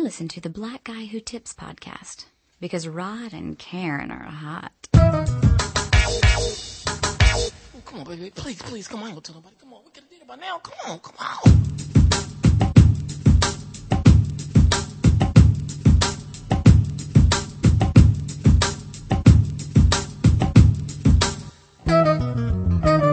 I 0.00 0.02
listen 0.02 0.28
to 0.28 0.40
the 0.40 0.48
Black 0.48 0.84
Guy 0.84 1.04
Who 1.04 1.20
Tips 1.20 1.52
podcast 1.52 2.24
because 2.58 2.88
Rod 2.88 3.34
and 3.34 3.58
Karen 3.58 4.10
are 4.10 4.22
hot. 4.22 4.72
Come 4.94 5.20
on, 7.98 8.04
baby. 8.06 8.30
Please, 8.30 8.62
please, 8.62 8.88
come 8.88 9.02
on. 9.02 9.10
Gonna 9.10 9.20
tell 9.20 9.34
nobody. 9.34 9.56
Come 9.60 9.74
on. 9.74 9.82
We 9.84 9.90
could 9.90 10.04
have 10.04 10.22
it 10.22 10.26
by 10.26 10.36
now. 10.36 10.56
Come 10.56 10.90
on, 10.90 11.00
come 11.00 11.16
on. 11.20 11.36
I 22.82 23.09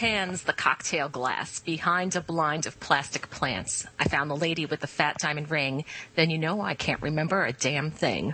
camera 0.00 0.26
pans 0.26 0.42
the 0.44 0.52
cocktail 0.52 1.08
glass 1.10 1.60
behind 1.60 2.16
a 2.16 2.20
blind 2.22 2.66
of 2.66 2.80
plastic 2.80 3.28
plants. 3.28 3.86
I 3.98 4.08
found 4.08 4.30
the 4.30 4.36
lady 4.36 4.64
with 4.64 4.80
the 4.80 4.86
fat 4.86 5.18
diamond 5.18 5.50
ring. 5.50 5.84
Then 6.14 6.30
you 6.30 6.38
know 6.38 6.62
I 6.62 6.74
can't 6.74 7.02
remember 7.02 7.44
a 7.44 7.52
damn 7.52 7.90
thing. 7.90 8.32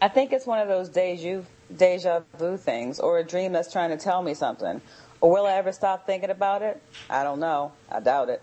I 0.00 0.08
think 0.08 0.32
it's 0.32 0.46
one 0.46 0.60
of 0.60 0.68
those 0.68 0.88
deja, 0.88 1.42
deja 1.76 2.20
vu 2.38 2.56
things 2.56 3.00
or 3.00 3.18
a 3.18 3.24
dream 3.24 3.52
that's 3.52 3.72
trying 3.72 3.90
to 3.90 3.96
tell 3.96 4.22
me 4.22 4.34
something. 4.34 4.80
Or 5.20 5.32
will 5.32 5.46
I 5.46 5.54
ever 5.54 5.72
stop 5.72 6.06
thinking 6.06 6.30
about 6.30 6.62
it? 6.62 6.80
I 7.10 7.24
don't 7.24 7.40
know. 7.40 7.72
I 7.90 8.00
doubt 8.00 8.28
it. 8.28 8.40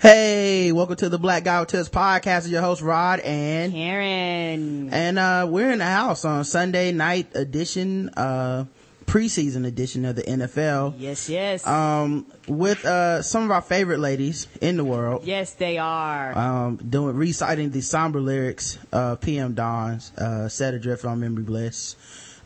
Hey, 0.00 0.72
welcome 0.72 0.96
to 0.96 1.08
the 1.10 1.18
Black 1.18 1.44
Guy 1.44 1.58
Who 1.60 1.66
Tips 1.66 1.90
podcast. 1.90 2.38
It's 2.38 2.48
your 2.48 2.62
host 2.62 2.80
Rod 2.82 3.20
and 3.20 3.70
Karen. 3.70 4.88
and 4.92 5.18
uh 5.18 5.46
we're 5.48 5.70
in 5.70 5.78
the 5.78 5.84
house 5.84 6.24
on 6.24 6.44
Sunday 6.44 6.90
night 6.90 7.36
edition, 7.36 8.08
uh 8.16 8.64
preseason 9.06 9.66
edition 9.66 10.04
of 10.04 10.16
the 10.16 10.22
NFL. 10.22 10.94
Yes, 10.98 11.28
yes. 11.28 11.66
Um 11.66 12.26
with 12.48 12.84
uh 12.84 13.22
some 13.22 13.44
of 13.44 13.50
our 13.50 13.62
favorite 13.62 13.98
ladies 14.00 14.46
in 14.60 14.76
the 14.76 14.84
world. 14.84 15.24
yes, 15.24 15.52
they 15.54 15.78
are. 15.78 16.36
Um 16.36 16.76
doing 16.76 17.16
reciting 17.16 17.70
the 17.70 17.80
somber 17.80 18.20
lyrics 18.20 18.78
of 18.92 19.20
PM 19.20 19.54
Dawn's 19.54 20.12
uh 20.16 20.48
set 20.48 20.74
adrift 20.74 21.04
on 21.04 21.20
memory 21.20 21.42
bliss. 21.44 21.96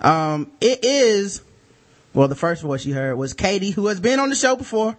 Um 0.01 0.51
it 0.61 0.85
is 0.85 1.43
well 2.15 2.29
the 2.29 2.35
first 2.35 2.63
voice 2.63 2.85
you 2.85 2.95
heard 2.95 3.17
was 3.17 3.33
Katie 3.35 3.71
who 3.71 3.87
has 3.89 4.01
been 4.01 4.21
on 4.21 4.29
the 4.31 4.37
show 4.37 4.57
before. 4.57 4.97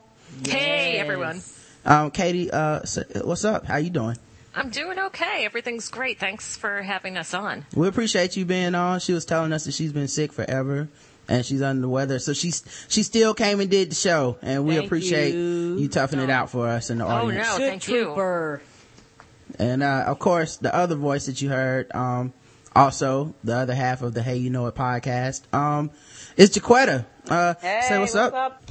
Hey 0.47 0.97
everyone. 0.97 1.41
Um 1.85 2.11
Katie 2.11 2.51
uh 2.51 2.81
what's 3.23 3.45
up? 3.45 3.65
How 3.65 3.77
you 3.77 3.89
doing? 3.89 4.17
I'm 4.55 4.69
doing 4.71 4.97
okay. 4.97 5.45
Everything's 5.45 5.87
great. 5.89 6.19
Thanks 6.19 6.57
for 6.57 6.81
having 6.81 7.15
us 7.15 7.35
on. 7.35 7.65
We 7.75 7.87
appreciate 7.87 8.35
you 8.35 8.43
being 8.43 8.73
on. 8.73 8.99
She 8.99 9.13
was 9.13 9.23
telling 9.23 9.53
us 9.53 9.65
that 9.65 9.73
she's 9.73 9.93
been 9.93 10.07
sick 10.07 10.33
forever 10.33 10.87
and 11.27 11.45
she's 11.45 11.61
under 11.61 11.81
the 11.81 11.89
weather. 11.89 12.19
So 12.19 12.33
she's, 12.33 12.63
she 12.87 13.03
still 13.03 13.33
came 13.33 13.59
and 13.59 13.69
did 13.69 13.91
the 13.91 13.95
show 13.95 14.37
and 14.41 14.65
we 14.65 14.75
Thank 14.75 14.85
appreciate 14.87 15.33
you. 15.33 15.77
you. 15.77 15.87
toughing 15.89 16.19
it 16.19 16.29
out 16.29 16.49
for 16.49 16.67
us 16.67 16.89
in 16.89 16.99
the 16.99 17.05
Oh 17.05 17.09
audience. 17.09 17.47
Oh 17.49 17.51
no, 17.53 17.57
Good 17.57 17.69
thank 17.69 17.87
you. 17.87 18.59
And, 19.59 19.81
uh, 19.83 20.03
of 20.07 20.19
course, 20.19 20.57
the 20.57 20.73
other 20.75 20.95
voice 20.95 21.25
that 21.27 21.41
you 21.41 21.49
heard, 21.49 21.93
um, 21.95 22.33
also 22.75 23.33
the 23.43 23.55
other 23.55 23.73
half 23.73 24.01
of 24.01 24.13
the 24.13 24.21
Hey 24.21 24.37
You 24.37 24.49
Know 24.49 24.67
It 24.67 24.75
podcast, 24.75 25.41
um, 25.53 25.89
is 26.35 26.51
Jacquetta. 26.51 27.05
Uh, 27.29 27.55
Hey, 27.61 27.81
say 27.87 27.97
what's, 27.99 28.13
up? 28.15 28.33
up? 28.33 28.63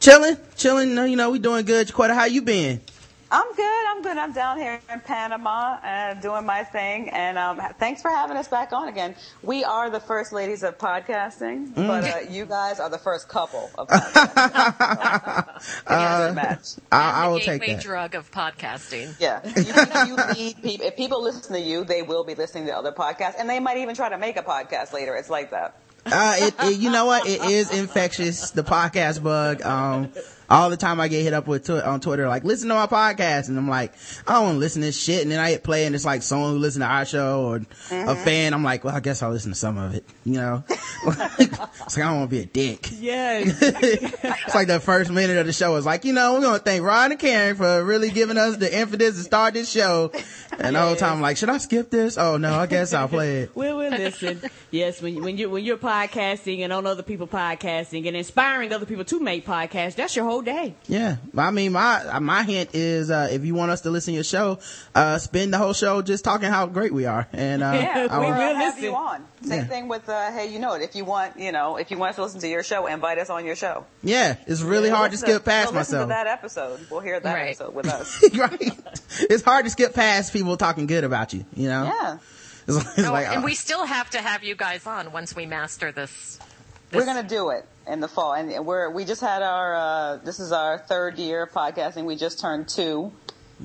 Chilling, 0.00 0.36
chilling. 0.56 0.96
uh, 0.96 1.04
You 1.04 1.16
know, 1.16 1.30
we 1.30 1.38
doing 1.38 1.64
good. 1.64 1.88
Jacquetta, 1.88 2.14
how 2.14 2.24
you 2.26 2.42
been? 2.42 2.80
I'm 3.28 3.52
good. 3.54 3.86
I'm 3.88 4.02
good. 4.02 4.16
I'm 4.16 4.32
down 4.32 4.56
here 4.56 4.80
in 4.92 5.00
Panama 5.00 5.78
and 5.82 6.22
doing 6.22 6.46
my 6.46 6.62
thing. 6.62 7.08
And 7.10 7.36
um, 7.36 7.60
thanks 7.78 8.00
for 8.00 8.08
having 8.08 8.36
us 8.36 8.46
back 8.46 8.72
on 8.72 8.86
again. 8.86 9.16
We 9.42 9.64
are 9.64 9.90
the 9.90 9.98
first 9.98 10.32
ladies 10.32 10.62
of 10.62 10.78
podcasting, 10.78 11.74
but 11.74 12.04
uh, 12.04 12.18
you 12.30 12.46
guys 12.46 12.78
are 12.78 12.88
the 12.88 12.98
first 12.98 13.28
couple 13.28 13.68
of 13.76 13.88
podcasting. 13.88 15.42
Uh, 15.86 16.32
match. 16.34 16.74
I, 16.92 16.98
I 16.98 17.22
And 17.24 17.32
will 17.32 17.38
the 17.40 17.44
take 17.46 17.60
gateway 17.62 17.74
that. 17.74 17.82
drug 17.82 18.14
of 18.14 18.30
podcasting. 18.30 19.14
Yeah, 19.18 19.40
you, 19.44 20.10
you 20.10 20.34
need 20.34 20.62
people. 20.62 20.86
If 20.86 20.96
people 20.96 21.22
listen 21.22 21.52
to 21.54 21.60
you, 21.60 21.84
they 21.84 22.02
will 22.02 22.24
be 22.24 22.34
listening 22.34 22.66
to 22.66 22.76
other 22.76 22.92
podcasts, 22.92 23.34
and 23.38 23.48
they 23.48 23.58
might 23.58 23.78
even 23.78 23.94
try 23.94 24.08
to 24.08 24.18
make 24.18 24.36
a 24.36 24.42
podcast 24.42 24.92
later. 24.92 25.16
It's 25.16 25.30
like 25.30 25.50
that. 25.50 25.76
uh, 26.06 26.36
it, 26.38 26.54
it, 26.60 26.78
you 26.78 26.90
know 26.90 27.06
what? 27.06 27.26
It 27.26 27.42
is 27.42 27.72
infectious. 27.76 28.50
The 28.50 28.62
podcast 28.62 29.22
bug. 29.22 29.62
Um, 29.62 30.12
all 30.48 30.70
the 30.70 30.76
time 30.76 31.00
I 31.00 31.08
get 31.08 31.22
hit 31.22 31.32
up 31.32 31.46
with 31.46 31.64
tw- 31.64 31.84
on 31.84 32.00
Twitter, 32.00 32.28
like, 32.28 32.44
listen 32.44 32.68
to 32.68 32.74
my 32.74 32.86
podcast. 32.86 33.48
And 33.48 33.58
I'm 33.58 33.68
like, 33.68 33.92
I 34.26 34.34
don't 34.34 34.44
want 34.44 34.54
to 34.56 34.58
listen 34.58 34.82
to 34.82 34.88
this 34.88 35.00
shit. 35.00 35.22
And 35.22 35.30
then 35.30 35.40
I 35.40 35.50
hit 35.50 35.64
play 35.64 35.86
and 35.86 35.94
it's 35.94 36.04
like 36.04 36.22
someone 36.22 36.52
who 36.52 36.58
listens 36.58 36.84
to 36.84 36.88
our 36.88 37.04
show 37.04 37.44
or 37.44 37.56
a 37.56 37.60
mm-hmm. 37.60 38.24
fan. 38.24 38.54
I'm 38.54 38.64
like, 38.64 38.84
well, 38.84 38.94
I 38.94 39.00
guess 39.00 39.22
I'll 39.22 39.30
listen 39.30 39.52
to 39.52 39.58
some 39.58 39.78
of 39.78 39.94
it, 39.94 40.04
you 40.24 40.34
know? 40.34 40.64
it's 41.06 41.96
like, 41.96 41.98
I 41.98 42.08
don't 42.08 42.18
want 42.18 42.30
to 42.30 42.36
be 42.36 42.42
a 42.42 42.46
dick. 42.46 42.88
Yes. 42.98 43.58
it's 43.62 44.54
like 44.54 44.66
the 44.66 44.80
first 44.80 45.10
minute 45.10 45.36
of 45.36 45.46
the 45.46 45.52
show 45.52 45.76
is 45.76 45.86
like, 45.86 46.04
you 46.04 46.12
know, 46.12 46.34
we're 46.34 46.40
going 46.40 46.58
to 46.58 46.64
thank 46.64 46.82
Rod 46.82 47.10
and 47.10 47.20
Karen 47.20 47.56
for 47.56 47.84
really 47.84 48.10
giving 48.10 48.38
us 48.38 48.56
the 48.56 48.76
impetus 48.76 49.16
to 49.16 49.22
start 49.22 49.54
this 49.54 49.70
show. 49.70 50.10
And 50.58 50.76
all 50.76 50.82
the 50.84 50.88
whole 50.88 50.96
time 50.96 51.12
I'm 51.14 51.20
like, 51.20 51.36
should 51.36 51.50
I 51.50 51.58
skip 51.58 51.90
this? 51.90 52.16
Oh 52.16 52.36
no, 52.36 52.54
I 52.54 52.66
guess 52.66 52.94
I'll 52.94 53.08
play 53.08 53.42
it. 53.42 53.54
we 53.54 53.72
will 53.72 53.90
listen. 53.90 54.40
Yes, 54.70 55.02
when, 55.02 55.22
when 55.22 55.36
you 55.36 55.50
when 55.50 55.64
you're 55.64 55.76
podcasting 55.76 56.60
and 56.60 56.72
on 56.72 56.86
other 56.86 57.02
people 57.02 57.26
podcasting 57.26 58.06
and 58.06 58.16
inspiring 58.16 58.72
other 58.72 58.86
people 58.86 59.04
to 59.04 59.20
make 59.20 59.46
podcasts, 59.46 59.96
that's 59.96 60.16
your 60.16 60.24
whole 60.24 60.35
day. 60.42 60.74
Yeah. 60.86 61.16
I 61.36 61.50
mean, 61.50 61.72
my, 61.72 62.18
my 62.20 62.42
hint 62.42 62.70
is, 62.74 63.10
uh, 63.10 63.28
if 63.30 63.44
you 63.44 63.54
want 63.54 63.70
us 63.70 63.82
to 63.82 63.90
listen 63.90 64.12
to 64.12 64.14
your 64.16 64.24
show, 64.24 64.58
uh, 64.94 65.18
spend 65.18 65.52
the 65.52 65.58
whole 65.58 65.72
show 65.72 66.02
just 66.02 66.24
talking 66.24 66.48
how 66.48 66.66
great 66.66 66.92
we 66.92 67.06
are. 67.06 67.28
And, 67.32 67.62
uh, 67.62 67.72
Yeah, 67.74 68.06
I 68.10 68.18
we 68.18 68.26
want- 68.26 68.38
will 68.38 68.54
have 68.54 68.74
listen. 68.74 68.82
you 68.84 68.94
on. 68.94 69.24
Same 69.42 69.58
Yeah. 69.60 69.64
thing 69.66 69.88
with 69.88 70.08
uh, 70.08 70.32
hey, 70.32 70.50
you 70.52 70.58
know 70.58 70.74
it. 70.74 70.82
If 70.82 70.96
you 70.96 71.04
want, 71.04 71.38
you 71.38 71.52
know, 71.52 71.76
if 71.76 71.90
you 71.90 71.98
want 71.98 72.10
us 72.10 72.16
to 72.16 72.22
listen 72.22 72.40
to 72.40 72.48
your 72.48 72.62
show, 72.62 72.86
invite 72.86 73.18
us 73.18 73.30
on 73.30 73.44
your 73.44 73.54
show. 73.56 73.84
yeah, 74.02 74.36
it's 74.46 74.62
really 74.62 74.88
hard 74.90 75.12
to 75.12 75.18
skip 75.18 75.44
past 75.44 75.72
we'll 75.72 75.80
listen 75.80 75.98
myself. 75.98 76.08
To 76.08 76.08
that 76.08 76.26
episode, 76.26 76.80
we'll 76.90 77.00
hear 77.00 77.20
that 77.20 77.34
Right. 77.34 77.48
episode 77.50 77.74
with 77.74 77.86
us. 77.86 78.24
right. 78.34 78.72
It's 79.30 79.42
hard 79.44 79.64
to 79.66 79.70
skip 79.70 79.94
past 79.94 80.32
people 80.32 80.56
talking 80.56 80.86
good 80.86 81.04
about 81.04 81.32
you, 81.32 81.44
you 81.54 81.68
know? 81.68 81.84
yeah, 81.84 82.18
It's, 82.66 82.98
it's 82.98 83.06
Oh, 83.08 83.12
like, 83.12 83.28
and 83.28 83.42
oh. 83.42 83.44
we 83.44 83.54
still 83.54 83.84
have 83.86 84.10
to 84.10 84.18
have 84.20 84.42
you 84.42 84.54
guys 84.56 84.86
on 84.86 85.12
once 85.12 85.36
we 85.36 85.46
master 85.46 85.92
this. 85.92 86.38
we're 86.92 87.04
gonna 87.04 87.22
do 87.22 87.50
it 87.50 87.64
in 87.86 88.00
the 88.00 88.08
fall, 88.08 88.34
and 88.34 88.66
we're 88.66 88.90
we 88.90 89.04
just 89.04 89.20
had 89.20 89.42
our 89.42 89.74
uh, 89.74 90.16
this 90.18 90.40
is 90.40 90.52
our 90.52 90.78
third 90.78 91.18
year 91.18 91.44
of 91.44 91.52
podcasting. 91.52 92.04
We 92.04 92.16
just 92.16 92.40
turned 92.40 92.68
two. 92.68 93.12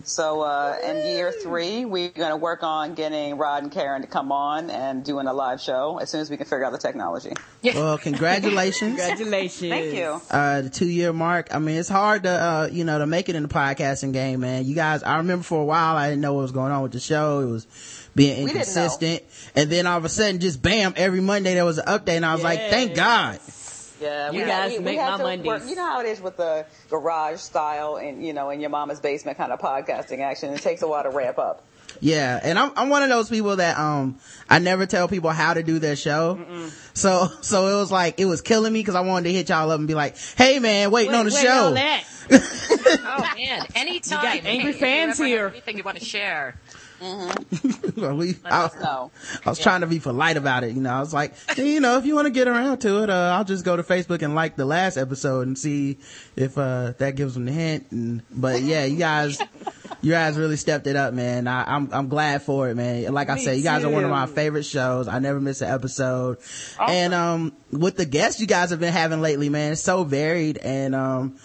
So 0.05 0.39
uh, 0.39 0.77
in 0.81 0.95
year 1.17 1.33
three, 1.33 1.83
we're 1.83 2.11
going 2.11 2.29
to 2.29 2.37
work 2.37 2.63
on 2.63 2.93
getting 2.93 3.37
Rod 3.37 3.63
and 3.63 3.71
Karen 3.73 4.01
to 4.03 4.07
come 4.07 4.31
on 4.31 4.69
and 4.69 5.03
doing 5.03 5.27
a 5.27 5.33
live 5.33 5.59
show 5.59 5.97
as 5.97 6.09
soon 6.09 6.21
as 6.21 6.29
we 6.29 6.37
can 6.37 6.45
figure 6.45 6.63
out 6.63 6.71
the 6.71 6.77
technology. 6.77 7.33
well, 7.61 7.97
congratulations. 7.97 8.95
Congratulations. 8.97 9.69
Thank 9.69 9.93
you. 9.93 10.21
uh, 10.31 10.61
the 10.61 10.69
two 10.69 10.85
year 10.87 11.11
mark. 11.11 11.53
I 11.53 11.59
mean, 11.59 11.75
it's 11.75 11.89
hard 11.89 12.23
to, 12.23 12.29
uh, 12.29 12.69
you 12.71 12.85
know, 12.85 12.99
to 12.99 13.05
make 13.05 13.27
it 13.27 13.35
in 13.35 13.43
the 13.43 13.49
podcasting 13.49 14.13
game, 14.13 14.39
man. 14.39 14.63
You 14.63 14.75
guys, 14.75 15.03
I 15.03 15.17
remember 15.17 15.43
for 15.43 15.61
a 15.61 15.65
while, 15.65 15.97
I 15.97 16.07
didn't 16.09 16.21
know 16.21 16.35
what 16.35 16.43
was 16.43 16.53
going 16.53 16.71
on 16.71 16.83
with 16.83 16.93
the 16.93 17.01
show. 17.01 17.41
It 17.41 17.47
was 17.47 17.67
being 18.15 18.45
We 18.45 18.53
didn't 18.53 18.73
know. 18.73 18.83
inconsistent. 18.83 19.23
And 19.55 19.69
then 19.69 19.87
all 19.87 19.97
of 19.97 20.05
a 20.05 20.09
sudden, 20.09 20.39
just 20.39 20.61
bam, 20.61 20.93
every 20.95 21.19
Monday 21.19 21.53
there 21.53 21.65
was 21.65 21.79
an 21.79 21.87
update 21.87 22.15
and 22.15 22.25
I 22.25 22.33
was 22.33 22.43
like, 22.45 22.59
thank 22.59 22.95
God. 22.95 23.41
Yeah, 24.01 24.31
You 24.31 24.39
we 24.39 24.45
guys 24.45 24.71
we, 24.71 24.79
make 24.79 24.97
we 24.99 25.05
my 25.05 25.17
to 25.17 25.23
Mondays. 25.23 25.47
Work, 25.47 25.63
you 25.67 25.75
know 25.75 25.85
how 25.85 26.01
it 26.01 26.07
is 26.07 26.19
with 26.21 26.37
the 26.37 26.65
garage 26.89 27.39
style 27.39 27.97
and 27.97 28.25
you 28.25 28.33
know 28.33 28.49
in 28.49 28.59
your 28.59 28.69
mama's 28.71 28.99
basement 28.99 29.37
kind 29.37 29.51
of 29.51 29.59
podcasting 29.59 30.19
action. 30.19 30.53
It 30.53 30.61
takes 30.61 30.81
a 30.81 30.87
while 30.87 31.03
to 31.03 31.09
ramp 31.09 31.37
up. 31.37 31.63
Yeah. 31.99 32.39
And 32.41 32.57
I'm, 32.57 32.71
I'm 32.77 32.89
one 32.89 33.03
of 33.03 33.09
those 33.09 33.29
people 33.29 33.57
that, 33.57 33.77
um, 33.77 34.17
I 34.49 34.59
never 34.59 34.85
tell 34.85 35.09
people 35.09 35.29
how 35.31 35.53
to 35.53 35.61
do 35.61 35.77
their 35.77 35.97
show. 35.97 36.39
So, 36.93 37.27
so 37.41 37.67
it 37.67 37.75
was 37.79 37.91
like, 37.91 38.17
it 38.19 38.25
was 38.25 38.41
killing 38.41 38.71
me 38.71 38.79
because 38.79 38.95
I 38.95 39.01
wanted 39.01 39.25
to 39.29 39.33
hit 39.33 39.49
y'all 39.49 39.69
up 39.69 39.77
and 39.77 39.89
be 39.89 39.93
like, 39.93 40.15
hey 40.37 40.59
man, 40.59 40.89
waiting 40.89 41.11
Wait, 41.11 41.17
on 41.17 41.25
the 41.25 41.33
wait, 41.33 41.41
show. 41.43 41.63
all 41.65 41.73
that. 41.73 42.03
Oh 43.03 43.35
man, 43.35 43.65
anytime. 43.75 44.35
You 44.35 44.41
got 44.41 44.45
angry 44.47 44.51
Hey, 44.51 44.57
if 44.69 44.75
you 44.75 44.79
fans 44.79 45.17
here. 45.17 45.47
Anything 45.49 45.77
you 45.77 45.83
want 45.83 45.97
to 45.99 46.05
share? 46.05 46.55
Well, 47.01 48.15
we, 48.15 48.35
I, 48.45 48.69
I 49.45 49.49
was 49.49 49.59
trying 49.59 49.81
to 49.81 49.87
be 49.87 49.99
polite 49.99 50.37
about 50.37 50.63
it, 50.63 50.75
you 50.75 50.81
know. 50.81 50.93
I 50.93 50.99
was 50.99 51.13
like, 51.13 51.33
"Hey, 51.49 51.73
you 51.73 51.79
know, 51.79 51.97
if 51.97 52.05
you 52.05 52.13
want 52.13 52.27
to 52.27 52.31
get 52.31 52.47
around 52.47 52.77
to 52.79 53.01
it, 53.03 53.09
uh, 53.09 53.33
I'll 53.35 53.43
just 53.43 53.65
go 53.65 53.75
to 53.75 53.81
Facebook 53.81 54.21
and 54.21 54.35
like 54.35 54.55
the 54.55 54.65
last 54.65 54.97
episode 54.97 55.47
and 55.47 55.57
see 55.57 55.97
if 56.35 56.57
uh 56.59 56.93
that 56.99 57.15
gives 57.15 57.33
them 57.33 57.45
the 57.45 57.51
hint. 57.51 57.87
And 57.91 58.21
but 58.29 58.61
yeah, 58.61 58.85
you 58.85 58.97
guys, 58.97 59.41
you 60.01 60.11
guys 60.11 60.37
really 60.37 60.57
stepped 60.57 60.85
it 60.85 60.95
up, 60.95 61.15
man. 61.15 61.47
I, 61.47 61.75
I'm 61.75 61.89
I'm 61.91 62.07
glad 62.07 62.43
for 62.43 62.69
it, 62.69 62.75
man. 62.75 63.11
Like 63.11 63.29
I 63.29 63.35
Me 63.35 63.45
said, 63.45 63.57
you 63.57 63.63
guys 63.63 63.83
are 63.83 63.89
one 63.89 64.03
of 64.03 64.11
my 64.11 64.27
favorite 64.27 64.65
shows. 64.65 65.07
I 65.07 65.17
never 65.17 65.41
miss 65.41 65.61
an 65.61 65.69
episode. 65.69 66.37
And 66.79 67.15
um, 67.15 67.53
with 67.71 67.97
the 67.97 68.05
guests 68.05 68.39
you 68.39 68.47
guys 68.47 68.69
have 68.69 68.79
been 68.79 68.93
having 68.93 69.21
lately, 69.21 69.49
man, 69.49 69.71
it's 69.71 69.81
so 69.81 70.03
varied 70.03 70.57
and 70.59 70.93
um. 70.93 71.37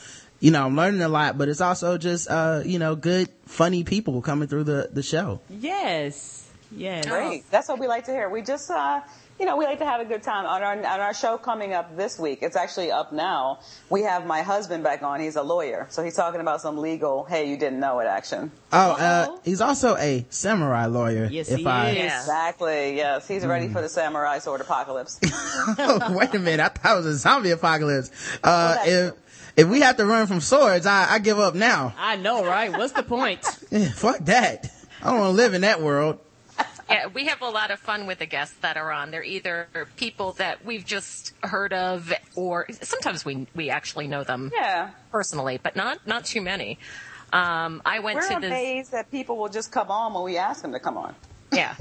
You 0.47 0.53
know, 0.53 0.65
I'm 0.65 0.77
learning 0.77 1.03
a 1.03 1.09
lot, 1.09 1.37
but 1.37 1.49
it's 1.49 1.61
also 1.61 1.99
just, 1.99 2.31
uh, 2.31 2.63
you 2.65 2.79
know, 2.79 2.95
good, 2.95 3.29
funny 3.47 3.83
people 3.83 4.23
coming 4.23 4.47
through 4.47 4.63
the, 4.63 4.89
the 4.93 5.03
show. 5.03 5.41
Yes. 5.51 6.49
Yes. 6.71 7.05
great. 7.05 7.51
That's 7.51 7.69
what 7.69 7.81
we 7.81 7.89
like 7.89 8.05
to 8.05 8.13
hear. 8.13 8.29
We 8.29 8.43
just, 8.43 8.71
uh, 8.71 9.01
you 9.41 9.45
know, 9.45 9.57
we 9.57 9.65
like 9.65 9.81
to 9.81 9.85
have 9.85 10.01
a 10.01 10.05
good 10.05 10.23
time 10.23 10.47
on 10.47 10.63
our 10.63 10.73
on 10.73 11.01
our 11.01 11.13
show 11.13 11.37
coming 11.37 11.75
up 11.75 11.97
this 11.97 12.19
week. 12.19 12.39
It's 12.43 12.57
actually 12.57 12.91
up 12.91 13.13
now. 13.13 13.59
We 13.91 14.03
have 14.03 14.25
my 14.25 14.43
husband 14.43 14.83
back 14.83 15.03
on. 15.03 15.21
He's 15.21 15.37
a 15.37 15.43
lawyer, 15.43 15.89
so 15.91 16.03
he's 16.03 16.15
talking 16.15 16.41
about 16.41 16.61
some 16.61 16.79
legal. 16.79 17.25
Hey, 17.25 17.51
you 17.51 17.59
didn't 17.59 17.81
know 17.81 17.99
it 17.99 18.07
action. 18.07 18.51
Oh, 18.73 18.93
uh, 18.93 19.37
he's 19.45 19.61
also 19.61 19.97
a 19.97 20.25
samurai 20.31 20.87
lawyer. 20.87 21.29
Yes, 21.31 21.51
if 21.51 21.59
he 21.59 21.67
I, 21.67 21.91
is. 21.91 22.13
Exactly. 22.13 22.97
Yes, 22.97 23.29
he's 23.29 23.45
ready 23.45 23.69
for 23.69 23.83
the 23.83 23.89
samurai 23.89 24.39
sword 24.39 24.61
apocalypse. 24.61 25.19
Wait 25.23 26.35
a 26.35 26.39
minute, 26.39 26.61
I 26.61 26.69
thought 26.69 26.95
it 26.95 26.97
was 26.97 27.07
a 27.07 27.17
zombie 27.17 27.51
apocalypse. 27.51 28.11
Uh, 28.43 28.75
that 28.75 28.89
if, 28.89 29.15
if 29.57 29.69
we 29.69 29.81
have 29.81 29.97
to 29.97 30.05
run 30.07 30.27
from 30.27 30.41
swords, 30.41 30.87
I, 30.87 31.15
I 31.15 31.19
give 31.19 31.39
up 31.39 31.55
now. 31.55 31.95
I 31.99 32.17
know, 32.17 32.45
right? 32.45 32.71
What's 32.71 32.93
the 32.93 33.03
point? 33.03 33.41
Yeah, 33.71 33.91
fuck 33.91 34.19
that. 34.27 34.71
I 35.03 35.11
don't 35.11 35.21
want 35.21 35.31
to 35.33 35.37
live 35.37 35.55
in 35.55 35.63
that 35.63 35.83
world. 35.83 36.19
Yeah, 36.89 37.09
we 37.09 37.27
have 37.27 37.43
a 37.43 37.49
lot 37.49 37.71
of 37.73 37.81
fun 37.81 38.07
with 38.07 38.21
the 38.21 38.27
guests 38.27 38.55
that 38.61 38.77
are 38.77 38.93
on. 38.93 39.11
They're 39.11 39.25
either 39.25 39.67
people 39.97 40.33
that 40.35 40.65
we've 40.65 40.85
just 40.85 41.33
heard 41.43 41.73
of, 41.73 42.13
or 42.37 42.67
sometimes 42.81 43.25
we 43.25 43.47
we 43.57 43.71
actually 43.71 44.07
know 44.07 44.23
them 44.23 44.53
Yeah. 44.55 44.91
personally, 45.11 45.59
but 45.61 45.75
not 45.75 46.07
not 46.07 46.25
too 46.25 46.41
many. 46.41 46.79
Um, 47.33 47.83
I 47.85 47.99
went 47.99 48.17
We're 48.17 48.29
to 48.35 48.41
this. 48.41 48.51
amazed 48.51 48.93
that 48.93 49.11
people 49.11 49.37
will 49.37 49.49
just 49.49 49.73
come 49.73 49.91
on 49.91 50.15
when 50.15 50.23
we 50.23 50.37
ask 50.39 50.63
them 50.63 50.73
to 50.73 50.79
come 50.81 50.97
on. 50.97 51.15
Yeah, 51.53 51.75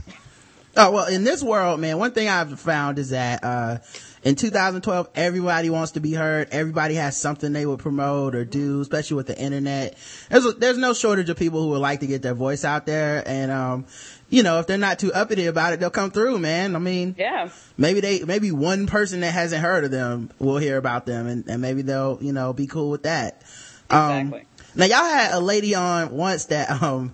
Oh, 0.77 0.91
well, 0.91 1.05
in 1.07 1.23
this 1.23 1.41
world, 1.41 1.79
man, 1.79 1.97
one 1.99 2.11
thing 2.11 2.27
I've 2.27 2.59
found 2.59 2.99
is 2.99 3.11
that, 3.11 3.43
uh, 3.43 3.77
in 4.25 4.35
2012, 4.35 5.07
everybody 5.13 5.69
wants 5.69 5.91
to 5.93 5.99
be 5.99 6.11
heard. 6.11 6.49
Everybody 6.51 6.95
has 6.95 7.15
something 7.15 7.53
they 7.53 7.65
would 7.65 7.79
promote 7.79 8.33
or 8.33 8.43
do, 8.43 8.81
especially 8.81 9.15
with 9.17 9.27
the 9.27 9.37
internet. 9.39 9.95
There's, 10.29 10.45
a, 10.45 10.51
there's 10.53 10.77
no 10.79 10.93
shortage 10.95 11.29
of 11.29 11.37
people 11.37 11.61
who 11.61 11.69
would 11.69 11.79
like 11.79 11.99
to 11.99 12.07
get 12.07 12.23
their 12.23 12.33
voice 12.33 12.65
out 12.65 12.87
there. 12.87 13.23
And, 13.25 13.51
um, 13.51 13.85
you 14.31 14.41
know, 14.41 14.59
if 14.59 14.65
they're 14.65 14.79
not 14.79 14.97
too 14.97 15.13
uppity 15.13 15.45
about 15.45 15.73
it, 15.73 15.79
they'll 15.79 15.91
come 15.91 16.09
through, 16.09 16.39
man. 16.39 16.75
I 16.75 16.79
mean, 16.79 17.13
Yeah. 17.19 17.49
maybe 17.77 17.99
they, 18.01 18.23
maybe 18.23 18.51
one 18.51 18.87
person 18.87 19.19
that 19.19 19.31
hasn't 19.31 19.61
heard 19.61 19.83
of 19.83 19.91
them 19.91 20.31
will 20.39 20.57
hear 20.57 20.77
about 20.77 21.05
them 21.05 21.27
and, 21.27 21.47
and 21.47 21.61
maybe 21.61 21.83
they'll, 21.83 22.17
you 22.19 22.33
know, 22.33 22.51
be 22.51 22.65
cool 22.65 22.89
with 22.89 23.03
that. 23.03 23.43
Um, 23.91 24.33
Exactly. 24.33 24.43
now 24.73 24.85
y'all 24.85 25.07
had 25.07 25.33
a 25.35 25.39
lady 25.39 25.75
on 25.75 26.09
once 26.09 26.45
that, 26.45 26.81
um, 26.81 27.13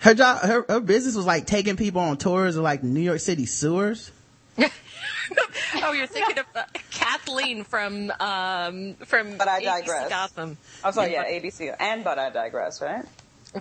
her 0.00 0.12
job, 0.12 0.42
her, 0.42 0.66
her 0.68 0.80
business 0.80 1.14
was 1.16 1.24
like 1.24 1.46
taking 1.46 1.76
people 1.76 2.02
on 2.02 2.18
tours 2.18 2.56
of 2.56 2.62
like 2.62 2.82
New 2.82 3.00
York 3.00 3.20
City 3.20 3.46
sewers. 3.46 4.10
oh, 5.82 5.92
you're 5.92 6.06
thinking 6.06 6.38
of 6.38 6.46
uh, 6.54 6.64
Kathleen 6.90 7.64
from 7.64 8.10
um, 8.20 8.94
from 9.04 9.36
But 9.36 9.48
I 9.48 9.60
ABC 9.60 9.64
digress. 9.64 10.08
Gotham. 10.08 10.58
I'm 10.84 10.92
sorry, 10.92 11.12
yeah, 11.12 11.24
ABC. 11.24 11.74
And 11.78 12.04
But 12.04 12.18
I 12.18 12.30
Digress, 12.30 12.80
right? 12.80 13.04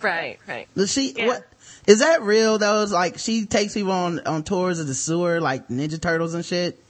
Right, 0.01 0.39
right. 0.47 0.67
Does 0.75 0.91
she, 0.91 1.11
Yeah. 1.11 1.27
what, 1.27 1.47
is 1.85 1.99
that 1.99 2.21
real 2.21 2.57
though? 2.57 2.83
It's 2.83 2.91
like 2.93 3.17
she 3.17 3.45
takes 3.45 3.73
people 3.73 3.91
on, 3.91 4.19
on 4.25 4.43
tours 4.43 4.79
of 4.79 4.87
the 4.87 4.93
sewer, 4.93 5.41
like 5.41 5.67
Ninja 5.67 6.01
Turtles 6.01 6.33
and 6.33 6.45
shit? 6.45 6.81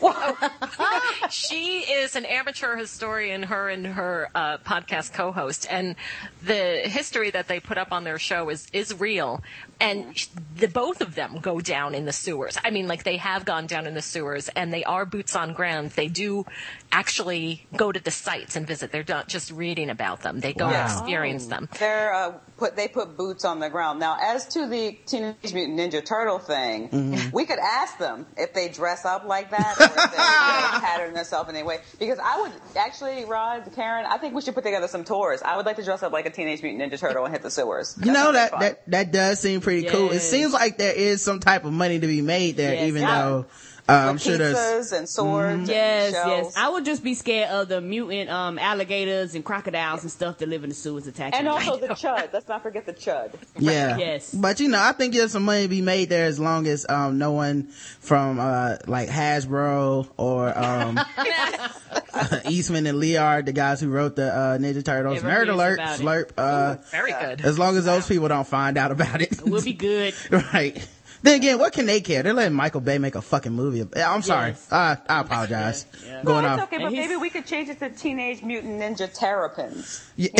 she 1.30 1.78
is 1.80 2.16
an 2.16 2.24
amateur 2.24 2.76
historian, 2.76 3.42
her 3.44 3.68
and 3.68 3.86
her 3.86 4.28
uh, 4.34 4.58
podcast 4.58 5.12
co-host, 5.12 5.66
and 5.70 5.96
the 6.42 6.80
history 6.84 7.30
that 7.30 7.48
they 7.48 7.60
put 7.60 7.78
up 7.78 7.92
on 7.92 8.04
their 8.04 8.18
show 8.18 8.48
is 8.48 8.66
is 8.72 8.98
real. 8.98 9.42
And 9.82 10.14
the 10.56 10.68
both 10.68 11.00
of 11.00 11.14
them 11.14 11.38
go 11.40 11.58
down 11.60 11.94
in 11.94 12.04
the 12.04 12.12
sewers. 12.12 12.58
I 12.62 12.70
mean, 12.70 12.86
like 12.86 13.04
they 13.04 13.16
have 13.16 13.46
gone 13.46 13.66
down 13.66 13.86
in 13.86 13.94
the 13.94 14.02
sewers, 14.02 14.48
and 14.50 14.72
they 14.72 14.84
are 14.84 15.06
boots 15.06 15.34
on 15.34 15.54
ground. 15.54 15.90
They 15.92 16.08
do 16.08 16.44
actually 16.92 17.66
go 17.76 17.90
to 17.90 17.98
the 18.00 18.10
sites 18.10 18.56
and 18.56 18.66
visit. 18.66 18.92
They're 18.92 19.04
not 19.08 19.28
just 19.28 19.50
reading 19.50 19.88
about 19.88 20.20
them. 20.22 20.40
They 20.40 20.52
go 20.52 20.66
Wow. 20.66 20.72
and 20.72 20.90
experience 20.90 21.46
them. 21.46 21.68
They're 21.78 22.12
uh, 22.12 22.32
put 22.58 22.76
they 22.76 22.88
put 22.88 23.16
boots 23.16 23.44
on 23.46 23.58
the 23.60 23.70
ground. 23.70 24.00
Now, 24.00 24.18
as 24.20 24.46
to 24.48 24.66
the 24.66 24.98
Teenage 25.06 25.54
Mutant 25.54 25.78
Ninja 25.78 26.04
Turtle 26.04 26.38
thing, 26.38 26.88
Mm-hmm. 26.90 27.30
we 27.34 27.46
could 27.46 27.58
ask 27.58 27.96
them 27.98 28.26
if 28.36 28.52
they 28.52 28.68
dress 28.68 29.04
up 29.04 29.24
like 29.24 29.50
that 29.50 29.79
or 29.80 29.84
if 29.86 29.94
they, 29.94 30.16
they 30.16 30.80
pattern 30.86 31.14
themselves 31.14 31.48
in 31.50 31.56
any 31.56 31.66
way. 31.66 31.80
Because 31.98 32.18
I 32.22 32.40
would 32.40 32.52
actually, 32.76 33.24
Rod, 33.24 33.70
Karen, 33.74 34.06
I 34.06 34.18
think 34.18 34.34
we 34.34 34.42
should 34.42 34.54
put 34.54 34.64
together 34.64 34.88
some 34.88 35.04
tours. 35.04 35.42
I 35.42 35.56
would 35.56 35.66
like 35.66 35.76
to 35.76 35.84
dress 35.84 36.02
up 36.02 36.12
like 36.12 36.26
a 36.26 36.30
Teenage 36.30 36.62
Mutant 36.62 36.92
Ninja 36.92 36.98
Turtle 36.98 37.24
and 37.24 37.32
hit 37.32 37.42
the 37.42 37.50
sewers. 37.50 37.96
You 38.02 38.12
know, 38.12 38.32
that, 38.32 38.50
fun. 38.50 38.60
that, 38.60 38.90
that 38.90 39.12
does 39.12 39.40
seem 39.40 39.60
pretty 39.60 39.88
cool. 39.88 40.10
It 40.10 40.20
seems 40.20 40.52
like 40.52 40.78
there 40.78 40.92
is 40.94 41.22
some 41.22 41.40
type 41.40 41.64
of 41.64 41.72
money 41.72 41.98
to 42.00 42.06
be 42.06 42.22
made 42.22 42.56
there, 42.56 42.74
Yes. 42.74 42.88
even 42.88 43.02
Yeah. 43.02 43.22
though, 43.24 43.46
I'm 43.90 44.14
With 44.14 44.22
sure 44.22 44.38
there's, 44.38 44.56
pizzas 44.56 44.96
and 44.96 45.08
swords. 45.08 45.52
and 45.60 45.68
Yes, 45.68 46.12
shells. 46.12 46.28
yes. 46.28 46.56
I 46.56 46.68
would 46.70 46.84
just 46.84 47.02
be 47.02 47.14
scared 47.14 47.50
of 47.50 47.68
the 47.68 47.80
mutant 47.80 48.30
um, 48.30 48.58
alligators 48.58 49.34
and 49.34 49.44
crocodiles 49.44 50.02
and 50.02 50.10
stuff 50.10 50.38
that 50.38 50.48
live 50.48 50.62
in 50.64 50.70
the 50.70 50.74
sewers 50.74 51.06
attacking. 51.06 51.38
And 51.38 51.48
also 51.48 51.76
the 51.78 51.88
chud. 51.94 52.32
Let's 52.32 52.48
not 52.48 52.62
forget 52.62 52.86
the 52.86 52.92
chud. 52.94 53.32
Yeah. 53.58 53.98
Yes. 53.98 54.32
But 54.32 54.60
you 54.60 54.68
know, 54.68 54.80
I 54.80 54.92
think 54.92 55.14
there's 55.14 55.32
some 55.32 55.42
money 55.44 55.62
to 55.64 55.68
be 55.68 55.82
made 55.82 56.08
there 56.08 56.26
as 56.26 56.38
long 56.40 56.66
as, 56.66 56.86
um, 56.88 57.18
no 57.18 57.32
one 57.32 57.64
from, 58.00 58.38
uh, 58.40 58.76
like 58.86 59.08
Hasbro 59.08 60.08
or, 60.16 60.56
um, 60.58 60.98
Eastman 62.48 62.86
and 62.86 62.98
Laird, 62.98 63.46
the 63.46 63.52
guys 63.52 63.80
who 63.80 63.88
wrote 63.88 64.16
the, 64.16 64.32
uh, 64.34 64.58
Ninja 64.58 64.84
Turtles, 64.84 65.18
Ever 65.18 65.28
Nerd 65.28 65.48
Alert. 65.52 65.78
Slurp, 65.80 66.30
uh, 66.38 66.76
Very 66.90 67.12
good. 67.12 67.40
as 67.42 67.58
long 67.58 67.76
as 67.76 67.84
those 67.84 68.06
people 68.06 68.28
don't 68.28 68.46
find 68.46 68.76
out 68.78 68.90
about 68.90 69.20
it. 69.22 69.40
we'll 69.44 69.62
be 69.62 69.72
good. 69.72 70.14
right. 70.30 70.86
Then 71.22 71.36
again, 71.36 71.58
what 71.58 71.72
can 71.72 71.86
they 71.86 72.00
care? 72.00 72.22
They're 72.22 72.32
letting 72.32 72.54
Michael 72.54 72.80
Bay 72.80 72.98
make 72.98 73.14
a 73.14 73.22
fucking 73.22 73.52
movie. 73.52 73.86
I'm 73.96 74.22
sorry. 74.22 74.50
Yes. 74.50 74.72
Uh, 74.72 74.96
I 75.08 75.20
apologize. 75.20 75.86
Yeah. 76.04 76.22
Going 76.24 76.44
no, 76.44 76.48
off. 76.50 76.58
it's 76.60 76.72
okay, 76.72 76.82
but 76.82 76.92
maybe 76.92 77.16
we 77.16 77.28
could 77.28 77.46
change 77.46 77.68
it 77.68 77.78
to 77.80 77.90
Teenage 77.90 78.42
Mutant 78.42 78.80
Ninja 78.80 79.12
Terrapins. 79.12 80.02
Yeah. 80.16 80.30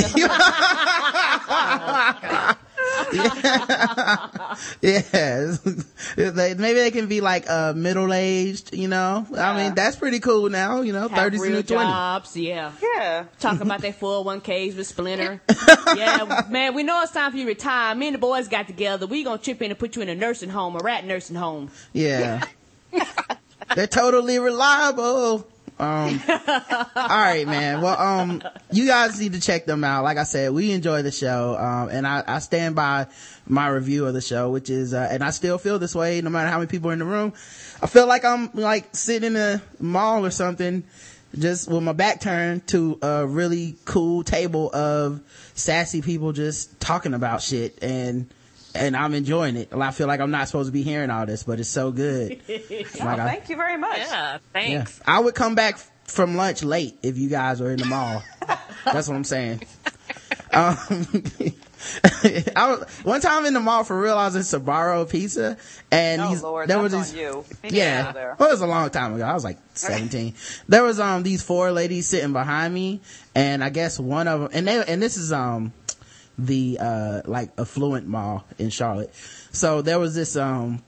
yeah. 4.82 5.56
They- 6.16 6.54
maybe 6.54 6.80
they 6.80 6.90
can 6.90 7.06
be 7.06 7.20
like 7.20 7.48
uh 7.48 7.72
middle 7.74 8.12
aged, 8.12 8.74
you 8.74 8.88
know. 8.88 9.26
I 9.36 9.56
mean, 9.62 9.74
that's 9.74 9.96
pretty 9.96 10.20
cool 10.20 10.48
now, 10.50 10.80
you 10.80 10.92
know, 10.92 11.08
Have 11.08 11.12
thirties 11.12 11.40
real 11.40 11.56
and 11.58 11.68
twenty. 11.68 11.84
jobs, 11.90 12.36
yeah. 12.36 12.72
Yeah. 12.82 13.24
Talking 13.38 13.62
about 13.62 13.80
their 13.80 13.92
401ks 13.92 14.76
with 14.76 14.86
Splinter. 14.86 15.40
yeah, 15.96 16.44
man, 16.50 16.74
we 16.74 16.82
know 16.82 17.00
it's 17.02 17.12
time 17.12 17.30
for 17.32 17.36
you 17.38 17.44
to 17.44 17.48
retire. 17.50 17.94
Me 17.94 18.08
and 18.08 18.14
the 18.14 18.18
boys 18.18 18.48
got 18.48 18.66
together. 18.66 19.06
We 19.06 19.22
gonna 19.24 19.38
chip 19.38 19.62
in 19.62 19.70
and 19.70 19.78
put 19.78 19.96
you 19.96 20.02
in 20.02 20.08
a 20.08 20.14
nursing 20.14 20.50
home, 20.50 20.74
a 20.76 20.80
rat 20.80 21.04
nursing 21.04 21.36
home. 21.36 21.70
Yeah. 21.92 22.42
They're 23.76 23.86
totally 23.86 24.38
reliable. 24.38 25.46
Um, 25.80 26.20
all 26.28 27.08
right, 27.08 27.44
man. 27.46 27.80
Well, 27.80 27.98
um, 27.98 28.42
you 28.70 28.86
guys 28.86 29.18
need 29.18 29.32
to 29.32 29.40
check 29.40 29.64
them 29.64 29.82
out. 29.82 30.04
Like 30.04 30.18
I 30.18 30.24
said, 30.24 30.52
we 30.52 30.72
enjoy 30.72 31.02
the 31.02 31.10
show. 31.10 31.56
Um, 31.58 31.88
and 31.88 32.06
I, 32.06 32.22
I 32.26 32.38
stand 32.40 32.74
by 32.74 33.06
my 33.46 33.68
review 33.68 34.06
of 34.06 34.12
the 34.12 34.20
show, 34.20 34.50
which 34.50 34.68
is, 34.68 34.92
uh, 34.92 35.08
and 35.10 35.24
I 35.24 35.30
still 35.30 35.56
feel 35.56 35.78
this 35.78 35.94
way 35.94 36.20
no 36.20 36.28
matter 36.28 36.50
how 36.50 36.58
many 36.58 36.68
people 36.68 36.90
are 36.90 36.92
in 36.92 36.98
the 36.98 37.06
room. 37.06 37.32
I 37.82 37.86
feel 37.86 38.06
like 38.06 38.26
I'm 38.26 38.50
like 38.52 38.94
sitting 38.94 39.34
in 39.34 39.36
a 39.36 39.62
mall 39.78 40.26
or 40.26 40.30
something, 40.30 40.84
just 41.38 41.70
with 41.70 41.82
my 41.82 41.92
back 41.92 42.20
turned 42.20 42.66
to 42.68 42.98
a 43.00 43.26
really 43.26 43.76
cool 43.86 44.22
table 44.22 44.70
of 44.74 45.20
sassy 45.54 46.02
people 46.02 46.32
just 46.32 46.78
talking 46.78 47.14
about 47.14 47.40
shit 47.40 47.82
and, 47.82 48.28
and 48.74 48.96
I'm 48.96 49.14
enjoying 49.14 49.56
it. 49.56 49.72
I 49.72 49.90
feel 49.90 50.06
like 50.06 50.20
I'm 50.20 50.30
not 50.30 50.46
supposed 50.48 50.68
to 50.68 50.72
be 50.72 50.82
hearing 50.82 51.10
all 51.10 51.26
this, 51.26 51.42
but 51.42 51.60
it's 51.60 51.68
so 51.68 51.90
good. 51.92 52.40
Oh, 52.48 53.04
Like 53.04 53.18
I- 53.18 53.26
thank 53.28 53.48
you 53.48 53.56
very 53.56 53.76
much. 53.76 53.98
Yeah, 53.98 54.06
yeah. 54.32 54.38
thanks. 54.52 55.00
I 55.06 55.18
would 55.20 55.34
come 55.34 55.54
back 55.54 55.78
from 56.04 56.36
lunch 56.36 56.62
late 56.62 56.96
if 57.02 57.18
you 57.18 57.28
guys 57.28 57.60
were 57.60 57.70
in 57.70 57.78
the 57.78 57.86
mall. 57.86 58.22
That's 58.84 59.08
what 59.08 59.14
I'm 59.16 59.24
saying. 59.24 59.62
Um, 60.52 60.76
I 62.56 62.76
was, 62.76 62.84
one 63.04 63.20
time 63.20 63.46
in 63.46 63.54
the 63.54 63.60
mall 63.60 63.84
for 63.84 63.98
real, 63.98 64.16
I 64.18 64.26
was 64.26 64.36
in 64.36 64.42
Sbarro 64.42 65.08
Pizza, 65.08 65.56
and 65.90 66.20
Oh 66.20 66.28
these, 66.30 66.42
Lord, 66.42 66.68
there 66.68 66.76
that's 66.82 66.82
was 66.82 66.94
on 66.94 67.00
these, 67.02 67.14
you. 67.14 67.44
You 67.64 67.70
yeah, 67.70 67.70
get 67.70 68.00
out 68.02 68.08
of 68.08 68.14
there. 68.14 68.36
well, 68.38 68.48
it 68.48 68.52
was 68.52 68.60
a 68.60 68.66
long 68.66 68.90
time 68.90 69.14
ago. 69.14 69.24
I 69.24 69.32
was 69.32 69.44
like 69.44 69.58
17. 69.74 70.34
there 70.68 70.82
was 70.82 70.98
um 71.00 71.22
these 71.22 71.42
four 71.42 71.70
ladies 71.72 72.06
sitting 72.08 72.32
behind 72.32 72.74
me, 72.74 73.00
and 73.34 73.62
I 73.64 73.70
guess 73.70 73.98
one 73.98 74.28
of 74.28 74.40
them, 74.40 74.50
and 74.52 74.66
they, 74.68 74.84
and 74.84 75.00
this 75.00 75.16
is 75.16 75.32
um 75.32 75.72
the 76.46 76.78
uh 76.80 77.22
like 77.24 77.50
affluent 77.58 78.06
mall 78.06 78.44
in 78.58 78.70
Charlotte. 78.70 79.12
So 79.52 79.82
there 79.82 79.98
was 79.98 80.14
this 80.14 80.36
um 80.36 80.82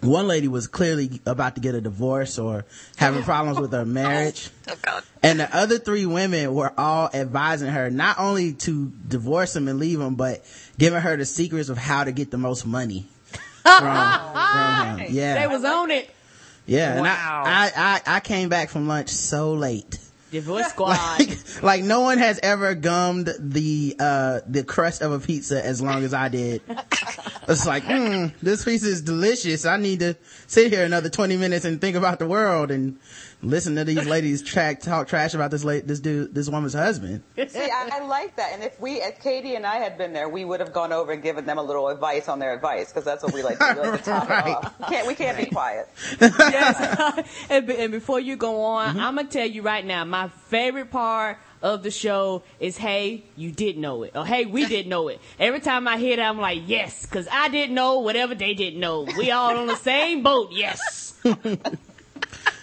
one 0.00 0.28
lady 0.28 0.46
was 0.46 0.66
clearly 0.66 1.20
about 1.24 1.54
to 1.54 1.60
get 1.60 1.74
a 1.74 1.80
divorce 1.80 2.38
or 2.38 2.66
having 2.96 3.22
problems 3.22 3.58
with 3.58 3.72
her 3.72 3.86
marriage. 4.02 4.50
Oh. 4.86 5.00
And 5.22 5.40
the 5.40 5.56
other 5.56 5.78
three 5.78 6.04
women 6.04 6.54
were 6.54 6.72
all 6.78 7.08
advising 7.14 7.70
her 7.70 7.90
not 7.90 8.18
only 8.18 8.52
to 8.54 8.92
divorce 9.08 9.56
him 9.56 9.68
and 9.68 9.78
leave 9.78 9.98
him, 10.00 10.14
but 10.14 10.44
giving 10.78 11.00
her 11.00 11.16
the 11.16 11.24
secrets 11.24 11.70
of 11.70 11.78
how 11.78 12.04
to 12.04 12.12
get 12.12 12.30
the 12.30 12.36
most 12.38 12.66
money 12.66 13.06
from, 13.62 13.80
from 13.80 14.98
him. 14.98 15.06
Yeah. 15.14 15.40
They 15.40 15.46
was 15.46 15.64
on 15.64 15.90
it. 15.90 16.10
yeah. 16.66 16.98
And 16.98 17.06
I, 17.06 17.12
I, 17.14 17.72
I, 18.06 18.16
I 18.16 18.20
came 18.20 18.48
back 18.50 18.68
from 18.68 18.86
lunch 18.88 19.08
so 19.08 19.54
late. 19.54 19.98
Divorce 20.30 20.66
squad. 20.68 20.98
Like, 21.18 21.38
like 21.62 21.84
no 21.84 22.00
one 22.00 22.18
has 22.18 22.40
ever 22.42 22.74
gummed 22.74 23.32
the, 23.38 23.96
uh, 23.98 24.40
the 24.46 24.64
crust 24.64 25.02
of 25.02 25.12
a 25.12 25.20
pizza 25.20 25.64
as 25.64 25.80
long 25.80 26.04
as 26.04 26.14
I 26.14 26.28
did. 26.28 26.62
It's 27.48 27.64
like, 27.64 27.84
hmm, 27.84 28.26
this 28.42 28.64
pizza 28.64 28.88
is 28.88 29.02
delicious. 29.02 29.66
I 29.66 29.76
need 29.76 30.00
to 30.00 30.16
sit 30.48 30.72
here 30.72 30.84
another 30.84 31.08
20 31.08 31.36
minutes 31.36 31.64
and 31.64 31.80
think 31.80 31.96
about 31.96 32.18
the 32.18 32.26
world 32.26 32.72
and 32.72 32.98
listen 33.48 33.74
to 33.76 33.84
these 33.84 34.04
ladies 34.06 34.42
track, 34.42 34.80
talk 34.80 35.08
trash 35.08 35.34
about 35.34 35.50
this 35.50 35.64
late, 35.64 35.86
this 35.86 36.00
dude, 36.00 36.34
this 36.34 36.48
woman's 36.48 36.74
husband. 36.74 37.22
See, 37.36 37.58
I, 37.58 37.88
I 37.92 38.06
like 38.06 38.36
that. 38.36 38.52
And 38.52 38.62
if 38.62 38.80
we, 38.80 38.94
if 38.94 39.20
Katie 39.20 39.54
and 39.54 39.64
I 39.66 39.76
had 39.76 39.96
been 39.96 40.12
there, 40.12 40.28
we 40.28 40.44
would 40.44 40.60
have 40.60 40.72
gone 40.72 40.92
over 40.92 41.12
and 41.12 41.22
given 41.22 41.46
them 41.46 41.58
a 41.58 41.62
little 41.62 41.88
advice 41.88 42.28
on 42.28 42.38
their 42.38 42.52
advice 42.54 42.88
because 42.88 43.04
that's 43.04 43.22
what 43.22 43.32
we 43.32 43.42
like 43.42 43.58
to 43.58 43.72
do. 43.74 43.80
We 43.82 43.88
like 43.88 44.04
to 44.04 44.10
Right. 44.10 44.56
off. 44.56 44.74
We 44.80 44.86
can't, 44.86 45.06
we 45.06 45.14
can't 45.14 45.36
be 45.38 45.46
quiet. 45.46 45.88
yes. 46.20 47.46
and, 47.50 47.70
and 47.70 47.92
before 47.92 48.20
you 48.20 48.36
go 48.36 48.62
on, 48.62 48.76
Mm-hmm. 48.86 49.00
I'm 49.00 49.16
gonna 49.16 49.28
tell 49.28 49.46
you 49.46 49.62
right 49.62 49.84
now, 49.84 50.04
my 50.04 50.28
favorite 50.48 50.90
part 50.90 51.38
of 51.62 51.82
the 51.82 51.90
show 51.90 52.42
is 52.60 52.76
hey, 52.76 53.24
you 53.36 53.50
did 53.50 53.78
know 53.78 54.02
it, 54.04 54.12
or 54.14 54.24
hey, 54.26 54.44
we 54.44 54.66
did 54.68 54.86
know 54.86 55.08
it. 55.08 55.20
Every 55.38 55.60
time 55.60 55.88
I 55.88 55.96
hear 55.96 56.16
that, 56.16 56.28
I'm 56.28 56.38
like, 56.38 56.60
yes, 56.66 57.04
because 57.06 57.26
I 57.30 57.48
didn't 57.48 57.74
know 57.74 58.00
whatever 58.00 58.34
they 58.34 58.54
didn't 58.54 58.78
know. 58.80 59.06
We 59.16 59.30
all 59.30 59.56
on 59.56 59.66
the 59.66 59.76
same 59.76 60.22
boat. 60.22 60.50
Yes. 60.52 61.14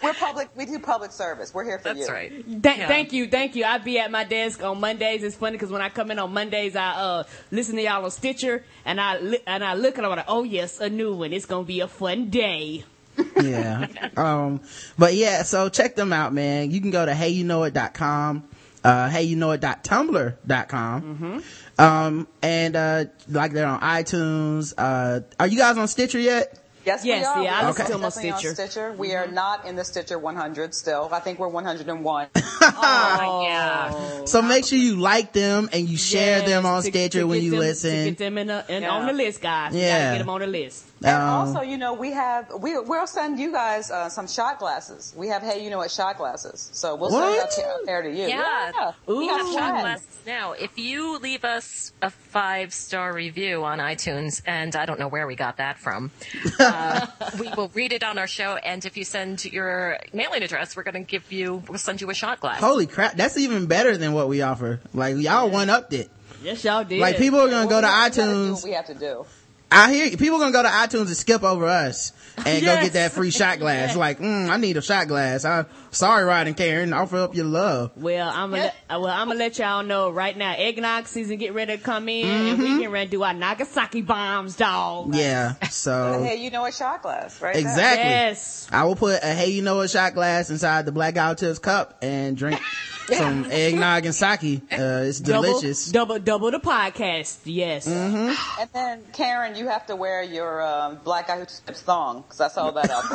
We're 0.03 0.13
public, 0.13 0.49
we 0.55 0.65
do 0.65 0.79
public 0.79 1.11
service. 1.11 1.53
We're 1.53 1.63
here 1.63 1.79
for 1.79 1.89
you. 1.89 1.95
That's 1.95 2.09
right. 2.11 2.29
Th- 2.31 2.77
Yeah. 2.77 2.87
Thank 2.87 3.13
you, 3.13 3.27
thank 3.27 3.55
you. 3.55 3.63
I 3.65 3.77
be 3.77 3.97
at 3.99 4.11
my 4.11 4.23
desk 4.25 4.61
on 4.63 4.79
Mondays. 4.79 5.23
It's 5.23 5.35
funny 5.35 5.53
because 5.53 5.71
when 5.71 5.81
I 5.81 5.89
come 5.89 6.11
in 6.11 6.19
on 6.19 6.33
Mondays, 6.33 6.75
I 6.75 6.89
uh 6.91 7.23
listen 7.51 7.75
to 7.77 7.81
y'all 7.81 8.03
on 8.03 8.11
Stitcher, 8.11 8.63
and 8.85 8.99
I 9.01 9.17
li- 9.19 9.39
and 9.47 9.63
I 9.63 9.73
look 9.75 9.97
and 9.97 10.05
I'm 10.05 10.11
like, 10.15 10.25
oh 10.27 10.43
yes, 10.43 10.79
a 10.79 10.89
new 10.89 11.15
one. 11.15 11.31
It's 11.33 11.45
gonna 11.45 11.63
be 11.63 11.79
a 11.79 11.87
fun 11.87 12.29
day. 12.29 12.83
yeah. 13.41 13.87
Um, 14.17 14.61
but 14.97 15.13
yeah, 15.13 15.43
so 15.43 15.69
check 15.69 15.95
them 15.95 16.11
out, 16.11 16.33
man. 16.33 16.71
You 16.71 16.81
can 16.81 16.89
go 16.91 17.05
to 17.05 17.11
heyyouknowit.com, 17.13 18.43
uh, 18.83 19.09
heyyouknowit.tumblr.com. 19.09 21.01
Mm-hmm. 21.01 21.81
Um, 21.81 22.27
and, 22.41 22.75
uh, 22.75 23.05
like 23.29 23.51
they're 23.51 23.67
on 23.67 23.79
iTunes. 23.81 24.73
Uh, 24.77 25.21
are 25.39 25.47
you 25.47 25.57
guys 25.57 25.77
on 25.77 25.87
Stitcher 25.87 26.19
yet? 26.19 26.59
Yes, 26.85 27.05
Yes, 27.05 27.25
we 27.37 27.41
are. 27.41 27.43
yeah, 27.43 27.59
I 27.59 27.61
We're 27.63 27.67
listen 27.69 27.85
to 27.85 27.91
them 27.93 28.03
on 28.03 28.09
definitely 28.09 28.31
on 28.31 28.39
Stitcher. 28.39 28.55
Stitcher. 28.55 28.93
We 28.93 29.13
are 29.13 29.25
mm-hmm. 29.25 29.35
not 29.35 29.65
in 29.65 29.75
the 29.75 29.85
Stitcher 29.85 30.19
100 30.19 30.75
still. 30.75 31.09
I 31.11 31.19
think 31.19 31.39
we're 31.39 31.47
101. 31.47 32.27
Oh, 32.65 33.43
yeah. 33.47 34.23
So 34.25 34.41
make 34.41 34.65
sure 34.65 34.77
you 34.77 34.95
like 34.95 35.33
them 35.33 35.69
and 35.73 35.87
you 35.87 35.97
share 35.97 36.39
Yes, 36.39 36.47
them 36.49 36.65
on 36.65 36.81
to- 36.81 36.87
Stitcher 36.89 37.19
to 37.19 37.27
when 37.27 37.41
you 37.43 37.51
them- 37.51 37.59
To 37.59 37.65
listen. 37.67 38.05
get 38.05 38.17
them 38.17 38.37
in 38.37 38.49
a, 38.49 38.65
in, 38.69 38.83
Yeah. 38.83 38.89
on 38.91 39.05
the 39.05 39.13
list, 39.13 39.41
guys. 39.41 39.73
You 39.73 39.81
Yeah. 39.81 39.99
gotta 39.99 40.11
get 40.13 40.17
them 40.19 40.29
on 40.29 40.39
the 40.41 40.47
list. 40.47 40.85
And 41.03 41.15
Um, 41.21 41.29
also, 41.47 41.61
you 41.61 41.77
know, 41.77 41.93
we 41.93 42.11
have 42.11 42.51
we 42.59 42.79
we'll 42.79 43.07
send 43.07 43.37
you 43.39 43.51
guys 43.51 43.91
uh, 43.91 44.09
some 44.09 44.27
shot 44.27 44.59
glasses. 44.59 45.13
We 45.17 45.27
have 45.27 45.41
hey, 45.43 45.63
you 45.63 45.69
know 45.69 45.77
what 45.79 45.91
shot 45.91 46.17
glasses. 46.17 46.69
So 46.73 46.95
we'll 46.95 47.09
send 47.11 47.23
it 47.23 47.27
What? 47.37 47.43
out, 47.43 47.51
to, 47.51 47.65
out 47.67 47.79
there 47.85 48.01
to 48.03 48.09
you. 48.09 48.27
Yeah. 48.27 48.91
Ooh. 49.09 49.17
We 49.19 49.27
have 49.27 49.45
shot 49.47 49.81
glasses 49.81 50.07
now. 50.25 50.53
If 50.53 50.77
you 50.77 51.17
leave 51.19 51.43
us 51.43 51.91
a 52.01 52.09
five 52.09 52.73
star 52.73 53.13
review 53.13 53.63
on 53.63 53.79
iTunes, 53.79 54.41
and 54.45 54.75
I 54.75 54.85
don't 54.85 54.99
know 54.99 55.07
where 55.09 55.27
we 55.27 55.35
got 55.35 55.57
that 55.57 55.77
from, 55.77 56.11
uh, 56.59 57.07
we 57.39 57.49
will 57.55 57.69
read 57.73 57.91
it 57.91 58.03
on 58.03 58.17
our 58.17 58.27
show. 58.27 58.55
And 58.55 58.85
if 58.85 58.95
you 58.97 59.03
send 59.03 59.43
your 59.45 59.99
mailing 60.13 60.43
address, 60.43 60.75
we're 60.75 60.83
going 60.83 60.93
to 61.05 61.09
give 61.09 61.31
you, 61.31 61.63
we'll 61.67 61.77
send 61.79 62.01
you 62.01 62.09
a 62.09 62.13
shot 62.13 62.39
glass. 62.39 62.59
Holy 62.59 62.87
crap. 62.87 63.15
That's 63.15 63.37
even 63.37 63.65
better 63.67 63.97
than 63.97 64.13
what 64.13 64.27
we 64.29 64.41
offer. 64.41 64.79
Like 64.93 65.17
y'all 65.17 65.49
one 65.49 65.69
upped 65.69 65.93
it. 65.93 66.09
Yes, 66.41 66.63
y'all 66.63 66.83
did. 66.83 66.99
Like 66.99 67.17
people 67.17 67.39
are 67.39 67.49
going 67.49 67.67
to 67.67 67.69
go 67.69 67.79
to 67.81 67.87
Well, 67.87 68.03
we 68.03 68.09
gotta 68.09 68.21
do 68.21 68.21
iTunes. 68.53 68.63
we 68.63 68.71
have 68.71 68.87
to 68.87 68.95
do. 68.95 69.25
I 69.73 69.93
hear 69.93 70.05
you. 70.05 70.17
People 70.17 70.39
gonna 70.39 70.51
go 70.51 70.63
to 70.63 70.69
iTunes 70.69 71.07
and 71.07 71.17
skip 71.17 71.43
over 71.43 71.65
us 71.67 72.11
and 72.45 72.63
go 72.65 72.75
get 72.81 72.93
that 72.93 73.11
free 73.11 73.31
shot 73.31 73.59
glass. 73.59 73.95
Like, 73.95 74.19
mm, 74.19 74.49
I 74.49 74.57
need 74.57 74.77
a 74.77 74.81
shot 74.81 75.07
glass. 75.07 75.45
I 75.45 75.65
sorry, 75.91 76.23
Rod 76.23 76.47
and 76.47 76.55
Karen. 76.57 76.93
Offer 76.93 77.17
up 77.17 77.35
your 77.35 77.45
love. 77.45 77.91
Well, 77.95 78.29
I'm 78.29 78.51
gonna 78.51 78.63
let, 78.63 78.75
well, 78.89 79.07
I'm 79.07 79.27
gonna 79.27 79.39
let 79.39 79.57
y'all 79.59 79.83
know 79.83 80.09
right 80.09 80.35
now. 80.37 80.53
Eggnog 80.55 81.07
season 81.07 81.37
get 81.37 81.53
ready 81.53 81.75
to 81.77 81.81
come 81.83 82.07
in, 82.09 82.27
and 82.27 82.59
Mm-hmm. 82.59 82.75
we 82.75 82.79
get 82.81 82.91
ready 82.91 83.07
to 83.07 83.11
do 83.11 83.23
our 83.23 83.33
Nagasaki 83.33 84.01
bombs, 84.01 84.55
dog. 84.55 85.15
Yeah. 85.15 85.53
So 85.69 86.21
Hey, 86.23 86.35
you 86.37 86.49
know 86.51 86.61
what 86.61 86.73
shot 86.73 87.01
glass, 87.01 87.41
right? 87.41 87.53
there. 87.53 87.61
exactly. 87.61 88.03
Yes. 88.09 88.67
I 88.71 88.83
will 88.85 88.95
put 88.95 89.21
a 89.23 89.27
hey, 89.33 89.49
you 89.51 89.61
know 89.61 89.81
a 89.81 89.87
shot 89.89 90.13
glass 90.13 90.49
inside 90.49 90.85
the 90.85 90.91
Black 90.91 91.15
Guy 91.15 91.33
Tips 91.35 91.59
cup 91.59 91.97
and 92.01 92.35
drink 92.37 92.59
some 93.17 93.45
eggnog 93.51 94.05
and 94.05 94.15
sake. 94.15 94.61
Uh, 94.71 95.03
it's 95.07 95.19
delicious. 95.19 95.91
Double, 95.91 96.19
double, 96.19 96.49
double 96.49 96.51
the 96.51 96.59
podcast. 96.59 97.39
Yes. 97.45 97.87
Mm-hmm. 97.87 98.61
And 98.61 98.69
then 98.73 99.03
Karen, 99.13 99.55
you 99.55 99.67
have 99.67 99.85
to 99.87 99.95
wear 99.95 100.23
your 100.23 100.61
um, 100.61 100.99
black 101.03 101.27
guy 101.27 101.39
who 101.39 101.45
tips 101.45 101.81
thong 101.81 102.21
because 102.21 102.39
I 102.41 102.47
saw 102.47 102.71
that 102.71 102.89
out. 102.89 103.03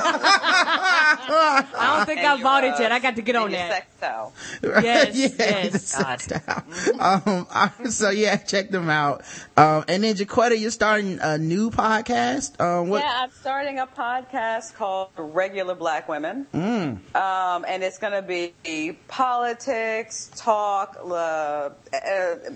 I 1.80 1.96
don't 1.96 2.06
think 2.06 2.18
And 2.18 2.26
I 2.28 2.34
your, 2.34 2.42
bought 2.44 2.64
it 2.64 2.74
uh, 2.74 2.78
yet. 2.80 2.92
I 2.92 2.98
got 2.98 3.16
to 3.16 3.22
get 3.22 3.36
on 3.36 3.50
that. 3.52 3.70
sex 3.70 3.86
towel. 4.00 4.32
Yes, 4.62 5.16
yeah, 5.16 5.28
yes. 5.38 5.72
the 5.72 5.78
sex 5.78 6.26
God. 6.26 6.42
towel. 6.44 7.34
Um, 7.38 7.46
I- 7.50 7.70
so 7.88 8.10
yeah, 8.10 8.36
check 8.36 8.70
them 8.70 8.90
out. 8.90 9.22
Um, 9.56 9.84
and 9.88 10.04
then 10.04 10.14
Jacquetta, 10.14 10.58
you're 10.58 10.70
starting 10.70 11.18
a 11.20 11.38
new 11.38 11.70
podcast. 11.70 12.60
Um, 12.60 12.88
what? 12.88 13.02
Yeah, 13.02 13.20
I'm 13.22 13.30
starting 13.30 13.78
a 13.78 13.86
podcast 13.86 14.74
called 14.74 15.08
Regular 15.16 15.74
Black 15.74 16.08
Women. 16.08 16.46
Mm. 16.52 17.14
Um, 17.16 17.64
and 17.66 17.82
it's 17.82 17.98
going 17.98 18.12
to 18.12 18.22
be 18.22 18.52
politics, 19.08 19.68
talk, 20.36 20.96
uh, 21.04 21.08
uh, 21.10 21.70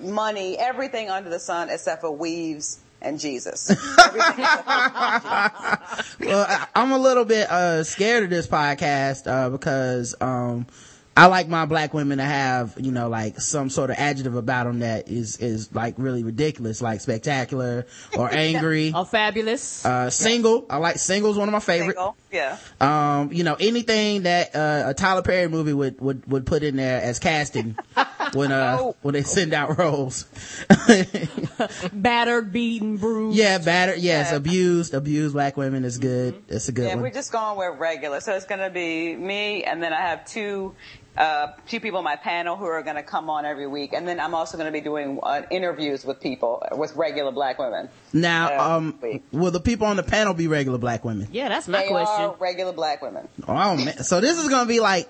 money, 0.02 0.56
everything 0.58 1.10
under 1.10 1.30
the 1.30 1.38
sun 1.40 1.68
except 1.70 2.00
for 2.02 2.10
weaves 2.10 2.80
and 3.00 3.18
Jesus. 3.18 3.70
Everything 3.70 4.44
except 4.44 4.64
for- 4.64 6.24
well, 6.26 6.46
I, 6.48 6.66
I'm 6.74 6.92
a 6.92 6.98
little 6.98 7.24
bit 7.24 7.50
uh 7.50 7.82
scared 7.84 8.24
of 8.24 8.30
this 8.30 8.46
podcast 8.46 9.26
uh 9.26 9.50
because 9.50 10.14
um 10.20 10.66
I 11.14 11.26
like 11.26 11.46
my 11.46 11.66
black 11.66 11.92
women 11.92 12.18
to 12.18 12.24
have 12.24 12.74
you 12.80 12.90
know 12.92 13.08
like 13.08 13.38
some 13.40 13.68
sort 13.68 13.90
of 13.90 13.96
adjective 13.98 14.34
about 14.34 14.64
them 14.64 14.78
that 14.78 15.08
is 15.08 15.36
is 15.38 15.74
like 15.74 15.94
really 15.98 16.22
ridiculous, 16.24 16.80
like 16.80 17.00
spectacular 17.02 17.86
or 18.16 18.30
angry. 18.32 18.92
or 18.94 19.04
fabulous. 19.04 19.84
Uh, 19.84 20.08
single. 20.08 20.64
I 20.70 20.78
like 20.78 20.96
singles. 20.98 21.36
One 21.36 21.48
of 21.48 21.52
my 21.52 21.60
favorite. 21.60 21.96
Single, 21.96 22.16
yeah. 22.32 22.58
Um, 22.80 23.32
you 23.32 23.44
know 23.44 23.56
anything 23.60 24.22
that 24.22 24.54
uh, 24.56 24.84
a 24.88 24.94
Tyler 24.94 25.22
Perry 25.22 25.48
movie 25.48 25.72
would 25.72 26.00
would 26.00 26.26
would 26.30 26.46
put 26.46 26.62
in 26.62 26.76
there 26.76 27.00
as 27.02 27.18
casting. 27.18 27.76
when 28.34 28.50
uh 28.52 28.78
Oh. 28.80 28.96
when 29.02 29.12
they 29.14 29.22
send 29.22 29.52
out 29.52 29.76
roles. 29.78 30.24
Battered, 31.92 32.52
beaten, 32.52 32.96
bruised. 32.96 33.36
yeah, 33.36 33.58
battered. 33.58 33.98
Yes, 33.98 34.30
Yeah. 34.30 34.36
abused, 34.36 34.94
abused 34.94 35.34
black 35.34 35.56
women 35.56 35.84
is 35.84 35.98
good. 35.98 36.42
It's 36.48 36.68
a 36.68 36.72
good 36.72 36.86
Yeah, 36.86 36.94
one. 36.94 37.02
we're 37.02 37.10
just 37.10 37.32
going 37.32 37.58
with 37.58 37.78
regular. 37.78 38.20
So 38.20 38.34
it's 38.34 38.46
going 38.46 38.60
to 38.60 38.70
be 38.70 39.14
me, 39.14 39.64
and 39.64 39.82
then 39.82 39.92
I 39.92 40.00
have 40.00 40.24
two 40.24 40.74
uh, 41.16 41.48
two 41.68 41.78
people 41.80 41.98
on 41.98 42.04
my 42.04 42.16
panel 42.16 42.56
who 42.56 42.64
are 42.64 42.82
going 42.82 42.96
to 42.96 43.02
come 43.02 43.28
on 43.28 43.44
every 43.44 43.66
week, 43.66 43.92
and 43.92 44.08
then 44.08 44.18
I'm 44.18 44.34
also 44.34 44.56
going 44.56 44.66
to 44.66 44.72
be 44.72 44.80
doing 44.80 45.20
uh, 45.22 45.42
interviews 45.50 46.04
with 46.04 46.20
people 46.20 46.62
with 46.72 46.96
regular 46.96 47.32
black 47.32 47.58
women. 47.58 47.88
now, 48.12 48.48
Yeah, 48.48 48.76
um, 48.76 48.98
will 49.30 49.50
the 49.50 49.60
people 49.60 49.86
on 49.86 49.96
the 49.96 50.02
panel 50.02 50.32
be 50.34 50.48
regular 50.48 50.78
black 50.78 51.04
women? 51.04 51.28
Yeah, 51.30 51.48
that's 51.48 51.68
my 51.68 51.82
They 51.82 51.88
question. 51.88 52.24
are 52.24 52.36
regular 52.40 52.72
black 52.72 53.02
women. 53.02 53.28
Oh 53.46 53.76
man! 53.76 54.02
So 54.04 54.20
this 54.20 54.38
is 54.38 54.48
gonna 54.48 54.68
be 54.68 54.80
like 54.80 55.08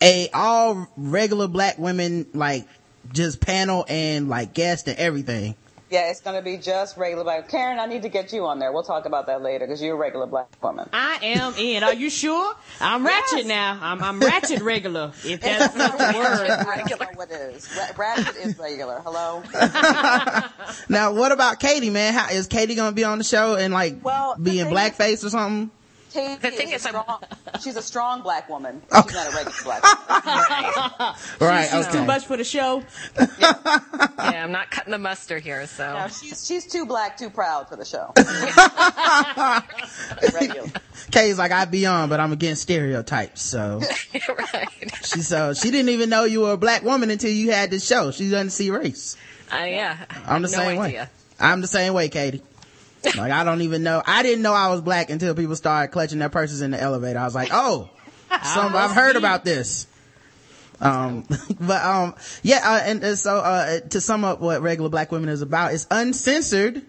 a 0.00 0.28
all 0.32 0.88
regular 0.96 1.48
black 1.48 1.78
women 1.78 2.26
like 2.32 2.66
just 3.12 3.40
panel 3.40 3.84
and 3.88 4.28
like 4.28 4.54
guest 4.54 4.86
and 4.88 4.98
everything. 4.98 5.56
Yeah, 5.90 6.10
it's 6.10 6.20
going 6.20 6.36
to 6.36 6.42
be 6.42 6.56
just 6.56 6.96
regular 6.96 7.24
black. 7.24 7.48
Karen, 7.48 7.80
I 7.80 7.86
need 7.86 8.02
to 8.02 8.08
get 8.08 8.32
you 8.32 8.46
on 8.46 8.60
there. 8.60 8.72
We'll 8.72 8.84
talk 8.84 9.06
about 9.06 9.26
that 9.26 9.42
later 9.42 9.66
because 9.66 9.82
you're 9.82 9.96
a 9.96 9.98
regular 9.98 10.26
black 10.26 10.46
woman. 10.62 10.88
I 10.92 11.18
am 11.22 11.54
in. 11.58 11.82
Are 11.82 11.92
you 11.92 12.10
sure? 12.10 12.54
I'm 12.80 13.04
ratchet 13.04 13.46
now. 13.46 13.76
I'm, 13.82 14.00
I'm 14.00 14.20
ratchet 14.20 14.62
regular. 14.62 15.12
If 15.24 15.40
that's 15.40 15.74
not 15.74 15.98
the 15.98 16.16
word. 16.16 16.50
I 16.50 16.82
don't 16.86 17.00
know 17.00 17.06
what 17.14 17.32
it 17.32 17.56
is. 17.56 17.68
Ratchet 17.96 18.36
is 18.36 18.56
regular. 18.58 19.00
Hello. 19.04 19.42
Now, 20.88 21.12
what 21.12 21.32
about 21.32 21.60
Katie, 21.60 21.90
man? 21.90 22.14
How 22.14 22.30
is 22.30 22.46
Katie 22.46 22.74
gonna 22.74 22.94
be 22.94 23.04
on 23.04 23.18
the 23.18 23.24
show 23.24 23.56
and 23.56 23.72
like 23.72 24.04
Well, 24.04 24.34
the 24.36 24.42
be 24.42 24.60
in 24.60 24.66
thing 24.66 24.76
blackface 24.76 25.24
or 25.24 25.30
something? 25.30 25.70
Katie 26.12 26.34
The 26.36 26.50
thing 26.50 26.68
is, 26.68 26.84
is, 26.84 26.86
a 26.86 26.96
I'm- 26.96 27.02
strong, 27.04 27.24
she's 27.62 27.76
a 27.76 27.82
strong 27.82 28.22
black 28.22 28.48
woman. 28.48 28.82
She's 29.04 29.14
not 29.14 29.32
a 29.32 29.36
regular 29.36 29.56
black 29.64 29.82
woman. 29.82 31.14
Right. 31.40 31.68
She's 31.70 31.86
okay. 31.86 31.98
too 31.98 32.04
much 32.04 32.26
for 32.26 32.36
the 32.36 32.44
show. 32.44 32.82
Yeah, 33.18 34.44
I'm 34.44 34.52
not 34.52 34.70
cutting 34.70 34.90
the 34.90 34.98
mustard 34.98 35.42
here, 35.42 35.66
so. 35.66 35.94
No, 35.94 36.08
she's 36.08 36.46
she's 36.46 36.66
too 36.66 36.86
black, 36.86 37.16
too 37.16 37.30
proud 37.30 37.68
for 37.68 37.76
the 37.76 37.84
show. 37.84 38.12
regular. 40.38 40.68
Katie's 41.10 41.38
like, 41.38 41.52
I'd 41.52 41.70
be 41.70 41.86
on, 41.86 42.08
but 42.08 42.20
I'm 42.20 42.32
against 42.32 42.62
stereotypes. 42.62 43.42
So 43.42 43.80
right. 44.28 44.68
she 45.02 45.22
so 45.22 45.54
she 45.54 45.70
didn't 45.70 45.90
even 45.90 46.10
know 46.10 46.24
you 46.24 46.40
were 46.40 46.52
a 46.52 46.56
black 46.56 46.82
woman 46.82 47.10
until 47.10 47.30
you 47.30 47.52
had 47.52 47.70
this 47.70 47.86
show. 47.86 48.10
She 48.10 48.30
doesn't 48.30 48.50
see 48.50 48.70
race. 48.70 49.16
Uh, 49.52 49.64
yeah. 49.64 49.96
I'm 50.26 50.42
the 50.42 50.48
no 50.48 50.54
same 50.54 50.78
idea. 50.78 51.00
way. 51.02 51.08
I'm 51.40 51.60
the 51.62 51.66
same 51.66 51.94
way, 51.94 52.08
Katie. 52.08 52.42
Like 53.04 53.32
I 53.32 53.44
don't 53.44 53.62
even 53.62 53.82
know. 53.82 54.02
I 54.04 54.22
didn't 54.22 54.42
know 54.42 54.52
I 54.52 54.68
was 54.68 54.80
black 54.80 55.10
until 55.10 55.34
people 55.34 55.56
started 55.56 55.92
clutching 55.92 56.18
their 56.18 56.28
purses 56.28 56.62
in 56.62 56.70
the 56.70 56.80
elevator. 56.80 57.18
I 57.18 57.24
was 57.24 57.34
like, 57.34 57.50
oh, 57.52 57.88
some 58.42 58.74
I've 58.76 58.92
heard 58.92 59.16
about 59.16 59.44
this. 59.44 59.86
Um, 60.80 61.26
but 61.60 61.84
um, 61.84 62.14
yeah, 62.42 62.60
uh, 62.62 62.80
and 62.84 63.04
uh, 63.04 63.16
so 63.16 63.36
uh, 63.36 63.80
to 63.80 64.00
sum 64.00 64.24
up 64.24 64.40
what 64.40 64.62
regular 64.62 64.90
black 64.90 65.12
women 65.12 65.28
is 65.28 65.42
about, 65.42 65.74
it's 65.74 65.86
uncensored, 65.90 66.82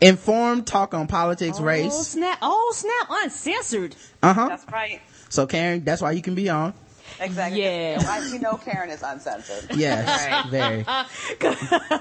informed 0.00 0.66
talk 0.66 0.94
on 0.94 1.06
politics, 1.06 1.60
race. 1.60 1.92
Oh 1.92 1.98
race. 1.98 2.06
snap! 2.08 2.38
Oh 2.42 2.72
snap! 2.74 3.24
Uncensored. 3.24 3.96
Uh 4.22 4.32
huh. 4.32 4.48
That's 4.48 4.70
right. 4.70 5.00
So 5.28 5.46
Karen, 5.46 5.84
that's 5.84 6.02
why 6.02 6.12
you 6.12 6.22
can 6.22 6.34
be 6.34 6.48
on. 6.48 6.74
Exactly. 7.20 7.62
Yeah. 7.62 8.02
I, 8.06 8.30
we 8.30 8.38
know 8.38 8.56
Karen 8.56 8.90
is 8.90 9.02
uncensored. 9.02 9.76
Yes, 9.76 10.06
Right. 10.30 10.50
very. 10.50 10.84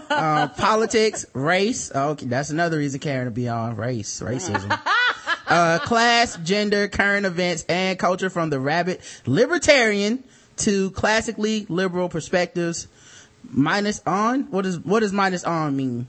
um, 0.09 0.49
politics, 0.57 1.25
race. 1.33 1.91
Oh, 1.93 2.09
Okay, 2.11 2.25
that's 2.25 2.49
another 2.49 2.77
reason 2.77 2.99
Karen 2.99 3.25
to 3.25 3.31
be 3.31 3.47
on 3.49 3.75
race, 3.75 4.21
racism. 4.21 4.79
uh, 5.47 5.79
class, 5.79 6.37
gender, 6.37 6.87
current 6.87 7.25
events, 7.25 7.63
and 7.69 7.97
culture 7.99 8.29
from 8.29 8.49
the 8.49 8.59
rabbit 8.59 9.01
libertarian 9.25 10.23
to 10.57 10.91
classically 10.91 11.65
liberal 11.69 12.09
perspectives. 12.09 12.87
Minus 13.49 14.01
on? 14.05 14.43
What 14.51 14.63
does, 14.63 14.79
what 14.79 15.01
does 15.01 15.11
minus 15.13 15.43
on 15.43 15.75
mean? 15.75 16.07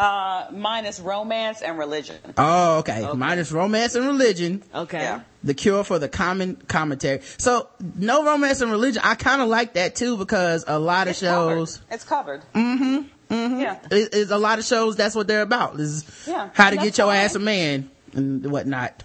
Uh, 0.00 0.46
minus 0.52 0.98
romance 0.98 1.60
and 1.60 1.78
religion. 1.78 2.16
Oh, 2.38 2.78
okay. 2.78 3.06
Minus 3.14 3.52
romance 3.52 3.94
and 3.94 4.06
religion. 4.06 4.62
Okay. 4.74 4.98
Yeah. 4.98 5.20
The 5.44 5.52
cure 5.52 5.84
for 5.84 5.98
the 5.98 6.08
common 6.08 6.56
commentary. 6.68 7.20
So, 7.36 7.68
no 7.96 8.24
romance 8.24 8.62
and 8.62 8.70
religion. 8.70 9.02
I 9.04 9.14
kind 9.14 9.42
of 9.42 9.48
like 9.48 9.74
that 9.74 9.96
too 9.96 10.16
because 10.16 10.64
a 10.66 10.78
lot 10.78 11.06
of 11.06 11.10
It's 11.10 11.18
shows. 11.20 11.76
covered. 11.76 11.94
It's 11.94 12.04
covered. 12.04 12.42
Mm-hmm. 12.54 13.34
Mm-hmm. 13.34 13.60
Yeah. 13.60 13.78
it- 13.90 14.08
it's 14.14 14.30
a 14.30 14.38
lot 14.38 14.58
of 14.58 14.64
shows 14.64 14.96
that's 14.96 15.14
what 15.14 15.26
they're 15.28 15.42
about 15.42 15.78
is 15.78 16.04
Yeah, 16.26 16.48
how 16.54 16.70
to 16.70 16.76
get 16.76 16.96
your 16.96 17.08
fine. 17.08 17.16
ass 17.24 17.34
a 17.34 17.38
man 17.38 17.90
and 18.14 18.50
whatnot 18.50 19.02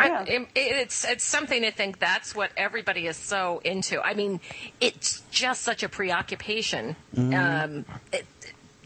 Yeah. 0.00 0.20
I, 0.20 0.22
it, 0.30 0.48
it's 0.54 1.04
it's 1.04 1.24
something 1.24 1.62
to 1.62 1.72
think 1.72 1.98
that's 1.98 2.32
what 2.34 2.50
everybody 2.56 3.08
is 3.08 3.16
so 3.16 3.60
into. 3.64 4.00
I 4.00 4.14
mean, 4.14 4.38
it's 4.80 5.22
just 5.32 5.62
such 5.62 5.82
a 5.82 5.88
preoccupation. 5.88 6.94
Mm-hmm. 7.16 7.34
Um, 7.34 7.84
it, 8.12 8.24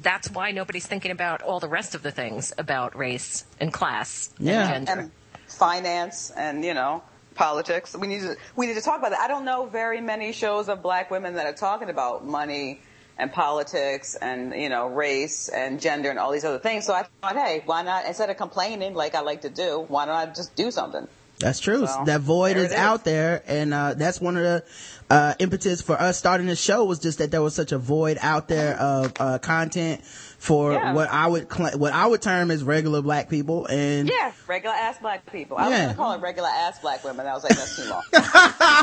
that's 0.03 0.31
why 0.31 0.51
nobody's 0.51 0.87
thinking 0.87 1.11
about 1.11 1.43
all 1.43 1.61
the 1.61 1.69
rest 1.69 1.95
of 1.95 2.03
the 2.03 2.11
things 2.11 2.53
about 2.59 2.97
race 2.97 3.45
and 3.61 3.73
class 3.73 4.31
Yeah. 4.39 4.73
and 4.73 4.87
gender. 4.87 5.03
and 5.03 5.11
finance 5.47 6.31
and 6.37 6.65
you 6.65 6.75
know 6.75 7.03
politics. 7.35 7.97
We 7.97 8.07
need 8.07 8.21
to 8.21 8.37
we 8.57 8.67
need 8.67 8.75
to 8.75 8.81
talk 8.83 8.99
about 8.99 9.11
that. 9.11 9.21
I 9.21 9.29
don't 9.29 9.45
know 9.45 9.67
very 9.67 10.01
many 10.01 10.33
shows 10.33 10.69
of 10.69 10.83
black 10.83 11.11
women 11.11 11.35
that 11.35 11.47
are 11.47 11.53
talking 11.53 11.89
about 11.89 12.25
money 12.27 12.81
and 13.19 13.33
politics 13.33 14.15
and 14.15 14.53
you 14.55 14.69
know 14.69 14.89
race 14.89 15.49
and 15.49 15.81
gender 15.81 16.11
and 16.11 16.19
all 16.19 16.33
these 16.33 16.45
other 16.45 16.59
things. 16.59 16.85
So 16.87 16.95
I 16.95 17.05
thought, 17.23 17.37
hey, 17.37 17.63
why 17.67 17.83
not 17.83 18.07
instead 18.07 18.31
of 18.31 18.37
complaining 18.37 18.95
like 18.95 19.15
I 19.15 19.21
like 19.21 19.43
to 19.43 19.51
do, 19.51 19.85
why 19.89 20.07
don't 20.07 20.15
I 20.15 20.27
just 20.27 20.55
do 20.57 20.71
something? 20.71 21.07
That's 21.39 21.59
true 21.61 21.87
So, 21.87 22.05
that 22.07 22.21
void 22.21 22.57
there 22.57 22.65
is, 22.65 22.71
it 22.73 22.75
is. 22.75 22.81
out 22.81 23.05
there 23.05 23.43
and 23.47 23.75
uh, 23.75 23.95
that's 23.95 24.21
one 24.21 24.37
of 24.37 24.43
the 24.45 24.65
uh, 25.11 25.35
impetus 25.41 25.83
for 25.83 25.95
us 26.01 26.17
starting 26.17 26.47
the 26.47 26.57
show 26.57 26.85
was 26.85 26.99
just 26.99 27.19
that 27.19 27.31
there 27.31 27.43
was 27.43 27.55
such 27.55 27.73
a 27.73 27.79
void 27.79 28.17
out 28.23 28.49
there 28.49 28.77
of 28.79 29.13
uh, 29.21 29.39
content 29.39 30.03
for 30.05 30.73
Yeah. 30.73 30.93
what 30.95 31.09
i 31.11 31.27
would 31.27 31.53
cl- 31.53 31.77
what 31.79 31.93
i 31.93 32.07
would 32.07 32.23
term 32.23 32.51
as 32.51 32.63
regular 32.65 33.03
black 33.03 33.29
people 33.29 33.67
and 33.67 34.09
Yeah, 34.09 34.33
regular 34.49 34.75
ass 34.75 34.97
black 35.01 35.31
people. 35.31 35.57
I 35.59 35.69
was 35.69 35.71
Yeah. 35.73 35.83
gonna 35.87 35.95
call 35.97 36.13
it 36.13 36.21
regular 36.21 36.49
ass 36.49 36.79
black 36.81 37.05
women. 37.05 37.27
I 37.27 37.35
was 37.35 37.45
like, 37.45 37.57
that's 37.57 37.77
too 37.77 37.89
long. 37.91 38.03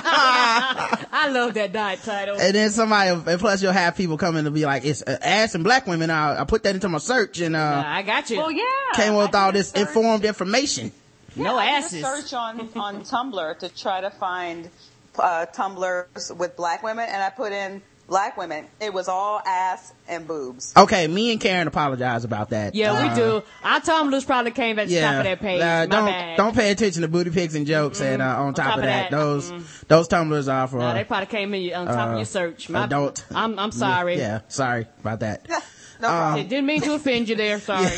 I 0.01 1.29
love 1.31 1.53
that 1.55 1.71
diet 1.73 2.01
title. 2.03 2.38
and 2.39 2.53
then 2.53 2.69
somebody 2.71 3.09
and 3.12 3.39
plus 3.39 3.62
you'll 3.62 3.71
have 3.71 3.95
people 3.95 4.17
coming 4.17 4.43
to 4.45 4.51
be 4.51 4.65
like 4.65 4.85
it's 4.85 5.01
uh, 5.01 5.17
ass 5.21 5.55
and 5.55 5.63
black 5.63 5.88
women 5.88 6.09
I, 6.09 6.41
I 6.41 6.43
put 6.45 6.63
that 6.63 6.75
into 6.75 6.89
my 6.89 6.97
search 6.99 7.39
and 7.39 7.55
uh, 7.55 7.59
Uh, 7.59 7.83
I 7.85 8.01
got 8.03 8.29
you. 8.29 8.38
well, 8.38 8.51
yeah. 8.51 8.63
came 8.93 9.15
with 9.15 9.33
all 9.35 9.51
this 9.51 9.69
search. 9.69 9.81
informed 9.81 10.25
information 10.25 10.91
no 11.35 11.59
asses. 11.59 12.03
I 12.03 12.15
did 12.15 12.19
a 12.19 12.21
search 12.21 12.33
on 12.33 12.69
on 12.75 13.01
Tumblr 13.01 13.59
to 13.59 13.69
try 13.69 14.01
to 14.01 14.09
find 14.09 14.69
uh, 15.17 15.45
Tumblrs 15.53 16.35
with 16.35 16.55
black 16.55 16.83
women, 16.83 17.07
and 17.09 17.21
I 17.21 17.29
put 17.29 17.51
in 17.51 17.81
black 18.07 18.37
women. 18.37 18.65
It 18.81 18.93
was 18.93 19.07
all 19.07 19.39
ass 19.45 19.93
and 20.07 20.27
boobs. 20.27 20.73
okay 20.75 21.07
me 21.07 21.31
and 21.31 21.39
karen 21.39 21.67
apologize 21.67 22.23
about 22.23 22.49
that 22.49 22.73
Yeah, 22.73 22.93
Uh, 22.93 23.09
we 23.09 23.15
do. 23.15 23.43
Our 23.63 23.79
Tumblr's 23.79 24.25
probably 24.25 24.51
came 24.51 24.79
at 24.79 24.87
the 24.89 24.99
top 24.99 25.15
of 25.15 25.23
that 25.23 25.39
page. 25.39 25.61
Uh, 25.61 25.65
My 25.65 25.85
don't 25.85 26.05
bad. 26.05 26.37
don't 26.37 26.55
pay 26.55 26.71
attention 26.71 27.03
to 27.03 27.07
booty 27.07 27.29
pics 27.29 27.53
and 27.55 27.67
jokes. 27.67 28.01
And 28.01 28.21
uh, 28.21 28.41
on, 28.41 28.53
top 28.53 28.77
of 28.77 28.83
that, 28.83 29.11
those 29.11 29.51
mm. 29.51 29.87
those 29.87 30.07
tumblers 30.07 30.47
are 30.47 30.67
for 30.67 30.79
No, 30.79 30.93
they 30.93 31.03
probably 31.03 31.27
came 31.27 31.53
in 31.53 31.73
on 31.73 31.85
top 31.85 32.09
of 32.09 32.13
uh, 32.13 32.17
your 32.17 32.25
search. 32.25 32.69
My, 32.69 32.85
adult. 32.85 33.25
I'm 33.33 33.59
I'm 33.59 33.71
sorry. 33.71 34.17
Yeah, 34.17 34.41
sorry 34.47 34.87
about 34.99 35.19
that. 35.21 35.47
No 36.01 36.07
problem. 36.07 36.47
Didn't 36.47 36.65
mean 36.65 36.81
to 36.81 36.93
offend 36.93 37.27
you 37.27 37.35
there. 37.35 37.59
Sorry. 37.69 37.97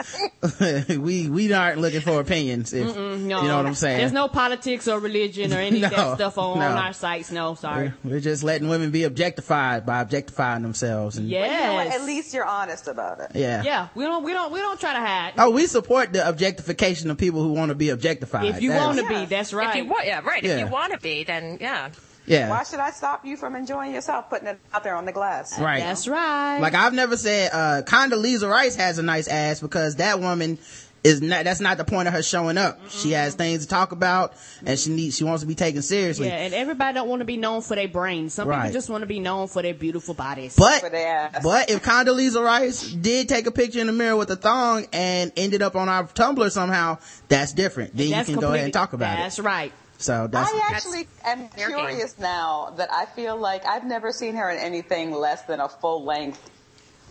we 0.98 1.28
we 1.28 1.52
aren't 1.52 1.78
looking 1.80 2.00
for 2.00 2.20
opinions. 2.20 2.72
If 2.72 2.96
No, 2.96 3.42
you 3.42 3.48
know 3.48 3.56
what 3.56 3.66
I'm 3.66 3.74
saying. 3.74 3.98
There's 3.98 4.12
no 4.12 4.28
politics 4.28 4.88
or 4.88 4.98
religion 4.98 5.52
or 5.52 5.58
any 5.58 5.82
of 5.82 5.90
that 5.90 6.14
stuff 6.16 6.38
on, 6.38 6.58
no. 6.58 6.66
on 6.68 6.78
our 6.78 6.92
sites. 6.92 7.30
No, 7.30 7.54
sorry. 7.54 7.92
We're, 8.04 8.12
we're 8.14 8.20
just 8.20 8.42
letting 8.42 8.68
women 8.68 8.90
be 8.90 9.04
objectified 9.04 9.86
by 9.86 10.00
objectifying 10.00 10.62
themselves. 10.62 11.16
And, 11.16 11.28
Yes. 11.28 11.50
You 11.50 11.90
know? 11.90 11.96
At 11.96 12.06
least 12.06 12.34
you're 12.34 12.44
honest 12.44 12.88
about 12.88 13.20
it. 13.20 13.30
yeah. 13.34 13.62
Yeah, 13.62 13.88
we 13.94 14.04
don't 14.04 14.24
we 14.24 14.32
don't 14.32 14.52
we 14.52 14.58
don't 14.60 14.78
try 14.80 14.92
to 14.94 15.00
hide. 15.00 15.34
Oh, 15.38 15.50
we 15.50 15.66
support 15.66 16.12
the 16.12 16.28
objectification 16.28 17.10
of 17.10 17.18
people 17.18 17.42
who 17.42 17.52
want 17.52 17.68
to 17.70 17.74
be 17.74 17.90
objectified. 17.90 18.46
if 18.46 18.62
you 18.62 18.72
want 18.72 18.98
is- 18.98 19.04
to 19.04 19.08
be, 19.08 19.24
that's 19.26 19.52
right. 19.52 19.70
If 19.70 19.76
you 19.84 19.90
want, 19.90 20.06
yeah, 20.06 20.20
right. 20.20 20.42
Yeah. 20.42 20.54
If 20.54 20.60
you 20.60 20.66
want 20.66 20.92
to 20.92 20.98
be, 20.98 21.24
then 21.24 21.58
yeah. 21.60 21.90
Yeah. 22.26 22.50
Why 22.50 22.62
should 22.64 22.78
I 22.80 22.90
stop 22.90 23.24
you 23.24 23.36
from 23.36 23.56
enjoying 23.56 23.92
yourself, 23.94 24.30
putting 24.30 24.48
it 24.48 24.58
out 24.72 24.84
there 24.84 24.94
on 24.94 25.04
the 25.06 25.12
glass? 25.12 25.58
Right. 25.58 25.80
That's 25.80 26.06
right. 26.06 26.58
Like 26.60 26.74
I've 26.74 26.94
never 26.94 27.16
said 27.16 27.50
uh 27.52 27.82
Condoleezza 27.84 28.48
Rice 28.48 28.76
has 28.76 28.98
a 28.98 29.02
nice 29.02 29.28
ass 29.28 29.60
because 29.60 29.96
that 29.96 30.20
woman 30.20 30.58
is 31.04 31.20
not 31.20 31.42
that's 31.42 31.58
not 31.60 31.78
the 31.78 31.84
point 31.84 32.06
of 32.06 32.14
her 32.14 32.22
showing 32.22 32.56
up. 32.56 32.78
She 32.88 33.10
has 33.10 33.34
things 33.34 33.62
to 33.64 33.68
talk 33.68 33.90
about 33.90 34.34
and 34.64 34.78
she 34.78 34.90
needs 34.90 35.16
she 35.16 35.24
wants 35.24 35.42
to 35.42 35.48
be 35.48 35.56
taken 35.56 35.82
seriously. 35.82 36.28
yeah, 36.28 36.34
and 36.36 36.54
everybody 36.54 36.94
don't 36.94 37.08
want 37.08 37.18
to 37.22 37.24
be 37.24 37.36
known 37.36 37.60
for 37.60 37.74
their 37.74 37.88
brains. 37.88 38.34
Some 38.34 38.46
Right. 38.46 38.60
people 38.66 38.72
just 38.74 38.88
want 38.88 39.02
to 39.02 39.06
be 39.08 39.18
known 39.18 39.48
for 39.48 39.62
their 39.62 39.74
beautiful 39.74 40.14
bodies. 40.14 40.54
But 40.56 40.80
For 40.80 40.90
their 40.90 41.08
ass. 41.34 41.42
but 41.42 41.70
if 41.70 41.82
Condoleezza 41.82 42.40
Rice 42.40 42.82
did 42.92 43.28
take 43.28 43.46
a 43.48 43.50
picture 43.50 43.80
in 43.80 43.88
the 43.88 43.92
mirror 43.92 44.14
with 44.14 44.30
a 44.30 44.36
thong 44.36 44.86
and 44.92 45.32
ended 45.36 45.60
up 45.60 45.74
on 45.74 45.88
our 45.88 46.04
Tumblr 46.04 46.48
somehow, 46.52 46.98
that's 47.26 47.52
different. 47.52 47.96
Then 47.96 48.10
that's 48.10 48.28
you 48.28 48.36
can 48.36 48.40
go 48.40 48.52
ahead 48.52 48.62
and 48.66 48.72
talk 48.72 48.92
about 48.92 49.16
That's 49.16 49.40
it. 49.40 49.42
That's 49.42 49.46
right. 49.46 49.72
So 50.02 50.26
that's 50.26 50.50
I 50.50 50.68
actually 50.72 51.06
am 51.24 51.48
their 51.56 51.68
game. 51.68 51.78
curious 51.78 52.18
now 52.18 52.74
that 52.76 52.92
I 52.92 53.06
feel 53.06 53.36
like 53.36 53.64
I've 53.64 53.84
never 53.84 54.12
seen 54.12 54.34
her 54.36 54.50
in 54.50 54.58
anything 54.58 55.12
less 55.12 55.42
than 55.42 55.60
a 55.60 55.68
full 55.68 56.04
length 56.04 56.50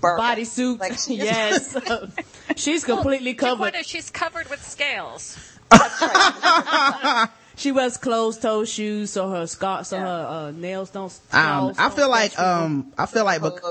Bodysuit. 0.02 0.80
Like 0.80 0.98
she 0.98 1.16
yes. 1.16 1.78
She's 2.56 2.84
completely 2.84 3.34
covered. 3.34 3.74
Jacquetta, 3.74 3.88
she's 3.88 4.10
covered 4.10 4.50
with 4.50 4.62
scales. 4.66 5.38
That's 5.70 6.02
right. 6.02 7.30
she 7.56 7.72
wears 7.72 7.98
closed 7.98 8.42
toe 8.42 8.66
shoes 8.66 9.12
so 9.12 9.30
her 9.30 9.48
scar 9.48 9.84
so 9.84 10.00
her 10.00 10.06
uh, 10.06 10.52
nails 10.52 10.90
don't. 10.90 11.18
Um, 11.32 11.74
I 11.78 11.90
feel 11.90 12.10
like, 12.10 12.38
um, 12.38 12.92
I 12.98 13.06
feel 13.06 13.24
like 13.24 13.42
bec- 13.42 13.62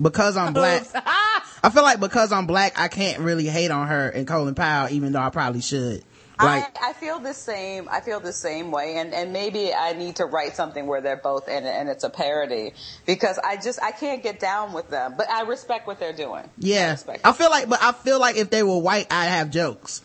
because 0.00 0.36
I'm 0.36 0.52
black, 0.52 0.86
I 0.94 1.70
feel 1.72 1.82
like 1.82 1.98
because 1.98 2.30
I'm 2.30 2.46
black, 2.46 2.78
I 2.78 2.88
can't 2.88 3.20
really 3.20 3.46
hate 3.46 3.70
on 3.70 3.88
her 3.88 4.08
and 4.10 4.26
Colin 4.26 4.54
Powell, 4.54 4.90
even 4.90 5.12
though 5.12 5.20
I 5.20 5.30
probably 5.30 5.62
should. 5.62 6.04
Like, 6.38 6.76
I, 6.82 6.90
I 6.90 6.92
feel 6.92 7.18
the 7.18 7.32
same. 7.32 7.88
I 7.90 8.00
feel 8.00 8.20
the 8.20 8.32
same 8.32 8.70
way, 8.70 8.96
and 8.96 9.14
and 9.14 9.32
maybe 9.32 9.72
I 9.72 9.92
need 9.92 10.16
to 10.16 10.26
write 10.26 10.54
something 10.54 10.86
where 10.86 11.00
they're 11.00 11.16
both 11.16 11.48
in 11.48 11.64
it 11.64 11.70
and 11.70 11.88
it's 11.88 12.04
a 12.04 12.10
parody 12.10 12.72
because 13.06 13.38
I 13.38 13.56
just 13.56 13.82
I 13.82 13.92
can't 13.92 14.22
get 14.22 14.38
down 14.38 14.72
with 14.72 14.90
them, 14.90 15.14
but 15.16 15.30
I 15.30 15.42
respect 15.42 15.86
what 15.86 15.98
they're 15.98 16.12
doing. 16.12 16.48
Yeah, 16.58 16.92
respect 16.92 17.20
I 17.24 17.32
feel 17.32 17.50
like, 17.50 17.68
but 17.68 17.82
I 17.82 17.92
feel 17.92 18.20
like 18.20 18.36
if 18.36 18.50
they 18.50 18.62
were 18.62 18.78
white, 18.78 19.06
I'd 19.10 19.28
have 19.28 19.50
jokes. 19.50 20.02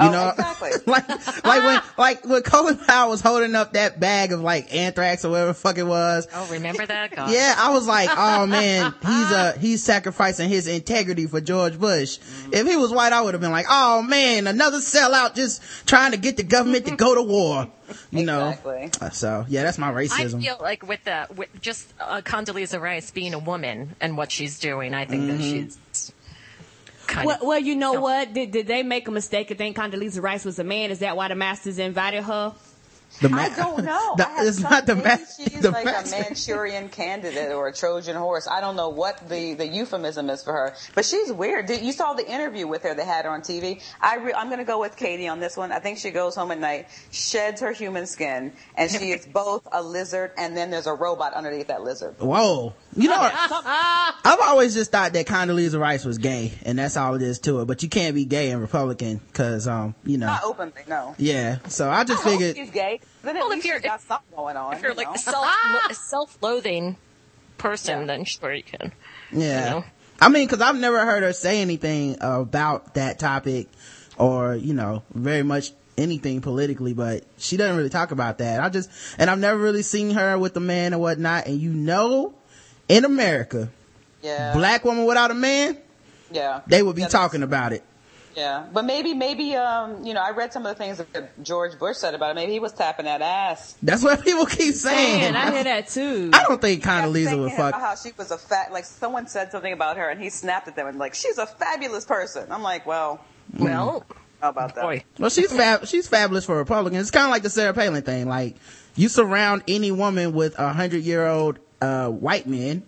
You 0.00 0.06
Oh, 0.08 0.10
know, 0.12 0.28
exactly. 0.30 0.70
like, 0.86 1.08
like 1.44 1.64
when, 1.64 1.80
like 1.98 2.24
when 2.24 2.42
Colin 2.42 2.76
Powell 2.78 3.10
was 3.10 3.20
holding 3.20 3.54
up 3.54 3.74
that 3.74 4.00
bag 4.00 4.32
of 4.32 4.40
like 4.40 4.74
anthrax 4.74 5.24
or 5.24 5.30
whatever 5.30 5.48
the 5.48 5.54
fuck 5.54 5.76
it 5.78 5.82
was. 5.86 6.26
Oh, 6.34 6.48
remember 6.50 6.86
that? 6.86 7.10
God. 7.16 7.30
Yeah, 7.30 7.54
I 7.58 7.70
was 7.72 7.86
like, 7.86 8.08
oh 8.12 8.46
man, 8.46 8.94
he's 9.02 9.32
uh 9.32 9.56
he's 9.60 9.82
sacrificing 9.82 10.48
his 10.48 10.66
integrity 10.66 11.26
for 11.26 11.40
George 11.40 11.78
Bush. 11.78 12.18
If 12.52 12.66
he 12.66 12.76
was 12.76 12.90
white, 12.92 13.12
I 13.12 13.20
would 13.20 13.34
have 13.34 13.40
been 13.40 13.50
like, 13.52 13.66
oh 13.68 14.02
man, 14.02 14.46
another 14.46 14.78
sellout 14.78 15.34
just 15.34 15.62
trying 15.86 16.12
to 16.12 16.16
get 16.18 16.36
the 16.36 16.44
government 16.44 16.86
to 16.86 16.96
go 16.96 17.14
to 17.14 17.22
war. 17.22 17.68
You 18.10 18.20
Exactly. 18.20 18.86
know. 19.00 19.06
Uh, 19.06 19.10
So 19.10 19.44
yeah, 19.48 19.64
that's 19.64 19.76
my 19.78 19.90
racism. 19.90 20.38
I 20.38 20.40
feel 20.40 20.56
like 20.60 20.86
with 20.86 21.04
the 21.04 21.26
with 21.36 21.48
just 21.60 21.92
uh, 22.00 22.20
Condoleezza 22.22 22.80
Rice 22.80 23.10
being 23.10 23.34
a 23.34 23.38
woman 23.38 23.96
and 24.00 24.16
what 24.16 24.30
she's 24.32 24.58
doing, 24.60 24.94
I 24.94 25.04
think 25.06 25.26
that 25.26 25.40
Mm-hmm. 25.40 25.66
she's 25.66 26.12
kind 27.10 27.26
Well, 27.26 27.36
of. 27.40 27.46
well, 27.46 27.58
you 27.58 27.74
know 27.76 27.92
No. 27.94 28.00
what? 28.00 28.32
Did, 28.32 28.50
did 28.52 28.66
they 28.66 28.82
make 28.82 29.08
a 29.08 29.10
mistake 29.10 29.50
and 29.50 29.58
think 29.58 29.76
Condoleezza 29.76 30.22
Rice 30.22 30.44
was 30.44 30.58
a 30.58 30.64
man? 30.64 30.90
Is 30.90 31.00
that 31.00 31.16
why 31.16 31.28
the 31.28 31.34
Masters 31.34 31.78
invited 31.78 32.24
her? 32.24 32.54
The 33.20 33.28
ma- 33.28 33.38
I 33.38 33.48
don't 33.48 33.84
know. 33.92 34.14
The- 34.16 34.28
I 34.28 34.44
it's 34.46 34.60
not 34.60 34.86
the 34.86 34.94
maybe 34.94 35.08
ma- 35.08 35.16
she's 35.16 35.60
the 35.60 35.72
like 35.72 35.84
master. 35.84 36.14
a 36.16 36.20
Manchurian 36.20 36.88
candidate 36.90 37.50
or 37.50 37.66
a 37.66 37.72
Trojan 37.72 38.14
horse. 38.14 38.46
I 38.48 38.60
don't 38.60 38.76
know 38.76 38.88
what 38.90 39.28
the, 39.28 39.54
the 39.54 39.66
euphemism 39.66 40.30
is 40.30 40.44
for 40.44 40.52
her, 40.52 40.76
but 40.94 41.04
she's 41.04 41.32
weird. 41.32 41.66
Did, 41.66 41.82
you 41.82 41.90
saw 41.90 42.14
the 42.14 42.24
interview 42.30 42.68
with 42.68 42.84
her. 42.84 42.94
They 42.94 43.04
had 43.04 43.24
her 43.24 43.32
on 43.32 43.40
TV. 43.40 43.82
I 44.00 44.14
re, 44.18 44.32
I'm 44.32 44.46
going 44.46 44.60
to 44.60 44.64
go 44.64 44.78
with 44.80 44.94
Katie 44.96 45.26
on 45.26 45.40
this 45.40 45.56
one. 45.56 45.72
I 45.72 45.80
think 45.80 45.98
she 45.98 46.10
goes 46.10 46.36
home 46.36 46.52
at 46.52 46.60
night, 46.60 46.86
sheds 47.10 47.60
her 47.62 47.72
human 47.72 48.06
skin, 48.06 48.52
and 48.76 48.88
she 48.88 49.10
is 49.16 49.26
both 49.26 49.66
a 49.72 49.82
lizard 49.82 50.30
and 50.38 50.56
then 50.56 50.70
there's 50.70 50.86
a 50.86 50.94
robot 50.94 51.34
underneath 51.34 51.66
that 51.66 51.82
lizard. 51.82 52.14
Whoa. 52.20 52.74
You 52.96 53.08
know, 53.08 53.16
I've 53.32 54.40
always 54.42 54.74
just 54.74 54.90
thought 54.90 55.12
that 55.12 55.26
Condoleezza 55.26 55.78
Rice 55.78 56.04
was 56.04 56.18
gay, 56.18 56.52
and 56.64 56.78
that's 56.78 56.96
all 56.96 57.14
it 57.14 57.22
is 57.22 57.38
to 57.40 57.60
it. 57.60 57.66
But 57.66 57.82
you 57.84 57.88
can't 57.88 58.14
be 58.16 58.24
gay 58.24 58.50
and 58.50 58.60
Republican, 58.60 59.20
cause 59.32 59.68
um, 59.68 59.94
you 60.04 60.18
know, 60.18 60.26
Not 60.26 60.42
openly, 60.44 60.82
no. 60.88 61.14
yeah. 61.18 61.58
So 61.68 61.88
I 61.88 62.02
just 62.04 62.20
I 62.20 62.22
hope 62.30 62.38
figured, 62.40 62.56
she's 62.56 62.70
gay. 62.70 63.00
Then 63.22 63.36
at 63.36 63.40
Well, 63.40 63.50
if 63.50 63.56
least 63.56 63.66
you're- 63.66 63.78
she's 63.80 63.86
got 63.88 64.00
something 64.00 64.34
going 64.36 64.56
on. 64.56 64.74
If 64.74 64.82
you're 64.82 64.90
you 64.90 64.96
like 64.96 65.06
know? 65.06 65.14
a 65.14 65.18
self 65.18 65.46
a 65.90 65.94
self-loathing 65.94 66.96
person, 67.58 68.00
Yeah. 68.00 68.06
then 68.06 68.24
sure 68.24 68.52
you 68.52 68.62
can. 68.64 68.92
yeah. 69.32 69.64
You 69.64 69.70
know? 69.70 69.84
I 70.20 70.28
mean, 70.28 70.48
cause 70.48 70.60
I've 70.60 70.76
never 70.78 71.04
heard 71.04 71.22
her 71.22 71.32
say 71.32 71.60
anything 71.62 72.16
about 72.20 72.94
that 72.94 73.18
topic, 73.18 73.68
or 74.18 74.54
you 74.56 74.74
know, 74.74 75.02
very 75.14 75.42
much 75.44 75.72
anything 75.96 76.40
politically. 76.40 76.92
But 76.92 77.24
she 77.38 77.56
doesn't 77.56 77.76
really 77.76 77.88
talk 77.88 78.10
about 78.10 78.38
that. 78.38 78.60
I 78.60 78.68
just, 78.68 78.90
and 79.16 79.30
I've 79.30 79.38
never 79.38 79.58
really 79.58 79.82
seen 79.82 80.10
her 80.10 80.36
with 80.36 80.56
a 80.56 80.60
man 80.60 80.92
or 80.92 80.98
whatnot. 80.98 81.46
And 81.46 81.58
you 81.60 81.70
know, 81.72 82.34
in 82.90 83.04
America, 83.04 83.68
yeah. 84.22 84.52
black 84.52 84.84
woman 84.84 85.04
without 85.04 85.30
a 85.30 85.34
man, 85.34 85.78
Yeah. 86.30 86.60
they 86.66 86.82
would 86.82 86.96
be 86.96 87.02
Yeah, 87.02 87.08
talking 87.08 87.42
about 87.42 87.72
it. 87.72 87.82
Yeah, 88.36 88.66
but 88.72 88.84
maybe, 88.84 89.12
maybe, 89.12 89.54
um, 89.56 90.04
you 90.04 90.14
know, 90.14 90.20
I 90.22 90.30
read 90.30 90.52
some 90.52 90.64
of 90.64 90.76
the 90.76 90.82
things 90.82 90.98
that 90.98 91.42
George 91.42 91.76
Bush 91.78 91.96
said 91.96 92.14
about 92.14 92.30
it. 92.30 92.34
Maybe 92.34 92.52
he 92.52 92.60
was 92.60 92.72
tapping 92.72 93.04
that 93.06 93.20
ass. 93.22 93.74
That's 93.82 94.02
what 94.04 94.22
people 94.24 94.46
keep 94.46 94.74
saying. 94.74 95.20
Man, 95.32 95.36
I 95.36 95.50
hear 95.52 95.64
that 95.64 95.88
too. 95.88 96.30
I 96.34 96.44
don't 96.44 96.60
think 96.60 96.82
Kept 96.82 97.06
Condoleezza 97.06 97.24
saying 97.26 97.40
would 97.40 97.52
fuck. 97.52 97.74
How 97.74 97.94
she 97.96 98.10
was 98.16 98.30
a 98.30 98.38
fat, 98.38 98.72
like 98.72 98.84
someone 98.84 99.26
said 99.26 99.50
something 99.50 99.72
about 99.72 99.96
her, 99.96 100.08
and 100.08 100.20
he 100.20 100.30
snapped 100.30 100.68
at 100.68 100.76
them 100.76 100.86
and 100.86 100.98
like, 100.98 101.14
she's 101.14 101.38
a 101.38 101.46
fabulous 101.46 102.04
person. 102.04 102.50
I'm 102.52 102.62
like, 102.62 102.86
well, 102.86 103.20
Well, 103.58 104.06
how 104.40 104.50
about 104.50 104.76
that? 104.76 104.82
boy, 104.82 105.04
Well, 105.18 105.30
she's 105.30 105.52
fab. 105.54 105.86
She's 105.86 106.06
fabulous 106.08 106.44
for 106.44 106.56
Republicans. 106.56 107.02
It's 107.02 107.10
kind 107.10 107.24
of 107.26 107.30
like 107.30 107.42
the 107.42 107.50
Sarah 107.50 107.74
Palin 107.74 108.02
thing. 108.02 108.28
Like 108.28 108.56
you 108.94 109.08
surround 109.08 109.64
any 109.66 109.90
woman 109.90 110.32
with 110.34 110.56
a 110.58 110.72
hundred 110.72 111.02
year 111.02 111.26
old 111.26 111.58
uh, 111.80 112.08
white 112.08 112.46
men, 112.46 112.82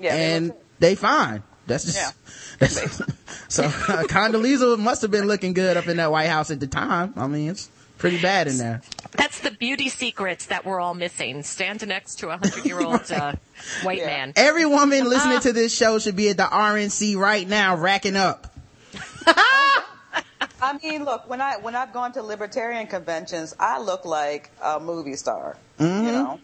Yeah, 0.00 0.14
and 0.14 0.48
look- 0.48 0.64
they 0.78 0.94
fine. 0.94 1.42
That's 1.66 1.84
just. 1.84 1.96
Yeah. 1.96 2.10
That's, 2.58 2.74
so 3.48 3.64
uh, 3.64 4.02
Condoleezza 4.08 4.78
must 4.78 5.02
have 5.02 5.10
been 5.10 5.26
looking 5.26 5.52
good 5.52 5.76
up 5.76 5.86
in 5.86 5.96
that 5.98 6.10
White 6.10 6.28
House 6.28 6.50
at 6.50 6.58
the 6.60 6.66
time. 6.66 7.12
I 7.16 7.26
mean, 7.28 7.50
it's 7.50 7.70
pretty 7.98 8.20
bad 8.20 8.48
in 8.48 8.58
there. 8.58 8.82
that's 9.12 9.38
the 9.40 9.52
beauty 9.52 9.88
secrets 9.88 10.46
that 10.46 10.64
we're 10.66 10.80
all 10.80 10.94
missing. 10.94 11.42
Stand 11.44 11.86
next 11.86 12.16
to 12.16 12.30
a 12.30 12.36
hundred-year-old 12.36 13.10
uh, 13.12 13.34
white 13.84 13.98
Yeah. 13.98 14.06
man. 14.06 14.32
Every 14.34 14.66
woman 14.66 15.08
listening 15.08 15.38
to 15.40 15.52
this 15.52 15.72
show 15.74 16.00
should 16.00 16.16
be 16.16 16.30
at 16.30 16.36
the 16.36 16.42
RNC 16.44 17.16
right 17.16 17.48
now, 17.48 17.76
racking 17.76 18.16
up. 18.16 18.52
I 20.60 20.78
mean, 20.82 21.04
look, 21.04 21.28
when 21.28 21.40
I 21.40 21.56
when 21.58 21.74
I've 21.74 21.92
gone 21.92 22.12
to 22.12 22.22
libertarian 22.22 22.86
conventions, 22.86 23.54
I 23.58 23.80
look 23.80 24.04
like 24.04 24.50
a 24.62 24.78
movie 24.80 25.16
star. 25.16 25.56
Mm-hmm. 25.78 26.06
You 26.06 26.12
know. 26.12 26.40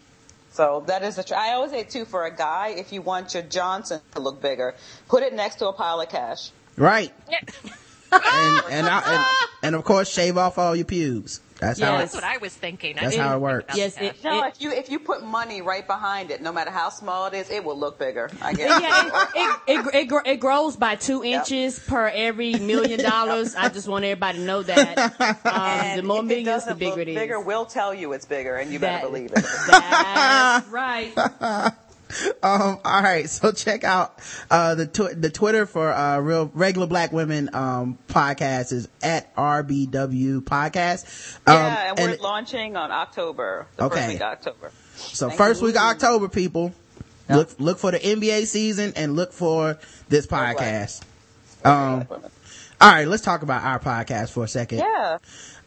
So 0.59 0.83
that 0.87 1.03
is 1.03 1.15
the. 1.15 1.23
Tr- 1.23 1.35
I 1.35 1.53
always 1.53 1.71
say 1.71 1.83
too 1.83 2.03
for 2.03 2.25
a 2.25 2.35
guy, 2.35 2.75
if 2.75 2.91
you 2.91 3.01
want 3.01 3.33
your 3.33 3.43
Johnson 3.43 4.01
to 4.13 4.19
look 4.19 4.41
bigger, 4.41 4.75
put 5.07 5.23
it 5.23 5.31
next 5.33 5.55
to 5.59 5.69
a 5.69 5.71
pile 5.71 6.01
of 6.01 6.09
cash. 6.09 6.51
Right. 6.75 7.13
Yeah. 7.31 7.39
And 8.11 8.63
and, 8.69 8.87
I, 8.87 9.15
and 9.15 9.25
and 9.63 9.75
of 9.75 9.85
course 9.85 10.09
shave 10.09 10.37
off 10.37 10.57
all 10.57 10.75
your 10.75 10.83
pubes. 10.83 11.39
That's 11.59 11.79
how 11.79 11.95
it, 11.95 11.99
That's 11.99 12.15
what 12.15 12.23
I 12.23 12.37
was 12.37 12.53
thinking. 12.53 12.95
That's 12.95 13.11
didn't 13.11 13.25
how 13.25 13.35
it 13.35 13.39
works. 13.41 13.75
Yes, 13.77 13.95
that. 13.95 14.03
it- 14.03 14.23
No, 14.23 14.43
if 14.45 14.61
you 14.61 14.71
if 14.71 14.89
you 14.89 14.99
put 14.99 15.23
money 15.23 15.61
right 15.61 15.85
behind 15.85 16.31
it, 16.31 16.41
no 16.41 16.51
matter 16.53 16.71
how 16.71 16.89
small 16.89 17.25
it 17.27 17.33
is, 17.33 17.49
it 17.49 17.63
will 17.63 17.77
look 17.77 17.99
bigger. 17.99 18.29
I 18.41 18.53
guess. 18.53 18.81
yeah, 18.81 19.29
it, 19.35 19.59
it, 19.67 19.85
it, 19.87 19.95
it, 19.95 20.05
gr- 20.07 20.19
it 20.25 20.37
grows 20.39 20.77
by 20.77 20.95
two 20.95 21.23
inches 21.23 21.77
per 21.79 22.07
every 22.07 22.53
million 22.55 22.99
dollars. 23.03 23.55
I 23.55 23.69
just 23.69 23.87
want 23.87 24.05
everybody 24.05 24.39
to 24.39 24.43
know 24.45 24.63
that. 24.63 25.39
Um, 25.49 25.97
the 25.97 26.03
more 26.03 26.23
millions, 26.23 26.65
the 26.65 26.75
bigger 26.75 26.89
look 26.91 26.99
it 26.99 27.07
is. 27.09 27.15
bigger, 27.15 27.39
we'll 27.39 27.65
tell 27.65 27.93
you 27.93 28.13
it's 28.13 28.25
bigger, 28.25 28.55
and 28.55 28.71
you 28.71 28.79
better 28.79 29.05
believe 29.07 29.31
it. 29.33 29.43
That's 29.67 30.67
right. 30.69 31.11
Um, 32.41 32.79
all 32.85 33.03
right. 33.03 33.29
So 33.29 33.51
check 33.53 33.83
out, 33.83 34.17
uh, 34.49 34.75
the, 34.75 34.87
tw- 34.87 35.19
the 35.19 35.29
Twitter 35.29 35.65
for, 35.65 35.91
uh, 35.91 36.19
real, 36.19 36.49
regular 36.53 36.87
black 36.87 37.11
women, 37.11 37.49
um, 37.53 37.97
podcast 38.07 38.71
is 38.71 38.87
at 39.03 39.35
RBW 39.35 40.41
podcast. 40.41 41.37
Um, 41.47 41.55
yeah, 41.55 41.93
and 41.97 41.99
we're 41.99 42.17
launching 42.17 42.75
on 42.77 42.91
October, 42.91 43.67
the 43.75 43.83
Okay. 43.85 43.95
first 43.95 44.07
week 44.09 44.21
of 44.21 44.27
October. 44.27 44.71
so 44.95 45.27
thank 45.27 45.37
first 45.37 45.61
you. 45.61 45.67
week 45.67 45.75
of 45.75 45.81
October, 45.83 46.29
people, 46.29 46.73
look, 47.29 47.49
look 47.59 47.77
for 47.77 47.91
the 47.91 47.99
NBA 47.99 48.47
season 48.47 48.93
and 48.95 49.15
look 49.15 49.33
for 49.33 49.77
this 50.07 50.25
podcast. 50.25 51.01
Um, 51.63 52.07
all 52.81 52.89
right. 52.91 53.07
Let's 53.07 53.23
talk 53.23 53.41
about 53.43 53.63
our 53.63 53.79
podcast 53.79 54.31
for 54.31 54.45
a 54.45 54.47
second. 54.47 54.79
Yeah. 54.79 55.17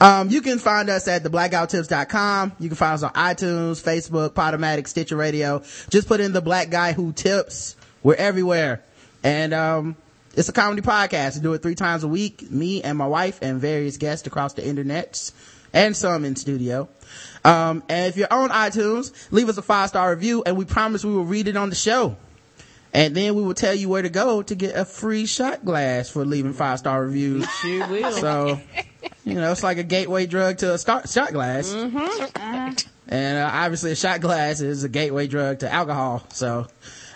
Um, 0.03 0.31
you 0.31 0.43
can 0.43 0.59
find 0.59 0.91
us 0.91 1.07
at 1.07 1.23
theblackguywhotips.com. 1.23 2.53
You 2.59 2.69
can 2.69 2.77
find 2.77 2.95
us 2.95 3.05
on 3.05 3.13
iTunes, 3.13 3.81
Facebook, 3.81 4.31
Podomatic, 4.31 4.89
Stitcher 4.89 5.15
Radio. 5.15 5.63
Just 5.91 6.09
put 6.09 6.19
in 6.19 6.33
the 6.33 6.41
black 6.41 6.71
guy 6.71 6.93
who 6.93 7.13
tips. 7.13 7.77
We're 8.03 8.17
everywhere. 8.17 8.83
And, 9.23 9.55
um, 9.55 9.97
it's 10.35 10.49
a 10.49 10.53
comedy 10.53 10.83
podcast. 10.83 11.37
We 11.37 11.43
do 11.43 11.53
it 11.53 11.63
three 11.63 11.77
times 11.77 12.03
a 12.03 12.09
week. 12.09 12.51
Me 12.51 12.83
and 12.83 12.99
my 12.99 13.07
wife 13.07 13.39
and 13.43 13.61
various 13.61 13.97
guests 13.97 14.27
across 14.27 14.55
the 14.55 14.63
internets 14.63 15.31
and 15.73 15.97
some 15.97 16.25
in 16.25 16.35
studio. 16.35 16.89
Um, 17.45 17.85
and 17.89 18.09
if 18.09 18.17
you're 18.17 18.33
on 18.33 18.51
iTunes, 18.51 19.13
leave 19.31 19.49
us 19.49 19.57
a 19.57 19.63
five 19.63 19.89
star 19.89 20.11
review 20.11 20.43
and 20.45 20.57
we 20.57 20.65
promise 20.65 21.05
we 21.05 21.15
will 21.15 21.25
read 21.25 21.47
it 21.47 21.57
on 21.57 21.69
the 21.69 21.77
show. 21.77 22.17
And 22.95 23.15
then 23.15 23.35
we 23.35 23.43
will 23.43 23.55
tell 23.55 23.75
you 23.75 23.89
where 23.89 24.03
to 24.03 24.11
go 24.11 24.43
to 24.43 24.55
get 24.55 24.77
a 24.77 24.85
free 24.85 25.25
shot 25.27 25.65
glass 25.65 26.11
for 26.11 26.25
leaving 26.27 26.53
five 26.53 26.79
star 26.79 27.03
reviews. 27.05 27.47
She 27.63 27.79
will. 27.79 28.13
So, 28.13 28.61
you 29.25 29.35
know, 29.35 29.51
it's 29.53 29.63
like 29.63 29.79
a 29.79 29.83
gateway 29.83 30.27
drug 30.27 30.59
to 30.59 30.75
a 30.75 30.79
start, 30.79 31.09
shot 31.09 31.33
glass. 31.33 31.73
And 33.09 33.39
uh, 33.39 33.51
obviously 33.53 33.93
a 33.93 33.97
shot 33.97 34.21
glass 34.21 34.61
is 34.61 34.85
a 34.85 34.89
gateway 34.89 35.27
drug 35.27 35.61
to 35.61 35.73
alcohol. 35.73 36.25
So, 36.31 36.67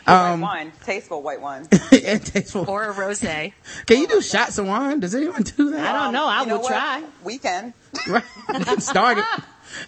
white 0.06 0.32
um, 0.32 0.40
wine, 0.40 0.72
tasteful 0.84 1.22
white 1.22 1.40
wine. 1.40 1.66
and 1.92 2.24
tasteful. 2.24 2.68
Or 2.68 2.90
a 2.90 2.94
rosé. 2.94 3.52
Can 3.86 4.00
you 4.00 4.06
do 4.06 4.20
shots 4.20 4.58
of 4.58 4.66
wine? 4.66 5.00
Does 5.00 5.14
anyone 5.14 5.42
do 5.42 5.70
that? 5.72 5.94
I 5.94 6.04
don't 6.04 6.12
know. 6.12 6.26
I 6.26 6.42
You 6.42 6.46
know 6.48 6.58
will 6.60 6.66
try. 6.68 7.02
We 7.24 7.38
can 7.38 7.72
Right. 8.08 8.24
Start 8.78 9.18
it. 9.18 9.24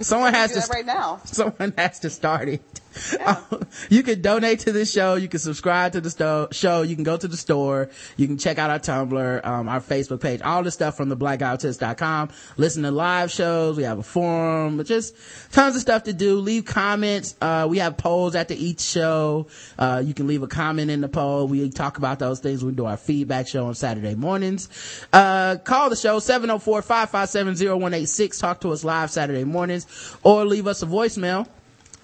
Someone 0.01 0.35
has 0.35 0.51
do 0.53 0.61
to, 0.61 0.67
that 0.67 0.75
right 0.75 0.87
now. 0.87 1.21
someone 1.25 1.73
has 1.77 2.01
to 2.01 2.11
start 2.11 2.49
it. 2.49 2.81
you 3.91 4.03
can 4.03 4.23
donate 4.23 4.61
to 4.61 4.73
this 4.73 4.93
show. 4.93 5.15
You 5.15 5.29
can 5.29 5.41
subscribe 5.41 5.93
to 5.93 6.01
the 6.01 6.11
sto- 6.11 6.49
show. 6.53 6.83
You 6.83 6.95
can 6.95 7.05
go 7.05 7.17
to 7.17 7.29
the 7.29 7.37
store. 7.37 7.91
You 8.17 8.27
can 8.27 8.39
check 8.39 8.59
out 8.59 8.71
our 8.71 8.79
Tumblr, 8.79 9.47
um, 9.47 9.69
our 9.69 9.81
Facebook 9.81 10.21
page, 10.21 10.41
all 10.43 10.63
the 10.63 10.71
stuff 10.71 10.97
from 10.97 11.09
the 11.09 11.17
blackguywhotips.com. 11.17 12.31
Listen 12.57 12.83
to 12.85 12.91
live 12.91 13.31
shows. 13.31 13.77
We 13.77 13.83
have 13.85 13.99
a 13.99 14.03
forum, 14.03 14.83
just 14.85 15.15
tons 15.53 15.77
of 15.77 15.83
stuff 15.83 16.05
to 16.05 16.13
do. 16.13 16.41
Leave 16.41 16.65
comments. 16.65 17.37
Uh, 17.41 17.67
we 17.69 17.79
have 17.79 17.97
polls 17.97 18.35
after 18.35 18.55
each 18.55 18.81
show. 18.81 19.47
Uh, 19.79 20.03
you 20.05 20.15
can 20.15 20.27
leave 20.27 20.43
a 20.43 20.49
comment 20.49 20.91
in 20.91 21.01
the 21.01 21.09
poll. 21.09 21.47
We 21.47 21.71
talk 21.71 21.99
about 21.99 22.19
those 22.19 22.41
things. 22.41 22.65
We 22.65 22.73
do 22.73 22.87
our 22.87 22.97
feedback 22.97 23.47
show 23.49 23.67
on 23.67 23.75
Saturday 23.75 24.15
mornings. 24.15 24.69
Uh, 25.13 25.57
call 25.57 25.91
the 25.91 25.97
show 25.97 26.19
704-557-0186. 26.19 28.41
Talk 28.41 28.61
to 28.61 28.71
us 28.71 28.85
live 28.85 29.11
Saturday 29.11 29.45
mornings 29.45 30.17
or 30.23 30.45
leave 30.45 30.67
us 30.67 30.83
a 30.83 30.87
voicemail. 30.87 31.47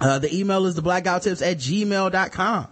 Uh, 0.00 0.18
the 0.18 0.35
email 0.37 0.66
is 0.66 0.74
the 0.74 0.83
blackguywhotips 0.83 1.40
at 1.46 1.59
gmail.com. 1.59 2.66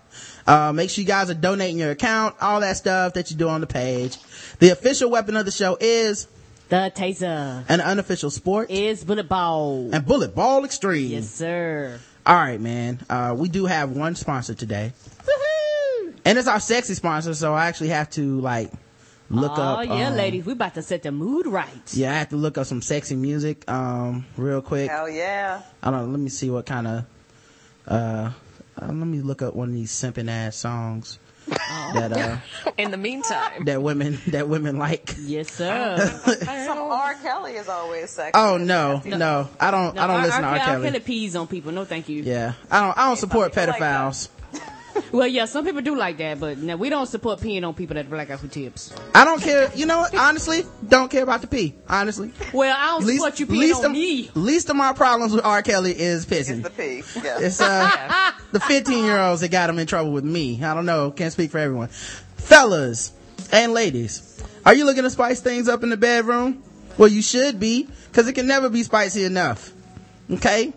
Uh, 0.46 0.72
make 0.72 0.90
sure 0.90 1.02
you 1.02 1.06
guys 1.08 1.30
are 1.30 1.34
donating 1.34 1.78
your 1.78 1.92
account, 1.92 2.34
all 2.40 2.60
that 2.60 2.76
stuff 2.76 3.14
that 3.14 3.30
you 3.30 3.36
do 3.36 3.48
on 3.48 3.60
the 3.60 3.66
page. 3.66 4.18
The 4.58 4.70
official 4.70 5.08
weapon 5.10 5.36
of 5.36 5.44
the 5.44 5.52
show 5.52 5.76
is 5.80 6.26
The 6.68 6.92
taser 6.94 7.64
an 7.68 7.80
unofficial 7.80 8.30
sport 8.30 8.70
is 8.70 9.04
bullet 9.04 9.28
ball. 9.28 9.90
and 9.94 10.04
bullet 10.04 10.34
ball 10.34 10.64
extreme. 10.64 11.10
Yes, 11.12 11.30
sir. 11.30 12.00
All 12.26 12.34
right, 12.36 12.60
man. 12.60 12.98
Uh, 13.08 13.34
we 13.38 13.48
do 13.48 13.66
have 13.66 13.90
one 13.92 14.14
sponsor 14.16 14.54
today. 14.54 14.92
And 16.24 16.38
it's 16.38 16.46
our 16.46 16.60
sexy 16.60 16.94
sponsor, 16.94 17.34
so 17.34 17.52
I 17.52 17.66
actually 17.66 17.88
have 17.88 18.08
to 18.10 18.40
like 18.40 18.70
look 19.32 19.52
oh, 19.58 19.62
up. 19.62 19.86
yeah, 19.86 20.08
um, 20.08 20.16
ladies. 20.16 20.44
We 20.44 20.52
about 20.52 20.74
to 20.74 20.82
set 20.82 21.02
the 21.02 21.12
mood 21.12 21.46
right. 21.46 21.94
Yeah, 21.94 22.12
I 22.12 22.18
have 22.18 22.28
to 22.30 22.36
look 22.36 22.58
up 22.58 22.66
some 22.66 22.82
sexy 22.82 23.16
music, 23.16 23.68
um, 23.70 24.26
real 24.36 24.62
quick. 24.62 24.90
Hell 24.90 25.08
yeah. 25.08 25.62
I 25.82 25.90
don't 25.90 26.12
let 26.12 26.20
me 26.20 26.28
see 26.28 26.50
what 26.50 26.66
kind 26.66 26.86
of, 26.86 27.04
uh, 27.86 28.30
uh, 28.80 28.86
let 28.86 28.94
me 28.94 29.20
look 29.20 29.42
up 29.42 29.54
one 29.54 29.68
of 29.68 29.74
these 29.74 29.90
simping 29.90 30.30
ass 30.30 30.56
songs 30.56 31.18
that, 31.46 32.12
uh, 32.12 32.70
In 32.78 32.90
the 32.90 32.96
meantime, 32.96 33.64
that 33.64 33.82
women, 33.82 34.18
that 34.28 34.48
women 34.48 34.78
like. 34.78 35.14
Yes, 35.20 35.50
sir. 35.50 35.96
Some 36.66 36.78
R. 36.78 37.14
Kelly 37.14 37.52
is 37.52 37.68
always 37.68 38.10
sexy. 38.10 38.32
Oh, 38.34 38.56
no, 38.56 39.02
no, 39.04 39.48
I 39.58 39.70
don't, 39.70 39.98
I 39.98 40.06
don't 40.06 40.16
R- 40.16 40.22
listen 40.22 40.42
to 40.42 40.48
R. 40.48 40.58
Kelly. 40.58 40.84
Kelly 40.84 41.00
pees 41.00 41.36
on 41.36 41.46
people. 41.46 41.72
No, 41.72 41.84
thank 41.84 42.08
you. 42.08 42.22
Yeah, 42.22 42.52
I 42.70 42.80
don't, 42.80 42.98
I 42.98 43.06
don't 43.08 43.16
support 43.16 43.52
people 43.52 43.68
like 43.68 43.80
pedophiles. 43.80 44.28
Well, 45.12 45.26
yeah, 45.26 45.44
some 45.44 45.66
people 45.66 45.82
do 45.82 45.94
like 45.94 46.16
that, 46.18 46.40
but 46.40 46.56
no, 46.58 46.76
we 46.76 46.88
don't 46.88 47.06
support 47.06 47.38
peeing 47.38 47.66
on 47.66 47.74
people 47.74 47.94
that 47.94 48.08
black 48.08 48.30
out 48.30 48.40
for 48.40 48.48
tips. 48.48 48.94
I 49.14 49.26
don't 49.26 49.42
care, 49.42 49.70
you 49.74 49.84
know 49.84 49.98
what, 49.98 50.14
honestly, 50.14 50.64
don't 50.88 51.10
care 51.10 51.22
about 51.22 51.42
the 51.42 51.46
pee, 51.46 51.74
honestly. 51.86 52.32
Well, 52.52 52.74
I 52.78 52.98
don't 52.98 53.06
support 53.06 53.38
you 53.38 53.46
peeing 53.46 53.74
on 53.74 53.84
of, 53.86 53.92
me. 53.92 54.30
least 54.34 54.70
of 54.70 54.76
my 54.76 54.94
problems 54.94 55.34
with 55.34 55.44
R. 55.44 55.60
Kelly 55.62 55.98
is 55.98 56.24
pissing. 56.24 56.60
It's 56.60 56.62
the 56.62 56.70
P. 56.70 57.02
Yeah. 57.22 57.38
It's 57.40 57.60
uh 57.60 58.32
the 58.52 58.60
15 58.60 59.04
year 59.04 59.18
olds 59.18 59.42
that 59.42 59.50
got 59.50 59.68
him 59.68 59.78
in 59.78 59.86
trouble 59.86 60.12
with 60.12 60.24
me. 60.24 60.62
I 60.64 60.72
don't 60.74 60.86
know. 60.86 61.10
Can't 61.10 61.32
speak 61.32 61.50
for 61.50 61.58
everyone. 61.58 61.88
Fellas 61.88 63.12
and 63.52 63.72
ladies, 63.72 64.42
are 64.64 64.74
you 64.74 64.84
looking 64.86 65.02
to 65.02 65.10
spice 65.10 65.40
things 65.40 65.68
up 65.68 65.82
in 65.82 65.90
the 65.90 65.96
bedroom? 65.96 66.62
Well, 66.96 67.08
you 67.08 67.22
should 67.22 67.60
be, 67.60 67.88
cause 68.12 68.28
it 68.28 68.34
can 68.34 68.46
never 68.46 68.70
be 68.70 68.82
spicy 68.82 69.24
enough. 69.24 69.72
Okay? 70.30 70.72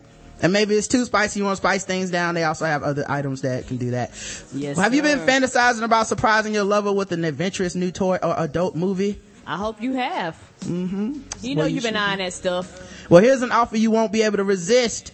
And 0.45 0.53
maybe 0.53 0.75
it's 0.75 0.87
too 0.87 1.03
spicy. 1.05 1.39
You 1.39 1.45
want 1.45 1.55
to 1.55 1.61
spice 1.61 1.85
things 1.85 2.11
down. 2.11 2.35
They 2.35 2.43
also 2.43 2.65
have 2.65 2.83
other 2.83 3.03
items 3.09 3.41
that 3.41 3.65
can 3.65 3.77
do 3.77 3.89
that. 3.91 4.11
Yes, 4.53 4.77
have 4.77 4.93
you 4.93 5.01
been 5.01 5.17
fantasizing 5.17 5.81
about 5.81 6.05
surprising 6.05 6.53
your 6.53 6.63
lover 6.63 6.93
with 6.93 7.11
an 7.13 7.25
adventurous 7.25 7.73
new 7.73 7.89
toy 7.89 8.19
or 8.21 8.35
adult 8.37 8.75
movie? 8.75 9.19
I 9.47 9.57
hope 9.57 9.81
you 9.81 9.93
have. 9.93 10.35
Mm-hmm. 10.59 11.19
You 11.41 11.55
know 11.55 11.61
Well, 11.61 11.67
you 11.67 11.73
you've 11.73 11.83
been 11.83 11.93
should 11.93 11.99
eyeing 11.99 12.19
that 12.19 12.33
stuff. 12.33 13.09
Well, 13.09 13.23
here's 13.23 13.41
an 13.41 13.51
offer 13.51 13.75
you 13.75 13.89
won't 13.89 14.11
be 14.11 14.21
able 14.21 14.37
to 14.37 14.43
resist. 14.43 15.13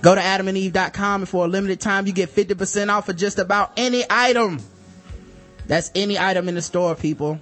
Go 0.00 0.12
to 0.12 0.20
adamandeve.com 0.20 1.20
and 1.20 1.28
for 1.28 1.44
a 1.44 1.48
limited 1.48 1.80
time 1.80 2.08
you 2.08 2.12
get 2.12 2.28
50% 2.28 2.88
off 2.88 3.08
of 3.08 3.16
just 3.16 3.38
about 3.38 3.70
any 3.76 4.02
item. 4.10 4.58
That's 5.68 5.92
any 5.94 6.18
item 6.18 6.48
in 6.48 6.56
the 6.56 6.62
store, 6.62 6.96
people. 6.96 7.38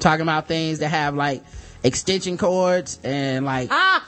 Talking 0.00 0.20
about 0.20 0.48
things 0.48 0.80
that 0.80 0.88
have 0.88 1.14
like 1.14 1.42
extension 1.86 2.36
cords 2.36 2.98
and 3.04 3.44
like 3.44 3.68
Ah, 3.70 4.04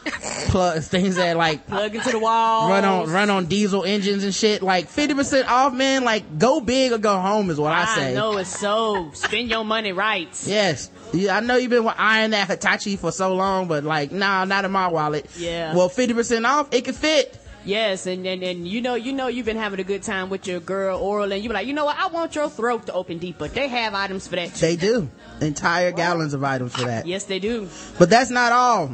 plugs, 0.49 0.89
things 0.89 1.17
that 1.17 1.37
like 1.37 1.67
plug 1.67 1.95
into 1.95 2.11
the 2.11 2.19
wall. 2.19 2.69
run 2.69 2.85
on 2.85 3.11
run 3.11 3.31
on 3.31 3.47
diesel 3.47 3.85
engines 3.85 4.25
and 4.25 4.35
shit. 4.35 4.63
Like 4.63 4.89
50% 4.91 5.47
off, 5.47 5.73
man. 5.73 6.05
Like 6.05 6.39
go 6.39 6.61
big 6.61 6.93
or 6.93 6.99
go 6.99 7.19
home 7.19 7.51
is 7.51 7.59
what 7.59 7.73
I 7.73 7.87
say. 7.95 8.11
I 8.13 8.15
know 8.15 8.37
it's 8.39 8.59
so. 8.59 9.11
Spend 9.15 9.49
your 9.49 9.65
money 9.65 9.93
right. 9.93 10.29
Yes. 10.47 10.91
Yeah, 11.13 11.37
I 11.37 11.41
know 11.41 11.57
you've 11.57 11.71
been 11.71 11.87
eyeing 11.89 12.33
that 12.33 12.49
Hitachi 12.49 12.97
for 12.97 13.11
so 13.13 13.35
long, 13.35 13.67
but 13.69 13.85
like, 13.85 14.13
nah, 14.13 14.45
not 14.45 14.65
in 14.67 14.71
my 14.73 14.89
wallet. 14.89 15.27
Yeah. 15.39 15.75
Well, 15.75 15.89
50% 15.89 16.45
off, 16.45 16.69
it 16.75 16.85
can 16.85 16.93
fit. 16.95 17.39
Yes, 17.65 18.07
and, 18.07 18.27
and 18.27 18.43
and 18.43 18.67
you 18.67 18.81
know 18.81 18.95
you 18.95 19.13
know 19.13 19.27
you've 19.27 19.45
been 19.45 19.57
having 19.59 19.79
a 19.81 19.85
good 19.85 20.03
time 20.03 20.31
with 20.31 20.47
your 20.47 20.59
girl 20.61 20.99
oral, 20.99 21.31
and 21.33 21.43
you 21.43 21.51
be 21.51 21.55
like, 21.55 21.67
you 21.67 21.75
know 21.75 21.85
what? 21.85 21.99
I 21.99 22.07
want 22.07 22.35
your 22.35 22.49
throat 22.49 22.87
to 22.87 22.93
open 22.95 23.19
deeper. 23.19 23.47
They 23.49 23.69
have 23.69 23.93
items 23.95 24.27
for 24.27 24.37
that. 24.37 24.55
They 24.55 24.77
do. 24.77 25.09
Entire 25.41 25.93
gallons 25.93 26.35
of 26.35 26.43
items 26.43 26.75
for 26.75 26.85
that. 26.87 27.07
Yes, 27.07 27.25
they 27.25 27.39
do. 27.39 27.69
But 27.99 28.11
that's 28.11 28.31
not 28.31 28.53
all. 28.53 28.91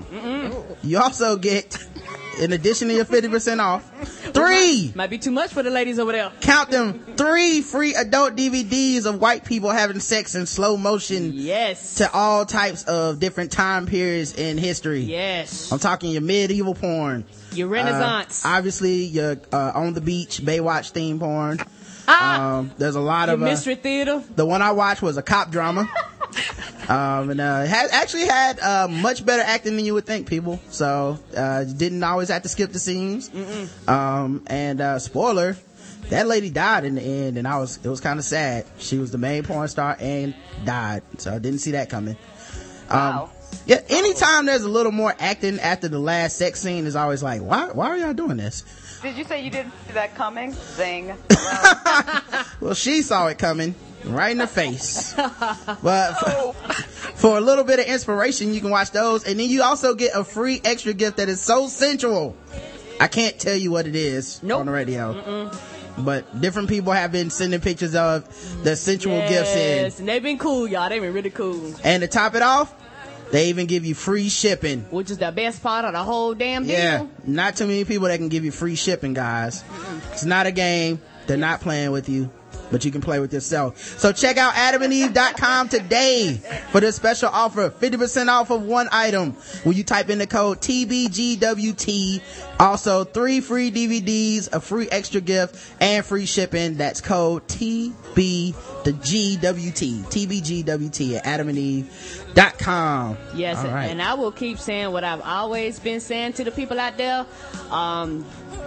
You 0.82 0.98
also 0.98 1.36
get, 1.36 1.76
in 2.40 2.52
addition 2.52 2.88
to 2.88 2.94
your 2.94 3.04
50% 3.06 3.60
off, 3.60 3.88
three, 4.34 4.92
Might 4.94 5.10
be 5.10 5.18
too 5.18 5.30
much 5.30 5.52
for 5.52 5.62
the 5.62 5.70
ladies 5.70 5.98
over 5.98 6.12
there. 6.12 6.30
count 6.40 6.70
them, 6.70 6.98
three 7.16 7.60
free 7.62 7.94
adult 7.94 8.36
DVDs 8.36 9.06
of 9.06 9.20
white 9.20 9.44
people 9.44 9.70
having 9.70 10.00
sex 10.00 10.34
in 10.34 10.44
slow 10.46 10.76
motion 10.76 11.30
Yes. 11.34 11.94
to 11.96 12.10
all 12.12 12.44
types 12.44 12.84
of 12.84 13.20
different 13.20 13.50
time 13.52 13.86
periods 13.86 14.34
in 14.34 14.58
history. 14.58 15.00
yes. 15.00 15.72
I'm 15.72 15.78
talking 15.78 16.10
your 16.10 16.22
medieval 16.22 16.74
porn. 16.74 17.24
Your 17.52 17.68
Renaissance. 17.68 18.44
Uh, 18.44 18.48
obviously, 18.48 19.04
your 19.04 19.36
uh, 19.52 19.72
on 19.74 19.94
the 19.94 20.00
beach 20.00 20.40
Baywatch 20.42 20.90
theme 20.90 21.20
porn. 21.20 21.60
ah. 22.08 22.56
Um, 22.58 22.72
there's 22.78 22.96
a 22.96 23.00
lot 23.00 23.28
of 23.28 23.40
uh, 23.40 23.44
mystery 23.44 23.76
theater. 23.76 24.22
the 24.34 24.44
one 24.44 24.60
I 24.60 24.72
watched 24.72 25.00
was 25.02 25.16
a 25.16 25.22
cop 25.22 25.50
drama. 25.52 25.88
um, 26.88 27.30
and 27.30 27.40
uh, 27.40 27.64
had 27.64 27.90
actually 27.90 28.26
had 28.26 28.58
uh, 28.60 28.88
much 28.88 29.24
better 29.24 29.42
acting 29.42 29.76
than 29.76 29.84
you 29.84 29.94
would 29.94 30.06
think, 30.06 30.28
people. 30.28 30.60
So 30.70 31.18
uh, 31.36 31.64
didn't 31.64 32.02
always 32.02 32.28
have 32.28 32.42
to 32.42 32.48
skip 32.48 32.72
the 32.72 32.78
scenes. 32.78 33.30
Um, 33.88 34.42
and 34.46 34.80
uh, 34.80 34.98
spoiler, 34.98 35.56
that 36.10 36.26
lady 36.26 36.50
died 36.50 36.84
in 36.84 36.94
the 36.96 37.02
end, 37.02 37.38
and 37.38 37.48
I 37.48 37.58
was 37.58 37.78
it 37.82 37.88
was 37.88 38.00
kind 38.00 38.18
of 38.18 38.24
sad. 38.24 38.66
She 38.78 38.98
was 38.98 39.10
the 39.10 39.18
main 39.18 39.42
porn 39.44 39.68
star 39.68 39.96
and 39.98 40.34
died, 40.64 41.02
so 41.18 41.34
I 41.34 41.38
didn't 41.38 41.60
see 41.60 41.72
that 41.72 41.88
coming. 41.90 42.16
Um, 42.90 42.98
Wow. 43.16 43.30
Yeah, 43.66 43.80
anytime 43.88 44.46
there's 44.46 44.64
a 44.64 44.68
little 44.68 44.90
more 44.92 45.14
acting 45.18 45.60
after 45.60 45.86
the 45.86 45.98
last 46.00 46.36
sex 46.36 46.60
scene 46.60 46.86
is 46.86 46.96
always 46.96 47.22
like, 47.22 47.40
why 47.40 47.70
why 47.70 47.88
are 47.90 47.96
y'all 47.96 48.12
doing 48.12 48.36
this? 48.36 48.64
Did 49.00 49.16
you 49.16 49.24
say 49.24 49.42
you 49.44 49.50
didn't 49.50 49.72
see 49.86 49.92
that 49.94 50.14
coming? 50.16 50.52
Zing. 50.52 51.14
Well, 52.60 52.74
she 52.74 53.02
saw 53.02 53.26
it 53.28 53.38
coming 53.38 53.74
right 54.04 54.30
in 54.32 54.38
the 54.38 54.46
face. 54.46 55.14
but 55.14 56.12
for, 56.14 56.52
for 57.14 57.38
a 57.38 57.40
little 57.40 57.64
bit 57.64 57.78
of 57.80 57.86
inspiration, 57.86 58.52
you 58.54 58.60
can 58.60 58.70
watch 58.70 58.90
those. 58.90 59.24
And 59.26 59.38
then 59.38 59.48
you 59.48 59.62
also 59.62 59.94
get 59.94 60.12
a 60.14 60.24
free 60.24 60.60
extra 60.64 60.92
gift 60.92 61.16
that 61.18 61.28
is 61.28 61.40
so 61.40 61.68
sensual. 61.68 62.36
I 63.00 63.08
can't 63.08 63.38
tell 63.38 63.56
you 63.56 63.70
what 63.70 63.86
it 63.86 63.96
is 63.96 64.42
Nope. 64.42 64.60
on 64.60 64.66
the 64.66 64.72
radio. 64.72 65.50
But 65.96 66.40
different 66.40 66.68
people 66.68 66.92
have 66.92 67.12
been 67.12 67.30
sending 67.30 67.60
pictures 67.60 67.94
of 67.94 68.24
the 68.64 68.74
sensual 68.76 69.14
yes, 69.16 69.30
gifts 69.30 69.98
in. 69.98 70.00
and 70.02 70.08
they've 70.08 70.22
been 70.22 70.38
cool, 70.38 70.66
y'all. 70.66 70.88
They've 70.88 71.00
been 71.00 71.12
really 71.14 71.30
cool. 71.30 71.72
And 71.84 72.00
to 72.02 72.08
top 72.08 72.34
it 72.34 72.42
off, 72.42 72.74
they 73.30 73.48
even 73.48 73.66
give 73.66 73.84
you 73.84 73.94
free 73.94 74.28
shipping. 74.28 74.80
Which 74.90 75.10
is 75.10 75.18
the 75.18 75.30
best 75.32 75.62
part 75.62 75.84
of 75.84 75.92
the 75.92 76.02
whole 76.02 76.34
damn 76.34 76.64
deal. 76.64 76.72
Yeah, 76.72 77.06
not 77.24 77.56
too 77.56 77.66
many 77.66 77.84
people 77.84 78.08
that 78.08 78.18
can 78.18 78.28
give 78.28 78.44
you 78.44 78.50
free 78.50 78.74
shipping, 78.74 79.14
guys. 79.14 79.62
It's 80.12 80.24
not 80.24 80.46
a 80.46 80.52
game. 80.52 81.00
They're 81.28 81.36
not 81.36 81.60
playing 81.60 81.90
with 81.92 82.08
you, 82.08 82.30
but 82.70 82.84
you 82.84 82.90
can 82.90 83.00
play 83.00 83.20
with 83.20 83.32
yourself. 83.32 83.78
So 83.98 84.12
check 84.12 84.36
out 84.36 84.54
adamandeve.com 84.54 85.68
today 85.68 86.40
for 86.70 86.80
this 86.80 86.96
special 86.96 87.28
offer. 87.30 87.70
50% 87.70 88.28
off 88.28 88.50
of 88.50 88.62
one 88.62 88.88
item 88.92 89.32
when 89.64 89.76
you 89.76 89.84
type 89.84 90.10
in 90.10 90.18
the 90.18 90.26
code 90.26 90.60
TBGWT. 90.60 92.20
Also, 92.60 93.04
three 93.04 93.40
free 93.40 93.70
DVDs, 93.70 94.52
a 94.52 94.60
free 94.60 94.88
extra 94.90 95.20
gift, 95.20 95.56
and 95.80 96.04
free 96.04 96.24
shipping. 96.26 96.76
That's 96.76 97.00
code 97.00 97.46
TB, 97.48 98.54
the 98.84 98.92
GWT, 98.92 100.04
TBGWT 100.04 101.16
at 101.16 101.24
adamandeve.com. 101.40 103.18
Yes, 103.34 103.64
right. 103.64 103.86
and 103.86 104.00
I 104.00 104.14
will 104.14 104.32
keep 104.32 104.58
saying 104.58 104.92
what 104.92 105.04
I've 105.04 105.20
always 105.20 105.78
been 105.80 106.00
saying 106.00 106.34
to 106.34 106.44
the 106.44 106.50
people 106.52 106.78
out 106.78 106.96
there. 106.96 107.26
Um, 107.70 108.24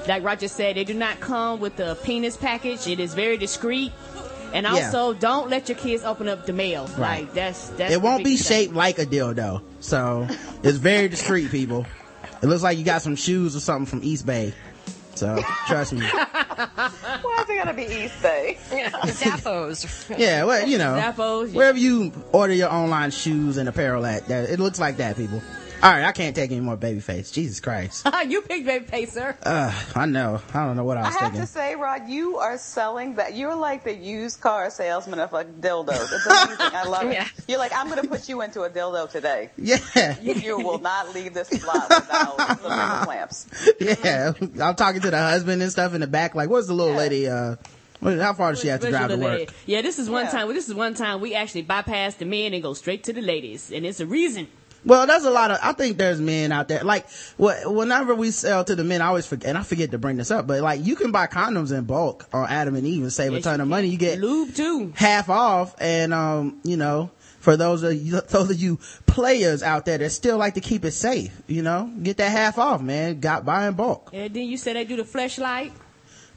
like 0.07 0.23
Roger 0.23 0.47
said, 0.47 0.75
they 0.75 0.83
do 0.83 0.93
not 0.93 1.19
come 1.19 1.59
with 1.59 1.77
the 1.77 1.97
penis 2.03 2.35
package. 2.37 2.87
It 2.87 2.99
is 2.99 3.13
very 3.13 3.37
discreet. 3.37 3.91
And 4.53 4.65
Yeah. 4.65 4.85
also, 4.85 5.13
don't 5.13 5.49
let 5.49 5.67
your 5.69 5.77
kids 5.77 6.03
open 6.03 6.27
up 6.29 6.45
the 6.45 6.53
mail. 6.53 6.87
Right. 6.97 7.21
Like 7.21 7.33
that's 7.33 7.69
that's. 7.69 7.93
it 7.93 8.01
won't 8.01 8.19
be 8.19 8.31
biggest 8.31 8.47
thing. 8.47 8.65
shaped 8.65 8.75
like 8.75 8.97
a 8.99 9.05
dildo. 9.05 9.61
So 9.81 10.27
it's 10.63 10.77
very 10.77 11.07
discreet, 11.09 11.51
people. 11.51 11.85
It 12.41 12.47
looks 12.47 12.63
like 12.63 12.77
you 12.77 12.83
got 12.83 13.01
some 13.01 13.15
shoes 13.15 13.55
or 13.55 13.59
something 13.59 13.85
from 13.85 14.01
Eastbay. 14.01 14.53
So 15.15 15.41
trust 15.67 15.93
me. 15.93 16.05
Why 16.05 17.37
is 17.41 17.49
it 17.49 17.57
gonna 17.57 17.73
be 17.73 17.85
Eastbay? 17.85 18.57
Zappos. 19.07 20.17
Yeah, 20.17 20.43
well, 20.43 20.67
you 20.67 20.77
know, 20.77 20.93
Zappos, 20.93 21.47
yeah. 21.47 21.55
wherever 21.55 21.77
you 21.77 22.11
order 22.31 22.53
your 22.53 22.71
online 22.71 23.09
shoes 23.09 23.57
and 23.57 23.67
apparel 23.67 24.05
at, 24.05 24.27
that 24.27 24.49
it 24.49 24.59
looks 24.59 24.79
like 24.79 24.97
that, 24.97 25.17
people. 25.17 25.41
All 25.83 25.91
right, 25.91 26.05
I 26.05 26.11
can't 26.11 26.35
take 26.35 26.49
any 26.51 26.59
more 26.59 26.75
babyface. 26.75 27.31
Jesus 27.31 27.59
Christ. 27.59 28.07
you 28.27 28.41
picked 28.41 28.65
Babyface, 28.67 29.09
sir. 29.09 29.37
Uh, 29.43 29.71
I 29.95 30.07
know. 30.07 30.41
I 30.51 30.65
don't 30.65 30.75
know 30.75 30.83
what 30.83 30.97
I 30.97 31.03
was 31.03 31.13
saying. 31.13 31.23
I 31.33 31.37
have 31.37 31.41
to 31.41 31.45
say, 31.47 31.75
Rod, 31.75 32.09
you 32.09 32.37
are 32.37 32.57
selling 32.57 33.15
that. 33.15 33.35
You're 33.35 33.55
like 33.55 33.83
the 33.83 33.93
used 33.93 34.41
car 34.41 34.71
salesman 34.71 35.19
of 35.19 35.31
like 35.31 35.61
dildos. 35.61 36.11
It's 36.11 36.25
amazing. 36.25 36.75
I 36.75 36.83
love 36.83 37.05
it. 37.11 37.27
You're 37.47 37.59
like, 37.59 37.73
I'm 37.75 37.89
going 37.89 38.01
to 38.01 38.07
put 38.07 38.27
you 38.27 38.41
into 38.41 38.63
a 38.63 38.69
dildo 38.71 39.09
today. 39.09 39.51
Yeah, 39.57 40.19
You 40.19 40.57
will 40.57 40.79
not 40.79 41.13
leave 41.13 41.33
this 41.35 41.63
lot 41.63 41.89
without 41.89 42.37
the 42.63 42.69
little 42.69 42.97
clamps. 43.03 43.45
yeah. 43.79 44.31
I'm 44.65 44.75
talking 44.75 45.01
to 45.01 45.11
the 45.11 45.17
husband 45.17 45.61
and 45.61 45.71
stuff 45.71 45.93
in 45.93 46.01
the 46.01 46.07
back. 46.07 46.33
Like, 46.33 46.49
what's 46.49 46.65
the 46.67 46.73
little 46.73 46.93
Yeah. 46.93 46.97
lady? 46.97 47.27
Uh, 47.27 47.55
how 48.01 48.33
far 48.33 48.51
does 48.53 48.61
she 48.61 48.67
have 48.69 48.79
to 48.81 48.89
drive 48.89 49.09
to 49.11 49.17
work? 49.17 49.49
Yeah, 49.67 49.83
this 49.83 49.99
is 49.99 50.09
one 50.09 50.25
Yeah. 50.25 50.31
time. 50.31 50.47
This 50.53 50.67
is 50.69 50.73
one 50.73 50.95
time 50.95 51.21
we 51.21 51.35
actually 51.35 51.61
bypass 51.63 52.15
the 52.15 52.25
men 52.25 52.53
and 52.55 52.63
go 52.63 52.73
straight 52.73 53.03
to 53.05 53.13
the 53.13 53.21
ladies, 53.21 53.71
and 53.71 53.85
it's 53.85 53.99
a 53.99 54.05
reason. 54.07 54.47
Well, 54.85 55.05
there's 55.05 55.25
a 55.25 55.29
lot 55.31 55.51
of. 55.51 55.59
I 55.61 55.73
think 55.73 55.97
there's 55.97 56.21
men 56.21 56.51
out 56.51 56.67
there. 56.67 56.83
Like, 56.83 57.07
wh- 57.37 57.65
whenever 57.65 58.15
we 58.15 58.31
sell 58.31 58.63
to 58.63 58.75
the 58.75 58.83
men, 58.83 59.01
I 59.01 59.07
always 59.07 59.25
forget, 59.27 59.49
and 59.49 59.57
I 59.57 59.63
forget 59.63 59.91
to 59.91 59.97
bring 59.97 60.17
this 60.17 60.31
up, 60.31 60.47
but 60.47 60.61
like, 60.61 60.85
you 60.85 60.95
can 60.95 61.11
buy 61.11 61.27
condoms 61.27 61.77
in 61.77 61.83
bulk 61.85 62.25
on 62.31 62.47
Adam 62.49 62.75
and 62.75 62.85
Eve 62.87 63.03
and 63.03 63.11
save 63.11 63.33
a 63.33 63.41
ton 63.41 63.59
of 63.59 63.67
money. 63.67 63.87
You 63.87 63.97
get 63.97 64.19
lube 64.19 64.53
too. 64.55 64.93
half 64.95 65.29
off, 65.29 65.75
and 65.81 66.13
um, 66.13 66.59
you 66.63 66.77
know, 66.77 67.11
for 67.39 67.57
those 67.57 67.83
of 67.83 67.93
you, 67.95 68.21
those 68.29 68.49
of 68.51 68.57
you 68.57 68.79
players 69.07 69.61
out 69.63 69.85
there 69.85 69.97
that 69.97 70.11
still 70.11 70.37
like 70.37 70.53
to 70.53 70.61
keep 70.61 70.85
it 70.85 70.91
safe, 70.91 71.35
you 71.47 71.63
know, 71.63 71.91
get 72.01 72.17
that 72.17 72.31
half 72.31 72.57
off, 72.57 72.81
man. 72.81 73.19
Got 73.19 73.45
buy 73.45 73.67
in 73.67 73.73
bulk. 73.73 74.11
And 74.13 74.33
then 74.33 74.45
you 74.45 74.57
said 74.57 74.75
they 74.75 74.85
do 74.85 74.95
the 74.95 75.03
Fleshlight. 75.03 75.71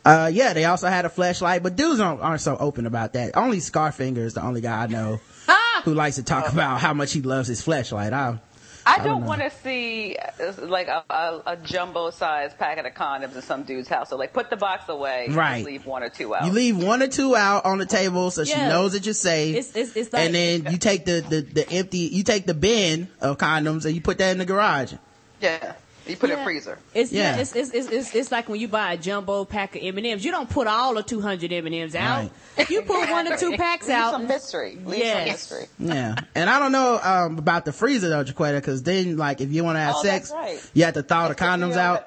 Uh, 0.03 0.31
yeah, 0.33 0.55
they 0.55 0.65
also 0.65 0.89
had 0.89 1.05
a 1.05 1.11
Fleshlight, 1.11 1.63
but 1.63 1.77
dudes 1.77 2.01
aren't, 2.01 2.23
aren't 2.23 2.41
so 2.41 2.57
open 2.57 2.87
about 2.87 3.13
that. 3.13 3.37
Only 3.37 3.59
Scarfinger 3.59 4.17
is 4.19 4.33
the 4.33 4.43
only 4.43 4.63
guy 4.63 4.85
I 4.85 4.87
know! 4.87 5.21
who 5.85 5.95
likes 5.95 6.17
to 6.17 6.23
talk 6.23 6.53
about 6.53 6.81
how 6.81 6.95
much 6.95 7.13
he 7.13 7.23
loves 7.23 7.49
his 7.49 7.65
Fleshlight. 7.65 8.13
I, 8.13 8.39
I 8.87 8.97
don't 8.99 9.07
don't 9.07 9.25
want 9.27 9.43
to 9.43 9.51
see 9.51 10.17
uh, 10.17 10.53
like 10.67 10.89
a, 10.89 11.05
a, 11.11 11.43
a 11.47 11.57
jumbo 11.59 12.11
sized 12.11 12.57
packet 12.59 12.87
of 12.87 12.95
condoms 12.95 13.35
in 13.37 13.43
some 13.43 13.63
dude's 13.65 13.89
house. 13.89 14.09
So 14.09 14.17
like, 14.17 14.33
put 14.33 14.49
the 14.51 14.57
box 14.57 14.89
away. 14.89 15.27
and 15.27 15.35
Right. 15.37 15.65
leave 15.65 15.85
one 15.87 16.03
or 16.03 16.09
two 16.09 16.35
out. 16.35 16.47
you 16.47 16.53
leave 16.53 16.83
one 16.83 17.03
or 17.03 17.07
two 17.09 17.37
out 17.37 17.67
on 17.67 17.79
the 17.79 17.87
table 17.87 18.31
so 18.31 18.45
she 18.45 18.57
knows 18.57 18.93
that 18.93 19.05
you're 19.05 19.13
safe. 19.15 19.57
It's 19.57 19.77
it's, 19.77 19.97
it's 19.97 20.13
like 20.13 20.25
and 20.27 20.35
then 20.35 20.73
you 20.73 20.79
take 20.79 21.05
the, 21.05 21.21
the, 21.21 21.41
the 21.43 21.71
empty, 21.71 21.99
you 21.99 22.23
take 22.25 22.47
the 22.47 22.55
bin 22.55 23.09
of 23.21 23.37
condoms 23.39 23.85
and 23.85 23.95
you 23.95 24.01
put 24.01 24.19
that 24.19 24.33
in 24.33 24.39
the 24.39 24.47
garage. 24.47 24.95
yeah. 25.41 25.75
You 26.11 26.17
put 26.17 26.31
it 26.31 26.35
Yeah. 26.35 26.39
in 26.41 26.45
freezer. 26.45 26.79
It's, 26.95 27.13
Yeah. 27.13 27.35
yeah. 27.37 27.41
it's, 27.43 27.55
it's, 27.57 27.71
it's, 27.73 27.89
it's, 27.89 28.15
it's 28.15 28.33
like 28.33 28.49
when 28.49 28.61
you 28.61 28.69
buy 28.69 28.93
a 28.93 28.97
jumbo 28.97 29.45
pack 29.45 29.77
of 29.77 29.83
M&Ms. 29.83 30.25
You 30.25 30.31
don't 30.31 30.49
put 30.51 30.67
all 30.67 30.95
the 30.95 31.03
200 31.03 31.53
M&Ms 31.53 31.95
out. 31.95 32.31
If 32.59 32.71
you 32.71 32.83
put 32.83 33.09
one 33.11 33.33
or 33.33 33.37
two 33.37 33.53
packs 33.57 33.87
Leave 33.89 33.97
out. 33.97 34.13
some 34.13 34.27
mystery. 34.27 34.77
Leave 34.85 34.99
Yes. 35.01 35.17
some 35.49 35.59
mystery. 35.59 35.95
Yeah. 35.97 36.15
And 36.35 36.51
I 36.51 36.59
don't 36.59 36.73
know, 36.73 36.99
um, 37.03 37.39
about 37.39 37.65
the 37.65 37.73
freezer 37.73 38.09
though, 38.09 38.25
Jacquetta, 38.25 38.63
cause 38.63 38.83
then 38.83 39.17
like 39.17 39.41
if 39.41 39.51
you 39.53 39.65
want 39.65 39.77
to 39.77 39.81
have 39.81 39.95
Oh, 39.99 40.03
sex, 40.03 40.31
right. 40.31 40.61
you 40.75 40.85
have 40.85 40.95
to 40.95 41.03
thaw 41.03 41.29
the 41.29 41.35
condoms 41.35 41.71
know, 41.75 41.81
out. 41.81 42.07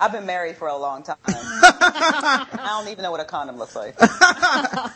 I've 0.00 0.12
been 0.12 0.26
married 0.26 0.56
for 0.56 0.68
a 0.68 0.76
long 0.76 1.02
time. 1.02 1.16
I 1.26 2.46
don't 2.82 2.90
even 2.92 3.02
know 3.02 3.10
what 3.10 3.20
a 3.20 3.24
condom 3.24 3.58
looks 3.58 3.74
like. 3.74 3.96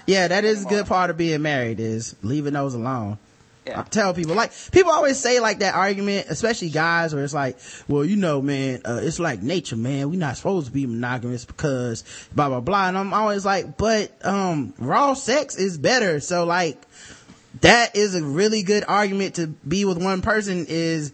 Yeah, 0.07 0.29
that 0.29 0.45
is 0.45 0.65
a 0.65 0.69
good 0.69 0.87
part 0.87 1.11
of 1.11 1.17
being 1.17 1.43
married 1.43 1.79
is 1.81 2.15
leaving 2.23 2.53
those 2.55 2.75
alone. 2.75 3.19
I 3.67 3.83
tell 3.83 4.13
people 4.13 4.35
like 4.35 4.53
people 4.73 4.91
always 4.91 5.19
say 5.19 5.39
like 5.39 5.61
that 5.61 5.75
argument, 5.75 6.27
especially 6.29 6.71
guys, 6.71 7.15
where 7.15 7.23
it's 7.23 7.35
like, 7.35 7.57
well, 7.87 8.05
you 8.05 8.17
know, 8.17 8.43
man, 8.43 8.81
uh, 8.85 9.01
it's 9.03 9.21
like 9.21 9.43
nature, 9.43 9.77
man. 9.77 10.11
We're 10.11 10.19
not 10.19 10.37
supposed 10.37 10.67
to 10.67 10.73
be 10.73 10.85
monogamous 10.87 11.45
because 11.45 12.03
blah 12.35 12.49
blah 12.49 12.61
blah. 12.61 12.89
And 12.89 12.99
I'm 12.99 13.15
always 13.15 13.45
like, 13.45 13.77
but 13.77 14.13
um, 14.27 14.75
raw 14.79 15.15
sex 15.15 15.57
is 15.57 15.79
better. 15.79 16.19
So 16.19 16.45
like, 16.45 16.81
that 17.61 17.95
is 17.95 18.17
a 18.17 18.23
really 18.25 18.65
good 18.65 18.85
argument 18.89 19.37
to 19.37 19.47
be 19.47 19.85
with 19.85 20.03
one 20.03 20.23
person. 20.23 20.67
Is 20.69 21.13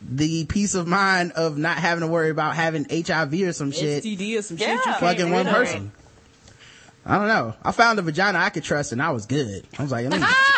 the 0.00 0.46
peace 0.46 0.74
of 0.74 0.86
mind 0.86 1.32
of 1.32 1.58
not 1.58 1.76
having 1.76 2.00
to 2.02 2.08
worry 2.08 2.30
about 2.30 2.56
having 2.56 2.86
HIV 2.88 3.34
or 3.42 3.52
some 3.52 3.70
shit 3.70 4.02
STD 4.02 4.38
or 4.38 4.42
some 4.42 4.56
Yeah. 4.56 4.76
shit 4.76 4.86
you 4.86 4.92
fucking 4.94 5.30
one 5.30 5.46
rid 5.46 5.54
person. 5.54 5.92
I 7.04 7.18
don't 7.18 7.28
know. 7.28 7.54
I 7.62 7.72
found 7.72 7.98
a 7.98 8.02
vagina 8.02 8.38
I 8.38 8.50
could 8.50 8.62
trust 8.64 8.92
and 8.92 9.02
I 9.02 9.10
was 9.10 9.26
good. 9.26 9.66
I 9.78 9.82
was 9.82 9.90
like, 9.92 10.08
let 10.08 10.20
me. 10.20 10.26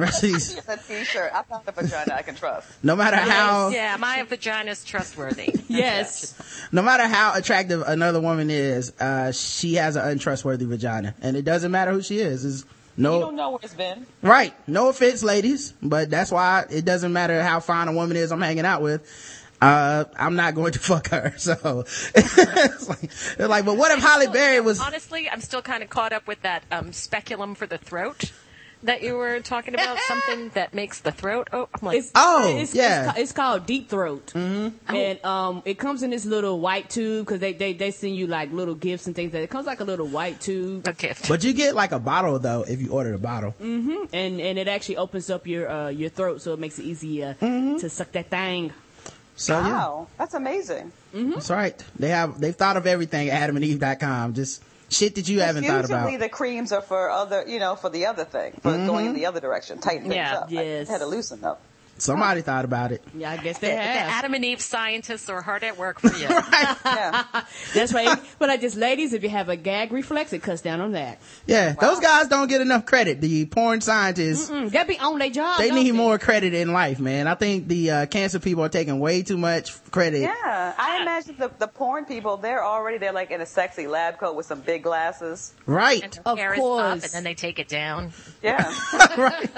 rest 0.00 0.22
of 0.22 0.30
these, 0.32 0.58
a 0.68 0.76
t-shirt. 0.76 1.30
I 1.34 1.42
found 1.42 1.66
a 1.66 1.72
vagina 1.72 2.14
I 2.14 2.22
can 2.22 2.34
trust. 2.34 2.68
no 2.82 2.94
matter 2.96 3.16
how, 3.16 3.68
Yeah, 3.70 3.96
my 3.98 4.22
vagina's 4.22 4.84
trustworthy. 4.84 5.54
Yes. 5.68 6.34
no 6.72 6.82
matter 6.82 7.06
how 7.06 7.34
attractive 7.34 7.82
another 7.86 8.20
woman 8.20 8.50
is, 8.50 8.92
uh, 9.00 9.32
she 9.32 9.74
has 9.74 9.96
an 9.96 10.08
untrustworthy 10.08 10.64
vagina, 10.64 11.14
and 11.20 11.36
it 11.36 11.42
doesn't 11.44 11.70
matter 11.70 11.92
who 11.92 12.02
she 12.02 12.18
is. 12.18 12.44
Is 12.44 12.64
You 12.96 13.04
don't 13.04 13.36
know 13.36 13.50
where 13.50 13.58
it's 13.62 13.74
been. 13.74 14.06
right. 14.22 14.54
No 14.66 14.88
offense, 14.88 15.22
ladies, 15.22 15.72
but 15.82 16.08
that's 16.10 16.30
why 16.30 16.64
it 16.70 16.84
doesn't 16.84 17.12
matter 17.12 17.42
how 17.42 17.60
fine 17.60 17.88
a 17.88 17.92
woman 17.92 18.16
is 18.16 18.32
I'm 18.32 18.40
hanging 18.40 18.64
out 18.64 18.80
with. 18.82 19.02
Uh, 19.60 20.04
I'm 20.18 20.36
not 20.36 20.54
going 20.54 20.72
to 20.72 20.78
fuck 20.90 21.08
her. 21.08 21.34
So 21.38 21.84
it's 22.14 22.88
like, 22.88 23.10
they're 23.36 23.48
like, 23.48 23.64
but 23.64 23.76
what 23.76 23.90
if 23.90 24.02
Halle 24.02 24.28
Berry 24.28 24.60
was? 24.60 24.80
Honestly, 24.80 25.28
I'm 25.30 25.40
still 25.40 25.62
kind 25.62 25.82
of 25.82 25.88
caught 25.90 26.12
up 26.12 26.26
with 26.26 26.42
that 26.42 26.62
um, 26.70 26.92
speculum 26.92 27.54
for 27.54 27.66
the 27.66 27.78
throat 27.78 28.32
that 28.82 29.02
you 29.02 29.16
were 29.16 29.40
talking 29.40 29.74
about. 29.74 29.98
something 30.00 30.48
that 30.54 30.74
makes 30.74 31.00
the 31.00 31.12
throat. 31.12 31.48
Oh, 31.52 31.68
I'm 31.74 31.86
like, 31.86 31.98
It's, 31.98 32.10
Oh, 32.14 32.56
it's, 32.56 32.74
yeah. 32.74 33.10
It's, 33.10 33.18
it's 33.18 33.32
called 33.32 33.66
deep 33.66 33.88
throat, 33.88 34.32
mm-hmm. 34.34 34.94
and 34.94 35.24
um, 35.24 35.62
it 35.64 35.78
comes 35.78 36.02
in 36.02 36.10
this 36.10 36.24
little 36.24 36.60
white 36.60 36.90
tube 36.90 37.26
because 37.26 37.40
they, 37.40 37.52
they 37.52 37.72
they 37.72 37.90
send 37.90 38.16
you 38.16 38.26
like 38.26 38.52
little 38.52 38.74
gifts 38.74 39.06
and 39.06 39.16
things. 39.16 39.32
That 39.32 39.42
it 39.42 39.50
comes 39.50 39.66
like 39.66 39.80
a 39.80 39.84
little 39.84 40.06
white 40.06 40.40
tube, 40.40 40.86
okay. 40.88 41.14
But 41.28 41.44
you 41.44 41.52
get 41.52 41.74
like 41.74 41.92
a 41.92 41.98
bottle 41.98 42.38
though 42.38 42.64
if 42.66 42.80
you 42.80 42.90
order 42.90 43.12
the 43.12 43.18
bottle. 43.18 43.54
mm-hmm. 43.60 44.04
and 44.12 44.40
and 44.40 44.58
it 44.58 44.68
actually 44.68 44.98
opens 44.98 45.30
up 45.30 45.46
your 45.46 45.68
uh, 45.68 45.88
your 45.88 46.10
throat, 46.10 46.42
so 46.42 46.52
it 46.52 46.58
makes 46.58 46.78
it 46.78 46.84
easier 46.84 47.34
to 47.40 47.88
suck 47.88 48.12
that 48.12 48.30
thing. 48.30 48.72
So 49.36 49.58
yeah. 49.58 49.70
Wow, 49.70 50.08
that's 50.16 50.34
amazing. 50.34 50.92
That's 51.12 51.50
right. 51.50 51.82
They 51.98 52.08
have 52.08 52.40
they've 52.40 52.54
thought 52.54 52.76
of 52.76 52.86
everything 52.86 53.30
at 53.30 53.48
adamandeve.com. 53.48 54.34
Just 54.34 54.62
shit 54.88 55.14
that 55.16 55.28
you 55.28 55.40
haven't 55.40 55.64
thought 55.64 55.82
Usually 55.82 56.14
about. 56.14 56.20
the 56.20 56.28
creams 56.28 56.72
are 56.72 56.80
for 56.82 57.10
other, 57.10 57.44
you 57.46 57.58
know, 57.58 57.74
for 57.76 57.90
the 57.90 58.06
other 58.06 58.24
thing, 58.24 58.52
for 58.62 58.72
going 58.72 59.06
in 59.06 59.14
the 59.14 59.26
other 59.26 59.40
direction, 59.40 59.78
tighten 59.78 60.02
things 60.04 60.14
Yeah, 60.16 60.38
up. 60.38 60.50
yes. 60.50 60.88
I 60.88 60.92
had 60.92 60.98
to 61.00 61.06
loosen 61.06 61.44
up. 61.44 61.60
Somebody 61.98 62.42
thought 62.42 62.64
about 62.64 62.92
it. 62.92 63.02
Yeah, 63.16 63.30
I 63.30 63.36
guess 63.38 63.58
they 63.58 63.70
The 63.70 63.76
have. 63.76 64.10
Adam 64.10 64.34
and 64.34 64.44
Eve 64.44 64.60
scientists 64.60 65.28
are 65.30 65.40
hard 65.42 65.64
at 65.64 65.78
work 65.78 65.98
for 66.00 66.08
you. 66.16 66.28
Yeah. 66.86 67.24
That's 67.74 67.92
right. 67.92 68.18
but 68.38 68.48
I 68.50 68.56
just, 68.56 68.76
ladies, 68.76 69.12
if 69.12 69.22
you 69.22 69.28
have 69.28 69.48
a 69.48 69.56
gag 69.56 69.92
reflex, 69.92 70.32
it 70.32 70.42
cuts 70.42 70.62
down 70.62 70.80
on 70.80 70.92
that. 70.92 71.20
Yeah, 71.46 71.72
those 71.72 72.00
guys 72.00 72.28
don't 72.28 72.48
get 72.48 72.60
enough 72.60 72.86
credit. 72.86 73.20
The 73.20 73.46
porn 73.46 73.80
scientists, 73.80 74.50
Mm, 74.50 74.70
they 74.70 74.84
be 74.84 74.98
on 74.98 75.18
their 75.18 75.30
job. 75.30 75.58
they 75.58 75.68
don't 75.68 75.82
need 75.82 75.92
more 75.92 76.18
credit 76.18 76.54
in 76.54 76.72
life, 76.72 77.00
man. 77.00 77.26
I 77.26 77.34
think 77.34 77.68
the 77.68 77.90
uh, 77.90 78.06
cancer 78.06 78.38
people 78.38 78.64
are 78.64 78.68
taking 78.68 78.98
way 79.00 79.22
too 79.22 79.36
much 79.36 79.72
credit. 79.90 80.20
Yeah, 80.22 80.74
I 80.78 81.02
imagine 81.02 81.36
the, 81.38 81.50
the 81.58 81.66
porn 81.68 82.04
people, 82.04 82.36
they're 82.36 82.64
already, 82.64 82.98
they're 82.98 83.12
like 83.12 83.30
in 83.30 83.40
a 83.40 83.46
sexy 83.46 83.86
lab 83.86 84.18
coat 84.18 84.36
with 84.36 84.46
some 84.46 84.60
big 84.60 84.82
glasses. 84.82 85.52
And 85.66 85.74
Right. 85.76 86.12
their 86.12 86.22
Of 86.24 86.38
hair 86.38 86.52
is 86.54 86.58
up, 86.58 86.62
course. 86.62 87.04
and 87.04 87.12
then 87.12 87.24
they 87.24 87.34
take 87.34 87.58
it 87.58 87.68
down. 87.68 88.12
Yeah. 88.42 88.72
right. 89.16 89.50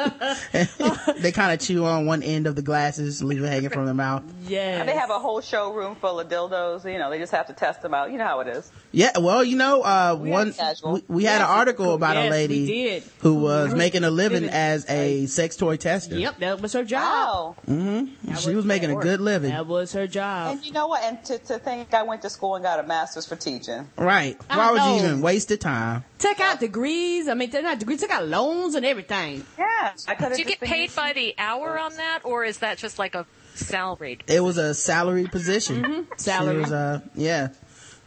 they 1.18 1.32
kind 1.32 1.52
of 1.52 1.60
chew 1.60 1.84
on 1.84 2.06
one 2.06 2.22
end 2.34 2.46
of 2.46 2.56
the 2.56 2.62
glasses, 2.62 3.22
leave 3.22 3.42
it 3.42 3.48
hanging 3.48 3.70
from 3.70 3.84
their 3.86 3.94
mouth. 3.94 4.22
Yeah. 4.48 4.82
they 4.84 4.94
have 4.96 5.10
a 5.10 5.18
whole 5.18 5.42
showroom 5.42 5.94
full 5.96 6.18
of 6.20 6.28
dildos. 6.28 6.90
You 6.90 6.98
know, 6.98 7.10
they 7.10 7.18
just 7.18 7.32
have 7.32 7.48
to 7.48 7.52
test 7.52 7.82
them 7.82 7.92
out. 7.92 8.10
You 8.10 8.16
know 8.16 8.24
how 8.24 8.40
it 8.40 8.48
is. 8.48 8.72
Yeah, 8.92 9.18
well, 9.18 9.44
you 9.44 9.56
know, 9.58 9.82
uh, 9.82 10.16
We 10.18 10.30
one, 10.30 10.46
had 10.52 10.56
casual. 10.56 10.92
we, 10.94 11.02
we 11.08 11.24
had 11.24 11.42
an 11.42 11.48
article 11.48 11.92
about 11.92 12.16
Yes, 12.16 12.26
a 12.28 12.30
lady 12.30 13.02
who 13.18 13.34
was 13.34 13.74
making 13.74 14.04
a 14.04 14.10
living 14.10 14.44
Living. 14.44 14.48
as 14.56 14.88
a 14.88 15.26
sex 15.26 15.56
toy 15.56 15.76
tester. 15.76 16.16
Yep, 16.18 16.38
that 16.38 16.60
was 16.62 16.72
her 16.72 16.84
job. 16.84 17.56
Wow. 17.66 18.06
She 18.38 18.54
was 18.54 18.64
making 18.64 18.90
a 18.90 18.96
good 18.96 19.20
living. 19.20 19.50
That 19.50 19.66
was 19.66 19.92
her 19.92 20.06
job. 20.06 20.52
And 20.56 20.64
you 20.64 20.72
know 20.72 20.86
what? 20.86 21.02
And 21.02 21.22
to, 21.26 21.38
to 21.38 21.58
think 21.58 21.92
I 21.92 22.02
went 22.04 22.22
to 22.22 22.30
school 22.30 22.54
and 22.54 22.64
got 22.64 22.80
a 22.80 22.82
master's 22.82 23.26
for 23.26 23.36
teaching. 23.36 23.88
Right. 23.98 24.38
I 24.48 24.56
Why 24.56 24.72
would 24.72 24.82
you 25.02 25.06
even 25.08 25.20
waste 25.20 25.48
the 25.48 25.56
time? 25.58 26.04
Took 26.18 26.40
out 26.40 26.58
degrees. 26.60 27.28
I 27.28 27.34
mean, 27.34 27.50
they're 27.50 27.62
not 27.62 27.78
degrees. 27.78 28.00
Took 28.00 28.10
out 28.10 28.26
loans 28.26 28.74
and 28.74 28.86
everything. 28.86 29.44
Yeah. 29.58 29.92
I 30.08 30.14
could 30.14 30.32
Do 30.32 30.38
you 30.38 30.44
get 30.44 30.60
paid 30.60 30.94
by 30.96 31.12
the 31.12 31.34
hour 31.38 31.78
on 31.78 31.94
that, 31.96 32.17
or 32.24 32.44
is 32.44 32.58
that 32.58 32.78
just 32.78 32.98
like 32.98 33.14
a 33.14 33.26
salaried? 33.54 34.24
It 34.26 34.40
was 34.40 34.58
a 34.58 34.74
salary 34.74 35.26
position. 35.26 35.82
Mm-hmm. 35.82 36.12
Salary. 36.16 36.60
Was, 36.60 36.72
uh, 36.72 37.00
yeah. 37.14 37.48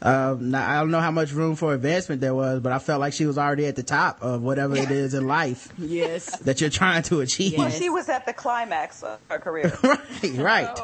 Now, 0.03 0.71
I 0.71 0.79
don't 0.79 0.91
know 0.91 0.99
how 0.99 1.11
much 1.11 1.31
room 1.31 1.55
for 1.55 1.73
advancement 1.73 2.21
there 2.21 2.33
was, 2.33 2.59
but 2.59 2.71
I 2.71 2.79
felt 2.79 2.99
like 2.99 3.13
she 3.13 3.25
was 3.25 3.37
already 3.37 3.65
at 3.67 3.75
the 3.75 3.83
top 3.83 4.21
of 4.21 4.41
whatever 4.41 4.75
it 4.75 4.89
is 4.91 5.13
in 5.13 5.27
life 5.27 5.71
Yes. 5.77 6.37
that 6.45 6.59
you're 6.61 6.69
trying 6.69 7.03
to 7.03 7.21
achieve. 7.21 7.57
Well, 7.57 7.69
she 7.69 7.89
was 7.89 8.09
at 8.09 8.25
the 8.25 8.33
climax 8.33 9.03
of 9.03 9.19
her 9.29 9.37
career. 9.39 9.71
right, 9.83 10.37
right. 10.37 10.79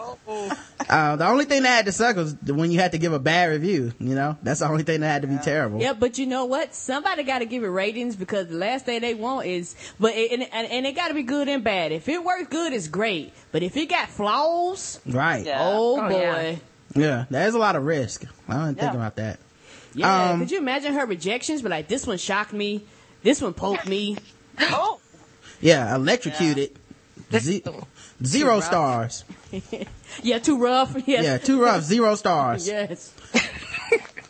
Uh, 0.89 1.15
the 1.15 1.27
only 1.27 1.45
thing 1.45 1.63
that 1.63 1.69
had 1.69 1.85
to 1.85 1.91
suck 1.91 2.15
was 2.15 2.35
when 2.45 2.71
you 2.71 2.79
had 2.79 2.91
to 2.93 2.97
give 2.97 3.11
a 3.13 3.19
bad 3.19 3.49
review, 3.49 3.91
you 3.99 4.15
know? 4.15 4.37
That's 4.43 4.59
the 4.59 4.69
only 4.69 4.83
thing 4.83 5.01
that 5.01 5.07
had 5.07 5.21
to 5.23 5.27
be 5.27 5.37
terrible. 5.37 5.81
Yeah, 5.81 5.93
but 5.93 6.17
you 6.17 6.25
know 6.27 6.45
what? 6.45 6.73
Somebody 6.75 7.23
got 7.23 7.39
to 7.39 7.45
give 7.45 7.63
it 7.63 7.67
ratings 7.67 8.15
because 8.15 8.47
the 8.47 8.55
last 8.55 8.85
thing 8.85 9.01
they 9.01 9.13
want 9.15 9.47
is, 9.47 9.75
but 9.99 10.13
it, 10.15 10.31
and, 10.31 10.43
and, 10.53 10.67
and 10.71 10.85
it 10.85 10.95
got 10.95 11.07
to 11.09 11.13
be 11.13 11.23
good 11.23 11.47
and 11.49 11.63
bad. 11.63 11.91
If 11.91 12.07
it 12.07 12.23
works 12.23 12.47
good, 12.49 12.71
it's 12.73 12.87
great. 12.87 13.33
But 13.51 13.63
if 13.63 13.75
it 13.75 13.87
got 13.89 14.09
flaws, 14.09 14.99
Right. 15.05 15.45
Yeah. 15.45 15.57
oh, 15.61 15.99
Oh, 15.99 16.09
boy. 16.09 16.19
yeah. 16.19 16.55
Yeah, 16.97 17.25
there's 17.29 17.53
a 17.53 17.59
lot 17.59 17.75
of 17.75 17.85
risk. 17.85 18.25
I 18.47 18.67
didn't 18.67 18.79
think 18.79 18.93
about 18.93 19.15
that. 19.17 19.39
Yeah. 19.93 20.31
Um, 20.31 20.39
Could 20.39 20.51
you 20.51 20.57
imagine 20.59 20.93
her 20.93 21.05
rejections? 21.05 21.61
But 21.61 21.71
like, 21.71 21.87
this 21.87 22.05
one 22.05 22.17
shocked 22.17 22.53
me. 22.53 22.83
This 23.23 23.41
one 23.41 23.53
poked 23.53 23.87
me. 23.87 24.17
oh. 24.59 24.99
Yeah, 25.61 25.95
electrocuted. 25.95 26.77
Ze- 27.33 27.63
zero 28.23 28.59
stars. 28.59 29.23
Yeah, 30.23 30.39
too 30.39 30.57
rough. 30.57 30.95
Yes. 31.07 31.23
Yeah, 31.23 31.37
too 31.37 31.61
rough. 31.61 31.83
Zero 31.83 32.15
stars. 32.15 32.67
Yes. 32.73 33.13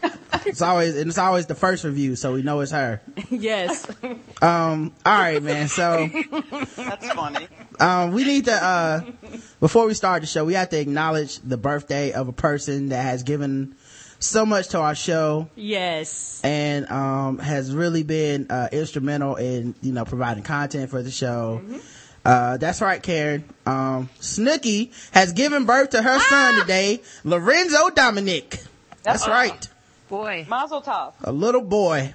It's 0.45 0.61
always 0.61 0.95
and 0.95 1.09
it's 1.09 1.17
always 1.17 1.45
the 1.47 1.55
first 1.55 1.83
review, 1.83 2.15
so 2.15 2.33
we 2.33 2.41
know 2.41 2.59
it's 2.61 2.71
her. 2.71 3.01
Yes. 3.29 3.85
Um. 4.41 4.93
All 5.05 5.17
right, 5.17 5.41
man. 5.43 5.67
So 5.67 6.09
That's 6.75 7.09
funny. 7.11 7.47
um, 7.79 8.11
we 8.11 8.23
need 8.23 8.45
to 8.45 8.53
uh, 8.53 9.01
before 9.59 9.85
we 9.87 9.93
start 9.93 10.21
the 10.21 10.27
show, 10.27 10.45
we 10.45 10.53
have 10.53 10.69
to 10.69 10.79
acknowledge 10.79 11.39
the 11.39 11.57
birthday 11.57 12.11
of 12.13 12.27
a 12.27 12.33
person 12.33 12.89
that 12.89 13.01
has 13.03 13.23
given 13.23 13.75
so 14.19 14.45
much 14.45 14.69
to 14.69 14.79
our 14.79 14.95
show 14.95 15.49
Yes. 15.55 16.39
and 16.43 16.89
um, 16.89 17.39
has 17.39 17.73
really 17.73 18.03
been 18.03 18.47
uh, 18.49 18.69
instrumental 18.71 19.35
in 19.35 19.75
you 19.81 19.91
know 19.91 20.05
providing 20.05 20.43
content 20.43 20.89
for 20.89 21.01
the 21.03 21.11
show. 21.11 21.61
Uh, 22.23 22.57
that's 22.57 22.81
right, 22.81 23.01
Karen. 23.03 23.43
Um, 23.65 24.09
Snooki 24.19 24.91
has 25.11 25.33
given 25.33 25.65
birth 25.65 25.89
to 25.91 26.01
her 26.01 26.19
son 26.19 26.59
today, 26.61 27.01
Lorenzo 27.23 27.89
Dominic. 27.89 28.61
That's 29.03 29.27
right, 29.27 29.67
Boy. 30.09 30.45
Mazel 30.49 30.81
tov. 30.81 31.13
a 31.23 31.31
little 31.31 31.61
boy. 31.61 32.13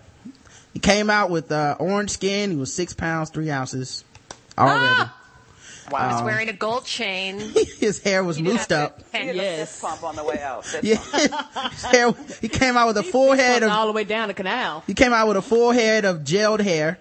He 0.73 0.79
came 0.79 1.11
out 1.11 1.29
with 1.31 1.53
uh, 1.53 1.77
orange 1.79 2.11
skin. 2.11 2.51
He 2.51 2.57
was 2.57 2.73
six 2.73 2.95
pounds 2.95 3.31
three 3.31 3.51
ounces 3.51 4.05
already. 4.57 4.79
Ah! 4.89 5.19
Wow. 5.91 6.13
was 6.15 6.23
wearing 6.23 6.49
a 6.49 6.55
gold 6.55 6.87
chain. 6.87 7.39
His 7.79 8.01
hair 8.03 8.25
was 8.25 8.37
He 8.37 8.43
didn't 8.45 8.61
moosed 8.61 8.73
up. 8.75 9.11
to- 9.11 9.19
He 9.19 9.29
a 9.29 9.35
Yes. 9.35 9.79
pump 9.81 10.03
on 10.05 10.17
the 10.17 10.25
way 10.25 10.41
out. 10.41 10.65
Yeah. 10.83 10.97
His 11.71 11.83
hair, 11.85 12.15
he 12.41 12.49
came 12.49 12.77
out 12.79 12.87
with 12.87 12.97
a 12.97 13.03
full 13.03 13.33
head 13.35 13.63
of 13.63 13.71
all 13.71 13.87
the 13.87 13.93
way 13.93 14.05
down 14.05 14.29
the 14.29 14.35
canal. 14.35 14.83
He 14.87 14.95
came 14.95 15.13
out 15.13 15.29
with 15.29 15.37
a 15.37 15.43
full 15.43 15.73
head 15.73 16.07
of 16.07 16.21
gelled 16.21 16.61
hair, 16.61 16.99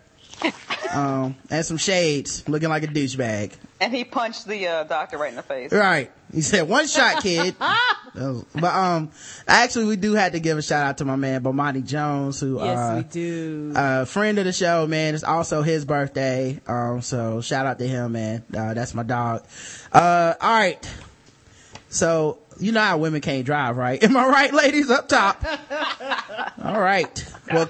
um, 0.92 1.36
and 1.50 1.66
some 1.66 1.78
shades, 1.78 2.44
looking 2.50 2.68
like 2.70 2.84
a 2.84 2.88
douchebag. 2.88 3.54
And 3.86 3.92
he 3.92 4.04
punched 4.04 4.46
the 4.48 4.68
uh, 4.68 4.84
doctor 4.84 5.18
right 5.18 5.32
in 5.32 5.36
the 5.36 5.42
face. 5.42 5.72
Right. 5.72 6.12
He 6.32 6.42
said, 6.42 6.70
one 6.70 6.86
shot, 6.88 7.24
kid. 7.24 7.56
Was- 8.16 8.46
but, 8.54 8.76
um, 8.76 9.10
actually, 9.48 9.86
we 9.86 9.96
do 9.96 10.14
have 10.14 10.34
to 10.34 10.40
give 10.40 10.58
a 10.58 10.62
shout 10.62 10.86
out 10.86 10.98
to 11.00 11.06
my 11.06 11.16
man, 11.16 11.42
Bomani 11.42 11.84
Jones, 11.84 12.40
who, 12.40 12.60
Yes, 12.64 12.78
uh, 12.78 12.94
we 12.98 13.04
do. 13.04 13.74
uh, 13.76 14.06
friend 14.06 14.38
of 14.38 14.46
the 14.46 14.54
show, 14.54 14.86
man. 14.86 15.16
It's 15.16 15.24
also 15.24 15.64
his 15.64 15.84
birthday. 15.86 16.60
Um, 16.68 17.02
so 17.02 17.42
shout 17.42 17.66
out 17.66 17.80
to 17.80 17.88
him, 17.88 18.12
man. 18.12 18.44
Uh, 18.56 18.76
that's 18.76 18.94
my 18.94 19.02
dog. 19.04 19.44
Uh, 19.92 20.36
all 20.40 20.54
right. 20.54 20.88
So, 21.90 22.38
you 22.60 22.72
know 22.72 22.82
how 22.82 22.98
women 23.00 23.22
can't 23.22 23.46
drive, 23.46 23.78
right? 23.78 24.02
Am 24.04 24.16
I 24.16 24.28
right, 24.28 24.54
ladies? 24.54 24.92
Up 24.92 25.08
top. 25.10 25.44
all 26.64 26.80
right. 26.80 27.26
Well, 27.52 27.70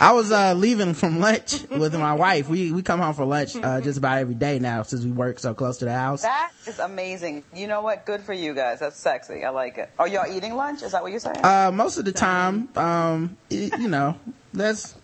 I 0.00 0.12
was, 0.12 0.32
uh, 0.32 0.54
leaving 0.54 0.94
from 0.94 1.20
lunch 1.20 1.62
with 1.70 1.94
my 1.94 2.14
wife. 2.14 2.48
We, 2.48 2.72
we 2.72 2.82
come 2.82 3.00
home 3.00 3.14
for 3.14 3.24
lunch, 3.24 3.56
uh, 3.56 3.80
just 3.82 3.98
about 3.98 4.18
every 4.18 4.34
day 4.34 4.58
now 4.58 4.82
since 4.82 5.04
we 5.04 5.10
work 5.10 5.38
so 5.38 5.54
close 5.54 5.78
to 5.78 5.84
the 5.84 5.92
house. 5.92 6.22
That 6.22 6.52
is 6.66 6.78
amazing. 6.78 7.44
You 7.54 7.66
know 7.66 7.82
what? 7.82 8.04
Good 8.06 8.22
for 8.22 8.32
you 8.32 8.54
guys. 8.54 8.80
That's 8.80 8.96
sexy. 8.96 9.44
I 9.44 9.50
like 9.50 9.78
it. 9.78 9.90
Are 9.98 10.08
y'all 10.08 10.30
eating 10.30 10.54
lunch? 10.54 10.82
Is 10.82 10.92
that 10.92 11.02
what 11.02 11.10
you're 11.10 11.20
saying? 11.20 11.44
Uh, 11.44 11.70
most 11.72 11.98
of 11.98 12.04
the 12.04 12.12
time, 12.12 12.68
um, 12.76 13.36
it, 13.50 13.78
you 13.78 13.88
know, 13.88 14.18
that's, 14.52 14.94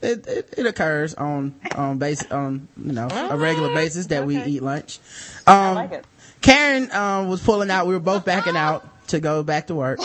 it, 0.00 0.26
it, 0.26 0.54
it 0.56 0.66
occurs 0.66 1.14
on, 1.14 1.54
on 1.74 1.98
base, 1.98 2.30
on, 2.30 2.68
you 2.82 2.92
know, 2.92 3.08
a 3.10 3.36
regular 3.36 3.74
basis 3.74 4.06
that 4.06 4.26
we 4.26 4.42
eat 4.42 4.62
lunch. 4.62 4.98
Um, 5.46 5.54
I 5.54 5.72
like 5.72 5.92
it. 5.92 6.04
Karen, 6.40 6.90
um, 6.92 7.28
was 7.28 7.42
pulling 7.42 7.70
out. 7.70 7.86
We 7.86 7.94
were 7.94 8.00
both 8.00 8.24
backing 8.24 8.56
out 8.56 9.08
to 9.08 9.20
go 9.20 9.42
back 9.42 9.66
to 9.66 9.74
work. 9.74 9.98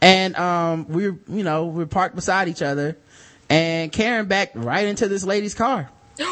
And, 0.00 0.36
um, 0.36 0.86
we 0.88 1.10
were, 1.10 1.18
you 1.28 1.42
know, 1.42 1.66
we 1.66 1.78
were 1.78 1.86
parked 1.86 2.14
beside 2.14 2.48
each 2.48 2.62
other 2.62 2.96
and 3.48 3.92
Karen 3.92 4.26
backed 4.26 4.56
right 4.56 4.86
into 4.86 5.08
this 5.08 5.24
lady's 5.24 5.54
car. 5.54 5.90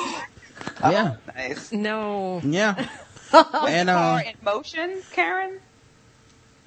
Yeah. 0.83 1.17
Nice. 1.35 1.73
No. 1.73 2.41
Yeah. 2.45 2.75
and, 3.33 3.89
Car 3.89 4.19
um, 4.19 4.27
in 4.27 4.35
motion, 4.43 5.03
Karen? 5.13 5.59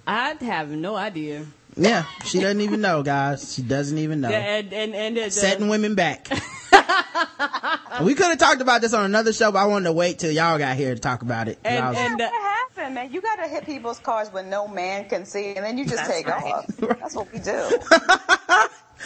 I 0.08 0.30
have 0.42 0.70
no 0.70 0.96
idea. 0.96 1.46
yeah, 1.76 2.06
she 2.26 2.40
doesn't 2.40 2.62
even 2.62 2.82
know, 2.82 3.04
guys. 3.04 3.54
She 3.54 3.62
doesn't 3.62 3.98
even 3.98 4.22
know. 4.22 4.30
Yeah, 4.30 4.38
and 4.58 4.74
and 4.74 4.96
and 4.96 5.18
uh, 5.18 5.30
setting 5.30 5.68
women 5.68 5.94
back. 5.96 6.30
we 8.02 8.16
could 8.16 8.26
have 8.28 8.38
talked 8.40 8.62
about 8.62 8.82
this 8.82 8.94
on 8.94 9.06
another 9.06 9.34
show, 9.34 9.52
but 9.52 9.60
I 9.60 9.66
wanted 9.66 9.86
to 9.86 9.92
wait 9.94 10.18
till 10.20 10.32
y'all 10.32 10.58
got 10.58 10.78
here 10.78 10.96
to 10.96 11.00
talk 11.00 11.22
about 11.22 11.48
it. 11.48 11.62
'cause 11.64 11.72
And- 11.74 11.86
I 11.86 11.90
was- 11.90 11.98
and- 12.00 12.20
What 12.20 12.32
happened, 12.32 12.96
man? 12.96 13.12
You 13.12 13.22
gotta 13.22 13.48
hit 13.48 13.66
people's 13.66 14.00
cars 14.00 14.30
when 14.32 14.50
no 14.50 14.68
man 14.68 15.08
can 15.10 15.26
see, 15.26 15.56
and 15.56 15.66
then 15.66 15.78
you 15.78 15.86
just 15.86 16.10
take 16.10 16.28
right. 16.28 16.44
off. 16.54 16.66
That's 16.78 17.16
what 17.16 17.32
we 17.32 17.40
do. 17.40 17.80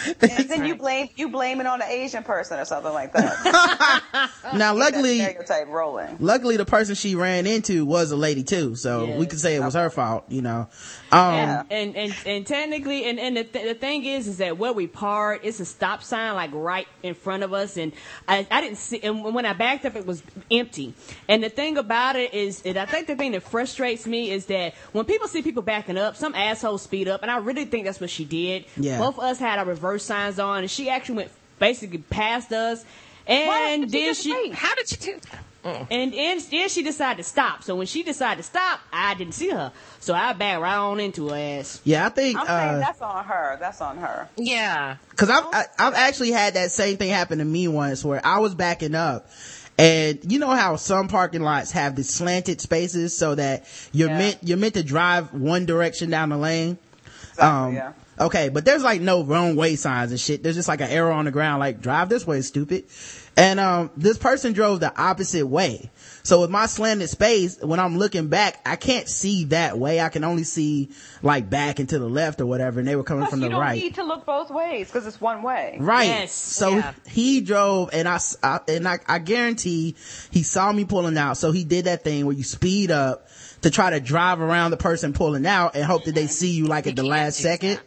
and 0.22 0.50
then 0.50 0.66
you 0.66 0.76
blame 0.76 1.10
you 1.16 1.30
blame 1.30 1.60
it 1.62 1.68
on 1.68 1.82
an 1.82 1.88
Asian 1.90 2.24
person 2.24 2.60
or 2.60 2.66
something 2.66 2.94
like 2.94 3.14
that. 3.14 4.32
now, 4.56 4.74
luckily, 4.74 5.20
stereotype 5.20 5.68
rolling. 5.68 6.18
luckily, 6.20 6.58
the 6.58 6.66
person 6.66 6.96
she 6.96 7.16
ran 7.16 7.46
into 7.48 7.86
was 7.86 8.12
a 8.12 8.16
lady 8.16 8.44
too, 8.44 8.76
so 8.76 9.06
Yes. 9.06 9.20
we 9.20 9.26
could 9.26 9.40
say 9.40 9.56
it 9.56 9.60
was 9.64 9.74
her 9.74 9.90
fault. 9.90 10.26
You 10.30 10.42
know, 10.42 10.68
um, 11.12 11.34
Yeah. 11.34 11.64
and 11.70 11.96
and 11.96 12.16
and 12.26 12.48
technically, 12.48 13.06
and 13.06 13.20
and 13.20 13.38
the, 13.38 13.44
th- 13.44 13.66
the 13.66 13.74
thing 13.76 14.06
is, 14.06 14.28
is 14.28 14.38
that 14.38 14.58
where 14.58 14.74
we 14.74 14.88
park, 14.88 15.42
it's 15.44 15.60
a 15.60 15.66
stop 15.66 16.04
sign 16.04 16.34
like 16.36 16.52
right 16.54 16.88
in 17.04 17.14
front 17.14 17.44
of 17.44 17.54
us, 17.54 17.78
and 17.78 17.92
I, 18.28 18.48
I 18.50 18.62
didn't 18.62 18.78
see. 18.78 19.00
And 19.02 19.24
when 19.24 19.46
I 19.46 19.54
backed 19.54 19.86
up, 19.86 19.96
it 19.96 20.06
was 20.06 20.24
empty. 20.50 20.94
And 21.28 21.44
the 21.44 21.50
thing 21.50 21.78
about 21.78 22.16
it 22.16 22.34
is, 22.34 22.62
and 22.66 22.78
I 22.78 22.86
think 22.86 23.08
the 23.08 23.16
thing 23.16 23.32
that 23.34 23.44
frustrates 23.44 24.06
me 24.06 24.32
is 24.32 24.46
that 24.48 24.74
when 24.94 25.06
people 25.06 25.28
see 25.28 25.42
people 25.42 25.62
backing 25.62 25.98
up, 25.98 26.16
some 26.16 26.34
assholes 26.36 26.82
speed 26.82 27.08
up, 27.08 27.22
and 27.22 27.30
I 27.32 27.38
really 27.38 27.66
think 27.66 27.86
that's 27.86 28.00
what 28.00 28.10
she 28.10 28.26
did. 28.26 28.66
Yeah. 28.78 28.98
Both 29.00 29.18
of 29.18 29.24
us 29.24 29.40
had 29.40 29.60
our 29.60 29.66
reverse 29.66 29.91
signs 30.00 30.40
on, 30.40 30.60
and 30.60 30.72
she 30.72 30.90
actually 30.90 31.16
went 31.16 31.32
basically 31.60 32.00
past 32.00 32.52
us. 32.52 32.86
And 33.28 33.84
did 33.84 33.92
then 33.92 34.10
just 34.10 34.24
she, 34.24 34.34
wait? 34.34 34.54
How 34.54 34.74
did 34.76 34.92
you 34.92 34.98
do 34.98 35.20
that? 35.32 35.46
and, 35.92 36.14
and 36.16 36.42
then 36.42 36.70
she 36.70 36.82
decided 36.82 37.18
to 37.18 37.24
stop. 37.24 37.64
So 37.64 37.76
when 37.76 37.86
she 37.86 38.02
decided 38.02 38.38
to 38.38 38.44
stop, 38.44 38.80
I 38.92 39.14
didn't 39.14 39.36
see 39.36 39.50
her. 39.52 39.72
So 40.00 40.16
I 40.16 40.34
backed 40.34 40.60
right 40.60 40.76
on 40.76 41.00
into 41.00 41.30
her 41.30 41.36
ass. 41.36 41.80
yeah, 41.84 42.08
I 42.08 42.10
think 42.10 42.40
I'm 42.40 42.48
saying 42.48 42.76
uh, 42.76 42.80
that's 42.80 43.02
on 43.02 43.26
her. 43.26 43.58
That's 43.60 43.80
on 43.80 43.98
her. 43.98 44.28
Yeah. 44.38 44.96
because 45.12 45.30
I've 45.30 45.44
I, 45.54 45.66
I've 45.78 45.94
actually 45.94 46.32
had 46.32 46.56
that 46.56 46.72
same 46.72 46.98
thing 46.98 47.10
happen 47.12 47.38
to 47.38 47.46
me 47.46 47.68
once 47.68 48.04
where 48.04 48.26
I 48.26 48.40
was 48.40 48.56
backing 48.56 48.96
up. 48.96 49.30
And 49.78 50.20
you 50.32 50.40
know 50.40 50.50
how 50.50 50.76
some 50.78 51.08
parking 51.08 51.42
lots 51.42 51.72
have 51.72 51.96
the 51.96 52.04
slanted 52.04 52.60
spaces 52.60 53.16
so 53.16 53.36
that 53.36 53.66
you're 53.92 54.10
Yeah. 54.10 54.18
meant 54.18 54.38
you're 54.42 54.58
meant 54.58 54.74
to 54.74 54.84
drive 54.84 55.32
one 55.32 55.68
direction 55.68 56.10
down 56.10 56.30
the 56.30 56.38
lane. 56.38 56.80
Exactly, 57.30 57.46
Um, 57.48 57.74
yeah. 57.76 57.92
Okay, 58.22 58.50
but 58.50 58.66
there's 58.66 58.84
like 58.84 59.02
no 59.02 59.24
wrong 59.24 59.56
way 59.56 59.76
signs 59.76 60.12
and 60.12 60.20
shit. 60.20 60.44
There's 60.44 60.56
just 60.56 60.68
like 60.68 60.80
an 60.80 60.92
arrow 60.92 61.14
on 61.16 61.26
the 61.26 61.32
ground, 61.32 61.60
like 61.60 61.82
drive 61.82 62.08
this 62.08 62.26
way, 62.28 62.42
stupid. 62.42 62.86
And 63.36 63.60
um, 63.60 63.90
this 63.98 64.18
person 64.18 64.54
drove 64.54 64.80
the 64.82 64.96
opposite 65.02 65.48
way. 65.48 65.90
So 66.22 66.42
with 66.42 66.50
my 66.52 66.66
slanted 66.68 67.10
space, 67.10 67.58
when 67.62 67.80
I'm 67.80 67.98
looking 67.98 68.28
back, 68.28 68.60
I 68.66 68.76
can't 68.76 69.08
see 69.08 69.46
that 69.46 69.80
way. 69.80 70.02
I 70.02 70.10
can 70.10 70.24
only 70.24 70.44
see 70.44 70.90
like 71.24 71.50
back 71.50 71.80
and 71.80 71.90
to 71.90 71.98
the 71.98 72.10
left 72.10 72.42
or 72.42 72.46
whatever. 72.46 72.80
And 72.80 72.88
they 72.88 72.96
were 72.96 73.04
coming 73.04 73.22
Plus, 73.24 73.32
from 73.32 73.40
you 73.40 73.46
the 73.46 73.52
don't 73.54 73.62
right. 73.62 73.80
need 73.82 73.96
to 73.96 74.04
look 74.04 74.26
both 74.26 74.52
ways 74.52 74.88
because 74.88 75.08
it's 75.08 75.20
one 75.20 75.42
way. 75.42 75.78
Right. 75.80 76.08
Yes. 76.10 76.34
So 76.34 76.76
Yeah. 76.78 76.94
he 77.08 77.42
drove 77.42 77.90
and 77.94 78.08
I 78.08 78.20
and 78.68 78.88
I, 78.88 79.00
I 79.08 79.18
guarantee 79.20 79.96
he 80.30 80.44
saw 80.44 80.72
me 80.72 80.86
pulling 80.86 81.18
out. 81.18 81.38
So 81.38 81.52
he 81.52 81.64
did 81.64 81.86
that 81.86 82.04
thing 82.04 82.26
where 82.28 82.36
you 82.36 82.44
speed 82.44 82.92
up 82.92 83.28
to 83.62 83.72
try 83.72 83.92
to 83.92 84.00
drive 84.00 84.42
around 84.42 84.72
the 84.72 84.78
person 84.78 85.14
pulling 85.14 85.46
out 85.48 85.76
and 85.76 85.86
hope 85.86 86.04
that 86.04 86.16
they 86.16 86.28
see 86.28 86.52
you 86.52 86.68
like 86.68 86.86
at 86.86 86.96
the 86.96 87.04
last 87.04 87.38
second. 87.40 87.78
that. 87.78 87.84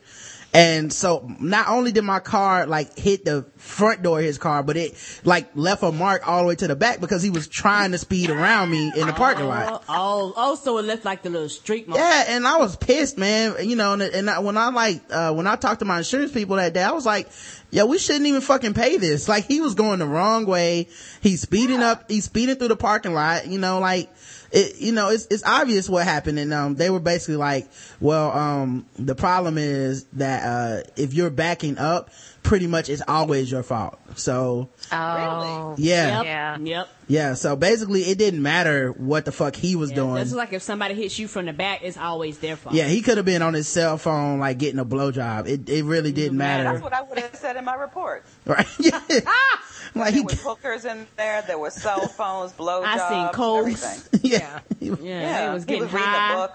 And 0.54 0.92
so 0.92 1.28
not 1.40 1.68
only 1.68 1.90
did 1.90 2.04
my 2.04 2.20
car 2.20 2.64
like 2.66 2.96
hit 2.96 3.24
the 3.24 3.44
front 3.56 4.04
door 4.04 4.20
of 4.20 4.24
his 4.24 4.38
car, 4.38 4.62
but 4.62 4.76
it 4.76 4.94
like 5.24 5.48
left 5.56 5.82
a 5.82 5.90
mark 5.90 6.28
all 6.28 6.42
the 6.42 6.46
way 6.46 6.54
to 6.54 6.68
the 6.68 6.76
back 6.76 7.00
because 7.00 7.24
he 7.24 7.30
was 7.30 7.48
trying 7.48 7.90
to 7.90 7.98
speed 7.98 8.30
around 8.30 8.70
me 8.70 8.92
in 8.94 9.08
the 9.08 9.12
parking 9.12 9.46
lot. 9.46 9.82
Oh, 9.88 10.32
oh, 10.32 10.32
also 10.36 10.78
it 10.78 10.84
left 10.84 11.04
like 11.04 11.22
the 11.22 11.30
little 11.30 11.48
streak 11.48 11.88
mark. 11.88 11.98
Yeah, 11.98 12.24
and 12.28 12.46
I 12.46 12.58
was 12.58 12.76
pissed, 12.76 13.18
man. 13.18 13.68
You 13.68 13.74
know, 13.74 13.94
and, 13.94 14.02
and 14.02 14.30
I, 14.30 14.38
when 14.38 14.56
I 14.56 14.68
like, 14.68 15.02
uh, 15.10 15.34
when 15.34 15.48
I 15.48 15.56
talked 15.56 15.80
to 15.80 15.86
my 15.86 15.98
insurance 15.98 16.30
people 16.30 16.54
that 16.54 16.72
day, 16.72 16.84
I 16.84 16.92
was 16.92 17.04
like, 17.04 17.28
yo, 17.72 17.86
we 17.86 17.98
shouldn't 17.98 18.26
even 18.26 18.40
fucking 18.40 18.74
pay 18.74 18.96
this. 18.96 19.28
Like, 19.28 19.46
he 19.46 19.60
was 19.60 19.74
going 19.74 19.98
the 19.98 20.06
wrong 20.06 20.46
way. 20.46 20.86
He's 21.20 21.40
speeding 21.40 21.82
up, 21.82 22.08
he's 22.08 22.26
speeding 22.26 22.54
through 22.54 22.68
the 22.68 22.76
parking 22.76 23.12
lot, 23.12 23.48
you 23.48 23.58
know, 23.58 23.80
like, 23.80 24.08
it, 24.54 24.80
you 24.80 24.92
know, 24.92 25.10
it's, 25.10 25.26
it's 25.30 25.42
obvious 25.44 25.88
what 25.88 26.04
happened. 26.04 26.38
And, 26.38 26.52
um, 26.54 26.74
they 26.76 26.88
were 26.88 27.00
basically 27.00 27.36
like, 27.36 27.68
well, 28.00 28.30
um, 28.30 28.86
the 28.96 29.14
problem 29.14 29.58
is 29.58 30.04
that, 30.14 30.42
uh, 30.44 30.82
if 30.96 31.12
you're 31.12 31.30
backing 31.30 31.76
up, 31.78 32.10
pretty 32.44 32.66
much 32.66 32.88
it's 32.88 33.02
always 33.08 33.50
your 33.50 33.62
fault. 33.62 33.98
So, 34.16 34.68
Oh. 34.92 35.74
yeah, 35.78 36.22
Yep. 36.22 36.24
Yeah. 36.24 36.56
Yep. 36.60 36.88
yeah. 37.08 37.34
So 37.34 37.56
basically 37.56 38.02
it 38.02 38.18
didn't 38.18 38.42
matter 38.42 38.90
what 38.92 39.24
the 39.24 39.32
fuck 39.32 39.56
he 39.56 39.74
was 39.76 39.90
Yeah, 39.90 39.96
doing. 39.96 40.16
It's 40.18 40.32
like 40.32 40.52
if 40.52 40.62
somebody 40.62 40.94
hits 40.94 41.18
you 41.18 41.26
from 41.26 41.46
the 41.46 41.52
back, 41.54 41.80
it's 41.82 41.96
always 41.96 42.38
their 42.38 42.56
fault. 42.56 42.74
Yeah, 42.74 42.86
he 42.86 43.00
could 43.00 43.16
have 43.16 43.24
been 43.26 43.40
on 43.42 43.54
his 43.54 43.66
cell 43.66 43.96
phone, 43.98 44.38
like 44.40 44.58
getting 44.58 44.78
a 44.78 44.84
blowjob. 44.84 45.48
It 45.48 45.68
it 45.70 45.84
really 45.84 46.12
didn't 46.12 46.36
matter. 46.36 46.64
matter, 46.64 46.78
That's 46.78 46.84
what 46.84 46.92
I 46.92 47.02
would 47.02 47.18
have 47.18 47.34
said 47.34 47.56
in 47.56 47.64
my 47.64 47.74
report. 47.74 48.24
right? 48.44 48.66
Yeah. 48.78 49.00
like 50.00 50.14
he, 50.14 50.20
There 50.20 50.24
was 50.26 50.42
hookers 50.42 50.84
in 50.84 51.06
there. 51.16 51.42
There 51.42 51.58
were 51.58 51.70
cell 51.70 52.06
phones, 52.08 52.52
blowjobs, 52.52 52.84
I 52.86 53.08
seen 53.08 53.28
codes. 53.34 53.84
everything. 53.84 54.20
yeah, 54.30 54.60
He- 54.80 54.86
Yeah, 54.88 54.94
Yeah, 55.00 55.48
he 55.48 55.54
was 55.54 55.62
he 55.62 55.66
getting 55.66 55.82
was 55.84 55.92
reading 55.92 56.08
high. 56.08 56.32
a 56.34 56.36
book. 56.36 56.52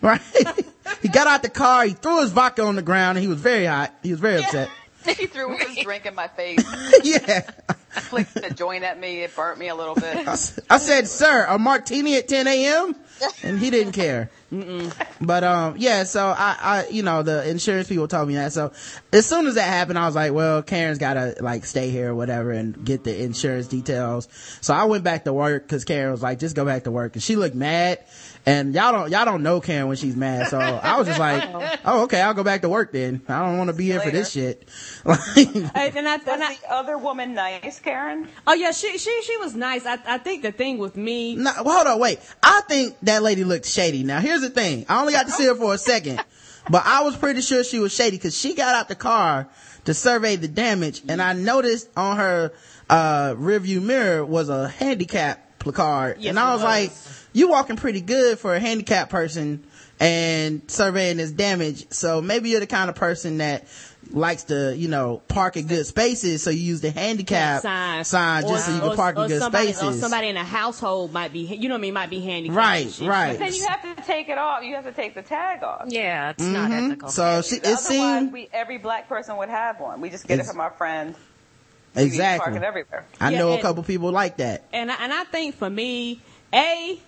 right. 0.00 0.20
he 1.02 1.08
got 1.08 1.26
out 1.26 1.42
the 1.42 1.48
car, 1.50 1.84
he 1.84 1.92
threw 1.92 2.20
his 2.22 2.30
vodka 2.32 2.62
on 2.62 2.76
the 2.76 2.82
ground, 2.82 3.18
and 3.18 3.22
he 3.22 3.28
was 3.28 3.40
very 3.40 3.64
hot. 3.66 3.92
He 4.02 4.10
was 4.10 4.20
very 4.20 4.42
upset. 4.42 4.68
He 5.04 5.26
threw 5.26 5.56
his 5.58 5.78
drink 5.82 6.06
in 6.06 6.14
my 6.14 6.28
face. 6.28 6.62
yeah, 7.02 7.40
flicked 7.90 8.34
the 8.34 8.50
joint 8.50 8.84
at 8.84 9.00
me. 9.00 9.22
It 9.24 9.34
burnt 9.34 9.58
me 9.58 9.66
a 9.66 9.74
little 9.74 9.96
bit. 9.96 10.28
I 10.28 10.78
said, 10.78 11.08
sir, 11.08 11.44
a 11.48 11.58
martini 11.58 12.14
at 12.18 12.28
10 12.28 12.46
a.m. 12.46 12.94
and 13.42 13.58
he 13.58 13.70
didn't 13.70 13.92
care. 13.92 14.30
But, 15.20 15.44
um, 15.44 15.76
yeah, 15.78 16.04
so 16.04 16.26
I, 16.26 16.56
I, 16.60 16.86
you 16.90 17.02
know, 17.02 17.22
the 17.22 17.48
insurance 17.48 17.88
people 17.88 18.08
told 18.08 18.28
me 18.28 18.34
that. 18.34 18.52
So 18.52 18.72
as 19.12 19.26
soon 19.26 19.46
as 19.46 19.54
that 19.54 19.68
happened, 19.68 19.98
I 19.98 20.06
was 20.06 20.14
like, 20.14 20.32
well, 20.32 20.62
Karen's 20.62 20.98
gotta 20.98 21.36
like 21.40 21.64
stay 21.64 21.90
here 21.90 22.10
or 22.10 22.14
whatever 22.14 22.50
and 22.50 22.84
get 22.84 23.04
the 23.04 23.22
insurance 23.22 23.66
details. 23.66 24.28
So 24.60 24.74
I 24.74 24.84
went 24.84 25.04
back 25.04 25.24
to 25.24 25.32
work 25.32 25.66
cause 25.68 25.84
Karen 25.84 26.10
was 26.10 26.22
like, 26.22 26.38
just 26.38 26.54
go 26.56 26.64
back 26.64 26.84
to 26.84 26.90
work. 26.90 27.14
And 27.14 27.22
she 27.22 27.36
looked 27.36 27.54
mad. 27.54 28.00
And 28.44 28.74
y'all 28.74 28.90
don't, 28.90 29.10
y'all 29.10 29.24
don't 29.24 29.44
know 29.44 29.60
Karen 29.60 29.86
when 29.86 29.96
she's 29.96 30.16
mad. 30.16 30.48
So 30.48 30.58
I 30.82 30.98
was 30.98 31.06
just 31.06 31.20
like, 31.20 31.48
oh, 31.84 32.02
okay, 32.04 32.20
I'll 32.20 32.34
go 32.34 32.42
back 32.42 32.62
to 32.62 32.68
work 32.68 32.90
then. 32.90 33.22
I 33.28 33.46
don't 33.46 33.56
want 33.56 33.68
to 33.70 33.74
be 33.76 33.84
here 33.84 34.00
for 34.00 34.10
this 34.10 34.32
shit. 34.32 34.68
Like, 35.04 35.20
Hey, 35.36 35.92
and 35.94 36.08
I, 36.08 36.16
Was 36.16 36.26
and 36.26 36.42
I, 36.42 36.54
the 36.56 36.72
other 36.72 36.98
woman 36.98 37.34
nice, 37.34 37.78
Karen? 37.78 38.26
oh 38.46 38.54
yeah, 38.54 38.72
she 38.72 38.98
she 38.98 39.22
she 39.22 39.36
was 39.36 39.54
nice. 39.54 39.86
I 39.86 39.98
I 40.06 40.18
think 40.18 40.42
the 40.42 40.50
thing 40.52 40.78
with 40.78 40.96
me, 40.96 41.36
No, 41.36 41.52
well, 41.64 41.76
hold 41.76 41.86
on, 41.86 41.98
wait. 42.00 42.18
I 42.42 42.62
think 42.68 42.96
that 43.02 43.22
lady 43.22 43.44
looked 43.44 43.66
shady. 43.66 44.02
Now, 44.02 44.18
here's 44.20 44.40
the 44.40 44.50
thing. 44.50 44.86
I 44.88 45.00
only 45.00 45.12
got 45.12 45.26
to 45.26 45.32
see 45.32 45.46
her 45.46 45.54
for 45.54 45.74
a 45.74 45.78
second, 45.78 46.20
but 46.70 46.82
I 46.84 47.02
was 47.02 47.16
pretty 47.16 47.42
sure 47.42 47.62
she 47.62 47.78
was 47.78 47.94
shady 47.94 48.16
because 48.16 48.36
she 48.36 48.54
got 48.54 48.74
out 48.74 48.88
the 48.88 48.96
car 48.96 49.48
to 49.84 49.94
survey 49.94 50.34
the 50.36 50.48
damage, 50.48 51.02
and 51.08 51.22
I 51.22 51.32
noticed 51.34 51.88
on 51.96 52.16
her 52.16 52.52
uh 52.90 53.34
rearview 53.36 53.80
mirror 53.80 54.24
was 54.24 54.48
a 54.48 54.68
handicap 54.68 55.58
placard, 55.60 56.16
Yes, 56.18 56.30
and 56.30 56.38
I 56.40 56.52
was, 56.54 56.62
was. 56.62 56.64
like, 56.64 56.92
"You 57.32 57.48
walking 57.48 57.76
pretty 57.76 58.00
good 58.00 58.38
for 58.38 58.54
a 58.54 58.60
handicapped 58.60 59.10
person." 59.10 59.64
And 60.00 60.68
surveying 60.68 61.18
this 61.18 61.30
damage, 61.30 61.86
so 61.92 62.20
maybe 62.20 62.48
you're 62.50 62.58
the 62.58 62.66
kind 62.66 62.90
of 62.90 62.96
person 62.96 63.38
that 63.38 63.68
likes 64.10 64.44
to, 64.44 64.74
you 64.76 64.88
know, 64.88 65.22
park 65.28 65.56
in 65.56 65.66
good 65.66 65.86
spaces. 65.86 66.42
So 66.42 66.50
you 66.50 66.60
use 66.60 66.80
the 66.80 66.90
handicap 66.90 67.62
sign, 67.62 68.04
sign 68.04 68.42
just 68.42 68.66
so 68.66 68.74
you 68.74 68.80
can 68.80 68.90
or- 68.90 68.96
park 68.96 69.16
or 69.16 69.24
in 69.24 69.28
good 69.28 69.40
somebody, 69.40 69.72
spaces. 69.72 69.96
Or 69.96 70.00
somebody 70.00 70.28
in 70.28 70.36
a 70.36 70.44
household 70.44 71.12
might 71.12 71.32
be, 71.32 71.40
you 71.40 71.68
know 71.68 71.74
what 71.74 71.78
I 71.78 71.82
mean, 71.82 71.94
might 71.94 72.10
be 72.10 72.20
handicapped. 72.20 72.56
Right, 72.56 72.84
and 72.86 72.92
shit. 72.92 73.08
right. 73.08 73.38
Then 73.38 73.54
you 73.54 73.66
have 73.66 73.96
to 73.96 74.02
take 74.02 74.28
it 74.28 74.38
off. 74.38 74.64
You 74.64 74.74
have 74.74 74.84
to 74.84 74.92
take 74.92 75.14
the 75.14 75.22
tag 75.22 75.62
off. 75.62 75.84
Yeah, 75.86 76.30
it's 76.30 76.42
not 76.42 76.70
mm-hmm. 76.70 76.86
ethical. 76.86 77.08
So 77.08 77.42
she, 77.42 77.56
it 77.56 77.78
seems 77.78 78.32
we, 78.32 78.48
every 78.52 78.78
black 78.78 79.08
person 79.08 79.36
would 79.36 79.50
have 79.50 79.78
one. 79.78 80.00
We 80.00 80.10
just 80.10 80.26
get 80.26 80.40
it 80.40 80.46
from 80.46 80.60
our 80.60 80.72
friend. 80.72 81.14
We 81.94 82.02
Park 82.02 82.06
exactly. 82.06 82.56
it 82.56 82.62
everywhere. 82.62 83.04
I 83.20 83.30
Yeah, 83.30 83.38
know 83.38 83.52
a 83.52 83.60
couple 83.60 83.82
people 83.82 84.10
like 84.10 84.38
that. 84.38 84.64
And 84.72 84.90
and 84.90 85.12
I 85.12 85.24
think 85.24 85.54
for 85.54 85.68
me, 85.70 86.20
A, 86.52 86.98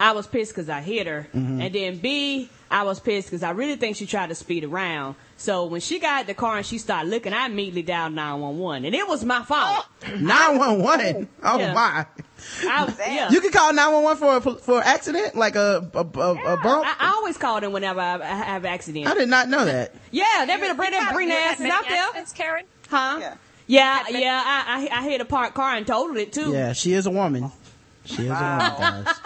I 0.00 0.12
was 0.12 0.26
pissed 0.26 0.52
because 0.52 0.68
I 0.68 0.80
hit 0.80 1.06
her. 1.06 1.26
Mm-hmm. 1.34 1.60
And 1.60 1.74
then 1.74 1.98
B, 1.98 2.48
I 2.70 2.82
was 2.82 2.98
pissed 3.00 3.28
because 3.28 3.42
I 3.42 3.50
really 3.50 3.76
think 3.76 3.96
she 3.96 4.06
tried 4.06 4.28
to 4.28 4.34
speed 4.34 4.64
around. 4.64 5.14
So 5.36 5.66
when 5.66 5.80
she 5.80 5.98
got 6.00 6.22
in 6.22 6.26
the 6.26 6.34
car 6.34 6.56
and 6.56 6.66
she 6.66 6.78
started 6.78 7.10
looking, 7.10 7.32
I 7.32 7.46
immediately 7.46 7.82
dialed 7.82 8.12
911. 8.14 8.84
And 8.86 8.94
it 8.94 9.06
was 9.06 9.24
my 9.24 9.42
fault. 9.44 9.86
Nine 10.16 10.58
one 10.58 10.82
one. 10.82 11.28
Oh 11.42 11.58
Yeah. 11.58 11.72
my! 11.74 12.06
I, 12.62 12.94
yeah. 13.08 13.30
You 13.30 13.40
can 13.40 13.52
call 13.52 13.72
nine 13.72 13.92
one 13.92 14.02
one 14.02 14.16
for 14.16 14.36
a 14.36 14.40
for 14.40 14.82
accident, 14.82 15.34
like 15.34 15.56
a 15.56 15.88
a, 15.94 15.98
a, 16.00 16.02
a 16.02 16.56
bump. 16.62 16.86
I, 16.86 16.94
I 17.00 17.12
always 17.16 17.38
call 17.38 17.60
them 17.60 17.72
whenever 17.72 18.00
I, 18.00 18.14
I 18.20 18.24
have 18.26 18.64
accidents. 18.66 19.10
I 19.10 19.14
did 19.14 19.28
not 19.30 19.48
know 19.48 19.64
that. 19.64 19.94
Yeah, 20.10 20.44
they're 20.46 20.58
gonna 20.58 20.74
bring 20.74 20.92
You 20.92 20.98
that 20.98 21.06
had- 21.06 21.14
bring 21.14 21.28
you 21.28 21.34
their 21.34 21.42
had 21.42 21.52
asses 21.52 21.60
many 21.62 21.72
out 21.74 21.84
there. 21.88 22.02
accidents, 22.02 22.32
Karen? 22.32 22.64
Huh? 22.90 23.16
Yeah. 23.20 23.34
Yeah, 23.66 24.04
yeah. 24.10 24.42
I, 24.44 24.88
I 24.92 24.98
I 24.98 25.02
hit 25.08 25.20
a 25.22 25.24
parked 25.24 25.54
car 25.54 25.74
and 25.74 25.86
totaled 25.86 26.18
it 26.18 26.32
too. 26.34 26.52
Yeah, 26.52 26.72
she 26.74 26.92
is 26.92 27.06
a 27.06 27.10
woman. 27.10 27.50
She 28.04 28.24
is 28.24 28.30
a 28.30 28.76
woman. 28.78 29.04
guys. 29.04 29.16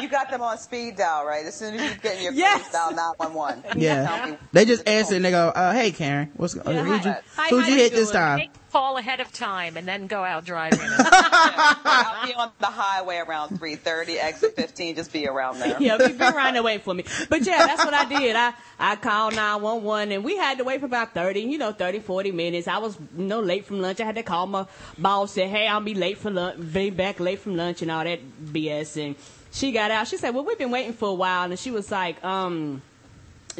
You 0.00 0.08
got 0.08 0.30
them 0.30 0.42
on 0.42 0.58
speed 0.58 0.96
dial, 0.96 1.24
right? 1.26 1.44
As 1.46 1.54
soon 1.54 1.74
as 1.74 1.82
you 1.82 1.96
get 2.00 2.16
in 2.18 2.22
your 2.24 2.32
Yes. 2.32 2.62
face, 2.62 2.72
dial 2.72 2.92
911. 2.94 3.80
Yeah, 3.80 4.36
they 4.52 4.64
just 4.64 4.86
answer 4.88 5.14
and 5.14 5.24
they 5.24 5.30
go, 5.30 5.48
uh, 5.48 5.72
"Hey, 5.72 5.90
Karen, 5.92 6.30
what's 6.36 6.56
uh, 6.56 6.62
Yeah, 6.66 6.82
who'd 6.82 7.04
you 7.04 7.10
hi- 7.12 7.20
who'd 7.50 7.62
how 7.62 7.68
you 7.68 7.74
you 7.74 7.80
hit 7.80 7.92
this 7.92 8.10
time?" 8.10 8.36
Make 8.38 8.50
a 8.50 8.72
call 8.72 8.96
ahead 8.98 9.20
of 9.20 9.32
time 9.32 9.76
and 9.76 9.86
then 9.86 10.06
go 10.06 10.22
out 10.24 10.44
driving. 10.44 10.80
I'll 11.34 12.26
be 12.26 12.34
on 12.34 12.50
the 12.58 12.66
highway 12.66 13.16
around 13.18 13.58
3:30, 13.58 14.16
exit 14.22 14.54
15. 14.56 14.96
Just 14.96 15.12
be 15.12 15.26
around 15.26 15.58
there. 15.60 15.76
yeah, 15.80 15.96
be, 15.98 16.12
be 16.12 16.24
around 16.24 16.54
there 16.54 16.62
waiting 16.62 16.82
for 16.82 16.94
me. 16.94 17.04
But 17.28 17.44
yeah, 17.46 17.66
that's 17.66 17.84
what 17.84 17.94
I 17.94 18.04
did. 18.04 18.36
I, 18.36 18.52
I 18.78 18.96
called 18.96 19.34
911 19.34 20.12
and 20.12 20.24
we 20.24 20.36
had 20.36 20.58
to 20.58 20.64
wait 20.64 20.80
for 20.80 20.86
about 20.86 21.14
30, 21.14 21.40
you 21.40 21.58
know, 21.58 21.72
30, 21.72 22.00
40 22.00 22.32
minutes. 22.32 22.68
I 22.68 22.78
was, 22.78 22.96
you 23.16 23.24
know, 23.24 23.40
late 23.40 23.66
from 23.66 23.80
lunch. 23.80 24.00
I 24.00 24.04
had 24.04 24.14
to 24.16 24.22
call 24.22 24.46
my 24.46 24.66
boss, 24.98 25.32
say, 25.32 25.48
hey, 25.48 25.66
I'll 25.66 25.80
be 25.80 25.94
late 25.94 26.18
for 26.18 26.30
lunch, 26.30 26.72
be 26.72 26.90
back 26.90 27.20
late 27.20 27.38
from 27.40 27.56
lunch 27.56 27.82
and 27.82 27.90
all 27.90 28.04
that 28.04 28.20
BS. 28.52 29.04
And 29.04 29.16
she 29.52 29.72
got 29.72 29.90
out. 29.90 30.08
She 30.08 30.16
said, 30.16 30.34
well, 30.34 30.44
we've 30.44 30.58
been 30.58 30.70
waiting 30.70 30.92
for 30.92 31.08
a 31.08 31.14
while. 31.14 31.50
And 31.50 31.58
she 31.58 31.70
was 31.70 31.90
like, 31.90 32.22
um, 32.24 32.82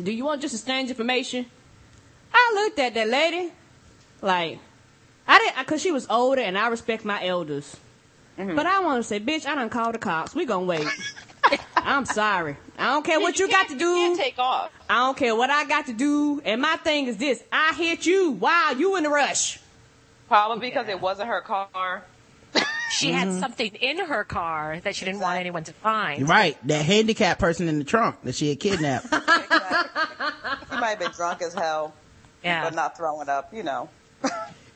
do 0.02 0.12
you 0.12 0.24
want 0.24 0.40
just 0.40 0.54
exchange 0.54 0.90
information? 0.90 1.46
I 2.32 2.52
looked 2.54 2.78
at 2.78 2.94
that 2.94 3.08
lady 3.08 3.52
like, 4.22 4.58
I 5.26 5.38
didn't, 5.38 5.66
cause 5.66 5.80
she 5.80 5.92
was 5.92 6.06
older 6.08 6.42
and 6.42 6.56
I 6.56 6.68
respect 6.68 7.04
my 7.04 7.24
elders. 7.24 7.76
But 8.36 8.64
I 8.64 8.80
want 8.80 9.00
to 9.00 9.02
say, 9.06 9.20
bitch, 9.20 9.44
I 9.46 9.54
done 9.54 9.68
called 9.68 9.94
the 9.94 9.98
cops. 9.98 10.34
We 10.34 10.46
gonna 10.46 10.64
wait. 10.64 10.86
I'm 11.76 12.06
sorry. 12.06 12.56
I 12.78 12.86
don't 12.86 13.04
care 13.04 13.20
what 13.20 13.38
you, 13.38 13.48
got 13.48 13.68
to 13.68 13.76
do. 13.76 13.84
You 13.84 14.06
can't 14.08 14.18
take 14.18 14.38
off. 14.38 14.70
I 14.88 14.94
don't 14.94 15.16
care 15.16 15.36
what 15.36 15.50
I 15.50 15.66
got 15.66 15.86
to 15.86 15.92
do. 15.92 16.40
And 16.44 16.62
my 16.62 16.76
thing 16.76 17.06
is 17.06 17.18
this: 17.18 17.42
I 17.52 17.74
hit 17.74 18.06
you. 18.06 18.32
Wow, 18.32 18.74
you 18.78 18.96
in 18.96 19.04
a 19.04 19.10
rush. 19.10 19.58
Probably 20.28 20.70
because 20.70 20.88
it 20.88 21.00
wasn't 21.00 21.28
her 21.28 21.40
car. 21.42 22.04
She 22.90 23.12
had 23.12 23.32
something 23.40 23.74
in 23.76 23.98
her 24.06 24.24
car 24.24 24.80
that 24.80 24.94
she 24.96 25.04
didn't 25.04 25.20
want 25.20 25.38
anyone 25.38 25.64
to 25.64 25.72
find. 25.72 26.28
Right, 26.28 26.56
that 26.66 26.84
handicapped 26.84 27.40
person 27.40 27.68
in 27.68 27.78
the 27.78 27.84
trunk 27.84 28.16
that 28.24 28.34
she 28.34 28.48
had 28.50 28.60
kidnapped. 28.60 29.06
He 30.70 30.76
might 30.76 30.90
have 30.90 30.98
been 31.00 31.10
drunk 31.12 31.42
as 31.42 31.52
hell, 31.52 31.92
Yeah. 32.42 32.64
but 32.64 32.74
not 32.74 32.96
throwing 32.96 33.28
up. 33.28 33.52
You 33.52 33.62
know. 33.62 33.88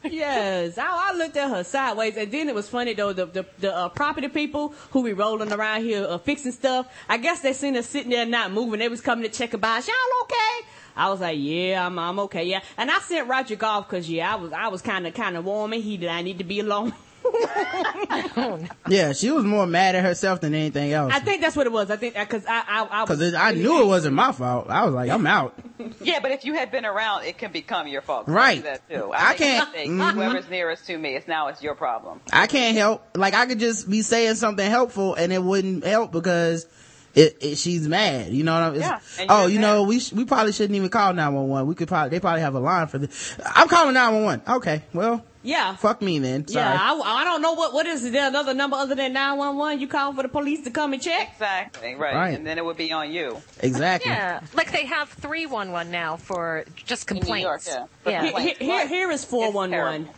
Yes, 0.06 0.76
I, 0.76 0.84
I 0.86 1.16
looked 1.16 1.34
at 1.38 1.48
her 1.48 1.64
sideways, 1.64 2.16
and 2.18 2.30
then 2.30 2.50
it 2.50 2.54
was 2.54 2.68
funny 2.68 2.92
though. 2.92 3.14
The 3.14 3.24
the, 3.24 3.46
the 3.58 3.74
uh, 3.74 3.88
property 3.88 4.28
people 4.28 4.74
who 4.90 5.02
be 5.02 5.14
rolling 5.14 5.50
around 5.50 5.82
here 5.82 6.04
uh, 6.06 6.18
fixing 6.18 6.52
stuff. 6.52 6.86
I 7.08 7.16
guess 7.16 7.40
they 7.40 7.54
seen 7.54 7.74
us 7.76 7.86
sitting 7.86 8.10
there 8.10 8.26
not 8.26 8.52
moving. 8.52 8.80
They 8.80 8.88
was 8.90 9.00
coming 9.00 9.24
to 9.24 9.30
check 9.30 9.54
about 9.54 9.78
us. 9.78 9.88
Y'all 9.88 9.96
okay? 10.24 10.68
I 10.96 11.08
was 11.08 11.20
like, 11.20 11.38
yeah, 11.40 11.86
I'm 11.86 11.98
I'm 11.98 12.18
okay, 12.20 12.44
yeah. 12.44 12.60
And 12.76 12.90
I 12.90 12.98
sent 12.98 13.28
Roger 13.28 13.56
golf 13.56 13.88
because 13.88 14.08
yeah, 14.10 14.30
I 14.30 14.36
was 14.36 14.52
I 14.52 14.68
was 14.68 14.82
kind 14.82 15.06
of 15.06 15.14
kind 15.14 15.38
of 15.38 15.44
warm 15.46 15.72
and 15.72 15.82
heated. 15.82 16.10
I 16.10 16.20
need 16.20 16.36
to 16.38 16.44
be 16.44 16.60
alone. 16.60 16.92
yeah, 18.88 19.12
she 19.12 19.30
was 19.30 19.44
more 19.44 19.66
mad 19.66 19.94
at 19.94 20.04
herself 20.04 20.40
than 20.40 20.54
anything 20.54 20.92
else. 20.92 21.12
I 21.14 21.20
think 21.20 21.40
that's 21.42 21.56
what 21.56 21.66
it 21.66 21.72
was. 21.72 21.90
I 21.90 21.96
think 21.96 22.14
because 22.14 22.44
I 22.46 22.62
I, 22.66 22.82
I 22.84 23.00
was 23.02 23.08
Because 23.18 23.34
I 23.34 23.52
knew 23.52 23.82
it 23.82 23.86
wasn't 23.86 24.14
my 24.14 24.32
fault. 24.32 24.68
I 24.70 24.84
was 24.84 24.94
like, 24.94 25.10
I'm 25.10 25.26
out. 25.26 25.54
Yeah, 26.00 26.20
but 26.20 26.30
if 26.30 26.44
you 26.44 26.54
had 26.54 26.70
been 26.70 26.84
around, 26.84 27.24
it 27.24 27.36
can 27.36 27.50
become 27.52 27.88
your 27.88 28.00
fault. 28.00 28.28
Right. 28.28 28.62
That 28.62 28.88
too. 28.88 29.10
I 29.12 29.30
make 29.30 29.40
a 29.40 29.42
can't- 29.42 29.72
mistake. 29.72 29.90
mhm. 29.90 30.12
Whoever's 30.14 30.48
nearest 30.48 30.86
to 30.86 30.96
me, 30.96 31.14
it's 31.16 31.26
now 31.28 31.48
it's 31.48 31.62
your 31.62 31.74
problem. 31.74 32.20
I 32.32 32.46
can't 32.46 32.76
help. 32.76 33.04
Like 33.16 33.34
I 33.34 33.46
could 33.46 33.58
just 33.58 33.90
be 33.90 34.02
saying 34.02 34.36
something 34.36 34.68
helpful 34.68 35.14
and 35.14 35.32
it 35.32 35.42
wouldn't 35.42 35.84
help 35.84 36.12
because 36.12 36.66
it, 37.14 37.38
it 37.42 37.56
she's 37.58 37.86
mad. 37.88 38.32
You 38.32 38.44
know 38.44 38.54
what 38.54 38.62
I'm? 38.62 38.80
Yeah, 38.80 39.00
Oh, 39.28 39.42
you're 39.42 39.50
you 39.50 39.60
mad. 39.60 39.66
know, 39.74 39.82
we 39.82 39.98
sh- 40.00 40.12
we 40.12 40.24
probably 40.24 40.52
shouldn't 40.52 40.76
even 40.76 40.88
call 40.88 41.12
911. 41.12 41.66
We 41.68 41.74
could 41.74 41.88
probably 41.88 42.10
they 42.10 42.20
probably 42.20 42.40
have 42.42 42.54
a 42.54 42.60
line 42.60 42.86
for 42.86 42.98
this. 42.98 43.36
I'm 43.44 43.68
calling 43.68 43.94
911. 43.94 44.56
Okay, 44.58 44.82
well, 44.92 45.24
Yeah. 45.44 45.76
fuck 45.76 46.00
me 46.02 46.18
then. 46.18 46.48
Sorry. 46.48 46.64
Yeah, 46.64 46.76
I, 46.80 47.20
I 47.20 47.24
don't 47.24 47.42
know 47.42 47.52
what 47.52 47.72
what 47.74 47.86
is 47.86 48.10
there 48.10 48.26
another 48.28 48.54
number 48.54 48.76
other 48.76 48.94
than 48.94 49.12
nine 49.12 49.36
one 49.38 49.56
one. 49.56 49.78
You 49.78 49.86
call 49.86 50.12
for 50.14 50.22
the 50.22 50.28
police 50.28 50.62
to 50.64 50.70
come 50.70 50.92
and 50.94 51.02
check. 51.02 51.32
Exactly. 51.34 51.94
Right. 51.94 52.14
Right. 52.14 52.34
And 52.36 52.46
then 52.46 52.58
it 52.58 52.64
would 52.64 52.76
be 52.78 52.90
on 52.92 53.12
you. 53.12 53.40
Exactly. 53.60 54.10
Yeah, 54.10 54.40
like 54.54 54.72
they 54.72 54.86
have 54.86 55.10
311 55.10 55.92
now 55.92 56.16
for 56.16 56.64
just 56.84 57.10
In 57.10 57.18
New 57.18 57.34
York, 57.36 57.62
complaints. 57.62 57.68
yeah. 57.68 58.10
Yeah. 58.10 58.20
Complaints. 58.24 58.58
here, 58.58 58.70
Right. 58.78 58.88
here 58.88 59.10
is 59.10 59.24
four 59.24 59.52
one 59.52 59.70
one. 59.70 59.70
terrible. 59.70 60.14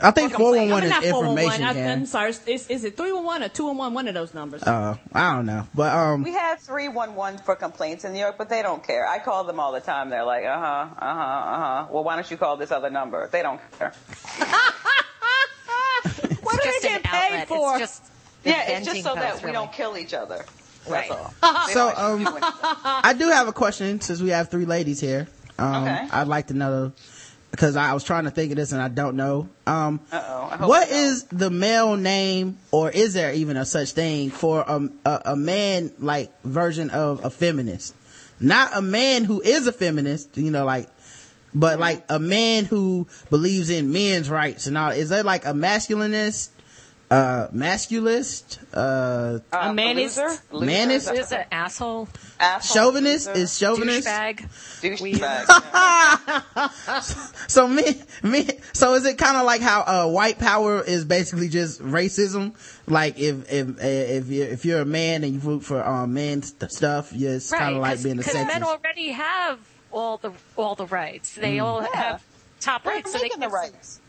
I 0.00 0.10
think 0.10 0.32
For 0.32 0.36
complaint. 0.38 0.70
411 0.70 0.90
not 0.90 1.04
is 1.04 1.10
411. 1.12 1.44
information. 1.44 1.64
I, 1.64 1.72
Karen. 1.74 1.98
I'm 2.00 2.06
sorry. 2.06 2.30
Is, 2.30 2.68
is 2.68 2.84
it 2.84 2.96
three 2.96 3.12
one 3.12 3.24
one 3.24 3.42
or 3.44 3.48
two 3.48 3.66
one 3.66 3.76
one? 3.76 3.94
One 3.94 4.08
of 4.08 4.14
those 4.14 4.34
numbers. 4.34 4.62
Uh, 4.64 4.96
I 5.12 5.34
don't 5.36 5.46
know, 5.46 5.68
but 5.74 5.92
um, 5.94 6.22
We 6.24 6.32
have 6.32 6.58
311 6.60 7.38
for 7.44 7.54
complaints 7.54 8.04
in 8.04 8.12
New 8.12 8.18
York, 8.18 8.36
but 8.36 8.48
they 8.48 8.60
don't 8.62 8.82
care. 8.84 9.06
I 9.06 9.20
call 9.20 9.44
them 9.44 9.60
all 9.60 9.70
the 9.72 9.80
time. 9.80 10.10
They're 10.10 10.24
like, 10.24 10.44
uh 10.44 10.58
huh, 10.58 10.86
uh 10.98 11.14
huh, 11.14 11.20
uh 11.20 11.58
huh. 11.58 11.86
Well, 11.90 12.02
why 12.04 12.16
don't 12.16 12.28
you 12.30 12.36
call 12.36 12.56
this 12.56 12.72
other 12.72 12.90
number? 12.90 13.28
They 13.30 13.42
don't 13.42 13.60
care. 13.78 13.92
what 16.42 16.54
are 16.58 16.64
just 16.64 16.82
they 16.82 16.88
an 16.88 17.00
getting 17.02 17.02
paid 17.02 17.32
outlet. 17.42 17.48
for? 17.48 17.70
It's 17.78 17.80
just 17.80 18.02
Yeah, 18.44 18.62
it's 18.70 18.86
just 18.86 19.02
so 19.02 19.14
that 19.14 19.30
post, 19.32 19.42
we 19.42 19.46
really. 19.50 19.54
don't 19.54 19.72
kill 19.72 19.96
each 19.96 20.14
other. 20.14 20.44
Right. 20.88 21.08
That's 21.08 21.20
all. 21.42 21.68
So, 21.68 21.92
um, 21.96 22.24
do. 22.24 22.30
I 22.40 23.14
do 23.18 23.28
have 23.30 23.48
a 23.48 23.52
question 23.52 24.00
since 24.00 24.20
we 24.20 24.30
have 24.30 24.50
three 24.50 24.66
ladies 24.66 25.00
here. 25.00 25.28
Um, 25.58 25.84
Okay. 25.84 26.08
I'd 26.10 26.26
like 26.28 26.48
to 26.48 26.54
know 26.54 26.92
because 27.54 27.76
I 27.76 27.94
was 27.94 28.02
trying 28.02 28.24
to 28.24 28.32
think 28.32 28.50
of 28.50 28.56
this 28.56 28.72
and 28.72 28.82
I 28.82 28.88
don't 28.88 29.14
know. 29.14 29.48
Um, 29.64 30.00
Uh-oh, 30.10 30.48
I 30.50 30.56
hope 30.56 30.68
what 30.68 30.90
is 30.90 31.22
the 31.24 31.50
male 31.50 31.96
name, 31.96 32.58
or 32.72 32.90
is 32.90 33.14
there 33.14 33.32
even 33.32 33.56
a 33.56 33.64
such 33.64 33.92
thing 33.92 34.30
for 34.30 34.64
a, 34.66 34.88
a, 35.04 35.22
a 35.26 35.36
man 35.36 35.92
like 36.00 36.32
version 36.42 36.90
of 36.90 37.24
a 37.24 37.30
feminist? 37.30 37.94
Not 38.40 38.76
a 38.76 38.82
man 38.82 39.22
who 39.22 39.40
is 39.40 39.68
a 39.68 39.72
feminist, 39.72 40.36
you 40.36 40.50
know, 40.50 40.64
like, 40.64 40.88
but 41.54 41.78
like 41.78 42.04
a 42.08 42.18
man 42.18 42.64
who 42.64 43.06
believes 43.30 43.70
in 43.70 43.92
men's 43.92 44.28
rights 44.28 44.66
and 44.66 44.76
all. 44.76 44.90
Is 44.90 45.10
there 45.10 45.22
like 45.22 45.46
a 45.46 45.52
masculinist 45.52 46.48
uh, 47.10 47.48
masculist, 47.52 48.58
uh, 48.72 49.38
Uh, 49.52 49.72
manist? 49.72 50.16
loser? 50.16 50.38
Loser 50.52 50.66
Manist? 50.66 51.12
Is 51.18 51.32
an 51.32 51.44
asshole, 51.52 52.08
asshole, 52.40 52.74
chauvinist 52.74 53.28
loser, 53.28 53.38
is 53.40 53.58
chauvinist. 53.58 54.08
douchebag. 54.08 54.48
douchebag. 54.80 55.44
So 57.48 57.68
me, 57.68 58.02
me, 58.22 58.48
so 58.72 58.94
is 58.94 59.04
it 59.06 59.18
kind 59.18 59.36
of 59.36 59.44
like 59.44 59.60
how, 59.60 59.82
uh, 59.82 60.08
white 60.10 60.38
power 60.38 60.82
is 60.82 61.04
basically 61.04 61.48
just 61.48 61.80
racism? 61.82 62.54
Like 62.88 63.18
if, 63.18 63.50
if, 63.52 63.78
if 63.80 64.28
you're, 64.28 64.46
if 64.48 64.64
you're 64.64 64.80
a 64.80 64.84
man 64.86 65.22
and 65.24 65.34
you 65.34 65.38
vote 65.40 65.62
for, 65.62 65.84
um, 65.86 66.14
men 66.14 66.42
st- 66.42 66.72
stuff, 66.72 67.12
yeah, 67.12 67.30
it's 67.30 67.50
kind 67.52 67.76
of 67.76 67.82
like 67.82 68.02
being 68.02 68.14
a 68.18 68.18
because 68.18 68.34
men 68.34 68.62
already 68.64 69.08
have 69.10 69.58
all 69.92 70.16
the 70.16 70.32
all 70.56 70.74
the 70.74 70.86
rights. 70.86 71.34
They 71.34 71.60
all 71.60 71.82
Yeah. 71.82 71.88
have 71.94 72.22
top 72.60 72.82
They're 72.82 72.94
rights. 72.94 73.12
so 73.12 73.18
they 73.18 73.24
making 73.24 73.40
the 73.40 73.46
can- 73.46 73.54
rights. 73.54 74.00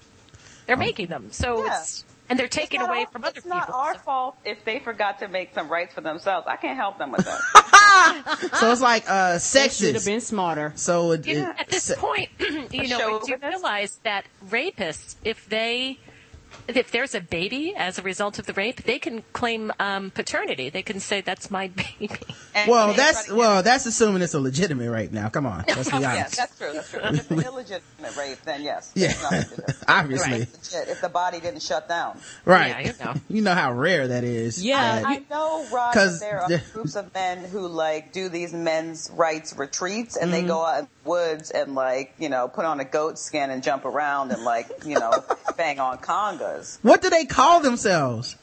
They're 0.65 0.77
making 0.77 1.07
them. 1.07 1.27
So 1.31 1.63
Yeah. 1.65 1.79
it's 1.81 2.03
and 2.29 2.39
they're 2.39 2.47
taken 2.47 2.81
away 2.81 3.01
our- 3.01 3.07
from 3.07 3.23
other 3.23 3.33
people. 3.41 3.51
it's 3.51 3.67
not 3.67 3.69
our 3.69 3.93
So- 3.95 3.99
fault 4.01 4.37
if 4.45 4.63
they 4.65 4.79
forgot 4.79 5.19
to 5.19 5.27
make 5.27 5.53
some 5.53 5.67
rights 5.69 5.93
for 5.93 6.01
themselves. 6.01 6.47
I 6.47 6.55
can't 6.55 6.77
help 6.77 6.97
them 6.97 7.11
with 7.11 7.25
that. 7.25 7.39
So 8.59 8.71
it's 8.71 8.81
like, 8.81 9.05
uh, 9.07 9.37
They 9.53 9.69
should 9.69 9.95
have 9.95 10.05
been 10.05 10.19
smarter. 10.21 10.73
So 10.75 11.11
it, 11.13 11.25
You 11.25 11.41
know, 11.43 11.49
it- 11.51 11.59
at 11.59 11.67
this 11.69 11.83
se- 11.85 11.95
point, 11.95 12.29
you 12.73 12.87
know, 12.89 12.97
show 12.99 13.19
do 13.25 13.31
you 13.31 13.37
realize 13.41 13.99
that 14.03 14.25
rapists, 14.49 15.15
if 15.23 15.47
they, 15.47 15.99
if 16.67 16.91
there's 16.91 17.13
a 17.15 17.21
baby 17.21 17.73
as 17.75 17.97
a 17.99 18.01
result 18.01 18.39
of 18.39 18.45
the 18.45 18.53
rape, 18.53 18.83
they 18.83 18.99
can 18.99 19.23
claim 19.33 19.71
um, 19.79 20.11
paternity. 20.11 20.69
They 20.69 20.81
can 20.81 20.99
say 20.99 21.21
that's 21.21 21.49
my 21.51 21.67
baby. 21.69 22.09
And 22.57 22.71
well, 22.71 22.93
that's, 22.93 23.29
well, 23.29 23.61
that's 23.63 23.85
assuming 23.85 24.21
it's 24.21 24.33
a 24.33 24.39
legitimate 24.39 24.89
rape 24.89 25.11
now. 25.11 25.27
Come 25.27 25.45
on. 25.45 25.65
Let's 25.67 25.89
be 25.89 25.95
honest. 26.05 26.15
yes, 26.15 26.37
that's 26.37 26.57
true. 26.57 26.71
That's 26.71 26.89
true. 26.89 27.01
If 27.03 27.13
it's 27.19 27.29
an 27.31 27.41
illegitimate 27.41 28.15
rape, 28.17 28.37
then 28.45 28.63
yes. 28.63 28.93
Yeah. 28.95 29.07
there's 29.07 29.21
nothing 29.23 29.49
to 29.49 29.71
do. 29.73 29.77
Obviously. 29.89 30.31
Right. 30.31 30.87
If 30.87 31.01
the 31.01 31.09
body 31.09 31.41
didn't 31.41 31.63
shut 31.63 31.89
down. 31.89 32.17
Right. 32.45 32.69
Yeah, 32.69 32.79
you 32.79 32.93
know. 33.05 33.13
You 33.29 33.41
know 33.41 33.53
how 33.55 33.73
rare 33.73 34.07
that 34.07 34.23
is. 34.23 34.63
Yeah. 34.63 35.01
that- 35.01 35.05
I 35.05 35.21
know, 35.29 35.65
Rod, 35.69 35.93
'Cause 35.93 36.21
that 36.21 36.25
there 36.25 36.41
are 36.43 36.61
groups 36.71 36.95
of 36.95 37.13
men 37.13 37.43
who 37.43 37.67
like 37.67 38.13
do 38.13 38.29
these 38.29 38.53
men's 38.53 39.11
rights 39.13 39.53
retreats, 39.57 40.15
and 40.15 40.31
they 40.31 40.39
Mm-hmm. 40.39 40.47
go 40.47 40.65
out 40.65 40.79
in 40.79 40.87
the 41.03 41.09
woods 41.09 41.51
and 41.51 41.75
like 41.75 42.13
you 42.19 42.29
know 42.29 42.47
put 42.47 42.63
on 42.63 42.79
a 42.79 42.85
goat 42.85 43.19
skin 43.19 43.49
and 43.49 43.63
jump 43.63 43.83
around 43.83 44.31
and 44.31 44.43
like 44.45 44.69
you 44.85 44.97
know 44.97 45.11
bang 45.57 45.81
on 45.81 45.97
congas. 45.97 46.54
What 46.81 47.01
do 47.01 47.09
they 47.09 47.25
call 47.25 47.61
themselves? 47.61 48.35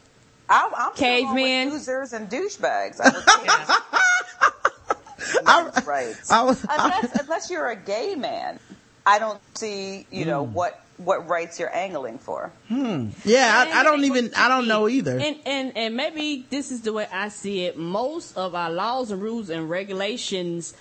I, 0.49 0.71
I'm 0.77 0.95
still 0.97 1.23
going 1.25 1.71
losers 1.71 2.13
and 2.13 2.29
douchebags. 2.31 3.01
I 3.01 3.11
would 5.63 5.75
say 5.75 5.83
men's. 5.87 6.31
I 6.31 6.43
was, 6.43 6.65
unless 6.69 7.21
unless 7.21 7.51
you're 7.51 7.69
a 7.69 7.77
gay 7.77 8.15
man, 8.17 8.59
I 9.07 9.19
don't 9.19 9.41
see 9.57 10.07
you 10.11 10.25
know 10.25 10.45
Mm. 10.47 10.53
what 10.53 10.79
what 10.99 11.27
rights 11.29 11.59
you're 11.59 11.75
angling 11.75 12.19
for. 12.19 12.53
Hmm. 12.69 13.09
yeah, 13.25 13.67
I, 13.73 13.81
I 13.81 13.83
don't 13.83 14.05
even, 14.05 14.31
I 14.37 14.47
don't 14.49 14.69
know 14.69 14.89
either. 14.89 15.19
And 15.19 15.37
and 15.47 15.77
and 15.77 15.97
maybe 15.97 16.47
this 16.51 16.71
is 16.71 16.83
the 16.83 16.93
way 16.93 17.07
I 17.13 17.29
see 17.29 17.65
it. 17.65 17.77
Most 17.79 18.37
of 18.37 18.55
our 18.55 18.71
laws 18.71 19.11
and 19.11 19.21
rules 19.23 19.49
and 19.51 19.69
regulations 19.71 20.75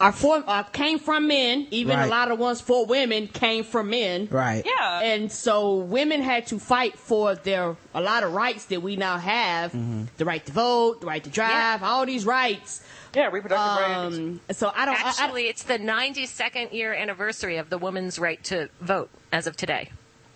are 0.00 0.12
for 0.12 0.42
uh, 0.46 0.62
came 0.64 0.98
from 0.98 1.26
men. 1.26 1.66
Even 1.70 1.96
Right. 1.96 2.06
a 2.06 2.10
lot 2.10 2.30
of 2.30 2.38
ones 2.38 2.60
for 2.60 2.86
women 2.86 3.26
came 3.28 3.64
from 3.64 3.90
men. 3.90 4.28
Right. 4.30 4.62
Yeah, 4.64 5.00
And 5.00 5.30
so 5.32 5.76
women 5.76 6.22
had 6.22 6.46
to 6.48 6.58
fight 6.58 6.98
for 6.98 7.34
their 7.34 7.76
a 7.94 8.00
lot 8.00 8.22
of 8.22 8.32
rights 8.32 8.66
that 8.66 8.80
we 8.82 8.96
now 8.96 9.18
have: 9.18 9.72
Mm-hmm. 9.72 10.04
the 10.16 10.24
right 10.24 10.44
to 10.46 10.52
vote, 10.52 11.00
the 11.00 11.06
right 11.06 11.22
to 11.24 11.30
drive, 11.30 11.82
all 11.82 12.06
these 12.06 12.24
rights. 12.24 12.80
yeah, 13.14 13.28
reproductive 13.32 13.82
rights. 13.86 14.16
Um, 14.18 14.40
so 14.52 14.70
I 14.74 14.84
don't. 14.86 14.94
I- 14.94 15.06
I, 15.06 15.08
Actually, 15.08 15.48
it's 15.48 15.62
the 15.64 15.78
92nd 15.78 16.72
year 16.72 16.92
anniversary 16.94 17.56
of 17.56 17.68
the 17.70 17.78
woman's 17.78 18.18
right 18.18 18.42
to 18.44 18.68
vote 18.80 19.10
as 19.32 19.46
of 19.46 19.56
today. 19.56 19.90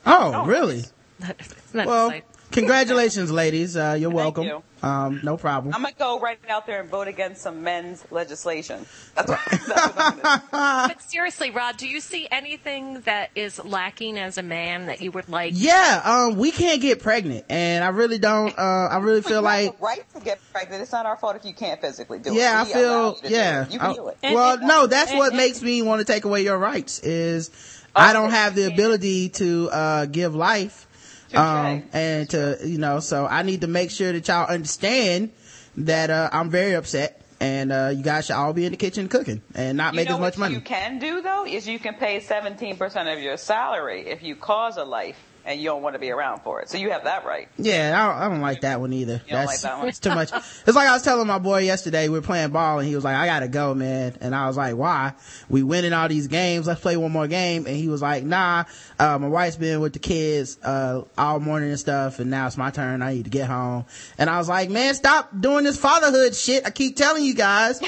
Oh, 0.05 0.45
really? 0.47 0.79
Isn't 1.21 1.37
that 1.75 1.87
Well, 1.87 2.07
exciting? 2.09 2.29
congratulations, 2.51 3.31
ladies. 3.31 3.77
Uh, 3.77 3.97
you're 3.99 4.11
welcome. 4.11 4.45
you. 4.45 4.63
Um, 4.83 5.21
no 5.23 5.37
problem. 5.37 5.75
I'm 5.75 5.83
gonna 5.83 5.95
go 5.99 6.19
right 6.19 6.39
out 6.49 6.67
there 6.67 6.81
and 6.81 6.91
vote 6.91 7.07
against 7.09 7.41
some 7.43 7.63
men's 7.63 8.05
legislation. 8.11 8.85
That's 9.15 9.31
what, 9.31 9.41
that's 9.51 9.69
what 9.69 9.95
I'm 9.97 10.19
gonna 10.19 10.43
do. 10.51 10.93
But 10.93 11.03
seriously, 11.03 11.51
Rod, 11.51 11.77
do 11.77 11.87
you 11.87 12.01
see 12.01 12.27
anything 12.31 13.01
that 13.03 13.31
is 13.35 13.65
lacking 13.65 14.19
as 14.19 14.39
a 14.39 14.43
man 14.43 14.87
that 14.87 15.01
you 15.01 15.13
would 15.13 15.29
like? 15.29 15.53
yeah, 15.57 16.01
um, 16.05 16.37
we 16.37 16.51
can't 16.51 16.81
get 16.81 17.01
pregnant, 17.01 17.45
and 17.49 17.85
I 17.85 17.89
really 17.89 18.19
don't. 18.19 18.59
Uh, 18.59 18.63
I 18.91 18.99
really 18.99 19.23
feel 19.23 19.43
like, 19.43 19.67
have 19.67 19.79
the 19.79 19.85
right 19.85 20.05
to 20.15 20.21
get 20.21 20.41
pregnant. 20.53 20.83
It's 20.83 20.93
not 20.93 21.07
our 21.07 21.17
fault 21.17 21.37
if 21.37 21.45
you 21.45 21.55
can't 21.55 21.81
physically 21.81 22.19
do 22.19 22.33
it. 22.33 22.37
yeah, 22.37 22.63
I 22.63 22.65
feel, 22.65 23.09
allow 23.11 23.17
you 23.23 23.29
yeah. 23.31 23.67
you 23.69 23.79
can 23.79 23.91
I- 23.91 23.95
do 23.95 24.09
it. 24.09 24.19
And- 24.23 24.35
well, 24.35 24.55
and- 24.59 24.67
no, 24.67 24.87
that's 24.87 25.11
and- 25.11 25.19
what 25.19 25.29
and- 25.29 25.37
makes 25.37 25.63
me 25.63 25.83
want 25.83 26.01
to 26.01 26.05
take 26.05 26.25
away 26.25 26.43
your 26.43 26.59
rights. 26.59 26.99
Is 27.01 27.51
I 27.95 28.13
don't 28.13 28.31
have 28.31 28.55
the 28.55 28.65
ability 28.65 29.29
to 29.31 29.69
uh, 29.71 30.07
give 30.07 30.35
life, 30.35 30.75
Touche. 30.83 30.92
Um, 31.35 31.83
and 31.93 32.29
to 32.31 32.59
you 32.65 32.79
know, 32.79 33.01
so 33.01 33.27
I 33.27 33.43
need 33.43 33.61
to 33.63 33.67
make 33.67 33.91
sure 33.91 34.13
that 34.13 34.27
y'all 34.29 34.49
understand 34.49 35.31
that 35.77 36.11
uh, 36.11 36.31
I'm 36.33 36.51
very 36.51 36.75
upset. 36.75 37.19
And 37.41 37.73
uh, 37.73 37.91
you 37.93 38.05
guys 38.05 38.27
should 38.27 38.37
all 38.37 38.53
be 38.53 38.67
in 38.67 38.71
the 38.71 38.77
kitchen 38.77 39.09
cooking 39.09 39.43
and 39.57 39.77
not 39.77 39.95
You 39.95 39.97
make 39.97 40.09
as 40.11 40.13
much 40.13 40.35
what 40.35 40.39
money. 40.39 40.55
you 40.55 40.61
can 40.61 41.01
do 41.01 41.23
though 41.23 41.45
is 41.45 41.67
you 41.67 41.81
can 41.81 41.95
pay 41.95 42.21
17% 42.21 43.13
of 43.13 43.19
your 43.21 43.37
salary 43.37 44.07
if 44.07 44.23
you 44.23 44.37
cause 44.37 44.77
a 44.77 44.85
life 44.85 45.17
and 45.45 45.61
you 45.61 45.67
don't 45.67 45.83
want 45.83 45.95
to 45.95 45.99
be 45.99 46.11
around 46.11 46.41
for 46.41 46.61
it. 46.61 46.69
So 46.69 46.79
you 46.79 46.91
have 46.91 47.05
that 47.05 47.25
right. 47.25 47.49
Yeah, 47.59 47.93
I 47.97 48.07
don't, 48.07 48.23
I 48.23 48.29
don't 48.29 48.41
like 48.41 48.61
that 48.63 48.81
one 48.81 48.93
either. 48.93 49.21
You 49.27 49.33
That's 49.33 49.47
like 49.47 49.61
that 49.61 49.79
one? 49.79 49.89
it's 49.89 49.99
too 50.01 50.11
much. 50.11 50.31
It's 50.33 50.75
like 50.75 50.89
I 50.89 50.93
was 50.93 51.03
telling 51.03 51.27
my 51.27 51.39
boy 51.39 51.63
yesterday. 51.63 52.09
We 52.09 52.19
were 52.19 52.25
playing 52.25 52.51
ball, 52.51 52.79
and 52.79 52.89
he 52.89 52.95
was 52.95 53.05
like, 53.05 53.17
"I 53.17 53.27
gotta 53.27 53.49
go, 53.49 53.75
man." 53.75 54.17
And 54.21 54.35
I 54.35 54.47
was 54.47 54.57
like, 54.57 54.77
"Why? 54.77 55.15
We 55.49 55.63
winning 55.63 55.93
all 55.93 56.09
these 56.09 56.29
games. 56.29 56.67
Let's 56.67 56.81
play 56.81 56.97
one 56.97 57.13
more 57.13 57.27
game." 57.29 57.67
And 57.67 57.77
he 57.77 57.89
was 57.89 58.03
like, 58.03 58.25
"Nah, 58.25 58.65
uh, 58.99 59.19
my 59.19 59.29
wife's 59.29 59.57
been 59.57 59.81
with 59.81 59.93
the 59.93 59.99
kids 59.99 60.59
uh, 60.63 61.03
all 61.19 61.41
morning 61.41 61.71
and 61.71 61.81
stuff, 61.81 62.19
and 62.19 62.31
now 62.31 62.47
it's 62.47 62.57
my 62.57 62.71
turn. 62.71 63.03
I 63.03 63.15
need 63.15 63.25
to 63.25 63.31
get 63.31 63.49
home." 63.49 63.87
And 64.19 64.31
I 64.31 64.39
was 64.39 64.49
like, 64.49 64.71
"Man, 64.71 64.95
stop 64.95 65.31
doing 65.39 65.65
this 65.65 65.79
fatherhood 65.79 66.35
shit. 66.35 66.67
I 66.67 66.71
keep 66.71 66.97
telling 66.97 67.25
you 67.25 67.35
guys, 67.35 67.81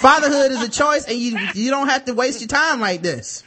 fatherhood 0.00 0.52
is 0.52 0.62
a 0.62 0.68
choice, 0.68 1.06
and 1.06 1.18
you 1.18 1.38
you 1.54 1.70
don't 1.70 1.88
have 1.88 2.04
to 2.06 2.14
waste 2.14 2.40
your 2.40 2.48
time 2.48 2.80
like 2.80 3.02
this." 3.02 3.42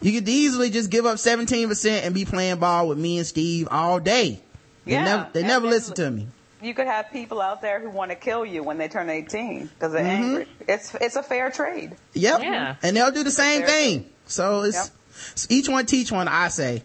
You 0.00 0.12
could 0.20 0.28
easily 0.28 0.70
just 0.70 0.90
give 0.90 1.06
up 1.06 1.16
17% 1.16 2.04
and 2.04 2.14
be 2.14 2.24
playing 2.24 2.58
ball 2.58 2.88
with 2.88 2.98
me 2.98 3.18
and 3.18 3.26
Steve 3.26 3.68
all 3.70 3.98
day. 3.98 4.40
They 4.84 4.92
Yeah, 4.92 5.04
never, 5.04 5.28
they 5.32 5.42
never 5.42 5.62
then- 5.66 5.70
listen 5.70 5.94
to 5.96 6.10
me. 6.10 6.28
You 6.62 6.72
could 6.74 6.86
have 6.86 7.10
people 7.12 7.40
out 7.42 7.60
there 7.60 7.80
who 7.80 7.90
want 7.90 8.10
to 8.10 8.14
kill 8.16 8.44
you 8.46 8.62
when 8.62 8.78
they 8.78 8.88
turn 8.88 9.10
18 9.10 9.66
because 9.66 9.92
they're 9.92 10.02
Mm-hmm. 10.02 10.24
angry. 10.24 10.46
It's 10.66 10.94
it's 11.00 11.14
a 11.16 11.22
fair 11.22 11.50
trade. 11.50 11.94
Yep. 12.14 12.40
Yeah. 12.42 12.76
And 12.82 12.96
they'll 12.96 13.10
do 13.12 13.22
the 13.24 13.30
same 13.30 13.60
Fair 13.60 13.68
thing. 13.68 14.06
So 14.26 14.62
it's, 14.62 14.76
Yep. 14.76 14.86
it's 15.32 15.46
each 15.50 15.68
one 15.68 15.84
teach 15.86 16.10
one, 16.10 16.28
I 16.28 16.48
say. 16.48 16.82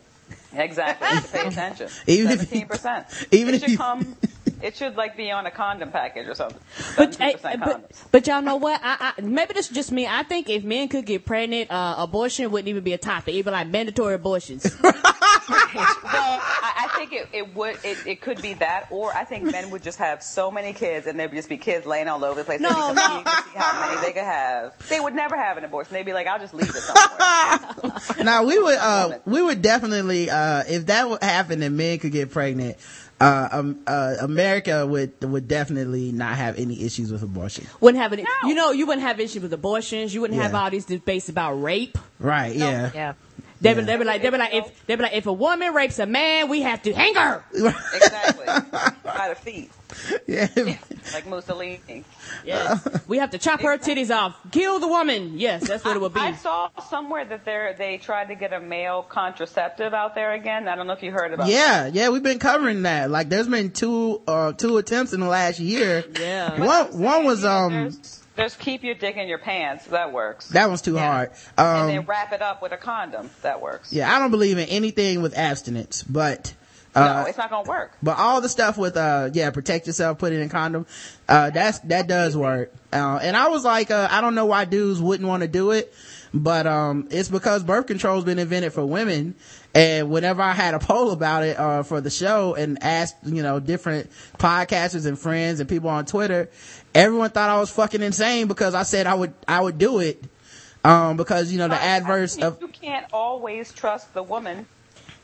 Exactly. 0.53 1.07
Pay 1.32 1.47
attention. 1.47 1.89
Even 2.05 2.32
if 2.34 2.53
you- 2.53 2.62
17%. 2.66 3.28
even 3.32 3.55
it 3.55 3.64
if 3.64 3.70
you- 3.70 3.78
come, 3.78 4.16
it 4.62 4.76
should 4.76 4.95
like 4.95 5.18
be 5.18 5.32
on 5.32 5.45
a 5.45 5.51
condom 5.51 5.91
package 5.91 6.28
or 6.28 6.36
something. 6.36 6.59
But, 6.97 7.12
17% 7.12 7.18
hey, 7.20 7.34
condoms. 7.36 7.59
but 7.59 7.91
but 8.12 8.28
y'all 8.28 8.41
know 8.41 8.57
what? 8.57 8.80
I, 8.84 9.14
I 9.18 9.22
maybe 9.22 9.53
this 9.53 9.70
is 9.70 9.76
just 9.76 9.91
me. 9.91 10.07
I 10.07 10.24
think 10.24 10.49
if 10.49 10.64
men 10.64 10.88
could 10.88 11.05
get 11.05 11.26
pregnant, 11.26 11.72
uh, 11.72 11.95
abortion 11.97 12.51
wouldn't 12.51 12.68
even 12.70 12.84
be 12.84 12.93
a 12.93 12.97
topic. 12.97 13.34
It'd 13.34 13.45
be 13.45 13.51
like 13.51 13.68
mandatory 13.68 14.16
abortions. 14.16 14.66
well, 14.84 14.93
I, 16.14 16.86
I 16.86 16.93
think 16.97 17.14
it, 17.14 17.28
it 17.34 17.55
would 17.55 17.78
it, 17.84 17.97
it 18.05 18.22
could 18.22 18.41
be 18.41 18.53
that, 18.55 18.88
or 18.91 19.14
I 19.14 19.24
think 19.24 19.51
men 19.51 19.70
would 19.72 19.84
just 19.84 19.97
have 19.99 20.24
so 20.24 20.51
many 20.51 20.74
kids, 20.74 21.07
and 21.07 21.20
there'd 21.20 21.32
just 21.32 21.49
be 21.49 21.57
kids 21.57 21.86
laying 21.86 22.07
all 22.07 22.24
over 22.24 22.39
the 22.39 22.45
place. 22.45 22.59
No, 22.59 22.70
They'd 22.70 22.93
be 22.93 22.95
no. 22.95 23.24
to 23.24 23.43
see 23.43 23.57
how 23.57 23.88
many 23.88 24.01
they 24.01 24.14
could 24.14 24.24
have. 24.24 24.89
They 24.89 24.99
would 24.99 25.14
never 25.16 25.36
have 25.36 25.57
an 25.57 25.64
abortion. 25.66 25.93
They'd 25.93 26.05
be 26.05 26.14
like, 26.14 26.28
"I'll 26.28 26.39
just 26.39 26.53
leave 26.53 26.70
it 26.70 26.76
somewhere." 26.76 27.12
Now 28.24 28.43
we 28.43 28.57
would, 28.59 28.78
uh, 28.78 29.20
we 29.26 29.41
would 29.41 29.62
definitely, 29.62 30.30
uh, 30.30 30.64
if 30.68 30.88
that 30.88 31.09
would 31.09 31.24
happen 31.24 31.62
and 31.64 31.76
men 31.78 31.99
could 31.99 32.12
get 32.12 32.32
pregnant, 32.32 32.78
uh, 33.22 33.49
um, 33.51 33.80
uh, 33.88 34.15
America 34.22 34.86
would, 34.86 35.13
would 35.24 35.47
definitely 35.47 36.11
not 36.11 36.36
have 36.36 36.57
any 36.57 36.84
issues 36.84 37.11
with 37.11 37.22
abortion. 37.24 37.65
wouldn't 37.80 38.01
have 38.01 38.13
any. 38.13 38.26
You 38.45 38.55
know, 38.55 38.72
you 38.72 38.86
wouldn't 38.86 39.05
have 39.05 39.19
issues 39.19 39.41
with 39.43 39.53
abortions. 39.53 40.13
You 40.13 40.22
wouldn't 40.22 40.41
have 40.41 40.55
all 40.55 40.69
these 40.69 40.86
debates 40.86 41.30
about 41.30 41.53
rape. 41.61 41.97
Right. 42.19 42.55
Yeah. 42.55 42.91
Yeah. 42.93 43.13
They'd 43.62 43.76
be, 43.76 43.82
Yeah. 43.82 43.86
they'd 43.86 43.97
be 43.97 44.03
like, 44.05 44.22
they'd 44.24 44.30
be 44.32 44.38
like, 44.38 44.53
if 44.53 44.86
they'd 44.88 44.95
be 44.95 45.03
like, 45.03 45.14
if 45.14 45.28
a 45.28 45.34
woman 45.34 45.74
rapes 45.74 45.99
a 45.99 46.05
man, 46.07 46.49
we 46.49 46.62
have 46.64 46.82
to 46.84 46.93
hang 46.93 47.14
her. 47.16 47.43
exactly. 47.53 48.45
By 49.03 49.30
the 49.30 49.36
feet, 49.36 49.72
Yeah. 50.28 50.47
like 51.14 51.28
Mussolini. 51.28 52.03
Yes, 52.45 52.88
we 53.07 53.18
have 53.20 53.32
to 53.32 53.38
chop 53.38 53.62
her 53.62 53.78
titties 53.78 54.09
off, 54.16 54.36
kill 54.51 54.80
the 54.80 54.88
woman. 54.88 55.38
Yes, 55.38 55.68
that's 55.68 55.84
what 55.86 55.95
it 55.95 55.99
would 55.99 56.14
be. 56.14 56.20
I 56.22 56.34
saw 56.34 56.70
somewhere 56.89 57.24
that 57.26 57.45
they 57.45 57.76
they 57.78 57.97
tried 57.97 58.30
to 58.30 58.36
get 58.36 58.51
a 58.53 58.59
male 58.59 59.03
contraceptive 59.03 59.93
out 59.93 60.16
there 60.16 60.34
again. 60.34 60.68
I 60.68 60.76
don't 60.76 60.88
know 60.88 60.93
if 60.93 61.03
you 61.03 61.12
heard 61.12 61.34
about. 61.34 61.45
That. 61.47 61.51
Yeah. 61.53 61.88
Yeah. 61.88 62.09
We've 62.09 62.24
been 62.24 62.39
covering 62.39 62.84
that. 62.84 63.12
Like 63.12 63.30
there's 63.30 63.47
been 63.47 63.72
two, 63.72 64.22
uh, 64.28 64.53
two 64.53 64.78
attempts 64.78 65.14
in 65.14 65.20
the 65.20 65.28
last 65.28 65.59
year. 65.59 66.03
Yeah. 66.20 66.59
One, 66.64 66.99
one 66.99 67.26
was, 67.26 67.45
um, 67.45 67.74
There's, 67.74 68.20
there's 68.41 68.55
keep 68.55 68.83
your 68.83 68.95
dick 68.95 69.17
in 69.17 69.27
your 69.27 69.37
pants. 69.37 69.85
That 69.85 70.11
works. 70.11 70.47
that 70.49 70.67
one's 70.67 70.81
too 70.81 70.95
Yeah. 70.95 71.11
hard. 71.11 71.31
and 71.57 71.89
then 71.89 71.97
Um, 71.99 72.05
wrap 72.05 72.33
it 72.33 72.41
up 72.41 72.61
with 72.61 72.71
a 72.71 72.77
condom. 72.77 73.29
That 73.41 73.61
works. 73.61 73.93
yeah, 73.93 74.13
I 74.13 74.19
don't 74.19 74.31
believe 74.31 74.57
in 74.57 74.67
anything 74.69 75.21
with 75.21 75.37
abstinence, 75.37 76.03
but, 76.03 76.53
uh, 76.95 77.05
no, 77.05 77.25
it's 77.29 77.37
not 77.37 77.49
gonna 77.49 77.69
work. 77.69 77.91
But 78.03 78.17
all 78.17 78.41
the 78.41 78.49
stuff 78.49 78.77
with 78.77 78.97
uh 78.97 79.29
yeah, 79.33 79.49
protect 79.51 79.87
yourself, 79.87 80.17
put 80.17 80.33
it 80.33 80.39
in 80.41 80.49
condom, 80.49 80.85
uh 81.29 81.49
that's 81.51 81.79
that 81.79 82.07
does 82.07 82.35
work. 82.35 82.71
Uh, 82.91 83.19
and 83.21 83.37
I 83.37 83.47
was 83.47 83.63
like, 83.63 83.89
uh, 83.91 84.07
I 84.11 84.19
don't 84.21 84.35
know 84.35 84.47
why 84.47 84.65
dudes 84.65 85.01
wouldn't 85.01 85.27
want 85.27 85.41
to 85.43 85.47
do 85.47 85.71
it. 85.71 85.93
But 86.34 86.65
um 86.65 87.07
it's 87.11 87.29
because 87.29 87.63
birth 87.63 87.88
control's 87.88 88.23
been 88.23 88.39
invented 88.39 88.71
for 88.71 88.86
women 88.86 89.36
and 89.73 90.09
whenever 90.09 90.41
i 90.41 90.53
had 90.53 90.73
a 90.73 90.79
poll 90.91 91.11
about 91.11 91.43
it 91.43 91.59
uh 91.59 91.84
for 91.84 92.01
the 92.01 92.09
show 92.09 92.55
and 92.55 92.82
asked 92.82 93.15
you 93.25 93.43
know 93.43 93.59
different 93.59 94.09
podcasters 94.38 95.05
and 95.05 95.19
friends 95.19 95.59
and 95.59 95.67
people 95.67 95.89
on 95.89 96.05
twitter 96.05 96.49
everyone 96.95 97.29
thought 97.29 97.49
i 97.49 97.59
was 97.59 97.69
fucking 97.69 98.01
insane 98.01 98.47
because 98.47 98.73
i 98.73 98.84
said 98.84 99.07
i 99.07 99.13
would 99.13 99.34
i 99.47 99.59
would 99.59 99.77
do 99.77 99.99
it 99.99 100.23
um 100.84 101.17
because 101.17 101.51
you 101.51 101.57
know 101.57 101.67
the 101.67 101.82
adverse 101.82 102.38
I 102.38 102.47
of 102.47 102.61
you 102.61 102.67
can't 102.67 103.05
always 103.11 103.73
trust 103.73 104.13
the 104.13 104.23
woman 104.23 104.65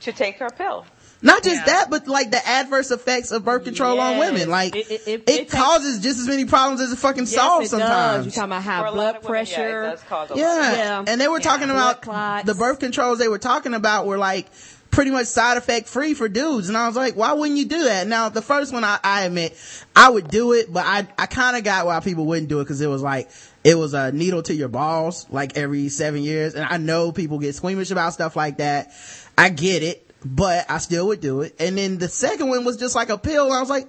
to 0.01 0.11
take 0.11 0.37
her 0.37 0.49
pill. 0.49 0.85
Not 1.21 1.43
just 1.43 1.55
Yeah. 1.57 1.65
that 1.65 1.89
but 1.89 2.07
like 2.07 2.31
the 2.31 2.47
adverse 2.47 2.91
effects 2.91 3.31
of 3.31 3.43
birth 3.43 3.63
control 3.63 3.99
on 3.99 4.19
women 4.19 4.49
like 4.49 4.75
It- 4.75 4.91
it, 4.91 4.91
it- 4.91 5.01
it- 5.07 5.13
it 5.21 5.25
takes- 5.25 5.53
causes 5.53 5.99
just 5.99 6.19
as 6.19 6.27
many 6.27 6.45
problems 6.45 6.81
as 6.81 6.91
it 6.91 6.97
fucking 6.99 7.23
Yes, 7.23 7.33
solves 7.33 7.73
it 7.73 7.77
does. 7.77 7.87
sometimes 7.87 8.25
You're 8.25 8.31
talking 8.33 8.51
about 8.51 8.63
high 8.63 8.87
a 8.87 8.91
blood 8.91 9.15
of 9.17 9.23
women, 9.23 9.23
yeah, 9.23 9.27
pressure. 9.55 9.83
it 9.83 9.89
does 9.91 10.01
cause 10.07 10.29
a 10.29 10.33
lot. 10.33 10.39
Yeah. 10.39 10.71
Yeah. 10.73 11.03
And 11.07 11.19
they 11.19 11.27
were 11.27 11.39
talking 11.39 11.69
about 11.69 12.01
the 12.45 12.53
birth 12.53 12.79
controls 12.79 13.17
they 13.19 13.27
were 13.27 13.39
talking 13.39 13.73
about 13.73 14.05
were 14.05 14.17
like 14.17 14.47
pretty 14.89 15.11
much 15.11 15.25
side 15.27 15.57
effect 15.57 15.89
free 15.89 16.13
for 16.13 16.29
dudes. 16.29 16.69
And 16.69 16.77
I 16.77 16.87
was 16.87 16.95
like, 16.95 17.15
why 17.15 17.33
wouldn't 17.33 17.57
you 17.57 17.65
do 17.65 17.83
that? 17.83 18.07
Now, 18.07 18.29
the 18.29 18.41
first 18.41 18.71
one 18.71 18.85
I, 18.85 18.97
I 19.03 19.23
admit, 19.25 19.53
I 19.95 20.09
would 20.09 20.29
do 20.29 20.53
it, 20.53 20.71
but 20.71 20.85
I, 20.85 21.05
I 21.17 21.25
kind 21.25 21.57
of 21.57 21.63
got 21.65 21.85
why 21.85 21.99
people 21.99 22.25
wouldn't 22.25 22.47
do 22.47 22.61
it 22.61 22.63
because 22.63 22.79
it 22.79 22.87
was 22.87 23.01
like, 23.01 23.29
it 23.65 23.77
was 23.77 23.93
a 23.93 24.13
needle 24.13 24.41
to 24.43 24.53
your 24.55 24.69
balls 24.69 25.25
like 25.29 25.57
every 25.57 25.89
seven 25.89 26.23
years. 26.23 26.55
And 26.55 26.65
I 26.65 26.77
know 26.77 27.11
people 27.11 27.37
get 27.37 27.53
squeamish 27.53 27.91
about 27.91 28.13
stuff 28.13 28.35
like 28.37 28.57
that. 28.59 28.91
I 29.37 29.49
get 29.49 29.83
it, 29.83 30.06
but 30.25 30.69
I 30.69 30.77
still 30.79 31.07
would 31.07 31.21
do 31.21 31.41
it. 31.41 31.55
And 31.59 31.77
then 31.77 31.97
the 31.97 32.07
second 32.09 32.49
one 32.49 32.65
was 32.65 32.77
just 32.77 32.95
like 32.95 33.09
a 33.09 33.17
pill. 33.17 33.51
I 33.51 33.59
was 33.59 33.69
like, 33.69 33.87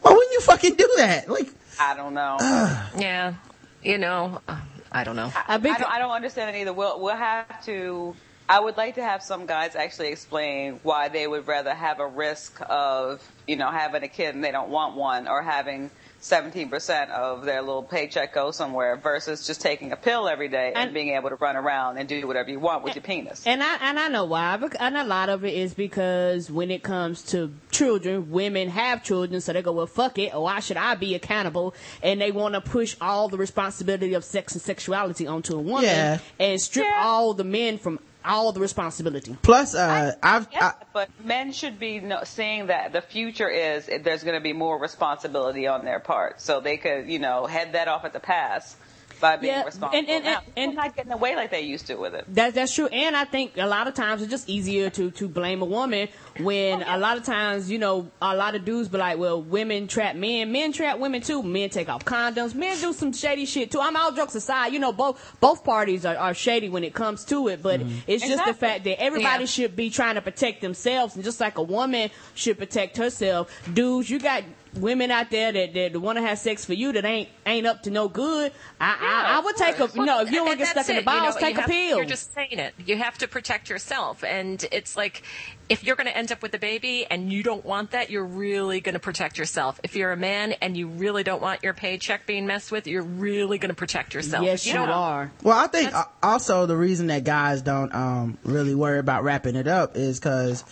why 0.00 0.12
wouldn't 0.12 0.32
you 0.32 0.40
fucking 0.40 0.74
do 0.74 0.90
that? 0.96 1.28
Like, 1.28 1.48
I 1.80 1.94
don't 1.94 2.14
know. 2.14 2.36
Yeah. 3.00 3.34
You 3.82 3.98
know, 3.98 4.40
uh, 4.46 4.60
I 4.92 5.04
don't 5.04 5.16
know. 5.16 5.32
I 5.34 5.54
I 5.54 5.58
don't, 5.58 5.82
I 5.82 5.98
don't 5.98 6.12
understand 6.12 6.54
it 6.54 6.60
either. 6.60 6.72
We'll 6.72 7.00
we'll 7.00 7.16
have 7.16 7.64
to. 7.64 8.14
I 8.48 8.60
would 8.60 8.76
like 8.76 8.96
to 8.96 9.02
have 9.02 9.22
some 9.22 9.46
guys 9.46 9.74
actually 9.74 10.08
explain 10.08 10.78
why 10.82 11.08
they 11.08 11.26
would 11.26 11.48
rather 11.48 11.74
have 11.74 11.98
a 11.98 12.06
risk 12.06 12.60
of 12.68 13.20
you 13.48 13.56
know 13.56 13.70
having 13.70 14.04
a 14.04 14.08
kid 14.08 14.34
and 14.34 14.44
they 14.44 14.52
don't 14.52 14.68
want 14.68 14.94
one, 14.94 15.26
or 15.26 15.42
having 15.42 15.90
17% 16.22 17.10
of 17.10 17.44
their 17.44 17.60
little 17.62 17.82
paycheck 17.82 18.32
go 18.32 18.52
somewhere 18.52 18.96
versus 18.96 19.44
just 19.46 19.60
taking 19.60 19.90
a 19.90 19.96
pill 19.96 20.28
every 20.28 20.48
day 20.48 20.68
and, 20.68 20.76
And- 20.84 20.94
being 20.94 21.10
able 21.10 21.30
to 21.30 21.34
run 21.34 21.56
around 21.56 21.98
and 21.98 22.08
do 22.08 22.26
whatever 22.26 22.48
you 22.50 22.60
want 22.60 22.84
with 22.84 22.94
your 22.94 23.02
penis. 23.02 23.44
And 23.46 23.62
I 23.62 23.76
and 23.80 23.98
I 23.98 24.08
know 24.08 24.24
why. 24.24 24.58
And 24.78 24.96
a 24.96 25.04
lot 25.04 25.28
of 25.28 25.44
it 25.44 25.54
is 25.54 25.74
because 25.74 26.50
when 26.50 26.70
it 26.70 26.82
comes 26.84 27.22
to 27.32 27.52
children, 27.72 28.30
women 28.30 28.68
have 28.68 29.02
children, 29.02 29.40
so 29.40 29.52
they 29.52 29.62
go, 29.62 29.72
"Well, 29.72 29.86
fuck 29.86 30.16
it. 30.18 30.32
Why 30.32 30.60
should 30.60 30.76
I 30.76 30.94
be 30.94 31.14
accountable?" 31.14 31.74
And 32.02 32.20
they 32.20 32.30
want 32.30 32.54
to 32.54 32.60
push 32.60 32.94
all 33.00 33.28
the 33.28 33.38
responsibility 33.38 34.14
of 34.14 34.24
sex 34.24 34.52
and 34.52 34.62
sexuality 34.62 35.26
onto 35.26 35.56
a 35.56 35.60
woman 35.60 35.84
Yeah. 35.84 36.18
and 36.38 36.60
strip 36.60 36.86
Yeah. 36.86 37.02
all 37.04 37.34
the 37.34 37.44
men 37.44 37.78
from 37.78 37.98
all 38.24 38.52
the 38.52 38.60
responsibility. 38.60 39.36
plus, 39.42 39.74
uh, 39.74 40.12
I've, 40.22 40.48
Yes, 40.52 40.62
I, 40.62 40.84
but 40.92 41.08
men 41.24 41.52
should 41.52 41.78
be 41.78 42.00
no, 42.00 42.20
seeing 42.24 42.66
that 42.66 42.92
the 42.92 43.00
future 43.00 43.48
is 43.48 43.88
there's 44.02 44.22
going 44.22 44.34
to 44.34 44.40
be 44.40 44.52
more 44.52 44.78
responsibility 44.80 45.66
on 45.66 45.84
their 45.84 46.00
part, 46.00 46.40
so 46.40 46.60
they 46.60 46.76
could, 46.76 47.08
you 47.08 47.18
know, 47.18 47.46
head 47.46 47.72
that 47.72 47.88
off 47.88 48.04
at 48.04 48.12
the 48.12 48.20
pass 48.20 48.76
by 49.22 49.36
being 49.36 49.54
Yeah, 49.54 49.64
responsible. 49.64 49.96
and- 49.98 50.08
and- 50.10 50.24
now, 50.24 50.40
and- 50.56 50.72
people 50.72 50.84
not 50.84 50.96
getting 50.96 51.12
away 51.12 51.34
like 51.36 51.50
they 51.50 51.62
used 51.62 51.86
to 51.86 51.94
with 51.94 52.14
it. 52.14 52.26
That 52.34 52.52
that's 52.54 52.74
true, 52.74 52.88
and 52.88 53.16
I 53.16 53.24
think 53.24 53.56
a 53.56 53.66
lot 53.66 53.86
of 53.88 53.94
times 53.94 54.20
it's 54.20 54.30
just 54.30 54.48
easier 54.50 54.90
to 54.90 55.10
to 55.12 55.28
blame 55.28 55.62
a 55.62 55.64
woman 55.64 56.08
when 56.40 56.82
oh, 56.82 56.96
a 56.96 56.98
lot 56.98 57.16
of 57.16 57.24
times 57.24 57.70
you 57.70 57.78
know 57.78 58.10
a 58.20 58.36
lot 58.36 58.54
of 58.54 58.64
dudes 58.66 58.88
be 58.88 58.98
like, 58.98 59.16
well, 59.18 59.40
women 59.40 59.86
trap 59.88 60.16
men, 60.16 60.52
men 60.52 60.72
trap 60.72 60.98
women 60.98 61.22
too. 61.22 61.42
Men 61.42 61.70
take 61.70 61.88
off 61.88 62.04
condoms, 62.04 62.54
men 62.54 62.78
do 62.80 62.92
some 62.92 63.12
shady 63.12 63.46
shit 63.46 63.70
too. 63.70 63.80
I'm 63.80 63.96
all 63.96 64.12
jokes 64.12 64.34
aside, 64.34 64.72
you 64.72 64.78
know, 64.78 64.92
both 64.92 65.36
both 65.40 65.64
parties 65.64 66.04
are, 66.04 66.16
are 66.16 66.34
shady 66.34 66.68
when 66.68 66.84
it 66.84 66.92
comes 66.92 67.24
to 67.26 67.48
it, 67.48 67.62
but 67.62 67.80
mm-hmm. 67.80 67.98
it's 68.06 68.26
just 68.26 68.44
the 68.44 68.54
fact 68.54 68.84
that 68.84 69.00
everybody 69.00 69.44
Yeah. 69.44 69.46
should 69.46 69.76
be 69.76 69.88
trying 69.88 70.16
to 70.16 70.20
protect 70.20 70.60
themselves, 70.60 71.14
and 71.14 71.24
just 71.24 71.40
like 71.40 71.56
a 71.58 71.62
woman 71.62 72.10
should 72.34 72.58
protect 72.58 72.96
herself, 72.96 73.48
dudes, 73.72 74.10
you 74.10 74.18
got. 74.18 74.42
Women 74.74 75.10
out 75.10 75.30
there 75.30 75.52
that, 75.52 75.74
that 75.74 76.00
want 76.00 76.16
to 76.16 76.22
have 76.22 76.38
sex 76.38 76.64
for 76.64 76.72
you 76.72 76.92
that 76.92 77.04
ain't 77.04 77.28
ain't 77.44 77.66
up 77.66 77.82
to 77.82 77.90
no 77.90 78.08
good. 78.08 78.52
I 78.80 78.96
I, 79.00 79.36
I 79.36 79.40
would 79.44 79.56
take 79.56 79.74
a 79.74 79.78
course. 79.80 79.94
you 79.94 80.06
know 80.06 80.20
if 80.22 80.30
you 80.30 80.36
don't 80.36 80.46
want 80.46 80.58
to 80.60 80.64
get 80.64 80.74
that's 80.74 80.86
stuck 80.86 80.96
in 80.98 81.04
the 81.04 81.10
it, 81.10 81.14
you 81.14 81.22
know, 81.22 81.36
take 81.38 81.56
a 81.58 81.60
have- 81.60 81.70
pill. 81.70 81.96
You're 81.98 82.06
just 82.06 82.32
saying 82.32 82.58
it. 82.58 82.74
You 82.86 82.96
have 82.96 83.18
to 83.18 83.28
protect 83.28 83.68
yourself, 83.68 84.24
and 84.24 84.64
it's 84.72 84.96
like 84.96 85.24
if 85.68 85.84
you're 85.84 85.96
going 85.96 86.06
to 86.06 86.16
end 86.16 86.32
up 86.32 86.42
with 86.42 86.54
a 86.54 86.58
baby 86.58 87.06
and 87.10 87.32
you 87.32 87.42
don't 87.42 87.64
want 87.64 87.92
that, 87.92 88.10
you're 88.10 88.24
really 88.24 88.80
going 88.80 88.92
to 88.94 88.98
protect 88.98 89.38
yourself. 89.38 89.80
If 89.82 89.94
you're 89.96 90.12
a 90.12 90.16
man 90.16 90.52
and 90.60 90.76
you 90.76 90.86
really 90.88 91.22
don't 91.22 91.40
want 91.40 91.62
your 91.62 91.72
paycheck 91.72 92.26
being 92.26 92.46
messed 92.46 92.70
with, 92.70 92.86
you're 92.86 93.02
really 93.02 93.56
going 93.58 93.70
to 93.70 93.74
protect 93.74 94.12
yourself. 94.14 94.44
yes, 94.44 94.66
you 94.66 94.72
don't- 94.74 94.88
are. 94.90 95.32
Well, 95.42 95.56
I 95.56 95.66
think 95.68 95.94
uh, 95.94 96.04
also 96.22 96.66
the 96.66 96.76
reason 96.76 97.06
that 97.08 97.24
guys 97.24 97.60
don't 97.62 97.94
um 97.94 98.38
really 98.42 98.74
worry 98.74 98.98
about 98.98 99.22
wrapping 99.24 99.54
it 99.56 99.68
up 99.68 99.96
is 99.96 100.18
because 100.18 100.62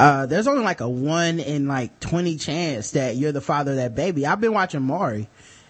uh 0.00 0.26
there's 0.26 0.46
only 0.46 0.64
like 0.64 0.80
a 0.80 0.88
one 0.88 1.38
in 1.38 1.68
like 1.68 2.00
twenty 2.00 2.36
chance 2.36 2.92
that 2.92 3.16
you're 3.16 3.32
the 3.32 3.40
father 3.40 3.72
of 3.72 3.76
that 3.76 3.94
baby. 3.94 4.26
I've 4.26 4.40
been 4.40 4.54
watching 4.54 4.82
Maury 4.82 5.28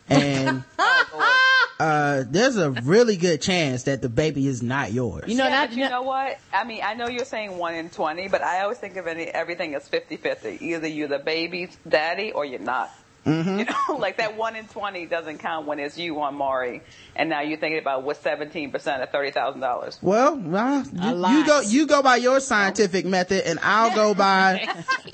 and 0.08 0.62
uh 1.80 2.24
there's 2.28 2.56
a 2.56 2.70
really 2.70 3.16
good 3.16 3.42
chance 3.42 3.84
that 3.84 4.02
the 4.02 4.08
baby 4.08 4.46
is 4.46 4.62
not 4.62 4.92
yours. 4.92 5.24
You 5.26 5.36
know 5.36 5.44
yeah, 5.44 5.66
that 5.66 5.76
you 5.76 5.88
know 5.88 6.02
what? 6.02 6.38
I 6.52 6.64
mean, 6.64 6.80
I 6.84 6.94
know 6.94 7.08
you're 7.08 7.24
saying 7.24 7.58
one 7.58 7.74
in 7.74 7.90
20, 7.90 8.28
but 8.28 8.42
I 8.42 8.62
always 8.62 8.78
think 8.78 8.96
of 8.96 9.06
any, 9.06 9.24
everything 9.24 9.74
as 9.74 9.88
50-50. 9.88 10.62
Either 10.62 10.86
you're 10.86 11.08
the 11.08 11.18
baby's 11.18 11.76
daddy 11.88 12.30
or 12.32 12.44
you're 12.44 12.60
not. 12.60 12.90
Mm-hmm. 13.30 13.58
You 13.60 13.64
know, 13.64 13.96
like 13.98 14.16
that 14.18 14.36
one 14.36 14.56
in 14.56 14.66
20 14.66 15.06
doesn't 15.06 15.38
count 15.38 15.66
when 15.66 15.78
it's 15.78 15.96
you 15.98 16.20
on 16.20 16.34
Maury. 16.34 16.82
And 17.16 17.28
now 17.30 17.40
you're 17.40 17.58
thinking 17.58 17.78
about 17.78 18.02
what 18.02 18.22
17% 18.22 18.72
of 19.02 19.10
$30,000. 19.10 19.98
Well, 20.02 20.36
well, 20.36 20.84
you, 20.92 21.38
you 21.38 21.46
go 21.46 21.60
you 21.60 21.86
go 21.86 22.02
by 22.02 22.16
your 22.16 22.40
scientific 22.40 23.04
method, 23.06 23.46
and 23.46 23.58
I'll 23.62 23.94
go 23.94 24.14
by 24.26 24.66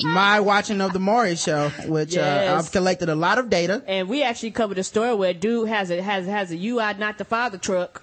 my 0.02 0.40
watching 0.40 0.80
of 0.80 0.92
the 0.92 0.98
Maury 1.00 1.36
show, 1.36 1.68
which 1.86 2.14
Yes. 2.14 2.50
uh, 2.50 2.56
I've 2.58 2.72
collected 2.72 3.08
a 3.08 3.14
lot 3.14 3.38
of 3.38 3.50
data. 3.50 3.82
and 3.86 4.08
we 4.08 4.22
actually 4.22 4.52
covered 4.52 4.78
a 4.78 4.84
story 4.84 5.14
where 5.14 5.30
a 5.30 5.34
dude 5.34 5.68
has 5.68 5.90
a 5.90 6.00
has 6.02 6.26
has 6.26 6.52
a 6.52 6.56
UI 6.56 6.94
not 6.98 7.18
the 7.18 7.24
father 7.24 7.58
truck. 7.58 8.02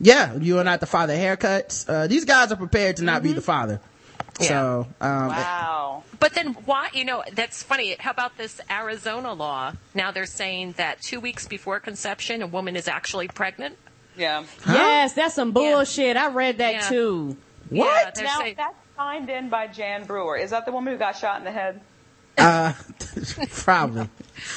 Yeah, 0.00 0.34
you 0.36 0.58
are 0.58 0.64
not 0.64 0.80
the 0.80 0.86
father 0.86 1.14
haircuts. 1.14 1.88
Uh, 1.88 2.06
these 2.08 2.24
guys 2.24 2.50
are 2.50 2.56
prepared 2.56 2.96
to 2.96 3.04
not 3.04 3.22
be 3.22 3.32
the 3.32 3.40
father. 3.40 3.80
So, 4.40 4.86
um, 5.00 5.28
Wow. 5.28 6.04
But 6.18 6.34
then 6.34 6.54
why, 6.64 6.88
you 6.92 7.04
know, 7.04 7.22
that's 7.32 7.62
funny. 7.62 7.94
How 7.98 8.10
about 8.10 8.36
this 8.38 8.60
Arizona 8.70 9.32
law? 9.32 9.72
Now 9.94 10.10
they're 10.10 10.26
saying 10.26 10.72
that 10.78 11.00
two 11.02 11.20
weeks 11.20 11.46
before 11.46 11.80
conception, 11.80 12.42
a 12.42 12.46
woman 12.46 12.74
is 12.76 12.88
actually 12.88 13.28
pregnant. 13.28 13.76
Yeah. 14.16 14.44
Yes, 14.66 15.14
that's 15.14 15.34
some 15.34 15.52
bullshit. 15.52 16.16
I 16.16 16.28
read 16.28 16.58
that 16.58 16.72
Yeah. 16.74 16.88
too. 16.88 17.36
What? 17.70 18.14
they're 18.14 18.24
Now, 18.24 18.38
saying- 18.40 18.54
that's 18.56 18.74
signed 18.96 19.30
in 19.30 19.48
by 19.48 19.66
Jan 19.68 20.04
Brewer. 20.04 20.36
Is 20.36 20.50
that 20.50 20.66
the 20.66 20.72
woman 20.72 20.92
who 20.92 20.98
got 20.98 21.16
shot 21.16 21.38
in 21.38 21.44
the 21.44 21.50
head? 21.52 21.80
Uh, 22.38 22.72
probably. 23.50 24.08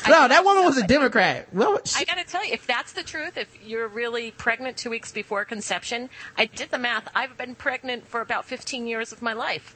No, 0.08 0.28
that 0.28 0.44
woman 0.44 0.66
was 0.66 0.78
a 0.78 0.88
Democrat. 0.88 1.48
Well, 1.54 1.80
she, 1.86 2.02
I 2.02 2.06
got 2.06 2.18
to 2.18 2.24
tell 2.26 2.46
you, 2.46 2.54
if 2.54 2.66
that's 2.66 2.94
the 2.94 3.04
truth, 3.04 3.38
if 3.38 3.48
you're 3.64 3.88
really 3.88 4.32
pregnant 4.32 4.78
two 4.78 4.90
weeks 4.90 5.12
before 5.12 5.46
conception, 5.46 6.10
I 6.38 6.46
did 6.46 6.72
the 6.72 6.80
math. 6.80 7.08
I've 7.16 7.38
been 7.38 7.56
pregnant 7.56 8.08
for 8.08 8.22
about 8.22 8.46
15 8.46 8.88
years 8.88 9.12
of 9.12 9.22
my 9.22 9.34
life. 9.34 9.76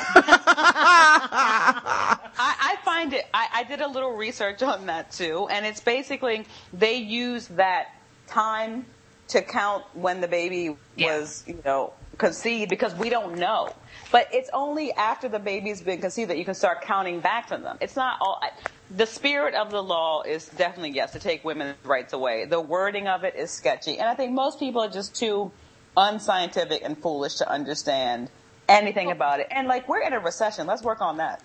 I 2.39 2.77
find 2.85 3.13
it. 3.13 3.27
I, 3.35 3.49
I 3.57 3.65
did 3.65 3.81
a 3.81 3.89
little 3.89 4.13
research 4.13 4.63
on 4.63 4.87
that 4.87 5.13
too, 5.13 5.49
and 5.51 5.67
it's 5.67 5.81
basically 5.81 6.47
they 6.73 6.95
use 6.97 7.49
that 7.49 7.89
time 8.27 8.87
to 9.29 9.43
count 9.43 9.85
when 9.95 10.21
the 10.21 10.29
baby 10.29 10.77
Yeah. 10.97 11.19
was, 11.19 11.45
you 11.47 11.61
know, 11.65 11.93
conceived 12.17 12.71
because 12.71 12.95
we 12.95 13.11
don't 13.11 13.37
know. 13.39 13.75
But 14.13 14.29
it's 14.33 14.51
only 14.53 14.93
after 14.93 15.29
the 15.29 15.39
baby's 15.39 15.81
been 15.81 16.01
conceived 16.01 16.31
that 16.31 16.39
you 16.39 16.45
can 16.45 16.55
start 16.55 16.83
counting 16.83 17.21
back 17.21 17.49
from 17.49 17.63
them. 17.63 17.77
It's 17.81 17.97
not 17.97 18.19
all. 18.21 18.41
I, 18.43 18.51
the 18.91 19.07
spirit 19.07 19.55
of 19.55 19.71
the 19.71 19.83
law 19.83 20.23
is 20.23 20.47
definitely 20.47 20.91
yes 20.91 21.13
to 21.13 21.19
take 21.19 21.45
women's 21.45 21.77
rights 21.85 22.13
away. 22.13 22.45
The 22.45 22.61
wording 22.61 23.09
of 23.09 23.25
it 23.25 23.35
is 23.35 23.51
sketchy, 23.51 23.99
and 23.99 24.09
I 24.09 24.15
think 24.15 24.33
most 24.33 24.61
people 24.61 24.83
are 24.83 24.89
just 24.89 25.17
too 25.17 25.51
unscientific 25.97 26.83
and 26.85 26.97
foolish 26.97 27.37
to 27.37 27.51
understand 27.51 28.31
anything 28.69 29.11
about 29.11 29.41
it. 29.41 29.49
And 29.51 29.67
like 29.67 29.89
we're 29.89 30.03
in 30.03 30.13
a 30.13 30.21
recession, 30.21 30.67
let's 30.67 30.83
work 30.83 31.01
on 31.01 31.17
that. 31.17 31.43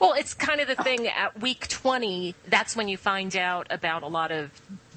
Well, 0.00 0.14
it's 0.14 0.34
kind 0.34 0.60
of 0.60 0.68
the 0.68 0.76
thing 0.76 1.06
at 1.06 1.40
week 1.40 1.68
20, 1.68 2.34
that's 2.48 2.74
when 2.74 2.88
you 2.88 2.96
find 2.96 3.36
out 3.36 3.66
about 3.70 4.02
a 4.02 4.08
lot 4.08 4.32
of 4.32 4.50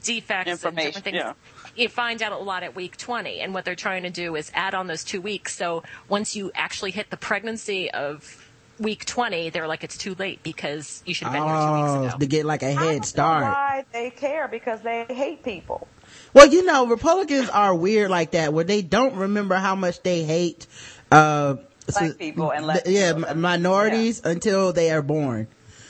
defects 0.03 0.63
and 0.63 0.75
different 0.75 1.03
things. 1.03 1.15
yeah. 1.15 1.33
You 1.79 1.87
find 1.87 2.21
out 2.21 2.33
a 2.33 2.37
lot 2.37 2.63
at 2.63 2.75
week 2.75 2.97
20, 2.97 3.39
and 3.39 3.53
what 3.53 3.63
they're 3.63 3.73
trying 3.73 4.03
to 4.03 4.09
do 4.09 4.35
is 4.35 4.51
add 4.53 4.73
on 4.73 4.87
those 4.87 5.05
two 5.05 5.21
weeks. 5.21 5.55
So 5.55 5.83
once 6.09 6.35
you 6.35 6.51
actually 6.53 6.91
hit 6.91 7.09
the 7.09 7.15
pregnancy 7.15 7.89
of 7.91 8.45
week 8.79 9.05
20, 9.05 9.49
they're 9.51 9.65
like, 9.65 9.85
it's 9.85 9.97
too 9.97 10.13
late 10.15 10.43
because 10.43 11.01
you 11.05 11.13
should 11.13 11.27
have 11.27 11.33
been 11.33 11.43
here 11.43 11.53
two 11.53 11.59
oh, 11.61 12.01
weeks 12.01 12.13
ago. 12.13 12.19
to 12.19 12.25
get 12.25 12.45
like 12.45 12.63
a 12.63 12.73
head 12.73 12.75
don't 12.75 12.95
know 12.97 13.01
start. 13.03 13.43
Why 13.43 13.85
they 13.93 14.09
care? 14.09 14.49
Because 14.49 14.81
they 14.81 15.05
hate 15.05 15.41
people. 15.43 15.87
Well, 16.33 16.47
you 16.47 16.65
know, 16.65 16.87
Republicans 16.87 17.49
are 17.49 17.73
weird 17.73 18.09
like 18.09 18.31
that, 18.31 18.51
where 18.53 18.65
they 18.65 18.81
don't 18.81 19.15
remember 19.15 19.55
how 19.55 19.75
much 19.75 20.03
they 20.03 20.23
hate, 20.23 20.67
uh, 21.11 21.53
Black 21.53 22.11
so- 22.11 22.13
people 22.13 22.51
and 22.51 22.65
th- 22.65 22.83
Latinos 22.83 22.91
yeah, 22.91 23.09
and- 23.11 23.25
m- 23.25 23.41
minorities 23.41 24.21
until 24.25 24.73
they 24.73 24.91
are 24.91 25.01
born. 25.01 25.47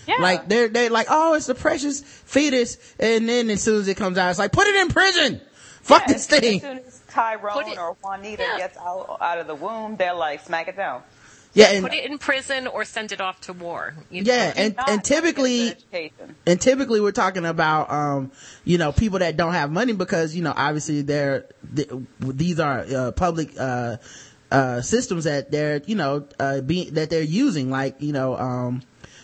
Yeah. 0.07 0.15
Like 0.21 0.49
they're 0.49 0.67
they're 0.67 0.89
like, 0.89 1.07
oh, 1.09 1.35
it's 1.35 1.49
a 1.49 1.55
precious 1.55 2.01
fetus, 2.01 2.77
and 2.99 3.29
then 3.29 3.49
as 3.51 3.61
soon 3.61 3.79
as 3.79 3.87
it 3.87 3.95
comes 3.97 4.17
out, 4.17 4.31
it's 4.31 4.39
like 4.39 4.51
put 4.51 4.65
it 4.65 4.75
in 4.75 4.87
prison. 4.87 5.41
Fuck 5.89 6.03
Yeah, 6.07 6.13
this 6.13 6.31
as, 6.31 6.39
thing. 6.39 6.55
As 6.57 6.61
soon 6.61 6.77
as 6.87 7.01
Tyrone 7.09 7.67
it- 7.67 7.77
or 7.79 7.97
Juanita 8.03 8.43
Yeah. 8.43 8.57
gets 8.57 8.77
out 8.77 9.17
out 9.19 9.39
of 9.39 9.47
the 9.47 9.55
womb, 9.55 9.95
they're 9.97 10.13
like, 10.13 10.45
smack 10.45 10.67
it 10.67 10.77
down. 10.77 11.01
Yeah, 11.55 11.71
and 11.71 11.83
Put 11.83 11.95
it 11.95 12.05
in 12.05 12.19
prison 12.19 12.67
or 12.67 12.85
send 12.85 13.11
it 13.11 13.19
off 13.19 13.41
to 13.41 13.53
war. 13.53 13.95
You 14.11 14.21
yeah, 14.23 14.49
know? 14.49 14.53
and 14.55 14.75
and 14.87 15.03
typically 15.03 15.69
get 15.69 15.77
an 15.77 15.77
education. 15.95 16.35
and 16.45 16.61
typically 16.61 17.01
we're 17.01 17.11
talking 17.11 17.43
about 17.43 17.89
um 17.91 18.31
you 18.65 18.77
know 18.77 18.91
people 18.91 19.17
that 19.19 19.35
don't 19.35 19.53
have 19.53 19.71
money 19.71 19.93
because 19.93 20.35
you 20.35 20.43
know 20.43 20.53
obviously 20.55 21.01
they're 21.01 21.47
th- 21.75 21.89
these 22.19 22.59
are 22.59 22.85
uh, 22.95 23.11
public 23.13 23.49
uh 23.59 23.97
uh 24.51 24.81
systems 24.81 25.23
that 25.23 25.49
they're 25.49 25.81
you 25.87 25.95
know 25.95 26.27
uh 26.39 26.61
being 26.61 26.93
that 26.93 27.09
they're 27.09 27.23
using 27.23 27.71
like 27.71 27.99
you 27.99 28.13
know 28.13 28.37
um 28.37 28.83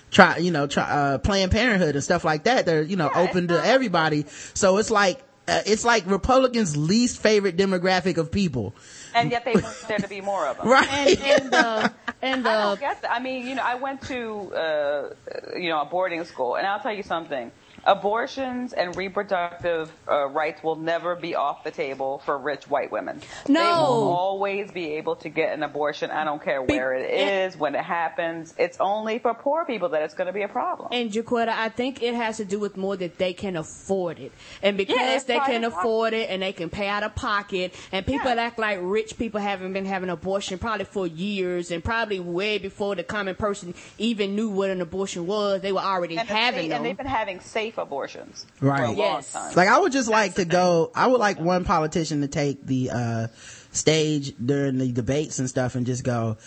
try 0.10 0.38
you 0.38 0.50
know 0.50 0.66
try 0.66 0.84
uh 0.84 1.18
planned 1.20 1.52
parenthood 1.52 1.94
and 1.94 2.04
stuff 2.04 2.26
like 2.26 2.46
that 2.46 2.66
they're 2.66 2.82
you 2.82 2.96
know 2.96 3.12
Yeah, 3.14 3.22
open 3.22 3.48
to 3.50 3.54
not- 3.54 3.66
everybody 3.66 4.26
so 4.56 4.78
it's 4.80 4.90
like 4.92 5.22
uh, 5.48 5.62
it's 5.66 5.86
like 5.86 6.06
republicans 6.08 6.76
least 6.76 7.22
favorite 7.22 7.58
demographic 7.58 8.18
of 8.18 8.32
people 8.32 8.74
and 9.16 9.32
yet 9.32 9.46
they 9.46 9.54
want 9.54 9.86
there 9.88 9.98
to 9.98 10.08
be 10.08 10.22
more 10.22 10.46
of 10.46 10.58
them. 10.58 10.68
right 10.78 10.88
And, 10.90 11.20
and 11.24 11.52
the, 11.52 11.94
and 12.22 12.48
I 12.48 12.64
don't 12.64 12.76
the, 12.76 12.82
get 12.82 13.02
that. 13.02 13.12
I 13.12 13.20
mean, 13.20 13.48
you 13.48 13.56
know, 13.56 13.64
I 13.64 13.76
went 13.76 14.02
to, 14.04 14.54
uh, 14.54 15.10
you 15.58 15.70
know, 15.70 15.82
a 15.82 15.86
boarding 15.86 16.24
school, 16.26 16.56
and 16.56 16.68
I'll 16.68 16.82
tell 16.82 16.94
you 16.94 17.04
something. 17.04 17.52
Abortions 17.88 18.74
and 18.74 18.96
reproductive 18.98 19.92
uh, 20.10 20.26
rights 20.28 20.64
will 20.64 20.76
never 20.76 21.16
be 21.16 21.36
off 21.36 21.64
the 21.64 21.70
table 21.70 22.20
for 22.26 22.36
rich 22.36 22.68
white 22.68 22.92
women. 22.92 23.22
No. 23.48 23.60
They 23.62 23.70
will 23.70 24.12
always 24.12 24.72
be 24.72 24.94
able 24.94 25.18
to 25.18 25.30
get 25.30 25.54
an 25.54 25.62
abortion. 25.62 26.10
I 26.10 26.24
don't 26.24 26.44
care 26.44 26.64
where 26.64 26.94
it 26.96 27.10
is, 27.12 27.56
when 27.56 27.76
it 27.76 27.84
happens. 27.84 28.56
It's 28.58 28.78
only 28.80 29.20
for 29.20 29.36
poor 29.36 29.66
people 29.66 29.90
that 29.90 30.02
it's 30.02 30.16
going 30.16 30.26
to 30.26 30.34
be 30.34 30.42
a 30.42 30.48
problem. 30.48 30.90
And 30.92 31.12
Jacquetta, 31.12 31.50
I 31.50 31.70
think 31.70 32.02
it 32.02 32.16
has 32.16 32.38
to 32.38 32.46
do 32.46 32.60
with 32.60 32.76
more 32.76 32.98
that 32.98 33.20
they 33.20 33.34
can 33.34 33.56
afford 33.56 34.18
it. 34.18 34.32
And 34.64 34.78
because 34.78 34.96
Yeah, 34.98 35.20
they 35.20 35.40
can 35.40 35.64
afford 35.64 36.14
it 36.14 36.30
and 36.32 36.42
they 36.42 36.54
can 36.54 36.72
pay 36.72 36.88
out 36.88 37.04
of 37.04 37.14
pocket, 37.14 37.76
and 37.92 38.04
people 38.04 38.34
Yeah. 38.34 38.42
act 38.42 38.58
like 38.58 38.80
rich 38.82 39.16
people 39.18 39.40
haven't 39.40 39.74
been 39.74 39.86
having 39.86 40.10
abortion 40.10 40.58
probably 40.58 40.86
for 40.86 41.06
years 41.06 41.70
and 41.70 41.84
probably 41.84 42.20
way 42.20 42.58
before 42.58 42.96
the 42.96 43.04
common 43.04 43.36
person 43.36 43.76
even 44.00 44.36
knew 44.36 44.50
what 44.50 44.72
an 44.72 44.82
abortion 44.82 45.28
was, 45.28 45.62
they 45.62 45.72
were 45.72 45.80
already 45.80 46.18
and, 46.18 46.28
having 46.28 46.64
they, 46.64 46.68
them. 46.70 46.78
and 46.78 46.86
they've 46.86 46.98
been 46.98 47.06
having 47.06 47.40
safe 47.42 47.75
abortions 47.78 48.46
Right. 48.62 48.80
for 48.80 48.84
a 48.86 48.88
long 48.90 48.98
Yes. 48.98 49.32
time. 49.32 49.54
Like 49.56 49.68
I 49.68 49.80
would 49.80 49.92
just 49.92 50.10
like 50.10 50.36
to 50.36 50.46
go. 50.46 50.92
I 50.96 51.08
would 51.08 51.20
like 51.20 51.40
one 51.40 51.64
politician 51.66 52.22
to 52.22 52.28
take 52.28 52.66
the 52.66 52.90
uh, 52.92 53.28
stage 53.72 54.34
during 54.44 54.78
the 54.78 54.92
debates 54.92 55.40
and 55.40 55.50
stuff 55.50 55.76
and 55.76 55.86
just 55.86 56.04
go. 56.04 56.38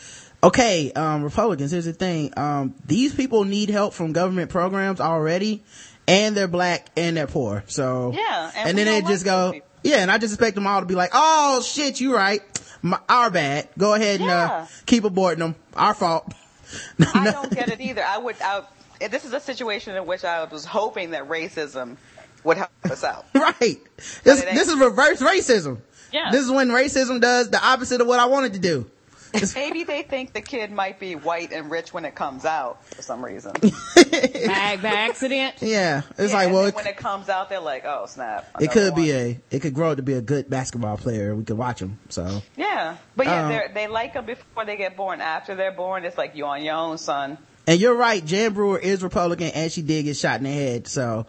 Okay, 0.43 0.93
um, 0.93 1.24
Republicans. 1.24 1.72
Here's 1.72 1.85
the 1.87 1.93
thing. 1.93 2.33
Um, 2.37 2.74
these 2.87 3.14
people 3.14 3.45
need 3.45 3.70
help 3.70 3.93
from 3.93 4.12
government 4.12 4.51
programs 4.51 5.01
already, 5.01 5.64
and 6.07 6.37
they're 6.37 6.47
black 6.49 6.87
and 6.97 7.16
they're 7.16 7.26
poor. 7.26 7.64
So 7.66 8.12
Yeah, 8.14 8.51
and 8.57 8.68
and, 8.68 8.79
then 8.79 8.87
they 8.87 9.01
just 9.03 9.26
like 9.26 9.33
go. 9.35 9.53
people. 9.53 9.68
Yeah, 9.83 9.97
and 9.99 10.11
I 10.11 10.18
just 10.18 10.35
expect 10.35 10.55
them 10.55 10.66
all 10.66 10.81
to 10.81 10.87
be 10.87 10.95
like, 10.95 11.11
"Oh 11.12 11.61
shit, 11.62 12.01
you 12.01 12.14
right, 12.14 12.41
My, 12.83 12.99
our 13.09 13.31
bad. 13.31 13.68
Go 13.79 13.95
ahead 13.95 14.20
and 14.20 14.31
uh, 14.31 14.66
keep 14.87 15.03
aborting 15.05 15.39
them. 15.39 15.55
Our 15.74 15.95
fault." 15.95 16.33
I 17.14 17.31
don't 17.33 17.51
get 17.53 17.68
it 17.70 17.81
either. 17.81 18.05
I 18.05 18.18
would. 18.18 18.37
I, 18.41 18.62
this 19.01 19.25
is 19.25 19.33
a 19.33 19.41
situation 19.41 19.97
in 19.97 20.07
which 20.07 20.25
I 20.25 20.45
was 20.45 20.65
hoping 20.65 21.11
that 21.11 21.29
racism 21.29 21.97
would 22.45 22.57
help 22.57 22.71
us 22.85 23.05
out. 23.05 23.27
right. 23.35 23.79
This, 24.25 24.43
this 24.43 24.69
is 24.69 24.79
reverse 24.79 25.21
racism. 25.21 25.79
Yeah. 26.13 26.31
This 26.31 26.45
is 26.45 26.51
when 26.51 26.69
racism 26.69 27.21
does 27.21 27.51
the 27.51 27.65
opposite 27.65 28.01
of 28.01 28.07
what 28.07 28.21
I 28.21 28.27
wanted 28.27 28.55
to 28.55 28.59
do. 28.59 28.91
Maybe 29.55 29.85
they 29.85 30.03
think 30.03 30.33
the 30.33 30.41
kid 30.41 30.71
might 30.73 30.99
be 30.99 31.15
white 31.15 31.53
and 31.53 31.71
rich 31.71 31.93
when 31.93 32.07
it 32.07 32.15
comes 32.15 32.47
out 32.47 32.83
for 32.87 33.03
some 33.03 33.23
reason. 33.23 33.53
by, 33.61 34.79
by 34.81 34.89
accident. 34.89 35.57
Yeah, 35.61 36.01
it's 36.17 36.33
Yeah, 36.33 36.37
like 36.39 36.45
and 36.47 36.53
well, 36.55 36.63
then 36.63 36.69
it, 36.71 36.75
when 36.77 36.87
it 36.87 36.97
comes 36.97 37.29
out, 37.29 37.51
they're 37.51 37.61
like, 37.61 37.85
"Oh 37.85 38.07
snap!" 38.07 38.49
it 38.59 38.73
another 38.73 38.73
could 38.73 38.95
be 38.95 39.13
a, 39.13 39.39
it 39.51 39.61
could 39.61 39.75
grow 39.75 39.95
to 39.95 40.01
be 40.03 40.15
a 40.15 40.23
good 40.23 40.49
basketball 40.49 40.97
player. 40.97 41.35
We 41.35 41.45
could 41.45 41.59
watch 41.59 41.81
him. 41.81 41.99
So 42.09 42.43
yeah, 42.57 42.97
but 43.17 43.27
yeah, 43.27 43.43
Um, 43.43 43.49
they're, 43.51 43.71
they 43.75 43.87
like 43.87 44.15
them 44.15 44.25
before 44.25 44.65
they 44.65 44.79
get 44.79 44.97
born. 44.97 45.21
After 45.21 45.55
they're 45.55 45.73
born, 45.73 46.07
it's 46.07 46.17
like 46.17 46.35
you 46.35 46.47
on 46.47 46.63
your 46.65 46.77
own, 46.77 46.97
son. 46.97 47.37
And 47.69 47.79
you're 47.81 47.95
right, 47.95 48.25
Jan 48.25 48.55
Brewer 48.55 48.79
is 48.79 49.03
Republican, 49.03 49.49
and 49.55 49.71
she 49.71 49.83
did 49.83 50.05
get 50.05 50.16
shot 50.16 50.39
in 50.39 50.45
the 50.45 50.51
head. 50.53 50.89
So 50.89 51.27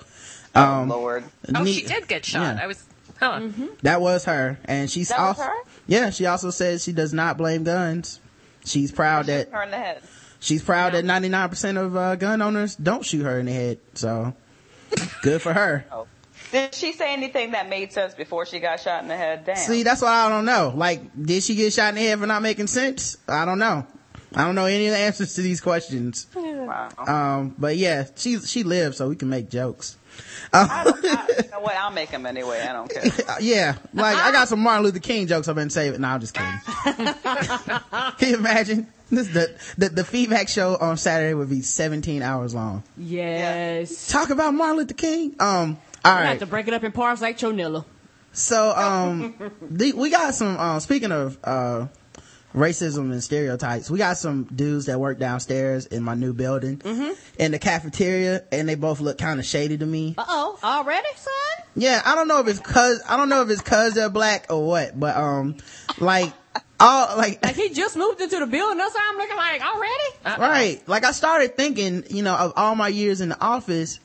Oh 0.55 0.63
um, 0.63 0.89
Lord, 0.89 1.23
Oh, 1.53 1.65
she 1.65 1.83
did 1.85 2.07
get 2.07 2.25
shot. 2.25 2.55
yeah. 2.55 2.63
I 2.63 2.67
was. 2.67 2.83
Huh. 3.19 3.41
that 3.81 3.99
was 3.99 4.23
her, 4.25 4.57
and 4.63 4.89
she's 4.89 5.09
That 5.09 5.19
was 5.19 5.37
also 5.39 5.43
her? 5.49 5.57
yeah. 5.87 6.09
She 6.09 6.25
also 6.25 6.51
says 6.51 6.83
she 6.83 6.93
does 6.93 7.13
not 7.13 7.37
blame 7.37 7.65
guns. 7.65 8.19
She's 8.63 8.93
proud 8.93 9.25
that 9.25 9.49
her 9.51 9.63
in 9.63 9.71
the 9.71 9.77
head. 9.77 10.01
she's 10.39 10.63
proud 10.63 10.93
that 10.93 11.03
99 11.03 11.49
percent 11.49 11.77
of 11.77 11.95
uh, 11.97 12.15
gun 12.15 12.41
owners 12.41 12.77
don't 12.77 13.03
shoot 13.05 13.23
her 13.23 13.39
in 13.39 13.45
the 13.47 13.51
head. 13.51 13.79
So 13.93 14.33
good 15.21 15.41
for 15.41 15.51
her. 15.53 15.85
Oh. 15.91 16.07
Did 16.51 16.73
she 16.73 16.93
say 16.93 17.13
anything 17.13 17.51
that 17.51 17.69
made 17.69 17.91
sense 17.91 18.15
before 18.15 18.45
she 18.45 18.59
got 18.59 18.79
shot 18.79 19.03
in 19.03 19.07
the 19.09 19.17
head? 19.17 19.45
Damn. 19.45 19.57
See, 19.57 19.83
that's 19.83 20.01
why 20.01 20.25
I 20.25 20.29
don't 20.29 20.45
know. 20.45 20.73
Like, 20.75 21.01
did 21.21 21.43
she 21.43 21.53
get 21.53 21.73
shot 21.73 21.89
in 21.89 21.95
the 21.95 22.01
head 22.01 22.17
for 22.17 22.25
not 22.25 22.41
making 22.41 22.65
sense? 22.65 23.17
I 23.27 23.45
don't 23.45 23.59
know. 23.59 23.85
I 24.35 24.45
don't 24.45 24.55
know 24.55 24.65
any 24.65 24.87
of 24.87 24.93
the 24.93 24.99
answers 24.99 25.33
to 25.35 25.41
these 25.41 25.61
questions. 25.61 26.27
wow. 26.35 26.89
Um, 26.97 27.55
but 27.57 27.77
yeah, 27.77 28.05
she 28.15 28.39
she 28.39 28.63
lived, 28.63 28.95
so 28.95 29.09
we 29.09 29.15
can 29.15 29.29
make 29.29 29.49
jokes. 29.49 29.97
I 30.53 30.83
don't, 30.83 31.05
I, 31.05 31.27
you 31.43 31.49
know 31.51 31.59
what? 31.61 31.75
I'll 31.75 31.91
make 31.91 32.11
them 32.11 32.25
anyway. 32.25 32.61
I 32.61 32.73
don't 32.73 32.89
care. 32.89 33.03
Uh, 33.27 33.37
yeah, 33.41 33.75
like 33.93 34.17
I 34.17 34.31
got 34.31 34.47
some 34.47 34.59
Martin 34.59 34.85
Luther 34.85 34.99
King 34.99 35.27
jokes 35.27 35.47
I've 35.47 35.55
been 35.55 35.69
saving. 35.69 36.01
No, 36.01 36.09
I'm 36.09 36.19
just 36.19 36.33
kidding. 36.33 36.59
can 38.17 38.29
you 38.29 38.37
imagine? 38.37 38.87
This 39.09 39.27
the, 39.29 39.55
the 39.77 39.89
the 39.89 40.03
feedback 40.03 40.49
show 40.49 40.77
on 40.77 40.97
Saturday 40.97 41.33
would 41.33 41.49
be 41.49 41.61
17 41.61 42.21
hours 42.21 42.53
long. 42.53 42.83
Yes. 42.97 44.07
Talk 44.07 44.29
about 44.29 44.53
Martin 44.53 44.77
Luther 44.77 44.93
King. 44.93 45.35
Um, 45.39 45.77
all 46.05 46.13
I 46.13 46.17
have 46.17 46.25
right. 46.25 46.39
to 46.39 46.45
break 46.45 46.67
it 46.67 46.73
up 46.73 46.83
in 46.83 46.91
parts 46.91 47.21
like 47.21 47.37
Chonilla. 47.37 47.85
So, 48.31 48.71
um, 48.75 49.35
the, 49.61 49.93
we 49.93 50.09
got 50.09 50.33
some, 50.35 50.57
uh, 50.57 50.79
speaking 50.79 51.11
of, 51.11 51.37
uh, 51.43 51.87
racism 52.59 53.11
and 53.11 53.23
stereotypes, 53.23 53.89
we 53.89 53.97
got 53.97 54.17
some 54.17 54.43
dudes 54.45 54.85
that 54.87 54.99
work 54.99 55.17
downstairs 55.19 55.85
in 55.87 56.03
my 56.03 56.13
new 56.13 56.33
building 56.33 56.77
Mm-hmm. 56.77 57.11
in 57.39 57.51
the 57.51 57.59
cafeteria 57.59 58.43
and 58.51 58.67
they 58.67 58.75
both 58.75 58.99
look 58.99 59.17
kind 59.17 59.39
of 59.39 59.45
shady 59.45 59.77
to 59.77 59.85
me. 59.85 60.15
Uh 60.17 60.25
oh, 60.27 60.59
already, 60.63 61.07
son? 61.15 61.65
Yeah, 61.75 62.01
I 62.05 62.15
don't 62.15 62.27
know 62.27 62.39
if 62.39 62.47
it's 62.47 62.59
cause, 62.59 63.01
I 63.07 63.17
don't 63.17 63.29
know 63.29 63.41
if 63.41 63.49
it's 63.49 63.61
cause 63.61 63.93
they're 63.93 64.09
black 64.09 64.47
or 64.51 64.65
what, 64.67 64.99
but, 64.99 65.15
um, 65.15 65.55
like, 65.99 66.33
all, 66.79 67.17
like, 67.17 67.43
Like 67.43 67.55
he 67.55 67.69
just 67.69 67.95
moved 67.97 68.21
into 68.21 68.39
the 68.39 68.45
building. 68.47 68.77
That's 68.77 68.93
why 68.95 69.09
I'm 69.11 69.17
looking 69.17 69.37
like 69.37 69.61
already. 69.61 70.41
right. 70.41 70.81
Like 70.87 71.03
I 71.03 71.11
started 71.11 71.55
thinking, 71.57 72.03
you 72.09 72.23
know, 72.23 72.35
of 72.35 72.53
all 72.55 72.75
my 72.75 72.87
years 72.87 73.21
in 73.21 73.29
the 73.29 73.39
office, 73.41 73.99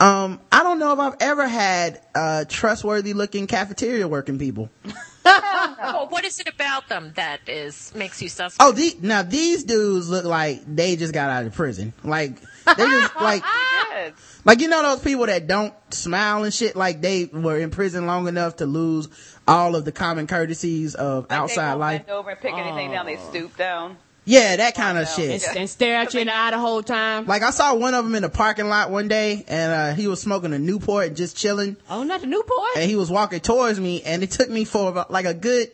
um, 0.00 0.40
I 0.52 0.62
don't 0.62 0.78
know 0.78 0.92
if 0.92 0.98
I've 0.98 1.16
ever 1.20 1.46
had, 1.48 2.00
uh, 2.14 2.44
trustworthy 2.48 3.12
looking 3.14 3.46
cafeteria 3.46 4.06
working 4.06 4.38
people. 4.38 4.68
Well, 5.24 6.08
what 6.08 6.24
is 6.24 6.40
it 6.40 6.48
about 6.48 6.88
them 6.88 7.12
that 7.16 7.40
is 7.48 7.92
makes 7.94 8.20
you 8.22 8.28
suspect? 8.28 8.56
Oh, 8.60 8.72
the, 8.72 8.96
now 9.00 9.22
these 9.22 9.64
dudes 9.64 10.08
look 10.08 10.24
like 10.24 10.62
they 10.66 10.96
just 10.96 11.12
got 11.12 11.30
out 11.30 11.44
of 11.44 11.54
prison. 11.54 11.92
Like 12.04 12.40
they 12.40 12.74
just 12.84 13.14
like 13.20 13.42
Good. 13.42 14.14
like 14.44 14.60
you 14.60 14.68
know 14.68 14.82
those 14.82 15.00
people 15.00 15.26
that 15.26 15.46
don't 15.46 15.74
smile 15.90 16.44
and 16.44 16.52
shit. 16.52 16.76
Like 16.76 17.00
they 17.00 17.26
were 17.26 17.58
in 17.58 17.70
prison 17.70 18.06
long 18.06 18.28
enough 18.28 18.56
to 18.56 18.66
lose 18.66 19.08
all 19.46 19.76
of 19.76 19.84
the 19.84 19.92
common 19.92 20.26
courtesies 20.26 20.94
of 20.94 21.24
Like, 21.30 21.38
outside 21.38 21.74
they 21.74 21.78
life. 21.78 22.08
over 22.08 22.30
and 22.30 22.40
pick 22.40 22.54
anything 22.54 22.90
down. 22.90 23.06
They 23.06 23.16
oh. 23.16 23.30
stoop 23.30 23.56
down. 23.56 23.96
Yeah, 24.28 24.56
that 24.56 24.74
kind 24.74 24.98
of 24.98 25.04
know. 25.04 25.10
shit. 25.10 25.48
And, 25.48 25.56
and 25.56 25.70
stare 25.70 25.96
at 25.96 26.12
you 26.12 26.20
in 26.20 26.26
the 26.26 26.36
eye 26.36 26.50
the 26.50 26.58
whole 26.58 26.82
time. 26.82 27.26
Like 27.26 27.42
I 27.42 27.48
saw 27.50 27.74
one 27.74 27.94
of 27.94 28.04
them 28.04 28.14
in 28.14 28.22
the 28.22 28.28
parking 28.28 28.68
lot 28.68 28.90
one 28.90 29.08
day, 29.08 29.42
and 29.48 29.72
uh, 29.72 29.94
he 29.94 30.06
was 30.06 30.20
smoking 30.20 30.52
a 30.52 30.58
Newport 30.58 31.06
and 31.06 31.16
just 31.16 31.34
chilling. 31.34 31.78
oh, 31.88 32.02
not 32.02 32.20
the 32.20 32.26
Newport. 32.26 32.68
and 32.76 32.90
he 32.90 32.94
was 32.94 33.10
walking 33.10 33.40
towards 33.40 33.80
me 33.80 34.02
and 34.02 34.22
it 34.22 34.30
took 34.30 34.50
me 34.50 34.64
for 34.66 34.90
about, 34.90 35.10
like 35.10 35.24
a 35.24 35.32
good 35.34 35.70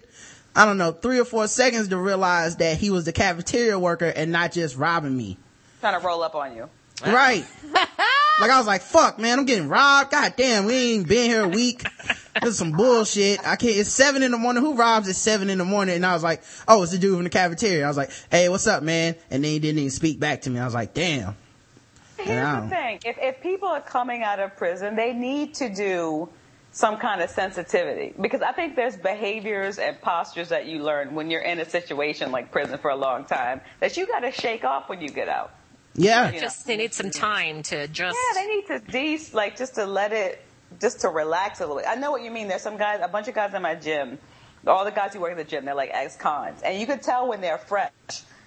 i 0.55 0.64
don't 0.64 0.78
know 0.78 0.92
three 0.92 1.18
or 1.18 1.24
four 1.24 1.48
seconds 1.48 1.88
to 1.88 1.96
realize 1.96 2.57
that 2.57 2.78
he 2.78 2.90
was 2.90 3.05
the 3.05 3.12
cafeteria 3.12 3.76
worker 3.76 4.07
and 4.07 4.30
not 4.30 4.52
just 4.52 4.76
robbing 4.76 5.16
me 5.16 5.36
Trying 5.80 6.00
to 6.00 6.07
roll 6.07 6.22
up 6.22 6.34
on 6.34 6.55
you. 6.57 6.70
Right. 7.03 7.47
Like 8.40 8.51
i 8.51 8.59
was 8.59 8.66
like 8.66 8.82
fuck 8.82 9.20
man 9.20 9.38
i'm 9.38 9.45
getting 9.45 9.68
robbed. 9.68 10.11
God 10.11 10.34
damn 10.36 10.64
we 10.64 10.74
ain't 10.74 11.09
been 11.09 11.30
here 11.30 11.45
a 11.45 11.49
week. 11.49 11.84
This 12.42 12.55
is 12.55 12.59
some 12.59 12.72
bullshit. 12.72 13.38
I 13.47 13.55
can't 13.55 13.76
it's 13.76 13.90
seven 13.90 14.24
in 14.24 14.32
the 14.32 14.38
morning. 14.38 14.61
Who 14.61 14.74
robs 14.74 15.09
at 15.09 15.14
seven 15.14 15.49
in 15.51 15.59
the 15.59 15.64
morning? 15.64 15.95
And 15.95 16.05
i 16.05 16.14
was 16.14 16.24
like 16.24 16.42
oh 16.66 16.82
it's 16.82 16.90
the 16.90 16.99
dude 16.99 17.14
from 17.14 17.22
the 17.22 17.30
cafeteria. 17.30 17.84
I 17.84 17.88
was 17.88 17.97
like 17.97 18.11
hey 18.32 18.49
what's 18.49 18.66
up 18.66 18.82
man? 18.82 19.14
And 19.30 19.45
then 19.45 19.53
he 19.53 19.61
didn't 19.61 19.78
even 19.78 19.90
speak 19.92 20.18
back 20.18 20.42
to 20.42 20.51
me. 20.51 20.59
I 20.59 20.64
was 20.64 20.74
like 20.74 20.95
damn. 20.95 21.36
Here's 22.16 22.62
the 22.62 22.68
thing: 22.68 23.01
if 23.05 23.18
if 23.18 23.40
people 23.40 23.68
are 23.68 23.80
coming 23.80 24.22
out 24.22 24.40
of 24.40 24.57
prison, 24.57 24.97
they 24.97 25.12
need 25.12 25.55
to 25.55 25.68
do 25.68 26.28
some 26.72 26.97
kind 26.97 27.20
of 27.20 27.30
sensitivity. 27.30 28.14
Because 28.20 28.42
I 28.42 28.53
think 28.53 28.74
there's 28.76 28.97
behaviors 28.97 29.78
and 29.78 30.01
postures 30.01 30.49
that 30.49 30.66
you 30.66 30.82
learn 30.82 31.14
when 31.14 31.30
you're 31.30 31.42
in 31.42 31.61
a 31.61 31.64
situation 31.64 32.32
like 32.32 32.51
prison 32.51 32.78
for 32.78 32.90
a 32.90 32.97
long 32.97 33.24
time 33.24 33.61
that 33.80 33.97
you 33.97 34.07
got 34.07 34.20
to 34.20 34.32
shake 34.32 34.64
off 34.64 34.88
when 34.88 35.01
you 35.01 35.09
get 35.09 35.28
out. 35.28 35.53
Yeah 35.95 36.26
You 36.28 36.34
know. 36.34 36.40
Just 36.40 36.66
they 36.66 36.76
need 36.76 36.95
some 36.95 37.11
time 37.11 37.62
to 37.64 37.88
just. 37.88 38.16
Yeah, 38.16 38.42
they 38.42 38.47
need 38.49 38.66
to 38.66 38.78
de 38.80 39.18
like 39.32 39.57
just 39.57 39.74
to 39.76 39.86
let 39.86 40.12
it, 40.12 40.42
just 40.80 41.01
to 41.01 41.09
relax 41.09 41.61
a 41.61 41.64
little 41.64 41.76
bit. 41.76 41.86
I 41.88 41.95
know 41.95 42.11
what 42.11 42.22
you 42.22 42.30
mean. 42.30 42.49
There's 42.49 42.62
some 42.62 42.76
guys, 42.76 43.01
a 43.03 43.09
bunch 43.09 43.28
of 43.28 43.34
guys 43.34 43.55
in 43.55 43.62
my 43.62 43.74
gym. 43.74 44.18
All 44.66 44.84
the 44.84 44.90
guys 44.90 45.12
who 45.12 45.20
work 45.20 45.32
in 45.32 45.36
the 45.36 45.45
gym, 45.45 45.64
they're 45.66 45.74
like 45.74 45.90
ex-cons, 45.92 46.62
and 46.62 46.78
you 46.80 46.86
could 46.86 47.03
tell 47.03 47.28
when 47.28 47.40
they're 47.42 47.59
fresh 47.59 47.90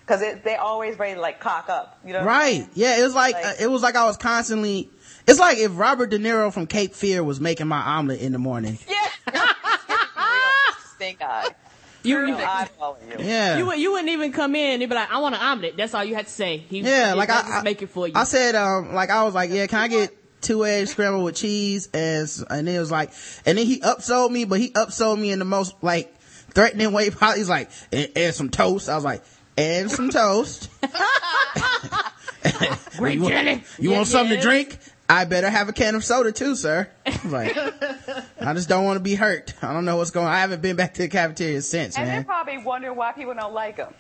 because 0.08 0.22
they're 0.44 0.62
always 0.62 0.98
ready 0.98 1.16
to 1.16 1.22
like 1.22 1.40
cock 1.40 1.70
up. 1.70 2.00
You 2.06 2.14
know, 2.14 2.20
what 2.20 2.30
I'm 2.30 2.40
Right. 2.40 2.70
Yeah, 2.74 3.00
it 3.00 3.04
was 3.04 3.14
like, 3.14 3.36
Like- 3.36 3.46
uh, 3.46 3.54
it 3.60 3.68
was 3.70 3.84
like 3.84 3.96
I 3.96 4.06
was 4.06 4.16
constantly, 4.18 4.90
it's 5.28 5.38
like 5.40 5.58
if 5.58 5.78
Robert 5.78 6.10
De 6.10 6.18
Niro 6.18 6.52
from 6.52 6.66
Cape 6.66 6.96
Fear 6.96 7.24
was 7.24 7.42
making 7.42 7.68
my 7.68 7.82
omelet 7.82 8.22
in 8.22 8.32
the 8.32 8.40
morning. 8.40 8.80
Yeah. 8.88 9.10
pink 11.00 11.22
eye. 11.22 11.50
You, 12.08 12.20
you, 12.28 12.28
you. 12.28 12.38
Yeah. 13.20 13.58
you, 13.58 13.66
would- 13.66 13.78
you 13.80 13.92
wouldn't 13.92 14.10
even 14.10 14.32
come 14.32 14.56
in. 14.56 14.82
You'd 14.82 14.90
be 14.90 14.96
like, 14.96 15.12
I 15.12 15.20
want 15.20 15.36
an 15.36 15.42
omelet. 15.42 15.76
That's 15.78 15.94
all 15.94 16.04
you 16.04 16.16
had 16.16 16.26
to 16.28 16.32
say. 16.32 16.58
He, 16.58 16.80
Yeah, 16.82 17.12
he 17.12 17.18
like 17.18 17.30
I, 17.30 17.60
I 17.60 17.64
make 17.64 17.82
it 17.82 17.88
for 17.90 18.08
you. 18.08 18.14
I 18.16 18.24
said, 18.24 18.56
um, 18.56 18.94
like 18.94 19.10
I 19.10 19.24
was 19.24 19.34
like, 19.34 19.50
yeah, 19.52 19.68
can 19.68 19.80
I 19.80 19.88
get 19.88 20.14
two 20.42 20.66
eggs 20.66 20.92
scrambled 20.92 21.24
with 21.26 21.36
cheese? 21.36 21.90
And 21.94 22.30
and 22.50 22.68
then 22.68 22.76
it 22.76 22.80
was 22.80 22.92
like, 22.92 23.12
and 23.46 23.58
then 23.58 23.66
he 23.66 23.80
upsold 23.82 24.32
me, 24.32 24.46
but 24.46 24.60
he 24.60 24.72
upsold 24.72 25.20
me 25.20 25.32
in 25.32 25.40
the 25.40 25.46
most 25.46 25.76
like 25.82 26.14
threatening 26.54 26.92
way. 26.94 27.10
possible. 27.10 27.38
He's 27.38 27.50
like, 27.50 27.70
and, 27.92 28.10
and 28.16 28.34
some 28.36 28.50
toast. 28.50 28.90
I 28.90 28.96
was 28.96 29.04
like, 29.04 29.24
and 29.58 29.92
some 29.92 30.10
toast. 30.10 30.70
Great 32.98 33.16
you 33.16 33.22
want, 33.24 33.34
jelly. 33.34 33.64
you 33.80 33.90
Yeah, 33.92 33.98
want 33.98 34.08
something 34.08 34.34
yes. 34.36 34.44
to 34.44 34.50
drink? 34.50 34.78
I 35.10 35.26
better 35.26 35.50
have 35.50 35.70
a 35.70 35.74
can 35.74 35.96
of 35.96 36.04
soda 36.04 36.32
too, 36.32 36.56
sir. 36.56 36.90
I 37.06 37.20
like, 37.28 37.58
I 38.42 38.54
just 38.54 38.68
don't 38.68 38.84
want 38.84 38.98
to 38.98 39.04
be 39.04 39.16
hurt. 39.16 39.54
I 39.62 39.74
don't 39.74 39.86
know 39.86 39.98
what's 39.98 40.12
going. 40.12 40.28
on. 40.28 40.34
I 40.34 40.40
haven't 40.40 40.62
been 40.62 40.76
back 40.76 40.94
to 40.96 41.04
the 41.04 41.08
cafeteria 41.08 41.62
since, 41.62 41.98
And 41.98 42.08
they're 42.10 42.24
probably 42.24 42.58
wondering 42.58 42.96
why 42.96 43.14
people 43.14 43.34
don't 43.34 43.54
like 43.54 43.78
them. 43.78 43.94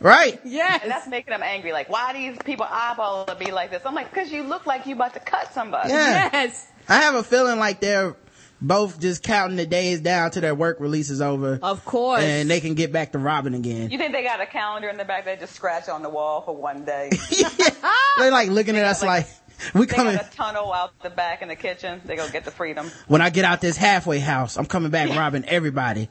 Right? 0.00 0.40
Yes. 0.44 0.80
And 0.82 0.90
that's 0.90 1.06
making 1.06 1.30
them 1.32 1.42
angry. 1.42 1.72
Like, 1.72 1.88
why 1.88 2.12
do 2.12 2.18
these 2.18 2.38
people 2.44 2.66
eyeball 2.68 3.26
to 3.26 3.34
be 3.34 3.50
like 3.50 3.70
this? 3.70 3.82
I'm 3.84 3.94
like, 3.94 4.10
because 4.10 4.32
you 4.32 4.42
look 4.42 4.66
like 4.66 4.86
you 4.86 4.94
about 4.94 5.14
to 5.14 5.20
cut 5.20 5.52
somebody. 5.52 5.90
Yeah. 5.90 6.30
Yes. 6.32 6.66
I 6.88 7.00
have 7.02 7.14
a 7.14 7.22
feeling 7.22 7.58
like 7.58 7.80
they're 7.80 8.16
both 8.62 9.00
just 9.00 9.22
counting 9.22 9.56
the 9.56 9.66
days 9.66 10.00
down 10.00 10.30
till 10.30 10.42
their 10.42 10.54
work 10.54 10.80
release 10.80 11.10
is 11.10 11.20
over. 11.20 11.58
Of 11.62 11.84
course. 11.84 12.22
and 12.22 12.50
they 12.50 12.60
can 12.60 12.74
get 12.74 12.92
back 12.92 13.12
to 13.12 13.18
robbing 13.18 13.54
again. 13.54 13.90
You 13.90 13.98
think 13.98 14.12
they 14.12 14.22
got 14.22 14.40
a 14.40 14.46
calendar 14.46 14.88
in 14.88 14.96
the 14.96 15.04
back 15.04 15.24
they 15.24 15.36
just 15.36 15.54
scratch 15.54 15.88
on 15.88 16.02
the 16.02 16.10
wall 16.10 16.42
for 16.42 16.54
one 16.54 16.84
day? 16.84 17.10
They're 18.18 18.30
like 18.30 18.50
looking 18.50 18.76
at 18.76 18.84
us 18.84 19.02
like, 19.02 19.26
we 19.74 19.86
They 19.86 19.94
coming, 19.94 20.16
got 20.16 20.32
a 20.32 20.36
tunnel 20.36 20.72
out 20.72 20.98
the 21.02 21.10
back 21.10 21.42
in 21.42 21.48
the 21.48 21.56
kitchen. 21.56 22.00
They 22.04 22.16
go 22.16 22.28
get 22.28 22.44
the 22.44 22.50
freedom. 22.50 22.90
when 23.08 23.20
I 23.20 23.30
get 23.30 23.44
out 23.44 23.60
this 23.60 23.76
halfway 23.76 24.18
house, 24.18 24.56
I'm 24.56 24.66
coming 24.66 24.90
back 24.90 25.10
robbing 25.10 25.44
everybody. 25.46 26.08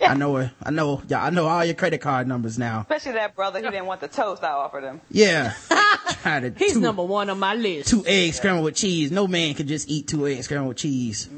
I 0.00 0.14
know 0.14 0.36
it. 0.38 0.50
I 0.62 0.70
know, 0.70 1.02
yeah, 1.08 1.24
I 1.24 1.30
know 1.30 1.46
all 1.46 1.64
your 1.64 1.74
credit 1.74 2.00
card 2.00 2.26
numbers 2.26 2.58
now. 2.58 2.80
Especially 2.80 3.12
that 3.12 3.34
brother 3.34 3.60
who 3.60 3.70
didn't 3.70 3.86
want 3.86 4.00
the 4.00 4.08
toast 4.08 4.42
I 4.42 4.50
offered 4.50 4.84
him. 4.84 5.00
Yeah. 5.10 5.54
To 6.24 6.54
He's 6.56 6.72
two, 6.72 6.80
number 6.80 7.02
one 7.02 7.28
on 7.28 7.38
my 7.38 7.54
list. 7.54 7.90
two 7.90 8.02
eggs 8.06 8.38
scrambled 8.38 8.64
with 8.64 8.76
cheese. 8.76 9.10
No 9.10 9.26
man 9.26 9.52
can 9.52 9.66
just 9.66 9.90
eat 9.90 10.08
two 10.08 10.26
eggs 10.26 10.46
scrambled 10.46 10.68
with 10.68 10.78
cheese. 10.78 11.28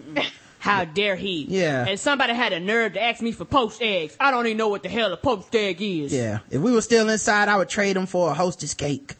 How 0.60 0.84
dare 0.84 1.16
he? 1.16 1.44
Yeah. 1.48 1.86
And 1.88 1.98
somebody 1.98 2.34
had 2.34 2.52
a 2.52 2.60
nerve 2.60 2.92
to 2.92 3.02
ask 3.02 3.20
me 3.20 3.32
for 3.32 3.44
poached 3.44 3.82
eggs. 3.82 4.16
I 4.20 4.30
don't 4.30 4.46
even 4.46 4.58
know 4.58 4.68
what 4.68 4.84
the 4.84 4.88
hell 4.88 5.12
a 5.12 5.16
poached 5.16 5.52
egg 5.56 5.82
is. 5.82 6.12
Yeah. 6.12 6.38
If 6.50 6.60
we 6.60 6.70
were 6.70 6.82
still 6.82 7.08
inside, 7.08 7.48
I 7.48 7.56
would 7.56 7.68
trade 7.68 7.96
them 7.96 8.06
for 8.06 8.30
a 8.30 8.34
hostess 8.34 8.74
cake. 8.74 9.14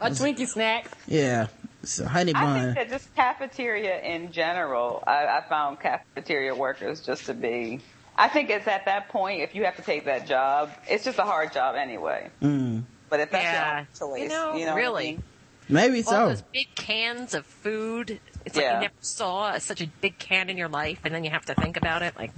A 0.00 0.10
Twinkie 0.10 0.46
snack. 0.46 0.88
Yeah. 1.06 1.46
It's 1.82 2.00
a 2.00 2.08
honey 2.08 2.32
I 2.34 2.60
think 2.62 2.74
that 2.76 2.88
just 2.90 3.14
cafeteria 3.14 4.00
in 4.00 4.32
general, 4.32 5.02
I, 5.06 5.26
I 5.26 5.44
found 5.48 5.78
cafeteria 5.80 6.54
workers 6.54 7.00
just 7.00 7.26
to 7.26 7.34
be. 7.34 7.80
I 8.16 8.28
think 8.28 8.50
it's 8.50 8.66
at 8.66 8.86
that 8.86 9.08
point 9.10 9.42
if 9.42 9.54
you 9.54 9.64
have 9.64 9.76
to 9.76 9.82
take 9.82 10.06
that 10.06 10.26
job, 10.26 10.70
it's 10.88 11.04
just 11.04 11.18
a 11.18 11.22
hard 11.22 11.52
job 11.52 11.76
anyway. 11.76 12.30
Mm. 12.42 12.82
But 13.08 13.20
if 13.20 13.30
that's 13.30 13.44
Yeah. 13.44 13.76
your 13.78 13.86
choice, 14.16 14.22
You 14.22 14.28
know, 14.28 14.52
what 14.52 14.68
I 14.68 14.74
really. 14.74 15.04
mean? 15.12 15.22
Maybe 15.68 15.98
All 15.98 16.10
so. 16.10 16.28
those 16.30 16.42
big 16.42 16.74
cans 16.74 17.34
of 17.34 17.44
food. 17.46 18.20
It's 18.44 18.56
like 18.56 18.64
Yeah. 18.64 18.74
you 18.76 18.80
never 18.82 18.94
saw 19.00 19.58
such 19.58 19.80
a 19.80 19.86
big 20.00 20.18
can 20.18 20.48
in 20.48 20.56
your 20.56 20.68
life, 20.68 21.00
and 21.04 21.14
then 21.14 21.24
you 21.24 21.30
have 21.30 21.44
to 21.46 21.54
think 21.54 21.76
about 21.76 22.02
it. 22.02 22.16
Like, 22.16 22.30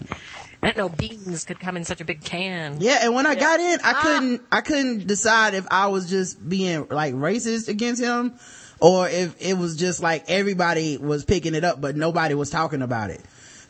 I 0.63 0.67
didn't 0.67 0.79
know 0.79 0.89
beans 0.89 1.45
could 1.45 1.61
come 1.61 1.77
in 1.77 1.85
such 1.85 2.01
a 2.01 2.05
big 2.05 2.23
can. 2.23 2.79
Yeah, 2.81 2.99
and 3.03 3.15
when 3.15 3.27
I 3.27 3.35
got 3.37 3.61
in, 3.61 3.79
I 3.85 3.93
ah. 3.93 4.01
couldn't, 4.03 4.43
I 4.51 4.61
couldn't 4.61 5.07
decide 5.07 5.55
if 5.55 5.67
I 5.71 5.87
was 5.89 6.11
just 6.11 6.47
being 6.47 6.89
like 6.91 7.15
racist 7.15 7.69
against 7.69 8.03
him 8.03 8.35
or 8.81 9.09
if 9.09 9.41
it 9.41 9.57
was 9.57 9.77
just 9.77 10.03
like 10.03 10.25
everybody 10.29 10.97
was 10.97 11.25
picking 11.25 11.55
it 11.55 11.65
up, 11.65 11.81
but 11.81 11.97
nobody 11.97 12.35
was 12.35 12.51
talking 12.51 12.83
about 12.83 13.11
it. 13.11 13.21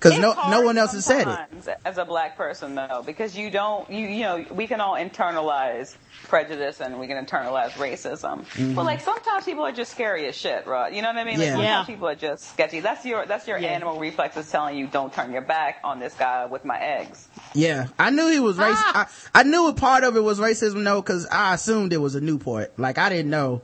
Cause 0.01 0.17
no, 0.19 0.33
no 0.49 0.61
one 0.63 0.79
else 0.79 0.93
has 0.93 1.05
said 1.05 1.27
it. 1.27 1.77
As 1.85 1.99
a 1.99 2.05
black 2.05 2.37
person, 2.37 2.77
though, 2.77 3.03
because 3.05 3.37
you 3.37 3.51
don't, 3.51 3.91
you 3.91 4.07
you 4.07 4.23
know, 4.23 4.45
we 4.53 4.69
can 4.69 4.81
all 4.81 4.95
internalize 4.95 5.97
prejudice 6.29 6.81
and 6.81 7.01
we 7.01 7.07
can 7.09 7.25
internalize 7.25 7.71
racism. 7.73 8.45
But 8.77 8.85
like 8.85 9.01
sometimes 9.01 9.45
people 9.45 9.65
are 9.65 9.73
just 9.73 9.91
scary 9.91 10.27
as 10.27 10.37
shit, 10.37 10.67
right? 10.69 10.93
You 10.93 11.03
know 11.03 11.09
what 11.09 11.17
I 11.17 11.25
mean? 11.25 11.39
Like 11.39 11.47
Yeah. 11.47 11.53
sometimes 11.55 11.89
Yeah. 11.89 11.95
people 11.95 12.09
are 12.09 12.15
just 12.15 12.45
sketchy. 12.51 12.79
That's 12.81 13.05
your 13.05 13.27
that's 13.27 13.49
your 13.49 13.59
Yeah. 13.59 13.71
animal 13.71 13.99
reflexes 13.99 14.49
telling 14.51 14.77
you 14.77 14.87
don't 14.87 15.13
turn 15.13 15.33
your 15.33 15.43
back 15.43 15.79
on 15.83 15.99
this 15.99 16.15
guy 16.15 16.47
with 16.47 16.65
my 16.65 16.79
eggs. 16.79 17.27
Yeah, 17.55 17.89
I 17.99 18.11
knew 18.11 18.29
he 18.29 18.39
was 18.41 18.57
racist. 18.57 18.75
Ah. 18.77 19.09
I, 19.35 19.41
I 19.41 19.43
knew 19.43 19.69
a 19.69 19.73
part 19.75 20.05
of 20.05 20.17
it 20.17 20.21
was 20.23 20.39
racism 20.39 20.85
though, 20.85 21.03
cause 21.03 21.27
I 21.31 21.55
assumed 21.55 21.93
it 21.93 21.99
was 21.99 22.15
a 22.15 22.21
Newport. 22.21 22.79
Like 22.79 22.99
I 22.99 23.09
didn't 23.09 23.31
know. 23.31 23.63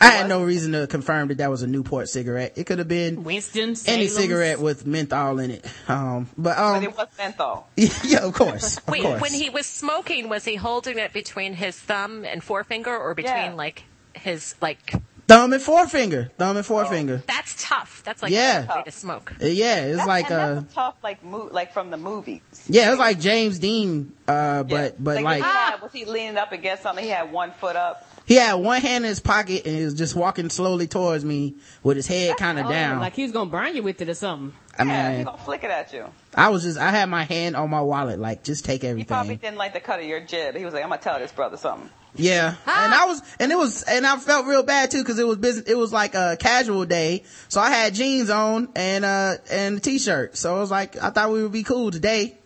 I 0.00 0.06
had 0.10 0.28
no 0.28 0.42
reason 0.44 0.72
to 0.72 0.86
confirm 0.86 1.28
that 1.28 1.38
that 1.38 1.50
was 1.50 1.62
a 1.62 1.66
Newport 1.66 2.08
cigarette. 2.08 2.54
It 2.56 2.64
could 2.64 2.78
have 2.78 2.88
been 2.88 3.24
Winston. 3.24 3.74
any 3.86 4.08
cigarette 4.08 4.60
with 4.60 4.86
menthol 4.86 5.38
in 5.38 5.50
it. 5.52 5.64
Um, 5.88 6.28
but 6.36 6.58
um, 6.58 6.74
But 6.74 6.82
it 6.84 6.96
was 6.96 7.08
menthol. 7.18 7.66
yeah, 7.76 8.18
of 8.24 8.34
course, 8.34 8.78
of 8.78 8.88
Wait, 8.88 9.02
course. 9.02 9.20
when 9.20 9.32
he 9.32 9.50
was 9.50 9.66
smoking, 9.66 10.28
was 10.28 10.44
he 10.44 10.56
holding 10.56 10.98
it 10.98 11.12
between 11.12 11.54
his 11.54 11.78
thumb 11.78 12.24
and 12.24 12.42
forefinger, 12.42 12.96
or 12.96 13.14
between 13.14 13.34
Yeah. 13.34 13.54
like 13.54 13.84
his 14.14 14.54
like? 14.60 14.94
thumb 15.26 15.54
and 15.54 15.62
forefinger, 15.62 16.30
thumb 16.36 16.54
and 16.58 16.66
forefinger. 16.66 17.22
That's 17.26 17.54
tough. 17.66 18.02
That's 18.04 18.22
like 18.22 18.30
Yeah. 18.30 18.66
a 18.70 18.76
way 18.76 18.82
to 18.84 18.90
smoke. 18.90 19.32
Uh, 19.42 19.46
Yeah, 19.46 19.76
it's 19.76 19.96
That- 19.98 20.06
like 20.06 20.30
and 20.30 20.34
uh, 20.34 20.54
that's 20.60 20.72
a 20.72 20.74
tough 20.74 20.94
like 21.02 21.24
mo- 21.24 21.48
like 21.50 21.72
from 21.72 21.88
the 21.90 21.96
movies. 21.96 22.42
yeah, 22.68 22.88
it 22.88 22.90
was 22.90 22.98
like 22.98 23.18
James 23.20 23.58
Dean. 23.58 24.12
Uh, 24.28 24.32
Yeah. 24.32 24.62
but 24.64 25.02
but 25.02 25.14
like, 25.16 25.24
like 25.24 25.36
he 25.38 25.42
had, 25.48 25.80
was 25.80 25.92
he 25.92 26.04
leaning 26.04 26.36
up 26.36 26.52
against 26.52 26.82
something? 26.82 27.02
He 27.02 27.10
had 27.10 27.32
one 27.32 27.52
foot 27.52 27.74
up. 27.74 28.06
He 28.26 28.36
had 28.36 28.54
one 28.54 28.80
hand 28.80 29.04
in 29.04 29.08
his 29.08 29.20
pocket 29.20 29.66
and 29.66 29.76
he 29.76 29.84
was 29.84 29.94
just 29.94 30.14
walking 30.14 30.48
slowly 30.50 30.86
towards 30.86 31.24
me 31.24 31.54
with 31.82 31.96
his 31.96 32.06
head 32.06 32.36
kind 32.36 32.58
of 32.58 32.66
Oh, 32.66 32.70
down. 32.70 33.00
Like 33.00 33.14
he 33.14 33.22
was 33.22 33.32
gonna 33.32 33.50
burn 33.50 33.74
you 33.76 33.82
with 33.82 34.00
it 34.00 34.08
or 34.08 34.14
something. 34.14 34.52
I 34.78 34.84
Yeah, 34.84 35.18
he 35.18 35.24
gonna 35.24 35.38
flick 35.38 35.62
it 35.64 35.70
at 35.70 35.92
you. 35.92 36.04
I 36.34 36.48
was 36.48 36.62
just 36.64 36.78
I 36.78 36.90
had 36.90 37.08
my 37.08 37.24
hand 37.24 37.54
on 37.56 37.70
my 37.70 37.80
wallet, 37.80 38.18
like 38.18 38.42
just 38.42 38.64
take 38.64 38.82
everything. 38.82 38.98
He 38.98 39.04
probably 39.04 39.34
everything. 39.34 39.50
didn't 39.50 39.58
like 39.58 39.72
the 39.74 39.80
cut 39.80 40.00
of 40.00 40.06
your 40.06 40.20
jib. 40.20 40.56
He 40.56 40.64
was 40.64 40.74
like, 40.74 40.82
I'm 40.82 40.88
gonna 40.90 41.00
tell 41.00 41.18
this 41.18 41.32
brother 41.32 41.56
something. 41.56 41.90
Yeah, 42.16 42.54
and 42.66 42.94
I 42.94 43.06
was 43.06 43.22
and 43.40 43.50
it 43.50 43.58
was 43.58 43.82
and 43.82 44.06
I 44.06 44.16
felt 44.18 44.46
real 44.46 44.62
bad 44.62 44.90
too 44.92 45.02
because 45.02 45.18
it 45.18 45.26
was 45.26 45.36
business. 45.36 45.68
It 45.68 45.76
was 45.76 45.92
like 45.92 46.14
a 46.14 46.36
casual 46.38 46.84
day, 46.86 47.24
so 47.48 47.60
I 47.60 47.70
had 47.70 47.92
jeans 47.94 48.30
on 48.30 48.68
and 48.76 49.04
uh 49.04 49.34
and 49.50 49.78
a 49.78 49.80
t-shirt. 49.80 50.36
So 50.36 50.56
I 50.56 50.60
was 50.60 50.70
like 50.70 50.96
I 51.02 51.10
thought 51.10 51.32
we 51.32 51.42
would 51.42 51.50
be 51.52 51.64
cool 51.64 51.90
today. 51.90 52.38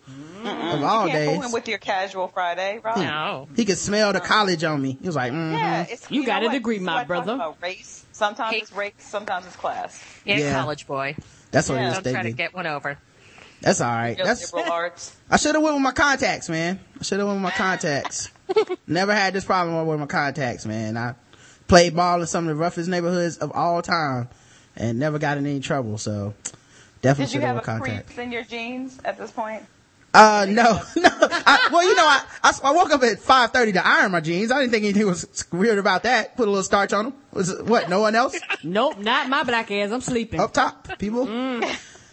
Of 0.46 0.82
all 0.82 1.06
you 1.06 1.12
can't 1.12 1.24
fool 1.24 1.34
days, 1.36 1.44
him 1.46 1.52
with 1.52 1.68
your 1.68 1.78
casual 1.78 2.28
Friday, 2.28 2.78
right? 2.82 2.98
No. 2.98 3.48
he 3.56 3.64
could 3.64 3.78
smell 3.78 4.12
the 4.12 4.20
college 4.20 4.62
on 4.64 4.80
me. 4.80 4.96
He 5.00 5.06
was 5.06 5.16
like, 5.16 5.32
mm 5.32 5.52
Yeah, 5.52 5.86
it's 5.88 6.10
You 6.10 6.24
got 6.26 6.42
a 6.42 6.46
what? 6.46 6.52
degree, 6.52 6.78
my 6.78 6.92
what 6.92 6.96
I 6.96 7.00
talk 7.00 7.06
brother. 7.08 7.34
About 7.34 7.56
race. 7.62 8.04
Sometimes 8.12 8.52
Hey. 8.54 8.60
it's 8.60 8.72
race, 8.72 8.92
sometimes 8.98 9.46
it's 9.46 9.56
class. 9.56 10.02
Yeah, 10.24 10.36
Yeah. 10.38 10.52
college 10.60 10.86
boy. 10.86 11.16
That's 11.50 11.68
what 11.68 11.76
Yeah. 11.76 11.82
he 11.82 11.88
was 11.96 12.02
Don't 12.04 12.12
try 12.12 12.22
to 12.24 12.32
get 12.32 12.54
one 12.54 12.66
over. 12.66 12.98
That's 13.60 13.80
all 13.80 13.90
right. 13.90 14.16
That's 14.16 14.52
liberal 14.52 14.72
arts. 14.74 15.16
I 15.30 15.36
should 15.36 15.54
have 15.54 15.62
went 15.64 15.74
with 15.74 15.82
my 15.82 15.92
contacts, 15.92 16.48
man. 16.48 16.78
I 17.00 17.02
should 17.04 17.18
have 17.18 17.26
went 17.28 17.38
with 17.38 17.44
my 17.44 17.50
contacts. 17.50 18.30
Never 18.86 19.12
had 19.14 19.32
this 19.34 19.44
problem 19.44 19.86
with 19.86 19.98
my 20.00 20.06
contacts, 20.06 20.64
man. 20.66 20.96
I 20.96 21.14
played 21.66 21.96
ball 21.96 22.20
in 22.20 22.26
some 22.26 22.44
of 22.44 22.48
the 22.48 22.54
roughest 22.54 22.88
neighborhoods 22.88 23.38
of 23.38 23.50
all 23.52 23.82
time 23.82 24.28
and 24.76 24.98
never 24.98 25.18
got 25.18 25.36
in 25.38 25.44
any 25.46 25.60
trouble. 25.60 25.98
So 25.98 26.34
definitely 27.02 27.26
Did 27.26 27.34
you 27.34 27.40
should 27.40 27.46
have 27.46 27.56
have 27.56 27.66
went 27.66 27.78
a 27.80 27.84
contacts. 27.88 28.14
crease 28.14 28.24
in 28.24 28.32
your 28.32 28.44
jeans 28.44 28.98
at 29.04 29.18
this 29.18 29.30
point? 29.32 29.62
Uh, 30.14 30.46
no, 30.48 30.80
no. 30.96 31.08
I, 31.12 31.68
well, 31.70 31.82
you 31.82 31.94
know, 31.94 32.06
I, 32.06 32.24
I, 32.42 32.58
I 32.64 32.72
woke 32.72 32.90
up 32.90 33.02
at 33.02 33.18
5.30 33.18 33.74
to 33.74 33.86
iron 33.86 34.12
my 34.12 34.20
jeans. 34.20 34.50
I 34.50 34.60
didn't 34.60 34.72
think 34.72 34.84
anything 34.84 35.06
was 35.06 35.44
weird 35.52 35.78
about 35.78 36.04
that. 36.04 36.36
Put 36.36 36.48
a 36.48 36.50
little 36.50 36.64
starch 36.64 36.92
on 36.92 37.06
them. 37.06 37.14
Was 37.32 37.50
it, 37.50 37.64
what, 37.64 37.88
no 37.88 38.00
one 38.00 38.14
else? 38.14 38.38
Nope, 38.64 38.98
not 38.98 39.28
my 39.28 39.44
black 39.44 39.70
ass. 39.70 39.92
I'm 39.92 40.00
sleeping. 40.00 40.40
Up 40.40 40.52
top, 40.52 40.98
people? 40.98 41.28
Um, 41.28 41.62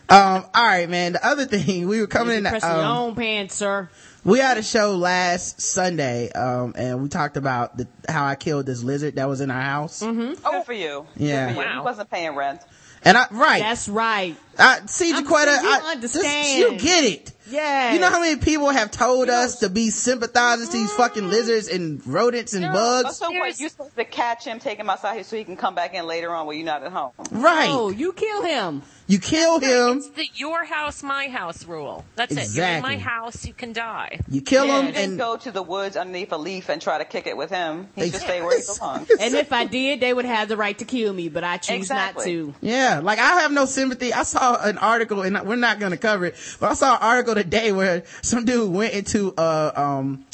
all 0.09 0.45
right, 0.55 0.87
man. 0.87 1.13
The 1.13 1.25
other 1.25 1.45
thing, 1.45 1.87
we 1.87 1.99
were 1.99 2.07
coming 2.07 2.37
in, 2.37 2.43
Press 2.43 2.61
your 2.61 2.71
um, 2.71 2.97
own 2.97 3.15
pants, 3.15 3.55
sir. 3.55 3.89
we 4.23 4.37
had 4.37 4.57
a 4.59 4.63
show 4.63 4.95
last 4.95 5.59
Sunday, 5.61 6.31
um, 6.33 6.73
and 6.77 7.01
we 7.01 7.09
talked 7.09 7.37
about 7.37 7.77
the, 7.77 7.87
how 8.07 8.25
I 8.25 8.35
killed 8.35 8.67
this 8.67 8.83
lizard 8.83 9.15
that 9.15 9.27
was 9.27 9.41
in 9.41 9.49
our 9.49 9.61
house. 9.61 10.03
Mm-hmm. 10.03 10.45
Oh, 10.45 10.61
for 10.61 10.73
you. 10.73 11.07
Yeah. 11.15 11.47
Good 11.47 11.55
for 11.55 11.61
you. 11.61 11.67
Wow. 11.67 11.73
He 11.73 11.85
wasn't 11.85 12.11
paying 12.11 12.35
rent. 12.35 12.61
And 13.01 13.17
I, 13.17 13.25
right. 13.31 13.61
That's 13.61 13.89
right. 13.89 14.35
I, 14.59 14.81
see, 14.85 15.11
I'm 15.13 15.25
Jacquetta, 15.25 15.45
saying 15.45 15.63
you 15.63 15.69
I, 15.71 15.91
understand. 15.91 16.59
you 16.59 16.79
get 16.79 17.03
it. 17.03 17.31
Yeah. 17.49 17.93
You 17.93 17.99
know 17.99 18.09
how 18.09 18.19
many 18.19 18.39
people 18.39 18.69
have 18.69 18.91
told 18.91 19.29
us 19.29 19.59
to 19.59 19.69
be 19.69 19.89
sympathizers 19.89 20.69
to 20.69 20.77
these 20.77 20.91
fucking 20.93 21.29
lizards 21.29 21.67
and 21.67 22.05
rodents 22.07 22.53
and 22.53 22.65
bugs? 22.71 23.17
so 23.17 23.31
what? 23.31 23.59
You're 23.59 23.69
supposed 23.69 23.95
to 23.95 24.05
catch 24.05 24.45
him, 24.45 24.59
take 24.59 24.79
him 24.79 24.89
outside 24.89 25.25
so 25.25 25.35
he 25.37 25.43
can 25.43 25.57
come 25.57 25.75
back 25.75 25.93
in 25.93 26.07
later 26.07 26.33
on 26.33 26.47
when 26.47 26.57
you're 26.57 26.65
not 26.65 26.83
at 26.83 26.91
home. 26.91 27.11
Right. 27.31 27.69
Oh, 27.69 27.89
you 27.89 28.13
kill 28.13 28.43
him. 28.43 28.81
You 29.07 29.19
kill 29.19 29.59
him, 29.59 29.97
It's 29.99 30.09
the 30.09 30.27
your 30.33 30.65
house, 30.65 31.03
my 31.03 31.27
house 31.27 31.63
rule. 31.65 32.03
That's 32.15 32.31
it. 32.31 32.35
You're 32.55 32.65
in 32.65 32.77
Exactly. 32.77 32.95
my 32.95 32.97
house, 32.97 33.45
you 33.45 33.53
can 33.53 33.71
die. 33.71 34.19
you 34.27 34.41
kill 34.41 34.65
Yeah, 34.65 34.81
him, 34.81 34.95
you 34.95 34.99
and 34.99 35.17
go 35.19 35.37
to 35.37 35.51
the 35.51 35.61
woods 35.61 35.95
underneath 35.95 36.31
a 36.31 36.37
leaf 36.37 36.69
and 36.69 36.81
try 36.81 36.97
to 36.97 37.05
kick 37.05 37.27
it 37.27 37.37
with 37.37 37.51
him. 37.51 37.87
He 37.95 38.05
should 38.05 38.15
Ex- 38.15 38.23
stay 38.23 38.41
where 38.41 38.57
he 38.59 38.63
belongs. 38.65 39.07
And 39.19 39.35
if 39.35 39.53
I 39.53 39.65
did, 39.65 39.99
they 39.99 40.11
would 40.11 40.25
have 40.25 40.47
the 40.49 40.57
right 40.57 40.75
to 40.79 40.85
kill 40.85 41.13
me, 41.13 41.29
but 41.29 41.43
I 41.43 41.57
choose 41.57 41.75
Exactly. 41.77 42.35
not 42.35 42.53
to. 42.55 42.55
Yeah, 42.61 42.99
like 43.03 43.19
I 43.19 43.41
have 43.41 43.51
no 43.51 43.65
sympathy. 43.65 44.11
I 44.11 44.23
saw 44.23 44.55
an 44.59 44.79
article, 44.79 45.21
and 45.21 45.39
we're 45.47 45.55
not 45.55 45.77
going 45.79 45.91
to 45.91 45.97
cover 45.97 46.25
it, 46.25 46.35
but 46.59 46.71
I 46.71 46.73
saw 46.73 46.95
an 46.95 47.01
article 47.03 47.34
today 47.35 47.71
where 47.71 48.03
some 48.21 48.45
dude 48.45 48.71
went 48.71 48.93
into 48.93 49.33
a 49.37 49.71
um 49.75 50.25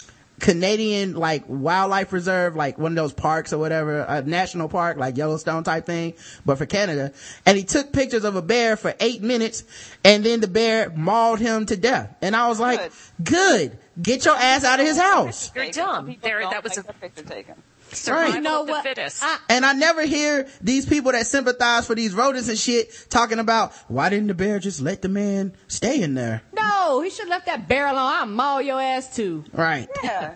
Canadian 0.41 1.14
like 1.14 1.43
wildlife 1.47 2.12
reserve, 2.12 2.56
like 2.56 2.78
one 2.78 2.91
of 2.93 2.95
those 2.95 3.14
parks 3.14 3.54
or 3.54 3.60
whatever, 3.60 3.99
a 4.02 4.24
national 4.24 4.68
park, 4.70 4.97
like 4.97 5.16
Yellowstone 5.16 5.64
type 5.64 5.86
thing, 5.86 6.16
but 6.45 6.58
for 6.58 6.66
Canada. 6.66 7.14
And 7.45 7.58
he 7.58 7.64
took 7.64 7.93
pictures 7.93 8.24
of 8.26 8.36
a 8.36 8.41
bear 8.41 8.76
for 8.76 8.93
eight 8.99 9.22
minutes 9.22 9.64
and 10.04 10.24
then 10.26 10.41
the 10.41 10.47
bear 10.47 10.89
mauled 10.89 11.39
him 11.39 11.68
to 11.68 11.78
death. 11.78 12.16
And 12.22 12.36
I 12.36 12.47
was 12.49 12.60
like, 12.60 12.91
good. 13.24 13.78
Get 14.02 14.26
your 14.26 14.36
ass 14.36 14.64
out 14.64 14.80
of 14.80 14.86
his 14.88 14.97
house. 14.97 15.52
You're 15.56 15.70
dumb. 15.70 16.08
people 16.08 16.28
There, 16.28 16.41
that 16.41 16.64
was 16.64 16.76
like 16.76 16.86
a 16.86 16.88
the 16.88 16.93
picture 16.93 17.24
taken. 17.24 17.56
survival 17.91 18.36
You 18.36 18.41
know 18.41 18.64
what? 18.64 18.84
fittest. 18.84 19.22
I, 19.22 19.38
And 19.49 19.64
I 19.66 19.74
never 19.74 20.06
hear 20.06 20.47
these 20.62 20.88
people 20.88 21.12
that 21.12 21.28
sympathize 21.28 21.86
for 21.86 21.93
these 21.93 22.16
rodents 22.16 22.49
and 22.49 22.58
shit 22.58 22.89
talking 23.10 23.38
about 23.38 23.74
why 23.89 24.10
didn't 24.10 24.28
the 24.28 24.34
bear 24.34 24.58
just 24.60 24.82
let 24.82 25.04
the 25.04 25.10
man 25.10 25.54
stay 25.68 26.02
in 26.02 26.16
there? 26.16 26.41
No, 26.62 27.01
he 27.01 27.09
should 27.09 27.22
have 27.26 27.30
left 27.30 27.45
that 27.47 27.68
bear 27.68 27.88
alone. 27.88 27.97
I'll 28.14 28.26
maul 28.26 28.62
your 28.62 28.82
ass 28.82 29.16
too. 29.16 29.43
Right. 29.53 29.88
Yeah. 30.03 30.36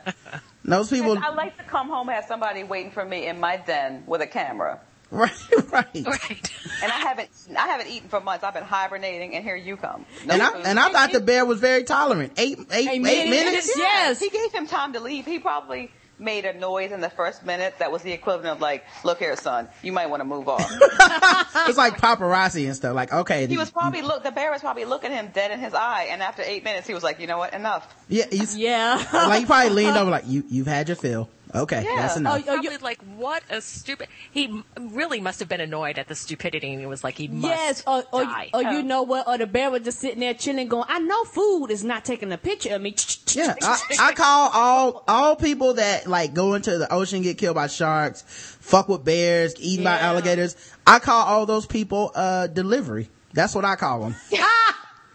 Those 0.64 0.90
people, 0.90 1.18
I 1.18 1.30
like 1.30 1.58
to 1.58 1.64
come 1.64 1.90
home 1.90 2.10
and 2.10 2.16
have 2.16 2.26
somebody 2.26 2.64
waiting 2.64 2.92
for 2.92 3.06
me 3.06 3.28
in 3.28 3.40
my 3.40 3.58
den 3.58 4.04
with 4.08 4.22
a 4.22 4.28
camera. 4.28 4.80
right, 5.12 5.32
right. 5.72 5.92
right. 5.94 6.52
And 6.82 6.92
I 6.92 6.96
haven't, 6.98 7.30
I 7.56 7.68
haven't 7.68 7.88
eaten 7.88 8.10
for 8.10 8.20
months. 8.20 8.44
I've 8.44 8.56
been 8.56 8.64
hibernating, 8.64 9.36
and 9.36 9.44
here 9.46 9.56
you 9.56 9.78
come. 9.78 10.06
No 10.26 10.34
And 10.34 10.42
I, 10.42 10.52
food. 10.52 10.66
and 10.66 10.80
I 10.80 10.90
thought 10.92 11.12
the 11.12 11.20
bear 11.20 11.46
was 11.46 11.60
very 11.60 11.84
tolerant. 11.84 12.34
Eight, 12.38 12.58
eight, 12.72 12.90
eight 12.90 13.02
minutes. 13.02 13.30
minutes? 13.30 13.72
Yes. 13.78 14.20
He 14.20 14.30
gave 14.30 14.52
him 14.52 14.66
time 14.66 14.94
to 14.94 15.00
leave. 15.00 15.26
He 15.26 15.38
probably 15.38 15.92
made 16.18 16.46
a 16.46 16.54
noise 16.54 16.92
in 16.92 17.02
the 17.02 17.10
first 17.10 17.46
minute 17.46 17.76
that 17.80 17.92
was 17.92 18.02
the 18.02 18.12
equivalent 18.12 18.56
of 18.56 18.62
like, 18.62 18.86
"Look 19.04 19.20
here, 19.20 19.36
son, 19.36 19.68
you 19.82 19.92
might 19.92 20.08
want 20.08 20.22
to 20.22 20.26
move 20.26 20.48
off." 20.48 20.70
It's 21.68 21.78
like 21.78 21.98
paparazzi 22.00 22.66
and 22.68 22.76
stuff. 22.76 22.94
Like, 22.96 23.12
okay. 23.12 23.48
he 23.48 23.58
was 23.58 23.72
probably 23.72 24.02
look. 24.02 24.24
The 24.24 24.32
bear 24.32 24.52
was 24.52 24.62
probably 24.62 24.86
looking 24.86 25.12
him 25.12 25.30
dead 25.34 25.52
in 25.52 25.60
his 25.60 25.74
eye, 25.74 26.10
and 26.12 26.22
after 26.22 26.44
eight 26.46 26.64
minutes, 26.64 26.86
he 26.86 26.94
was 26.94 27.04
like, 27.04 27.20
"You 27.20 27.28
know 27.28 27.38
what? 27.38 27.54
Enough." 27.54 27.88
yeah, 28.08 28.26
he's, 28.30 28.56
Yeah. 28.56 29.04
like 29.14 29.40
he 29.40 29.46
probably 29.46 29.70
leaned 29.72 29.98
over 29.98 30.12
like, 30.12 30.28
you, 30.28 30.44
you've 30.48 30.68
had 30.68 30.88
your 30.90 30.96
fill. 30.98 31.30
Okay, 31.56 31.84
Yeah. 31.84 31.96
that's 32.02 32.18
enough. 32.18 32.42
Oh, 32.42 32.44
Probably 32.54 32.78
like, 32.78 33.02
what 33.16 33.42
a 33.50 33.62
stupid. 33.62 34.08
He 34.32 34.62
really 34.80 35.22
must 35.22 35.40
have 35.40 35.48
been 35.50 35.62
annoyed 35.62 35.98
at 35.98 36.08
the 36.08 36.16
stupidity, 36.16 36.72
and 36.72 36.80
he 36.82 36.86
was 36.86 37.04
like, 37.04 37.16
he 37.18 37.28
must 37.28 37.48
Yes, 37.56 37.84
or, 37.88 38.04
or, 38.12 38.24
die. 38.26 38.50
or 38.54 38.62
Oh. 38.66 38.72
you 38.72 38.84
know 38.84 39.04
what? 39.04 39.28
Or 39.28 39.38
the 39.38 39.48
bear 39.48 39.72
was 39.72 39.84
just 39.84 40.00
sitting 40.00 40.20
there 40.20 40.34
chilling, 40.34 40.68
going, 40.68 40.86
"I 40.90 41.00
know 41.00 41.24
food 41.24 41.68
is 41.72 41.84
not 41.84 42.04
taking 42.06 42.32
a 42.34 42.38
picture 42.38 42.76
of 42.76 42.82
me." 42.82 42.96
Yeah, 43.34 43.56
I, 43.62 43.80
I 44.00 44.14
call 44.14 44.50
all 44.54 45.04
all 45.08 45.36
people 45.36 45.74
that 45.76 46.08
like 46.08 46.34
go 46.34 46.54
into 46.56 46.78
the 46.78 46.92
ocean, 46.94 47.22
get 47.22 47.38
killed 47.38 47.56
by 47.56 47.68
sharks, 47.68 48.24
fuck 48.60 48.88
with 48.90 49.04
bears, 49.06 49.54
eaten 49.60 49.84
by 49.84 49.98
alligators. 50.00 50.56
I 50.86 51.00
call 51.00 51.26
all 51.26 51.46
those 51.46 51.66
people 51.66 52.12
uh 52.16 52.48
delivery. 52.48 53.10
That's 53.34 53.54
what 53.56 53.66
I 53.66 53.76
call 53.76 54.00
them. 54.02 54.16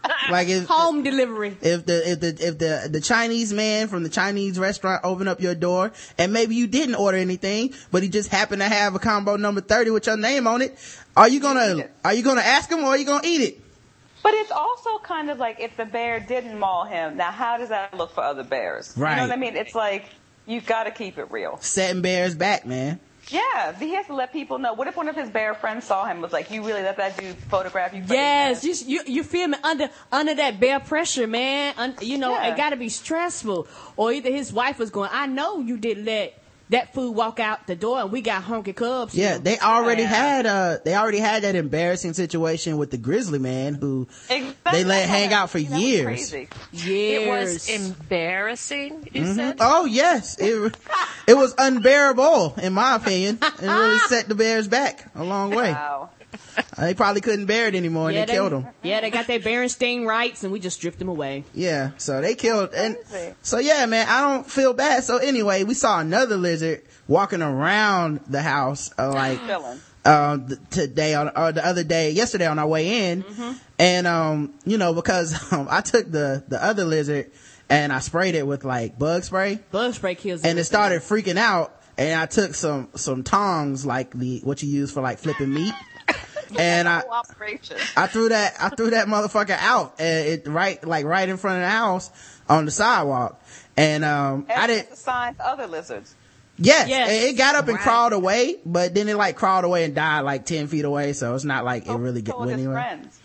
like 0.29 0.47
if 0.47 0.65
Home 0.67 1.03
delivery. 1.03 1.57
if 1.61 1.85
the 1.85 2.11
if 2.11 2.19
the 2.19 2.27
if 2.39 2.57
the 2.57 2.89
the 2.91 3.01
Chinese 3.01 3.53
man 3.53 3.87
from 3.87 4.03
the 4.03 4.09
Chinese 4.09 4.57
restaurant 4.57 5.01
opened 5.03 5.29
up 5.29 5.41
your 5.41 5.55
door 5.55 5.91
and 6.17 6.33
maybe 6.33 6.55
you 6.55 6.67
didn't 6.67 6.95
order 6.95 7.17
anything, 7.17 7.73
but 7.91 8.01
he 8.03 8.09
just 8.09 8.29
happened 8.29 8.61
to 8.61 8.67
have 8.67 8.95
a 8.95 8.99
combo 8.99 9.35
number 9.35 9.61
thirty 9.61 9.91
with 9.91 10.07
your 10.07 10.17
name 10.17 10.47
on 10.47 10.61
it, 10.61 10.77
are 11.15 11.29
you 11.29 11.39
gonna 11.39 11.87
are 12.03 12.13
you 12.13 12.23
gonna 12.23 12.41
ask 12.41 12.69
him 12.71 12.79
or 12.79 12.87
are 12.87 12.97
you 12.97 13.05
gonna 13.05 13.27
eat 13.27 13.41
it? 13.41 13.59
But 14.23 14.33
it's 14.35 14.51
also 14.51 14.99
kind 14.99 15.29
of 15.31 15.39
like 15.39 15.59
if 15.59 15.75
the 15.77 15.85
bear 15.85 16.19
didn't 16.19 16.57
maul 16.59 16.85
him. 16.85 17.17
Now, 17.17 17.31
how 17.31 17.57
does 17.57 17.69
that 17.69 17.95
look 17.97 18.13
for 18.13 18.23
other 18.23 18.43
bears? 18.43 18.93
You 18.95 19.03
Right. 19.03 19.15
know 19.17 19.23
what 19.23 19.31
I 19.31 19.35
mean? 19.35 19.55
It's 19.55 19.73
like 19.73 20.05
you've 20.45 20.65
got 20.67 20.83
to 20.83 20.91
keep 20.91 21.17
it 21.17 21.31
real. 21.31 21.57
Setting 21.61 22.01
bears 22.03 22.35
back, 22.35 22.65
man. 22.65 22.99
Yeah, 23.31 23.77
he 23.79 23.93
has 23.95 24.05
to 24.07 24.13
let 24.13 24.33
people 24.33 24.59
know. 24.59 24.73
What 24.73 24.87
if 24.87 24.95
one 24.97 25.07
of 25.07 25.15
his 25.15 25.29
bear 25.29 25.53
friends 25.55 25.85
saw 25.85 26.03
him 26.05 26.11
and 26.17 26.21
was 26.21 26.33
like, 26.33 26.51
"You 26.51 26.65
really 26.65 26.83
let 26.83 26.97
that 26.97 27.17
dude 27.17 27.35
photograph 27.49 27.93
you?" 27.93 28.03
Yes, 28.07 28.63
you, 28.63 28.73
you 28.85 29.01
you 29.07 29.23
feel 29.23 29.47
me 29.47 29.57
under 29.63 29.89
under 30.11 30.35
that 30.35 30.59
bear 30.59 30.79
pressure, 30.79 31.27
man. 31.27 31.73
Un, 31.77 31.95
you 32.01 32.17
know 32.17 32.31
Yeah. 32.31 32.47
it 32.47 32.57
got 32.57 32.71
to 32.71 32.75
be 32.75 32.89
stressful. 32.89 33.67
Or 33.95 34.11
either 34.11 34.29
his 34.31 34.51
wife 34.51 34.77
was 34.79 34.89
going, 34.89 35.09
"I 35.13 35.27
know 35.27 35.59
you 35.61 35.77
did 35.77 36.03
let 36.05 36.40
that 36.71 36.93
food 36.93 37.11
walk 37.11 37.39
out 37.39 37.67
the 37.67 37.75
door, 37.75 38.01
and 38.01 38.11
we 38.11 38.21
got 38.21 38.43
honky 38.43 38.75
cubs." 38.75 39.13
Yeah, 39.15 39.37
they 39.37 39.57
already 39.59 40.01
Yeah. 40.01 40.07
had 40.09 40.45
uh 40.45 40.77
they 40.83 40.95
already 40.95 41.19
had 41.19 41.43
that 41.43 41.55
embarrassing 41.55 42.13
situation 42.13 42.77
with 42.77 42.91
the 42.91 42.97
grizzly 42.97 43.39
man 43.39 43.75
who 43.75 44.07
Exactly. 44.29 44.71
they 44.71 44.83
let 44.83 45.07
hang 45.07 45.31
out 45.33 45.49
for 45.49 45.59
That 45.59 45.71
was 45.71 45.81
years. 45.81 46.33
It 46.73 47.27
was 47.27 47.69
embarrassing, 47.69 49.09
you 49.13 49.25
said? 49.33 49.57
Oh 49.59 49.85
yes, 49.85 50.37
it 50.39 50.75
it 51.27 51.33
was 51.35 51.53
unbearable 51.57 52.55
in 52.61 52.73
my 52.73 52.95
opinion, 52.95 53.39
and 53.41 53.61
really 53.69 53.99
set 54.09 54.27
the 54.27 54.35
bears 54.35 54.67
back 54.67 55.05
a 55.15 55.23
long 55.23 55.51
way. 55.51 55.71
Wow. 55.71 56.09
They 56.79 56.93
probably 56.93 57.21
couldn't 57.21 57.45
bear 57.45 57.67
it 57.67 57.75
anymore, 57.75 58.07
and 58.09 58.15
yeah, 58.17 58.25
they 58.25 58.33
killed 58.33 58.51
them. 58.53 58.67
Yeah, 58.81 59.01
they 59.01 59.09
got 59.09 59.27
their 59.27 59.39
Berenstain 59.39 60.05
rights, 60.05 60.43
and 60.43 60.51
we 60.51 60.59
just 60.59 60.77
stripped 60.77 60.99
them 60.99 61.09
away. 61.09 61.43
Yeah, 61.53 61.91
so 61.97 62.21
they 62.21 62.35
killed, 62.35 62.73
and 62.73 62.97
so 63.43 63.59
yeah, 63.59 63.85
man, 63.85 64.07
I 64.09 64.21
don't 64.21 64.49
feel 64.49 64.73
bad. 64.73 65.03
So 65.03 65.17
anyway, 65.17 65.63
we 65.63 65.73
saw 65.73 65.99
another 65.99 66.37
lizard 66.37 66.81
walking 67.07 67.41
around 67.41 68.21
the 68.27 68.41
house, 68.41 68.91
uh, 68.97 69.09
like 69.13 69.39
Chilling. 69.45 69.79
um 70.05 70.47
th- 70.47 70.59
today 70.71 71.13
on 71.13 71.29
or 71.35 71.51
the 71.51 71.65
other 71.65 71.83
day 71.83 72.11
yesterday 72.11 72.47
on 72.47 72.57
our 72.57 72.67
way 72.67 73.11
in 73.11 73.23
and 73.77 74.07
um 74.07 74.53
you 74.65 74.77
know 74.79 74.93
because 74.93 75.35
um, 75.53 75.67
i 75.69 75.81
took 75.81 76.09
the 76.11 76.43
the 76.47 76.63
other 76.63 76.85
lizard 76.85 77.29
and 77.69 77.93
i 77.93 77.99
sprayed 77.99 78.33
it 78.33 78.47
with 78.47 78.63
like 78.63 78.97
bug 78.97 79.23
spray 79.23 79.59
Bug 79.71 79.93
spray 79.93 80.15
kills. 80.15 80.41
and 80.43 80.57
it 80.57 80.63
started 80.63 81.01
freaking 81.03 81.37
out 81.37 81.79
and 81.99 82.19
i 82.19 82.25
took 82.25 82.55
some 82.55 82.89
some 82.95 83.21
tongs 83.23 83.85
like 83.85 84.09
the 84.17 84.39
what 84.43 84.63
you 84.63 84.69
use 84.69 84.91
for 84.91 85.01
like 85.01 85.19
flipping 85.19 85.53
meat 85.53 85.73
and 86.59 86.87
i 86.89 87.01
i 87.97 88.07
threw 88.07 88.29
that 88.29 88.53
i 88.59 88.69
threw 88.69 88.89
that 88.91 89.07
motherfucker 89.07 89.57
out 89.59 89.95
and 89.99 90.27
it 90.27 90.47
right 90.47 90.85
like 90.85 91.05
right 91.05 91.27
in 91.29 91.37
front 91.37 91.57
of 91.57 91.61
the 91.63 91.69
house 91.69 92.09
on 92.49 92.65
the 92.65 92.71
sidewalk 92.71 93.41
and 93.77 94.03
um 94.05 94.45
i 94.55 94.67
didn't 94.67 94.89
it's 94.91 95.01
sign 95.01 95.35
to 95.35 95.47
other 95.47 95.67
lizards. 95.67 96.15
Yes, 96.57 96.89
Yes. 96.89 97.09
it 97.31 97.37
got 97.37 97.55
up 97.55 97.67
and 97.69 97.75
Right. 97.75 97.81
crawled 97.83 98.13
away, 98.13 98.57
but 98.65 98.93
then 98.93 99.09
it 99.09 99.15
like 99.15 99.35
crawled 99.35 99.65
away 99.65 99.83
and 99.83 99.95
died 99.95 100.19
like 100.21 100.45
ten 100.45 100.67
feet 100.67 100.85
away. 100.85 101.13
So 101.13 101.33
it's 101.33 101.45
not 101.45 101.65
like 101.65 101.87
it 101.87 101.93
really 101.93 102.21
get 102.21 102.33
Told 102.33 102.41
went 102.47 102.51
his 102.59 102.59
anywhere. 102.67 102.83
friends. 102.83 103.19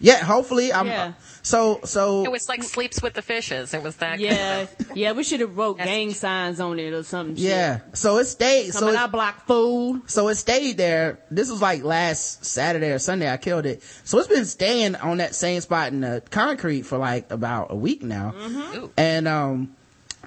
Yeah, 0.00 0.22
hopefully 0.24 0.72
I'm. 0.72 0.86
Yeah. 0.86 1.12
So 1.42 1.80
so 1.84 2.24
It 2.24 2.30
was 2.30 2.48
like 2.48 2.62
sleeps 2.62 3.02
with 3.02 3.14
the 3.14 3.22
fishes. 3.22 3.74
It 3.74 3.82
was 3.82 3.96
that. 3.96 4.20
Yeah, 4.20 4.66
yeah, 4.94 5.12
we 5.12 5.24
should 5.24 5.40
have 5.40 5.56
wrote 5.56 5.78
That's- 5.78 5.92
gang 5.96 6.12
signs 6.14 6.60
on 6.60 6.78
it 6.78 6.92
or 6.92 7.02
something. 7.02 7.34
shit. 7.36 7.44
yeah, 7.46 7.80
so 7.94 8.18
it 8.18 8.26
stayed. 8.26 8.72
Come 8.72 8.80
So 8.80 8.88
in 8.88 8.94
it, 8.94 8.98
our 8.98 9.08
block, 9.08 9.46
fool. 9.46 10.00
so 10.06 10.28
it 10.28 10.36
stayed 10.36 10.76
there. 10.76 11.18
This 11.30 11.50
was 11.50 11.60
like 11.60 11.82
last 11.82 12.44
Saturday 12.44 12.90
or 12.92 12.98
Sunday. 13.00 13.28
I 13.32 13.38
killed 13.38 13.66
it. 13.66 13.82
So 14.04 14.18
it's 14.18 14.28
been 14.28 14.44
staying 14.44 14.94
on 14.96 15.16
that 15.18 15.34
same 15.34 15.60
spot 15.62 15.88
in 15.92 16.02
the 16.02 16.22
concrete 16.30 16.82
for 16.82 16.98
like 16.98 17.30
about 17.32 17.68
a 17.70 17.76
week 17.76 18.02
now. 18.02 18.34
Ooh. 18.36 18.90
And 18.96 19.26
um, 19.26 19.74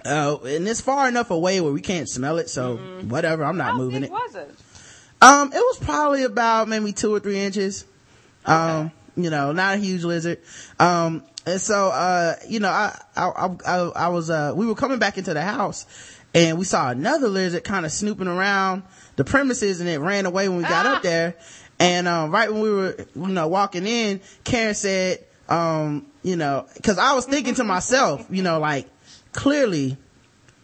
uh, 0.03 0.37
and 0.43 0.67
it's 0.67 0.81
far 0.81 1.07
enough 1.07 1.29
away 1.31 1.61
where 1.61 1.71
we 1.71 1.81
can't 1.81 2.09
smell 2.09 2.39
it. 2.39 2.49
So 2.49 2.75
whatever, 3.07 3.45
I'm 3.45 3.57
not 3.57 3.71
How 3.71 3.77
moving 3.77 4.01
big 4.01 4.09
it. 4.09 4.11
was 4.11 4.35
it? 4.35 4.49
Um, 5.21 5.49
it 5.53 5.57
was 5.59 5.77
probably 5.79 6.23
about 6.23 6.67
maybe 6.67 6.91
two 6.91 7.13
or 7.13 7.19
three 7.21 7.37
inches. 7.39 7.85
Um, 8.45 8.91
you 9.23 9.29
know, 9.29 9.51
not 9.51 9.75
a 9.75 9.77
huge 9.77 10.03
lizard. 10.03 10.39
Um, 10.79 11.23
and 11.45 11.59
so, 11.59 11.89
uh, 11.89 12.35
you 12.47 12.59
know, 12.59 12.69
I, 12.69 12.97
I, 13.15 13.55
I, 13.65 13.77
I, 13.95 14.07
was, 14.09 14.29
uh, 14.29 14.53
we 14.55 14.65
were 14.65 14.75
coming 14.75 14.99
back 14.99 15.17
into 15.17 15.33
the 15.33 15.41
house 15.41 15.85
and 16.33 16.57
we 16.57 16.65
saw 16.65 16.89
another 16.89 17.27
lizard 17.27 17.63
kind 17.63 17.85
of 17.85 17.91
snooping 17.91 18.27
around 18.27 18.83
the 19.15 19.23
premises 19.23 19.79
and 19.79 19.89
it 19.89 19.99
ran 19.99 20.25
away 20.25 20.49
when 20.49 20.57
we 20.57 20.63
got 20.63 20.85
up 20.85 21.01
there. 21.03 21.35
And, 21.79 22.07
um, 22.07 22.31
right 22.31 22.51
when 22.51 22.61
we 22.61 22.69
were, 22.71 22.95
you 23.15 23.27
know, 23.27 23.47
walking 23.47 23.87
in, 23.87 24.21
Karen 24.43 24.75
said, 24.75 25.25
um, 25.49 26.05
you 26.21 26.35
know, 26.35 26.67
cause 26.83 26.99
I 26.99 27.13
was 27.13 27.25
thinking 27.25 27.55
to 27.55 27.63
myself, 27.63 28.25
you 28.29 28.43
know, 28.43 28.59
like 28.59 28.87
clearly 29.33 29.97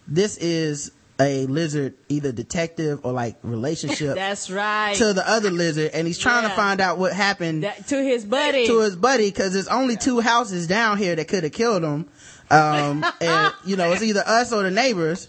this 0.07 0.37
is 0.37 0.91
a 1.19 1.47
lizard, 1.47 1.95
either 2.09 2.31
detective 2.31 2.99
or 3.03 3.11
like 3.11 3.37
relationship 3.41 4.15
That's 4.15 4.49
right. 4.51 4.95
to 4.95 5.13
the 5.13 5.27
other 5.27 5.49
lizard 5.49 5.91
and 5.93 6.05
he's 6.05 6.19
trying 6.19 6.43
to 6.43 6.55
find 6.55 6.79
out 6.79 6.97
what 6.97 7.13
happened 7.13 7.63
that, 7.63 7.87
to 7.87 8.03
his 8.03 8.23
buddy. 8.23 8.67
to 8.67 8.79
his 8.81 8.95
buddy 8.95 9.29
because 9.29 9.53
there's 9.53 9.67
only 9.67 9.95
two 9.95 10.19
houses 10.19 10.67
down 10.67 10.97
here 10.97 11.15
that 11.15 11.27
could 11.27 11.43
have 11.43 11.53
killed 11.53 11.83
him. 11.83 12.09
Um, 12.49 13.05
and 13.21 13.53
you 13.65 13.75
know, 13.75 13.91
it's 13.91 14.03
either 14.03 14.23
us 14.25 14.53
or 14.53 14.63
the 14.63 14.71
neighbors. 14.71 15.27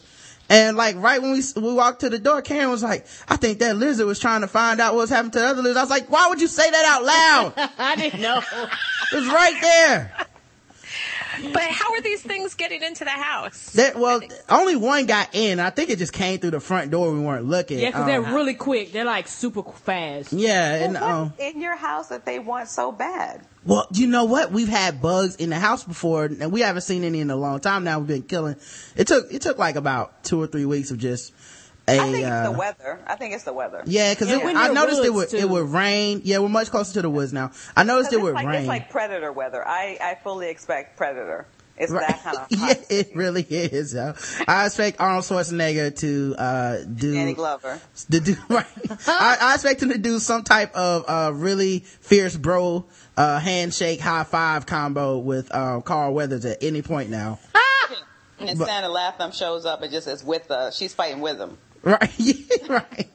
And 0.50 0.76
like 0.76 0.96
right 0.96 1.20
when 1.20 1.32
we 1.32 1.42
we 1.56 1.74
walked 1.74 2.00
to 2.00 2.08
the 2.08 2.18
door, 2.18 2.40
Karen 2.40 2.70
was 2.70 2.82
like, 2.82 3.06
"I 3.28 3.36
think 3.36 3.58
that 3.58 3.76
lizard 3.76 4.06
was 4.06 4.18
trying 4.18 4.40
to 4.40 4.48
find 4.48 4.80
out 4.80 4.94
what's 4.94 5.10
happened 5.10 5.34
to 5.34 5.40
the 5.40 5.46
other 5.46 5.60
lizard." 5.60 5.76
I 5.76 5.82
was 5.82 5.90
like, 5.90 6.10
"Why 6.10 6.28
would 6.28 6.40
you 6.40 6.48
say 6.48 6.70
that 6.70 6.84
out 6.86 7.04
loud? 7.04 7.70
I 7.78 7.96
didn't 7.96 8.22
know. 8.22 8.38
It 9.12 9.14
was 9.14 9.26
right 9.26 9.58
there." 9.60 10.26
But 11.52 11.62
how 11.62 11.92
are 11.94 12.00
these 12.00 12.22
things 12.22 12.54
getting 12.54 12.82
into 12.82 13.04
the 13.04 13.10
house? 13.10 13.70
That 13.72 13.96
well, 13.96 14.20
only 14.48 14.76
one 14.76 15.06
got 15.06 15.34
in. 15.34 15.60
I 15.60 15.70
think 15.70 15.90
it 15.90 15.98
just 15.98 16.12
came 16.12 16.38
through 16.38 16.52
the 16.52 16.60
front 16.60 16.90
door. 16.90 17.12
We 17.12 17.20
weren't 17.20 17.44
looking. 17.46 17.78
Yeah, 17.78 17.88
because 17.88 18.02
Um, 18.02 18.06
they're 18.06 18.22
really 18.22 18.54
quick. 18.54 18.92
They're 18.92 19.04
like 19.04 19.28
super 19.28 19.62
fast. 19.62 20.32
yeah, 20.32 20.74
and 20.76 20.94
Well, 20.94 21.04
um, 21.22 21.32
in 21.38 21.60
your 21.60 21.76
house 21.76 22.08
that 22.08 22.24
they 22.24 22.38
want 22.38 22.68
so 22.68 22.92
bad? 22.92 23.42
Well, 23.64 23.86
you 23.92 24.06
know 24.06 24.24
what? 24.24 24.50
We've 24.52 24.68
had 24.68 25.02
bugs 25.02 25.36
in 25.36 25.50
the 25.50 25.58
house 25.58 25.84
before, 25.84 26.24
and 26.24 26.50
we 26.50 26.60
haven't 26.62 26.82
seen 26.82 27.04
any 27.04 27.20
in 27.20 27.30
a 27.30 27.36
long 27.36 27.60
time. 27.60 27.84
Now 27.84 27.98
we've 27.98 28.08
been 28.08 28.22
killing. 28.22 28.56
It 28.96 29.06
took 29.06 29.32
it 29.32 29.42
took 29.42 29.58
like 29.58 29.76
about 29.76 30.24
two 30.24 30.40
or 30.40 30.46
three 30.46 30.64
weeks 30.64 30.90
of 30.90 30.98
just 30.98 31.32
a. 31.88 32.00
I 32.00 32.12
think 32.12 32.26
uh, 32.26 32.30
it's 32.30 32.48
the 32.48 32.58
weather. 32.58 33.00
I 33.06 33.14
think 33.16 33.34
it's 33.34 33.44
the 33.44 33.52
weather. 33.52 33.82
yeah, 33.86 34.12
because 34.12 34.28
Yeah, 34.28 34.40
I 34.44 34.72
noticed 34.72 35.04
it 35.04 35.12
would 35.12 35.20
woods, 35.20 35.34
it 35.34 35.48
would 35.48 35.68
rain. 35.68 36.22
Yeah, 36.24 36.38
we're 36.38 36.48
much 36.48 36.70
closer 36.70 36.94
to 36.94 37.02
the 37.02 37.10
woods 37.10 37.32
now. 37.32 37.52
I 37.76 37.84
noticed 37.84 38.12
it 38.12 38.20
would 38.20 38.34
like, 38.34 38.46
rain. 38.46 38.60
It's 38.60 38.68
like 38.68 38.90
predator 38.90 39.32
weather. 39.32 39.66
I, 39.66 39.98
I 40.00 40.18
fully 40.22 40.48
expect 40.48 40.96
predator. 40.96 41.46
It's 41.78 41.92
that 41.92 42.22
kind 42.22 42.36
of 42.38 42.46
yeah, 42.50 42.74
it 42.90 43.14
really 43.14 43.42
is. 43.42 43.94
Yo. 43.94 44.14
I 44.46 44.66
expect 44.66 45.00
Arnold 45.00 45.24
Schwarzenegger 45.24 45.96
to 46.00 46.34
uh 46.36 46.78
do 46.82 47.14
Danny 47.14 47.34
Glover. 47.34 47.80
to 48.10 48.20
do 48.20 48.34
right. 48.48 48.66
I, 49.06 49.38
I 49.40 49.54
expect 49.54 49.82
him 49.82 49.90
to 49.90 49.98
do 49.98 50.18
some 50.18 50.42
type 50.42 50.74
of 50.74 51.04
uh 51.08 51.32
really 51.32 51.80
fierce 51.80 52.36
bro 52.36 52.84
uh 53.16 53.38
handshake 53.38 54.00
high 54.00 54.24
five 54.24 54.66
combo 54.66 55.18
with 55.18 55.54
uh, 55.54 55.80
Carl 55.80 56.14
Weathers 56.14 56.44
at 56.44 56.62
any 56.62 56.82
point 56.82 57.10
now. 57.10 57.38
And 58.40 58.58
Sanaa 58.58 58.94
Lathan 58.94 59.34
shows 59.34 59.64
up 59.66 59.82
and 59.82 59.90
just 59.92 60.06
is 60.06 60.22
with 60.22 60.50
uh 60.50 60.70
she's 60.70 60.94
fighting 60.94 61.20
with 61.20 61.38
him. 61.38 61.58
Right, 61.82 62.10
right. 62.68 63.10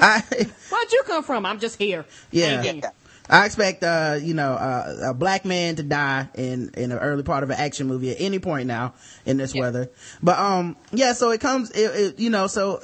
I 0.00 0.22
Where'd 0.70 0.92
you 0.92 1.02
come 1.06 1.22
from? 1.22 1.46
I'm 1.46 1.60
just 1.60 1.76
here. 1.78 2.06
yeah. 2.32 2.90
I 3.30 3.46
expect, 3.46 3.84
uh, 3.84 4.18
you 4.20 4.34
know, 4.34 4.54
uh, 4.54 5.10
a 5.10 5.14
black 5.14 5.44
man 5.44 5.76
to 5.76 5.84
die 5.84 6.28
in, 6.34 6.70
in 6.76 6.90
an 6.90 6.98
early 6.98 7.22
part 7.22 7.44
of 7.44 7.50
an 7.50 7.56
action 7.58 7.86
movie 7.86 8.10
at 8.10 8.16
any 8.20 8.40
point 8.40 8.66
now 8.66 8.94
in 9.24 9.36
this 9.36 9.54
weather. 9.54 9.88
But, 10.20 10.36
um, 10.40 10.76
yeah, 10.90 11.12
so 11.12 11.30
it 11.30 11.40
comes, 11.40 11.70
it, 11.70 11.78
it, 11.78 12.18
you 12.18 12.28
know, 12.28 12.48
so 12.48 12.80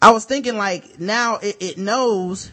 I 0.00 0.12
was 0.12 0.24
thinking 0.24 0.56
like 0.56 1.00
now 1.00 1.38
it, 1.38 1.56
it 1.58 1.78
knows 1.78 2.52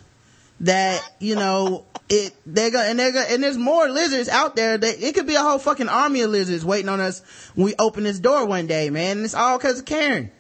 that, 0.62 1.08
you 1.20 1.36
know, 1.36 1.86
it, 2.10 2.34
they're 2.48 2.72
gonna, 2.72 2.90
and 2.90 2.98
they're 2.98 3.12
gonna, 3.12 3.28
and 3.30 3.44
there's 3.44 3.58
more 3.58 3.90
lizards 3.90 4.28
out 4.28 4.56
there 4.56 4.78
that 4.80 5.04
it 5.04 5.14
could 5.14 5.28
be 5.28 5.36
a 5.36 5.42
whole 5.42 5.60
fucking 5.60 5.90
army 5.90 6.22
of 6.22 6.32
lizards 6.32 6.66
waiting 6.66 6.90
on 6.90 7.00
us 7.00 7.22
when 7.54 7.66
we 7.66 7.76
open 7.78 8.06
this 8.06 8.20
door 8.20 8.48
one 8.48 8.66
day, 8.66 8.90
man. 8.90 9.18
And 9.18 9.26
it's 9.26 9.36
all 9.36 9.60
cause 9.60 9.80
of 9.80 9.86
Karen. 9.86 10.32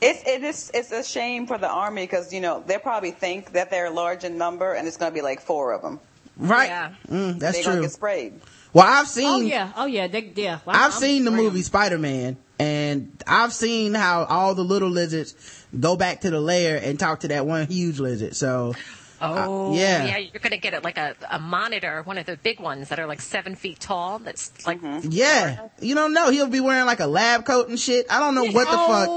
It's 0.00 0.22
it 0.28 0.42
is 0.44 0.70
it's 0.74 0.92
a 0.92 1.02
shame 1.02 1.46
for 1.46 1.56
the 1.58 1.68
army 1.68 2.02
because 2.02 2.32
you 2.32 2.40
know 2.40 2.62
they 2.66 2.78
probably 2.78 3.10
think 3.12 3.52
that 3.52 3.70
they're 3.70 3.90
large 3.90 4.24
in 4.24 4.36
number 4.38 4.72
and 4.74 4.86
it's 4.86 4.96
going 4.96 5.10
to 5.10 5.14
be 5.14 5.22
like 5.22 5.40
four 5.40 5.72
of 5.72 5.82
them. 5.82 6.00
Right. 6.36 6.68
Yeah. 6.68 6.92
Mm, 7.08 7.38
that's 7.38 7.56
They're 7.56 7.64
going 7.64 7.76
to 7.76 7.80
true. 7.80 7.82
get 7.82 7.92
sprayed. 7.92 8.40
Well, 8.72 8.84
I've 8.86 9.06
seen. 9.08 9.28
Oh 9.28 9.40
yeah, 9.40 9.72
oh 9.76 9.86
yeah, 9.86 10.08
they, 10.08 10.32
yeah. 10.34 10.58
Well, 10.64 10.74
I've 10.74 10.90
I'm- 10.90 11.00
seen 11.00 11.24
the 11.24 11.30
movie 11.30 11.62
Spider-Man 11.62 12.36
and 12.58 13.22
I've 13.26 13.52
seen 13.52 13.94
how 13.94 14.24
all 14.24 14.54
the 14.56 14.64
little 14.64 14.90
lizards 14.90 15.34
go 15.78 15.96
back 15.96 16.22
to 16.22 16.30
the 16.30 16.40
lair 16.40 16.80
and 16.82 16.98
talk 16.98 17.20
to 17.20 17.28
that 17.28 17.46
one 17.46 17.66
huge 17.68 18.00
lizard. 18.00 18.34
So, 18.36 18.74
Oh, 19.22 19.74
yeah. 19.74 20.04
yeah. 20.04 20.18
You're 20.18 20.40
gonna 20.40 20.58
get 20.58 20.74
it 20.74 20.84
like 20.84 20.98
a, 20.98 21.14
a 21.30 21.38
monitor, 21.38 22.02
one 22.02 22.18
of 22.18 22.26
the 22.26 22.36
big 22.36 22.60
ones 22.60 22.88
that 22.90 22.98
are 22.98 23.06
like 23.06 23.20
seven 23.22 23.54
feet 23.54 23.80
tall. 23.80 24.18
That's 24.18 24.66
like 24.66 24.80
yeah, 25.02 25.68
you 25.80 25.94
don't 25.94 26.12
know. 26.12 26.30
He'll 26.30 26.48
be 26.48 26.60
wearing 26.60 26.84
like 26.84 27.00
a 27.00 27.06
lab 27.06 27.46
coat 27.46 27.68
and 27.68 27.78
shit. 27.78 28.06
I 28.10 28.18
don't 28.18 28.34
know 28.34 28.44
what 28.44 28.66
the 28.68 28.76
fuck. 28.76 29.08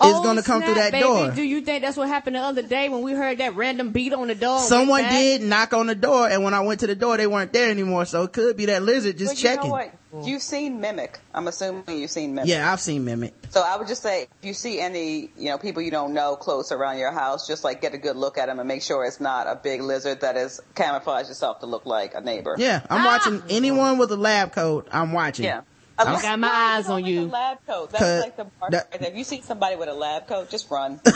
Oh, 0.00 0.10
is 0.10 0.16
oh, 0.16 0.22
gonna 0.22 0.42
come 0.42 0.62
through 0.62 0.74
that 0.74 0.92
baby. 0.92 1.02
door. 1.02 1.30
Do 1.30 1.42
you 1.42 1.60
think 1.60 1.82
that's 1.82 1.96
what 1.96 2.08
happened 2.08 2.36
the 2.36 2.40
other 2.40 2.62
day 2.62 2.88
when 2.88 3.02
we 3.02 3.12
heard 3.12 3.38
that 3.38 3.54
random 3.54 3.90
beat 3.90 4.12
on 4.12 4.28
the 4.28 4.34
door? 4.34 4.60
Someone 4.60 5.02
went 5.02 5.10
did 5.10 5.42
knock 5.42 5.72
on 5.72 5.86
the 5.86 5.94
door 5.94 6.28
and 6.28 6.44
when 6.44 6.54
I 6.54 6.60
went 6.60 6.80
to 6.80 6.86
the 6.86 6.94
door, 6.94 7.16
they 7.16 7.26
weren't 7.26 7.52
there 7.52 7.70
anymore. 7.70 8.04
So 8.04 8.24
it 8.24 8.32
could 8.32 8.56
be 8.56 8.66
that 8.66 8.82
lizard 8.82 9.18
just 9.18 9.32
But 9.32 9.42
you 9.42 9.48
checking. 9.48 9.70
know 9.70 9.76
what? 9.76 9.94
You've 10.22 10.42
seen 10.42 10.80
Mimic. 10.80 11.18
I'm 11.34 11.48
assuming 11.48 11.84
you've 11.88 12.10
seen 12.10 12.34
Mimic. 12.34 12.48
Yeah, 12.48 12.72
I've 12.72 12.80
seen 12.80 13.04
Mimic. 13.04 13.34
So 13.50 13.62
I 13.62 13.76
would 13.76 13.88
just 13.88 14.02
say, 14.02 14.22
if 14.22 14.44
you 14.44 14.54
see 14.54 14.80
any, 14.80 15.30
you 15.36 15.46
know, 15.46 15.58
people 15.58 15.82
you 15.82 15.90
don't 15.90 16.14
know 16.14 16.36
close 16.36 16.70
around 16.70 16.98
your 16.98 17.10
house, 17.10 17.48
just 17.48 17.64
like 17.64 17.80
get 17.80 17.94
a 17.94 17.98
good 17.98 18.14
look 18.14 18.38
at 18.38 18.46
them 18.46 18.60
and 18.60 18.68
make 18.68 18.82
sure 18.82 19.04
it's 19.04 19.20
not 19.20 19.48
a 19.48 19.56
big 19.56 19.80
lizard 19.80 20.20
that 20.20 20.36
has 20.36 20.60
camouflaged 20.76 21.30
itself 21.30 21.60
to 21.60 21.66
look 21.66 21.84
like 21.84 22.14
a 22.14 22.20
neighbor. 22.20 22.54
Yeah, 22.58 22.86
I'm 22.88 23.04
ah! 23.04 23.06
watching 23.06 23.42
anyone 23.50 23.98
with 23.98 24.12
a 24.12 24.16
lab 24.16 24.52
coat. 24.52 24.88
I'm 24.92 25.12
watching. 25.12 25.46
Yeah. 25.46 25.62
I 25.98 26.20
got 26.20 26.38
my 26.38 26.48
eyes 26.48 26.88
on 26.88 27.04
you. 27.04 27.22
A 27.22 27.26
lab 27.26 27.58
coat. 27.66 27.90
That's 27.90 28.24
like 28.24 28.36
the 28.36 28.46
mark 28.60 28.72
that- 28.72 28.88
right 28.92 29.00
there. 29.00 29.10
If 29.10 29.16
you 29.16 29.24
see 29.24 29.40
somebody 29.42 29.76
with 29.76 29.88
a 29.88 29.94
lab 29.94 30.26
coat, 30.26 30.50
just 30.50 30.70
run. 30.70 31.00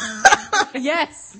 Yes. 0.74 1.36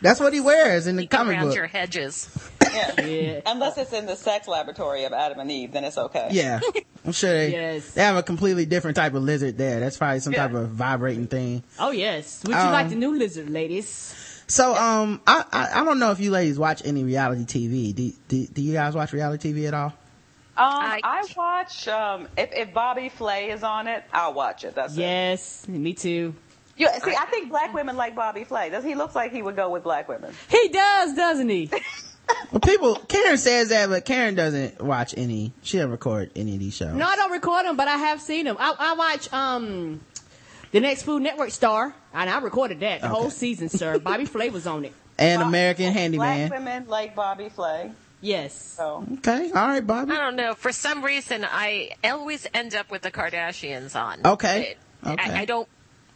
That's 0.00 0.18
what 0.18 0.32
he 0.32 0.40
wears 0.40 0.86
in 0.86 0.96
the 0.96 1.06
comic 1.06 1.36
around 1.36 1.46
book. 1.48 1.56
your 1.56 1.66
hedges. 1.66 2.28
Yeah. 2.62 3.00
Yeah. 3.06 3.40
Unless 3.46 3.76
it's 3.78 3.92
in 3.92 4.06
the 4.06 4.16
sex 4.16 4.48
laboratory 4.48 5.04
of 5.04 5.12
Adam 5.12 5.38
and 5.40 5.50
Eve, 5.50 5.72
then 5.72 5.84
it's 5.84 5.98
okay. 5.98 6.28
Yeah, 6.32 6.58
I'm 7.04 7.12
sure 7.12 7.30
they 7.32 7.52
Yes. 7.52 7.90
they 7.92 8.02
have 8.02 8.16
a 8.16 8.22
completely 8.22 8.64
different 8.66 8.96
type 8.96 9.12
of 9.14 9.22
lizard 9.22 9.58
there. 9.58 9.78
That's 9.80 9.96
probably 9.98 10.20
some 10.20 10.32
Yeah. 10.32 10.46
type 10.48 10.56
of 10.56 10.70
vibrating 10.70 11.26
thing. 11.26 11.62
Oh 11.78 11.90
yes. 11.90 12.42
Would 12.44 12.52
you 12.54 12.60
Um, 12.60 12.72
like 12.72 12.88
the 12.88 12.94
new 12.96 13.16
lizard, 13.16 13.50
ladies? 13.50 14.14
So, 14.48 14.74
um, 14.74 15.20
I, 15.26 15.44
I 15.52 15.80
I 15.80 15.84
don't 15.84 15.98
know 15.98 16.10
if 16.10 16.20
you 16.20 16.30
ladies 16.30 16.58
watch 16.58 16.82
any 16.84 17.04
reality 17.04 17.44
TV. 17.44 17.94
Do 17.94 18.12
do, 18.28 18.46
do 18.46 18.62
you 18.62 18.72
guys 18.72 18.94
watch 18.94 19.12
reality 19.12 19.52
TV 19.52 19.68
at 19.68 19.74
all? 19.74 19.92
Um, 20.56 20.64
I- 20.66 21.00
I 21.02 21.24
watch. 21.36 21.88
Um, 21.88 22.28
if, 22.36 22.52
if 22.52 22.74
Bobby 22.74 23.08
Flay 23.08 23.50
is 23.50 23.62
on 23.62 23.86
it, 23.86 24.04
I'll 24.12 24.34
watch 24.34 24.64
it. 24.64 24.74
That's 24.74 24.94
it. 24.96 25.00
Yes, 25.00 25.66
me 25.68 25.94
too. 25.94 26.34
You, 26.76 26.88
see, 27.04 27.14
I 27.14 27.26
think 27.26 27.48
black 27.50 27.72
women 27.74 27.96
like 27.96 28.14
Bobby 28.14 28.44
Flay. 28.44 28.70
Does 28.70 28.82
he 28.84 28.94
look 28.94 29.14
like 29.14 29.32
he 29.32 29.42
would 29.42 29.56
go 29.56 29.70
with 29.70 29.82
black 29.82 30.08
women? 30.08 30.34
He 30.48 30.68
does, 30.68 31.14
doesn't 31.14 31.48
he? 31.48 31.70
Well, 32.50 32.60
people, 32.60 32.94
Karen 32.96 33.36
says 33.36 33.70
that, 33.70 33.88
but 33.90 34.04
Karen 34.06 34.34
doesn't 34.36 34.80
watch 34.80 35.12
any. 35.18 35.52
She 35.62 35.76
doesn't 35.76 35.90
record 35.90 36.30
any 36.36 36.54
of 36.54 36.60
these 36.60 36.74
shows. 36.74 36.94
No, 36.94 37.04
I 37.06 37.16
don't 37.16 37.32
record 37.32 37.66
them, 37.66 37.76
but 37.76 37.88
I 37.88 37.96
have 37.96 38.22
seen 38.22 38.44
them. 38.46 38.56
I, 38.58 38.74
I 38.78 38.94
watch 38.94 39.30
um 39.34 40.00
the 40.70 40.80
next 40.80 41.02
Food 41.02 41.22
Network 41.22 41.50
star, 41.50 41.94
and 42.14 42.30
I 42.30 42.38
recorded 42.38 42.80
that 42.80 43.00
the 43.02 43.08
whole 43.08 43.28
season, 43.28 43.68
sir. 43.68 43.98
Bobby 43.98 44.24
Flay 44.24 44.48
was 44.50 44.66
on 44.66 44.84
it. 44.84 44.94
and 45.18 45.40
Bob- 45.40 45.48
American 45.48 45.92
Handyman. 45.92 46.48
Black 46.48 46.60
women 46.60 46.88
like 46.88 47.14
Bobby 47.16 47.48
Flay. 47.50 47.90
Yes. 48.22 48.54
So 48.54 49.04
Okay, 49.18 49.50
all 49.50 49.66
right, 49.68 49.86
Bobby. 49.86 50.12
I 50.12 50.16
don't 50.16 50.36
know. 50.36 50.54
For 50.54 50.72
some 50.72 51.04
reason, 51.04 51.44
I 51.44 51.90
always 52.04 52.46
end 52.54 52.74
up 52.74 52.90
with 52.90 53.02
the 53.02 53.10
Kardashians 53.10 53.94
on. 54.00 54.20
Okay. 54.24 54.62
It- 54.72 54.78
Okay. 55.04 55.32
I, 55.32 55.40
I 55.40 55.44
don't. 55.46 55.66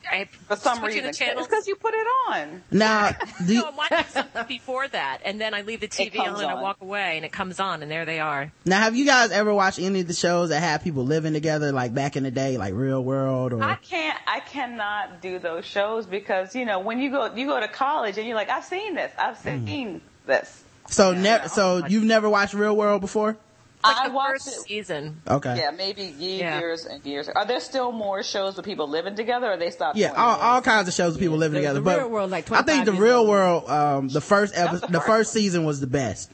I 0.09 0.27
for 0.47 0.55
some 0.55 0.81
reason, 0.85 1.03
the 1.03 1.13
channels. 1.13 1.41
it's 1.41 1.49
because 1.49 1.67
you 1.67 1.75
put 1.75 1.93
it 1.93 2.07
on. 2.29 2.63
Now, 2.71 3.11
do 3.45 3.53
you, 3.53 3.63
No, 3.63 3.67
I'm 3.71 3.77
watching 3.77 4.05
something 4.11 4.45
before 4.47 4.87
that, 4.87 5.19
and 5.25 5.41
then 5.41 5.53
I 5.55 5.63
leave 5.63 5.81
the 5.81 5.89
TV 5.89 6.17
on 6.21 6.27
comes 6.27 6.41
and 6.43 6.49
I 6.49 6.63
walk 6.63 6.81
away, 6.81 7.17
and 7.17 7.25
it 7.25 7.33
comes 7.33 7.59
on, 7.59 7.83
and 7.83 7.91
there 7.91 8.05
they 8.05 8.21
are. 8.21 8.53
now 8.65 8.79
have 8.79 8.95
you 8.95 9.05
guys 9.05 9.33
ever 9.33 9.53
watched 9.53 9.81
any 9.81 10.03
of 10.03 10.07
the 10.07 10.15
shows 10.15 10.51
that 10.51 10.61
have 10.61 10.85
people 10.85 11.05
living 11.05 11.33
together, 11.33 11.73
like 11.73 11.93
back 11.93 12.17
in 12.17 12.23
the 12.23 12.31
day, 12.31 12.57
like 12.59 12.75
Real 12.75 13.03
World 13.03 13.53
or? 13.53 13.61
I 13.65 13.75
can't. 13.75 14.17
I 14.29 14.39
cannot 14.39 15.21
do 15.21 15.41
those 15.41 15.65
shows 15.65 16.07
because 16.07 16.55
you 16.55 16.65
know 16.65 16.79
when 16.79 17.01
you 17.01 17.11
go 17.11 17.35
you 17.35 17.47
go 17.49 17.59
to 17.59 17.67
college 17.67 18.17
and 18.19 18.25
you're 18.29 18.37
like, 18.37 18.51
I've 18.51 18.65
seen 18.65 18.95
this. 18.95 19.11
I've 19.19 19.37
Mm. 19.39 19.67
seen 19.67 20.01
this. 20.27 20.63
So 20.89 21.11
Yeah. 21.13 21.21
never. 21.21 21.49
So 21.49 21.87
you've 21.87 22.05
never 22.05 22.29
watched 22.29 22.55
Real 22.55 22.77
World 22.77 23.01
before? 23.01 23.37
Like 23.85 23.97
I 23.97 24.09
watched 24.09 24.49
it. 24.49 24.55
season. 24.67 25.21
Okay. 25.29 25.59
Yeah, 25.59 25.71
maybe 25.71 26.13
ye- 26.19 26.41
Yeah. 26.41 26.59
years 26.59 26.87
and 26.87 27.05
years. 27.05 27.29
Are 27.29 27.45
there 27.45 27.61
still 27.61 27.93
more 27.93 28.23
shows 28.25 28.57
with 28.57 28.65
people 28.65 28.89
living 28.89 29.15
together, 29.15 29.53
or 29.53 29.57
they 29.57 29.71
stopped? 29.71 29.97
Yeah, 29.97 30.11
all, 30.17 30.41
all 30.41 30.61
kinds 30.63 30.89
of 30.89 30.95
shows 30.95 31.13
with 31.13 31.21
people 31.21 31.37
living 31.37 31.55
The- 31.55 31.61
together. 31.61 31.79
the 31.81 31.85
but 31.85 31.99
Real 31.99 32.09
World, 32.11 32.31
like 32.33 32.51
I 32.51 32.63
think 32.63 32.85
the 32.87 32.93
real 32.93 33.19
old. 33.19 33.29
world, 33.29 33.71
um, 33.71 34.09
the 34.09 34.21
first 34.21 34.55
That 34.55 34.69
episode, 34.69 34.89
the 34.89 34.93
the 34.95 34.99
first 35.01 35.07
first 35.07 35.35
one. 35.35 35.43
season 35.43 35.65
was 35.67 35.79
the 35.81 35.87
best. 35.87 36.31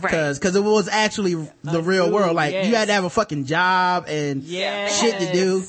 Right. 0.00 0.10
Cause, 0.12 0.38
cause 0.38 0.54
it 0.54 0.62
was 0.62 0.88
actually 0.88 1.34
the 1.64 1.82
real 1.82 2.04
dude, 2.06 2.14
world. 2.14 2.36
Like 2.36 2.52
yes. 2.52 2.66
you 2.66 2.74
had 2.76 2.86
to 2.88 2.92
have 2.92 3.04
a 3.04 3.10
fucking 3.10 3.46
job 3.46 4.04
and 4.08 4.42
Yes. 4.44 5.00
shit 5.00 5.18
to 5.20 5.32
do. 5.32 5.64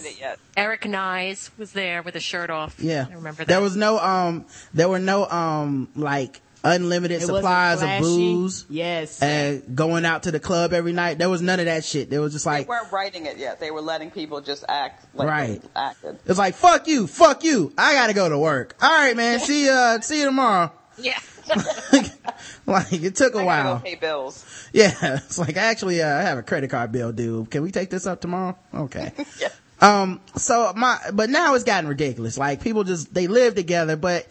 Eric 0.57 0.85
Nies 0.85 1.49
was 1.57 1.71
there 1.71 2.01
with 2.03 2.15
a 2.15 2.19
shirt 2.19 2.49
off. 2.49 2.75
Yeah. 2.79 3.05
I 3.09 3.13
remember 3.15 3.39
that. 3.45 3.47
There 3.47 3.61
was 3.61 3.75
no, 3.75 3.99
um, 3.99 4.45
there 4.73 4.89
were 4.89 4.99
no, 4.99 5.27
um, 5.29 5.87
like 5.95 6.41
unlimited 6.63 7.21
It 7.21 7.25
supplies 7.25 7.81
of 7.81 7.89
booze 8.01 8.65
Yes. 8.69 9.21
and 9.21 9.75
going 9.75 10.05
out 10.05 10.23
to 10.23 10.31
the 10.31 10.39
club 10.39 10.73
every 10.73 10.93
night. 10.93 11.17
There 11.17 11.29
was 11.29 11.41
none 11.41 11.59
of 11.59 11.65
that 11.65 11.83
shit. 11.83 12.09
There 12.09 12.21
was 12.21 12.33
just 12.33 12.45
like. 12.45 12.65
They 12.67 12.69
weren't 12.69 12.91
writing 12.91 13.25
it 13.25 13.37
yet. 13.37 13.59
They 13.59 13.71
were 13.71 13.81
letting 13.81 14.11
people 14.11 14.41
just 14.41 14.63
act 14.69 15.05
like 15.15 15.27
Right. 15.27 15.61
they 15.61 15.67
acted. 15.75 16.19
it's 16.25 16.37
like, 16.39 16.55
fuck 16.55 16.87
you, 16.87 17.07
fuck 17.07 17.43
you. 17.43 17.73
I 17.77 17.93
gotta 17.93 18.13
go 18.13 18.29
to 18.29 18.37
work. 18.37 18.75
All 18.81 18.89
right, 18.89 19.15
man. 19.15 19.39
See 19.39 19.65
you, 19.65 19.97
see 20.01 20.19
you 20.19 20.25
tomorrow. 20.25 20.71
yeah. 20.97 21.19
like 22.65 22.93
it 22.93 23.15
took 23.15 23.35
a 23.35 23.39
I 23.39 23.43
while. 23.43 23.79
pay 23.79 23.95
bills. 23.95 24.45
Yeah, 24.73 24.91
it's 25.01 25.37
like 25.37 25.57
actually, 25.57 26.01
uh, 26.01 26.07
I 26.07 26.21
have 26.21 26.37
a 26.37 26.43
credit 26.43 26.69
card 26.69 26.91
bill 26.91 27.11
due. 27.11 27.45
Can 27.49 27.63
we 27.63 27.71
take 27.71 27.89
this 27.89 28.05
up 28.05 28.21
tomorrow? 28.21 28.57
Okay. 28.73 29.11
Yeah. 29.39 29.49
Um, 29.81 30.21
so 30.35 30.71
my, 30.75 30.99
but 31.11 31.29
now 31.29 31.55
it's 31.55 31.63
gotten 31.63 31.89
ridiculous. 31.89 32.37
Like 32.37 32.61
people 32.61 32.83
just, 32.83 33.13
they 33.13 33.27
live 33.27 33.55
together, 33.55 33.95
but 33.95 34.27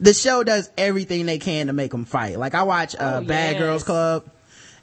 the 0.00 0.14
show 0.14 0.42
does 0.44 0.70
everything 0.78 1.26
they 1.26 1.38
can 1.38 1.66
to 1.68 1.72
make 1.72 1.90
them 1.90 2.04
fight. 2.04 2.38
Like 2.38 2.54
I 2.54 2.62
watch, 2.64 2.94
uh, 2.94 3.20
Oh, 3.22 3.24
Bad 3.24 3.52
yes. 3.52 3.60
Girls 3.60 3.84
Club 3.84 4.30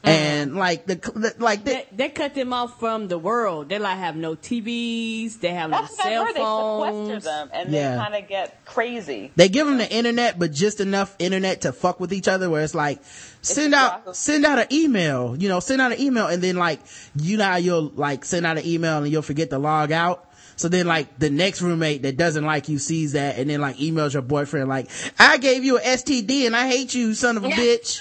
and 0.03 0.55
like 0.55 0.85
the, 0.85 0.95
the 0.97 1.33
like 1.39 1.63
the, 1.65 1.71
they, 1.71 1.87
they 1.91 2.09
cut 2.09 2.35
them 2.35 2.53
off 2.53 2.79
from 2.79 3.07
the 3.07 3.17
world. 3.17 3.69
They 3.69 3.79
like 3.79 3.97
have 3.97 4.15
no 4.15 4.35
TVs. 4.35 5.39
They 5.39 5.49
have 5.49 5.71
no 5.71 5.81
That's 5.81 5.97
what 5.97 6.03
cell 6.03 6.25
heard. 6.25 6.35
They 6.35 6.39
sequester 6.41 6.91
phones. 7.09 7.23
them, 7.23 7.49
and 7.51 7.71
Yeah. 7.71 7.91
they 7.91 7.97
kind 7.97 8.15
of 8.23 8.29
get 8.29 8.65
crazy. 8.65 9.31
they 9.35 9.49
give 9.49 9.65
them 9.65 9.79
the 9.79 9.91
internet, 9.91 10.37
but 10.37 10.51
just 10.51 10.79
enough 10.79 11.15
internet 11.17 11.61
to 11.61 11.73
fuck 11.73 11.99
with 11.99 12.13
each 12.13 12.27
other 12.27 12.51
where 12.51 12.63
it's 12.63 12.75
like, 12.75 12.99
send 13.41 13.73
a 13.73 13.77
out, 13.77 14.03
process. 14.03 14.19
send 14.19 14.45
out 14.45 14.59
an 14.59 14.67
email, 14.71 15.35
you 15.35 15.49
know, 15.49 15.59
send 15.59 15.81
out 15.81 15.91
an 15.91 15.99
email 15.99 16.27
and 16.27 16.43
then 16.43 16.55
like, 16.55 16.81
you 17.15 17.37
know 17.37 17.55
you'll 17.55 17.91
like 17.95 18.25
send 18.25 18.45
out 18.45 18.59
an 18.59 18.65
email 18.67 18.99
and 18.99 19.11
you'll 19.11 19.21
forget 19.23 19.49
to 19.49 19.57
log 19.57 19.91
out. 19.91 20.24
So 20.57 20.69
then 20.69 20.87
like 20.87 21.19
the 21.19 21.29
next 21.29 21.61
roommate 21.61 22.03
that 22.03 22.17
doesn't 22.17 22.45
like 22.45 22.69
you 22.69 22.79
sees 22.79 23.13
that 23.13 23.37
and 23.37 23.49
then 23.49 23.61
like 23.61 23.77
emails 23.77 24.13
your 24.13 24.21
boyfriend 24.21 24.69
like, 24.69 24.89
I 25.19 25.37
gave 25.37 25.63
you 25.63 25.77
an 25.77 25.83
STD 25.83 26.45
and 26.45 26.55
I 26.55 26.67
hate 26.67 26.93
you, 26.93 27.13
son 27.13 27.37
of 27.37 27.43
a 27.43 27.49
bitch. 27.49 27.99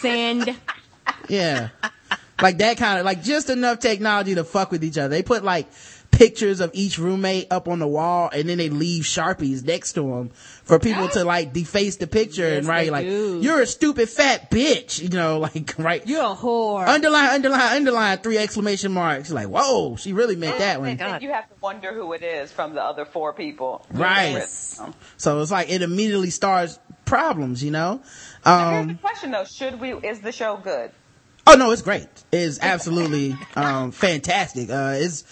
Send. 0.00 0.56
Yeah. 1.28 1.70
like 2.40 2.58
that 2.58 2.76
kind 2.76 2.98
of, 2.98 3.04
like 3.04 3.22
just 3.22 3.50
enough 3.50 3.80
technology 3.80 4.34
to 4.34 4.44
fuck 4.44 4.70
with 4.70 4.84
each 4.84 4.98
other. 4.98 5.08
They 5.08 5.22
put 5.22 5.42
like 5.44 5.66
pictures 6.16 6.60
of 6.60 6.70
each 6.72 6.98
roommate 6.98 7.46
up 7.50 7.68
on 7.68 7.78
the 7.78 7.86
wall 7.86 8.30
and 8.32 8.48
then 8.48 8.56
they 8.56 8.70
leave 8.70 9.02
sharpies 9.04 9.62
next 9.62 9.92
to 9.92 10.00
them 10.00 10.30
for 10.64 10.78
people 10.78 11.06
to 11.08 11.22
like 11.24 11.52
deface 11.52 11.96
the 11.96 12.06
picture 12.06 12.46
and 12.46 12.62
Yes, 12.62 12.66
write 12.66 12.90
like 12.90 13.04
do. 13.06 13.40
you're 13.42 13.60
a 13.60 13.66
stupid 13.66 14.08
fat 14.08 14.50
bitch 14.50 15.02
you 15.02 15.10
know 15.10 15.38
like 15.46 15.74
right 15.78 16.06
You're 16.06 16.22
a 16.24 16.34
whore. 16.34 16.86
underline 16.88 17.34
underline 17.34 17.76
underline 17.76 18.18
three 18.18 18.38
exclamation 18.38 18.92
marks 18.92 19.30
like 19.30 19.48
whoa 19.48 19.96
she 19.96 20.14
really 20.14 20.36
meant 20.36 20.58
that 20.58 20.80
one 20.80 20.98
And 20.98 21.22
you 21.22 21.30
have 21.32 21.46
to 21.50 21.54
wonder 21.60 21.92
who 21.92 22.14
it 22.14 22.22
is 22.22 22.50
from 22.50 22.74
the 22.74 22.82
other 22.82 23.04
four 23.04 23.34
people. 23.34 23.84
Right. 23.92 24.46
Um, 24.80 24.94
so 25.18 25.40
it's 25.42 25.50
like 25.50 25.68
it 25.70 25.82
immediately 25.82 26.30
starts 26.30 26.78
problems 27.04 27.62
you 27.62 27.70
know 27.70 28.00
now 28.46 28.70
here's 28.70 28.80
um 28.82 28.88
the 28.88 28.94
question 28.94 29.30
though: 29.32 29.44
Should 29.44 29.80
we? 29.80 29.92
Is 29.92 30.20
the 30.20 30.32
show 30.32 30.56
good? 30.56 30.92
Oh 31.48 31.54
no, 31.54 31.70
it's 31.70 31.82
great. 31.82 32.08
It's 32.32 32.58
absolutely 32.60 33.36
um, 33.54 33.92
fantastic. 33.92 34.68
Uh, 34.68 34.94
it's 34.96 35.22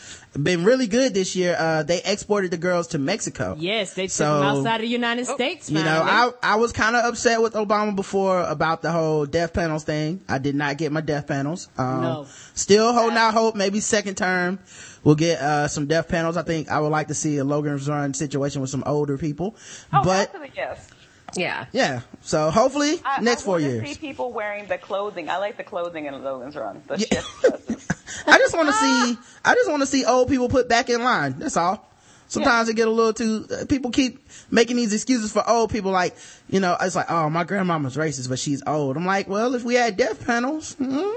been 0.43 0.65
really 0.65 0.87
good 0.87 1.15
this 1.15 1.37
year. 1.37 1.57
Uh, 1.59 1.83
they 1.83 2.03
exported 2.05 2.51
the 2.51 2.57
girls 2.57 2.89
to 2.89 2.99
Mexico. 2.99 3.57
yes, 3.59 3.95
they 3.95 4.05
took 4.05 4.11
So- 4.13 4.39
them 4.41 4.43
outside 4.45 4.77
of 4.77 4.81
the 4.83 4.89
United 4.89 5.27
States. 5.27 5.71
You 5.71 5.83
know. 5.83 6.03
I 6.05 6.31
I 6.43 6.57
was 6.57 6.73
kind 6.73 6.97
of 6.97 7.05
upset 7.05 7.41
with 7.41 7.55
Obama 7.55 7.95
before 7.95 8.41
about 8.43 8.83
the 8.83 8.91
whole 8.91 9.27
death 9.27 9.53
panels 9.53 9.85
thing. 9.85 10.21
I 10.29 10.39
did 10.39 10.55
not 10.55 10.77
get 10.79 10.93
my 10.93 11.01
death 11.01 11.27
panels. 11.27 11.69
Um, 11.79 12.03
No. 12.03 12.27
Still 12.55 12.93
holding 12.93 13.17
out 13.17 13.35
hope. 13.35 13.55
Maybe 13.55 13.81
second 13.81 14.17
term 14.17 14.59
we'll 15.05 15.15
get 15.15 15.41
uh, 15.41 15.69
some 15.69 15.87
death 15.87 16.09
panels. 16.09 16.37
I 16.37 16.43
think 16.43 16.71
I 16.71 16.81
would 16.81 16.89
like 16.93 17.09
to 17.09 17.15
see 17.15 17.37
a 17.39 17.45
Logan's 17.45 17.89
Run 17.89 18.15
situation 18.15 18.61
with 18.61 18.71
some 18.71 18.83
older 18.87 19.19
people. 19.19 19.55
Oh, 19.93 20.03
but 20.03 20.33
yes. 20.57 20.89
Yeah. 21.37 21.67
yeah, 21.73 22.01
so 22.23 22.51
hopefully 22.51 23.01
I, 23.05 23.21
next 23.21 23.43
I 23.43 23.45
four 23.45 23.55
wanna 23.55 23.67
years. 23.67 23.89
See 23.89 23.95
people 23.97 24.33
wearing 24.33 24.67
the 24.67 24.79
clothing. 24.79 25.29
I 25.29 25.39
like 25.39 25.57
the 25.57 25.65
clothing 25.65 26.07
in 26.07 26.23
Logan's 26.23 26.57
Run. 26.57 26.83
The 26.87 26.99
Yeah. 26.99 27.21
shift 27.21 27.41
dresses. 27.41 27.89
I 28.27 28.39
just 28.39 28.57
want 28.57 28.69
to 28.69 28.75
see. 28.75 29.19
I 29.45 29.55
just 29.55 29.69
want 29.71 29.83
to 29.83 29.87
see 29.87 30.05
old 30.05 30.29
people 30.29 30.49
put 30.49 30.69
back 30.69 30.89
in 30.89 31.03
line. 31.03 31.37
That's 31.39 31.57
all. 31.57 31.91
Sometimes 32.29 32.69
it 32.69 32.75
get 32.75 32.89
a 32.89 32.91
little 32.91 33.13
too. 33.13 33.47
Uh, 33.53 33.65
people 33.67 33.91
keep 33.91 34.27
making 34.51 34.77
these 34.77 34.93
excuses 34.93 35.31
for 35.33 35.49
old 35.49 35.71
people. 35.71 35.91
Like 35.91 36.17
you 36.49 36.59
know, 36.61 36.77
it's 36.81 36.97
like, 36.97 37.11
oh, 37.11 37.29
my 37.31 37.45
grandmama's 37.45 37.97
racist, 37.97 38.29
but 38.29 38.39
she's 38.39 38.63
old. 38.67 38.97
I'm 38.97 39.05
like, 39.07 39.29
well, 39.29 39.55
if 39.55 39.63
we 39.65 39.75
had 39.75 39.97
death 39.97 40.25
panels, 40.25 40.75
hmm, 40.75 41.11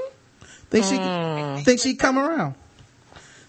think 0.70 0.86
she 0.86 0.98
think 1.64 1.80
she'd 1.80 1.96
come 1.98 2.18
around. 2.20 2.56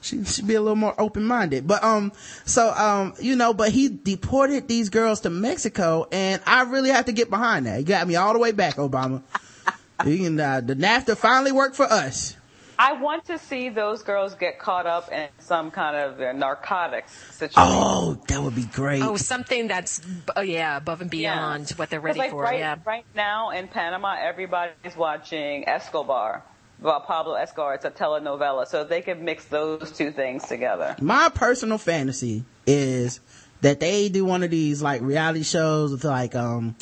She 0.00 0.24
should 0.24 0.46
be 0.46 0.54
a 0.54 0.60
little 0.60 0.76
more 0.76 0.94
open 0.98 1.24
minded. 1.24 1.66
But 1.66 1.82
um, 1.82 2.12
so 2.44 2.72
um, 2.72 3.14
you 3.20 3.36
know, 3.36 3.52
but 3.52 3.70
he 3.70 3.88
deported 3.88 4.68
these 4.68 4.88
girls 4.90 5.20
to 5.22 5.30
Mexico, 5.30 6.06
and 6.12 6.40
I 6.46 6.62
really 6.62 6.90
have 6.90 7.06
to 7.06 7.12
get 7.12 7.30
behind 7.30 7.66
that. 7.66 7.78
He 7.78 7.84
got 7.84 8.06
me 8.06 8.16
all 8.16 8.32
the 8.32 8.38
way 8.38 8.52
back, 8.52 8.76
Obama. 8.76 9.22
you 10.06 10.18
can, 10.18 10.40
uh, 10.40 10.60
the 10.60 10.76
NAFTA 10.76 11.16
finally 11.16 11.52
worked 11.52 11.76
for 11.76 11.86
us. 11.86 12.36
I 12.80 12.92
want 12.92 13.24
to 13.24 13.38
see 13.38 13.70
those 13.70 14.04
girls 14.04 14.36
get 14.36 14.60
caught 14.60 14.86
up 14.86 15.10
in 15.10 15.28
some 15.40 15.72
kind 15.72 15.96
of 15.96 16.20
uh, 16.20 16.32
narcotics 16.32 17.12
situation. 17.34 17.54
Oh, 17.56 18.22
that 18.28 18.40
would 18.40 18.54
be 18.54 18.66
great. 18.66 19.02
Oh, 19.02 19.16
something 19.16 19.66
that's 19.66 20.00
oh 20.36 20.42
yeah 20.42 20.76
above 20.76 21.00
and 21.00 21.10
beyond 21.10 21.70
what 21.70 21.90
they're 21.90 22.00
ready 22.00 22.20
like, 22.20 22.30
for. 22.30 22.42
Right, 22.42 22.60
yeah. 22.60 22.76
right 22.86 23.04
now 23.16 23.50
in 23.50 23.66
Panama, 23.66 24.14
everybody's 24.20 24.96
watching 24.96 25.68
Escobar. 25.68 26.44
Well, 26.80 27.00
Pablo 27.00 27.34
Escobar. 27.34 27.74
It's 27.74 27.84
a 27.84 27.90
telenovela, 27.90 28.66
so 28.66 28.84
they 28.84 29.02
could 29.02 29.20
mix 29.20 29.44
those 29.46 29.90
two 29.90 30.12
things 30.12 30.46
together. 30.46 30.94
My 31.00 31.28
personal 31.34 31.78
fantasy 31.78 32.44
is 32.66 33.20
that 33.62 33.80
they 33.80 34.08
do 34.08 34.24
one 34.24 34.42
of 34.44 34.50
these 34.50 34.80
like 34.80 35.02
reality 35.02 35.42
shows 35.42 35.90
with 35.90 36.04
like 36.04 36.34
um 36.36 36.76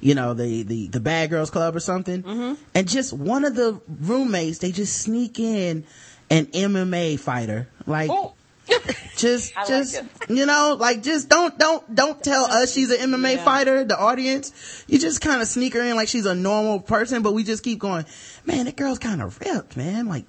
you 0.00 0.14
know 0.14 0.32
the 0.34 0.62
the 0.62 0.88
the 0.88 1.00
bad 1.00 1.28
girls 1.30 1.50
club 1.50 1.76
or 1.76 1.80
something 1.80 2.22
Mm-hmm. 2.22 2.54
and 2.74 2.88
just 2.88 3.12
one 3.12 3.44
of 3.44 3.54
the 3.54 3.78
roommates 4.00 4.58
they 4.58 4.72
just 4.72 4.96
sneak 5.02 5.38
in 5.38 5.84
an 6.30 6.46
mma 6.46 7.18
fighter 7.20 7.68
like 7.86 8.10
Oh, 8.10 8.32
just 9.16 9.54
like 9.56 9.66
just 9.68 9.94
it. 9.96 10.04
you 10.28 10.46
know 10.46 10.76
like 10.78 11.02
just 11.02 11.28
don't 11.28 11.58
don't 11.58 11.94
don't 11.94 12.22
tell 12.22 12.44
us 12.44 12.72
she's 12.72 12.90
an 12.90 13.10
mma 13.10 13.34
Yeah. 13.36 13.44
fighter 13.44 13.84
the 13.84 13.98
audience 13.98 14.84
you 14.88 14.98
just 14.98 15.20
kind 15.20 15.40
of 15.42 15.48
sneak 15.48 15.74
her 15.74 15.82
in 15.82 15.96
like 15.96 16.08
she's 16.08 16.26
a 16.26 16.34
normal 16.34 16.80
person 16.80 17.22
but 17.22 17.32
we 17.32 17.44
just 17.44 17.62
keep 17.62 17.78
going 17.78 18.04
man 18.44 18.64
that 18.66 18.76
girl's 18.76 18.98
kind 18.98 19.22
of 19.22 19.38
ripped 19.40 19.76
man 19.76 20.06
like 20.06 20.24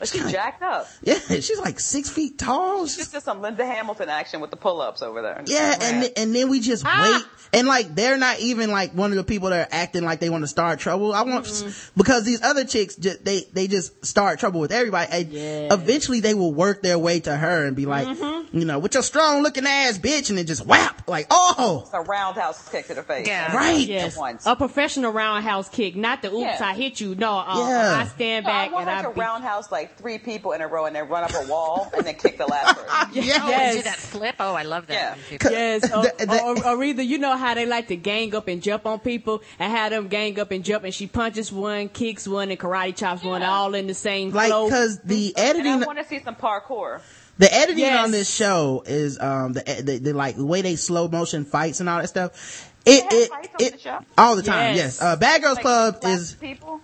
but 0.00 0.08
she 0.08 0.18
jacked 0.30 0.62
up. 0.62 0.88
yeah 1.02 1.14
she's 1.28 1.58
like 1.60 1.78
six 1.78 2.10
feet 2.10 2.36
tall 2.38 2.86
She's- 2.86 2.96
Just 2.96 3.12
did 3.12 3.22
some 3.22 3.40
Linda 3.40 3.64
Hamilton 3.64 4.08
action 4.08 4.40
with 4.40 4.50
the 4.50 4.56
pull-ups 4.56 5.02
over 5.02 5.22
there. 5.22 5.42
yeah, 5.46 5.76
and 5.80 6.00
th- 6.02 6.12
and 6.16 6.34
then 6.34 6.48
we 6.48 6.58
just 6.60 6.84
Ah! 6.84 7.22
wait, 7.22 7.50
and 7.60 7.68
like 7.68 7.94
they're 7.94 8.16
not 8.18 8.40
even 8.40 8.70
like 8.72 8.92
one 8.92 9.10
of 9.12 9.16
the 9.16 9.24
people 9.24 9.50
that 9.50 9.68
are 9.68 9.74
acting 9.74 10.02
like 10.04 10.18
they 10.18 10.30
want 10.30 10.42
to 10.42 10.48
start 10.48 10.80
trouble. 10.80 11.12
I 11.12 11.22
want 11.22 11.44
Mm-hmm. 11.44 11.98
because 11.98 12.24
these 12.24 12.42
other 12.42 12.64
chicks 12.64 12.96
just 12.96 13.24
they 13.24 13.42
they 13.52 13.66
just 13.68 14.04
start 14.04 14.38
trouble 14.40 14.60
with 14.60 14.72
everybody. 14.72 15.10
And 15.12 15.28
Yeah. 15.30 15.68
eventually 15.74 16.20
they 16.20 16.34
will 16.34 16.52
work 16.52 16.82
their 16.82 16.98
way 16.98 17.20
to 17.20 17.36
her 17.36 17.66
and 17.66 17.76
be 17.76 17.86
like, 17.86 18.06
Mm-hmm. 18.08 18.56
you 18.58 18.64
know, 18.64 18.78
with 18.78 18.94
your 18.94 19.02
strong 19.02 19.42
looking 19.42 19.66
ass 19.66 19.98
bitch, 19.98 20.28
and 20.30 20.38
then 20.38 20.46
just 20.46 20.64
whap 20.66 21.06
like, 21.08 21.26
oh, 21.30 21.80
It's 21.84 21.92
a 21.94 22.00
roundhouse 22.00 22.68
kick 22.70 22.86
to 22.86 22.94
the 22.94 23.02
face. 23.02 23.26
Yeah. 23.26 23.54
right, 23.54 23.78
Yes, 23.86 24.18
a 24.46 24.56
professional 24.56 25.12
roundhouse 25.12 25.68
kick, 25.68 25.96
not 25.96 26.22
the 26.22 26.28
oops 26.32 26.40
Yeah. 26.60 26.68
I 26.68 26.74
hit 26.74 27.00
you. 27.00 27.14
No, 27.14 27.38
uh, 27.38 27.54
Yeah. 27.68 27.94
I 28.02 28.06
stand 28.06 28.46
No, 28.46 28.52
I 28.52 28.64
back 28.66 28.72
want 28.72 28.88
and 28.88 28.90
her 28.90 28.96
I 28.96 29.02
to 29.10 29.14
beat- 29.14 29.20
roundhouse 29.20 29.70
like 29.72 29.89
three 29.96 30.18
people 30.18 30.52
in 30.52 30.60
a 30.60 30.66
row 30.68 30.86
and 30.86 30.94
they 30.96 31.02
run 31.02 31.24
up 31.24 31.32
a 31.34 31.46
wall 31.48 31.90
and 31.96 32.06
then 32.06 32.14
kick 32.14 32.38
the 32.38 32.46
last 32.46 32.76
person. 32.76 32.86
Oh, 32.90 33.06
and 33.16 33.24
Yes. 33.24 33.76
do 33.76 33.82
that 33.82 33.96
flip. 33.96 34.34
Oh, 34.40 34.54
I 34.54 34.62
love 34.62 34.86
that. 34.88 34.94
Yeah. 34.94 35.10
when 35.14 35.20
people- 35.28 35.50
Yes, 35.50 35.84
or, 35.92 36.02
The- 36.02 36.26
the- 36.26 36.42
or, 36.42 36.66
or 36.76 36.84
either 36.84 37.02
you 37.02 37.18
know 37.18 37.36
how 37.36 37.54
they 37.54 37.66
like 37.66 37.88
to 37.88 37.96
gang 37.96 38.34
up 38.34 38.48
and 38.48 38.62
jump 38.62 38.86
on 38.86 38.98
people 39.00 39.42
and 39.58 39.70
have 39.72 39.90
them 39.90 40.08
gang 40.08 40.38
up 40.38 40.50
and 40.50 40.64
jump, 40.64 40.84
and 40.84 40.94
she 40.94 41.06
punches 41.06 41.50
one, 41.52 41.88
kicks 41.88 42.26
one, 42.28 42.50
and 42.50 42.58
karate 42.60 42.94
chops 42.96 43.22
one, 43.24 43.42
all 43.42 43.74
in 43.74 43.86
the 43.86 43.94
same 43.94 44.30
like 44.30 44.48
flow. 44.50 44.66
because 44.66 44.98
the 45.00 45.34
And 45.36 45.46
I 45.46 45.50
editing. 45.50 45.80
want 45.86 45.98
to 45.98 46.04
see 46.04 46.20
some 46.20 46.34
parkour. 46.36 47.00
The 47.38 47.52
editing 47.54 47.78
Yes. 47.84 48.04
on 48.04 48.10
this 48.10 48.28
show 48.30 48.82
is 48.86 49.18
um 49.18 49.54
the, 49.54 49.62
the, 49.82 49.96
the 49.98 50.12
like 50.12 50.36
the 50.36 50.44
way 50.44 50.60
they 50.60 50.76
slow 50.76 51.08
motion 51.08 51.44
fights 51.46 51.80
and 51.80 51.88
all 51.88 52.00
that 52.00 52.08
stuff. 52.08 52.70
It 52.84 53.02
have 53.02 53.12
it, 53.12 53.28
fights 53.30 53.48
on 53.54 53.66
it 53.66 53.72
the 53.74 53.78
show? 53.78 53.98
all 54.18 54.36
the 54.36 54.42
time. 54.42 54.74
Yes. 54.74 54.76
Yes, 54.76 55.02
uh, 55.02 55.16
Bad 55.16 55.40
Girls 55.42 55.56
Like, 55.56 55.62
Club 55.62 55.98
is 56.04 56.34
people, 56.34 56.80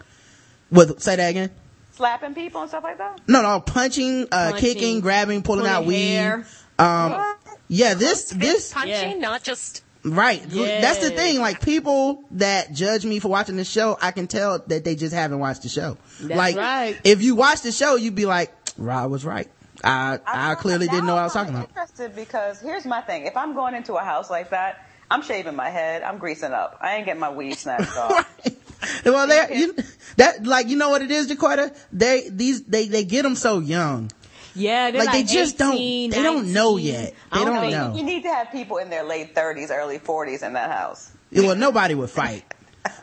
with 0.71 1.01
say 1.03 1.17
that 1.17 1.29
again. 1.29 1.51
Slapping 1.97 2.35
people 2.35 2.61
and 2.61 2.69
stuff 2.71 2.85
like 2.85 2.99
that. 2.99 3.21
No, 3.27 3.43
no, 3.43 3.61
punching, 3.61 4.25
uh, 4.33 4.51
Punching, 4.53 4.61
kicking, 4.61 5.01
grabbing, 5.01 5.43
pulling, 5.43 5.61
pulling 5.61 5.73
out 5.73 5.85
weed. 5.87 6.15
hair. 6.15 6.47
Um, 6.79 7.35
yeah, 7.69 7.95
this, 7.95 8.31
this, 8.31 8.73
punching, 8.73 8.91
Yeah. 8.91 9.15
not 9.15 9.43
just 9.43 9.83
right. 10.05 10.43
That's 10.49 10.99
the 10.99 11.11
thing. 11.11 11.41
Like 11.41 11.61
people 11.63 12.23
that 12.33 12.73
judge 12.73 13.05
me 13.05 13.19
for 13.19 13.29
watching 13.29 13.57
the 13.57 13.65
show, 13.65 13.97
I 14.01 14.11
can 14.11 14.27
tell 14.27 14.59
that 14.67 14.85
they 14.85 14.95
just 14.95 15.15
haven't 15.15 15.39
watched 15.39 15.63
the 15.63 15.69
show. 15.69 15.97
That's 16.21 16.35
like, 16.37 16.57
right. 16.57 17.01
if 17.05 17.23
you 17.23 17.35
watch 17.35 17.63
the 17.63 17.73
show, 17.73 17.97
you'd 17.97 18.15
be 18.15 18.27
like, 18.27 18.53
Rod 18.79 19.11
was 19.11 19.25
right. 19.25 19.49
I, 19.83 20.19
I, 20.27 20.49
I'm- 20.49 20.57
clearly 20.57 20.87
didn't 20.87 21.07
know 21.07 21.15
what 21.15 21.21
I 21.21 21.25
was 21.25 21.33
talking 21.33 21.55
I'm 21.55 21.63
about. 21.63 21.71
Interested 21.71 22.15
because 22.17 22.61
here's 22.61 22.85
my 22.85 23.01
thing: 23.03 23.27
if 23.27 23.37
I'm 23.37 23.55
going 23.55 23.75
into 23.75 23.95
a 23.95 24.01
house 24.03 24.31
like 24.31 24.51
that, 24.51 24.87
I'm 25.11 25.23
shaving 25.23 25.55
my 25.55 25.69
head, 25.71 26.03
I'm 26.03 26.19
greasing 26.19 26.53
up. 26.53 26.79
I 26.81 26.97
ain't 26.97 27.07
getting 27.07 27.21
my 27.21 27.31
weed 27.31 27.55
snatched 27.55 27.97
off. 27.97 28.39
well, 29.05 29.27
they 29.27 29.57
you, 29.59 29.75
that 30.17 30.45
like 30.47 30.69
you 30.69 30.77
know 30.77 30.91
what 30.91 31.03
it 31.03 31.11
is, 31.11 31.29
Jacquetta. 31.31 31.77
They 31.93 32.29
these 32.31 32.63
they 32.65 32.89
they 32.89 33.05
get 33.05 33.23
them 33.23 33.35
so 33.35 33.59
young. 33.61 34.11
yeah, 34.55 34.91
they're 34.91 35.01
Like, 35.01 35.09
like, 35.15 35.27
they 35.27 35.33
just 35.33 35.59
don't- 35.59 35.75
18, 35.75 36.11
they 36.11 36.23
don't 36.23 36.53
know 36.53 36.77
19. 36.77 36.87
yet. 36.95 37.15
I 37.33 37.39
They 37.39 37.45
don't 37.45 37.61
think- 37.61 37.73
know. 37.73 37.95
You 37.97 38.03
need 38.05 38.23
to 38.23 38.29
have 38.31 38.51
people 38.53 38.79
in 38.79 38.91
their 38.91 39.03
late 39.05 39.35
30s, 39.35 39.71
early 39.71 39.99
40s 39.99 40.43
in 40.43 40.55
that 40.55 40.71
house. 40.71 41.11
Well, 41.33 41.55
nobody 41.57 41.95
would 41.95 42.11
fight. 42.11 42.45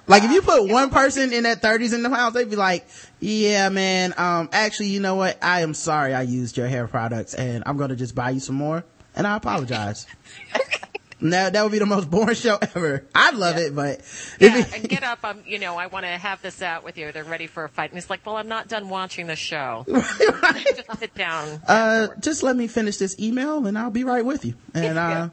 Like 0.07 0.23
if 0.23 0.31
you 0.31 0.41
put 0.41 0.69
one 0.69 0.89
person 0.89 1.33
in 1.33 1.43
that 1.43 1.61
thirties 1.61 1.91
in 1.91 2.03
the 2.03 2.09
house, 2.09 2.33
they'd 2.33 2.49
be 2.49 2.55
like, 2.55 2.85
"Yeah, 3.19 3.67
man. 3.67 4.13
Um, 4.17 4.47
actually, 4.53 4.87
you 4.87 5.01
know 5.01 5.15
what? 5.15 5.37
I 5.43 5.61
am 5.61 5.73
sorry 5.73 6.13
I 6.13 6.21
used 6.21 6.55
your 6.55 6.67
hair 6.67 6.87
products, 6.87 7.33
and 7.33 7.63
I'm 7.65 7.75
gonna 7.75 7.97
just 7.97 8.15
buy 8.15 8.29
you 8.29 8.39
some 8.39 8.55
more, 8.55 8.85
and 9.13 9.27
I 9.27 9.35
apologize." 9.35 10.07
Now 11.23 11.49
that 11.49 11.63
would 11.63 11.71
be 11.71 11.79
the 11.79 11.85
most 11.85 12.09
boring 12.11 12.35
show 12.35 12.57
ever. 12.61 13.05
I'd 13.15 13.35
love 13.35 13.57
it, 13.57 13.73
but 13.75 14.01
yeah, 14.39 14.57
it'd 14.57 14.71
be- 14.71 14.77
and 14.79 14.89
get 14.89 15.03
up. 15.03 15.23
Um, 15.23 15.39
you 15.45 15.57
know, 15.57 15.77
I 15.77 15.87
want 15.87 16.05
to 16.05 16.09
have 16.11 16.41
this 16.41 16.61
out 16.61 16.83
with 16.83 16.97
you. 16.97 17.11
They're 17.11 17.23
ready 17.23 17.47
for 17.47 17.63
a 17.63 17.69
fight, 17.69 17.91
and 17.91 17.97
he's 17.97 18.09
like, 18.09 18.25
"Well, 18.25 18.35
I'm 18.37 18.47
not 18.49 18.67
done 18.67 18.89
watching 18.89 19.27
the 19.27 19.35
show. 19.35 19.85
Just 19.87 20.99
sit 20.99 21.15
down." 21.15 21.61
uh, 21.67 22.07
just 22.19 22.43
let 22.43 22.55
me 22.55 22.67
finish 22.67 22.97
this 22.97 23.17
email, 23.19 23.65
and 23.65 23.77
I'll 23.77 23.89
be 23.89 24.03
right 24.03 24.25
with 24.25 24.45
you. 24.45 24.55
And 24.73 24.97
uh, 24.97 25.29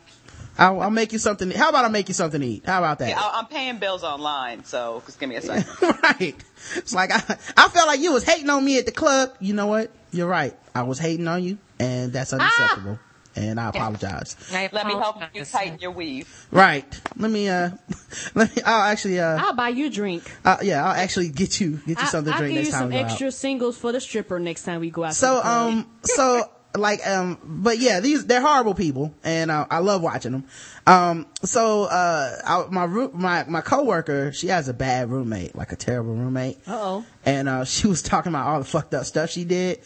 I'll, 0.59 0.81
I'll 0.83 0.91
make 0.91 1.13
you 1.13 1.19
something. 1.19 1.51
How 1.51 1.71
about 1.71 1.85
I 1.85 1.89
make 1.89 2.09
you 2.09 2.15
something 2.15 2.41
to 2.41 2.47
eat? 2.47 2.67
How 2.67 2.79
about 2.79 2.99
that? 2.99 3.09
Yeah, 3.09 3.19
I- 3.21 3.39
I'm 3.39 3.47
paying 3.47 3.79
bills 3.79 4.05
online, 4.05 4.65
so 4.65 5.03
just 5.07 5.19
give 5.19 5.29
me 5.29 5.37
a 5.37 5.43
second. 5.43 5.67
right. 6.03 6.35
It's 6.77 6.95
like 6.95 7.11
I, 7.13 7.17
I 7.57 7.69
felt 7.69 7.87
like 7.89 8.01
you 8.01 8.13
was 8.13 8.25
hating 8.25 8.51
on 8.51 8.65
me 8.65 8.79
at 8.79 8.87
the 8.87 8.93
club. 8.93 9.35
You 9.41 9.55
know 9.55 9.67
what? 9.67 9.91
You're 10.13 10.29
right. 10.29 10.55
I 10.75 10.83
was 10.83 10.99
hating 10.99 11.27
on 11.29 11.43
you, 11.43 11.59
and 11.79 12.13
that's 12.13 12.33
unacceptable. 12.33 12.99
And 13.37 13.61
I 13.61 13.69
apologize. 13.69 14.37
I 14.53 14.69
Let 14.73 14.87
me 14.87 14.95
help 14.95 15.17
you 15.35 15.45
tighten 15.45 15.79
your 15.79 15.93
weave. 15.93 16.47
Right. 16.51 17.01
Let 17.17 17.31
me. 17.31 17.49
uh 17.49 17.71
Let 18.35 18.55
me. 18.57 18.63
I'll 18.67 18.83
actually. 18.83 19.21
uh, 19.21 19.39
I'll 19.41 19.55
buy 19.55 19.69
you 19.69 19.87
a 19.87 19.91
drink. 19.91 20.25
uh 20.45 20.57
Yeah. 20.63 20.85
I'll 20.85 20.97
actually 20.97 21.29
get 21.29 21.61
you 21.61 21.77
get 21.87 21.89
you 21.89 21.95
I, 21.99 22.05
something 22.07 22.33
to 22.33 22.37
I'll 22.37 22.39
drink 22.41 22.55
give 22.55 22.65
next 22.65 22.67
you 22.69 22.73
time 22.73 22.81
some 22.83 22.89
we 22.91 22.95
go 22.97 23.01
out. 23.01 23.11
extra 23.11 23.31
singles 23.33 23.79
for 23.79 23.93
the 23.93 24.01
stripper 24.01 24.41
next 24.41 24.65
time 24.65 24.81
we 24.81 24.91
go 24.91 25.05
out. 25.05 25.15
So 25.15 25.41
um. 25.43 25.87
So 26.03 26.51
like, 26.77 27.05
um, 27.07 27.39
but 27.43 27.79
yeah, 27.79 28.01
these, 28.01 28.27
they're 28.27 28.41
horrible 28.41 28.75
people 28.75 29.13
and, 29.25 29.51
uh, 29.51 29.67
I 29.71 29.79
love 29.79 30.03
watching 30.03 30.33
them. 30.33 30.45
Um, 30.87 31.27
so, 31.43 31.85
uh, 31.85 32.37
I, 32.45 32.67
my, 32.71 32.85
roo- 32.85 33.11
my, 33.13 33.45
my 33.49 33.61
coworker, 33.61 34.33
she 34.33 34.49
has 34.49 34.69
a 34.69 34.75
bad 34.75 35.11
roommate, 35.11 35.55
like 35.57 35.73
a 35.73 35.77
terrible 35.77 36.15
roommate. 36.15 36.59
Uh-oh. 36.69 37.05
And, 37.25 37.49
uh, 37.49 37.65
she 37.67 37.87
was 37.87 38.03
talking 38.03 38.31
about 38.31 38.47
all 38.47 38.59
the 38.61 38.65
fucked 38.65 38.95
up 38.95 39.05
stuff 39.05 39.31
she 39.31 39.45
did. 39.45 39.81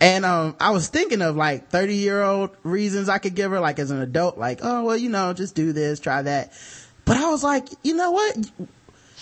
And, 0.00 0.24
um, 0.24 0.56
I 0.60 0.70
was 0.70 0.88
thinking 0.88 1.20
of 1.22 1.36
like 1.36 1.68
30 1.68 1.94
year 1.94 2.22
old 2.22 2.50
reasons 2.62 3.08
I 3.08 3.18
could 3.18 3.34
give 3.34 3.50
her, 3.50 3.60
like 3.60 3.78
as 3.78 3.90
an 3.90 4.00
adult, 4.00 4.38
like, 4.38 4.60
oh, 4.62 4.84
well, 4.84 4.96
you 4.96 5.10
know, 5.10 5.32
just 5.34 5.54
do 5.54 5.72
this, 5.72 6.00
try 6.00 6.22
that. 6.22 6.52
But 7.04 7.16
I 7.18 7.28
was 7.30 7.42
like, 7.44 7.68
you 7.82 7.94
know 7.94 8.12
what? 8.12 8.36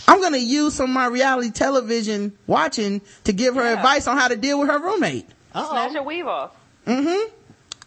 I'm 0.07 0.21
gonna 0.23 0.37
use 0.39 0.75
some 0.75 0.85
of 0.91 0.95
my 0.95 1.07
reality 1.07 1.51
television 1.51 2.33
watching 2.47 3.03
to 3.25 3.33
give 3.33 3.57
her 3.57 3.63
Yeah. 3.63 3.75
advice 3.75 4.07
on 4.07 4.17
how 4.17 4.29
to 4.29 4.37
deal 4.37 4.59
with 4.61 4.69
her 4.71 4.79
roommate. 4.79 5.27
Oh 5.55 5.69
snatch 5.71 5.93
your 5.93 6.03
weave 6.03 6.27
off. 6.27 6.53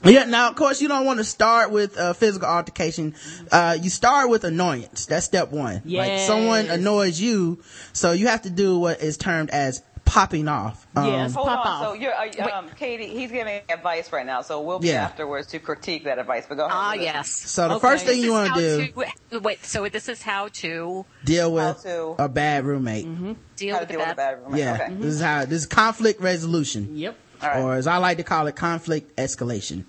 Yeah, 0.03 0.25
now 0.25 0.49
of 0.49 0.55
course 0.55 0.81
you 0.81 0.87
don't 0.87 1.05
want 1.05 1.19
to 1.19 1.23
start 1.23 1.71
with 1.71 1.95
uh, 1.97 2.13
physical 2.13 2.47
altercation. 2.47 3.13
Uh, 3.51 3.77
you 3.79 3.89
start 3.91 4.29
with 4.29 4.43
annoyance. 4.43 5.05
That's 5.05 5.25
step 5.25 5.51
one. 5.51 5.81
Like 5.85 6.19
someone 6.21 6.67
annoys 6.67 7.19
you, 7.21 7.61
so 7.93 8.11
you 8.11 8.27
have 8.27 8.41
to 8.43 8.49
do 8.49 8.79
what 8.79 9.01
is 9.01 9.17
termed 9.17 9.51
as 9.51 9.83
popping 10.03 10.47
off. 10.47 10.87
Um, 10.95 11.05
Yes. 11.05 11.33
Hold 11.35 11.47
Pop 11.47 11.65
on. 11.65 11.71
off. 11.71 11.83
So 11.85 11.93
you're, 11.93 12.13
uh, 12.13 12.57
um, 12.57 12.67
Katie, 12.75 13.07
he's 13.07 13.31
giving 13.31 13.61
advice 13.69 14.11
right 14.11 14.25
now. 14.25 14.41
So 14.41 14.59
we'll 14.61 14.79
be 14.79 14.87
Yeah. 14.89 15.03
afterwards 15.05 15.47
to 15.49 15.59
critique 15.59 16.03
that 16.05 16.17
advice. 16.19 16.45
But 16.49 16.55
go 16.55 16.65
ahead. 16.65 16.75
Ah, 16.77 16.91
with 16.93 17.01
yes. 17.03 17.29
So 17.29 17.69
the 17.69 17.75
Okay. 17.75 17.87
first 17.87 18.05
thing 18.05 18.17
This 18.17 18.25
you 18.25 18.31
want 18.33 18.53
to 18.55 18.87
do, 19.29 19.39
Wait, 19.39 19.63
so 19.63 19.87
this 19.87 20.09
is 20.09 20.21
how 20.23 20.47
to 20.53 21.05
deal 21.23 21.53
with 21.53 21.83
to- 21.83 22.15
a 22.17 22.27
bad 22.27 22.65
roommate. 22.65 23.05
deal 23.05 23.77
with 23.77 23.81
to 23.81 23.85
the 23.85 23.93
deal 23.93 23.99
with 23.99 24.09
a 24.09 24.15
bad. 24.15 24.17
bad 24.17 24.39
roommate. 24.43 24.59
Yeah, 24.59 24.73
Okay. 24.81 24.93
this 24.95 25.13
is 25.15 25.21
how 25.21 25.45
this 25.45 25.61
is 25.61 25.65
conflict 25.67 26.19
resolution. 26.19 26.97
Yep. 26.97 27.15
Right. 27.41 27.61
or 27.61 27.75
as 27.75 27.87
I 27.87 27.97
like 27.97 28.17
to 28.17 28.23
call 28.23 28.47
it, 28.47 28.55
conflict 28.55 29.15
escalation. 29.17 29.83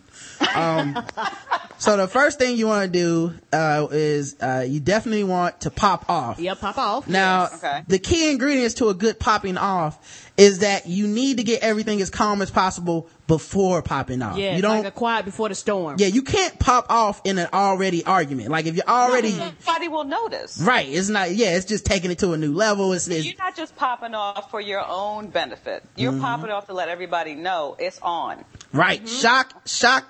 Um, 0.54 1.04
so 1.78 1.96
the 1.96 2.08
first 2.08 2.38
thing 2.38 2.56
you 2.56 2.66
want 2.66 2.92
to 2.92 2.98
do 2.98 3.34
uh, 3.52 3.86
is 3.90 4.36
uh, 4.40 4.64
you 4.66 4.80
definitely 4.80 5.24
want 5.24 5.60
to 5.62 5.70
pop 5.70 6.08
off. 6.08 6.38
Yep, 6.38 6.60
pop 6.60 6.78
off. 6.78 7.08
Now, 7.08 7.42
Yes. 7.42 7.54
Okay. 7.64 7.82
the 7.88 7.98
key 7.98 8.30
ingredients 8.30 8.74
to 8.76 8.88
a 8.88 8.94
good 8.94 9.18
popping 9.18 9.56
off 9.58 10.30
is 10.38 10.60
that 10.60 10.86
you 10.86 11.06
need 11.06 11.36
to 11.36 11.42
get 11.44 11.62
everything 11.62 12.00
as 12.00 12.08
calm 12.08 12.40
as 12.40 12.50
possible 12.50 13.06
before 13.26 13.82
popping 13.82 14.22
off. 14.22 14.36
Yeah, 14.38 14.56
you 14.56 14.62
don't. 14.62 14.78
like 14.78 14.86
a 14.86 14.90
quiet 14.90 15.24
before 15.24 15.48
the 15.48 15.54
storm. 15.54 15.96
yeah, 15.98 16.06
you 16.06 16.22
can't 16.22 16.58
pop 16.58 16.86
off 16.90 17.20
in 17.24 17.38
an 17.38 17.48
already 17.52 18.04
argument. 18.04 18.48
Like 18.48 18.66
if 18.66 18.74
you're 18.74 18.88
already 18.88 19.32
Nobody 19.36 19.88
will 19.88 20.04
notice. 20.04 20.58
right, 20.60 20.88
it's 20.88 21.08
not. 21.08 21.32
Yeah, 21.32 21.56
it's 21.56 21.66
just 21.66 21.84
taking 21.84 22.10
it 22.10 22.18
to 22.20 22.32
a 22.32 22.38
new 22.38 22.52
level. 22.54 22.92
It's, 22.94 23.08
it's 23.08 23.26
You're 23.26 23.34
not 23.38 23.56
just 23.56 23.76
popping 23.76 24.14
off 24.14 24.50
for 24.50 24.60
your 24.60 24.84
own 24.86 25.28
benefit. 25.28 25.84
You're 25.96 26.12
Mm-hmm. 26.12 26.20
popping 26.22 26.50
off 26.50 26.66
to 26.66 26.72
let 26.74 26.88
everybody 26.88 27.34
know 27.34 27.76
it's 27.78 27.98
on. 28.02 28.44
Right. 28.72 29.06
Shock, 29.06 29.52
shock, 29.66 30.04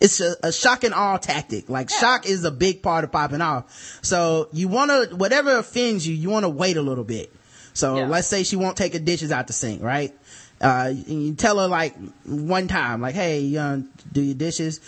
it's 0.00 0.20
a, 0.20 0.34
a 0.42 0.52
shock 0.52 0.82
and 0.82 0.92
awe 0.92 1.18
tactic. 1.18 1.68
Like 1.68 1.88
shock 1.88 2.26
is 2.26 2.42
a 2.44 2.50
big 2.50 2.82
part 2.82 3.04
of 3.04 3.12
popping 3.12 3.40
off. 3.40 3.98
So 4.02 4.48
you 4.52 4.66
want 4.66 4.90
to, 5.10 5.14
whatever 5.16 5.56
offends 5.56 6.06
you, 6.06 6.14
you 6.16 6.28
want 6.30 6.44
to 6.44 6.48
wait 6.48 6.76
a 6.76 6.82
little 6.82 7.04
bit. 7.04 7.32
So 7.78 7.96
Yeah. 7.96 8.06
let's 8.08 8.26
say 8.26 8.42
she 8.42 8.56
won't 8.56 8.76
take 8.76 8.92
her 8.92 8.98
dishes 8.98 9.30
out 9.30 9.46
the 9.46 9.52
sink, 9.52 9.82
right? 9.82 10.12
Uh, 10.60 10.92
you 11.06 11.34
tell 11.34 11.60
her 11.60 11.68
like 11.68 11.94
one 12.24 12.66
time, 12.66 13.00
like, 13.00 13.14
hey, 13.14 13.40
you 13.40 13.84
do 14.12 14.20
your 14.20 14.34
dishes. 14.34 14.80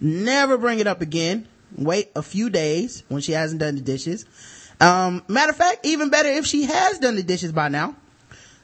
Never 0.00 0.56
bring 0.56 0.78
it 0.78 0.86
up 0.86 1.00
again. 1.00 1.48
Wait 1.76 2.10
a 2.14 2.22
few 2.22 2.48
days 2.48 3.02
when 3.08 3.20
she 3.20 3.32
hasn't 3.32 3.60
done 3.60 3.74
the 3.74 3.80
dishes. 3.80 4.24
Um, 4.80 5.24
matter 5.26 5.50
of 5.50 5.56
fact, 5.56 5.84
even 5.84 6.10
better 6.10 6.28
if 6.28 6.46
she 6.46 6.62
has 6.64 7.00
done 7.00 7.16
the 7.16 7.24
dishes 7.24 7.50
by 7.50 7.68
now. 7.68 7.96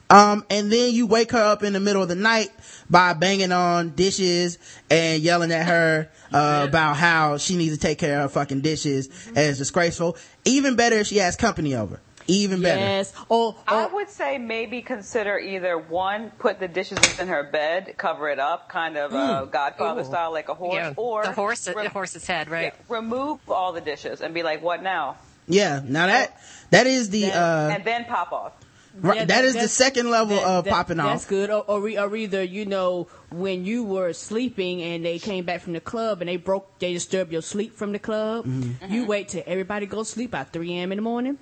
Um, 0.08 0.44
and 0.50 0.70
then 0.70 0.92
you 0.92 1.06
wake 1.06 1.32
her 1.32 1.42
up 1.42 1.62
in 1.64 1.72
the 1.72 1.80
middle 1.80 2.02
of 2.02 2.08
the 2.08 2.14
night 2.14 2.50
by 2.88 3.14
banging 3.14 3.50
on 3.50 3.90
dishes 3.90 4.58
and 4.90 5.22
yelling 5.22 5.50
at 5.50 5.66
her, 5.66 6.08
uh, 6.32 6.66
about 6.68 6.96
how 6.98 7.38
she 7.38 7.56
needs 7.56 7.74
to 7.74 7.80
take 7.80 7.98
care 7.98 8.16
of 8.20 8.30
her 8.30 8.40
fucking 8.40 8.60
dishes 8.60 9.08
and 9.28 9.38
it's 9.38 9.58
disgraceful. 9.58 10.16
Even 10.44 10.76
better 10.76 10.96
if 10.96 11.06
she 11.06 11.16
has 11.16 11.34
company 11.34 11.74
over. 11.74 11.98
Even 12.26 12.62
better. 12.62 12.78
Yes. 12.80 13.12
Or, 13.28 13.56
I 13.66 13.86
would 13.86 14.08
say 14.08 14.38
maybe 14.38 14.82
consider 14.82 15.38
either 15.38 15.76
one, 15.78 16.30
put 16.38 16.60
the 16.60 16.68
dishes 16.68 16.98
in 17.18 17.28
her 17.28 17.42
bed, 17.42 17.94
cover 17.98 18.28
it 18.28 18.38
up, 18.38 18.68
kind 18.68 18.96
of 18.96 19.12
uh, 19.12 19.44
Godfather 19.46 20.02
Ooh. 20.02 20.04
style, 20.04 20.32
like 20.32 20.48
a 20.48 20.54
horse, 20.54 20.74
Yeah, 20.74 20.94
or 20.96 21.24
the 21.24 21.32
horse, 21.32 21.66
rem- 21.68 21.84
the 21.84 21.90
horse's 21.90 22.26
head, 22.26 22.48
right? 22.48 22.72
yeah, 22.76 22.94
remove 22.94 23.40
all 23.48 23.72
the 23.72 23.80
dishes 23.80 24.20
and 24.20 24.32
be 24.34 24.42
like, 24.42 24.62
"What 24.62 24.82
now?" 24.82 25.16
Yeah. 25.48 25.80
Now 25.84 26.06
that, 26.06 26.40
that 26.70 26.86
is 26.86 27.10
the, 27.10 27.32
uh, 27.32 27.70
and 27.74 27.84
then 27.84 28.04
pop 28.04 28.30
off. 28.32 28.52
right, 29.00 29.16
Yeah, 29.16 29.24
that 29.24 29.44
is 29.44 29.54
the 29.54 29.66
second 29.68 30.08
level 30.10 30.36
that- 30.36 30.44
of 30.46 30.64
that- 30.64 30.70
popping 30.70 31.00
off. 31.00 31.06
That's 31.10 31.24
good. 31.26 31.50
Or, 31.50 31.64
or, 31.66 31.80
re- 31.80 31.98
or 31.98 32.14
either, 32.14 32.42
you 32.44 32.64
know, 32.66 33.08
when 33.30 33.64
you 33.64 33.82
were 33.82 34.12
sleeping 34.12 34.80
and 34.82 35.04
they 35.04 35.18
came 35.18 35.44
back 35.44 35.62
from 35.62 35.72
the 35.72 35.80
club 35.80 36.20
and 36.22 36.28
they 36.28 36.36
broke, 36.36 36.78
they 36.78 36.92
disturbed 36.92 37.32
your 37.32 37.42
sleep 37.42 37.74
from 37.76 37.90
the 37.92 37.98
club, 37.98 38.46
Mm-hmm. 38.46 38.92
you 38.94 39.06
wait 39.06 39.30
till 39.30 39.42
everybody 39.46 39.86
goes 39.86 40.08
to 40.08 40.14
sleep 40.14 40.34
at 40.36 40.52
3 40.52 40.72
a.m. 40.78 40.92
in 40.92 40.96
the 40.98 41.02
morning. 41.02 41.38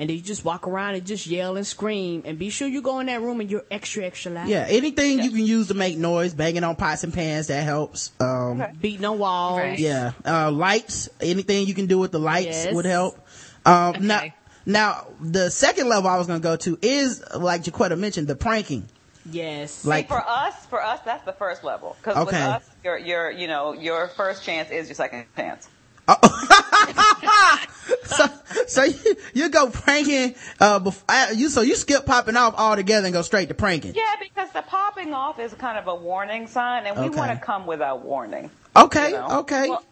And 0.00 0.08
then 0.08 0.16
you 0.16 0.22
just 0.22 0.46
walk 0.46 0.66
around 0.66 0.94
and 0.94 1.04
just 1.06 1.26
yell 1.26 1.58
and 1.58 1.66
scream 1.66 2.22
and 2.24 2.38
be 2.38 2.48
sure 2.48 2.66
you 2.66 2.80
go 2.80 3.00
in 3.00 3.06
that 3.08 3.20
room 3.20 3.38
and 3.40 3.50
you're 3.50 3.64
extra, 3.70 4.02
extra 4.04 4.32
loud. 4.32 4.48
Yeah. 4.48 4.64
Anything 4.66 5.18
you 5.20 5.28
can 5.28 5.44
use 5.44 5.68
to 5.68 5.74
make 5.74 5.98
noise, 5.98 6.32
banging 6.32 6.64
on 6.64 6.74
pots 6.74 7.04
and 7.04 7.12
pans, 7.12 7.48
that 7.48 7.62
helps. 7.64 8.10
Um, 8.18 8.64
Beating 8.80 9.04
on 9.04 9.18
walls. 9.18 9.58
Right. 9.58 9.78
Yeah. 9.78 10.12
Uh, 10.24 10.50
lights, 10.50 11.10
anything 11.20 11.66
you 11.66 11.74
can 11.74 11.84
do 11.84 11.98
with 11.98 12.12
the 12.12 12.18
lights 12.18 12.46
Yes. 12.64 12.74
would 12.74 12.86
help. 12.86 13.18
Um, 13.66 13.96
now, 14.06 14.16
Okay. 14.20 14.34
now 14.64 15.06
the 15.20 15.50
second 15.50 15.86
level 15.90 16.08
I 16.08 16.16
was 16.16 16.26
going 16.26 16.40
to 16.40 16.42
go 16.42 16.56
to 16.56 16.78
is, 16.80 17.22
like 17.36 17.64
Jacquetta 17.64 17.98
mentioned, 17.98 18.26
the 18.26 18.36
pranking. 18.36 18.88
Yes. 19.30 19.84
Like- 19.84 20.06
See, 20.06 20.14
for 20.14 20.24
us, 20.26 20.54
for 20.70 20.82
us, 20.82 21.00
that's 21.04 21.26
the 21.26 21.34
first 21.34 21.62
level. 21.62 21.94
Because 22.00 22.16
with 22.24 22.34
Okay. 22.34 22.42
us, 22.42 22.62
your, 22.82 22.96
your, 22.96 23.30
you 23.30 23.46
know, 23.48 23.74
your 23.74 24.08
first 24.08 24.44
chance 24.44 24.70
is 24.70 24.88
your 24.88 24.94
second 24.94 25.26
chance. 25.36 25.68
so, 28.04 28.26
so 28.66 28.82
you, 28.84 29.16
you 29.34 29.48
go 29.48 29.68
pranking, 29.70 30.34
uh, 30.60 30.80
bef- 30.80 31.02
uh, 31.08 31.28
you, 31.34 31.48
so 31.48 31.60
you 31.60 31.74
skip 31.76 32.06
popping 32.06 32.36
off 32.36 32.54
altogether 32.56 33.06
and 33.06 33.12
go 33.14 33.22
straight 33.22 33.48
to 33.48 33.54
pranking. 33.54 33.94
Yeah, 33.94 34.14
because 34.20 34.50
the 34.50 34.62
popping 34.62 35.14
off 35.14 35.38
is 35.38 35.52
kind 35.54 35.78
of 35.78 35.86
a 35.86 35.94
warning 35.94 36.46
sign, 36.46 36.86
and 36.86 36.96
we 36.98 37.06
Okay. 37.06 37.16
want 37.18 37.30
to 37.32 37.44
come 37.44 37.66
without 37.66 38.04
warning. 38.04 38.50
Okay. 38.76 39.10
You 39.10 39.16
know? 39.16 39.38
Okay. 39.40 39.68
Well, 39.68 39.84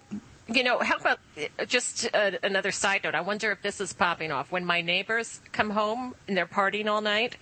you 0.49 0.63
know, 0.65 0.79
how 0.79 0.97
about 0.97 1.19
uh, 1.59 1.65
just 1.67 2.09
uh, 2.15 2.33
another 2.43 2.71
side 2.71 3.05
note? 3.05 3.15
I 3.15 3.21
wonder 3.21 3.53
if 3.53 3.63
this 3.63 3.81
is 3.81 3.93
popping 3.93 4.33
off. 4.33 4.51
When 4.51 4.65
my 4.65 4.81
neighbors 4.81 5.41
come 5.53 5.71
home 5.71 6.15
and 6.27 6.37
they're 6.37 6.47
partying 6.47 6.87
all 6.87 7.03
night 7.03 7.37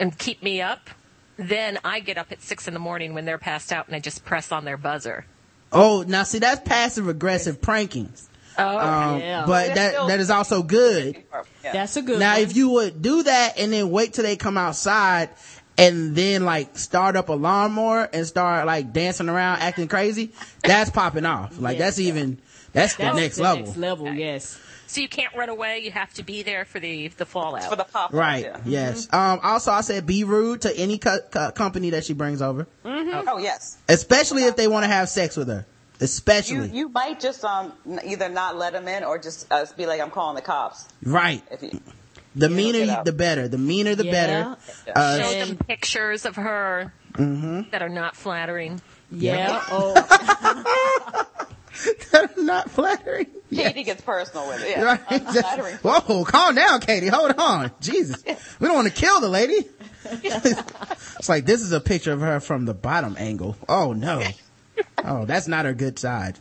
and 0.00 0.18
keep 0.18 0.42
me 0.42 0.60
up, 0.60 0.90
then 1.36 1.78
I 1.84 2.00
get 2.00 2.18
up 2.18 2.32
at 2.32 2.42
six 2.42 2.66
in 2.66 2.74
the 2.74 2.80
morning 2.80 3.14
when 3.14 3.24
they're 3.24 3.38
passed 3.38 3.72
out 3.72 3.86
and 3.86 3.94
I 3.94 4.00
just 4.00 4.24
press 4.24 4.50
on 4.50 4.64
their 4.64 4.76
buzzer. 4.76 5.26
Oh, 5.74 6.04
now 6.06 6.22
see, 6.22 6.38
that's 6.38 6.60
passive 6.66 7.08
aggressive 7.08 7.60
pranking. 7.60 8.12
Oh, 8.56 8.78
Um, 8.78 9.20
Yeah. 9.20 9.44
but 9.46 9.66
They're 9.66 9.74
that, 9.74 9.92
still- 9.92 10.06
that 10.08 10.20
is 10.20 10.30
also 10.30 10.62
good. 10.62 11.22
Yeah. 11.64 11.72
That's 11.72 11.96
a 11.96 12.02
good 12.02 12.18
Now, 12.20 12.34
one. 12.34 12.42
if 12.42 12.56
you 12.56 12.70
would 12.70 13.02
do 13.02 13.24
that 13.24 13.58
and 13.58 13.72
then 13.72 13.90
wait 13.90 14.12
till 14.12 14.24
they 14.24 14.36
come 14.36 14.56
outside 14.56 15.30
and 15.76 16.14
then 16.14 16.44
like 16.44 16.78
start 16.78 17.16
up 17.16 17.28
a 17.30 17.32
lawnmower 17.32 18.08
and 18.12 18.24
start 18.26 18.64
like 18.66 18.92
dancing 18.92 19.28
around 19.28 19.58
acting 19.60 19.88
crazy, 19.88 20.30
that's 20.62 20.90
popping 20.90 21.26
off. 21.26 21.58
Like 21.58 21.78
Yes. 21.78 21.86
that's 21.86 21.98
even, 21.98 22.38
that's 22.72 22.94
the 22.94 23.12
next 23.12 23.36
the 23.36 23.42
level. 23.42 23.64
Next 23.66 23.76
level, 23.76 24.12
yes. 24.14 24.56
So 24.86 25.00
you 25.00 25.08
can't 25.08 25.34
run 25.34 25.48
away. 25.48 25.78
You 25.80 25.90
have 25.90 26.12
to 26.14 26.22
be 26.22 26.42
there 26.42 26.64
for 26.64 26.78
the 26.80 27.08
the 27.08 27.26
fallout. 27.26 27.64
for 27.70 27.76
the 27.76 27.84
pop. 27.84 28.12
Right. 28.12 28.44
Yeah. 28.44 28.60
Yes. 28.64 29.08
Um, 29.12 29.40
also 29.42 29.72
I 29.72 29.80
said 29.82 30.06
be 30.06 30.24
rude 30.24 30.62
to 30.62 30.76
any 30.76 30.98
co- 30.98 31.18
co- 31.30 31.50
company 31.52 31.90
that 31.90 32.04
she 32.04 32.12
brings 32.14 32.40
over, 32.42 32.66
Oh 32.84 33.38
yes. 33.38 33.76
especially 33.88 34.44
if 34.44 34.56
they 34.56 34.68
want 34.68 34.84
to 34.84 34.88
have 34.88 35.08
sex 35.08 35.36
with 35.36 35.48
her. 35.48 35.66
Especially. 36.00 36.68
you 36.70 36.88
might 36.88 37.20
just 37.20 37.44
um 37.44 37.72
either 38.04 38.28
not 38.28 38.56
let 38.56 38.72
them 38.72 38.88
in 38.88 39.04
or 39.04 39.16
just 39.18 39.46
uh, 39.52 39.64
be 39.76 39.86
like, 39.86 40.00
"I'm 40.00 40.10
calling 40.10 40.34
the 40.34 40.42
cops." 40.42 40.86
right. 41.04 41.42
If 41.50 41.62
you, 41.62 41.80
The 42.36 42.48
You 42.50 42.54
meaner, 42.56 42.78
look 42.80 42.88
it 42.88 42.90
you- 42.90 42.92
up. 42.98 43.04
the 43.04 43.12
better. 43.12 43.46
The 43.46 43.58
meaner, 43.58 43.94
the 43.94 44.04
Yeah. 44.06 44.10
better. 44.12 44.56
Uh, 44.94 45.18
Show 45.20 45.24
And- 45.30 45.50
them 45.50 45.56
pictures 45.68 46.24
of 46.26 46.34
her 46.36 46.92
Mm-hmm. 47.12 47.70
that 47.70 47.80
are 47.80 47.88
not 47.88 48.16
flattering. 48.16 48.80
Yeah. 49.12 49.62
Oh, 49.70 49.94
not 52.36 52.70
flattering. 52.70 53.26
Katie 53.52 53.84
gets 53.84 54.02
personal 54.02 54.48
with 54.48 54.62
it. 54.62 54.70
Yeah. 54.70 54.82
Right. 54.82 55.00
Unflattering. 55.10 55.76
Whoa, 55.82 56.24
calm 56.24 56.54
down, 56.54 56.80
Katie. 56.80 57.08
Hold 57.08 57.32
on. 57.38 57.70
Jesus. 57.80 58.22
We 58.60 58.68
don't 58.68 58.76
want 58.76 58.88
to 58.88 58.94
kill 58.94 59.20
the 59.20 59.28
lady. 59.28 59.66
it's 60.10 61.28
like 61.28 61.44
this 61.44 61.60
is 61.60 61.72
a 61.72 61.80
picture 61.80 62.12
of 62.12 62.20
her 62.20 62.40
from 62.40 62.64
the 62.66 62.74
bottom 62.74 63.16
angle. 63.18 63.56
Oh 63.68 63.92
no. 63.92 64.22
Oh, 65.04 65.24
that's 65.24 65.48
not 65.48 65.64
her 65.64 65.74
good 65.74 65.98
side. 65.98 66.38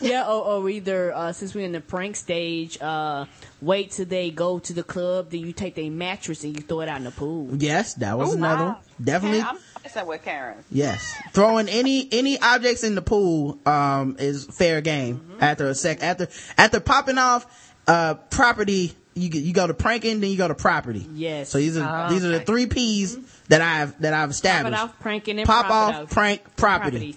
yeah, 0.00 0.24
or, 0.26 0.62
or 0.62 0.68
either 0.70 1.12
uh, 1.14 1.32
since 1.32 1.54
we're 1.54 1.64
in 1.64 1.72
the 1.72 1.80
prank 1.80 2.16
stage, 2.16 2.80
uh, 2.80 3.24
wait 3.60 3.90
till 3.92 4.06
they 4.06 4.30
go 4.30 4.58
to 4.60 4.72
the 4.72 4.82
club, 4.84 5.30
then 5.30 5.40
you 5.40 5.52
take 5.52 5.74
their 5.74 5.90
mattress 5.90 6.44
and 6.44 6.56
you 6.56 6.62
throw 6.62 6.80
it 6.80 6.88
out 6.88 6.98
in 6.98 7.04
the 7.04 7.10
pool. 7.10 7.48
Yes, 7.56 7.94
that 7.94 8.16
was 8.16 8.34
Ooh, 8.34 8.36
another 8.36 8.64
wow. 8.64 8.72
one. 8.72 9.04
Definitely. 9.04 9.38
Yeah, 9.38 9.48
I'm 9.50 9.58
messing 9.84 10.06
with 10.06 10.22
Karen. 10.24 10.64
Yes. 10.70 11.14
Throwing 11.32 11.68
any, 11.68 12.08
any 12.12 12.38
objects 12.40 12.82
in 12.84 12.94
the 12.94 13.02
pool, 13.02 13.58
um, 13.66 14.16
is 14.18 14.44
fair 14.46 14.80
game. 14.80 15.36
After 15.40 15.66
a 15.68 15.74
sec, 15.74 16.02
after, 16.02 16.28
after 16.56 16.80
popping 16.80 17.18
off, 17.18 17.46
uh, 17.86 18.14
property, 18.14 18.92
you, 19.14 19.28
you 19.28 19.52
go 19.52 19.66
to 19.66 19.74
pranking, 19.74 20.20
then 20.20 20.30
you 20.30 20.36
go 20.38 20.48
to 20.48 20.54
property. 20.54 21.06
Yes. 21.12 21.50
So 21.50 21.58
these 21.58 21.76
are, 21.76 22.06
Oh, 22.06 22.12
these 22.12 22.24
are 22.24 22.28
the 22.30 22.40
three 22.40 22.66
P's 22.66 23.16
that 23.48 23.60
I've, 23.60 24.00
that 24.00 24.14
I've 24.14 24.30
established. 24.30 24.76
Pop 24.76 24.90
off, 24.90 25.00
pranking, 25.00 25.38
and 25.38 25.46
Pop 25.46 25.66
off, 25.70 25.94
out. 25.94 26.10
prank, 26.10 26.56
property. 26.56 27.16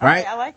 right? 0.00 0.26
I 0.26 0.34
like. 0.36 0.54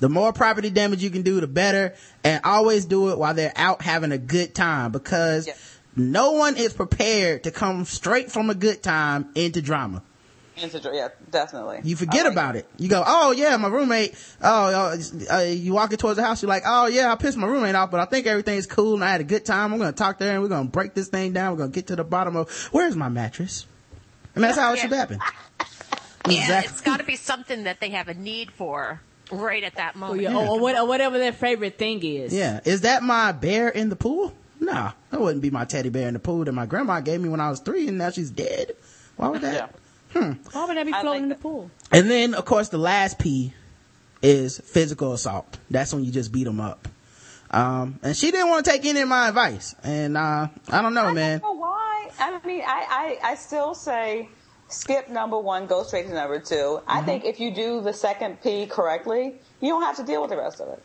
The 0.00 0.08
more 0.08 0.32
property 0.32 0.70
damage 0.70 1.02
you 1.04 1.10
can 1.10 1.22
do, 1.22 1.40
the 1.40 1.46
better. 1.46 1.94
And 2.24 2.40
always 2.44 2.84
do 2.84 3.10
it 3.10 3.18
while 3.18 3.32
they're 3.34 3.52
out 3.54 3.80
having 3.80 4.10
a 4.10 4.18
good 4.18 4.54
time 4.54 4.90
because 4.90 5.48
no 5.94 6.32
one 6.32 6.56
is 6.56 6.72
prepared 6.72 7.44
to 7.44 7.50
come 7.52 7.84
straight 7.84 8.30
from 8.32 8.50
a 8.50 8.54
good 8.54 8.82
time 8.82 9.28
into 9.36 9.62
drama. 9.62 10.02
Into- 10.56 10.90
Yeah, 10.92 11.08
definitely. 11.30 11.80
You 11.84 11.96
forget 11.96 12.24
like 12.24 12.32
about 12.32 12.56
it. 12.56 12.66
You 12.78 12.88
go, 12.88 13.02
oh 13.06 13.32
yeah, 13.32 13.56
my 13.56 13.68
roommate. 13.68 14.14
Oh, 14.42 14.92
uh, 14.92 14.96
uh, 15.32 15.38
you 15.40 15.72
walking 15.74 15.96
towards 15.98 16.16
the 16.16 16.22
house. 16.22 16.42
You're 16.42 16.48
like, 16.48 16.62
oh 16.66 16.86
yeah, 16.86 17.12
I 17.12 17.16
pissed 17.16 17.36
my 17.36 17.46
roommate 17.46 17.74
off, 17.74 17.90
but 17.90 18.00
I 18.00 18.04
think 18.04 18.26
everything's 18.26 18.66
cool 18.66 18.94
and 18.94 19.04
I 19.04 19.10
had 19.10 19.20
a 19.20 19.24
good 19.24 19.44
time. 19.44 19.72
I'm 19.72 19.78
gonna 19.78 19.92
talk 19.92 20.18
to 20.18 20.24
her 20.24 20.30
and 20.30 20.42
we're 20.42 20.48
gonna 20.48 20.68
break 20.68 20.94
this 20.94 21.08
thing 21.08 21.32
down. 21.32 21.52
We're 21.52 21.58
gonna 21.58 21.70
get 21.72 21.88
to 21.88 21.96
the 21.96 22.04
bottom 22.04 22.36
of 22.36 22.50
where's 22.72 22.94
my 22.96 23.08
mattress. 23.08 23.66
And 24.34 24.42
that's 24.44 24.56
how 24.58 24.72
it 24.72 24.78
should 24.78 24.92
happen. 24.92 25.20
Yeah, 26.28 26.60
it's 26.64 26.80
got 26.80 27.00
to 27.00 27.04
be 27.04 27.16
something 27.16 27.64
that 27.64 27.80
they 27.80 27.90
have 27.90 28.08
a 28.08 28.14
need 28.14 28.50
for 28.50 28.98
right 29.30 29.62
at 29.62 29.74
that 29.76 29.94
Or, 29.94 29.98
moment. 29.98 30.22
yeah, 30.22 30.34
or, 30.34 30.58
or 30.58 30.76
or 30.78 30.86
whatever 30.86 31.18
their 31.18 31.32
favorite 31.34 31.76
thing 31.76 32.02
is. 32.02 32.32
Yeah. 32.32 32.60
Is 32.64 32.80
that 32.82 33.02
my 33.02 33.32
bear 33.32 33.68
in 33.68 33.90
the 33.90 33.96
pool? 33.96 34.32
Nah, 34.58 34.92
that 35.10 35.20
wouldn't 35.20 35.42
be 35.42 35.50
my 35.50 35.66
teddy 35.66 35.90
bear 35.90 36.08
in 36.08 36.14
the 36.14 36.20
pool 36.20 36.44
that 36.46 36.52
my 36.52 36.64
grandma 36.64 37.00
gave 37.00 37.20
me 37.20 37.28
when 37.28 37.40
I 37.40 37.50
was 37.50 37.60
three 37.60 37.88
and 37.88 37.98
now 37.98 38.10
she's 38.10 38.30
dead. 38.30 38.72
Why 39.16 39.28
would 39.28 39.42
that? 39.42 39.52
Yeah. 39.54 39.66
Why 40.14 40.64
would 40.66 40.76
that 40.76 40.86
be 40.86 40.92
floating 40.92 41.08
like 41.10 41.22
in 41.24 41.28
the 41.30 41.34
pool? 41.34 41.70
And 41.92 42.10
then, 42.10 42.34
of 42.34 42.44
course, 42.44 42.68
the 42.70 42.78
last 42.78 43.18
P 43.18 43.52
is 44.22 44.58
physical 44.60 45.12
assault. 45.12 45.58
That's 45.70 45.92
when 45.92 46.04
you 46.04 46.10
just 46.12 46.32
beat 46.32 46.44
them 46.44 46.60
up. 46.60 46.88
Um, 47.50 48.00
and 48.02 48.16
she 48.16 48.30
didn't 48.30 48.48
want 48.48 48.64
to 48.64 48.70
take 48.70 48.84
any 48.84 49.00
of 49.00 49.08
my 49.08 49.28
advice. 49.28 49.74
And, 49.84 50.16
uh, 50.16 50.48
I 50.70 50.82
don't 50.82 50.94
know, 50.94 51.06
I 51.06 51.12
man. 51.12 51.40
don't 51.40 51.54
know 51.54 51.60
why. 51.60 52.08
I 52.18 52.40
mean, 52.46 52.62
I, 52.66 53.18
I, 53.22 53.30
I 53.30 53.34
still 53.36 53.74
say 53.74 54.28
skip 54.68 55.08
number 55.08 55.38
one, 55.38 55.66
go 55.66 55.82
straight 55.84 56.06
to 56.08 56.14
number 56.14 56.40
2 56.40 56.80
I 56.86 56.96
Mm-hmm. 56.96 57.06
think 57.06 57.24
if 57.24 57.38
you 57.38 57.54
do 57.54 57.80
the 57.80 57.92
second 57.92 58.40
P 58.42 58.66
correctly, 58.66 59.34
you 59.60 59.68
don't 59.68 59.82
have 59.82 59.96
to 59.96 60.04
deal 60.04 60.20
with 60.22 60.30
the 60.30 60.36
rest 60.36 60.60
of 60.60 60.68
it. 60.72 60.82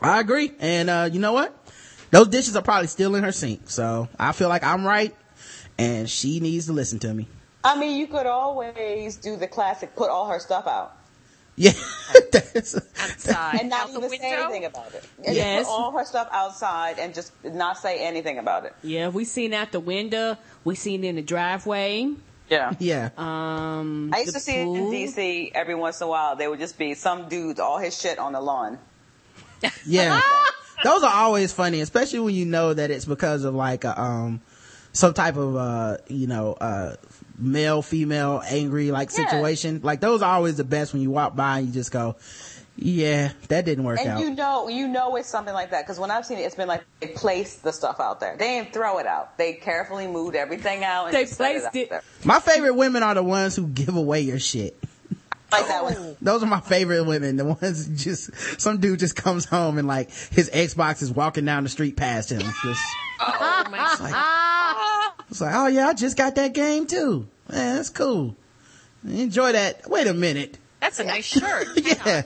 I 0.00 0.20
agree. 0.20 0.52
And, 0.60 0.90
uh, 0.90 1.08
you 1.10 1.18
know 1.18 1.32
what? 1.32 1.56
Those 2.10 2.28
dishes 2.28 2.54
are 2.56 2.62
probably 2.62 2.88
still 2.88 3.14
in 3.14 3.24
her 3.24 3.32
sink. 3.32 3.70
So 3.70 4.08
I 4.18 4.32
feel 4.32 4.48
like 4.48 4.62
I'm 4.64 4.84
right 4.86 5.14
and 5.78 6.08
she 6.08 6.40
needs 6.40 6.66
to 6.66 6.72
listen 6.72 6.98
to 7.00 7.12
me. 7.14 7.26
I 7.64 7.78
mean, 7.78 7.98
you 7.98 8.06
could 8.06 8.26
always 8.26 9.16
do 9.16 9.36
the 9.36 9.46
classic, 9.46 9.94
put 9.94 10.10
all 10.10 10.26
her 10.28 10.38
stuff 10.40 10.66
out. 10.66 10.96
Yeah. 11.56 11.72
That's- 12.32 12.74
Outside, 13.00 13.60
and 13.60 13.68
not 13.70 13.90
out 13.90 13.96
even 13.96 14.10
say 14.10 14.32
anything 14.34 14.64
about 14.64 14.94
it. 14.94 15.04
And 15.24 15.36
Yes. 15.36 15.66
Put 15.66 15.72
all 15.72 15.90
her 15.92 16.04
stuff 16.04 16.28
outside 16.32 16.98
and 16.98 17.14
just 17.14 17.32
not 17.44 17.78
say 17.78 18.04
anything 18.04 18.38
about 18.38 18.64
it. 18.64 18.74
Yeah, 18.82 19.08
we 19.08 19.24
seen 19.24 19.52
out 19.52 19.70
the 19.72 19.80
window. 19.80 20.36
We 20.64 20.74
seen 20.74 21.04
in 21.04 21.16
the 21.16 21.22
driveway. 21.22 22.12
Yeah. 22.48 22.72
yeah. 22.78 23.10
Um, 23.16 24.10
I 24.12 24.20
used 24.20 24.34
to 24.34 24.40
see 24.40 24.56
it 24.56 24.62
in. 24.62 24.90
DC 24.90 25.52
every 25.54 25.74
once 25.74 26.00
in 26.00 26.06
a 26.06 26.10
while. 26.10 26.36
There 26.36 26.50
would 26.50 26.58
just 26.58 26.76
be 26.78 26.94
some 26.94 27.28
dudes, 27.28 27.60
all 27.60 27.78
his 27.78 27.98
shit 27.98 28.18
on 28.18 28.32
the 28.32 28.40
lawn. 28.40 28.78
Yeah. 29.86 30.20
Those 30.84 31.04
are 31.04 31.14
always 31.14 31.52
funny, 31.52 31.80
especially 31.80 32.18
when 32.20 32.34
you 32.34 32.44
know 32.44 32.74
that 32.74 32.90
it's 32.90 33.04
because 33.04 33.44
of 33.44 33.54
like 33.54 33.84
a, 33.84 33.98
um, 34.00 34.40
some 34.92 35.14
type 35.14 35.36
of, 35.36 35.54
uh, 35.54 35.98
you 36.08 36.26
know, 36.26 36.54
uh, 36.54 36.96
male, 37.38 37.82
female, 37.82 38.42
angry 38.46 38.90
like 38.90 39.10
Yeah. 39.16 39.28
situation. 39.28 39.80
Like 39.82 40.00
those 40.00 40.22
are 40.22 40.34
always 40.34 40.56
the 40.56 40.64
best 40.64 40.92
when 40.92 41.02
you 41.02 41.10
walk 41.10 41.34
by 41.36 41.58
and 41.58 41.68
you 41.68 41.72
just 41.72 41.90
go, 41.92 42.16
yeah, 42.76 43.32
that 43.48 43.64
didn't 43.66 43.84
work 43.84 44.00
And 44.00 44.08
out. 44.08 44.20
you 44.20 44.30
know, 44.30 44.68
you 44.68 44.88
know 44.88 45.14
it's 45.16 45.28
something 45.28 45.52
like 45.54 45.70
that 45.72 45.84
because 45.84 45.98
when 46.00 46.10
I've 46.10 46.24
seen 46.24 46.38
it, 46.38 46.42
it's 46.42 46.54
been 46.54 46.68
like 46.68 46.82
they 47.00 47.08
placed 47.08 47.62
the 47.62 47.72
stuff 47.72 48.00
out 48.00 48.18
there. 48.20 48.36
They 48.36 48.58
didn't 48.58 48.72
throw 48.72 48.98
it 48.98 49.06
out. 49.06 49.36
They 49.36 49.52
carefully 49.54 50.06
moved 50.06 50.34
everything 50.36 50.82
out. 50.82 51.06
And 51.06 51.14
They 51.14 51.26
placed 51.26 51.66
out 51.66 51.76
it- 51.76 51.92
My 52.24 52.40
favorite 52.40 52.74
women 52.74 53.02
are 53.02 53.14
the 53.14 53.22
ones 53.22 53.54
who 53.56 53.66
give 53.66 53.94
away 53.94 54.20
your 54.22 54.38
shit. 54.38 54.76
like 55.52 55.66
that 55.68 55.84
one. 55.84 56.16
Those 56.22 56.42
are 56.42 56.46
my 56.46 56.60
favorite 56.60 57.04
women. 57.04 57.36
The 57.36 57.44
ones 57.44 57.86
just, 58.02 58.30
some 58.58 58.78
dude 58.80 58.98
just 59.00 59.16
comes 59.16 59.44
home 59.44 59.76
and 59.76 59.86
like 59.86 60.10
his 60.10 60.48
Xbox 60.48 61.02
is 61.02 61.12
walking 61.12 61.44
down 61.44 61.64
the 61.64 61.68
street 61.68 61.94
past 61.96 62.32
him. 62.32 62.40
Just, 62.64 62.80
Oh 63.20 63.64
my 63.70 63.94
it's 65.32 65.40
like, 65.40 65.54
oh 65.54 65.66
yeah, 65.66 65.88
I 65.88 65.94
just 65.94 66.16
got 66.16 66.34
that 66.36 66.52
game 66.54 66.86
too. 66.86 67.26
Man, 67.50 67.76
that's 67.76 67.90
cool. 67.90 68.36
Enjoy 69.06 69.52
that. 69.52 69.88
Wait 69.90 70.06
a 70.06 70.14
minute. 70.14 70.58
That's 70.80 71.00
a 71.00 71.04
nice 71.04 71.24
shirt. 71.24 71.66
yeah. 71.76 72.22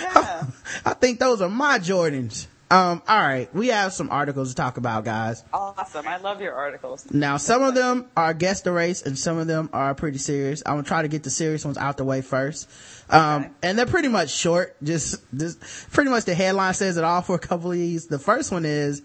Yeah. 0.00 0.46
I 0.84 0.94
think 0.94 1.18
those 1.18 1.40
are 1.42 1.48
my 1.48 1.78
Jordans. 1.80 2.46
Um, 2.70 3.02
all 3.06 3.18
right. 3.18 3.52
We 3.54 3.68
have 3.68 3.92
some 3.92 4.08
articles 4.10 4.50
to 4.50 4.54
talk 4.54 4.76
about, 4.76 5.04
guys. 5.04 5.44
Awesome. 5.52 6.06
I 6.08 6.16
love 6.18 6.40
your 6.40 6.54
articles. 6.54 7.10
Now, 7.10 7.36
some 7.36 7.62
of 7.62 7.74
them 7.74 8.06
are 8.16 8.32
guest 8.32 8.64
the 8.64 8.72
race 8.72 9.02
and 9.02 9.18
some 9.18 9.36
of 9.38 9.46
them 9.46 9.68
are 9.72 9.94
pretty 9.94 10.18
serious. 10.18 10.62
I'm 10.64 10.74
gonna 10.74 10.84
try 10.84 11.02
to 11.02 11.08
get 11.08 11.22
the 11.22 11.30
serious 11.30 11.64
ones 11.64 11.76
out 11.76 11.96
the 11.98 12.04
way 12.04 12.22
first. 12.22 12.68
Um, 13.10 13.42
Okay. 13.42 13.50
and 13.64 13.78
they're 13.78 13.84
pretty 13.86 14.08
much 14.08 14.30
short. 14.30 14.76
Just, 14.82 15.20
just 15.36 15.60
pretty 15.90 16.10
much 16.10 16.24
the 16.24 16.34
headline 16.34 16.72
says 16.74 16.96
it 16.96 17.04
all 17.04 17.20
for 17.22 17.34
a 17.34 17.38
couple 17.40 17.72
of 17.72 17.76
these. 17.76 18.06
The 18.06 18.18
first 18.18 18.52
one 18.52 18.64
is, 18.64 19.02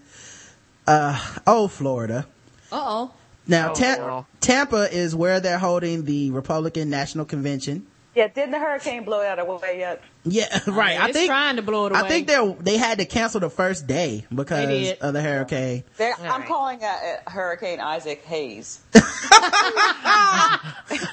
uh, 0.86 1.18
oh, 1.46 1.68
Florida. 1.68 2.26
Uh 2.72 2.76
oh. 2.80 3.14
Now, 3.48 3.70
Oh, 3.70 3.74
Ta- 3.74 3.96
wow. 3.98 4.26
Tampa 4.40 4.94
is 4.94 5.16
where 5.16 5.40
they're 5.40 5.58
holding 5.58 6.04
the 6.04 6.30
Republican 6.30 6.90
National 6.90 7.24
Convention. 7.24 7.86
Yeah, 8.14 8.26
didn't 8.28 8.50
the 8.50 8.58
hurricane 8.58 9.04
blow 9.04 9.20
it 9.20 9.26
out 9.26 9.38
away 9.38 9.78
yet? 9.78 10.02
Yeah, 10.24 10.46
right. 10.66 10.98
I 11.00 11.08
it's 11.08 11.16
think 11.16 11.28
trying 11.30 11.56
to 11.56 11.62
blow 11.62 11.86
it 11.86 11.92
away. 11.92 12.00
I 12.00 12.08
think 12.08 12.26
they 12.26 12.56
they 12.60 12.76
had 12.76 12.98
to 12.98 13.04
cancel 13.04 13.38
the 13.40 13.48
first 13.50 13.86
day 13.86 14.24
because 14.34 14.66
did. 14.68 14.98
of 14.98 15.12
the 15.14 15.22
hurricane. 15.22 15.84
They're, 15.96 16.14
I'm 16.20 16.40
right. 16.40 16.48
calling 16.48 16.78
it 16.82 17.20
uh, 17.26 17.30
Hurricane 17.30 17.78
Isaac 17.80 18.24
Hayes. 18.24 18.80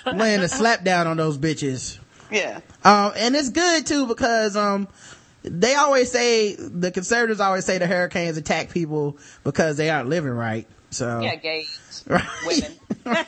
Laying 0.06 0.42
a 0.42 0.48
slap 0.48 0.84
down 0.84 1.06
on 1.08 1.18
those 1.18 1.38
bitches. 1.38 2.00
Yeah. 2.32 2.60
Um, 2.84 3.12
and 3.16 3.36
it's 3.36 3.50
good 3.50 3.86
too 3.86 4.08
because 4.08 4.56
um, 4.56 4.88
they 5.44 5.76
always 5.76 6.12
say 6.12 6.56
the 6.56 6.90
conservatives 6.92 7.40
always 7.40 7.66
say 7.66 7.78
the 7.78 7.88
hurricanes 7.88 8.38
attack 8.38 8.72
people 8.72 9.18
because 9.44 9.78
they 9.78 9.90
aren't 9.92 10.10
living 10.10 10.32
right. 10.32 10.66
So 10.90 11.20
Yeah, 11.20 11.36
gays, 11.36 11.80
Right. 12.08 12.24
women, 12.46 12.72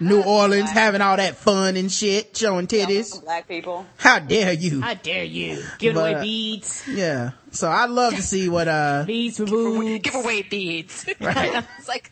New 0.00 0.22
Orleans 0.22 0.70
having 0.70 1.00
all 1.00 1.16
that 1.16 1.36
fun 1.36 1.76
and 1.76 1.90
shit, 1.90 2.36
showing 2.36 2.66
titties. 2.66 3.22
black 3.24 3.48
people. 3.48 3.84
How 3.96 4.18
dare 4.20 4.52
you? 4.52 4.80
How 4.80 4.94
dare 4.94 5.24
you 5.24 5.62
give 5.78 5.96
away 5.96 6.20
beads? 6.22 6.86
Yeah. 6.88 7.32
So 7.50 7.68
I'd 7.70 7.90
love 7.90 8.14
to 8.14 8.22
see 8.22 8.48
what 8.48 8.68
uh 8.68 9.04
Beads 9.06 9.38
for 9.38 9.46
boobs. 9.46 10.02
Give 10.02 10.14
away 10.14 10.42
beads. 10.42 11.06
Right. 11.20 11.64
it's 11.78 11.88
like, 11.88 12.10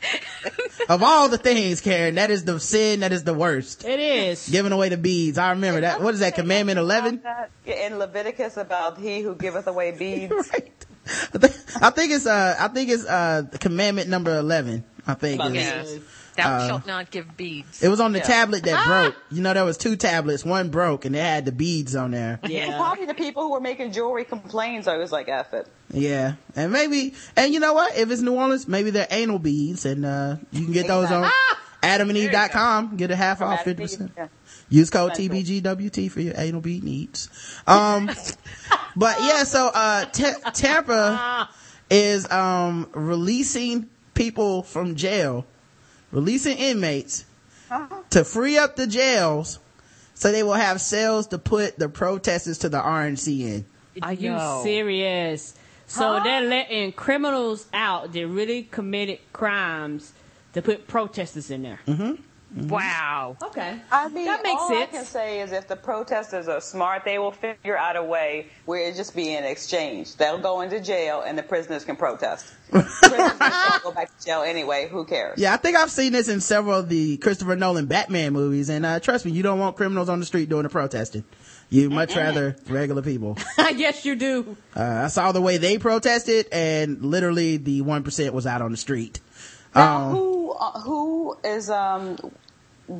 of 0.88 1.02
all 1.02 1.28
the 1.28 1.38
things, 1.38 1.80
Karen, 1.80 2.16
that 2.16 2.30
is 2.30 2.44
the 2.44 2.58
sin 2.58 3.00
that 3.00 3.12
is 3.12 3.22
the 3.24 3.34
worst. 3.34 3.84
It 3.84 4.00
is. 4.00 4.48
Giving 4.48 4.72
away 4.72 4.88
the 4.88 4.96
beads. 4.96 5.38
I 5.38 5.50
remember 5.50 5.82
that. 5.82 6.00
What 6.00 6.14
is 6.14 6.20
that? 6.20 6.34
Commandment 6.34 6.78
eleven. 6.78 7.20
Yeah, 7.64 7.86
in 7.86 7.98
Leviticus 7.98 8.56
about 8.56 8.98
he 8.98 9.20
who 9.20 9.34
giveth 9.36 9.66
away 9.66 9.92
beads. 9.96 10.32
right. 10.52 10.72
I 11.34 11.38
think, 11.38 11.82
I 11.82 11.90
think 11.90 12.12
it's 12.12 12.26
uh 12.26 12.56
I 12.58 12.68
think 12.68 12.90
it's 12.90 13.04
uh 13.06 13.44
commandment 13.60 14.08
number 14.08 14.36
eleven. 14.36 14.82
I 15.06 15.14
think 15.14 15.40
About 15.40 15.54
is- 15.54 15.62
yes, 15.62 15.94
thou 16.36 16.56
Uh, 16.56 16.66
shalt 16.68 16.86
not 16.86 17.10
give 17.10 17.36
beads. 17.36 17.82
it 17.82 17.88
was 17.88 18.00
on 18.00 18.12
the 18.12 18.18
Yeah. 18.18 18.24
tablet 18.24 18.64
that 18.64 18.84
broke. 18.86 19.14
You 19.30 19.40
know, 19.42 19.54
there 19.54 19.64
was 19.64 19.76
two 19.78 19.94
tablets. 19.96 20.44
One 20.44 20.68
broke, 20.68 21.04
and 21.04 21.14
it 21.14 21.20
had 21.20 21.44
the 21.44 21.52
beads 21.52 21.94
on 21.94 22.10
there. 22.10 22.40
And 22.42 22.52
Yeah. 22.52 22.76
probably 22.76 23.06
the 23.06 23.14
people 23.14 23.42
who 23.44 23.52
were 23.52 23.60
making 23.60 23.92
jewelry 23.92 24.24
complained, 24.24 24.84
so 24.84 24.92
I 24.92 24.96
was 24.96 25.12
like, 25.12 25.28
F 25.28 25.54
it. 25.54 25.68
Yeah, 25.92 26.32
and 26.56 26.72
maybe, 26.72 27.14
and 27.36 27.54
you 27.54 27.60
know 27.60 27.72
what? 27.72 27.96
If 27.96 28.10
it's 28.10 28.20
New 28.20 28.34
Orleans, 28.34 28.66
maybe 28.66 28.90
they're 28.90 29.06
anal 29.10 29.38
beads, 29.38 29.84
and 29.86 30.04
uh 30.04 30.36
you 30.50 30.64
can 30.64 30.72
get 30.72 30.88
those 30.88 31.10
on 31.10 31.30
Exactly. 31.82 32.14
AdamandEve.com. 32.14 32.96
Get 32.96 33.10
a 33.12 33.16
half 33.16 33.40
off, 33.42 33.62
fifty 33.62 33.82
percent. 33.84 34.12
Yeah. 34.16 34.26
Use 34.68 34.90
code 34.90 35.16
Mental. 35.16 35.36
TBGWT 35.38 36.08
for 36.10 36.20
your 36.20 36.34
anal 36.36 36.60
bead 36.60 36.82
needs. 36.82 37.28
Um, 37.68 38.10
but 38.96 39.16
yeah, 39.20 39.44
so, 39.44 39.68
uh, 39.72 40.06
Ta- 40.06 40.50
Tampa 40.52 41.48
is, 41.90 42.28
um, 42.32 42.88
releasing 42.92 43.86
people 44.16 44.64
from 44.64 44.96
jail, 44.96 45.46
releasing 46.10 46.56
inmates 46.58 47.24
uh-huh. 47.70 48.02
to 48.10 48.24
free 48.24 48.58
up 48.58 48.74
the 48.74 48.88
jails 48.88 49.60
so 50.14 50.32
they 50.32 50.42
will 50.42 50.54
have 50.54 50.80
cells 50.80 51.28
to 51.28 51.38
put 51.38 51.78
the 51.78 51.88
protesters 51.88 52.58
to 52.58 52.68
the 52.68 52.78
RNC 52.80 53.40
in. 53.40 53.64
Are 54.02 54.12
you 54.12 54.32
No. 54.32 54.60
serious? 54.64 55.54
So 55.86 56.20
they're 56.24 56.42
letting 56.42 56.90
criminals 56.92 57.66
out 57.72 58.12
that 58.12 58.26
really 58.26 58.64
committed 58.64 59.20
crimes 59.32 60.12
to 60.54 60.62
put 60.62 60.88
protesters 60.88 61.50
in 61.50 61.62
there. 61.62 61.78
Mm-hmm. 61.86 62.22
Wow. 62.54 63.36
Okay. 63.42 63.80
I 63.90 64.08
mean, 64.08 64.24
That 64.24 64.42
makes 64.42 64.60
all 64.60 64.76
I 64.76 64.86
can 64.86 65.04
say 65.04 65.40
is 65.40 65.52
if 65.52 65.68
the 65.68 65.76
protesters 65.76 66.48
are 66.48 66.60
smart, 66.60 67.04
they 67.04 67.18
will 67.18 67.32
figure 67.32 67.76
out 67.76 67.96
a 67.96 68.02
way 68.02 68.48
where 68.64 68.80
it 68.80 68.96
just 68.96 69.14
be 69.14 69.34
an 69.34 69.44
exchange. 69.44 70.16
They'll 70.16 70.38
go 70.38 70.60
into 70.60 70.80
jail 70.80 71.22
and 71.22 71.36
the 71.36 71.42
prisoners 71.42 71.84
can 71.84 71.96
protest. 71.96 72.46
prisoners 72.70 73.32
can 73.38 73.80
go 73.82 73.92
back 73.92 74.16
to 74.16 74.24
jail 74.24 74.42
anyway. 74.42 74.88
Who 74.88 75.04
cares? 75.04 75.38
Yeah, 75.38 75.54
I 75.54 75.56
think 75.56 75.76
I've 75.76 75.90
seen 75.90 76.12
this 76.12 76.28
in 76.28 76.40
several 76.40 76.78
of 76.78 76.88
the 76.88 77.16
Christopher 77.18 77.56
Nolan 77.56 77.86
Batman 77.86 78.32
movies, 78.32 78.68
and 78.70 78.86
uh, 78.86 79.00
trust 79.00 79.26
me, 79.26 79.32
you 79.32 79.42
don't 79.42 79.58
want 79.58 79.76
criminals 79.76 80.08
on 80.08 80.20
the 80.20 80.26
street 80.26 80.48
doing 80.48 80.62
the 80.62 80.68
protesting. 80.68 81.24
You 81.68 81.90
much 81.90 82.14
rather 82.14 82.56
regular 82.68 83.02
people. 83.02 83.36
yes, 83.74 84.04
you 84.04 84.14
do. 84.14 84.56
Uh, 84.74 85.02
I 85.04 85.08
saw 85.08 85.32
the 85.32 85.40
way 85.42 85.56
they 85.56 85.78
protested, 85.78 86.46
and 86.52 87.02
literally 87.02 87.56
the 87.56 87.82
one 87.82 88.04
percent 88.04 88.32
was 88.34 88.46
out 88.46 88.62
on 88.62 88.70
the 88.70 88.76
street. 88.76 89.20
Now, 89.76 90.00
Um, 90.00 90.10
who 90.10 90.52
uh, 90.52 90.80
who 90.80 91.36
is 91.44 91.70
um, 91.70 92.18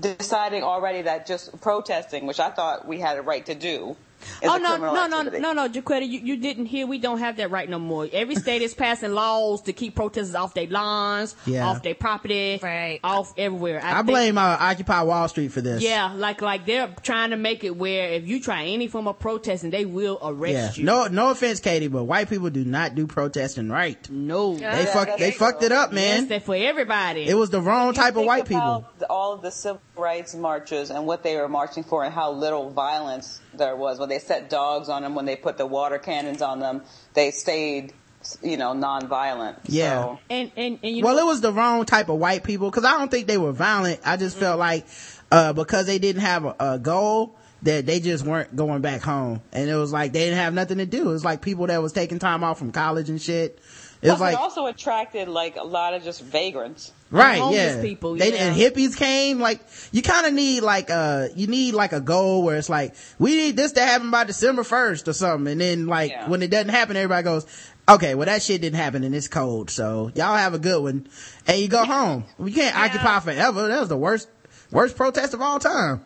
deciding 0.00 0.62
already 0.64 1.02
that 1.02 1.26
just 1.26 1.60
protesting, 1.60 2.26
which 2.26 2.40
I 2.40 2.50
thought 2.50 2.86
we 2.86 3.00
had 3.00 3.18
a 3.18 3.22
right 3.22 3.46
to 3.46 3.54
do, 3.56 3.96
oh 4.42 4.56
a 4.56 4.58
no, 4.58 4.68
criminal 4.78 4.94
no, 5.08 5.22
no, 5.22 5.38
no, 5.38 5.52
no, 5.52 5.68
Jacquetta, 5.68 6.06
you, 6.08 6.20
you 6.20 6.36
didn't 6.36 6.66
hear. 6.66 6.86
We 6.86 6.98
don't 6.98 7.18
have 7.18 7.36
that 7.38 7.50
right 7.50 7.68
no 7.68 7.78
more. 7.78 8.08
Every 8.12 8.34
state 8.36 8.62
is 8.62 8.74
passing 8.74 9.12
laws 9.12 9.62
to 9.62 9.72
keep 9.72 9.94
protesters 9.94 10.34
off 10.34 10.54
their 10.54 10.66
lawns, 10.66 11.34
Yeah. 11.46 11.66
off 11.66 11.82
their 11.82 11.94
property, 11.94 12.58
Right. 12.62 13.00
off 13.04 13.32
everywhere. 13.38 13.80
I 13.82 13.94
think- 13.96 14.06
blame 14.06 14.38
uh, 14.38 14.56
Occupy 14.60 15.02
Wall 15.02 15.28
Street 15.28 15.48
for 15.52 15.60
this. 15.60 15.82
Yeah, 15.82 16.12
like 16.14 16.40
like 16.42 16.66
they're 16.66 16.94
trying 17.02 17.30
to 17.30 17.36
make 17.36 17.64
it 17.64 17.76
where 17.76 18.10
if 18.12 18.26
you 18.26 18.40
try 18.40 18.64
any 18.64 18.88
form 18.88 19.08
of 19.08 19.18
protesting, 19.18 19.70
they 19.70 19.84
will 19.84 20.18
arrest 20.22 20.76
Yeah. 20.76 20.80
you. 20.80 20.84
No, 20.84 21.06
no 21.06 21.30
offense, 21.30 21.60
Katie, 21.60 21.88
but 21.88 22.04
white 22.04 22.28
people 22.28 22.50
do 22.50 22.64
not 22.64 22.94
do 22.94 23.06
protesting 23.06 23.68
right. 23.68 23.98
no, 24.10 24.54
They 24.54 24.60
Yeah, 24.62 24.84
fucked, 24.86 25.18
they 25.18 25.30
true. 25.30 25.38
fucked 25.38 25.62
it 25.62 25.72
up, 25.72 25.92
man. 25.92 26.28
that's 26.28 26.44
for 26.44 26.54
everybody. 26.56 27.26
It 27.28 27.34
was 27.34 27.50
the 27.50 27.60
wrong 27.60 27.88
You 27.88 27.92
type 27.94 28.16
of 28.16 28.24
white 28.24 28.46
people. 28.46 28.84
all 29.10 29.32
of 29.32 29.42
the 29.42 29.50
civil 29.50 29.80
rights 29.96 30.34
marches 30.34 30.90
and 30.90 31.06
what 31.06 31.22
they 31.22 31.36
were 31.36 31.48
marching 31.48 31.84
for 31.84 32.04
and 32.04 32.12
how 32.12 32.32
little 32.32 32.70
violence 32.70 33.40
there 33.58 33.76
was 33.76 33.98
when 33.98 34.08
they 34.08 34.18
set 34.18 34.50
dogs 34.50 34.88
on 34.88 35.02
them 35.02 35.14
when 35.14 35.24
they 35.24 35.36
put 35.36 35.56
the 35.58 35.66
water 35.66 35.98
cannons 35.98 36.42
on 36.42 36.58
them 36.60 36.82
they 37.14 37.30
stayed 37.30 37.92
you 38.42 38.56
know 38.56 38.72
non-violent 38.72 39.56
Yeah. 39.66 40.02
so, 40.02 40.18
and 40.30 40.50
and 40.56 40.78
and 40.82 40.96
you 40.96 41.04
Well, 41.04 41.14
know, 41.16 41.22
it 41.22 41.26
was 41.26 41.40
the 41.40 41.52
wrong 41.52 41.84
type 41.84 42.08
of 42.08 42.18
white 42.18 42.42
people 42.42 42.70
because 42.70 42.84
I 42.84 42.98
don't 42.98 43.10
think 43.10 43.26
they 43.28 43.38
were 43.38 43.52
violent. 43.52 44.00
I 44.04 44.16
just 44.16 44.36
felt 44.36 44.58
like 44.58 44.84
uh, 45.30 45.52
because 45.52 45.86
they 45.86 45.98
didn't 45.98 46.22
have 46.22 46.44
a, 46.44 46.56
a 46.58 46.78
goal 46.78 47.36
that 47.62 47.86
they 47.86 48.00
just 48.00 48.24
weren't 48.24 48.54
going 48.54 48.80
back 48.82 49.00
home, 49.02 49.40
and 49.52 49.68
it 49.70 49.74
was 49.76 49.92
like 49.92 50.12
they 50.12 50.20
didn't 50.24 50.38
have 50.38 50.54
nothing 50.54 50.78
to 50.78 50.86
do. 50.86 51.08
It 51.08 51.12
was 51.12 51.24
like 51.24 51.40
people 51.40 51.68
that 51.68 51.80
was 51.82 51.92
taking 51.92 52.18
time 52.18 52.42
off 52.44 52.58
from 52.58 52.72
college 52.72 53.08
and 53.10 53.20
shit. 53.22 53.58
It 54.06 54.10
was 54.10 54.18
Plus, 54.18 54.20
like 54.20 54.34
it 54.34 54.40
also 54.40 54.66
attracted 54.66 55.26
like 55.26 55.56
a 55.56 55.64
lot 55.64 55.92
of 55.92 56.04
just 56.04 56.22
vagrants 56.22 56.92
right, 57.10 57.40
homeless 57.40 57.74
yeah. 57.76 57.82
people, 57.82 58.14
They 58.14 58.32
yeah. 58.32 58.46
and 58.46 58.56
hippies 58.56 58.96
came. 58.96 59.40
Like 59.40 59.60
you 59.90 60.00
kind 60.00 60.26
of 60.26 60.32
need 60.32 60.60
like 60.60 60.90
uh 60.90 61.26
you 61.34 61.48
need 61.48 61.74
like 61.74 61.92
a 61.92 62.00
goal 62.00 62.44
where 62.44 62.56
it's 62.56 62.68
like 62.68 62.94
we 63.18 63.34
need 63.34 63.56
this 63.56 63.72
to 63.72 63.80
happen 63.80 64.12
by 64.12 64.22
December 64.22 64.62
first 64.62 65.08
or 65.08 65.12
something, 65.12 65.50
and 65.50 65.60
then 65.60 65.86
like 65.88 66.12
Yeah. 66.12 66.28
when 66.28 66.40
it 66.42 66.52
doesn't 66.52 66.68
happen, 66.68 66.96
everybody 66.96 67.24
goes. 67.24 67.46
Okay, 67.88 68.14
well 68.14 68.26
that 68.26 68.42
shit 68.42 68.60
didn't 68.60 68.78
happen 68.78 69.02
and 69.02 69.12
it's 69.12 69.26
cold, 69.26 69.70
so 69.70 70.12
y'all 70.14 70.36
have 70.36 70.54
a 70.54 70.60
good 70.60 70.80
one, 70.80 71.08
and 71.48 71.58
you 71.58 71.66
go 71.66 71.84
home. 71.84 72.26
We 72.38 72.52
can't 72.52 72.76
occupy 72.78 73.18
forever. 73.18 73.66
That 73.66 73.80
was 73.80 73.88
the 73.88 73.96
worst, 73.96 74.28
worst 74.70 74.96
protest 74.96 75.34
of 75.34 75.42
all 75.42 75.58
time. 75.58 76.04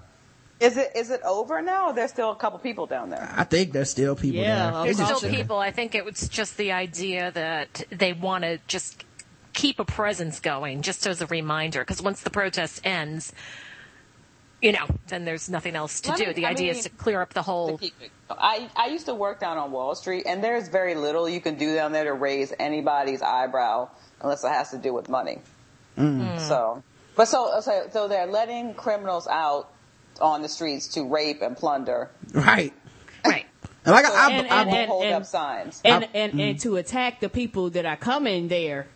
Is 0.61 0.77
it 0.77 0.91
is 0.95 1.11
it 1.11 1.20
over 1.24 1.61
now 1.62 1.89
or 1.89 1.93
there's 1.95 2.11
still 2.11 2.31
a 2.31 2.37
couple 2.37 2.59
people 2.59 2.87
down 2.87 3.11
there 3.11 3.32
I 3.37 3.45
think 3.45 3.73
there's 3.73 3.91
still 3.91 4.15
people 4.15 4.41
Yeah, 4.41 4.70
there. 4.70 4.82
There's 4.85 4.97
still 4.97 5.19
shouldn't- 5.19 5.37
people. 5.39 5.59
I 5.59 5.70
think 5.73 5.95
it 5.95 6.05
was 6.05 6.28
just 6.28 6.57
the 6.57 6.73
idea 6.73 7.31
that 7.32 7.85
they 7.91 8.12
want 8.12 8.45
to 8.45 8.59
just 8.66 9.05
keep 9.53 9.81
a 9.81 9.85
presence 9.85 10.39
going, 10.41 10.81
just 10.82 11.07
as 11.07 11.20
a 11.20 11.27
reminder. 11.27 11.81
Because 11.81 12.01
once 12.01 12.20
the 12.20 12.31
protest 12.31 12.81
ends, 12.85 13.32
you 14.62 14.73
know, 14.73 14.87
then 15.09 15.24
there's 15.24 15.49
nothing 15.51 15.74
else 15.74 16.01
to 16.03 16.11
Let 16.11 16.19
do. 16.19 16.27
me- 16.27 16.32
the 16.35 16.47
I 16.47 16.51
idea 16.51 16.69
mean, 16.73 16.78
is 16.78 16.85
to 16.85 16.91
clear 16.91 17.20
up 17.20 17.32
the 17.35 17.43
whole. 17.43 17.78
To 17.78 17.85
keep 17.85 17.95
it- 18.01 18.11
I, 18.31 18.69
I 18.77 18.87
used 18.89 19.07
to 19.07 19.15
work 19.15 19.41
down 19.41 19.59
on 19.59 19.73
Wall 19.73 19.95
Street, 19.95 20.24
and 20.27 20.43
there's 20.45 20.69
very 20.69 20.95
little 20.95 21.28
you 21.28 21.41
can 21.41 21.57
do 21.57 21.74
down 21.74 21.93
there 21.93 22.05
to 22.05 22.12
raise 22.12 22.53
anybody's 22.61 23.23
eyebrow 23.23 23.89
unless 24.20 24.45
it 24.45 24.49
has 24.49 24.70
to 24.70 24.78
do 24.78 24.93
with 24.95 25.09
money. 25.09 25.41
Mm. 25.99 26.39
So, 26.39 26.82
but 27.16 27.27
so, 27.27 27.61
so 27.61 27.89
so 27.93 28.07
they're 28.09 28.27
letting 28.27 28.74
criminals 28.74 29.27
out 29.27 29.69
on 30.20 30.42
the 30.42 30.48
streets 30.48 30.86
to 30.88 31.05
rape 31.05 31.42
and 31.42 31.56
plunder. 31.56 32.10
right. 32.32 32.72
Right. 33.24 33.47
And 33.84 33.94
like 33.94 34.05
So 34.06 34.14
I, 34.14 34.30
And- 34.30 34.48
I, 34.48 34.60
and- 34.62 34.72
they 34.72 34.76
and- 34.78 34.88
hold 34.90 35.05
and- 35.05 35.14
up 35.14 35.26
signs. 35.26 35.80
and 35.84 36.05
I- 36.05 36.09
and 36.14 36.40
and 36.40 36.56
mm. 36.56 36.60
to 36.62 36.76
attack 36.76 37.20
the 37.20 37.28
people 37.28 37.70
that 37.70 37.84
are 37.86 37.97
coming 37.97 38.48
there, 38.48 38.86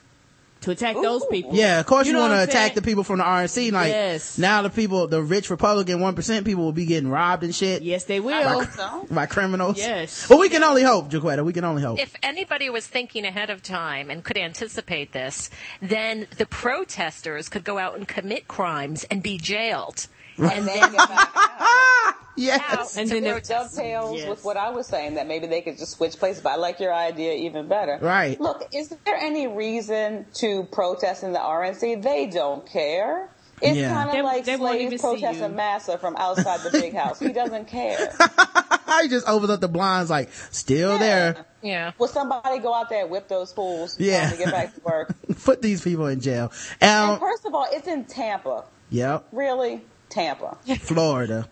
to 0.62 0.70
attack 0.70 0.94
those 0.94 1.22
people. 1.30 1.54
yeah, 1.54 1.78
of 1.80 1.84
course 1.84 2.06
you, 2.06 2.14
know 2.14 2.20
want 2.20 2.32
to 2.32 2.42
attack 2.42 2.68
saying? 2.68 2.74
the 2.74 2.80
people 2.82 3.04
from 3.04 3.18
the 3.18 3.24
RNC. 3.24 3.70
Like 3.70 3.88
Yes. 3.88 4.38
now 4.38 4.62
the 4.62 4.70
people, 4.70 5.06
the 5.08 5.22
rich 5.22 5.50
Republican 5.50 6.00
one 6.00 6.14
percent 6.14 6.46
people 6.46 6.64
will 6.64 6.72
be 6.72 6.86
getting 6.86 7.10
robbed 7.10 7.42
and 7.44 7.54
shit. 7.54 7.82
Yes, 7.82 8.04
they 8.04 8.18
will. 8.18 8.60
hope 8.60 8.70
so. 8.70 9.06
by 9.14 9.26
criminals. 9.26 9.76
Yes. 9.76 10.28
Well, 10.30 10.38
we 10.38 10.48
can 10.48 10.62
only 10.64 10.82
hope, 10.82 11.10
Jacquetta. 11.10 11.44
We 11.44 11.52
can 11.52 11.64
only 11.64 11.82
hope. 11.82 11.98
If 12.00 12.14
anybody 12.22 12.70
was 12.70 12.86
thinking 12.86 13.26
ahead 13.26 13.50
of 13.50 13.62
time 13.62 14.10
and 14.10 14.24
could 14.24 14.38
anticipate 14.38 15.12
this, 15.12 15.50
then 15.82 16.26
the 16.38 16.46
protesters 16.46 17.50
could 17.50 17.64
go 17.64 17.76
out 17.78 17.96
and 17.96 18.08
commit 18.08 18.48
crimes 18.48 19.04
and 19.10 19.22
be 19.22 19.36
jailed. 19.36 20.06
And 20.38 20.46
And 20.50 20.66
then 20.68 20.80
then 20.80 20.92
get 20.92 21.10
out. 21.10 22.14
yes. 22.36 22.96
And 22.96 23.08
then 23.08 23.22
they- 23.22 23.30
protest. 23.30 23.76
dovetails 23.76 24.18
Yes. 24.18 24.28
with 24.28 24.44
what 24.44 24.56
I 24.56 24.70
was 24.70 24.86
saying 24.86 25.14
that 25.14 25.26
maybe 25.26 25.46
they 25.46 25.60
could 25.60 25.78
just 25.78 25.92
switch 25.92 26.16
places. 26.18 26.42
But 26.42 26.50
I 26.52 26.56
like 26.56 26.80
your 26.80 26.92
idea 26.92 27.32
even 27.34 27.68
better. 27.68 27.98
Right. 28.00 28.40
Look, 28.40 28.68
is 28.72 28.88
there 29.04 29.16
any 29.16 29.46
reason 29.46 30.26
to 30.34 30.64
protest 30.64 31.22
in 31.22 31.32
the 31.32 31.38
RNC? 31.38 32.02
They 32.02 32.26
don't 32.26 32.66
care. 32.66 33.28
It's 33.62 33.76
Yeah. 33.76 33.92
kind 33.94 34.08
of 34.08 34.14
They- 34.16 34.22
like 34.22 34.44
they 34.44 34.56
slaves 34.56 35.00
protesting 35.00 35.54
Massa 35.54 35.96
from 35.98 36.16
outside 36.16 36.60
the 36.60 36.70
big 36.70 36.94
house. 36.94 37.20
He 37.20 37.32
doesn't 37.32 37.66
care. 37.68 38.12
he 39.02 39.08
just 39.08 39.28
opens 39.28 39.50
up 39.50 39.60
the 39.60 39.68
blinds, 39.68 40.10
like 40.10 40.30
still 40.50 40.92
Yeah. 40.92 40.98
there. 40.98 41.46
Yeah. 41.62 41.92
Will 41.98 42.08
somebody 42.08 42.58
go 42.58 42.74
out 42.74 42.90
there 42.90 43.02
and 43.02 43.10
whip 43.10 43.28
those 43.28 43.52
fools? 43.52 43.98
Yeah. 43.98 44.22
Yeah. 44.24 44.30
To 44.30 44.36
get 44.36 44.50
back 44.50 44.74
to 44.74 44.80
work. 44.82 45.14
Put 45.44 45.62
these 45.62 45.82
people 45.82 46.08
in 46.08 46.20
jail. 46.20 46.50
and 46.80 47.12
Um, 47.12 47.20
first 47.20 47.46
of 47.46 47.54
all, 47.54 47.66
it's 47.70 47.86
in 47.86 48.04
Tampa. 48.04 48.64
yep, 48.90 49.24
Really, 49.32 49.82
Tampa. 50.14 50.56
Florida. 50.78 51.48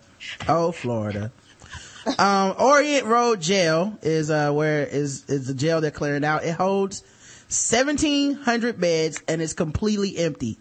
Oh, 0.47 0.71
Florida. 0.71 1.31
Um, 2.17 2.55
Orient 2.57 3.05
Road 3.05 3.41
Jail 3.41 3.97
is 4.01 4.29
uh 4.31 4.51
where 4.51 4.85
is 4.85 5.25
is 5.27 5.47
the 5.47 5.53
jail 5.53 5.81
they're 5.81 5.91
clearing 5.91 6.23
out. 6.23 6.43
It 6.43 6.53
holds 6.53 7.03
seventeen 7.47 8.33
hundred 8.33 8.79
beds 8.79 9.21
and 9.27 9.41
it's 9.41 9.53
completely 9.53 10.17
empty. 10.17 10.57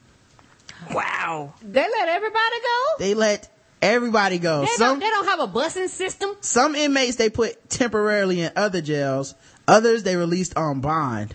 Wow. 0.92 1.54
They 1.62 1.80
let 1.80 2.08
everybody 2.08 2.56
go. 2.60 2.84
They 2.98 3.14
let 3.14 3.48
everybody 3.80 4.38
go. 4.38 4.62
They 4.62 4.66
Some 4.66 4.88
don't. 4.88 5.00
They 5.00 5.10
don't 5.10 5.26
have 5.26 5.40
a 5.40 5.48
busing 5.48 5.88
system. 5.88 6.36
some 6.40 6.74
inmates 6.74 7.16
they 7.16 7.30
put 7.30 7.70
temporarily 7.70 8.40
in 8.40 8.52
other 8.56 8.80
jails. 8.80 9.34
Others 9.68 10.02
they 10.02 10.16
released 10.16 10.56
on 10.56 10.80
bond. 10.80 11.34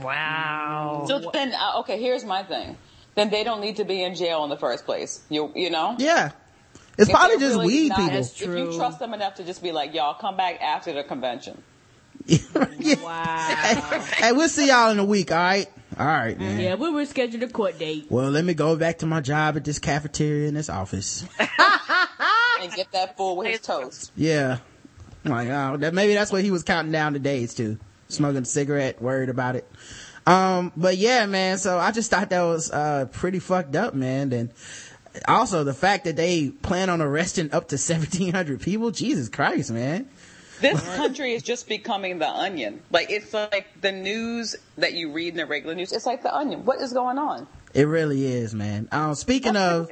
Wow. 0.00 1.04
So 1.06 1.30
then, 1.30 1.52
uh, 1.52 1.80
okay, 1.80 2.00
here's 2.00 2.24
my 2.24 2.42
thing. 2.42 2.76
Then 3.20 3.28
they 3.28 3.44
don't 3.44 3.60
need 3.60 3.76
to 3.76 3.84
be 3.84 4.02
in 4.02 4.14
jail 4.14 4.44
in 4.44 4.50
the 4.50 4.56
first 4.56 4.86
place. 4.86 5.20
You 5.28 5.52
you 5.54 5.68
know. 5.68 5.94
Yeah. 5.98 6.30
It's 6.96 7.10
If 7.10 7.14
probably 7.14 7.36
just 7.38 7.54
really 7.56 7.66
weed 7.66 7.88
not- 7.90 7.98
people. 7.98 8.14
That's 8.14 8.40
If 8.40 8.48
you 8.48 8.72
trust 8.74 8.98
them 8.98 9.12
enough 9.12 9.34
to 9.34 9.44
just 9.44 9.62
be 9.62 9.72
like, 9.72 9.92
y'all 9.92 10.14
come 10.14 10.38
back 10.38 10.60
after 10.62 10.94
the 10.94 11.04
convention. 11.04 11.62
yeah. 12.26 12.38
Wow. 13.02 14.00
Hey, 14.16 14.32
we'll 14.32 14.48
see 14.48 14.68
y'all 14.68 14.90
in 14.90 14.98
a 14.98 15.04
week, 15.04 15.30
alright? 15.30 15.68
Alright, 15.98 16.38
man. 16.38 16.60
yeah, 16.60 16.74
we 16.76 16.90
were 16.90 17.04
scheduled 17.04 17.42
a 17.42 17.48
court 17.48 17.78
date. 17.78 18.06
Well, 18.08 18.30
let 18.30 18.44
me 18.44 18.54
go 18.54 18.74
back 18.76 18.98
to 18.98 19.06
my 19.06 19.20
job 19.20 19.56
at 19.56 19.64
this 19.64 19.78
cafeteria 19.78 20.48
in 20.48 20.54
this 20.54 20.70
office. 20.70 21.26
and 21.38 22.72
get 22.72 22.90
that 22.92 23.18
fool 23.18 23.36
with 23.36 23.48
his 23.48 23.60
toast. 23.60 24.12
Yeah. 24.16 24.58
Like, 25.24 25.48
oh, 25.48 25.76
that, 25.78 25.92
maybe 25.92 26.14
that's 26.14 26.32
what 26.32 26.42
he 26.42 26.50
was 26.50 26.62
counting 26.62 26.92
down 26.92 27.12
the 27.12 27.18
days 27.18 27.52
to. 27.54 27.78
Smoking 28.08 28.42
a 28.42 28.44
cigarette, 28.44 29.00
worried 29.00 29.28
about 29.28 29.56
it. 29.56 29.70
Um, 30.30 30.72
but 30.76 30.96
yeah, 30.96 31.26
man, 31.26 31.58
so 31.58 31.78
I 31.78 31.90
just 31.90 32.10
thought 32.10 32.30
that 32.30 32.42
was, 32.42 32.70
uh, 32.70 33.06
pretty 33.10 33.40
fucked 33.40 33.74
up, 33.74 33.94
man. 33.94 34.32
And 34.32 34.50
also 35.26 35.64
the 35.64 35.74
fact 35.74 36.04
that 36.04 36.16
they 36.16 36.50
plan 36.50 36.88
on 36.88 37.02
arresting 37.02 37.52
up 37.52 37.68
to 37.68 37.74
1700 37.76 38.60
people. 38.60 38.90
Jesus 38.90 39.28
Christ, 39.28 39.70
man. 39.70 40.08
This 40.60 40.82
country 40.96 41.32
is 41.32 41.42
just 41.42 41.68
becoming 41.68 42.18
the 42.18 42.28
onion. 42.28 42.82
Like 42.90 43.10
it's 43.10 43.32
like 43.32 43.66
the 43.80 43.92
news 43.92 44.56
that 44.76 44.92
you 44.92 45.10
read 45.10 45.28
in 45.28 45.36
the 45.38 45.46
regular 45.46 45.74
news. 45.74 45.90
It's 45.90 46.04
like 46.04 46.22
the 46.22 46.34
onion. 46.34 46.66
What 46.66 46.80
is 46.82 46.92
going 46.92 47.18
on? 47.18 47.46
It 47.72 47.84
really 47.84 48.26
is, 48.26 48.54
man. 48.54 48.88
Um, 48.92 49.14
speaking 49.14 49.56
of 49.56 49.90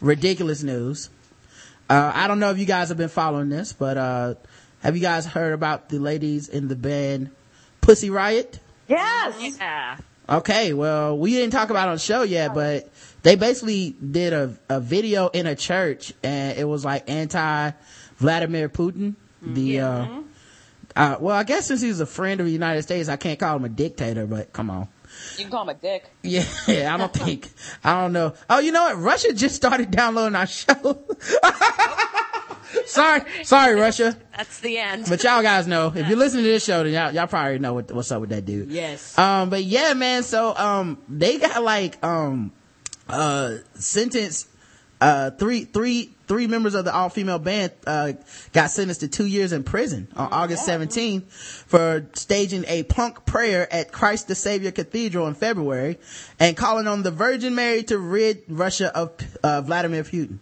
ridiculous 0.00 0.62
news, 0.62 1.10
uh, 1.90 2.10
I 2.14 2.26
don't 2.26 2.40
know 2.40 2.50
if 2.50 2.58
you 2.58 2.64
guys 2.64 2.88
have 2.88 2.96
been 2.96 3.08
following 3.10 3.48
this, 3.50 3.72
but, 3.72 3.98
uh, 3.98 4.34
have 4.82 4.96
you 4.96 5.02
guys 5.02 5.26
heard 5.26 5.52
about 5.52 5.88
the 5.88 5.98
ladies 5.98 6.48
in 6.48 6.68
the 6.68 6.76
band 6.76 7.30
Pussy 7.80 8.08
Riot? 8.08 8.60
Yes. 8.88 9.56
Yeah. 9.58 9.96
Okay, 10.28 10.74
well, 10.74 11.16
we 11.16 11.32
didn't 11.32 11.52
talk 11.52 11.70
about 11.70 11.88
it 11.88 11.90
on 11.90 11.94
the 11.96 12.00
show 12.00 12.22
yet, 12.22 12.52
but 12.52 12.90
they 13.22 13.34
basically 13.34 13.90
did 13.92 14.32
a, 14.34 14.58
a 14.68 14.78
video 14.80 15.28
in 15.28 15.46
a 15.46 15.54
church 15.54 16.12
and 16.22 16.58
it 16.58 16.64
was 16.64 16.84
like 16.84 17.08
anti 17.08 17.70
Vladimir 18.18 18.68
Putin. 18.68 19.14
The, 19.40 19.80
uh, 19.80 20.06
uh, 20.96 21.16
well, 21.20 21.36
I 21.36 21.44
guess 21.44 21.66
since 21.66 21.80
he's 21.80 22.00
a 22.00 22.06
friend 22.06 22.40
of 22.40 22.46
the 22.46 22.52
United 22.52 22.82
States, 22.82 23.08
I 23.08 23.16
can't 23.16 23.38
call 23.38 23.56
him 23.56 23.64
a 23.64 23.68
dictator, 23.70 24.26
but 24.26 24.52
come 24.52 24.68
on. 24.68 24.88
You 25.36 25.44
can 25.44 25.50
call 25.50 25.62
him 25.62 25.70
a 25.70 25.74
dick. 25.74 26.10
Yeah, 26.22 26.94
I 26.94 26.96
don't 26.98 27.12
think, 27.12 27.48
I 27.82 28.00
don't 28.02 28.12
know. 28.12 28.34
Oh, 28.50 28.58
you 28.58 28.72
know 28.72 28.82
what? 28.84 28.98
Russia 28.98 29.32
just 29.32 29.54
started 29.54 29.90
downloading 29.90 30.36
our 30.36 30.46
show. 30.46 30.66
sorry, 32.86 33.22
sorry, 33.44 33.74
Russia. 33.74 34.16
That's 34.36 34.60
the 34.60 34.78
end. 34.78 35.06
But 35.08 35.22
y'all 35.24 35.42
guys 35.42 35.66
know, 35.66 35.92
if 35.94 36.08
you're 36.08 36.18
listening 36.18 36.44
to 36.44 36.50
this 36.50 36.64
show, 36.64 36.82
then 36.84 36.92
y'all, 36.92 37.12
y'all 37.12 37.26
probably 37.26 37.58
know 37.58 37.74
what, 37.74 37.90
what's 37.92 38.12
up 38.12 38.20
with 38.20 38.30
that 38.30 38.44
dude. 38.44 38.70
Yes. 38.70 39.18
Um, 39.18 39.50
but 39.50 39.64
yeah, 39.64 39.94
man, 39.94 40.22
so, 40.22 40.54
um, 40.56 40.98
they 41.08 41.38
got 41.38 41.62
like, 41.62 42.02
um, 42.04 42.52
uh, 43.08 43.56
sentenced, 43.74 44.48
uh, 45.00 45.30
three, 45.30 45.64
three, 45.64 46.12
three 46.26 46.46
members 46.46 46.74
of 46.74 46.84
the 46.84 46.92
all-female 46.92 47.38
band, 47.38 47.72
uh, 47.86 48.12
got 48.52 48.70
sentenced 48.70 49.00
to 49.00 49.08
two 49.08 49.26
years 49.26 49.52
in 49.52 49.62
prison 49.62 50.08
on 50.16 50.28
August 50.32 50.68
17th 50.68 51.22
for 51.66 52.06
staging 52.14 52.64
a 52.66 52.82
punk 52.82 53.24
prayer 53.24 53.72
at 53.72 53.92
Christ 53.92 54.28
the 54.28 54.34
Savior 54.34 54.72
Cathedral 54.72 55.26
in 55.26 55.34
February 55.34 55.98
and 56.38 56.56
calling 56.56 56.86
on 56.86 57.02
the 57.02 57.10
Virgin 57.12 57.54
Mary 57.54 57.82
to 57.84 57.96
rid 57.98 58.42
Russia 58.48 58.94
of, 58.94 59.12
uh, 59.42 59.62
Vladimir 59.62 60.02
Putin. 60.02 60.38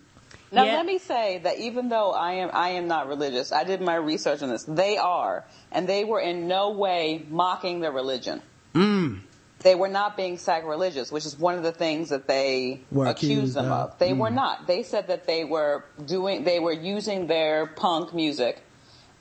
Now 0.52 0.64
Yeah. 0.64 0.76
let 0.76 0.86
me 0.86 0.98
say 0.98 1.38
that 1.42 1.58
even 1.58 1.88
though 1.88 2.12
I 2.12 2.32
am 2.34 2.50
I 2.52 2.70
am 2.70 2.86
not 2.86 3.08
religious, 3.08 3.52
I 3.52 3.64
did 3.64 3.80
my 3.80 3.96
research 3.96 4.42
on 4.42 4.48
this. 4.48 4.64
They 4.64 4.96
are, 4.96 5.44
and 5.72 5.88
they 5.88 6.04
were 6.04 6.20
in 6.20 6.46
no 6.48 6.70
way 6.70 7.24
mocking 7.28 7.80
the 7.80 7.90
religion. 7.90 8.42
Mm. 8.74 9.20
They 9.60 9.74
were 9.74 9.88
not 9.88 10.16
being 10.16 10.36
sacrilegious, 10.38 11.10
which 11.10 11.24
is 11.26 11.36
one 11.38 11.54
of 11.56 11.62
the 11.62 11.72
things 11.72 12.10
that 12.10 12.28
they 12.28 12.82
Were 12.92 13.06
accused 13.06 13.54
them 13.54 13.66
of. 13.72 13.92
of. 13.92 13.98
They 13.98 14.12
Mm. 14.12 14.18
were 14.18 14.30
not. 14.30 14.66
They 14.66 14.82
said 14.82 15.08
that 15.08 15.26
they 15.26 15.44
were 15.44 15.84
doing 16.04 16.44
they 16.44 16.60
were 16.60 16.72
using 16.72 17.26
their 17.26 17.66
punk 17.66 18.14
music 18.14 18.62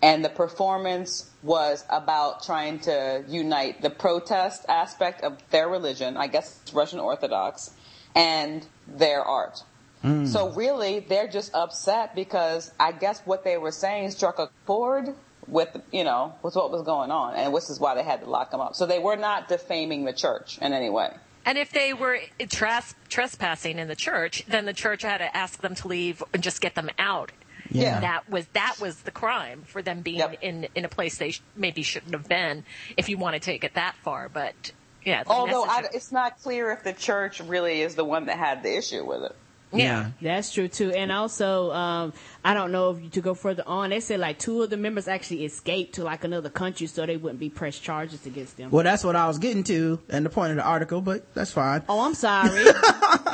and 0.02 0.24
the 0.24 0.30
performance 0.30 1.32
was 1.42 1.84
about 1.90 2.44
trying 2.44 2.80
to 2.82 3.24
unite 3.28 3.82
the 3.82 3.90
protest 3.90 4.66
aspect 4.70 5.24
of 5.24 5.38
their 5.50 5.68
religion, 5.70 6.18
I 6.18 6.28
guess 6.28 6.60
it's 6.62 6.74
Russian 6.74 7.00
Orthodox, 7.00 7.72
and 8.14 8.68
their 8.88 9.24
art. 9.24 9.64
Mm. 10.04 10.28
So 10.28 10.52
really, 10.54 11.00
they're 11.00 11.28
just 11.28 11.54
upset 11.56 12.14
because 12.16 12.72
I 12.80 12.92
guess 12.92 13.22
what 13.26 13.44
they 13.44 13.58
were 13.58 13.72
saying 13.72 14.12
struck 14.12 14.38
a 14.40 14.50
chord 14.66 15.16
with, 15.48 15.76
you 15.92 16.04
know, 16.04 16.34
with 16.44 16.56
what 16.56 16.72
was 16.72 16.82
going 16.84 17.12
on, 17.12 17.36
and 17.36 17.56
this 17.56 17.70
is 17.70 17.80
why 17.80 17.96
they 17.96 18.04
had 18.04 18.22
to 18.22 18.30
lock 18.30 18.52
them 18.52 18.62
up. 18.62 18.76
So 18.76 18.86
they 18.86 19.00
were 19.00 19.16
not 19.16 19.48
defaming 19.48 20.06
the 20.06 20.14
church 20.14 20.58
in 20.60 20.74
any 20.74 20.90
way. 20.90 21.12
And 21.46 21.58
if 21.60 21.72
they 21.72 21.94
were 21.94 22.20
tres- 22.50 22.96
trespassing 23.10 23.78
in 23.78 23.88
the 23.88 23.96
church, 23.96 24.44
then 24.48 24.66
the 24.66 24.74
church 24.74 25.04
had 25.04 25.20
to 25.20 25.36
ask 25.38 25.62
them 25.62 25.76
to 25.76 25.88
leave 25.88 26.24
and 26.34 26.42
just 26.42 26.62
get 26.62 26.74
them 26.76 26.90
out. 26.98 27.32
Yeah. 27.72 28.00
That 28.00 28.30
was 28.30 28.46
that 28.54 28.78
was 28.80 29.02
the 29.02 29.12
crime 29.12 29.64
for 29.66 29.82
them 29.82 30.02
being 30.02 30.20
Yep. 30.20 30.38
in 30.44 30.68
in 30.76 30.86
a 30.86 30.90
place 30.90 31.18
they 31.18 31.32
sh- 31.32 31.42
maybe 31.56 31.82
shouldn't 31.82 32.14
have 32.14 32.28
been. 32.28 32.64
If 32.96 33.10
you 33.10 33.18
want 33.18 33.34
to 33.36 33.40
take 33.40 33.64
it 33.64 33.74
that 33.74 33.96
far, 34.04 34.30
but 34.30 34.72
yeah. 35.04 35.24
Although 35.28 35.66
I, 35.66 35.82
message- 35.82 35.96
it's 35.96 36.12
not 36.12 36.40
clear 36.42 36.72
if 36.72 36.84
the 36.84 36.94
church 36.94 37.40
really 37.40 37.82
is 37.82 37.96
the 37.96 38.06
one 38.06 38.26
that 38.28 38.38
had 38.38 38.62
the 38.64 38.76
issue 38.78 39.04
with 39.04 39.24
it. 39.24 39.36
Yeah. 39.74 40.12
That's 40.22 40.54
true 40.54 40.68
too. 40.68 40.92
And 40.92 41.12
also, 41.12 41.72
um, 41.72 42.14
I 42.44 42.54
don't 42.54 42.72
know 42.72 42.92
if 42.92 43.02
you, 43.02 43.10
to 43.10 43.22
go 43.22 43.34
further 43.34 43.64
on, 43.66 43.90
they 43.90 44.00
said 44.00 44.20
like 44.20 44.40
two 44.40 44.62
of 44.64 44.70
the 44.70 44.78
members 44.78 45.08
actually 45.08 45.46
escaped 45.46 45.96
to 45.96 46.04
like 46.04 46.24
another 46.24 46.50
country 46.50 46.88
so 46.88 47.06
they 47.06 47.18
wouldn't 47.18 47.40
be 47.40 47.50
pressed 47.50 47.84
charges 47.84 48.26
against 48.26 48.58
them. 48.58 48.72
Well, 48.72 48.84
that's 48.84 49.04
what 49.04 49.16
I 49.16 49.28
was 49.28 49.38
getting 49.38 49.64
to 49.66 50.00
and 50.10 50.26
the 50.26 50.30
point 50.30 50.52
of 50.52 50.58
the 50.58 50.64
article, 50.64 51.02
but 51.02 51.34
that's 51.34 51.52
fine. 51.52 51.84
Oh, 51.90 52.06
I'm 52.06 52.16
sorry. 52.16 52.64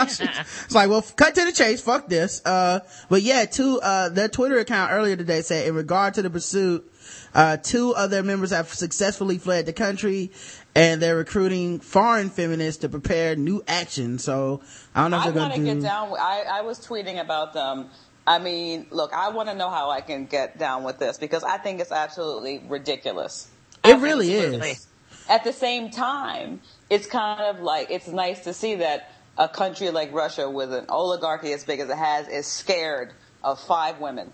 It's 0.03 0.73
like, 0.73 0.89
well, 0.89 1.03
cut 1.15 1.35
to 1.35 1.45
the 1.45 1.51
chase. 1.51 1.81
Fuck 1.81 2.07
this. 2.07 2.41
Uh, 2.43 2.79
but 3.09 3.21
yeah, 3.21 3.45
two, 3.45 3.79
uh, 3.81 4.09
their 4.09 4.27
Twitter 4.27 4.57
account 4.57 4.91
earlier 4.91 5.15
today 5.15 5.41
said 5.41 5.67
in 5.67 5.75
regard 5.75 6.15
to 6.15 6.23
the 6.23 6.29
pursuit, 6.29 6.91
uh, 7.33 7.57
two 7.57 7.95
of 7.95 8.09
their 8.09 8.23
members 8.23 8.51
have 8.51 8.73
successfully 8.73 9.37
fled 9.37 9.65
the 9.65 9.73
country 9.73 10.31
and 10.75 11.01
they're 11.01 11.15
recruiting 11.17 11.79
foreign 11.79 12.29
feminists 12.29 12.81
to 12.81 12.89
prepare 12.89 13.35
new 13.35 13.63
action. 13.67 14.19
So 14.19 14.61
I 14.95 15.01
don't 15.01 15.11
know 15.11 15.17
if 15.17 15.23
I 15.27 15.31
they're 15.31 15.41
want 15.41 15.53
going 15.55 15.65
to 15.65 15.69
to 15.71 15.75
do. 15.75 15.81
get 15.81 15.87
down. 15.87 16.11
with- 16.11 16.21
I, 16.21 16.41
I 16.43 16.61
was 16.61 16.79
tweeting 16.85 17.19
about 17.19 17.53
them. 17.53 17.89
I 18.25 18.39
mean, 18.39 18.85
look, 18.91 19.13
I 19.13 19.29
want 19.29 19.49
to 19.49 19.55
know 19.55 19.69
how 19.69 19.89
I 19.89 20.01
can 20.01 20.25
get 20.27 20.57
down 20.57 20.83
with 20.83 20.99
this 20.99 21.17
because 21.17 21.43
I 21.43 21.57
think 21.57 21.81
it's 21.81 21.91
absolutely 21.91 22.61
ridiculous. 22.67 23.49
It 23.83 23.97
really 23.97 24.33
Absolutely. 24.35 24.69
is. 24.71 24.87
At 25.27 25.43
the 25.43 25.53
same 25.53 25.89
time, 25.89 26.61
it's 26.89 27.07
kind 27.07 27.41
of 27.41 27.61
like 27.61 27.89
it's 27.89 28.07
nice 28.07 28.41
to 28.41 28.53
see 28.53 28.75
that 28.75 29.09
a 29.37 29.47
country 29.49 29.89
like 29.89 30.13
Russia, 30.13 30.49
with 30.49 30.71
an 30.73 30.85
oligarchy 30.89 31.51
as 31.53 31.63
big 31.63 31.79
as 31.79 31.89
it 31.89 31.97
has, 31.97 32.27
is 32.27 32.45
scared 32.45 33.11
of 33.43 33.59
five 33.59 33.99
women. 33.99 34.31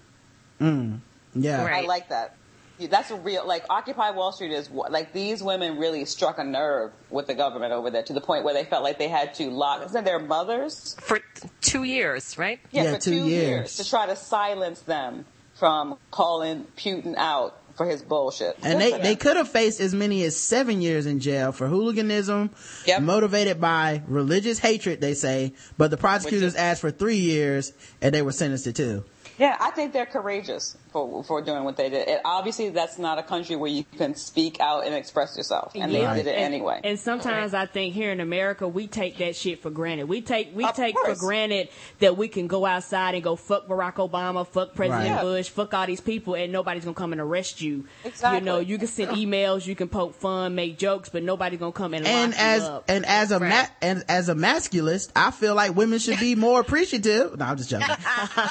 Mm. 0.59 0.99
Yeah. 1.33 1.63
Right. 1.63 1.83
I 1.83 1.87
like 1.87 2.09
that. 2.09 2.35
Yeah, 2.79 2.87
That's 2.89 3.09
a 3.11 3.15
real 3.15 3.45
like 3.47 3.65
Occupy 3.69 4.11
Wall 4.11 4.31
Street 4.31 4.51
is 4.51 4.69
like 4.69 5.11
these 5.13 5.41
women 5.41 5.77
really 5.77 6.05
struck 6.05 6.37
a 6.37 6.43
nerve 6.43 6.91
with 7.09 7.27
the 7.27 7.33
government 7.35 7.73
over 7.73 7.89
there 7.89 8.03
to 8.03 8.13
the 8.13 8.21
point 8.21 8.43
where 8.43 8.53
they 8.53 8.63
felt 8.65 8.83
like 8.83 8.99
they 8.99 9.07
had 9.07 9.33
to 9.35 9.49
lock. 9.49 9.83
Isn't 9.85 10.03
their 10.05 10.19
mothers? 10.19 10.95
For 11.01 11.19
two 11.61 11.83
years, 11.83 12.37
right? 12.37 12.59
Yeah, 12.71 12.83
Yeah, 12.83 12.93
for 12.95 12.99
two 13.01 13.11
two, 13.11 13.25
years. 13.25 13.47
years. 13.49 13.75
to 13.77 13.89
try 13.89 14.05
to 14.05 14.15
silence 14.15 14.81
them 14.81 15.25
from 15.55 15.97
calling 16.11 16.65
Putin 16.77 17.15
out 17.17 17.57
for 17.75 17.85
his 17.87 18.01
bullshit. 18.01 18.57
And 18.63 18.79
Good 18.79 18.93
they, 18.93 19.01
they 19.01 19.15
could 19.15 19.37
have 19.37 19.49
faced 19.49 19.79
as 19.79 19.93
many 19.93 20.23
as 20.23 20.35
seven 20.35 20.81
years 20.81 21.05
in 21.05 21.19
jail 21.19 21.51
for 21.51 21.67
hooliganism, 21.67 22.49
Yep. 22.85 23.01
motivated 23.03 23.61
by 23.61 24.01
religious 24.07 24.57
hatred, 24.59 24.99
they 25.01 25.13
say. 25.13 25.53
But 25.77 25.91
the 25.91 25.97
prosecutors 25.97 26.53
is- 26.53 26.55
asked 26.55 26.81
for 26.81 26.89
three 26.91 27.17
years 27.17 27.73
and 28.01 28.13
they 28.15 28.21
were 28.23 28.31
sentenced 28.31 28.63
to 28.65 28.73
two. 28.73 29.05
Yeah, 29.37 29.55
I 29.59 29.69
think 29.71 29.93
they're 29.93 30.07
courageous 30.07 30.75
for 31.05 31.23
for 31.23 31.41
doing 31.41 31.63
what 31.63 31.77
they 31.77 31.89
did. 31.89 32.07
And 32.07 32.21
obviously, 32.25 32.69
that's 32.69 32.97
not 32.97 33.17
a 33.19 33.23
country 33.23 33.55
where 33.55 33.69
you 33.69 33.83
can 33.97 34.15
speak 34.15 34.59
out 34.59 34.85
and 34.85 34.95
express 34.95 35.37
yourself, 35.37 35.73
and 35.75 35.91
Yeah. 35.91 36.13
they 36.13 36.23
did 36.23 36.29
it 36.29 36.35
And- 36.35 36.53
anyway. 36.53 36.81
And 36.83 36.99
sometimes 36.99 37.53
I 37.53 37.65
think 37.65 37.93
here 37.93 38.11
in 38.11 38.19
America 38.19 38.67
we 38.67 38.87
take 38.87 39.17
that 39.19 39.35
shit 39.35 39.61
for 39.61 39.69
granted. 39.69 40.07
We 40.07 40.21
take 40.21 40.55
we 40.55 40.63
Of 40.65 40.75
take 40.75 40.95
course. 40.95 41.19
for 41.19 41.25
granted 41.25 41.69
that 41.99 42.17
we 42.17 42.27
can 42.27 42.47
go 42.47 42.65
outside 42.65 43.15
and 43.15 43.23
go 43.23 43.35
fuck 43.35 43.67
Barack 43.67 43.95
Obama, 43.95 44.47
fuck 44.47 44.73
President 44.75 45.15
Right. 45.15 45.21
Bush, 45.21 45.49
fuck 45.49 45.73
all 45.73 45.85
these 45.85 46.01
people, 46.01 46.35
and 46.35 46.51
nobody's 46.51 46.83
gonna 46.83 46.93
come 46.95 47.11
and 47.11 47.21
arrest 47.21 47.61
you. 47.61 47.85
Exactly. 48.03 48.39
You 48.39 48.45
know, 48.45 48.59
you 48.59 48.77
can 48.77 48.87
send 48.87 49.11
emails, 49.11 49.65
you 49.65 49.75
can 49.75 49.87
poke 49.89 50.15
fun, 50.15 50.55
make 50.55 50.77
jokes, 50.77 51.09
but 51.09 51.23
nobody's 51.23 51.59
gonna 51.59 51.71
come 51.71 51.93
and, 51.93 52.05
And 52.07 52.31
lock 52.31 52.41
as, 52.41 52.61
you 52.63 52.67
up. 52.69 52.83
and 52.87 53.05
as 53.05 53.31
a, 53.31 53.39
ma- 53.39 53.65
and 53.81 54.03
as 54.09 54.29
a 54.29 54.35
masculist, 54.35 55.11
I 55.15 55.31
feel 55.31 55.55
like 55.55 55.75
women 55.75 55.99
should 55.99 56.19
be 56.19 56.35
more 56.35 56.59
appreciative. 56.59 57.37
No, 57.37 57.45
I'm 57.45 57.57
just 57.57 57.69
joking. 57.69 57.87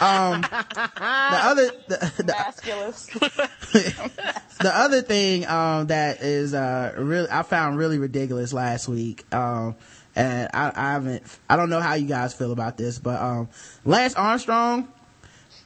Um, 0.00 0.40
the 0.42 0.90
other, 1.00 1.70
the, 1.88 1.96
the, 1.96 2.24
Masculist. 2.24 2.35
the 4.60 4.72
other 4.74 5.02
thing 5.02 5.46
um 5.46 5.86
that 5.88 6.22
is 6.22 6.54
uh 6.54 6.92
really 6.96 7.28
i 7.30 7.42
found 7.42 7.78
really 7.78 7.98
ridiculous 7.98 8.52
last 8.52 8.88
week 8.88 9.24
um 9.34 9.74
and 10.14 10.48
I, 10.52 10.72
I 10.74 10.92
haven't 10.92 11.22
i 11.48 11.56
don't 11.56 11.70
know 11.70 11.80
how 11.80 11.94
you 11.94 12.06
guys 12.06 12.34
feel 12.34 12.52
about 12.52 12.76
this 12.76 12.98
but 12.98 13.20
um 13.20 13.48
lance 13.84 14.14
armstrong 14.14 14.88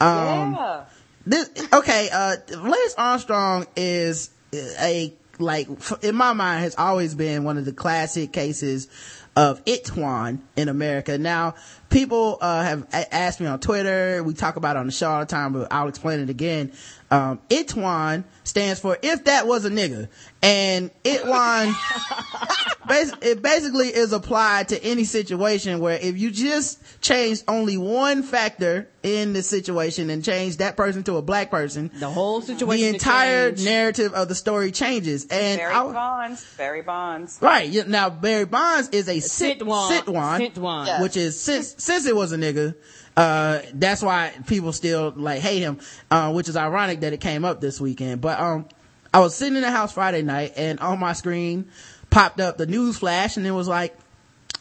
um 0.01 0.55
yeah. 0.55 0.85
this 1.27 1.51
okay 1.73 2.09
uh 2.13 2.37
lance 2.59 2.95
armstrong 2.97 3.67
is 3.77 4.31
a 4.53 5.13
like 5.39 5.69
in 6.03 6.15
my 6.15 6.33
mind 6.33 6.63
has 6.63 6.75
always 6.77 7.15
been 7.15 7.45
one 7.45 7.59
of 7.59 7.65
the 7.65 7.73
classic 7.73 8.33
cases 8.33 8.89
of 9.37 9.63
it 9.67 9.85
itwan 9.85 10.41
in 10.57 10.69
america 10.69 11.17
now 11.17 11.55
people 11.91 12.39
uh 12.41 12.63
have 12.63 12.87
a- 12.93 13.15
asked 13.15 13.41
me 13.41 13.47
on 13.47 13.59
twitter 13.61 14.23
we 14.23 14.33
talk 14.33 14.57
about 14.57 14.77
it 14.77 14.79
on 14.81 14.87
the 14.87 14.93
show 14.93 15.11
all 15.11 15.21
the 15.21 15.27
time 15.27 15.53
but 15.53 15.69
i'll 15.73 15.89
explain 15.89 16.21
it 16.21 16.31
again 16.31 16.73
um 17.11 17.41
itwan 17.51 18.23
stands 18.45 18.79
for 18.81 18.97
if 19.03 19.25
that 19.25 19.47
was 19.47 19.65
a 19.65 19.71
nigga 19.71 20.09
and 20.43 20.91
itwan 21.05 21.73
bas- 22.87 23.13
it 23.23 23.43
basically 23.43 23.89
is 23.89 24.13
applied 24.13 24.69
to 24.69 24.83
any 24.85 25.05
situation 25.05 25.81
where 25.81 25.99
if 26.01 26.17
you 26.17 26.31
just 26.31 26.81
change 27.03 27.41
only 27.49 27.77
one 27.77 28.23
factor 28.23 28.89
in 29.03 29.33
the 29.33 29.43
situation 29.43 30.11
and 30.11 30.23
change 30.25 30.59
that 30.59 30.77
person 30.77 31.03
to 31.03 31.17
a 31.17 31.23
black 31.23 31.51
person 31.51 31.91
the 31.99 32.09
whole 32.09 32.41
situation, 32.43 32.69
the 32.69 32.87
entire 32.89 33.51
change. 33.51 33.65
narrative 33.65 34.13
of 34.13 34.29
the 34.29 34.35
story 34.35 34.71
changes 34.71 35.27
and 35.31 35.59
Barry 35.59 35.73
I- 35.75 35.93
Bonds. 35.93 36.47
Barry 36.57 36.83
Bonds. 36.83 37.39
right 37.41 37.89
now 37.89 38.11
barry 38.11 38.45
bonds 38.45 38.89
is 38.91 39.09
a 39.09 39.21
sit, 39.21 39.59
Sitwan. 39.61 39.91
sitwan, 40.01 40.53
Sitwan. 40.53 40.87
Yeah. 40.87 41.03
which 41.03 41.17
is 41.17 41.41
since 41.41 41.80
since 41.81 42.07
it 42.07 42.15
was 42.15 42.33
a 42.33 42.37
nigga 42.37 42.75
uh 43.17 43.61
that's 43.75 44.03
why 44.03 44.33
people 44.47 44.73
still 44.73 45.13
like 45.17 45.41
hate 45.41 45.61
him 45.61 45.79
uh 46.11 46.33
which 46.33 46.49
is 46.49 46.57
ironic 46.57 47.01
that 47.01 47.13
it 47.13 47.21
came 47.21 47.45
up 47.45 47.61
this 47.61 47.81
weekend 47.81 48.21
but 48.21 48.39
um 48.39 48.67
i 49.13 49.19
was 49.19 49.35
sitting 49.35 49.57
in 49.57 49.63
the 49.63 49.71
house 49.71 49.93
friday 49.93 50.23
night 50.23 50.53
and 50.57 50.79
on 50.81 50.99
my 50.99 51.13
screen 51.13 51.69
popped 52.11 52.41
up 52.41 52.57
the 52.59 52.67
news 52.67 52.99
flash 52.99 53.37
and 53.37 53.47
it 53.47 53.51
was 53.53 53.67
like 53.69 53.97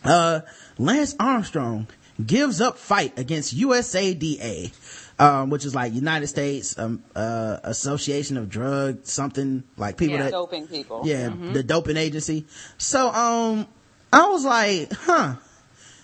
uh 0.04 0.40
lance 0.78 1.16
armstrong 1.20 1.88
gives 2.26 2.60
up 2.62 2.78
fight 2.78 3.18
against 3.20 3.56
usada 3.56 4.72
um, 5.20 5.50
which 5.50 5.66
is 5.66 5.76
like 5.76 5.94
United 5.94 6.28
States 6.28 6.80
um, 6.80 7.04
uh, 7.14 7.58
Association 7.64 8.38
of 8.38 8.48
Drug 8.50 9.06
something 9.06 9.64
like 9.76 9.98
people 9.98 10.16
Yeah. 10.16 10.24
that 10.24 10.32
Doping 10.32 10.68
people. 10.68 11.02
yeah, 11.06 11.36
the 11.52 11.62
doping 11.62 11.98
agency. 11.98 12.46
So, 12.78 13.10
um, 13.10 13.68
I 14.14 14.30
was 14.30 14.46
like, 14.46 14.94
huh, 14.94 15.36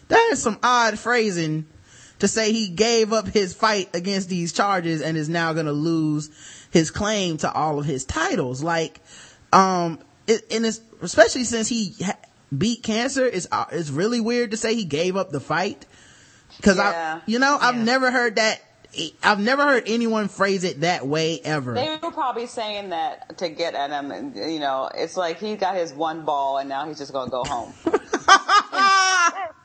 that 0.10 0.30
is 0.32 0.42
some 0.42 0.58
odd 0.64 0.98
phrasing 1.00 1.66
to 2.20 2.28
say 2.28 2.52
he 2.52 2.70
gave 2.70 3.12
up 3.12 3.28
his 3.28 3.54
fight 3.54 3.90
against 3.94 4.30
these 4.30 4.54
charges 4.54 5.02
and 5.02 5.18
is 5.18 5.28
now 5.30 5.54
gonna 5.54 5.72
lose 5.74 6.30
his 6.72 6.92
claim 6.92 7.38
to 7.38 7.52
all 7.52 7.80
of 7.80 7.86
his 7.86 8.06
titles. 8.06 8.64
Like, 8.64 9.00
um, 9.52 10.00
it, 10.28 10.42
and 10.52 10.66
it's, 10.66 10.80
especially 11.02 11.44
since 11.44 11.68
he 11.68 11.94
ha- 12.04 12.18
beat 12.58 12.84
cancer, 12.84 13.26
it's, 13.26 13.48
uh, 13.52 13.66
it's 13.72 13.90
really 13.90 14.22
weird 14.22 14.52
to 14.52 14.58
say 14.58 14.76
he 14.76 14.86
gave 14.86 15.16
up 15.18 15.32
the 15.32 15.40
fight. 15.40 15.86
Cause 16.62 16.78
Yeah. 16.78 17.20
I, 17.20 17.22
you 17.26 17.40
know, 17.40 17.58
I've 17.60 17.76
Yeah. 17.76 17.84
never 17.84 18.12
heard 18.12 18.36
that, 18.36 18.62
I've 19.22 19.40
never 19.42 19.64
heard 19.64 19.84
anyone 19.88 20.30
phrase 20.30 20.64
it 20.64 20.80
that 20.82 21.06
way 21.06 21.42
ever. 21.44 21.74
They 21.74 21.98
were 22.02 22.12
probably 22.12 22.48
saying 22.48 22.92
that 22.92 23.38
to 23.40 23.50
get 23.50 23.76
at 23.76 23.90
him, 23.90 24.10
and 24.12 24.34
you 24.36 24.60
know, 24.60 24.90
it's 24.96 25.18
like 25.18 25.38
he 25.38 25.58
got 25.58 25.76
his 25.76 25.92
one 25.94 26.24
ball, 26.24 26.60
and 26.60 26.70
now 26.70 26.88
he's 26.88 26.98
just 26.98 27.12
gonna 27.12 27.30
go 27.30 27.44
home. 27.44 27.74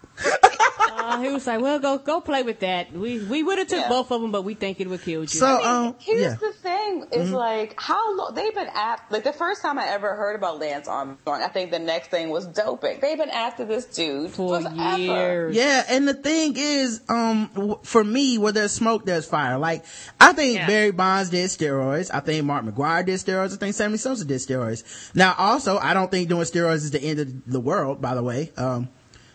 Uh, 0.92 1.20
he 1.20 1.28
was 1.30 1.46
like, 1.46 1.60
"Well, 1.60 1.78
go 1.78 1.98
go 1.98 2.20
play 2.20 2.42
with 2.42 2.60
that. 2.60 2.92
We 2.92 3.20
we 3.24 3.42
would 3.42 3.58
have 3.58 3.68
took 3.68 3.80
Yeah. 3.80 3.88
both 3.88 4.10
of 4.12 4.20
them, 4.20 4.32
but 4.32 4.42
we 4.42 4.54
think 4.54 4.80
it 4.80 4.88
would 4.88 5.02
kill 5.02 5.22
you." 5.22 5.26
So, 5.26 5.46
um, 5.64 5.94
Here's 5.98 6.20
yeah. 6.20 6.34
the 6.34 6.52
thing: 6.52 7.04
is 7.12 7.30
like 7.30 7.74
how 7.80 8.16
long 8.16 8.34
they've 8.34 8.54
been 8.54 8.68
at. 8.74 9.00
Like 9.10 9.24
the 9.24 9.32
first 9.32 9.62
time 9.62 9.78
I 9.78 9.86
ever 9.88 10.14
heard 10.14 10.36
about 10.36 10.58
Lance 10.60 10.88
Armstrong, 10.88 11.42
I 11.42 11.48
think 11.48 11.70
the 11.70 11.78
next 11.78 12.08
thing 12.10 12.28
was 12.30 12.46
doping. 12.46 12.98
They've 13.00 13.16
been 13.18 13.30
after 13.30 13.64
this 13.64 13.86
dude 13.86 14.30
for 14.32 14.60
forever. 14.60 14.98
years. 14.98 15.56
Yeah, 15.56 15.84
and 15.88 16.06
the 16.06 16.14
thing 16.14 16.54
is, 16.56 17.00
um, 17.08 17.78
for 17.82 18.04
me, 18.04 18.38
where 18.38 18.52
there's 18.52 18.72
smoke, 18.72 19.06
there's 19.06 19.26
fire. 19.26 19.58
Like, 19.58 19.84
I 20.20 20.32
think 20.32 20.58
Yeah. 20.58 20.66
Barry 20.66 20.90
Bonds 20.92 21.30
did 21.30 21.48
steroids. 21.50 22.10
I 22.12 22.20
think 22.20 22.44
Mark 22.44 22.64
McGwire 22.64 23.04
did 23.06 23.18
steroids. 23.20 23.54
I 23.54 23.56
think 23.56 23.74
Sammy 23.74 23.96
Sosa 23.96 24.24
did 24.24 24.38
steroids. 24.38 24.84
Now, 25.14 25.34
also, 25.38 25.78
I 25.78 25.94
don't 25.94 26.10
think 26.10 26.28
doing 26.28 26.42
steroids 26.42 26.76
is 26.76 26.90
the 26.90 27.02
end 27.02 27.20
of 27.20 27.28
the 27.46 27.60
world, 27.60 28.00
by 28.02 28.14
the 28.14 28.22
way. 28.22 28.52
Um, 28.56 28.88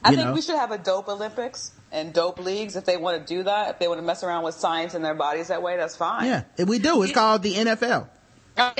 I 0.05 0.11
you 0.11 0.17
think 0.17 0.27
know. 0.27 0.33
we 0.33 0.41
should 0.41 0.55
have 0.55 0.71
a 0.71 0.77
dope 0.77 1.07
Olympics 1.07 1.71
and 1.91 2.13
dope 2.13 2.39
leagues 2.39 2.75
if 2.75 2.85
they 2.85 2.97
want 2.97 3.25
to 3.25 3.33
do 3.35 3.43
that. 3.43 3.71
If 3.71 3.79
they 3.79 3.87
want 3.87 3.99
to 3.99 4.05
mess 4.05 4.23
around 4.23 4.43
with 4.43 4.55
science 4.55 4.93
in 4.93 5.01
their 5.01 5.15
bodies 5.15 5.47
that 5.47 5.61
way, 5.63 5.77
that's 5.77 5.95
fine. 5.95 6.25
yeah, 6.25 6.43
if 6.57 6.67
we 6.67 6.79
do. 6.79 7.01
It's 7.03 7.11
called 7.11 7.41
the 7.41 7.53
NFL. 7.53 8.07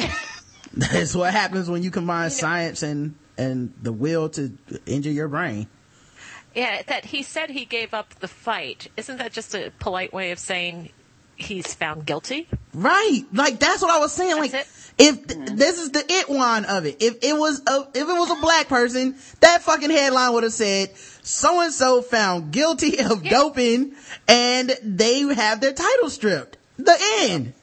That's 0.77 1.15
what 1.15 1.31
happens 1.31 1.69
when 1.69 1.83
you 1.83 1.91
combine 1.91 2.29
science 2.29 2.83
and, 2.83 3.15
and 3.37 3.73
the 3.81 3.93
will 3.93 4.29
to 4.29 4.51
injure 4.85 5.11
your 5.11 5.29
brain. 5.29 5.67
Yeah, 6.53 6.81
that 6.87 7.05
he 7.05 7.23
said 7.23 7.49
he 7.49 7.65
gave 7.65 7.93
up 7.93 8.15
the 8.15 8.27
fight. 8.27 8.87
Isn't 8.95 9.17
that 9.17 9.33
just 9.33 9.53
a 9.55 9.71
polite 9.79 10.13
way 10.13 10.31
of 10.31 10.39
saying 10.39 10.89
he's 11.35 11.73
found 11.73 12.05
guilty? 12.05 12.47
Right. 12.73 13.23
Like 13.33 13.59
that's 13.59 13.81
what 13.81 13.91
I 13.91 13.99
was 13.99 14.13
saying. 14.13 14.41
That's 14.41 14.53
like 14.53 14.61
it? 14.61 14.67
if 14.97 15.27
th- 15.27 15.39
mm-hmm. 15.39 15.55
this 15.57 15.79
is 15.79 15.91
the 15.91 16.03
it 16.07 16.29
one 16.29 16.65
of 16.65 16.85
it. 16.85 17.01
If 17.01 17.17
it 17.23 17.33
was 17.33 17.61
a, 17.67 17.87
if 17.93 18.07
it 18.07 18.13
was 18.13 18.31
a 18.31 18.41
black 18.41 18.69
person, 18.69 19.15
that 19.41 19.61
fucking 19.61 19.89
headline 19.89 20.33
would 20.33 20.43
have 20.43 20.53
said 20.53 20.91
so 21.25 21.61
and 21.61 21.73
so 21.73 22.01
found 22.01 22.51
guilty 22.51 22.99
of 23.03 23.23
doping 23.23 23.93
and 24.27 24.71
they 24.83 25.21
have 25.21 25.59
their 25.61 25.73
title 25.73 26.09
stripped. 26.09 26.57
The 26.77 26.95
end. 27.19 27.53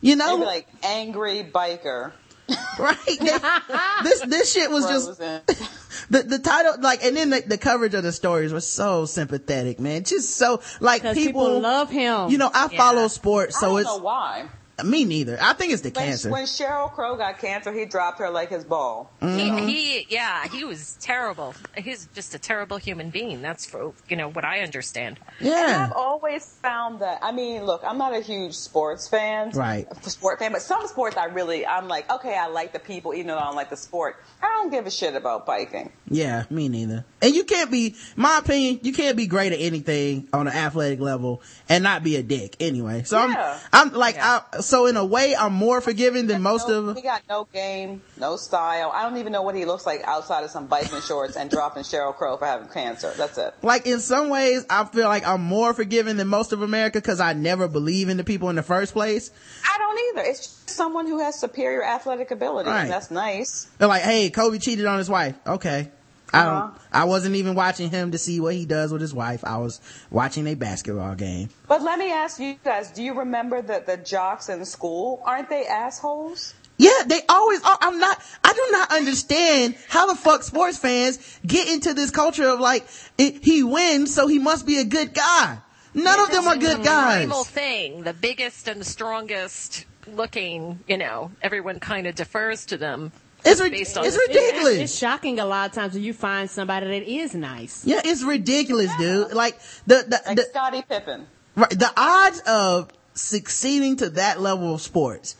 You 0.00 0.14
know, 0.16 0.36
Maybe 0.38 0.46
like 0.46 0.68
angry 0.84 1.48
biker. 1.52 2.12
right? 2.78 2.96
They- 3.06 4.04
this 4.04 4.20
this 4.22 4.52
shit 4.52 4.70
was 4.70 4.86
just 4.86 5.18
the 6.10 6.22
the 6.22 6.38
title 6.38 6.76
like 6.80 7.04
and 7.04 7.16
then 7.16 7.30
the, 7.30 7.42
the 7.46 7.58
coverage 7.58 7.94
of 7.94 8.02
the 8.02 8.12
stories 8.12 8.52
was 8.52 8.66
so 8.66 9.04
sympathetic, 9.06 9.78
man. 9.80 10.04
Just 10.04 10.36
so 10.36 10.60
like 10.80 11.02
people, 11.02 11.14
people, 11.14 11.60
love 11.60 11.90
him. 11.90 12.30
You 12.30 12.38
know, 12.38 12.50
I 12.52 12.68
Yeah. 12.70 12.78
follow 12.78 13.08
sports, 13.08 13.56
I 13.56 13.60
so 13.60 13.66
don't 13.70 13.80
it's 13.80 13.88
know 13.88 13.98
why. 13.98 14.48
Me 14.84 15.04
neither. 15.04 15.38
I 15.40 15.52
think 15.54 15.72
it's 15.72 15.82
the 15.82 15.90
When, 15.90 16.06
cancer. 16.06 16.30
when 16.30 16.44
Sheryl 16.44 16.92
Crow 16.92 17.16
got 17.16 17.38
cancer, 17.38 17.72
he 17.72 17.84
dropped 17.84 18.18
her 18.20 18.30
like 18.30 18.48
his 18.50 18.64
ball. 18.64 19.10
Mm-hmm. 19.20 19.66
He, 19.66 19.98
he, 20.00 20.06
yeah, 20.08 20.46
he 20.48 20.64
was 20.64 20.96
terrible. 21.00 21.54
He's 21.76 22.08
just 22.14 22.34
a 22.34 22.38
terrible 22.38 22.76
human 22.76 23.10
being. 23.10 23.42
That's 23.42 23.66
for 23.66 23.92
you 24.08 24.16
know 24.16 24.30
what 24.30 24.44
I 24.44 24.60
understand. 24.60 25.18
And 25.40 25.48
yeah. 25.48 25.86
I've 25.90 25.96
always 25.96 26.46
found 26.62 27.00
that. 27.00 27.18
I 27.22 27.32
mean, 27.32 27.64
look, 27.64 27.82
I'm 27.84 27.98
not 27.98 28.14
a 28.14 28.20
huge 28.20 28.54
sports 28.54 29.08
fan, 29.08 29.50
Right. 29.50 29.86
Sport 30.04 30.38
fan, 30.38 30.52
but 30.52 30.62
some 30.62 30.86
sports 30.86 31.16
I 31.16 31.24
really, 31.26 31.66
I'm 31.66 31.88
like, 31.88 32.10
okay, 32.12 32.36
I 32.36 32.46
like 32.46 32.72
the 32.72 32.78
people, 32.78 33.14
even 33.14 33.26
though 33.28 33.38
I 33.38 33.44
don't 33.44 33.56
like 33.56 33.70
the 33.70 33.76
sport. 33.76 34.16
I 34.42 34.46
don't 34.46 34.70
give 34.70 34.86
a 34.86 34.90
shit 34.90 35.14
about 35.16 35.44
biking. 35.46 35.90
Yeah, 36.08 36.44
me 36.50 36.68
neither. 36.68 37.04
And 37.20 37.34
you 37.34 37.44
can't 37.44 37.70
be, 37.70 37.96
my 38.16 38.38
opinion, 38.38 38.80
you 38.82 38.92
can't 38.92 39.16
be 39.16 39.26
great 39.26 39.52
at 39.52 39.58
anything 39.60 40.28
on 40.32 40.46
an 40.46 40.54
athletic 40.54 41.00
level 41.00 41.42
and 41.68 41.82
not 41.84 42.02
be 42.04 42.16
a 42.16 42.22
dick 42.22 42.56
anyway. 42.60 43.02
So 43.02 43.18
Yeah. 43.26 43.58
I'm, 43.72 43.88
I'm 43.88 43.94
like, 43.94 44.14
Yeah. 44.16 44.40
I, 44.52 44.60
so 44.68 44.86
in 44.86 44.96
a 44.96 45.04
way, 45.04 45.34
I'm 45.34 45.54
more 45.54 45.80
forgiving 45.80 46.26
than 46.26 46.42
most 46.42 46.68
no, 46.68 46.88
of, 46.88 46.96
he 46.96 47.02
got 47.02 47.22
no 47.28 47.48
game, 47.52 48.02
no 48.18 48.36
style. 48.36 48.90
I 48.94 49.02
don't 49.02 49.16
even 49.16 49.32
know 49.32 49.42
what 49.42 49.54
he 49.54 49.64
looks 49.64 49.86
like 49.86 50.02
outside 50.04 50.44
of 50.44 50.50
some 50.50 50.66
biking 50.66 51.00
shorts 51.00 51.36
and 51.36 51.50
dropping 51.50 51.84
Sheryl 51.84 52.14
Crow 52.14 52.36
for 52.36 52.44
having 52.44 52.68
cancer. 52.68 53.12
That's 53.16 53.38
it. 53.38 53.54
like 53.62 53.86
in 53.86 54.00
some 54.00 54.28
ways, 54.28 54.66
I 54.68 54.84
feel 54.84 55.08
like 55.08 55.26
I'm 55.26 55.42
more 55.42 55.72
forgiving 55.72 56.18
than 56.18 56.28
most 56.28 56.52
of 56.52 56.60
America 56.60 56.98
because 56.98 57.18
I 57.18 57.32
never 57.32 57.66
believe 57.66 58.10
in 58.10 58.18
the 58.18 58.24
people 58.24 58.50
in 58.50 58.56
the 58.56 58.62
first 58.62 58.92
place. 58.92 59.30
I 59.64 59.78
don't 59.78 59.98
either. 60.10 60.30
It's 60.30 60.40
just 60.40 60.70
someone 60.70 61.06
who 61.06 61.18
has 61.18 61.38
superior 61.38 61.82
athletic 61.82 62.30
ability. 62.30 62.68
Right. 62.68 62.88
That's 62.88 63.10
nice. 63.10 63.68
They're 63.78 63.88
like, 63.88 64.02
hey, 64.02 64.30
Kobe 64.30 64.58
cheated 64.58 64.84
on 64.84 64.98
his 64.98 65.08
wife. 65.08 65.34
Okay. 65.46 65.90
I 66.32 66.44
don't, 66.44 66.54
Uh-huh. 66.54 66.78
I 66.92 67.04
wasn't 67.04 67.36
even 67.36 67.54
watching 67.54 67.90
him 67.90 68.10
to 68.12 68.18
see 68.18 68.40
what 68.40 68.54
he 68.54 68.66
does 68.66 68.92
with 68.92 69.00
his 69.00 69.14
wife. 69.14 69.44
I 69.44 69.56
was 69.58 69.80
watching 70.10 70.46
a 70.46 70.54
basketball 70.54 71.14
game. 71.14 71.48
But 71.66 71.82
let 71.82 71.98
me 71.98 72.12
ask 72.12 72.38
you 72.38 72.56
guys: 72.64 72.90
Do 72.90 73.02
you 73.02 73.14
remember 73.14 73.62
that 73.62 73.86
the 73.86 73.96
jocks 73.96 74.48
in 74.48 74.64
school 74.64 75.22
aren't 75.24 75.48
they 75.48 75.66
assholes? 75.66 76.54
Yeah, 76.80 77.02
they 77.06 77.22
always 77.28 77.60
are. 77.64 77.76
I'm 77.80 77.98
not, 77.98 78.22
I 78.44 78.52
do 78.52 78.64
not 78.70 78.92
understand 78.92 79.74
how 79.88 80.06
the 80.06 80.14
fuck 80.14 80.44
sports 80.44 80.78
fans 80.78 81.18
get 81.44 81.66
into 81.68 81.92
this 81.92 82.12
culture 82.12 82.46
of 82.46 82.60
like, 82.60 82.86
it, 83.18 83.42
he 83.42 83.64
wins, 83.64 84.14
so 84.14 84.28
he 84.28 84.38
must 84.38 84.64
be 84.64 84.78
a 84.78 84.84
good 84.84 85.12
guy. 85.12 85.58
None 85.94 86.20
of 86.20 86.30
them 86.30 86.46
are 86.46 86.56
good 86.56 86.84
guys. 86.84 87.26
Primal 87.26 87.42
thing, 87.42 88.04
the 88.04 88.12
biggest 88.12 88.68
and 88.68 88.86
strongest 88.86 89.86
looking. 90.06 90.78
You 90.86 90.98
know, 90.98 91.32
everyone 91.42 91.80
kind 91.80 92.06
of 92.06 92.14
defers 92.14 92.64
to 92.66 92.76
them. 92.76 93.10
It's, 93.50 93.60
just 93.60 93.62
ri- 93.62 93.70
based 93.78 93.96
on 93.98 94.04
it's 94.04 94.16
this- 94.16 94.28
ridiculous. 94.28 94.76
It's 94.78 94.98
shocking 94.98 95.38
a 95.40 95.46
lot 95.46 95.68
of 95.70 95.74
times 95.74 95.94
when 95.94 96.02
you 96.02 96.12
find 96.12 96.48
somebody 96.50 96.86
that 96.86 97.08
is 97.08 97.34
nice. 97.34 97.84
yeah, 97.84 98.00
it's 98.04 98.22
ridiculous, 98.22 98.90
dude. 98.98 99.32
Like, 99.32 99.58
the, 99.86 100.04
the, 100.08 100.22
Like 100.26 100.36
the, 100.36 100.42
Scottie 100.44 100.82
Pippen. 100.88 101.26
right, 101.56 101.70
the 101.70 101.92
odds 101.96 102.40
of 102.46 102.90
succeeding 103.14 103.96
to 103.96 104.10
that 104.10 104.40
level 104.40 104.74
of 104.74 104.80
sports 104.80 105.36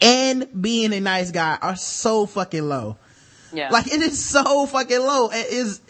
and 0.00 0.46
being 0.60 0.92
a 0.92 1.00
nice 1.00 1.30
guy 1.32 1.58
are 1.60 1.76
so 1.76 2.26
fucking 2.26 2.62
low. 2.68 2.96
Yeah. 3.52 3.70
Like 3.70 3.86
it 3.86 4.02
is 4.02 4.22
so 4.22 4.66
fucking 4.66 4.98
low. 5.00 5.30
It 5.30 5.46
is, 5.50 5.80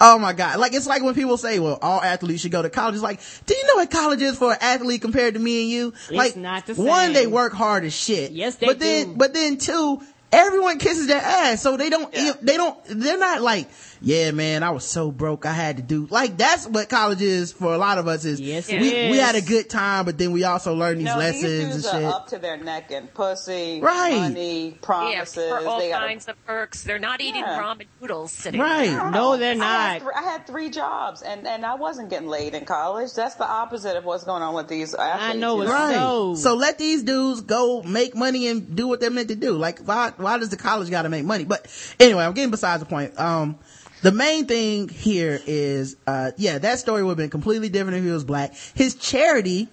oh 0.00 0.18
my 0.20 0.32
god. 0.32 0.60
Like 0.60 0.72
it's 0.72 0.86
like 0.86 1.02
when 1.02 1.14
people 1.14 1.36
say, 1.36 1.58
well, 1.58 1.76
all 1.82 2.00
athletes 2.00 2.42
should 2.42 2.52
go 2.52 2.62
to 2.62 2.70
college. 2.70 2.94
It's 2.94 3.02
like, 3.02 3.20
do 3.44 3.54
you 3.56 3.66
know 3.66 3.74
what 3.74 3.90
college 3.90 4.22
is 4.22 4.38
for 4.38 4.52
an 4.52 4.58
athlete 4.60 5.02
compared 5.02 5.34
to 5.34 5.40
me 5.40 5.62
and 5.62 5.68
you? 5.70 5.94
like, 6.16 6.36
not 6.36 6.66
the 6.66 6.76
same. 6.76 6.86
one, 6.86 7.12
they 7.12 7.26
work 7.26 7.52
hard 7.52 7.84
as 7.84 7.92
shit. 7.92 8.30
Yes, 8.30 8.54
they 8.56 8.66
but 8.66 8.78
then, 8.78 9.08
do. 9.08 9.14
but 9.16 9.34
then 9.34 9.58
two, 9.58 10.00
everyone 10.32 10.78
kisses 10.78 11.06
their 11.06 11.20
ass. 11.20 11.62
So 11.62 11.76
they 11.76 11.90
don't, 11.90 12.12
Yeah. 12.14 12.32
they 12.42 12.56
don't, 12.56 12.76
they're 12.86 13.18
not 13.18 13.40
like, 13.42 13.68
yeah, 14.00 14.30
man, 14.30 14.62
I 14.62 14.70
was 14.70 14.84
so 14.84 15.10
broke. 15.10 15.44
I 15.44 15.52
had 15.52 15.76
to 15.78 15.82
do, 15.82 16.06
like, 16.08 16.36
that's 16.36 16.66
what 16.68 16.88
college 16.88 17.20
is 17.20 17.50
for 17.52 17.74
a 17.74 17.78
lot 17.78 17.98
of 17.98 18.06
us 18.06 18.24
is 18.24 18.40
Yes, 18.40 18.68
we, 18.70 18.76
it 18.76 19.10
we 19.10 19.16
had 19.18 19.34
a 19.34 19.40
good 19.40 19.68
time, 19.68 20.04
but 20.04 20.16
then 20.18 20.30
we 20.30 20.44
also 20.44 20.72
learned 20.74 20.98
these 21.00 21.06
no, 21.06 21.18
lessons 21.18 21.42
these 21.74 21.84
and 21.86 22.02
shit. 22.02 22.04
up 22.04 22.28
to 22.28 22.38
their 22.38 22.56
neck 22.56 22.92
and 22.92 23.12
pussy, 23.12 23.80
Right. 23.82 24.14
money, 24.14 24.68
Yeah, 24.68 24.74
promises. 24.82 25.48
for 25.50 25.66
all 25.66 25.80
they 25.80 25.88
gotta- 25.88 26.06
kinds 26.06 26.28
of 26.28 26.46
perks. 26.46 26.82
They're 26.84 27.00
not 27.00 27.20
eating 27.20 27.40
Yeah. 27.42 27.58
ramen 27.60 27.86
noodles 28.00 28.30
sitting 28.30 28.60
Right. 28.60 28.88
there. 28.90 29.10
No, 29.10 29.36
they're 29.36 29.60
I 29.60 29.92
had, 29.94 30.02
not. 30.04 30.14
I 30.14 30.22
had 30.22 30.46
three 30.46 30.70
jobs, 30.70 31.22
and, 31.22 31.44
and 31.46 31.66
I 31.66 31.74
wasn't 31.74 32.08
getting 32.08 32.28
laid 32.28 32.54
in 32.54 32.64
college. 32.66 33.12
That's 33.14 33.34
the 33.34 33.48
opposite 33.48 33.96
of 33.96 34.04
what's 34.04 34.22
going 34.24 34.42
on 34.42 34.54
with 34.54 34.68
these 34.68 34.94
athletes. 34.94 35.34
I 35.34 35.38
know, 35.38 35.60
it's 35.62 35.70
Right. 35.72 35.96
No. 35.96 36.34
So 36.36 36.54
let 36.54 36.78
these 36.78 37.02
dudes 37.02 37.40
go 37.40 37.82
make 37.82 38.14
money 38.14 38.46
and 38.46 38.76
do 38.76 38.86
what 38.86 39.00
they're 39.00 39.10
meant 39.10 39.28
to 39.28 39.34
do. 39.34 39.56
Like, 39.56 39.80
why, 39.80 40.12
why 40.18 40.38
does 40.38 40.48
the 40.50 40.56
college 40.56 40.90
gotta 40.90 41.08
make 41.08 41.24
money? 41.24 41.44
But 41.44 41.66
anyway, 41.98 42.24
I'm 42.24 42.32
getting 42.34 42.50
besides 42.50 42.82
the 42.82 42.88
point. 42.88 43.18
Um, 43.18 43.58
the 44.02 44.12
main 44.12 44.46
thing 44.46 44.88
here 44.88 45.40
is, 45.46 45.96
uh, 46.06 46.30
yeah, 46.36 46.58
that 46.58 46.78
story 46.78 47.02
would 47.02 47.10
have 47.12 47.16
been 47.18 47.30
completely 47.30 47.68
different 47.68 47.98
if 47.98 48.04
he 48.04 48.10
was 48.10 48.24
black. 48.24 48.54
His 48.74 48.94
charity 48.94 49.68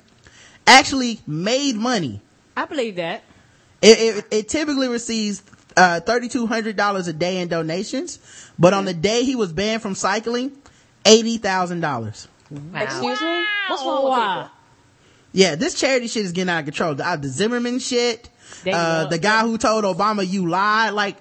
actually 0.66 1.20
made 1.28 1.76
money. 1.76 2.22
I 2.58 2.66
believe 2.66 2.96
that. 2.96 3.24
It, 3.82 4.00
it, 4.00 4.26
it 4.32 4.50
typically 4.50 4.88
receives, 4.88 5.44
uh, 5.78 6.00
$3,200 6.06 7.08
a 7.08 7.14
day 7.14 7.40
in 7.40 7.50
donations, 7.50 8.20
but 8.58 8.74
on 8.74 8.86
the 8.86 8.94
day 8.94 9.24
he 9.24 9.36
was 9.36 9.54
banned 9.54 9.82
from 9.82 9.94
cycling, 9.94 10.52
$80,000. 11.04 12.28
Wow. 12.50 12.82
Excuse 12.82 13.22
me? 13.22 13.46
What's 13.68 13.84
wrong 13.84 14.04
with 14.04 14.12
Wow. 14.12 14.36
people? 14.44 14.52
Yeah, 15.34 15.56
this 15.56 15.74
charity 15.80 16.08
shit 16.08 16.26
is 16.26 16.32
getting 16.32 16.50
out 16.50 16.60
of 16.60 16.66
control. 16.66 16.96
The, 16.96 17.06
uh, 17.08 17.16
the 17.18 17.28
Zimmerman 17.28 17.80
shit, 17.80 18.24
They 18.24 18.30
uh, 18.68 19.06
the 19.06 19.18
guy 19.18 19.42
who 19.42 19.58
told 19.58 19.84
Obama 19.84 20.28
you 20.28 20.48
lied. 20.48 20.94
Like, 20.94 21.18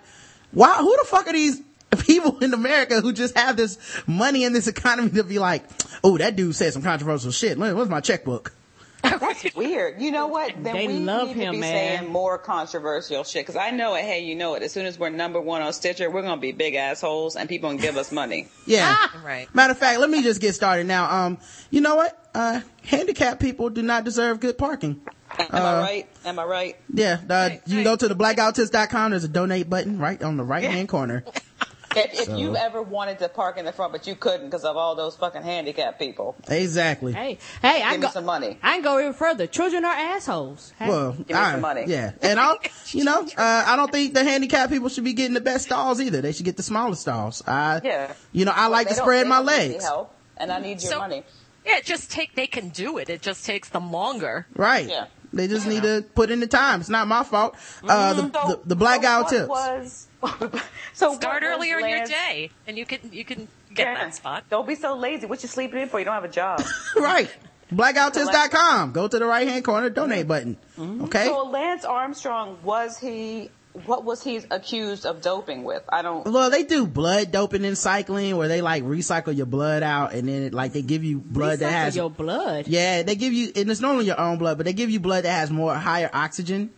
why, 0.52 0.76
who 0.78 0.96
the 0.98 1.04
fuck 1.04 1.26
are 1.26 1.32
these 1.32 1.60
people 2.00 2.38
in 2.40 2.54
America 2.54 3.00
who 3.00 3.12
just 3.12 3.36
have 3.36 3.56
this 3.56 3.78
money 4.06 4.44
in 4.44 4.52
this 4.52 4.66
economy 4.66 5.10
to 5.10 5.24
be 5.24 5.38
like, 5.38 5.64
oh, 6.02 6.18
that 6.18 6.36
dude 6.36 6.54
said 6.54 6.72
some 6.72 6.82
controversial 6.82 7.30
shit. 7.30 7.58
Look, 7.58 7.76
Where's 7.76 7.88
my 7.88 8.00
checkbook? 8.00 8.52
That's 9.04 9.54
weird. 9.54 10.00
You 10.00 10.10
know 10.12 10.28
what? 10.28 10.54
Then 10.62 10.74
They 10.74 10.86
we 10.86 10.94
love 11.00 11.28
need 11.28 11.36
him, 11.36 11.46
to 11.46 11.50
be 11.52 11.58
man. 11.60 11.98
saying 11.98 12.10
more 12.10 12.38
controversial 12.38 13.22
shit 13.22 13.42
because 13.44 13.56
I 13.56 13.70
know 13.70 13.94
it. 13.96 14.02
Hey, 14.02 14.24
you 14.24 14.34
know 14.34 14.54
it. 14.54 14.62
As 14.62 14.72
soon 14.72 14.86
as 14.86 14.98
we're 14.98 15.10
number 15.10 15.38
one 15.42 15.60
on 15.60 15.74
Stitcher, 15.74 16.10
we're 16.10 16.22
gonna 16.22 16.40
be 16.40 16.52
big 16.52 16.74
assholes, 16.74 17.36
and 17.36 17.46
people 17.46 17.68
gonna 17.68 17.82
give 17.82 17.98
us 17.98 18.10
money. 18.10 18.48
Yeah. 18.66 18.96
Right. 19.22 19.54
Matter 19.54 19.72
of 19.72 19.78
fact, 19.78 20.00
let 20.00 20.08
me 20.08 20.22
just 20.22 20.40
get 20.40 20.54
started 20.54 20.86
now. 20.86 21.10
Um, 21.26 21.38
you 21.70 21.82
know 21.82 21.96
what? 21.96 22.18
Uh, 22.34 22.60
handicapped 22.82 23.40
people 23.42 23.68
do 23.68 23.82
not 23.82 24.04
deserve 24.04 24.40
good 24.40 24.56
parking. 24.56 25.02
Am 25.38 25.46
Uh, 25.52 25.58
I 25.58 25.80
right? 25.80 26.08
Am 26.24 26.38
I 26.38 26.44
right? 26.44 26.76
Yeah, 26.92 27.18
uh, 27.28 27.32
Right, 27.34 27.62
you 27.66 27.76
can 27.76 27.84
go 27.84 27.96
to 27.96 28.08
the 28.08 28.14
blackguywhotips.com. 28.16 29.10
There's 29.10 29.24
a 29.24 29.28
donate 29.28 29.68
button 29.68 29.98
right 29.98 30.22
on 30.22 30.36
the 30.36 30.44
right 30.44 30.64
hand 30.64 30.88
corner. 30.88 31.24
If, 31.96 32.12
if 32.12 32.24
So- 32.24 32.36
you've 32.36 32.56
ever 32.56 32.82
wanted 32.82 33.20
to 33.20 33.28
park 33.28 33.56
in 33.56 33.64
the 33.64 33.70
front 33.70 33.92
but 33.92 34.04
you 34.08 34.16
couldn't 34.16 34.46
because 34.46 34.64
of 34.64 34.76
all 34.76 34.96
those 34.96 35.14
fucking 35.14 35.42
handicapped 35.42 35.96
people, 36.00 36.34
Exactly. 36.48 37.12
Hey, 37.12 37.38
hey, 37.62 37.84
I 37.84 37.92
give 37.92 38.00
go, 38.00 38.06
me 38.08 38.12
some 38.12 38.24
money. 38.24 38.58
I 38.64 38.72
can 38.74 38.82
go 38.82 38.98
even 38.98 39.12
further. 39.12 39.46
Children 39.46 39.84
are 39.84 39.92
assholes. 39.94 40.72
Hey. 40.76 40.88
Well, 40.88 41.12
me 41.12 41.24
some 41.32 41.60
money. 41.60 41.84
Yeah, 41.86 42.10
and 42.20 42.40
I, 42.40 42.54
you 42.88 43.04
know, 43.04 43.20
uh, 43.20 43.64
I 43.68 43.76
don't 43.76 43.92
think 43.92 44.12
the 44.12 44.24
handicapped 44.24 44.72
people 44.72 44.88
should 44.88 45.04
be 45.04 45.12
getting 45.12 45.34
the 45.34 45.40
best 45.40 45.66
stalls 45.66 46.00
either. 46.00 46.20
They 46.20 46.32
should 46.32 46.44
get 46.46 46.56
the 46.56 46.64
smallest 46.64 47.02
stalls. 47.02 47.44
I, 47.46 47.80
Yeah. 47.84 48.12
you 48.32 48.44
know, 48.44 48.52
I 48.52 48.66
like 48.66 48.88
to 48.88 48.94
spread 48.94 49.28
my 49.28 49.36
don't 49.36 49.46
need 49.46 49.52
any 49.52 49.68
legs. 49.74 49.84
help. 49.84 50.12
and 50.36 50.50
I 50.50 50.58
need 50.58 50.82
your 50.82 50.90
So- 50.94 50.98
money. 50.98 51.22
Yeah, 51.64 51.76
it 51.76 51.84
just 51.84 52.10
take. 52.10 52.34
They 52.34 52.48
can 52.48 52.70
do 52.70 52.98
it. 52.98 53.08
It 53.08 53.22
just 53.22 53.46
takes 53.46 53.68
them 53.68 53.92
longer. 53.92 54.46
Right. 54.56 54.88
Yeah. 54.88 55.06
They 55.34 55.48
just 55.48 55.66
need 55.66 55.82
to 55.82 56.04
put 56.14 56.30
in 56.30 56.40
the 56.40 56.46
time. 56.46 56.80
It's 56.80 56.88
not 56.88 57.08
my 57.08 57.24
fault. 57.24 57.56
Uh, 57.82 58.14
the, 58.14 58.22
So- 58.32 58.48
the, 58.48 58.68
the 58.68 58.76
black 58.76 59.02
so 59.02 59.26
tips. 59.28 59.48
Was, 59.48 60.08
so 60.92 61.14
Start 61.14 61.42
was 61.42 61.50
earlier 61.50 61.78
in 61.80 61.88
your 61.88 62.04
day, 62.04 62.50
and 62.66 62.78
you 62.78 62.86
can 62.86 63.00
you 63.12 63.24
can 63.24 63.48
get 63.72 63.86
Yeah. 63.86 63.94
that 63.94 64.14
spot. 64.14 64.44
Don't 64.48 64.66
be 64.66 64.74
so 64.74 64.96
lazy. 64.96 65.26
What 65.26 65.42
you 65.42 65.48
sleeping 65.48 65.80
in 65.80 65.88
for? 65.88 65.98
You 65.98 66.04
don't 66.04 66.14
have 66.14 66.24
a 66.24 66.28
job. 66.28 66.62
right. 66.96 67.30
Blackguywhotips.com. 67.72 68.92
Go 68.92 69.08
to 69.08 69.18
the 69.18 69.24
right 69.24 69.48
hand 69.48 69.64
corner, 69.64 69.90
donate 69.90 70.20
mm-hmm. 70.20 70.28
button. 70.28 70.56
Mm-hmm. 70.78 71.04
Okay. 71.04 71.26
So 71.26 71.44
Lance 71.44 71.84
Armstrong 71.84 72.58
was 72.62 72.98
he? 72.98 73.50
What 73.86 74.04
was 74.04 74.22
he 74.22 74.36
accused 74.52 75.04
of 75.04 75.20
doping 75.20 75.64
with? 75.64 75.82
I 75.88 76.02
don't. 76.02 76.24
Well, 76.30 76.48
they 76.48 76.62
do 76.62 76.86
blood 76.86 77.32
doping 77.32 77.64
in 77.64 77.74
cycling 77.74 78.36
where 78.36 78.46
they 78.46 78.60
like 78.60 78.84
recycle 78.84 79.36
your 79.36 79.46
blood 79.46 79.82
out 79.82 80.14
and 80.14 80.28
then 80.28 80.42
it, 80.44 80.54
like 80.54 80.72
they 80.72 80.82
give 80.82 81.02
you 81.02 81.18
blood 81.18 81.58
that 81.58 81.72
has 81.72 81.96
your 81.96 82.08
blood. 82.08 82.68
Yeah, 82.68 83.02
they 83.02 83.16
give 83.16 83.32
you, 83.32 83.50
and 83.56 83.68
it's 83.68 83.80
normally 83.80 84.06
your 84.06 84.20
own 84.20 84.38
blood, 84.38 84.58
but 84.58 84.64
they 84.64 84.74
give 84.74 84.90
you 84.90 85.00
blood 85.00 85.24
that 85.24 85.32
has 85.32 85.50
more 85.50 85.74
higher 85.74 86.08
oxygen. 86.12 86.70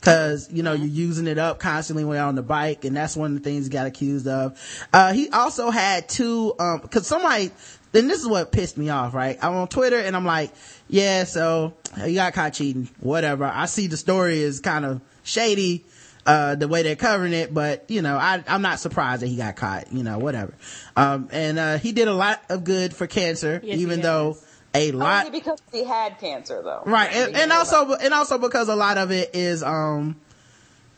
Cause, 0.00 0.52
you 0.52 0.62
know, 0.62 0.74
you're 0.74 0.86
using 0.86 1.26
it 1.26 1.38
up 1.38 1.60
constantly 1.60 2.04
when 2.04 2.16
you're 2.16 2.26
on 2.26 2.34
the 2.34 2.42
bike, 2.42 2.84
and 2.84 2.94
that's 2.94 3.16
one 3.16 3.34
of 3.34 3.42
the 3.42 3.48
things 3.48 3.64
he 3.64 3.70
got 3.70 3.86
accused 3.86 4.26
of. 4.28 4.60
Uh, 4.92 5.14
he 5.14 5.30
also 5.30 5.70
had 5.70 6.10
two, 6.10 6.54
um, 6.58 6.80
cause 6.80 7.06
somebody, 7.06 7.52
then 7.92 8.08
this 8.08 8.20
is 8.20 8.26
what 8.26 8.52
pissed 8.52 8.76
me 8.76 8.90
off, 8.90 9.14
right? 9.14 9.38
I'm 9.40 9.54
on 9.54 9.68
Twitter 9.68 9.98
and 9.98 10.14
I'm 10.14 10.26
like, 10.26 10.52
yeah, 10.88 11.24
so 11.24 11.74
you 12.04 12.16
got 12.16 12.34
caught 12.34 12.52
cheating, 12.52 12.90
whatever. 13.00 13.44
I 13.44 13.64
see 13.66 13.86
the 13.86 13.96
story 13.96 14.40
is 14.40 14.60
kind 14.60 14.84
of 14.84 15.00
shady, 15.22 15.86
uh, 16.26 16.54
the 16.54 16.68
way 16.68 16.82
they're 16.82 16.96
covering 16.96 17.32
it, 17.32 17.52
but 17.52 17.84
you 17.88 18.00
know, 18.02 18.16
I, 18.16 18.42
I'm 18.48 18.62
not 18.62 18.80
surprised 18.80 19.22
that 19.22 19.26
he 19.28 19.36
got 19.36 19.56
caught, 19.56 19.92
you 19.92 20.02
know, 20.02 20.18
whatever. 20.18 20.54
Um, 20.96 21.28
and, 21.32 21.58
uh, 21.58 21.78
he 21.78 21.92
did 21.92 22.08
a 22.08 22.14
lot 22.14 22.42
of 22.48 22.64
good 22.64 22.94
for 22.94 23.06
cancer, 23.06 23.60
Yes, 23.62 23.78
even 23.78 24.00
though 24.00 24.38
a 24.74 24.90
lot, 24.92 25.26
Only 25.26 25.38
because 25.38 25.60
he 25.70 25.84
had 25.84 26.18
cancer, 26.18 26.62
though. 26.62 26.82
right 26.86 27.10
and, 27.12 27.36
and 27.36 27.52
also 27.52 27.92
and 27.92 28.12
also 28.12 28.38
because 28.38 28.68
a 28.68 28.74
lot 28.74 28.98
of 28.98 29.10
it 29.12 29.30
is 29.34 29.62
um 29.62 30.16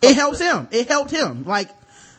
it 0.03 0.15
helps 0.15 0.39
him. 0.41 0.69
It 0.71 0.89
helped 0.89 1.11
him. 1.11 1.45
Like 1.45 1.69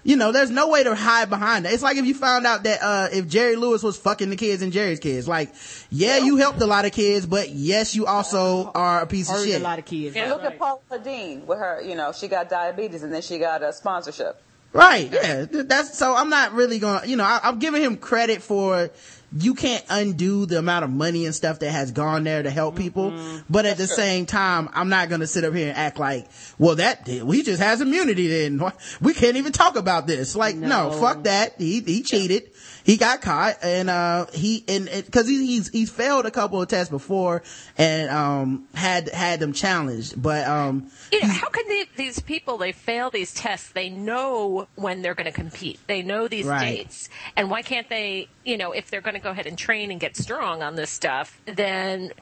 you 0.08 0.16
know 0.16 0.32
there's 0.32 0.50
no 0.50 0.70
way 0.70 0.84
to 0.84 0.96
hide 0.96 1.30
behind 1.30 1.66
it 1.66 1.74
it's 1.74 1.84
like 1.84 1.98
if 1.98 2.06
you 2.06 2.14
found 2.16 2.46
out 2.48 2.64
that 2.64 2.80
uh 2.82 3.08
if 3.12 3.28
jerry 3.28 3.56
lewis 3.58 3.84
was 3.84 3.98
fucking 3.98 4.30
the 4.30 4.36
kids 4.36 4.62
and 4.62 4.72
jerry's 4.72 5.00
kids 5.00 5.28
like 5.28 5.54
yeah 5.92 6.18
you 6.18 6.38
helped 6.38 6.62
a 6.62 6.66
lot 6.66 6.86
of 6.86 6.92
kids 6.94 7.26
but 7.26 7.50
yes 7.50 7.94
you 7.94 8.06
also 8.06 8.72
are 8.74 9.02
a 9.02 9.06
piece 9.08 9.30
of 9.30 9.44
shit 9.44 9.60
a 9.62 9.64
lot 9.64 9.78
of 9.80 9.86
kids. 9.86 10.16
Yeah. 10.16 10.30
Look 10.30 10.42
Right. 10.44 10.54
at 10.54 10.60
Paula 10.60 11.00
Deen 11.04 11.46
with 11.46 11.60
her. 11.60 11.82
You 11.82 11.96
know, 11.96 12.12
she 12.14 12.28
got 12.28 12.50
diabetes 12.50 13.04
and 13.04 13.14
then 13.14 13.22
she 13.22 13.38
got 13.38 13.62
a 13.64 13.74
sponsorship. 13.74 14.42
Right. 14.74 15.12
Yeah. 15.12 15.46
That's 15.50 15.98
so 15.98 16.16
I'm 16.16 16.30
not 16.30 16.54
really 16.54 16.80
going 16.80 17.02
to, 17.02 17.08
you 17.10 17.16
know, 17.18 17.24
I, 17.24 17.40
I'm 17.44 17.60
giving 17.60 17.82
him 17.82 17.98
credit 17.98 18.42
for 18.42 18.90
you 19.40 19.54
can't 19.54 19.84
undo 19.90 20.46
the 20.46 20.58
amount 20.58 20.84
of 20.86 20.90
money 20.92 21.26
and 21.26 21.36
stuff 21.36 21.60
that 21.60 21.72
has 21.72 21.92
gone 21.92 22.24
there 22.24 22.42
to 22.44 22.50
help 22.50 22.76
people. 22.76 23.12
Mm-hmm. 23.12 23.38
But 23.50 23.66
at 23.66 23.78
the 23.78 23.88
same 23.88 24.26
time, 24.26 24.70
I'm 24.74 24.90
not 24.90 25.10
going 25.10 25.22
to 25.22 25.28
sit 25.28 25.44
up 25.44 25.54
here 25.54 25.70
and 25.70 25.78
act 25.78 26.00
like, 26.00 26.28
well, 26.58 26.76
that, 26.76 27.08
we 27.08 27.44
just 27.44 27.62
has 27.62 27.82
immunity 27.82 28.28
then. 28.28 28.62
We 29.02 29.14
can't 29.14 29.38
even 29.38 29.52
talk 29.52 29.76
about 29.76 30.08
this. 30.08 30.36
Like, 30.36 30.56
no, 30.56 30.90
No. 30.90 30.92
fuck 30.92 31.24
that. 31.24 31.56
He, 31.58 31.82
he 31.82 32.02
cheated. 32.04 32.50
He 32.88 32.96
got 32.96 33.20
caught 33.22 33.58
and, 33.64 33.90
uh, 33.90 34.28
he, 34.34 34.64
and, 34.66 34.88
and 34.88 35.12
cause 35.12 35.28
he, 35.28 35.46
he's, 35.46 35.68
he's 35.68 35.90
failed 35.92 36.26
a 36.26 36.32
couple 36.32 36.62
of 36.62 36.70
tests 36.70 36.90
before 36.90 37.44
and, 37.78 38.10
um, 38.10 38.66
had, 38.74 39.10
had 39.10 39.42
them 39.42 39.52
challenged. 39.52 40.20
But, 40.22 40.48
um, 40.48 40.90
You 41.12 41.20
know, 41.22 41.28
how 41.28 41.50
can 41.50 41.68
they, 41.68 41.84
these 41.98 42.20
people 42.20 42.58
they 42.58 42.72
fail 42.72 43.10
these 43.10 43.34
tests? 43.34 43.74
They 43.74 43.90
know 43.90 44.70
when 44.76 45.02
they're 45.02 45.16
going 45.16 45.26
to 45.26 45.34
compete. 45.34 45.80
They 45.88 46.02
know 46.02 46.30
these 46.30 46.46
Right. 46.46 46.78
dates, 46.78 47.10
and 47.36 47.52
why 47.52 47.62
can't 47.62 47.90
they? 47.90 48.30
You 48.46 48.56
know, 48.56 48.72
if 48.72 48.90
they're 48.90 49.02
going 49.02 49.16
to 49.16 49.20
go 49.20 49.32
ahead 49.32 49.48
and 49.48 49.58
train 49.58 49.92
and 49.92 50.00
get 50.00 50.16
strong 50.16 50.64
on 50.64 50.76
this 50.76 50.90
stuff, 50.90 51.42
then 51.46 52.14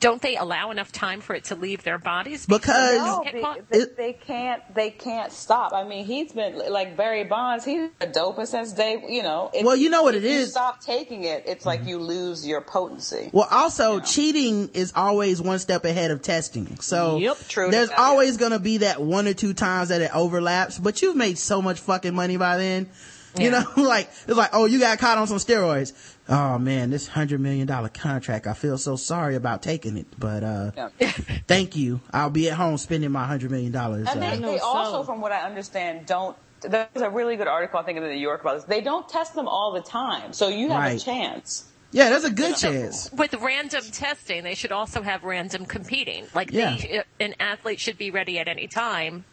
don't 0.00 0.22
they 0.22 0.36
allow 0.36 0.70
enough 0.70 0.92
time 0.92 1.20
for 1.20 1.34
it 1.34 1.44
to 1.44 1.54
leave 1.54 1.82
their 1.82 1.98
bodies? 1.98 2.46
Because- 2.46 2.92
they 2.92 2.98
No, 2.98 3.24
they, 3.32 3.40
caught? 3.40 3.68
they, 3.70 3.84
they 3.96 4.12
can't. 4.12 4.74
They 4.74 4.90
can't 4.90 5.32
stop. 5.32 5.72
I 5.72 5.84
mean, 5.84 6.04
he's 6.04 6.32
been 6.32 6.58
like 6.70 6.96
Barry 6.96 7.24
Bonds. 7.24 7.64
He's 7.64 7.90
a 8.00 8.06
doper 8.06 8.46
since 8.46 8.72
day. 8.72 9.02
You 9.08 9.22
know. 9.22 9.50
If, 9.52 9.64
Well, 9.64 9.76
you 9.76 9.90
know 9.90 10.02
what 10.02 10.14
it 10.14 10.24
is 10.24 10.24
if 10.24 10.30
it 10.30 10.34
you 10.34 10.40
is. 10.42 10.50
Stop 10.50 10.80
taking 10.80 11.24
it. 11.24 11.44
It's 11.46 11.66
like 11.66 11.80
mm-hmm. 11.80 11.88
you 11.90 11.98
lose 11.98 12.46
your 12.46 12.60
potency. 12.60 13.30
Well, 13.32 13.48
also 13.50 14.00
cheating 14.00 14.70
is 14.74 14.92
always 14.94 15.40
one 15.40 15.58
step 15.58 15.84
ahead 15.84 16.10
of 16.10 16.22
testing. 16.22 16.78
So 16.80 17.18
Yep. 17.18 17.38
True 17.48 17.70
there's 17.70 17.90
always 17.90 18.36
going 18.36 18.52
to 18.52 18.58
be 18.58 18.78
that 18.78 19.00
one 19.00 19.26
or 19.26 19.34
two 19.34 19.54
times 19.54 19.88
that 19.88 20.00
it 20.00 20.14
overlaps, 20.14 20.78
but 20.78 21.02
you've 21.02 21.16
made 21.16 21.38
so 21.38 21.62
much 21.62 21.80
fucking 21.80 22.14
money 22.14 22.36
by 22.36 22.56
then. 22.56 22.88
You 23.36 23.50
know, 23.50 23.64
like, 23.76 24.08
it's 24.28 24.36
like, 24.36 24.50
oh, 24.52 24.66
you 24.66 24.78
got 24.78 24.98
caught 24.98 25.18
on 25.18 25.26
some 25.26 25.38
steroids. 25.38 25.92
Oh 26.28 26.58
man, 26.58 26.90
this 26.90 27.08
hundred 27.08 27.40
million 27.40 27.66
dollar 27.66 27.88
contract. 27.88 28.46
I 28.46 28.52
feel 28.52 28.78
so 28.78 28.96
sorry 28.96 29.34
about 29.36 29.62
taking 29.62 29.96
it, 29.96 30.06
but, 30.18 30.44
uh, 30.44 30.70
Yeah. 30.98 31.10
thank 31.48 31.74
you. 31.76 32.00
I'll 32.12 32.30
be 32.30 32.48
at 32.50 32.56
home 32.56 32.76
spending 32.78 33.10
my 33.10 33.26
hundred 33.26 33.50
million 33.50 33.72
dollars. 33.72 34.06
And 34.08 34.22
they, 34.22 34.26
Uh, 34.28 34.36
know, 34.36 34.52
they 34.52 34.58
also, 34.58 35.02
from 35.02 35.20
what 35.20 35.32
I 35.32 35.42
understand, 35.42 36.06
don't. 36.06 36.36
There's 36.60 36.86
a 36.94 37.10
really 37.10 37.34
good 37.36 37.48
article 37.48 37.80
I 37.80 37.82
think 37.82 37.96
in 37.98 38.04
the 38.04 38.10
New 38.10 38.20
York 38.20 38.40
about 38.42 38.54
this. 38.54 38.64
They 38.64 38.80
don't 38.82 39.08
test 39.08 39.34
them 39.34 39.48
all 39.48 39.72
the 39.72 39.80
time, 39.82 40.32
so 40.32 40.48
you 40.48 40.68
have 40.70 40.78
Right. 40.78 41.00
a 41.00 41.04
chance. 41.04 41.64
yeah, 41.90 42.08
there's 42.08 42.24
a 42.24 42.30
good 42.30 42.56
chance. 42.56 43.10
With 43.12 43.34
random 43.34 43.82
testing, 43.90 44.44
they 44.44 44.54
should 44.54 44.70
also 44.72 45.02
have 45.02 45.24
random 45.24 45.66
competing. 45.66 46.24
Like 46.34 46.52
Yeah. 46.52 46.76
they, 46.76 47.02
an 47.18 47.34
athlete 47.40 47.80
should 47.80 47.98
be 47.98 48.10
ready 48.12 48.38
at 48.38 48.46
any 48.46 48.68
time. 48.68 49.24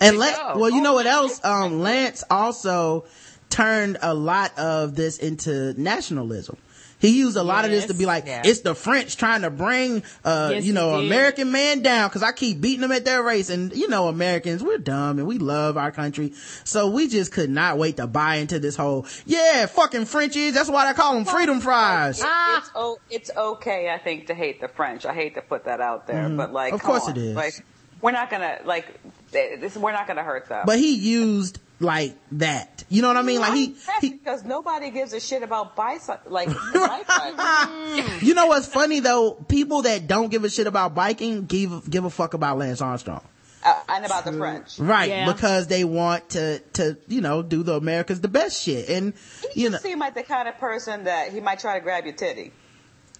And 0.00 0.18
Lance, 0.18 0.36
go. 0.38 0.58
well, 0.58 0.70
you 0.70 0.80
know 0.80 0.94
what 0.94 1.06
else? 1.06 1.44
Um, 1.44 1.80
Lance 1.80 2.24
also 2.30 3.04
turned 3.50 3.98
a 4.02 4.14
lot 4.14 4.56
of 4.58 4.94
this 4.96 5.18
into 5.18 5.74
nationalism. 5.80 6.56
He 6.98 7.16
used 7.18 7.38
a 7.38 7.42
lot 7.42 7.64
of 7.64 7.70
this 7.70 7.86
to 7.86 7.94
be 7.94 8.04
like, 8.04 8.26
Yeah. 8.26 8.42
it's 8.44 8.60
the 8.60 8.74
French 8.74 9.16
trying 9.16 9.40
to 9.40 9.48
bring, 9.50 10.02
uh, 10.22 10.50
Yes, 10.52 10.64
you 10.66 10.74
know. 10.74 10.96
American 11.00 11.50
man 11.50 11.80
down 11.80 12.10
because 12.10 12.22
I 12.22 12.32
keep 12.32 12.60
beating 12.60 12.82
them 12.82 12.92
at 12.92 13.06
their 13.06 13.22
race. 13.22 13.48
And, 13.48 13.72
you 13.74 13.88
know, 13.88 14.08
Americans, 14.08 14.62
we're 14.62 14.76
dumb 14.76 15.18
and 15.18 15.26
we 15.26 15.38
love 15.38 15.78
our 15.78 15.90
country. 15.92 16.34
So 16.64 16.90
we 16.90 17.08
just 17.08 17.32
could 17.32 17.48
not 17.48 17.78
wait 17.78 17.96
to 17.96 18.06
buy 18.06 18.36
into 18.36 18.58
this 18.58 18.76
whole, 18.76 19.06
yeah, 19.24 19.64
fucking 19.64 20.04
Frenchies. 20.04 20.52
That's 20.52 20.68
why 20.68 20.88
I 20.88 20.92
call 20.92 21.14
them 21.14 21.24
freedom 21.24 21.60
fries. 21.60 22.20
It- 22.20 22.26
It's 22.58 22.70
oh, 22.74 22.98
it's 23.08 23.30
okay, 23.34 23.88
I 23.90 23.96
think, 23.96 24.26
to 24.26 24.34
hate 24.34 24.60
the 24.60 24.68
French. 24.68 25.06
I 25.06 25.14
hate 25.14 25.34
to 25.36 25.42
put 25.42 25.64
that 25.64 25.80
out 25.80 26.06
there, 26.06 26.28
but 26.28 26.52
like. 26.52 26.74
Of 26.74 26.82
course 26.82 27.04
on. 27.04 27.12
it 27.12 27.16
is. 27.18 27.34
Like, 27.34 27.64
we're 28.02 28.12
not 28.12 28.28
gonna 28.30 28.58
like 28.66 28.86
this. 29.32 29.76
We're 29.76 29.92
not 29.92 30.06
gonna 30.06 30.22
hurt 30.24 30.48
them. 30.48 30.64
But 30.66 30.78
he 30.78 30.94
used 30.96 31.58
like 31.78 32.14
that. 32.32 32.84
You 32.90 33.00
know 33.02 33.08
what 33.08 33.16
I 33.16 33.22
mean? 33.22 33.40
Like 33.40 33.54
he, 33.54 33.74
he, 34.00 34.10
because 34.10 34.44
nobody 34.44 34.90
gives 34.90 35.12
a 35.12 35.20
shit 35.20 35.42
about 35.42 35.76
bicycle, 35.76 36.30
like. 36.30 36.48
You 38.22 38.34
know 38.34 38.46
what's 38.46 38.66
funny 38.66 39.00
though? 39.00 39.32
People 39.32 39.82
that 39.82 40.06
don't 40.06 40.30
give 40.30 40.44
a 40.44 40.50
shit 40.50 40.66
about 40.66 40.94
biking 40.94 41.46
give 41.46 41.88
give 41.88 42.04
a 42.04 42.10
fuck 42.10 42.34
about 42.34 42.58
Lance 42.58 42.80
Armstrong. 42.80 43.22
uh, 43.64 43.80
and 43.88 44.04
about 44.06 44.24
the 44.24 44.32
French. 44.32 44.78
Right, 44.78 45.08
Yeah. 45.10 45.30
because 45.32 45.66
they 45.66 45.84
want 45.84 46.30
to 46.30 46.58
to 46.74 46.96
you 47.08 47.20
know 47.20 47.42
do 47.42 47.62
the 47.62 47.74
America's 47.74 48.20
the 48.20 48.28
best 48.28 48.60
shit. 48.62 48.88
And 48.88 49.14
He 49.52 49.62
you 49.62 49.70
know, 49.70 49.78
seem 49.78 49.98
like 49.98 50.14
the 50.14 50.22
kind 50.22 50.48
of 50.48 50.58
person 50.58 51.04
that 51.04 51.32
he 51.32 51.40
might 51.40 51.58
try 51.60 51.78
to 51.78 51.80
grab 51.82 52.04
your 52.04 52.14
titty 52.14 52.52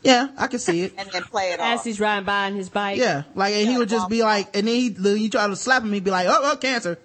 yeah, 0.03 0.29
I 0.37 0.47
can 0.47 0.59
see 0.59 0.83
it. 0.83 0.95
and 0.97 1.09
then 1.11 1.23
play 1.25 1.53
it 1.53 1.61
As 1.61 1.81
off. 1.81 1.85
he's 1.85 2.01
riding 2.01 2.25
by 2.25 2.47
on 2.47 2.55
his 2.55 2.69
bike. 2.69 2.99
Yeah, 2.99 3.25
like 3.35 3.55
and 3.55 3.69
he 3.69 3.77
would 3.79 3.89
just 3.89 4.09
be 4.09 4.23
like, 4.23 4.57
and 4.57 4.67
then 4.67 4.75
he 4.75 4.89
you 5.19 5.29
try 5.31 5.47
to 5.47 5.57
slap 5.57 5.83
him, 5.83 5.93
he'd 5.93 6.05
be 6.05 6.11
like, 6.11 6.27
oh, 6.29 6.41
oh 6.53 6.57
cancer, 6.57 6.99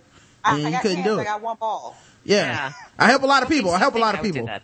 I, 0.44 0.58
and 0.58 0.68
I 0.68 0.70
you 0.70 0.74
got 0.76 0.82
couldn't 0.82 0.98
cancer, 0.98 1.12
do 1.12 1.18
I 1.20 1.22
it. 1.22 1.26
got 1.26 1.42
one 1.42 1.58
ball. 1.58 1.96
Yeah. 2.24 2.46
Yeah. 2.46 2.72
I 2.98 3.08
help 3.10 3.24
a 3.24 3.28
lot 3.28 3.44
of 3.44 3.50
people. 3.50 3.72
I 3.72 3.78
help 3.80 3.96
a 3.96 4.00
lot 4.00 4.16
of 4.16 4.20
I 4.20 4.24
would 4.24 4.34
do 4.34 4.40
people. 4.42 4.60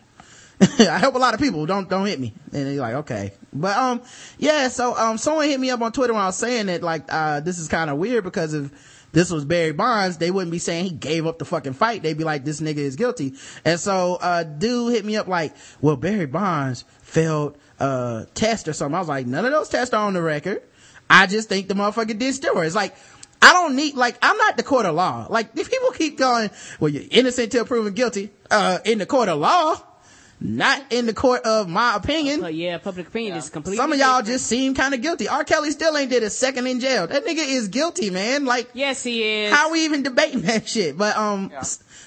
I 0.87 0.97
help 0.99 1.15
a 1.15 1.19
lot 1.19 1.33
of 1.33 1.39
people. 1.39 1.65
Don't 1.65 1.89
don't 1.89 2.05
hit 2.05 2.19
me. 2.19 2.33
And 2.53 2.67
he's 2.67 2.79
like, 2.79 2.95
okay. 2.95 3.33
But 3.53 3.77
um, 3.77 4.01
yeah. 4.37 4.67
So 4.67 4.95
um, 4.95 5.17
someone 5.17 5.47
hit 5.47 5.59
me 5.59 5.69
up 5.69 5.81
on 5.81 5.91
Twitter 5.91 6.13
when 6.13 6.21
I 6.21 6.27
was 6.27 6.37
saying 6.37 6.67
that 6.67 6.81
like 6.83 7.03
uh, 7.09 7.39
this 7.41 7.59
is 7.59 7.67
kind 7.67 7.89
of 7.89 7.97
weird 7.97 8.23
because 8.23 8.53
if 8.53 8.71
this 9.11 9.29
was 9.29 9.43
Barry 9.43 9.73
Bonds, 9.73 10.17
they 10.17 10.31
wouldn't 10.31 10.51
be 10.51 10.59
saying 10.59 10.85
he 10.85 10.91
gave 10.91 11.27
up 11.27 11.37
the 11.39 11.45
fucking 11.45 11.73
fight. 11.73 12.01
They'd 12.01 12.17
be 12.17 12.23
like, 12.23 12.45
this 12.45 12.61
nigga 12.61 12.77
is 12.77 12.95
guilty. 12.95 13.33
And 13.65 13.79
so 13.79 14.17
uh, 14.21 14.43
dude 14.43 14.93
hit 14.93 15.03
me 15.05 15.17
up 15.17 15.27
like, 15.27 15.53
well, 15.81 15.97
Barry 15.97 16.27
Bonds 16.27 16.85
failed 17.01 17.57
uh 17.81 18.25
test 18.33 18.67
or 18.67 18.73
something. 18.73 18.95
I 18.95 18.99
was 18.99 19.07
like, 19.09 19.25
none 19.27 19.45
of 19.45 19.51
those 19.51 19.69
tests 19.69 19.93
are 19.93 20.05
on 20.07 20.13
the 20.13 20.21
record. 20.21 20.61
I 21.09 21.27
just 21.27 21.49
think 21.49 21.67
the 21.67 21.73
motherfucker 21.73 22.17
did 22.17 22.33
steroids. 22.33 22.75
Like. 22.75 22.95
I 23.43 23.53
don't 23.53 23.75
need, 23.75 23.95
like, 23.95 24.19
I'm 24.21 24.37
not 24.37 24.55
the 24.55 24.61
court 24.61 24.85
of 24.85 24.93
law. 24.93 25.25
Like, 25.27 25.57
if 25.57 25.67
people 25.67 25.89
keep 25.93 26.15
going, 26.15 26.51
well, 26.79 26.89
you're 26.89 27.05
innocent 27.09 27.51
till 27.51 27.65
proven 27.65 27.95
guilty, 27.95 28.29
uh, 28.51 28.77
in 28.85 28.99
the 28.99 29.07
court 29.07 29.29
of 29.29 29.39
law, 29.39 29.81
not 30.39 30.79
in 30.91 31.07
the 31.07 31.13
court 31.15 31.41
of 31.41 31.67
my 31.67 31.95
opinion. 31.95 32.41
But 32.41 32.53
yeah, 32.53 32.77
public 32.77 33.07
opinion 33.07 33.37
is 33.37 33.49
completely. 33.49 33.77
Some 33.77 33.93
of 33.93 33.97
y'all 33.97 34.19
different. 34.19 34.27
just 34.27 34.45
seem 34.45 34.75
kind 34.75 34.93
of 34.93 35.01
guilty. 35.01 35.27
R. 35.27 35.43
Kelly 35.43 35.71
still 35.71 35.97
ain't 35.97 36.11
did 36.11 36.21
a 36.21 36.29
second 36.29 36.67
in 36.67 36.79
jail. 36.79 37.07
That 37.07 37.25
nigga 37.25 37.43
is 37.43 37.69
guilty, 37.69 38.11
man. 38.11 38.45
Like, 38.45 38.69
Yes, 38.75 39.01
he 39.01 39.23
is. 39.23 39.51
how 39.51 39.71
we 39.71 39.85
even 39.85 40.03
debating 40.03 40.41
that 40.49 40.67
shit? 40.69 40.95
But, 40.95 41.17
um, 41.17 41.49
Yeah. 41.51 41.63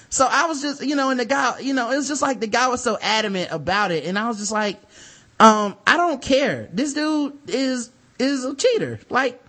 so 0.09 0.25
I 0.31 0.45
was 0.45 0.61
just, 0.61 0.85
you 0.85 0.95
know, 0.95 1.09
and 1.09 1.19
the 1.19 1.25
guy, 1.25 1.59
you 1.59 1.73
know, 1.73 1.91
it 1.91 1.97
was 1.97 2.07
just 2.07 2.21
like 2.21 2.39
the 2.39 2.47
guy 2.47 2.69
was 2.69 2.81
so 2.81 2.97
adamant 3.01 3.49
about 3.51 3.91
it. 3.91 4.05
And 4.05 4.17
I 4.17 4.29
was 4.29 4.37
just 4.37 4.53
like, 4.53 4.81
um, 5.39 5.75
I 5.85 5.97
don't 5.97 6.21
care. 6.21 6.69
This 6.71 6.93
dude 6.93 7.37
is, 7.47 7.91
is 8.19 8.45
a 8.45 8.55
cheater. 8.55 8.99
Like, 9.09 9.41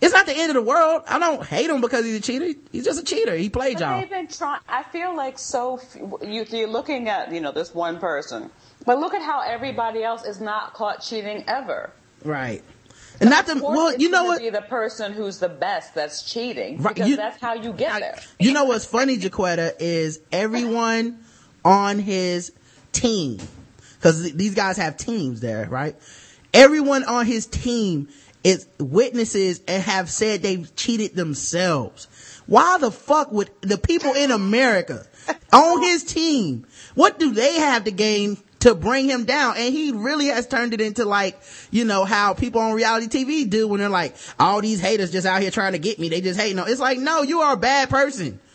it's 0.00 0.12
not 0.12 0.26
the 0.26 0.36
end 0.36 0.50
of 0.50 0.54
the 0.54 0.62
world. 0.62 1.02
I 1.08 1.18
don't 1.18 1.44
hate 1.44 1.70
him 1.70 1.80
because 1.80 2.04
he's 2.04 2.16
a 2.16 2.20
cheater. 2.20 2.58
He's 2.72 2.84
just 2.84 3.00
a 3.00 3.04
cheater. 3.04 3.34
He 3.34 3.48
played 3.48 3.74
But 3.74 3.80
y'all. 3.82 4.00
they've 4.00 4.10
been 4.10 4.28
trying. 4.28 4.60
I 4.68 4.82
feel 4.84 5.16
like 5.16 5.38
so. 5.38 5.80
You, 6.22 6.44
you're 6.50 6.68
looking 6.68 7.08
at 7.08 7.32
you 7.32 7.40
know 7.40 7.50
this 7.52 7.74
one 7.74 7.98
person, 7.98 8.50
But 8.84 8.98
look 8.98 9.14
at 9.14 9.22
how 9.22 9.40
everybody 9.40 10.02
else 10.04 10.24
is 10.24 10.38
not 10.40 10.74
caught 10.74 11.00
cheating 11.00 11.44
ever. 11.48 11.90
Right. 12.24 12.62
And 13.20 13.30
not 13.30 13.46
the 13.46 13.54
well, 13.62 13.96
you 13.96 14.10
know 14.10 14.24
what? 14.24 14.40
Be 14.40 14.50
the 14.50 14.60
person 14.60 15.14
who's 15.14 15.38
the 15.38 15.48
best 15.48 15.94
that's 15.94 16.22
cheating 16.30 16.82
Right, 16.82 16.94
because 16.94 17.08
you- 17.08 17.16
that's 17.16 17.40
how 17.40 17.54
you 17.54 17.72
get 17.72 17.98
there. 18.00 18.18
You 18.38 18.52
know 18.52 18.64
what's 18.64 18.84
funny, 18.84 19.16
Jacquetta, 19.16 19.72
is 19.80 20.20
everyone 20.30 21.20
on 21.64 21.98
his 21.98 22.52
team, 22.92 23.38
because 24.06 24.32
these 24.34 24.54
guys 24.54 24.76
have 24.76 24.96
teams 24.96 25.40
there, 25.40 25.66
right? 25.68 25.96
Everyone 26.54 27.02
on 27.02 27.26
his 27.26 27.44
team 27.44 28.08
is 28.44 28.68
witnesses 28.78 29.60
and 29.66 29.82
have 29.82 30.08
said 30.08 30.42
they've 30.42 30.76
cheated 30.76 31.16
themselves. 31.16 32.06
Why 32.46 32.78
the 32.78 32.92
fuck 32.92 33.32
would 33.32 33.50
the 33.62 33.76
people 33.76 34.12
in 34.12 34.30
America 34.30 35.04
on 35.52 35.82
his 35.82 36.04
team, 36.04 36.68
what 36.94 37.18
do 37.18 37.32
they 37.32 37.54
have 37.54 37.82
to 37.82 37.90
gain 37.90 38.38
to 38.60 38.76
bring 38.76 39.10
him 39.10 39.24
down? 39.24 39.56
And 39.56 39.74
he 39.74 39.90
really 39.90 40.26
has 40.26 40.46
turned 40.46 40.72
it 40.72 40.80
into 40.80 41.04
like, 41.04 41.36
you 41.72 41.84
know, 41.84 42.04
how 42.04 42.32
people 42.32 42.60
on 42.60 42.74
reality 42.74 43.08
TV 43.08 43.50
do 43.50 43.66
when 43.66 43.80
they're 43.80 43.88
like, 43.88 44.14
all 44.38 44.60
these 44.60 44.80
haters 44.80 45.10
just 45.10 45.26
out 45.26 45.42
here 45.42 45.50
trying 45.50 45.72
to 45.72 45.80
get 45.80 45.98
me. 45.98 46.10
They 46.10 46.20
just 46.20 46.38
hate. 46.38 46.54
No, 46.54 46.64
it's 46.64 46.80
like, 46.80 46.98
no, 46.98 47.22
you 47.22 47.40
are 47.40 47.54
a 47.54 47.58
bad 47.58 47.90
person. 47.90 48.38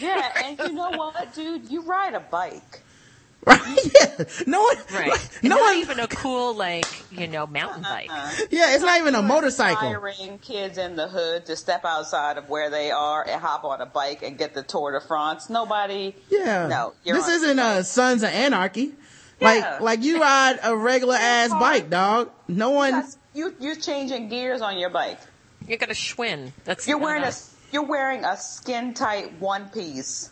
Yeah, 0.00 0.32
and 0.44 0.58
you 0.58 0.72
know 0.72 0.92
what, 0.92 1.34
dude? 1.34 1.68
You 1.68 1.82
ride 1.82 2.14
a 2.14 2.20
bike. 2.20 2.84
Right? 3.48 3.78
Yeah. 3.98 4.24
No 4.46 4.60
one, 4.62 4.76
Right. 4.92 5.10
like, 5.10 5.20
And 5.42 5.50
no 5.50 5.56
not 5.56 5.62
one, 5.64 5.76
even 5.78 6.00
a 6.00 6.08
cool, 6.08 6.54
like, 6.54 6.86
you 7.10 7.26
know, 7.26 7.46
mountain 7.46 7.82
bike. 7.82 8.10
yeah, 8.50 8.74
it's 8.74 8.82
not 8.82 8.98
even 9.00 9.14
a 9.14 9.22
motorcycle. 9.22 9.88
Inspiring 9.88 10.38
kids 10.40 10.76
in 10.78 10.96
the 10.96 11.08
hood 11.08 11.46
to 11.46 11.56
step 11.56 11.84
outside 11.84 12.36
of 12.36 12.48
where 12.48 12.68
they 12.70 12.90
are 12.90 13.26
and 13.26 13.40
hop 13.40 13.64
on 13.64 13.80
a 13.80 13.86
bike 13.86 14.22
and 14.22 14.36
get 14.36 14.54
the 14.54 14.62
Tour 14.62 14.92
de 14.92 15.00
France. 15.06 15.48
Nobody. 15.50 16.14
Yeah. 16.30 16.66
No. 16.68 16.94
you're 17.04 17.16
This 17.16 17.28
isn't 17.28 17.58
uh 17.58 17.82
Sons 17.82 18.22
of 18.22 18.30
Anarchy. 18.30 18.94
Like, 19.40 19.60
Yeah. 19.62 19.78
like 19.80 20.02
you 20.02 20.20
ride 20.20 20.58
a 20.62 20.76
regular 20.76 21.16
ass 21.16 21.50
bike, 21.50 21.88
dog. 21.90 22.30
No 22.48 22.70
one, 22.70 22.92
Yes, 22.94 23.16
You 23.34 23.54
you're 23.60 23.76
changing 23.76 24.28
gears 24.28 24.60
on 24.60 24.78
your 24.78 24.90
bike. 24.90 25.18
You 25.66 25.76
got 25.76 25.90
a 25.90 25.94
Schwinn. 25.94 26.52
That's 26.64 26.86
You're 26.88 26.98
wearing 26.98 27.22
a 27.22 27.28
us. 27.28 27.54
you're 27.72 27.84
wearing 27.86 28.24
a 28.24 28.36
skin 28.36 28.94
tight 28.94 29.38
one 29.40 29.68
piece 29.70 30.30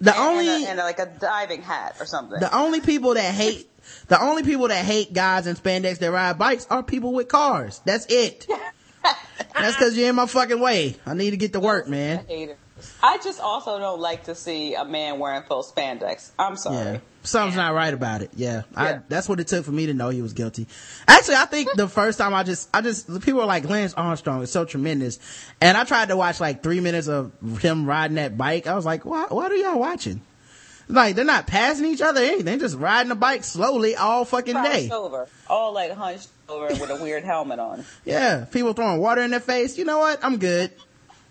the 0.00 0.14
and, 0.14 0.20
only, 0.20 0.48
and, 0.48 0.64
a, 0.64 0.68
and 0.70 0.78
like 0.78 0.98
a 0.98 1.06
diving 1.06 1.62
hat 1.62 1.96
or 2.00 2.06
something. 2.06 2.40
the 2.40 2.54
only 2.54 2.80
people 2.80 3.14
that 3.14 3.34
hate, 3.34 3.68
the 4.08 4.20
only 4.20 4.42
people 4.42 4.68
that 4.68 4.84
hate 4.84 5.12
guys 5.12 5.46
in 5.46 5.56
spandex 5.56 5.98
that 5.98 6.10
ride 6.10 6.38
bikes 6.38 6.66
are 6.70 6.82
people 6.82 7.12
with 7.12 7.28
cars. 7.28 7.80
That's 7.84 8.06
it. 8.08 8.46
That's 9.54 9.76
cause 9.76 9.96
you're 9.96 10.08
in 10.08 10.16
my 10.16 10.26
fucking 10.26 10.60
way. 10.60 10.96
I 11.06 11.14
need 11.14 11.30
to 11.30 11.36
get 11.36 11.52
to 11.52 11.60
work, 11.60 11.88
man. 11.88 12.24
Haters. 12.26 12.56
I 13.02 13.18
just 13.18 13.40
also 13.40 13.78
don't 13.78 14.00
like 14.00 14.24
to 14.24 14.34
see 14.34 14.74
a 14.74 14.84
man 14.84 15.18
wearing 15.18 15.42
full 15.42 15.62
spandex. 15.62 16.30
I'm 16.38 16.56
sorry. 16.56 16.94
Yeah. 16.94 16.98
Something's 17.24 17.56
not 17.56 17.74
right 17.74 17.92
about 17.92 18.20
it. 18.20 18.30
Yeah. 18.36 18.62
I, 18.76 19.00
that's 19.08 19.28
what 19.28 19.40
it 19.40 19.46
took 19.48 19.64
for 19.64 19.72
me 19.72 19.86
to 19.86 19.94
know 19.94 20.10
he 20.10 20.20
was 20.20 20.34
guilty. 20.34 20.66
Actually, 21.08 21.36
I 21.36 21.46
think 21.46 21.70
the 21.74 21.88
first 21.88 22.18
time 22.18 22.34
I 22.34 22.42
just, 22.42 22.68
I 22.72 22.82
just, 22.82 23.06
the 23.12 23.18
people 23.18 23.40
were 23.40 23.46
like, 23.46 23.64
Lance 23.64 23.94
Armstrong 23.94 24.42
is 24.42 24.52
so 24.52 24.66
tremendous. 24.66 25.18
And 25.60 25.76
I 25.76 25.84
tried 25.84 26.08
to 26.08 26.16
watch 26.18 26.38
like 26.38 26.62
three 26.62 26.80
minutes 26.80 27.08
of 27.08 27.32
him 27.62 27.86
riding 27.86 28.16
that 28.16 28.36
bike. 28.36 28.66
I 28.66 28.74
was 28.74 28.84
like, 28.84 29.06
what, 29.06 29.32
what 29.32 29.50
are 29.50 29.56
y'all 29.56 29.78
watching? 29.78 30.20
Like, 30.86 31.16
they're 31.16 31.24
not 31.24 31.46
passing 31.46 31.86
each 31.86 32.02
other 32.02 32.20
anything. 32.20 32.44
They're 32.44 32.58
just 32.58 32.76
riding 32.76 33.08
the 33.08 33.14
bike 33.14 33.42
slowly 33.42 33.96
all 33.96 34.26
fucking 34.26 34.54
day. 34.62 34.90
Over, 34.92 35.26
all 35.48 35.72
like 35.72 35.92
hunched 35.92 36.28
over 36.46 36.66
with 36.66 36.90
a 36.90 37.02
weird 37.02 37.24
helmet 37.24 37.58
on. 37.58 37.86
Yeah. 38.04 38.44
People 38.44 38.74
throwing 38.74 39.00
water 39.00 39.22
in 39.22 39.30
their 39.30 39.40
face. 39.40 39.78
You 39.78 39.86
know 39.86 39.98
what? 39.98 40.22
I'm 40.22 40.36
good. 40.36 40.72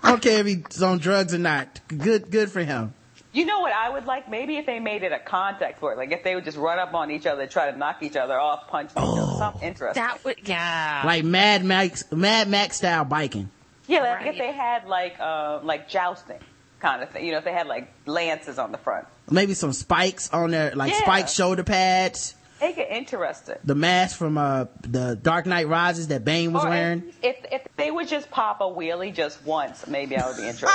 I 0.02 0.10
don't 0.10 0.24
care 0.24 0.40
if 0.40 0.48
he's 0.48 0.82
on 0.82 0.98
drugs 0.98 1.36
or 1.36 1.38
not. 1.38 1.82
Good, 1.88 2.32
good 2.32 2.50
for 2.52 2.64
him. 2.64 2.96
You 3.34 3.46
know 3.46 3.62
what 3.62 3.74
I 3.74 3.90
would 3.90 4.06
like? 4.06 4.30
Maybe 4.30 4.58
if 4.58 4.66
they 4.68 4.80
made 4.80 5.02
it 5.04 5.12
a 5.12 5.18
contact 5.20 5.78
sport, 5.78 5.98
like 5.98 6.12
if 6.12 6.24
they 6.24 6.36
would 6.36 6.46
just 6.46 6.58
run 6.58 6.78
up 6.80 6.94
on 6.94 7.10
each 7.12 7.26
other, 7.26 7.48
try 7.48 7.72
to 7.72 7.78
knock 7.78 8.04
each 8.04 8.16
other 8.16 8.40
off, 8.40 8.68
punch 8.68 8.92
each 8.92 8.98
other, 8.98 9.38
something 9.40 9.68
interesting. 9.68 10.04
That 10.04 10.24
would, 10.24 10.48
yeah. 10.48 11.02
Like 11.04 11.24
Mad 11.24 11.66
Max, 11.66 12.04
Mad 12.12 12.48
Max 12.48 12.78
style 12.78 13.06
biking. 13.06 13.50
yeah, 13.88 14.02
like 14.02 14.20
Right. 14.20 14.28
if 14.28 14.38
they 14.38 14.52
had 14.52 14.86
like 14.88 15.20
uh, 15.20 15.60
like 15.64 15.90
jousting 15.90 16.38
kind 16.80 17.02
of 17.02 17.10
thing. 17.10 17.26
You 17.26 17.32
know, 17.32 17.40
if 17.40 17.44
they 17.44 17.54
had 17.54 17.66
like 17.68 17.92
lances 18.06 18.60
on 18.60 18.72
the 18.72 18.78
front, 18.78 19.08
Maybe 19.32 19.54
some 19.56 19.74
spikes 19.74 20.30
on 20.32 20.52
their, 20.52 20.76
like 20.76 20.92
Yeah. 20.92 21.00
spiked 21.00 21.30
shoulder 21.32 21.64
pads. 21.64 22.36
make 22.62 22.78
it 22.78 22.90
interesting. 22.92 23.56
the 23.64 23.74
mask 23.74 24.16
from 24.18 24.38
uh 24.38 24.66
the 24.82 25.16
Dark 25.20 25.46
Knight 25.48 25.68
Rises 25.68 26.10
that 26.10 26.24
Bane 26.24 26.54
was 26.54 26.64
Or 26.66 26.70
wearing. 26.70 27.04
if 27.24 27.38
if 27.52 27.62
they 27.78 27.90
would 27.90 28.08
just 28.08 28.30
pop 28.30 28.62
a 28.62 28.66
wheelie 28.66 29.12
just 29.14 29.44
once, 29.44 29.88
maybe 29.88 30.16
I 30.18 30.28
would 30.28 30.38
be 30.38 30.44
interested. 30.48 30.70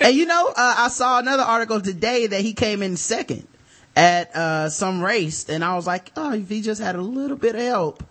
And 0.00 0.14
you 0.16 0.26
know, 0.26 0.48
uh, 0.48 0.74
I 0.78 0.88
saw 0.88 1.18
another 1.18 1.42
article 1.42 1.80
today 1.80 2.26
that 2.26 2.40
he 2.40 2.52
came 2.54 2.82
in 2.82 2.96
second 2.96 3.46
at 3.94 4.34
uh 4.36 4.68
some 4.68 5.02
race, 5.02 5.48
and 5.48 5.64
I 5.64 5.74
was 5.74 5.86
like, 5.86 6.12
oh, 6.16 6.32
if 6.32 6.48
he 6.48 6.60
just 6.62 6.80
had 6.82 6.96
a 6.96 7.00
little 7.02 7.36
bit 7.36 7.54
of 7.54 7.62
help. 7.62 8.02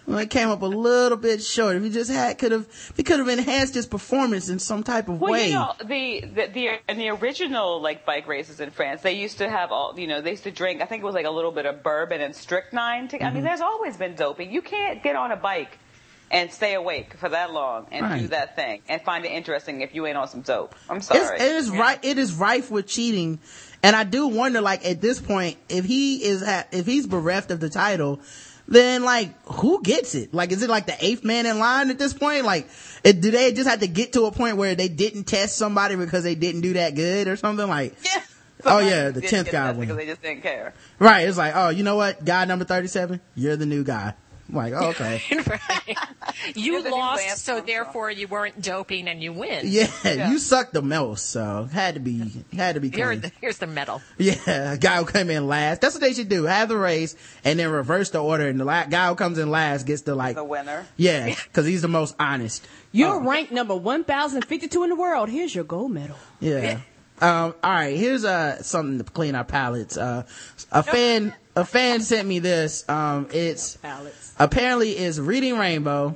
well, 0.05 0.17
it 0.19 0.29
came 0.29 0.49
up 0.49 0.61
a 0.61 0.65
little 0.65 1.17
bit 1.17 1.41
short. 1.43 1.75
If 1.75 1.83
he 1.83 1.89
just 1.89 2.11
had, 2.11 2.37
could 2.37 2.51
have, 2.51 2.67
he 2.95 3.03
could 3.03 3.19
have 3.19 3.27
enhanced 3.27 3.73
his 3.75 3.85
performance 3.85 4.49
in 4.49 4.59
some 4.59 4.83
type 4.83 5.07
of 5.09 5.19
Well, 5.19 5.31
way. 5.31 5.47
you 5.49 5.53
know, 5.55 5.73
the, 5.83 6.21
the 6.33 6.47
the 6.53 6.69
in 6.91 6.97
the 6.97 7.09
original 7.09 7.81
like 7.81 8.05
bike 8.05 8.27
races 8.27 8.59
in 8.59 8.69
France, 8.71 9.01
they 9.01 9.13
used 9.13 9.37
to 9.39 9.49
have 9.49 9.71
all 9.71 9.97
you 9.99 10.07
know 10.07 10.21
they 10.21 10.31
used 10.31 10.43
to 10.43 10.51
drink. 10.51 10.81
I 10.81 10.85
think 10.85 11.01
it 11.03 11.05
was 11.05 11.15
like 11.15 11.25
a 11.25 11.31
little 11.31 11.51
bit 11.51 11.65
of 11.65 11.83
bourbon 11.83 12.21
and 12.21 12.35
strychnine. 12.35 13.07
To, 13.09 13.17
I 13.17 13.25
Mm-hmm. 13.25 13.35
mean, 13.35 13.43
there's 13.43 13.61
always 13.61 13.97
been 13.97 14.15
doping. 14.15 14.51
You 14.51 14.61
can't 14.61 15.01
get 15.03 15.15
on 15.15 15.31
a 15.31 15.37
bike 15.37 15.79
and 16.29 16.51
stay 16.51 16.73
awake 16.73 17.15
for 17.17 17.29
that 17.29 17.53
long 17.53 17.87
and 17.91 18.19
do 18.21 18.27
that 18.29 18.55
thing 18.55 18.81
and 18.89 19.01
find 19.01 19.25
it 19.25 19.31
interesting 19.31 19.81
if 19.81 19.95
you 19.95 20.05
ain't 20.05 20.17
on 20.17 20.27
some 20.27 20.41
dope. 20.41 20.75
I'm 20.89 20.97
It's, 20.97 21.07
sorry. 21.07 21.37
it 21.39 21.41
is 21.41 21.69
right. 21.69 21.99
It 22.03 22.17
is 22.17 22.33
rife 22.33 22.69
with 22.69 22.87
cheating, 22.87 23.39
and 23.83 23.95
I 23.95 24.03
do 24.03 24.27
wonder, 24.27 24.59
like 24.61 24.85
at 24.85 24.99
this 25.01 25.19
point, 25.21 25.57
if 25.69 25.85
he 25.85 26.23
is 26.23 26.43
ha- 26.43 26.65
if 26.71 26.85
he's 26.85 27.07
bereft 27.07 27.51
of 27.51 27.59
the 27.59 27.69
title, 27.69 28.19
then 28.67 29.03
like 29.03 29.29
who 29.45 29.81
gets 29.81 30.15
it? 30.15 30.33
Like, 30.33 30.51
is 30.51 30.61
it 30.63 30.69
like 30.69 30.85
the 30.85 30.95
eighth 30.99 31.23
man 31.23 31.45
in 31.45 31.59
line 31.59 31.89
at 31.89 31.97
this 31.97 32.13
point? 32.13 32.43
Like, 32.43 32.67
it, 33.03 33.21
do 33.21 33.31
they 33.31 33.53
just 33.53 33.69
have 33.69 33.79
to 33.79 33.87
get 33.87 34.13
to 34.13 34.25
a 34.25 34.31
point 34.31 34.57
where 34.57 34.75
they 34.75 34.89
didn't 34.89 35.23
test 35.23 35.55
somebody 35.57 35.95
because 35.95 36.23
they 36.25 36.35
didn't 36.35 36.61
do 36.61 36.73
that 36.73 36.93
good 36.95 37.27
or 37.29 37.37
something? 37.37 37.67
Like, 37.67 37.95
Yeah. 38.03 38.21
Oh, 38.65 38.79
yeah, 38.79 39.11
the 39.11 39.21
10th 39.21 39.31
guy 39.51 39.67
tested 39.67 39.77
won. 39.77 39.79
because 39.81 39.97
they 39.97 40.05
just 40.07 40.21
didn't 40.23 40.41
care. 40.41 40.73
right? 40.97 41.27
It's 41.27 41.37
like, 41.37 41.53
oh, 41.55 41.69
you 41.69 41.83
know 41.83 41.95
what? 41.95 42.25
Guy 42.25 42.43
number 42.45 42.65
thirty-seven, 42.65 43.21
you're 43.35 43.55
the 43.55 43.67
new 43.67 43.83
guy. 43.83 44.15
I'm 44.49 44.55
like, 44.55 44.73
oh, 44.73 44.89
okay, 44.89 45.21
right. 45.47 45.97
You 46.55 46.73
You're 46.73 46.89
lost, 46.91 47.21
so 47.43 47.53
Armstrong. 47.55 47.65
therefore 47.65 48.11
you 48.11 48.27
weren't 48.27 48.61
doping 48.61 49.07
and 49.07 49.21
you 49.21 49.33
win. 49.33 49.61
yeah, 49.65 50.29
you 50.29 50.37
sucked 50.39 50.71
the 50.73 50.81
most, 50.81 51.29
so 51.31 51.67
had 51.71 51.95
to 51.95 51.99
be 51.99 52.43
had 52.53 52.75
to 52.75 52.81
be 52.81 52.89
Here, 52.89 53.07
clean. 53.07 53.21
the, 53.21 53.31
here's 53.41 53.57
the 53.57 53.67
medal. 53.67 54.01
Yeah, 54.17 54.73
a 54.73 54.77
guy 54.77 54.97
who 54.97 55.05
came 55.05 55.29
in 55.29 55.47
last. 55.47 55.81
That's 55.81 55.95
what 55.95 56.01
they 56.01 56.13
should 56.13 56.29
do. 56.29 56.43
Have 56.45 56.69
the 56.69 56.77
race 56.77 57.15
and 57.43 57.57
then 57.59 57.69
reverse 57.71 58.11
the 58.11 58.19
order, 58.23 58.47
and 58.47 58.59
the 58.59 58.65
la- 58.65 58.85
guy 58.85 59.09
who 59.09 59.15
comes 59.15 59.37
in 59.39 59.49
last 59.49 59.85
gets 59.85 60.03
to 60.03 60.15
like, 60.15 60.35
The 60.35 60.43
winner. 60.43 60.85
yeah, 60.95 61.33
because 61.45 61.65
he's 61.65 61.81
the 61.81 61.87
most 61.87 62.15
honest. 62.19 62.65
You're 62.91 63.19
ranked 63.21 63.51
number 63.51 63.75
1,052 63.75 64.83
in 64.83 64.89
the 64.89 64.95
world. 64.95 65.29
Here's 65.29 65.53
your 65.53 65.63
gold 65.65 65.91
medal. 65.91 66.15
Yeah. 66.39 66.79
Um, 67.19 67.55
all 67.63 67.71
right. 67.71 67.97
Here's 67.97 68.23
uh 68.25 68.61
something 68.61 68.99
to 68.99 69.03
clean 69.03 69.33
our 69.35 69.43
palates. 69.43 69.97
Uh, 69.97 70.23
a 70.71 70.83
fan, 70.83 71.33
a 71.57 71.65
fan 71.65 72.01
sent 72.01 72.27
me 72.27 72.39
this. 72.39 72.87
Um, 72.87 73.27
it's 73.31 73.77
Palates. 73.77 74.33
apparently 74.39 74.97
is 74.97 75.19
Reading 75.19 75.57
Rainbow, 75.57 76.15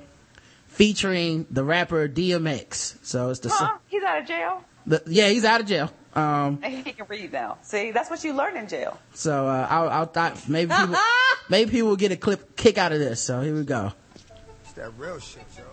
featuring 0.67 1.45
the 1.49 1.63
rapper 1.63 2.07
DMX. 2.07 2.97
So 3.03 3.29
it's 3.29 3.39
the, 3.39 3.49
Huh? 3.49 3.77
He's 3.87 4.03
out 4.03 4.19
of 4.21 4.27
jail. 4.27 4.63
the 4.85 5.01
yeah 5.07 5.29
he's 5.29 5.43
out 5.45 5.61
of 5.61 5.67
jail. 5.67 5.91
Um, 6.13 6.59
And 6.61 6.65
he 6.85 6.91
can 6.93 7.05
read 7.07 7.31
now. 7.33 7.57
See, 7.61 7.91
that's 7.91 8.09
what 8.09 8.23
you 8.23 8.33
learn 8.33 8.55
in 8.57 8.67
jail. 8.67 8.99
so 9.13 9.47
uh, 9.47 9.67
I, 9.69 10.01
I 10.01 10.05
thought 10.05 10.47
maybe 10.49 10.73
people, 10.73 10.95
maybe 11.49 11.71
people 11.71 11.89
will 11.89 11.95
get 11.95 12.11
a 12.11 12.17
clip 12.17 12.55
kick 12.55 12.77
out 12.77 12.91
of 12.91 12.99
this. 12.99 13.21
So 13.21 13.41
here 13.41 13.55
we 13.55 13.63
go. 13.63 13.93
It's 14.63 14.73
that 14.73 14.91
real 14.97 15.19
shit, 15.19 15.43
yo. 15.57 15.63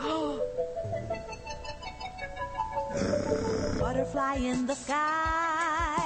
Butterfly 3.78 4.34
in 4.36 4.66
the 4.66 4.74
sky. 4.74 5.99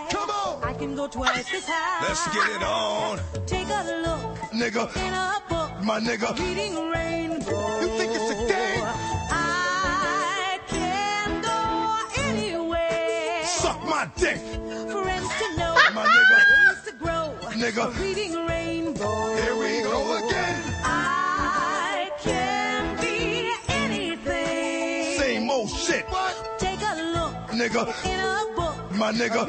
On. 0.57 0.65
I 0.65 0.73
can 0.75 0.95
go 0.95 1.07
twice 1.07 1.53
as 1.53 1.65
high. 1.67 2.07
Let's 2.09 2.27
get 2.35 2.49
it 2.57 2.63
on, 2.63 3.19
Take 3.47 3.69
a 3.69 3.83
look 4.07 4.39
nigga. 4.53 4.85
in 4.97 5.13
a 5.15 5.43
book. 5.49 5.71
My 5.85 6.01
nigga. 6.01 6.39
Reading 6.39 6.91
rainbow. 6.91 7.81
You 7.81 7.89
think 7.99 8.13
it's 8.15 8.31
a 8.31 8.49
game? 8.49 8.85
I 9.31 10.59
can 10.69 11.43
go 11.43 12.23
anywhere. 12.23 13.45
Suck 13.45 13.83
my 13.85 14.09
dick, 14.17 14.39
Friends 14.39 15.29
to 15.41 15.57
know. 15.59 15.75
my 15.95 16.07
nigga. 16.07 16.39
Ways 16.69 16.83
to 16.87 16.93
grow. 16.93 17.37
Nigga. 17.63 17.99
Reading 18.01 18.47
rainbow. 18.47 19.37
Here 19.37 19.57
we 19.57 19.83
go 19.83 20.27
again. 20.27 20.63
I 20.85 22.11
can 22.21 22.97
be 23.01 23.53
anything. 23.69 25.19
Same 25.19 25.51
old 25.51 25.71
shit. 25.71 26.05
What? 26.09 26.59
Take 26.59 26.81
a 26.81 26.95
look 27.15 27.35
Nigga. 27.51 27.83
in 28.05 28.21
a 28.21 28.57
book. 28.57 28.77
My 28.97 29.13
nigga. 29.13 29.47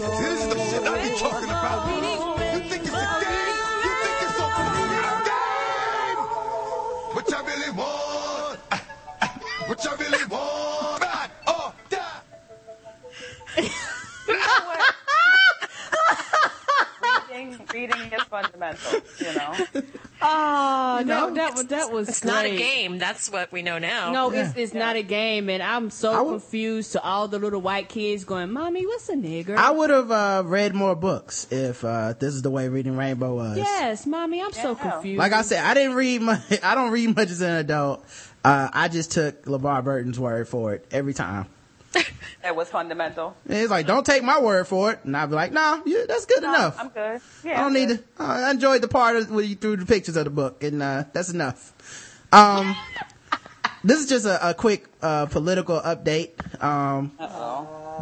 This 0.00 0.40
is 0.40 0.48
the 0.48 0.58
shit 0.58 0.82
I 0.88 0.96
be 1.02 1.14
talking 1.18 1.50
about. 1.50 1.84
You 1.92 2.60
think 2.70 2.84
it's 2.84 2.88
a 2.88 3.04
game? 3.20 3.52
You 3.84 3.92
think 4.00 4.16
it's 4.24 4.32
a 4.32 4.48
fucking 4.48 4.96
game? 5.28 6.20
What 7.12 7.28
y'all 7.28 7.44
really 7.44 7.70
want? 7.76 8.60
What 9.68 9.84
y'all 9.84 9.96
really 9.98 10.24
want? 10.24 10.49
reading 17.72 18.12
is 18.12 18.22
fundamental. 18.24 19.00
You 19.18 19.34
know. 19.34 19.82
Ah, 20.22 20.98
oh, 20.98 21.02
no, 21.02 21.28
no, 21.28 21.34
that 21.34 21.68
that 21.70 21.90
was. 21.90 22.08
It's 22.08 22.20
great. 22.20 22.30
not 22.30 22.44
a 22.44 22.54
game. 22.54 22.98
That's 22.98 23.30
what 23.30 23.50
we 23.52 23.62
know 23.62 23.78
now. 23.78 24.12
No, 24.12 24.30
yeah. 24.30 24.48
it's 24.48 24.58
it's 24.58 24.74
yeah. 24.74 24.80
not 24.80 24.96
a 24.96 25.02
game, 25.02 25.48
and 25.48 25.62
I'm 25.62 25.88
so 25.88 26.28
confused 26.28 26.92
to 26.92 27.02
all 27.02 27.26
the 27.26 27.38
little 27.38 27.62
white 27.62 27.88
kids 27.88 28.24
going, 28.24 28.52
"Mommy, 28.52 28.84
what's 28.84 29.08
a 29.08 29.14
nigger?" 29.14 29.56
I 29.56 29.70
would 29.70 29.88
have 29.88 30.10
uh, 30.10 30.42
read 30.44 30.74
more 30.74 30.94
books 30.94 31.50
if 31.50 31.82
uh, 31.86 32.12
this 32.18 32.34
is 32.34 32.42
the 32.42 32.50
way 32.50 32.68
reading 32.68 32.98
Rainbow 32.98 33.34
was. 33.34 33.56
Yes, 33.56 34.06
mommy, 34.06 34.42
I'm 34.42 34.50
yeah. 34.54 34.62
so 34.62 34.74
confused. 34.74 35.18
Like 35.18 35.32
I 35.32 35.40
said, 35.40 35.64
I 35.64 35.72
didn't 35.72 35.94
read 35.94 36.20
much. 36.20 36.42
I 36.62 36.74
don't 36.74 36.90
read 36.90 37.16
much 37.16 37.30
as 37.30 37.40
an 37.40 37.56
adult. 37.56 38.04
Uh, 38.44 38.68
I 38.72 38.88
just 38.88 39.12
took 39.12 39.44
LeVar 39.44 39.84
Burton's 39.84 40.20
word 40.20 40.48
for 40.48 40.74
it 40.74 40.86
every 40.90 41.14
time. 41.14 41.46
That 42.42 42.56
was 42.56 42.70
fundamental. 42.70 43.36
And 43.46 43.58
It's 43.58 43.70
like, 43.70 43.86
don't 43.86 44.06
take 44.06 44.22
my 44.22 44.40
word 44.40 44.66
for 44.66 44.92
it. 44.92 45.00
And 45.04 45.14
I'd 45.14 45.26
be 45.28 45.34
like, 45.34 45.52
nah, 45.52 45.80
yeah, 45.84 46.04
that's 46.08 46.24
good 46.24 46.42
No, 46.42 46.48
enough. 46.54 46.80
I'm 46.80 46.88
good. 46.88 47.20
Yeah, 47.44 47.52
I 47.52 47.56
don't 47.58 47.66
I'm 47.66 47.72
need 47.74 47.88
good. 47.88 48.16
to. 48.16 48.22
I 48.22 48.50
enjoyed 48.50 48.80
the 48.80 48.88
part 48.88 49.16
of 49.16 49.30
where 49.30 49.44
you 49.44 49.56
threw 49.56 49.76
the 49.76 49.84
pictures 49.84 50.16
of 50.16 50.24
the 50.24 50.30
book, 50.30 50.62
and 50.62 50.82
uh, 50.82 51.04
that's 51.12 51.28
enough. 51.28 51.74
Um, 52.32 52.74
this 53.84 54.00
is 54.00 54.08
just 54.08 54.24
a, 54.24 54.50
a 54.50 54.54
quick 54.54 54.86
uh, 55.02 55.26
political 55.26 55.78
update. 55.80 56.30
Um, 56.64 57.12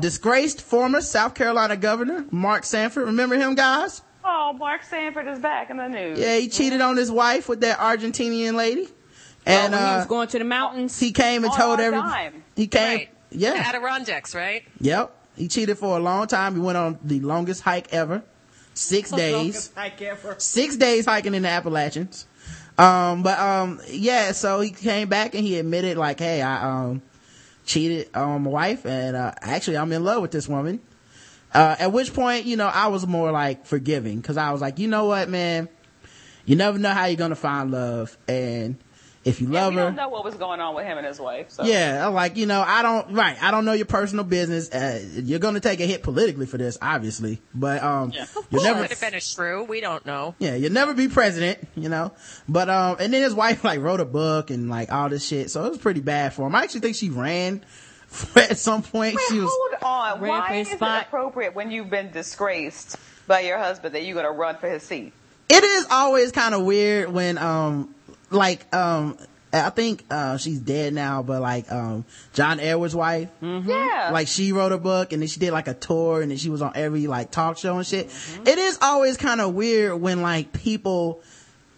disgraced 0.00 0.62
former 0.62 1.00
South 1.00 1.34
Carolina 1.34 1.76
governor 1.76 2.24
Mark 2.30 2.64
Sanford. 2.64 3.06
Remember 3.06 3.34
him, 3.36 3.56
guys? 3.56 4.02
Oh, 4.24 4.52
Mark 4.52 4.84
Sanford 4.84 5.26
is 5.26 5.40
back 5.40 5.70
in 5.70 5.78
the 5.78 5.88
news. 5.88 6.16
Yeah, 6.18 6.36
he 6.36 6.48
cheated 6.48 6.80
on 6.80 6.96
his 6.96 7.10
wife 7.10 7.48
with 7.48 7.62
that 7.62 7.78
Argentinian 7.78 8.54
lady, 8.54 8.86
and 9.46 9.72
when 9.72 9.82
he 9.82 9.88
uh, 9.88 9.96
was 9.98 10.06
going 10.06 10.28
to 10.28 10.38
the 10.38 10.44
mountains. 10.44 11.00
he 11.00 11.10
came 11.10 11.42
and 11.42 11.52
told 11.52 11.80
our 11.80 11.86
every. 11.86 11.98
dime. 11.98 12.44
He 12.54 12.68
came. 12.68 12.98
Right. 12.98 13.08
Yeah. 13.30 13.52
The 13.52 13.66
Adirondacks, 13.68 14.34
right? 14.34 14.64
Yep. 14.80 15.14
He 15.36 15.48
cheated 15.48 15.78
for 15.78 15.96
a 15.96 16.00
long 16.00 16.26
time. 16.26 16.54
He 16.54 16.60
went 16.60 16.76
on 16.78 16.98
the 17.02 17.20
longest 17.20 17.62
hike 17.62 17.92
ever. 17.92 18.22
Six 18.74 19.10
days. 19.12 19.70
Hike 19.76 20.02
ever. 20.02 20.36
Six 20.38 20.76
days 20.76 21.06
hiking 21.06 21.34
in 21.34 21.42
the 21.42 21.48
Appalachians. 21.48 22.26
Um, 22.76 23.22
but, 23.22 23.38
um, 23.38 23.80
yeah, 23.88 24.32
so 24.32 24.60
he 24.60 24.70
came 24.70 25.08
back 25.08 25.34
and 25.34 25.44
he 25.44 25.58
admitted 25.58 25.96
like, 25.96 26.20
hey, 26.20 26.42
I, 26.42 26.84
um, 26.84 27.02
cheated 27.66 28.08
on 28.14 28.44
my 28.44 28.50
wife 28.50 28.86
and, 28.86 29.16
uh, 29.16 29.32
actually 29.40 29.76
I'm 29.76 29.92
in 29.92 30.04
love 30.04 30.22
with 30.22 30.30
this 30.30 30.48
woman. 30.48 30.80
Uh, 31.52 31.74
at 31.78 31.92
which 31.92 32.14
point, 32.14 32.44
you 32.44 32.56
know, 32.56 32.68
I 32.68 32.86
was 32.86 33.06
more 33.06 33.32
like 33.32 33.66
forgiving 33.66 34.22
cause 34.22 34.36
I 34.36 34.52
was 34.52 34.60
like, 34.60 34.78
you 34.78 34.86
know 34.86 35.06
what, 35.06 35.28
man? 35.28 35.68
You 36.44 36.56
never 36.56 36.78
know 36.78 36.90
how 36.90 37.06
you're 37.06 37.16
gonna 37.16 37.34
find 37.34 37.70
love. 37.72 38.16
And 38.28 38.78
if 39.28 39.40
you 39.40 39.48
Yeah, 39.50 39.64
love 39.64 39.72
we 39.74 39.78
her. 39.78 39.84
don't 39.86 39.96
know 39.96 40.08
what 40.08 40.24
was 40.24 40.34
going 40.34 40.60
on 40.60 40.74
with 40.74 40.84
him 40.86 40.98
and 40.98 41.06
his 41.06 41.20
wife. 41.20 41.50
So. 41.50 41.64
Yeah, 41.64 42.06
I'm 42.06 42.14
like, 42.14 42.36
you 42.36 42.46
know, 42.46 42.60
I 42.66 42.82
don't, 42.82 43.12
right, 43.12 43.36
I 43.42 43.50
don't 43.50 43.64
know 43.64 43.72
your 43.72 43.86
personal 43.86 44.24
business. 44.24 44.70
Uh, 44.72 45.04
you're 45.22 45.38
gonna 45.38 45.60
take 45.60 45.80
a 45.80 45.86
hit 45.86 46.02
politically 46.02 46.46
for 46.46 46.56
this, 46.58 46.76
obviously. 46.82 47.40
But, 47.54 47.82
um, 47.82 48.12
you'll 48.12 48.26
Well, 48.50 48.62
never, 48.64 48.80
could 48.82 48.90
have 48.90 49.00
been 49.00 49.14
a 49.14 49.20
shrew. 49.20 49.64
We 49.64 49.80
don't 49.80 50.04
know. 50.06 50.34
yeah, 50.38 50.54
you'll 50.54 50.72
never 50.72 50.94
be 50.94 51.08
president, 51.08 51.58
you 51.76 51.88
know. 51.88 52.12
But, 52.48 52.68
um, 52.70 52.96
and 53.00 53.12
then 53.12 53.22
his 53.22 53.34
wife, 53.34 53.62
like, 53.64 53.80
wrote 53.80 54.00
a 54.00 54.04
book 54.04 54.50
and, 54.50 54.68
like, 54.70 54.90
all 54.92 55.08
this 55.08 55.26
shit. 55.26 55.50
So 55.50 55.64
it 55.64 55.70
was 55.70 55.78
pretty 55.78 56.00
bad 56.00 56.32
for 56.32 56.46
him. 56.46 56.54
I 56.54 56.62
actually 56.62 56.80
think 56.80 56.96
she 56.96 57.10
ran 57.10 57.62
at 58.36 58.56
some 58.58 58.82
point. 58.82 59.16
Wait, 59.16 59.24
she 59.28 59.38
was, 59.40 59.50
hold 59.52 59.82
on. 59.82 60.20
Ran 60.20 60.30
Why 60.30 60.54
is 60.56 60.68
spot. 60.68 61.02
it 61.02 61.06
appropriate 61.08 61.54
when 61.54 61.70
you've 61.70 61.90
been 61.90 62.10
disgraced 62.10 62.96
by 63.26 63.40
your 63.40 63.58
husband 63.58 63.94
that 63.94 64.04
you're 64.04 64.14
going 64.14 64.24
to 64.26 64.32
run 64.32 64.56
for 64.56 64.68
his 64.68 64.82
seat? 64.82 65.12
it 65.50 65.64
is 65.64 65.86
always 65.90 66.30
kind 66.30 66.54
of 66.54 66.62
weird 66.62 67.10
when, 67.10 67.38
um, 67.38 67.94
like, 68.30 68.72
um, 68.74 69.16
I 69.52 69.70
think, 69.70 70.04
uh, 70.10 70.36
she's 70.36 70.58
dead 70.60 70.92
now, 70.92 71.22
but 71.22 71.40
like, 71.40 71.70
um, 71.72 72.04
John 72.34 72.60
Edwards' 72.60 72.94
wife, 72.94 73.28
Yeah. 73.40 74.10
like 74.12 74.28
she 74.28 74.52
wrote 74.52 74.72
a 74.72 74.78
book 74.78 75.12
and 75.12 75.22
then 75.22 75.28
she 75.28 75.40
did 75.40 75.52
like 75.52 75.68
a 75.68 75.74
tour 75.74 76.20
and 76.20 76.30
then 76.30 76.38
she 76.38 76.50
was 76.50 76.60
on 76.60 76.72
every 76.74 77.06
like 77.06 77.30
talk 77.30 77.56
show 77.58 77.76
and 77.78 77.86
shit. 77.86 78.10
It 78.46 78.58
is 78.58 78.78
always 78.82 79.16
kind 79.16 79.40
of 79.40 79.54
weird 79.54 80.00
when 80.00 80.20
like 80.22 80.52
people 80.52 81.22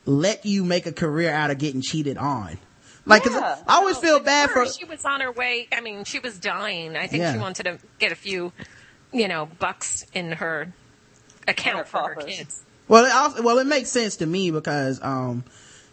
let 0.05 0.45
you 0.47 0.65
make 0.65 0.87
a 0.87 0.93
career 0.93 1.31
out 1.31 1.51
of 1.53 1.59
getting 1.59 1.81
cheated 1.83 2.17
on. 2.19 2.59
Like, 3.07 3.23
'cause 3.23 3.33
Yeah. 3.35 3.57
I 3.69 3.77
always 3.77 3.97
feel 3.99 4.19
bad 4.21 4.51
for, 4.51 4.61
Her, 4.61 4.67
she 4.67 4.85
was 4.85 5.05
on 5.05 5.21
her 5.21 5.31
way. 5.33 5.69
I 5.73 5.81
mean, 5.81 6.05
she 6.05 6.19
was 6.19 6.39
dying. 6.39 6.97
I 6.97 7.07
think 7.07 7.21
Yeah. 7.23 7.33
she 7.35 7.39
wanted 7.39 7.63
to 7.65 7.79
get 8.01 8.11
a 8.13 8.17
few, 8.17 8.53
you 9.13 9.29
know, 9.29 9.49
bucks 9.59 10.05
in 10.13 10.33
her 10.33 10.73
account 11.47 11.79
her 11.79 11.85
for 11.85 12.15
her 12.15 12.15
kids. 12.17 12.63
well, 12.89 13.05
it 13.05 13.13
also, 13.13 13.43
well, 13.43 13.59
it 13.59 13.67
makes 13.67 13.91
sense 13.91 14.17
to 14.17 14.27
me 14.27 14.51
because, 14.51 15.01
um, 15.03 15.45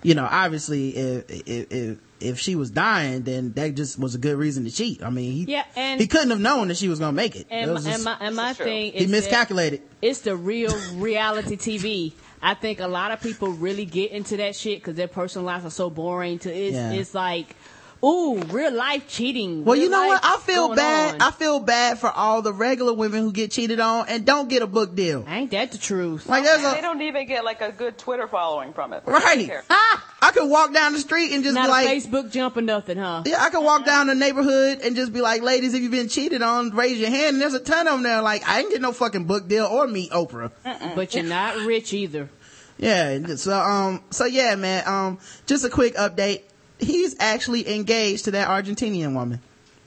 you 0.03 0.15
know, 0.15 0.28
obviously 0.30 0.90
if, 0.95 1.30
if, 1.30 1.72
if, 1.72 1.98
if 2.19 2.40
she 2.40 2.56
was 2.56 2.72
dying, 2.72 3.24
then 3.24 3.53
that 3.53 3.76
just 3.76 3.99
was 3.99 4.15
a 4.15 4.18
good 4.18 4.38
reason 4.38 4.64
to 4.65 4.72
cheat. 4.72 5.03
I 5.03 5.10
mean, 5.10 5.32
he, 5.34 5.52
Yeah, 5.52 5.65
and- 5.76 5.99
he 5.99 6.07
couldn't 6.07 6.30
have 6.32 6.40
known 6.40 6.68
that 6.69 6.78
she 6.78 6.88
was 6.90 6.99
going 6.99 7.11
to 7.11 7.15
make 7.15 7.36
it. 7.36 7.48
and, 7.49 7.69
It 7.69 7.74
was 7.74 7.86
and 7.86 8.03
my, 8.03 8.18
and 8.19 8.36
my 8.36 8.49
This 8.53 8.60
is 8.60 8.65
thing 8.65 8.91
he 8.94 8.98
is 8.99 9.06
that 9.06 9.11
miscalculated. 9.11 9.82
it's 10.02 10.22
the 10.22 10.36
real 10.36 10.76
reality 10.95 11.57
TV. 11.57 12.14
I 12.41 12.53
think 12.53 12.80
a 12.80 12.88
lot 12.88 13.11
of 13.11 13.19
people 13.22 13.49
really 13.49 13.86
get 13.86 14.11
into 14.11 14.38
that 14.38 14.56
shit 14.56 14.80
because 14.80 14.95
their 14.95 15.07
personal 15.07 15.45
lives 15.45 15.65
are 15.65 15.72
so 15.72 15.90
boring. 15.90 16.38
To 16.40 16.53
it's, 16.53 16.76
Yeah. 16.76 16.91
it's 16.94 17.14
like, 17.15 17.56
ooh, 18.03 18.40
real 18.49 18.72
life 18.74 19.07
cheating. 19.07 19.65
Well, 19.65 19.76
real 19.76 19.86
you 19.86 19.90
know 19.90 20.07
what? 20.07 20.22
I 20.24 20.38
feel 20.38 20.76
bad. 20.76 21.15
on. 21.15 21.22
I 21.22 21.32
feel 21.32 21.60
bad 21.60 21.99
for 21.99 22.10
all 22.10 22.41
the 22.41 22.53
regular 22.53 22.94
women 22.94 23.22
who 23.22 23.32
get 23.32 23.52
cheated 23.52 23.80
on 23.80 24.07
and 24.07 24.26
don't 24.26 24.49
get 24.49 24.61
a 24.61 24.68
book 24.68 24.95
deal. 24.95 25.26
Ain't 25.28 25.52
that 25.52 25.72
the 25.72 25.78
truth? 25.78 26.28
Like 26.28 26.44
there's 26.44 26.61
they 26.61 26.82
don't 26.82 27.02
even 27.02 27.28
get 27.28 27.44
like 27.44 27.61
a 27.61 27.72
good 27.72 27.98
Twitter 27.98 28.28
following 28.28 28.74
from 28.74 28.94
it. 28.94 29.03
right. 29.06 29.40
Here. 29.40 29.64
I 29.69 30.32
could 30.32 30.49
walk 30.49 30.74
down 30.74 30.94
the 30.94 30.99
street 30.99 31.32
and 31.32 31.44
just 31.44 31.56
Not 31.56 31.65
be 31.65 31.68
a 31.68 31.72
like, 31.72 31.88
Facebook 31.88 32.32
jump 32.32 32.57
or 32.57 32.61
nothing, 32.61 32.98
huh? 32.98 33.22
yeah, 33.26 33.38
I 33.40 33.49
could 33.49 33.64
walk 33.64 33.86
down 33.86 34.07
the 34.07 34.15
neighborhood 34.15 34.80
and 34.84 34.95
just 34.95 35.14
be 35.14 35.22
like, 35.22 35.41
ladies, 35.41 35.74
if 35.74 35.82
you've 35.82 35.91
been 35.91 36.10
cheated 36.10 36.41
on, 36.41 36.72
raise 36.72 36.99
your 36.99 37.10
hand. 37.10 37.36
And 37.36 37.41
there's 37.41 37.53
a 37.53 37.60
ton 37.60 37.88
of 37.88 37.94
them 37.94 38.03
there. 38.03 38.22
Like 38.22 38.48
I 38.48 38.60
ain't 38.61 38.72
get 38.72 38.82
no 38.82 38.91
fucking 38.91 39.26
book 39.26 39.48
deal 39.48 39.65
or 39.65 39.88
meet 39.88 40.11
Oprah. 40.11 40.52
But 40.95 41.14
you're 41.14 41.24
not 41.24 41.57
rich 41.65 41.94
either. 41.94 42.30
Yeah. 42.78 43.36
So 43.36 43.60
um. 43.60 44.03
So 44.11 44.26
yeah, 44.26 44.56
man. 44.56 44.84
Um. 44.88 45.19
Just 45.45 45.65
a 45.65 45.69
quick 45.69 45.95
update. 45.95 46.41
He's 46.80 47.16
actually 47.20 47.68
engaged 47.76 48.26
to 48.26 48.32
that 48.32 48.48
Argentinian 48.48 49.14
woman. 49.14 49.40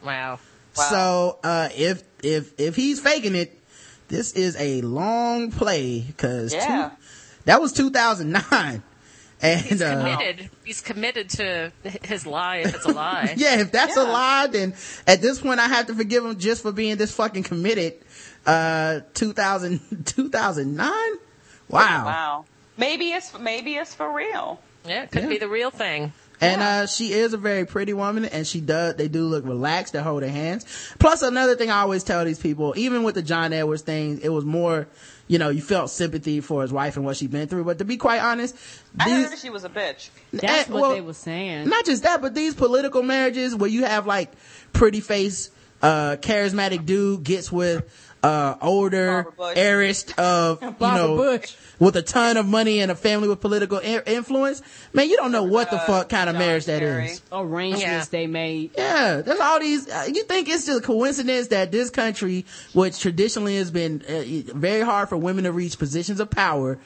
Wow. 0.05 0.39
Wow. 0.77 0.85
So 0.91 1.39
uh, 1.45 1.69
if 1.77 2.03
if 2.23 2.59
if 2.59 2.77
he's 2.77 3.01
faking 3.01 3.35
it, 3.35 3.59
this 4.09 4.33
is 4.33 4.57
a 4.59 4.81
long 4.83 5.51
play 5.53 6.01
because 6.01 6.53
Yeah. 6.55 6.91
that 7.45 7.61
was 7.61 7.73
2009, 7.73 8.83
and 9.43 9.61
He's 9.61 9.81
uh, 9.83 9.97
committed. 9.97 10.51
He's 10.65 10.81
committed 10.81 11.31
to 11.31 11.73
his 12.03 12.27
lie 12.27 12.59
if 12.59 12.75
it's 12.75 12.85
a 12.85 12.93
lie. 12.93 13.35
yeah, 13.37 13.61
if 13.61 13.71
that's 13.73 13.97
a 13.97 14.03
lie, 14.05 14.49
then 14.49 14.75
at 15.07 15.21
this 15.23 15.41
point 15.41 15.61
I 15.61 15.69
have 15.69 15.87
to 15.87 15.95
forgive 15.95 16.25
him 16.25 16.39
just 16.39 16.63
for 16.63 16.73
being 16.73 16.97
this 16.97 17.13
fucking 17.15 17.43
committed. 17.45 17.95
Uh, 18.47 19.01
2000 19.15 19.81
2009. 20.07 20.89
Wow. 21.69 22.05
Wow. 22.05 22.45
Maybe 22.77 23.11
it's 23.13 23.39
maybe 23.39 23.75
it's 23.75 23.95
for 23.95 24.11
real. 24.13 24.61
Yeah, 24.87 25.03
it 25.03 25.11
could 25.11 25.23
Yeah. 25.25 25.29
be 25.29 25.39
the 25.39 25.49
real 25.49 25.71
thing. 25.71 26.13
And 26.41 26.63
uh 26.63 26.87
she 26.87 27.13
is 27.13 27.33
a 27.33 27.37
very 27.37 27.67
pretty 27.67 27.93
woman 27.93 28.25
and 28.25 28.47
she 28.47 28.61
does 28.61 28.95
they 28.95 29.09
do 29.09 29.25
look 29.25 29.45
relaxed, 29.45 29.93
they 29.93 30.01
hold 30.01 30.23
their 30.23 30.31
hands. 30.31 30.65
Plus 30.99 31.23
another 31.23 31.55
thing 31.57 31.71
I 31.71 31.81
always 31.81 32.03
tell 32.03 32.25
these 32.25 32.39
people, 32.39 32.75
even 32.77 33.03
with 33.03 33.15
the 33.15 33.23
John 33.23 33.53
Edwards 33.53 33.83
thing, 33.83 34.21
it 34.23 34.31
was 34.31 34.45
more, 34.45 34.89
you 35.29 35.39
know, 35.39 35.51
you 35.51 35.61
felt 35.61 35.91
sympathy 35.91 36.41
for 36.41 36.63
his 36.63 36.73
wife 36.73 36.97
and 36.97 37.05
what 37.05 37.17
she'd 37.17 37.31
been 37.31 37.49
through. 37.49 37.65
But 37.65 37.79
to 37.79 37.85
be 37.85 37.97
quite 37.97 38.21
honest, 38.21 38.57
I 38.99 39.11
heard 39.11 39.39
she 39.39 39.51
was 39.51 39.65
a 39.65 39.69
bitch. 39.69 40.11
That's 40.33 40.69
eh, 40.69 40.73
what 40.73 40.83
well, 40.83 40.93
they 40.93 41.01
were 41.01 41.13
saying. 41.13 41.69
Not 41.69 41.85
just 41.85 42.03
that, 42.05 42.23
but 42.23 42.35
these 42.35 42.55
political 42.55 43.03
marriages 43.03 43.55
where 43.55 43.71
you 43.71 43.85
have 43.85 44.07
like 44.07 44.33
pretty 44.73 45.01
face, 45.01 45.51
uh, 45.83 46.17
charismatic 46.21 46.87
dude 46.87 47.23
gets 47.23 47.53
with, 47.53 48.10
uh, 48.23 48.55
older 48.61 49.23
Barbara 49.37 49.53
heiress 49.57 50.05
of, 50.19 50.61
you 50.63 50.71
know, 50.81 51.17
Bush. 51.17 51.55
with 51.79 51.97
a 51.97 52.03
ton 52.03 52.37
of 52.37 52.47
money 52.47 52.81
and 52.81 52.91
a 52.91 52.95
family 52.95 53.29
with 53.29 53.41
political 53.41 53.79
in- 53.79 54.03
influence. 54.07 54.61
Man, 54.93 55.09
you 55.09 55.17
don't 55.17 55.33
know 55.33 55.45
what 55.45 55.71
the 55.71 55.77
Uh, 55.77 55.87
fuck 55.87 56.09
kind 56.11 56.29
of 56.29 56.35
John 56.35 56.41
marriage 56.47 56.67
that 56.67 56.81
Kerry. 56.81 57.07
is. 57.07 57.23
Arrangements 57.33 57.83
Yeah. 57.83 58.05
they 58.11 58.27
made. 58.27 58.71
Yeah, 58.77 59.23
there's 59.23 59.41
all 59.41 59.59
these. 59.61 59.89
Uh, 59.89 60.07
you 60.13 60.25
think 60.25 60.49
it's 60.49 60.67
just 60.67 60.81
a 60.81 60.87
coincidence 60.87 61.49
that 61.49 61.73
this 61.73 61.89
country, 61.91 62.45
which 62.75 63.01
traditionally 63.01 63.57
has 63.57 63.71
been 63.71 64.03
uh, 64.09 64.53
very 64.57 64.83
hard 64.83 65.09
for 65.09 65.17
women 65.17 65.45
to 65.45 65.53
reach 65.53 65.79
positions 65.79 66.21
of 66.21 66.29
power, 66.31 66.79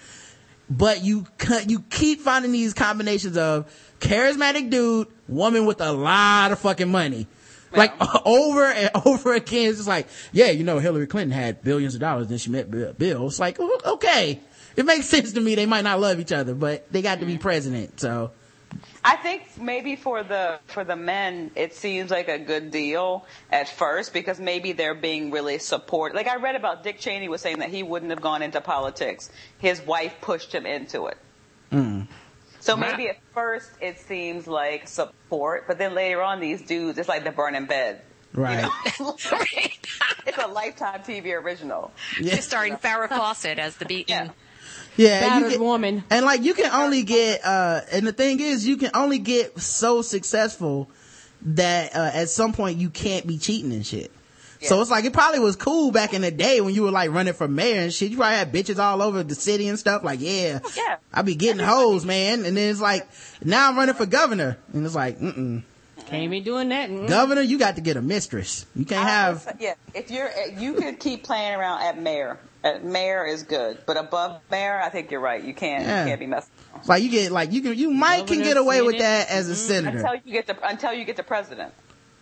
but 0.71 1.03
you 1.03 1.27
you 1.67 1.81
keep 1.91 2.21
finding 2.21 2.53
these 2.53 2.75
combinations 2.75 3.37
of 3.37 3.67
charismatic 4.01 4.71
dude, 4.71 5.09
woman 5.29 5.67
with 5.67 5.81
a 5.81 5.93
lot 5.93 6.53
of 6.53 6.59
fucking 6.61 6.91
money. 6.91 7.27
Like 7.77 7.95
over 8.27 8.65
and 8.65 8.91
over 9.05 9.35
again, 9.35 9.69
it's 9.69 9.79
just 9.79 9.89
like, 9.89 10.09
yeah, 10.33 10.51
you 10.51 10.65
know, 10.65 10.79
Hillary 10.79 11.07
Clinton 11.07 11.37
had 11.37 11.63
billions 11.63 11.95
of 11.95 12.01
dollars, 12.01 12.29
then 12.29 12.39
she 12.39 12.51
met 12.51 12.71
Bill. 12.71 12.93
Bill. 12.93 13.27
It's 13.27 13.41
like, 13.41 13.57
oh, 13.61 13.81
okay, 13.87 14.41
it 14.77 14.85
makes 14.85 15.07
sense 15.11 15.33
to 15.33 15.41
me. 15.41 15.55
They 15.55 15.67
might 15.67 15.85
not 15.85 16.01
love 16.01 16.21
each 16.21 16.33
other, 16.33 16.55
but 16.55 16.91
they 16.93 17.03
got 17.03 17.21
to 17.21 17.27
be 17.27 17.39
president. 17.39 18.01
So 18.01 18.31
I 19.05 19.17
think 19.17 19.43
maybe 19.61 19.97
for 19.97 20.23
the 20.23 20.59
for 20.67 20.85
the 20.85 20.97
men, 20.97 21.51
it 21.55 21.75
seems 21.75 22.11
like 22.11 22.29
a 22.29 22.39
good 22.39 22.71
deal 22.71 23.27
at 23.51 23.69
first 23.69 24.13
because 24.13 24.41
maybe 24.41 24.73
they're 24.73 24.95
being 24.95 25.31
really 25.31 25.59
supported. 25.59 26.17
Like 26.17 26.29
I 26.29 26.37
read 26.37 26.57
about 26.57 26.83
Dick 26.83 26.99
Cheney 26.99 27.29
was 27.29 27.41
saying 27.41 27.59
that 27.59 27.71
he 27.71 27.83
wouldn't 27.83 28.11
have 28.11 28.21
gone 28.23 28.43
into 28.43 28.61
politics. 28.61 29.31
His 29.59 29.81
wife 29.83 30.15
pushed 30.21 30.55
him 30.55 30.67
into 30.67 31.07
it. 31.07 31.19
Hmm. 31.71 32.03
So 32.65 32.77
maybe 32.79 33.09
at 33.09 33.19
first 33.35 33.69
it 33.83 34.01
seems 34.01 34.47
like 34.47 34.89
support, 34.89 35.67
but 35.67 35.77
then 35.77 35.95
later 35.95 36.23
on, 36.23 36.41
these 36.41 36.63
dudes, 36.63 36.99
it's 36.99 37.11
like 37.11 37.23
the 37.23 37.31
burning 37.31 37.67
bed. 37.67 38.01
right. 38.33 38.69
It's 40.27 40.39
a 40.39 40.47
lifetime 40.47 41.01
TV 41.03 41.39
original. 41.39 41.93
Yeah. 42.19 42.37
Starring 42.37 42.77
Farrah 42.77 43.09
Fawcett 43.11 43.59
as 43.59 43.77
the 43.77 43.85
beaten. 43.85 44.27
Yeah. 44.27 44.31
Yeah, 44.97 45.09
and 45.09 45.21
battered 45.21 45.53
you 45.53 45.59
can, 45.59 45.67
woman. 45.67 46.05
and 46.09 46.25
like 46.25 46.43
you 46.43 46.55
can 46.55 46.73
only 46.73 47.03
get, 47.03 47.45
uh, 47.45 47.83
and 47.93 48.07
the 48.07 48.13
thing 48.13 48.41
is, 48.41 48.67
you 48.67 48.79
can 48.79 48.93
only 48.95 49.19
get 49.19 49.61
so 49.61 50.01
successful 50.01 50.89
that 51.43 51.95
uh, 51.95 52.11
at 52.15 52.31
some 52.31 52.55
point 52.55 52.79
you 52.79 52.89
can't 52.89 53.27
be 53.27 53.37
cheating 53.37 53.73
and 53.73 53.85
shit. 53.85 54.11
So 54.69 54.81
it's 54.81 54.91
like 54.91 55.05
it 55.05 55.13
probably 55.13 55.41
was 55.41 55.57
cool 55.57 55.91
back 55.91 56.15
in 56.15 56.23
the 56.23 56.31
day 56.31 56.61
when 56.61 56.75
you 56.75 56.83
were 56.83 56.91
like 56.91 57.11
running 57.11 57.35
for 57.35 57.49
mayor 57.49 57.81
and 57.83 57.93
shit. 57.93 58.11
You 58.11 58.17
probably 58.17 58.37
had 58.37 58.53
bitches 58.53 58.79
all 58.79 59.03
over 59.03 59.23
the 59.23 59.35
city 59.35 59.69
and 59.69 59.79
stuff. 59.79 60.05
Like, 60.05 60.21
yeah, 60.21 60.61
Yeah. 60.77 60.97
I 61.13 61.23
be 61.23 61.35
getting 61.35 61.63
hoes, 61.65 62.05
man. 62.05 62.45
And 62.45 62.57
then 62.57 62.71
it's 62.71 62.81
like, 62.81 63.07
now 63.45 63.69
I'm 63.69 63.77
running 63.77 63.95
for 63.95 64.07
governor, 64.07 64.59
and 64.73 64.85
it's 64.85 64.95
like, 64.95 65.19
mm-mm. 65.19 65.63
Can't 66.07 66.31
be 66.31 66.41
doing 66.41 66.69
that. 66.69 66.91
Mm. 66.91 67.09
governor, 67.09 67.41
you 67.41 67.59
got 67.59 67.77
to 67.77 67.81
get 67.81 67.97
a 67.97 68.03
mistress. 68.03 68.67
You 68.77 68.85
can't 68.85 69.07
I 69.07 69.09
have. 69.09 69.47
would 69.47 69.59
say- 69.61 69.65
yeah. 69.65 69.75
If 69.95 70.11
you're, 70.11 70.31
you 70.59 70.75
could 70.75 70.99
keep 71.01 71.23
playing 71.25 71.55
around 71.55 71.83
at 71.83 71.99
mayor. 72.01 72.39
At 72.63 72.83
mayor 72.85 73.27
is 73.27 73.43
good, 73.43 73.79
but 73.87 73.97
above 73.99 74.41
mayor, 74.51 74.81
I 74.81 74.89
think 74.89 75.11
you're 75.11 75.21
right. 75.21 75.43
You 75.43 75.53
can't, 75.53 75.85
Yeah. 75.85 76.03
you 76.05 76.09
can't 76.09 76.21
be 76.21 76.27
messing. 76.27 76.51
Like 76.87 77.03
you 77.03 77.11
get 77.11 77.31
like 77.31 77.53
you 77.53 77.61
can 77.61 77.75
you 77.77 77.91
might 77.91 78.27
can 78.27 78.39
get 78.43 78.57
away 78.57 78.81
with 78.83 78.99
that 78.99 79.29
as 79.31 79.49
a 79.49 79.55
senator. 79.57 79.99
Until 79.99 80.15
you 80.25 80.33
get 80.33 80.47
to, 80.47 80.69
until 80.69 80.93
you 80.95 81.05
get 81.05 81.17
to 81.17 81.23
president. 81.23 81.73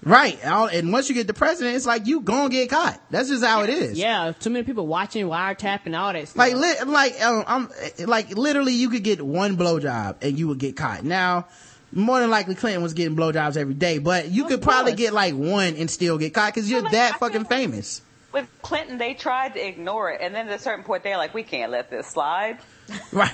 Right. 0.03 0.39
And 0.45 0.93
once 0.93 1.09
you 1.09 1.15
get 1.15 1.27
the 1.27 1.35
president, 1.35 1.77
it's 1.77 1.87
like 1.87 2.07
you 2.07 2.21
gonna 2.21 2.49
get 2.49 2.71
caught. 2.71 3.01
That's 3.11 3.29
just 3.29 3.45
how 3.45 3.63
it 3.63 3.71
is. 3.71 3.97
Yeah, 3.99 4.33
too 4.39 4.51
many 4.51 4.65
people 4.65 4.87
watching, 4.87 5.27
wiretapping, 5.27 5.97
all 5.99 6.13
that 6.13 6.29
stuff. 6.29 6.37
Like, 6.37 6.55
li- 6.55 6.93
like, 6.93 7.23
um, 7.23 7.45
I'm, 7.47 7.69
like, 8.07 8.37
literally, 8.37 8.73
you 8.73 8.91
could 8.91 9.05
get 9.05 9.23
one 9.23 9.57
blowjob 9.57 10.17
and 10.23 10.39
you 10.39 10.49
would 10.49 10.59
get 10.59 10.77
caught. 10.77 11.05
Now, 11.05 11.47
more 11.93 12.19
than 12.21 12.31
likely, 12.31 12.55
Clinton 12.55 12.83
was 12.83 12.95
getting 12.95 13.17
blowjobs 13.17 13.57
every 13.57 13.75
day, 13.75 13.99
but 13.99 14.29
you 14.29 14.45
Of 14.45 14.51
could 14.51 14.63
probably 14.63 14.95
get 14.95 15.13
like 15.13 15.35
one 15.35 15.77
and 15.77 15.91
still 15.91 16.19
get 16.19 16.35
caught 16.35 16.53
because 16.55 16.71
you're 16.71 16.83
like, 16.83 16.93
that 16.93 17.15
I 17.15 17.19
fucking 17.19 17.45
famous. 17.45 18.03
With 18.33 18.49
Clinton, 18.63 18.97
they 18.97 19.13
tried 19.13 19.55
to 19.55 19.65
ignore 19.67 20.11
it, 20.11 20.21
and 20.23 20.35
then 20.35 20.49
at 20.49 20.59
a 20.59 20.63
certain 20.63 20.85
point, 20.85 21.03
they're 21.03 21.19
like, 21.19 21.35
"We 21.35 21.43
can't 21.43 21.71
let 21.71 21.91
this 21.91 22.07
slide." 22.07 22.59
Right. 23.13 23.31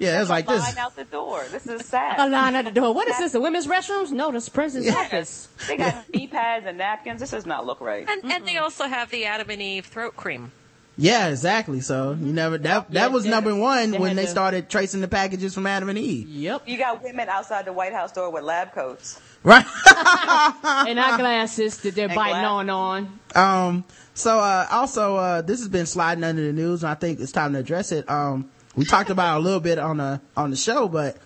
yeah, 0.00 0.16
it 0.16 0.20
was 0.20 0.30
like 0.30 0.46
this. 0.46 0.60
Line 0.62 0.78
out 0.78 0.96
the 0.96 1.04
door. 1.04 1.44
This 1.50 1.66
is 1.66 1.80
a 1.80 1.84
sad. 1.84 2.18
line 2.30 2.54
at 2.54 2.64
the 2.64 2.70
door. 2.72 2.92
What 2.94 3.08
is 3.08 3.18
this? 3.18 3.32
The 3.32 3.40
women's 3.40 3.66
restrooms? 3.66 4.10
No, 4.10 4.30
this 4.32 4.44
is 4.44 4.48
president's 4.48 4.92
Yeah. 4.94 5.00
office. 5.02 5.48
They 5.68 5.76
got 5.76 6.08
knee 6.12 6.26
pads 6.26 6.66
and 6.66 6.78
napkins. 6.78 7.20
This 7.20 7.30
does 7.30 7.46
not 7.46 7.64
look 7.66 7.80
right. 7.80 8.06
And, 8.08 8.24
and 8.30 8.46
they 8.46 8.56
also 8.58 8.86
have 8.86 9.10
the 9.10 9.24
Adam 9.26 9.50
and 9.50 9.62
Eve 9.62 9.86
throat 9.86 10.16
cream. 10.16 10.50
Yeah, 10.98 11.28
exactly. 11.28 11.80
So 11.80 12.12
you 12.20 12.32
never, 12.34 12.58
that, 12.58 12.86
Yeah, 12.90 13.00
that 13.00 13.12
was 13.12 13.24
number 13.24 13.54
one 13.56 13.92
they 13.92 13.98
when 13.98 14.14
they 14.16 14.24
to- 14.24 14.30
started 14.30 14.68
tracing 14.68 15.00
the 15.00 15.08
packages 15.08 15.54
from 15.54 15.66
Adam 15.66 15.88
and 15.88 15.96
Eve. 15.98 16.28
Yep. 16.28 16.68
You 16.68 16.76
got 16.76 17.02
women 17.02 17.28
outside 17.28 17.64
the 17.64 17.72
White 17.72 17.92
House 17.94 18.12
door 18.12 18.30
with 18.30 18.44
lab 18.44 18.72
coats. 18.74 19.20
Right. 19.42 19.64
and 20.86 21.00
eyeglasses 21.00 21.78
that 21.78 21.94
they're 21.94 22.06
And 22.06 22.14
biting 22.14 22.34
glass. 22.42 22.44
on 22.44 22.70
on. 22.70 23.20
Um, 23.34 23.84
so, 24.14 24.38
uh, 24.38 24.66
also, 24.70 25.16
uh, 25.16 25.42
this 25.42 25.60
has 25.60 25.68
been 25.68 25.86
sliding 25.86 26.22
under 26.24 26.44
the 26.44 26.52
news 26.52 26.82
and 26.84 26.90
I 26.90 26.94
think 26.94 27.18
it's 27.20 27.32
time 27.32 27.54
to 27.54 27.58
address 27.60 27.90
it. 27.92 28.08
Um, 28.10 28.50
we 28.76 28.84
talked 28.84 29.10
about 29.10 29.36
it 29.36 29.40
a 29.40 29.42
little 29.44 29.60
bit 29.60 29.78
on 29.78 29.98
the, 29.98 30.20
on 30.36 30.50
the 30.50 30.56
show, 30.56 30.88
but, 30.88 31.16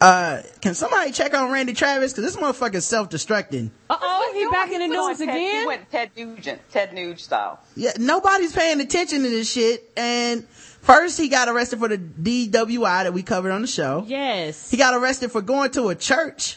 uh, 0.00 0.40
can 0.62 0.74
somebody 0.74 1.12
check 1.12 1.34
on 1.34 1.50
Randy 1.50 1.74
Travis? 1.74 2.14
Cause 2.14 2.24
this 2.24 2.36
motherfucker's 2.36 2.86
self-destructing. 2.86 3.70
Uh 3.90 3.96
oh, 4.00 4.32
he 4.34 4.48
back 4.48 4.72
in 4.72 4.80
the 4.80 4.86
news 4.88 5.18
Ted- 5.18 5.28
He 5.60 5.66
went 5.66 5.90
Ted 5.90 6.10
Nugent, 6.16 6.60
Ted 6.70 6.94
Nugent 6.94 7.20
style. 7.20 7.60
Yeah, 7.76 7.92
nobody's 7.98 8.52
paying 8.54 8.80
attention 8.80 9.22
to 9.24 9.28
this 9.28 9.52
shit. 9.52 9.90
And 9.98 10.46
first 10.48 11.18
he 11.18 11.28
got 11.28 11.48
arrested 11.48 11.80
for 11.80 11.88
the 11.88 11.98
DWI 11.98 13.02
that 13.04 13.12
we 13.12 13.22
covered 13.22 13.50
on 13.50 13.60
the 13.60 13.66
show. 13.68 14.04
Yes. 14.06 14.70
He 14.70 14.78
got 14.78 14.94
arrested 14.94 15.32
for 15.32 15.42
going 15.42 15.70
to 15.72 15.88
a 15.90 15.94
church 15.94 16.56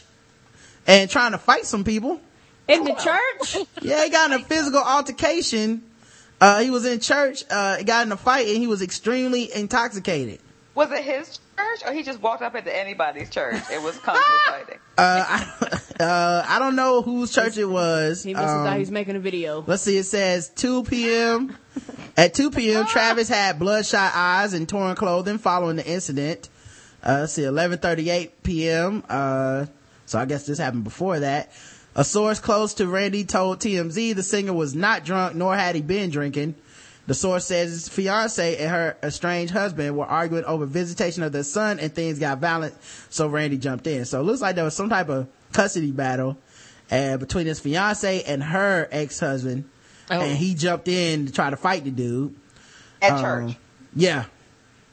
and 0.86 1.10
trying 1.10 1.32
to 1.32 1.38
fight 1.38 1.66
some 1.66 1.84
people. 1.84 2.20
In 2.66 2.84
the 2.84 2.94
church? 2.94 3.66
Yeah, 3.82 4.04
he 4.04 4.10
got 4.10 4.32
in 4.32 4.40
a 4.40 4.42
physical 4.44 4.80
altercation. 4.80 5.82
Uh, 6.40 6.60
he 6.60 6.70
was 6.70 6.84
in 6.84 7.00
church, 7.00 7.44
uh, 7.50 7.82
got 7.82 8.06
in 8.06 8.12
a 8.12 8.16
fight 8.16 8.48
and 8.48 8.56
he 8.58 8.66
was 8.66 8.82
extremely 8.82 9.52
intoxicated. 9.54 10.40
Was 10.74 10.90
it 10.90 11.04
his 11.04 11.38
church, 11.56 11.82
or 11.86 11.92
he 11.92 12.02
just 12.02 12.20
walked 12.20 12.42
up 12.42 12.56
into 12.56 12.76
anybody's 12.76 13.30
church? 13.30 13.62
It 13.72 13.80
was 13.80 13.96
kung 13.98 14.16
fu 14.16 14.50
fighting. 14.50 14.78
Uh, 14.98 15.24
I, 15.28 16.02
uh, 16.02 16.44
I 16.48 16.58
don't 16.58 16.74
know 16.74 17.00
whose 17.00 17.32
church 17.32 17.56
it 17.56 17.64
was. 17.64 18.24
He 18.24 18.34
must 18.34 18.46
have 18.48 18.58
Um, 18.58 18.64
thought 18.66 18.74
he 18.74 18.80
was 18.80 18.90
making 18.90 19.14
a 19.14 19.20
video. 19.20 19.62
Let's 19.64 19.84
see, 19.84 19.96
it 19.96 20.04
says 20.04 20.48
2 20.56 20.82
p.m. 20.84 21.56
At 22.16 22.34
2 22.34 22.50
p.m., 22.50 22.86
Travis 22.86 23.28
had 23.28 23.58
bloodshot 23.60 24.12
eyes 24.14 24.52
and 24.52 24.68
torn 24.68 24.96
clothing 24.96 25.38
following 25.38 25.76
the 25.76 25.86
incident. 25.86 26.48
Uh, 27.06 27.18
let's 27.20 27.34
see, 27.34 27.42
11.38 27.42 28.30
p.m. 28.42 29.04
Uh, 29.08 29.66
so 30.06 30.18
I 30.18 30.24
guess 30.24 30.44
this 30.46 30.58
happened 30.58 30.84
before 30.84 31.20
that. 31.20 31.52
A 31.96 32.04
source 32.04 32.40
close 32.40 32.74
to 32.74 32.86
Randy 32.88 33.24
told 33.24 33.60
TMZ 33.60 34.14
the 34.16 34.22
singer 34.22 34.52
was 34.52 34.74
not 34.74 35.04
drunk 35.04 35.34
nor 35.36 35.56
had 35.56 35.74
he 35.74 35.82
been 35.82 36.10
drinking. 36.10 36.56
The 37.06 37.14
source 37.14 37.44
says 37.46 37.70
his 37.70 37.88
fiance 37.88 38.56
and 38.56 38.70
her 38.70 38.96
estranged 39.02 39.52
husband 39.52 39.96
were 39.96 40.06
arguing 40.06 40.44
over 40.44 40.64
visitation 40.66 41.22
of 41.22 41.32
their 41.32 41.42
son 41.42 41.78
and 41.78 41.94
things 41.94 42.18
got 42.18 42.38
violent, 42.38 42.74
so 43.10 43.28
Randy 43.28 43.58
jumped 43.58 43.86
in. 43.86 44.06
So 44.06 44.20
it 44.20 44.24
looks 44.24 44.40
like 44.40 44.54
there 44.56 44.64
was 44.64 44.74
some 44.74 44.88
type 44.88 45.08
of 45.10 45.28
custody 45.52 45.90
battle 45.92 46.36
uh, 46.90 47.18
between 47.18 47.46
his 47.46 47.60
fiance 47.60 48.22
and 48.22 48.42
her 48.42 48.88
ex-husband, 48.90 49.64
Oh. 50.10 50.20
and 50.20 50.36
he 50.36 50.54
jumped 50.54 50.88
in 50.88 51.26
to 51.26 51.32
try 51.32 51.50
to 51.50 51.56
fight 51.56 51.84
the 51.84 51.90
dude. 51.90 52.34
At 53.02 53.12
Um, 53.12 53.20
church. 53.48 53.56
Yeah. 53.94 54.24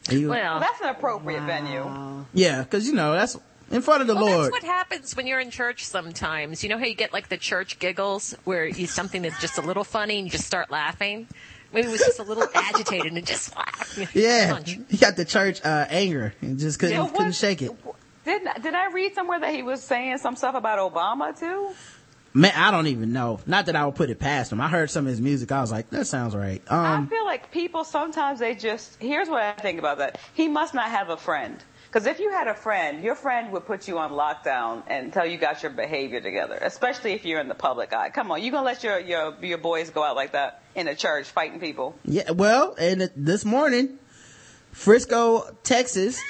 Was- 0.09 0.19
Well, 0.19 0.29
Well, 0.29 0.59
that's 0.59 0.81
an 0.81 0.89
appropriate 0.89 1.43
venue. 1.43 2.25
yeah, 2.33 2.63
cause 2.65 2.85
you 2.85 2.93
know, 2.93 3.13
that's 3.13 3.37
in 3.71 3.81
front 3.81 4.01
of 4.01 4.07
the 4.07 4.15
well, 4.15 4.25
Lord. 4.25 4.43
that's 4.45 4.51
what 4.51 4.63
happens 4.63 5.15
when 5.15 5.27
you're 5.27 5.39
in 5.39 5.49
church 5.51 5.83
sometimes. 5.85 6.63
You 6.63 6.69
know 6.69 6.77
how 6.77 6.85
you 6.85 6.93
get 6.95 7.13
like 7.13 7.29
the 7.29 7.37
church 7.37 7.79
giggles 7.79 8.35
where 8.43 8.65
you 8.65 8.87
something 8.87 9.21
that's 9.21 9.39
just 9.41 9.57
a 9.57 9.61
little 9.61 9.83
funny 9.83 10.17
and 10.17 10.25
you 10.27 10.31
just 10.31 10.45
start 10.45 10.69
laughing? 10.71 11.27
Maybe 11.73 11.87
it 11.87 11.91
was 11.91 12.01
just 12.01 12.19
a 12.19 12.23
little 12.23 12.47
agitated 12.55 13.13
and 13.13 13.25
just 13.25 13.55
laughed. 13.55 13.97
yeah. 14.15 14.51
punch. 14.53 14.77
He 14.89 14.97
got 14.97 15.15
the 15.15 15.25
church, 15.25 15.61
uh, 15.63 15.85
anger 15.89 16.33
and 16.41 16.59
just 16.59 16.79
couldn't, 16.79 16.95
Yeah, 16.95 17.03
what- 17.03 17.13
couldn't 17.15 17.33
shake 17.35 17.61
it. 17.61 17.71
Did 18.23 18.43
did 18.61 18.75
I 18.75 18.91
read 18.91 19.15
somewhere 19.15 19.39
that 19.39 19.51
he 19.53 19.63
was 19.63 19.81
saying 19.81 20.19
some 20.19 20.35
stuff 20.35 20.53
about 20.53 20.77
Obama 20.93 21.37
too? 21.37 21.71
Man, 22.33 22.53
I 22.55 22.69
don't 22.71 22.87
even 22.87 23.11
know. 23.11 23.39
Not 23.45 23.65
that 23.65 23.75
I 23.75 23.85
would 23.85 23.95
put 23.95 24.09
it 24.09 24.19
past 24.19 24.51
him. 24.51 24.61
I 24.61 24.67
heard 24.69 24.89
some 24.91 25.05
of 25.05 25.09
his 25.09 25.19
music. 25.19 25.51
I 25.51 25.59
was 25.59 25.71
like, 25.71 25.89
that 25.89 26.05
sounds 26.07 26.33
right. 26.35 26.61
I 26.69 26.95
Um, 26.95 27.07
feel 27.07 27.25
like 27.25 27.51
people 27.51 27.83
sometimes 27.83 28.39
they 28.39 28.53
just. 28.55 28.95
Here's 29.01 29.27
what 29.27 29.41
I 29.41 29.53
think 29.53 29.79
about 29.79 29.97
that. 29.97 30.19
He 30.33 30.47
must 30.47 30.73
not 30.73 30.89
have 30.89 31.09
a 31.09 31.17
friend. 31.17 31.61
Because 31.91 32.07
if 32.07 32.19
you 32.19 32.31
had 32.31 32.47
a 32.47 32.53
friend, 32.53 33.03
your 33.03 33.15
friend 33.15 33.51
would 33.51 33.65
put 33.65 33.85
you 33.85 33.99
on 33.99 34.11
lockdown 34.11 34.89
until 34.89 35.25
you 35.25 35.37
got 35.37 35.61
your 35.61 35.73
behavior 35.73 36.21
together. 36.21 36.57
Especially 36.61 37.11
if 37.11 37.25
you're 37.25 37.41
in 37.41 37.49
the 37.49 37.55
public 37.55 37.91
eye. 37.91 38.09
Come 38.11 38.31
on, 38.31 38.41
you 38.41 38.49
gonna 38.49 38.65
let 38.65 38.81
your 38.81 38.97
your 38.97 39.35
your 39.41 39.57
boys 39.57 39.89
go 39.89 40.01
out 40.01 40.15
like 40.15 40.31
that 40.31 40.63
in 40.73 40.87
a 40.87 40.95
church 40.95 41.27
fighting 41.27 41.59
people? 41.59 41.93
yeah, 42.05 42.31
well, 42.31 42.75
and 42.79 43.11
this 43.17 43.43
morning, 43.43 43.99
Frisco, 44.71 45.53
Texas, 45.63 46.21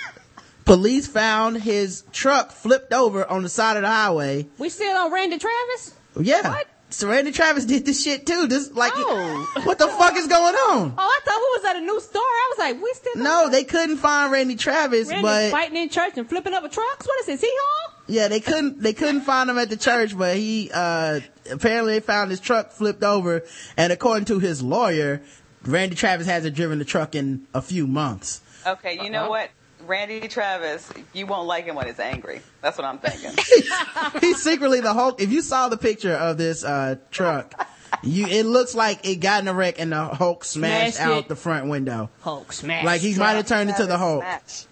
police 0.66 1.06
found 1.06 1.62
his 1.62 2.06
truck 2.12 2.52
flipped 2.52 2.92
over 2.92 3.24
on 3.24 3.44
the 3.44 3.50
side 3.50 3.78
of 3.78 3.84
the 3.84 3.88
highway. 3.88 4.48
We 4.58 4.70
still 4.70 4.98
on 4.98 5.14
Randy 5.14 5.38
Travis? 5.38 5.94
Yeah. 6.20 6.42
So 6.42 6.62
Randy 7.02 7.32
Travis 7.32 7.66
did 7.66 7.86
this 7.86 8.04
shit 8.04 8.26
too. 8.26 8.48
This 8.48 8.72
like, 8.72 8.92
Oh. 8.96 9.52
what 9.64 9.78
the 9.80 9.88
fuck 9.88 10.16
is 10.16 10.28
going 10.28 10.56
on? 10.56 10.94
Oh, 10.98 11.00
I 11.00 11.20
thought 11.26 11.38
we 11.38 11.60
was 11.60 11.66
at 11.66 11.76
a 11.78 11.82
new 11.82 12.00
store. 12.00 12.22
I 12.22 12.54
was 12.56 12.60
like, 12.60 12.82
we 12.84 12.94
still 12.94 13.24
No, 13.24 13.50
they 13.50 13.64
couldn't 13.64 13.98
find 13.98 14.32
Randy 14.32 14.56
Travis, 14.56 15.10
Randy 15.10 15.22
but 15.24 15.52
fighting 15.52 15.78
in 15.78 15.90
church 15.90 16.14
and 16.18 16.28
flipping 16.28 16.54
up 16.54 16.64
a 16.64 16.70
trucks. 16.70 17.08
What 17.08 17.20
is 17.22 17.26
this? 17.28 17.42
He 17.42 17.50
home? 17.52 17.96
yeah, 18.08 18.28
they 18.28 18.40
couldn't 18.40 18.82
they 18.82 18.94
couldn't 18.94 19.22
find 19.22 19.50
him 19.50 19.58
at 19.58 19.70
the 19.70 19.78
church, 19.78 20.18
but 20.18 20.36
he 20.36 20.70
uh 20.74 21.22
apparently 21.52 21.94
they 21.94 22.00
found 22.02 22.30
his 22.30 22.40
truck 22.40 22.72
flipped 22.72 23.04
over, 23.04 23.44
and 23.78 23.94
according 23.94 24.26
to 24.26 24.40
his 24.40 24.62
lawyer, 24.62 25.22
Randy 25.64 25.96
Travis 25.96 26.28
hasn't 26.28 26.56
driven 26.56 26.80
the 26.80 26.86
truck 26.86 27.16
in 27.16 27.48
a 27.54 27.62
few 27.62 27.88
months. 27.88 28.42
Okay, 28.66 29.00
you 29.02 29.10
know 29.10 29.30
what? 29.30 29.50
Randy 29.86 30.28
Travis, 30.28 30.92
you 31.14 31.26
won't 31.26 31.48
like 31.48 31.66
him 31.66 31.76
when 31.76 31.88
he's 31.88 32.00
angry. 32.00 32.42
That's 32.62 32.78
what 32.78 32.86
I'm 32.86 33.00
thinking. 33.00 33.32
He's 34.22 34.42
secretly 34.42 34.80
the 34.82 34.94
Hulk. 34.94 35.22
If 35.22 35.32
you 35.32 35.42
saw 35.42 35.70
the 35.70 35.78
picture 35.78 36.14
of 36.14 36.38
this 36.38 36.64
uh 36.64 36.96
truck, 37.10 37.68
you 38.04 38.28
it 38.28 38.46
looks 38.46 38.76
like 38.76 39.06
it 39.08 39.16
got 39.18 39.42
in 39.42 39.48
a 39.48 39.54
wreck 39.54 39.80
and 39.80 39.92
the 39.92 40.04
Hulk 40.06 40.44
smashed, 40.46 40.96
Smashed 40.98 41.00
out 41.10 41.24
it. 41.24 41.28
the 41.28 41.36
front 41.36 41.68
window. 41.70 42.10
Hulk 42.22 42.54
smash. 42.54 42.86
Like 42.86 43.02
he 43.02 43.16
might 43.16 43.34
have 43.34 43.48
turned 43.48 43.70
into 43.70 43.86
the 43.86 43.98
Hulk. 43.98 44.22
Match. 44.22 44.66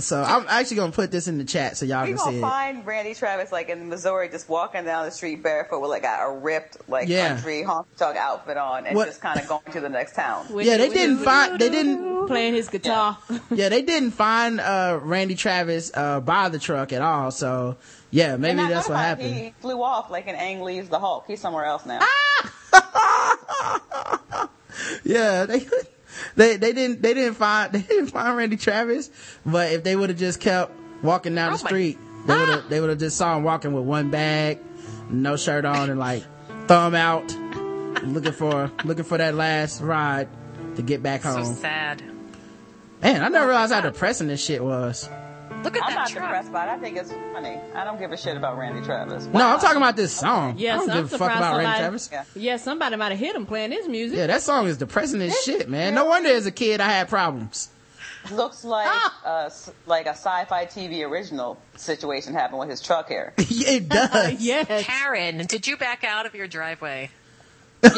So 0.00 0.22
I'm 0.22 0.46
actually 0.48 0.76
gonna 0.78 0.92
put 0.92 1.10
this 1.10 1.28
in 1.28 1.38
the 1.38 1.44
chat 1.44 1.76
so 1.76 1.84
y'all 1.86 2.02
We 2.02 2.08
can 2.08 2.16
gonna 2.16 2.30
see 2.32 2.38
it. 2.38 2.40
find 2.40 2.86
Randy 2.86 3.14
Travis 3.14 3.52
like 3.52 3.68
in 3.68 3.88
Missouri, 3.88 4.28
just 4.28 4.48
walking 4.48 4.84
down 4.84 5.04
the 5.04 5.10
street 5.10 5.42
barefoot 5.42 5.80
with 5.80 5.90
like 5.90 6.04
a, 6.04 6.18
a 6.26 6.38
ripped 6.38 6.76
like 6.88 7.08
Yeah. 7.08 7.28
country 7.34 7.62
honky 7.66 7.86
tonk 7.96 8.16
outfit 8.16 8.56
on, 8.56 8.86
and 8.86 8.96
What- 8.96 9.06
just 9.08 9.20
kind 9.20 9.38
of 9.40 9.48
going 9.48 9.62
to 9.72 9.80
the 9.80 9.88
next 9.88 10.14
town. 10.14 10.46
With- 10.52 10.66
Yeah, 10.66 10.76
they 10.76 10.88
didn't 10.88 11.18
find. 11.18 11.58
They 11.58 11.68
didn't. 11.68 12.26
playing 12.28 12.54
his 12.54 12.68
guitar. 12.68 13.18
Yeah, 13.50 13.68
they 13.68 13.82
didn't 13.82 14.12
find 14.12 14.60
uh 14.60 14.98
Randy 15.02 15.34
Travis 15.34 15.90
uh 15.94 16.20
by 16.20 16.48
the 16.48 16.58
truck 16.58 16.92
at 16.92 17.02
all. 17.02 17.30
So 17.32 17.76
yeah, 18.10 18.36
maybe 18.36 18.58
that's 18.58 18.88
what 18.88 18.98
happened. 18.98 19.34
He 19.34 19.54
flew 19.60 19.82
off 19.82 20.10
like 20.10 20.28
an 20.28 20.36
Ang 20.36 20.62
Lee's 20.62 20.88
The 20.88 20.98
Hulk. 21.00 21.24
He's 21.26 21.40
somewhere 21.40 21.64
else 21.64 21.84
now. 21.86 22.00
Yeah, 25.04 25.44
they 25.46 25.66
they 26.36 26.56
they 26.56 26.72
didn't 26.72 27.02
they 27.02 27.14
didn't 27.14 27.34
find 27.34 27.72
they 27.72 27.82
didn't 27.82 28.08
find 28.08 28.36
Randy 28.36 28.56
Travis. 28.56 29.10
But 29.44 29.72
if 29.72 29.84
they 29.84 29.96
would 29.96 30.10
have 30.10 30.18
just 30.18 30.40
kept 30.40 30.72
walking 31.02 31.34
down 31.34 31.52
the 31.52 31.58
Oh 31.58 31.62
my- 31.62 31.68
street, 31.68 31.98
they 32.26 32.34
would 32.38 32.48
have 32.48 32.68
they 32.68 32.80
would 32.80 32.90
have 32.90 32.98
just 32.98 33.16
saw 33.16 33.36
him 33.36 33.42
walking 33.44 33.72
with 33.72 33.84
one 33.84 34.10
bag, 34.10 34.58
no 35.10 35.36
shirt 35.36 35.64
on, 35.64 35.90
and 35.90 35.98
like 35.98 36.24
thumb 36.68 36.94
out, 36.94 37.28
looking 38.04 38.32
for 38.32 38.70
looking 38.84 39.04
for 39.04 39.18
that 39.18 39.34
last 39.34 39.80
ride 39.80 40.28
to 40.76 40.82
get 40.82 41.02
back 41.02 41.22
home. 41.22 41.44
So 41.44 41.52
sad. 41.54 42.02
Man, 43.02 43.20
I 43.22 43.28
never 43.28 43.46
oh 43.46 43.48
realized 43.48 43.72
how 43.72 43.80
depressing 43.80 44.28
this 44.28 44.42
shit 44.44 44.62
was. 44.62 45.08
Look 45.62 45.76
at 45.76 45.82
I'm 45.84 45.90
that 45.90 45.94
not 45.96 46.08
truck. 46.10 46.24
depressed 46.24 46.52
by 46.52 46.66
it. 46.66 46.70
I 46.70 46.78
think 46.78 46.96
it's 46.96 47.12
funny. 47.32 47.58
I 47.74 47.84
don't 47.84 47.98
give 47.98 48.12
a 48.12 48.16
shit 48.16 48.36
about 48.36 48.58
Randy 48.58 48.82
Travis. 48.84 49.26
No, 49.26 49.46
I'm 49.46 49.60
talking 49.60 49.76
about 49.76 49.96
this 49.96 50.12
song. 50.14 50.54
Yes, 50.58 50.74
I 50.74 50.86
don't 50.86 50.90
I'm 50.90 50.98
a 50.98 51.02
fuck 51.02 51.10
surprised 51.10 51.36
about 51.38 51.56
Randy 51.58 51.64
somebody- 51.64 51.80
Travis. 51.80 52.08
Yeah. 52.12 52.24
Yeah, 52.34 52.56
somebody 52.56 52.96
might 52.96 53.10
have 53.12 53.18
hit 53.18 53.36
him 53.36 53.46
playing 53.46 53.72
his 53.72 53.88
music. 53.88 54.18
Yeah, 54.18 54.26
that 54.28 54.42
song 54.42 54.66
is 54.66 54.76
depressing 54.76 55.20
as 55.22 55.40
shit, 55.42 55.68
man. 55.68 55.94
No 55.94 56.04
wonder 56.06 56.30
as 56.30 56.46
a 56.46 56.50
kid 56.50 56.80
I 56.80 56.88
had 56.88 57.08
problems. 57.08 57.68
Looks 58.30 58.62
like 58.64 58.86
uh, 59.24 59.50
like 59.86 60.06
a 60.06 60.10
sci-fi 60.10 60.66
TV 60.66 61.04
original 61.08 61.60
situation 61.76 62.34
happened 62.34 62.60
with 62.60 62.70
his 62.70 62.80
truck 62.80 63.08
here. 63.08 63.32
it 63.38 63.88
does. 63.88 64.40
yes. 64.40 64.84
Karen, 64.84 65.44
did 65.46 65.66
you 65.66 65.76
back 65.76 66.04
out 66.04 66.24
of 66.26 66.34
your 66.34 66.46
driveway? 66.46 67.10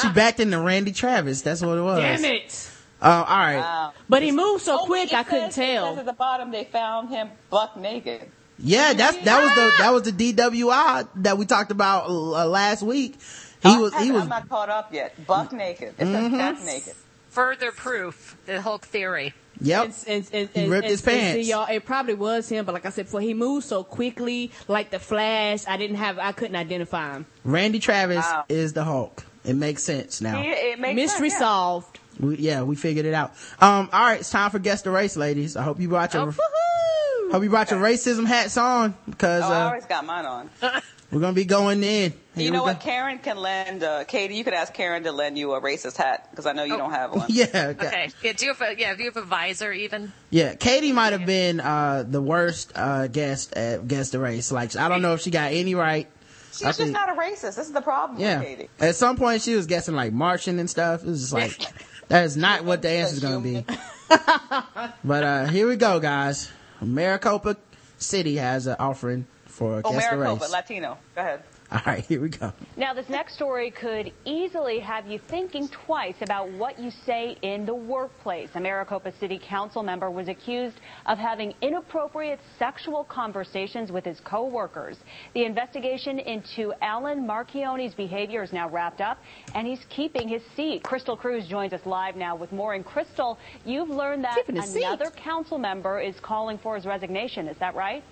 She 0.00 0.08
backed 0.10 0.40
into 0.40 0.60
Randy 0.60 0.92
Travis. 0.92 1.42
That's 1.42 1.62
what 1.62 1.78
it 1.78 1.82
was. 1.82 1.98
Damn 2.00 2.24
it. 2.24 2.70
Uh, 3.00 3.24
all 3.28 3.36
right. 3.36 3.56
Wow. 3.58 3.92
But 4.08 4.22
he 4.22 4.32
moved 4.32 4.62
so 4.64 4.80
Oh, 4.80 4.86
quick 4.86 5.12
it 5.12 5.14
I 5.18 5.22
couldn't 5.22 5.52
says- 5.52 5.58
it 5.58 5.74
tell. 5.74 5.98
at 5.98 6.06
the 6.06 6.12
bottom 6.12 6.50
they 6.50 6.64
found 6.64 7.10
him 7.10 7.30
buck 7.50 7.76
naked. 7.76 8.30
Yeah, 8.58 8.94
that's 8.94 9.18
that 9.18 9.42
was 9.42 9.54
the 9.54 9.72
that 9.78 9.92
was 9.92 10.02
the 10.04 10.12
DWI 10.12 11.08
that 11.16 11.36
we 11.36 11.44
talked 11.44 11.70
about 11.70 12.06
uh, 12.08 12.46
last 12.46 12.82
week. 12.82 13.16
He 13.62 13.76
was 13.76 13.94
he 13.96 14.10
was 14.10 14.22
I'm 14.22 14.28
not 14.30 14.48
caught 14.48 14.70
up 14.70 14.92
yet. 14.94 15.26
Buck 15.26 15.52
naked. 15.52 15.94
It 15.98 16.06
says 16.06 16.30
half 16.32 16.64
naked. 16.64 16.94
Further 17.30 17.70
proof, 17.70 18.34
the 18.46 18.62
Hulk 18.62 18.86
theory. 18.86 19.34
yep. 19.60 19.92
And, 20.06 20.26
and, 20.32 20.48
and, 20.54 20.64
He 20.64 20.70
ripped 20.70 20.84
and- 20.84 20.90
his 20.90 21.00
and 21.06 21.10
pants. 21.20 21.44
See, 21.44 21.50
y'all, 21.50 21.66
it 21.70 21.84
probably 21.84 22.14
was 22.14 22.48
him, 22.48 22.64
but 22.64 22.72
like 22.72 22.86
I 22.86 22.90
said 22.90 23.04
before, 23.04 23.20
he 23.20 23.34
moved 23.34 23.66
so 23.66 23.84
quickly, 23.84 24.52
like 24.68 24.88
the 24.90 24.98
Flash. 24.98 25.66
I 25.68 25.76
didn't 25.76 25.96
have, 25.96 26.18
I 26.18 26.32
couldn't 26.32 26.56
identify 26.56 27.12
him. 27.12 27.26
Randy 27.44 27.78
Travis 27.78 28.24
Wow. 28.24 28.46
is 28.48 28.72
the 28.72 28.84
Hulk. 28.84 29.22
It 29.44 29.54
makes 29.54 29.82
sense 29.82 30.22
now. 30.22 30.40
It, 30.40 30.46
it 30.46 30.80
makes 30.80 30.96
Mystery 30.96 31.28
sense, 31.28 31.40
yeah. 31.42 31.46
solved. 31.46 31.98
We, 32.18 32.36
yeah, 32.36 32.62
we 32.62 32.76
figured 32.76 33.06
it 33.06 33.14
out. 33.14 33.32
Um, 33.60 33.88
all 33.92 34.00
right, 34.04 34.20
it's 34.20 34.30
time 34.30 34.50
for 34.50 34.58
guess 34.58 34.82
the 34.82 34.90
race, 34.90 35.16
ladies. 35.16 35.56
I 35.56 35.62
hope 35.62 35.80
you 35.80 35.88
brought 35.88 36.14
your 36.14 36.28
Oh, 36.28 37.28
hope 37.32 37.42
you 37.42 37.50
brought 37.50 37.70
your 37.70 37.80
racism 37.80 38.26
hats 38.26 38.56
on 38.56 38.94
because 39.08 39.42
Oh, 39.42 39.52
I 39.52 39.60
uh, 39.62 39.66
always 39.66 39.84
got 39.86 40.06
mine 40.06 40.24
on. 40.26 40.50
we're 41.10 41.20
gonna 41.20 41.32
be 41.32 41.44
going 41.44 41.82
in. 41.82 42.12
Here 42.34 42.44
you 42.44 42.50
know 42.50 42.62
what? 42.62 42.80
Karen 42.80 43.18
can 43.18 43.36
lend. 43.38 43.82
Uh, 43.82 44.04
Katie, 44.04 44.36
you 44.36 44.44
could 44.44 44.54
ask 44.54 44.72
Karen 44.72 45.02
to 45.04 45.12
lend 45.12 45.36
you 45.38 45.52
a 45.54 45.60
racist 45.60 45.96
hat 45.96 46.28
because 46.30 46.46
I 46.46 46.52
know 46.52 46.64
you 46.64 46.74
Oh. 46.74 46.78
don't 46.78 46.90
have 46.92 47.12
one. 47.16 47.26
Yeah, 47.28 47.74
Okay. 47.78 48.10
Yeah, 48.22 48.32
do 48.34 48.46
you 48.46 48.52
have 48.54 48.60
a, 48.62 48.78
yeah, 48.78 48.94
do 48.94 49.02
you 49.02 49.10
have 49.10 49.16
a 49.16 49.26
visor 49.26 49.72
even? 49.72 50.12
yeah. 50.30 50.54
Katie 50.54 50.92
might 50.92 51.12
have 51.12 51.26
been 51.26 51.60
uh 51.60 52.04
the 52.08 52.22
worst 52.22 52.72
uh 52.76 53.08
guest 53.08 53.54
at 53.56 53.86
guess 53.88 54.10
the 54.10 54.20
race. 54.20 54.52
Like 54.52 54.76
I 54.76 54.88
don't 54.88 55.02
know 55.02 55.14
if 55.14 55.20
she 55.22 55.30
got 55.30 55.52
any 55.52 55.74
right. 55.74 56.08
She's 56.52 56.62
I 56.62 56.68
just 56.68 56.78
think- 56.78 56.92
not 56.92 57.10
a 57.10 57.12
racist. 57.20 57.56
This 57.56 57.66
is 57.66 57.72
the 57.72 57.82
problem 57.82 58.20
Yeah. 58.20 58.38
with 58.38 58.46
Katie. 58.48 58.70
At 58.80 58.94
some 58.94 59.16
point, 59.16 59.42
she 59.42 59.54
was 59.56 59.66
guessing 59.66 59.94
like 59.94 60.12
Martian 60.12 60.58
and 60.58 60.70
stuff. 60.70 61.02
It 61.02 61.08
was 61.08 61.20
just 61.20 61.32
like 61.32 61.58
that 62.08 62.24
is 62.24 62.36
not 62.36 62.64
what 62.64 62.82
the 62.82 62.88
answer 62.90 63.14
is 63.14 63.20
gonna 63.20 63.40
be. 63.40 63.64
but 65.04 65.24
uh 65.24 65.46
here 65.46 65.68
we 65.68 65.76
go, 65.76 65.98
guys. 66.00 66.50
Maricopa 66.80 67.56
City 67.98 68.36
has 68.36 68.66
an 68.66 68.76
offering 68.78 69.26
for 69.46 69.80
Oh, 69.84 69.92
guess 69.92 70.10
the 70.10 70.16
Maricopa, 70.16 70.42
race. 70.42 70.52
Latino. 70.52 70.98
Go 71.14 71.20
ahead. 71.22 71.42
All 71.72 71.80
right, 71.84 72.04
here 72.04 72.20
we 72.20 72.28
go. 72.28 72.52
Now, 72.76 72.94
this 72.94 73.08
next 73.08 73.34
story 73.34 73.72
could 73.72 74.12
easily 74.24 74.78
have 74.78 75.04
you 75.08 75.18
thinking 75.18 75.68
twice 75.68 76.14
about 76.20 76.48
what 76.52 76.78
you 76.78 76.92
say 77.04 77.36
in 77.42 77.66
the 77.66 77.74
workplace. 77.74 78.50
A 78.54 78.60
Maricopa 78.60 79.12
City 79.18 79.40
Council 79.42 79.82
member 79.82 80.08
was 80.08 80.28
accused 80.28 80.76
of 81.06 81.18
having 81.18 81.54
inappropriate 81.62 82.38
sexual 82.56 83.02
conversations 83.02 83.90
with 83.90 84.04
his 84.04 84.20
co-workers. 84.20 84.96
The 85.34 85.44
investigation 85.44 86.20
into 86.20 86.72
Alan 86.82 87.26
Marchione's 87.26 87.94
behavior 87.96 88.44
is 88.44 88.52
now 88.52 88.68
wrapped 88.68 89.00
up, 89.00 89.18
and 89.56 89.66
he's 89.66 89.84
keeping 89.88 90.28
his 90.28 90.42
seat. 90.54 90.84
Crystal 90.84 91.16
Cruz 91.16 91.48
joins 91.48 91.72
us 91.72 91.84
live 91.84 92.14
now 92.14 92.36
with 92.36 92.52
more. 92.52 92.74
And 92.74 92.84
Crystal, 92.84 93.38
you've 93.64 93.90
learned 93.90 94.22
that 94.22 94.36
Keeping 94.36 94.56
his 94.62 94.70
seat. 94.70 94.84
another 94.84 95.10
council 95.10 95.58
member 95.58 96.00
is 96.00 96.14
calling 96.20 96.58
for 96.58 96.76
his 96.76 96.86
resignation. 96.86 97.48
Is 97.48 97.56
that 97.58 97.74
right? 97.74 98.04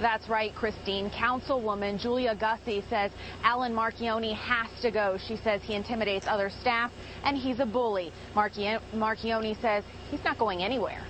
That's 0.00 0.30
right, 0.30 0.54
Christine. 0.54 1.10
Councilwoman 1.10 2.00
Julia 2.00 2.34
Gussie 2.34 2.82
says 2.88 3.10
Alan 3.42 3.74
Marchione 3.74 4.34
has 4.34 4.68
to 4.80 4.90
go. 4.90 5.18
She 5.28 5.36
says 5.36 5.60
he 5.62 5.74
intimidates 5.74 6.26
other 6.26 6.48
staff 6.48 6.90
and 7.22 7.36
he's 7.36 7.60
a 7.60 7.66
bully. 7.66 8.10
Marchio- 8.34 8.80
Marchione 8.94 9.60
says 9.60 9.84
he's 10.10 10.24
not 10.24 10.38
going 10.38 10.62
anywhere. 10.62 11.04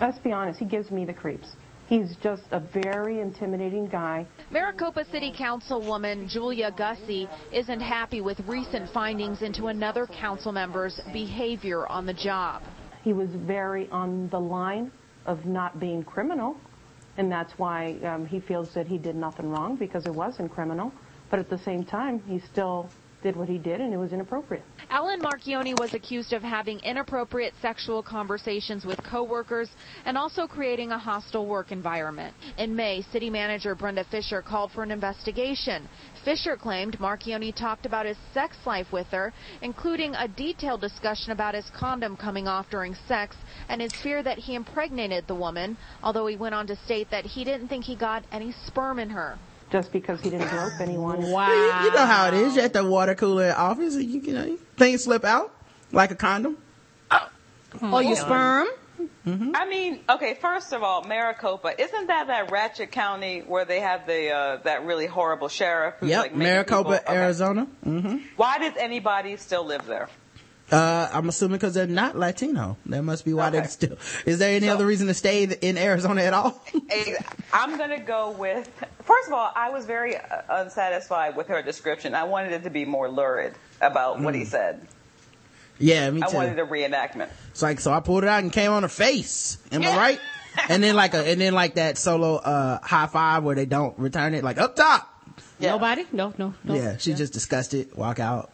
Let's 0.00 0.18
be 0.18 0.30
honest, 0.30 0.60
he 0.60 0.64
gives 0.64 0.92
me 0.92 1.04
the 1.04 1.12
creeps. 1.12 1.48
He's 1.88 2.16
just 2.22 2.42
a 2.52 2.60
very 2.60 3.20
intimidating 3.20 3.86
guy. 3.86 4.26
Maricopa 4.50 5.04
City 5.10 5.32
Councilwoman 5.36 6.28
Julia 6.28 6.72
Gussie 6.76 7.28
isn't 7.52 7.80
happy 7.80 8.20
with 8.20 8.38
recent 8.46 8.90
findings 8.90 9.42
into 9.42 9.66
another 9.68 10.06
council 10.06 10.52
member's 10.52 11.00
behavior 11.12 11.86
on 11.88 12.06
the 12.06 12.14
job. 12.14 12.62
He 13.02 13.12
was 13.12 13.28
very 13.34 13.88
on 13.90 14.28
the 14.30 14.38
line 14.40 14.92
of 15.26 15.46
not 15.46 15.78
being 15.80 16.02
criminal, 16.02 16.56
and 17.16 17.30
that's 17.30 17.52
why 17.58 17.96
um, 18.04 18.26
he 18.26 18.40
feels 18.40 18.72
that 18.74 18.86
he 18.86 18.98
did 18.98 19.16
nothing 19.16 19.48
wrong 19.48 19.76
because 19.76 20.06
it 20.06 20.14
wasn't 20.14 20.52
criminal. 20.52 20.92
But 21.30 21.40
at 21.40 21.50
the 21.50 21.58
same 21.58 21.84
time, 21.84 22.20
he 22.26 22.38
still 22.38 22.90
did 23.22 23.34
what 23.34 23.48
he 23.48 23.58
did, 23.58 23.80
and 23.80 23.92
it 23.92 23.96
was 23.96 24.12
inappropriate. 24.12 24.62
Alan 24.90 25.20
Marchione 25.20 25.76
was 25.76 25.94
accused 25.94 26.32
of 26.32 26.42
having 26.42 26.78
inappropriate 26.80 27.54
sexual 27.60 28.02
conversations 28.02 28.84
with 28.84 29.02
coworkers 29.02 29.68
and 30.04 30.16
also 30.16 30.46
creating 30.46 30.92
a 30.92 30.98
hostile 30.98 31.46
work 31.46 31.72
environment. 31.72 32.34
In 32.58 32.76
May, 32.76 33.02
city 33.10 33.30
manager 33.30 33.74
Brenda 33.74 34.04
Fisher 34.10 34.42
called 34.42 34.70
for 34.72 34.84
an 34.84 34.90
investigation. 34.90 35.88
Fisher 36.26 36.56
claimed 36.56 36.98
Marchione 36.98 37.54
talked 37.54 37.86
about 37.86 38.04
his 38.04 38.16
sex 38.34 38.56
life 38.66 38.92
with 38.92 39.06
her, 39.12 39.32
including 39.62 40.12
a 40.16 40.26
detailed 40.26 40.80
discussion 40.80 41.30
about 41.30 41.54
his 41.54 41.70
condom 41.70 42.16
coming 42.16 42.48
off 42.48 42.68
during 42.68 42.96
sex 43.06 43.36
and 43.68 43.80
his 43.80 43.92
fear 43.92 44.24
that 44.24 44.36
he 44.36 44.56
impregnated 44.56 45.28
the 45.28 45.36
woman, 45.36 45.76
although 46.02 46.26
he 46.26 46.34
went 46.34 46.52
on 46.52 46.66
to 46.66 46.74
state 46.84 47.08
that 47.12 47.24
he 47.24 47.44
didn't 47.44 47.68
think 47.68 47.84
he 47.84 47.94
got 47.94 48.24
any 48.32 48.52
sperm 48.66 48.98
in 48.98 49.08
her. 49.08 49.38
Just 49.70 49.92
because 49.92 50.20
he 50.20 50.30
didn't 50.30 50.48
grope 50.48 50.80
anyone. 50.80 51.30
Wow. 51.30 51.48
You, 51.48 51.86
you 51.86 51.94
know 51.94 52.06
how 52.06 52.26
it 52.26 52.34
is. 52.34 52.56
You're 52.56 52.64
at 52.64 52.72
the 52.72 52.84
water 52.84 53.14
cooler 53.14 53.54
office, 53.56 53.94
you, 53.94 54.20
you 54.20 54.32
know 54.32 54.58
things 54.76 55.04
slip 55.04 55.24
out 55.24 55.54
like 55.92 56.10
a 56.10 56.16
condom. 56.16 56.58
Oh, 57.08 57.28
oh 57.82 58.00
your 58.00 58.16
sperm? 58.16 58.66
I 59.26 59.66
mean, 59.68 60.00
okay. 60.08 60.34
First 60.34 60.72
of 60.72 60.82
all, 60.82 61.02
Maricopa 61.04 61.80
isn't 61.80 62.06
that 62.06 62.28
that 62.28 62.50
Ratchet 62.50 62.92
County 62.92 63.40
where 63.40 63.64
they 63.64 63.80
have 63.80 64.06
the 64.06 64.30
uh, 64.30 64.56
that 64.64 64.84
really 64.84 65.06
horrible 65.06 65.48
sheriff? 65.48 65.94
Who's 66.00 66.10
Yep, 66.10 66.22
like 66.22 66.34
Maricopa, 66.34 66.98
people- 66.98 67.12
okay. 67.12 67.16
Arizona. 67.22 67.64
hmm 67.84 68.16
Why 68.36 68.58
does 68.58 68.74
anybody 68.78 69.36
still 69.36 69.64
live 69.64 69.86
there? 69.86 70.08
Uh, 70.70 71.08
I'm 71.12 71.28
assuming 71.28 71.58
because 71.58 71.74
they're 71.74 71.86
not 71.86 72.16
Latino. 72.16 72.76
That 72.86 73.02
must 73.02 73.24
be 73.24 73.32
why 73.32 73.48
Okay. 73.48 73.60
they 73.60 73.66
still. 73.68 73.96
Is 74.26 74.40
there 74.40 74.56
any 74.56 74.66
So- 74.66 74.74
other 74.74 74.84
reason 74.86 75.06
to 75.06 75.14
stay 75.14 75.44
in 75.44 75.78
Arizona 75.78 76.22
at 76.22 76.34
all? 76.34 76.60
I'm 77.52 77.78
gonna 77.78 78.00
go 78.00 78.30
with. 78.32 78.68
First 79.04 79.28
of 79.28 79.34
all, 79.34 79.52
I 79.54 79.70
was 79.70 79.86
very 79.86 80.16
uh, 80.16 80.22
unsatisfied 80.48 81.36
with 81.36 81.46
her 81.48 81.62
description. 81.62 82.14
I 82.16 82.24
wanted 82.24 82.52
it 82.52 82.64
to 82.64 82.70
be 82.70 82.84
more 82.84 83.08
lurid 83.08 83.54
about 83.80 84.20
what 84.20 84.34
he 84.34 84.42
Mm. 84.42 84.46
said. 84.48 84.88
Yeah, 85.78 86.10
me 86.10 86.20
too. 86.20 86.26
I 86.28 86.34
wanted 86.34 86.58
a 86.58 86.64
reenactment. 86.66 87.28
It's 87.50 87.62
like 87.62 87.80
so 87.80 87.92
I 87.92 88.00
pulled 88.00 88.24
it 88.24 88.28
out 88.28 88.42
and 88.42 88.52
came 88.52 88.70
on 88.72 88.82
her 88.82 88.88
face. 88.88 89.58
Am 89.72 89.82
I 89.82 89.86
Yeah. 89.86 89.96
right? 89.96 90.20
and 90.68 90.82
then 90.82 90.94
like 90.94 91.14
a 91.14 91.26
and 91.30 91.40
then 91.40 91.52
like 91.54 91.74
that 91.74 91.98
solo 91.98 92.36
uh 92.36 92.78
high 92.82 93.06
five 93.06 93.44
where 93.44 93.54
they 93.54 93.66
don't 93.66 93.98
return 93.98 94.34
it 94.34 94.42
like 94.44 94.58
up 94.58 94.76
top. 94.76 95.12
Yeah. 95.58 95.72
Nobody? 95.72 96.06
No, 96.12 96.32
no, 96.38 96.54
no. 96.64 96.74
Yeah, 96.74 96.96
she 96.98 97.14
just 97.14 97.32
disgusted, 97.32 97.88
it, 97.88 97.96
walk 97.96 98.18
out. 98.20 98.50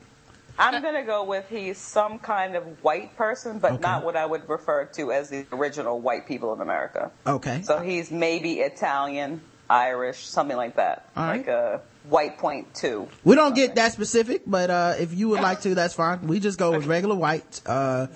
I'm 0.58 0.82
gonna 0.82 1.04
go 1.04 1.24
with 1.24 1.48
he's 1.48 1.78
some 1.78 2.18
kind 2.18 2.54
of 2.56 2.64
white 2.84 3.16
person, 3.16 3.58
but 3.58 3.72
Okay. 3.72 3.80
not 3.82 4.04
what 4.04 4.16
I 4.16 4.26
would 4.26 4.48
refer 4.48 4.84
to 4.84 5.10
as 5.10 5.30
the 5.30 5.46
original 5.52 6.00
white 6.00 6.26
people 6.28 6.52
of 6.52 6.60
America. 6.60 7.10
Okay. 7.26 7.62
So 7.62 7.78
he's 7.80 8.10
maybe 8.10 8.60
Italian, 8.60 9.40
Irish, 9.70 10.26
something 10.26 10.56
like 10.56 10.76
that, 10.76 11.08
All 11.16 11.24
right. 11.24 11.38
like 11.38 11.48
a 11.48 11.80
white 12.04 12.38
point 12.38 12.74
two. 12.74 13.08
We 13.24 13.34
don't 13.36 13.54
get 13.54 13.74
that 13.76 13.92
specific, 13.92 14.42
but 14.46 14.70
uh 14.70 14.94
if 14.98 15.14
you 15.14 15.28
would 15.30 15.40
like 15.40 15.60
to, 15.62 15.74
that's 15.74 15.94
fine. 15.94 16.26
We 16.26 16.40
just 16.40 16.58
go 16.58 16.72
with 16.72 16.86
regular 16.86 17.14
white, 17.14 17.60
uh 17.66 18.06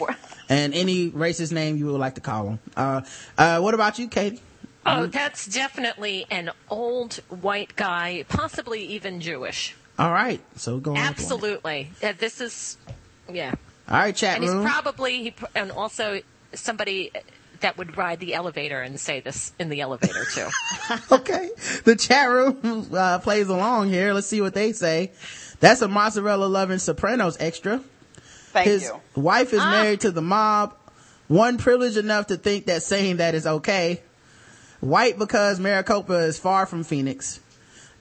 and 0.48 0.74
any 0.74 1.10
racist 1.10 1.52
name 1.52 1.76
you 1.76 1.86
would 1.86 2.00
like 2.00 2.14
to 2.16 2.20
call 2.20 2.44
them. 2.44 2.58
Uh 2.76 3.02
uh 3.38 3.60
what 3.60 3.74
about 3.74 3.98
you, 3.98 4.08
Katie? 4.08 4.40
Oh, 4.88 5.06
that's 5.06 5.46
definitely 5.46 6.26
an 6.30 6.52
old 6.70 7.14
white 7.28 7.74
guy, 7.74 8.24
possibly 8.28 8.84
even 8.86 9.20
Jewish. 9.20 9.74
All 9.98 10.12
right. 10.12 10.40
So 10.56 10.78
going 10.78 10.98
Absolutely. 10.98 11.90
Uh, 12.00 12.12
this 12.16 12.40
is, 12.40 12.76
yeah. 13.28 13.54
All 13.88 13.96
right, 13.96 14.14
chat 14.14 14.36
And 14.36 14.44
he's 14.44 14.52
probably, 14.52 15.22
he, 15.24 15.34
and 15.56 15.72
also 15.72 16.20
somebody 16.54 17.10
that 17.61 17.78
would 17.78 17.97
ride 17.97 18.20
the 18.20 18.35
elevator 18.35 18.81
and 18.81 18.99
say 18.99 19.20
this 19.20 19.53
in 19.59 19.69
the 19.69 19.81
elevator 19.81 20.24
too. 20.24 20.49
okay. 21.12 21.51
The 21.85 21.97
chat 21.97 22.28
room 22.28 22.89
uh, 22.93 23.19
plays 23.19 23.49
along 23.49 23.89
here. 23.89 24.12
Let's 24.12 24.27
see 24.27 24.41
what 24.41 24.55
they 24.55 24.73
say. 24.73 25.12
That's 25.61 25.83
a 25.83 25.89
mozzarella 25.89 26.47
loving 26.47 26.78
Sopranos 26.78 27.37
extra. 27.41 27.81
Thank 28.53 28.69
His 28.69 28.85
you. 28.85 29.23
wife 29.23 29.53
is 29.53 29.61
married 29.61 30.01
to 30.01 30.11
the 30.11 30.23
mob. 30.23 30.74
One 31.28 31.59
privileged 31.59 31.97
enough 31.97 32.28
to 32.28 32.37
think 32.37 32.66
that 32.66 32.83
saying 32.83 33.19
that 33.19 33.35
is 33.35 33.47
okay. 33.47 34.01
White 34.81 35.19
because 35.19 35.59
Maricopa 35.59 36.15
is 36.24 36.39
far 36.39 36.66
from 36.66 36.85
Phoenix. 36.85 37.41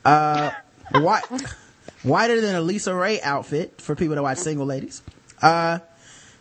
Uh, 0.03 0.51
white, 0.91 1.23
whiter 2.03 2.39
than 2.41 2.55
a 2.55 2.61
LisaRaye 2.61 3.19
outfit 3.23 3.81
for 3.81 3.95
people 3.95 4.15
that 4.15 4.21
watch 4.21 4.37
single 4.37 4.65
ladies. 4.65 5.01
Uh, 5.41 5.79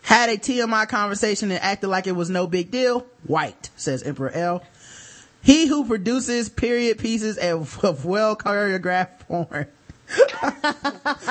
Had 0.05 0.29
a 0.29 0.37
TMI 0.37 0.87
conversation 0.87 1.49
and 1.51 1.61
acted 1.61 1.87
like 1.87 2.05
it 2.07 2.11
was 2.15 2.29
no 2.29 2.45
big 2.47 2.69
deal. 2.71 3.05
White, 3.25 3.71
says 3.75 4.03
Emperor 4.03 4.29
L. 4.31 4.63
He 5.41 5.67
who 5.67 5.85
produces 5.85 6.47
period 6.49 6.99
pieces 6.99 7.37
of, 7.37 7.77
of 7.83 8.05
well 8.05 8.35
choreographed 8.35 9.19
porn. 9.21 9.67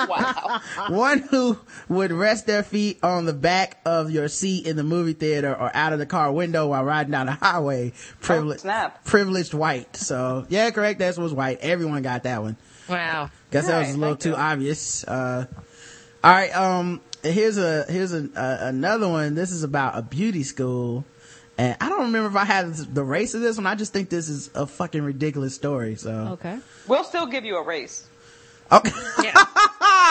Wow. 0.08 0.60
One 0.88 1.20
who 1.20 1.58
would 1.88 2.10
rest 2.12 2.46
their 2.46 2.62
feet 2.64 2.98
on 3.02 3.24
the 3.24 3.32
back 3.32 3.78
of 3.84 4.10
your 4.10 4.26
seat 4.28 4.66
in 4.66 4.76
the 4.76 4.82
movie 4.82 5.12
theater 5.12 5.54
or 5.54 5.70
out 5.74 5.92
of 5.92 5.98
the 6.00 6.06
car 6.06 6.32
window 6.32 6.66
while 6.68 6.84
riding 6.84 7.12
down 7.12 7.26
the 7.26 7.32
highway. 7.32 7.92
Privileged, 8.20 8.62
snap. 8.62 9.04
privileged 9.04 9.54
white. 9.54 9.96
So 9.96 10.46
yeah, 10.48 10.70
correct. 10.70 10.98
That 10.98 11.16
was 11.16 11.32
white. 11.32 11.58
Everyone 11.60 12.02
got 12.02 12.24
that 12.24 12.42
one. 12.42 12.56
Wow. 12.88 13.30
Guess 13.50 13.68
that 13.68 13.78
was 13.78 13.86
Alright, 13.88 13.96
a 13.96 13.98
little 14.00 14.16
too 14.16 14.30
you. 14.30 14.36
obvious. 14.36 15.04
Uh, 15.04 15.46
all 16.24 16.30
right. 16.32 16.54
Um, 16.56 17.00
here's 17.24 17.58
a, 17.58 17.84
here's 17.88 18.12
a, 18.12 18.28
uh, 18.36 18.58
another 18.68 19.08
one. 19.08 19.34
This 19.34 19.50
is 19.50 19.62
about 19.62 19.96
a 19.98 20.02
beauty 20.02 20.42
school. 20.42 21.04
And 21.56 21.76
I 21.80 21.88
don't 21.88 22.02
remember 22.06 22.28
if 22.28 22.36
I 22.36 22.44
had 22.44 22.74
the 22.74 23.04
race 23.04 23.34
of 23.34 23.40
this 23.40 23.56
one. 23.56 23.66
I 23.66 23.74
just 23.76 23.92
think 23.92 24.08
this 24.10 24.28
is 24.28 24.50
a 24.54 24.66
fucking 24.66 25.02
ridiculous 25.02 25.54
story. 25.54 25.94
So, 25.96 26.10
Okay. 26.32 26.58
We'll 26.88 27.04
still 27.04 27.26
give 27.26 27.44
you 27.44 27.56
a 27.56 27.62
race. 27.64 28.06
okay. 28.72 28.90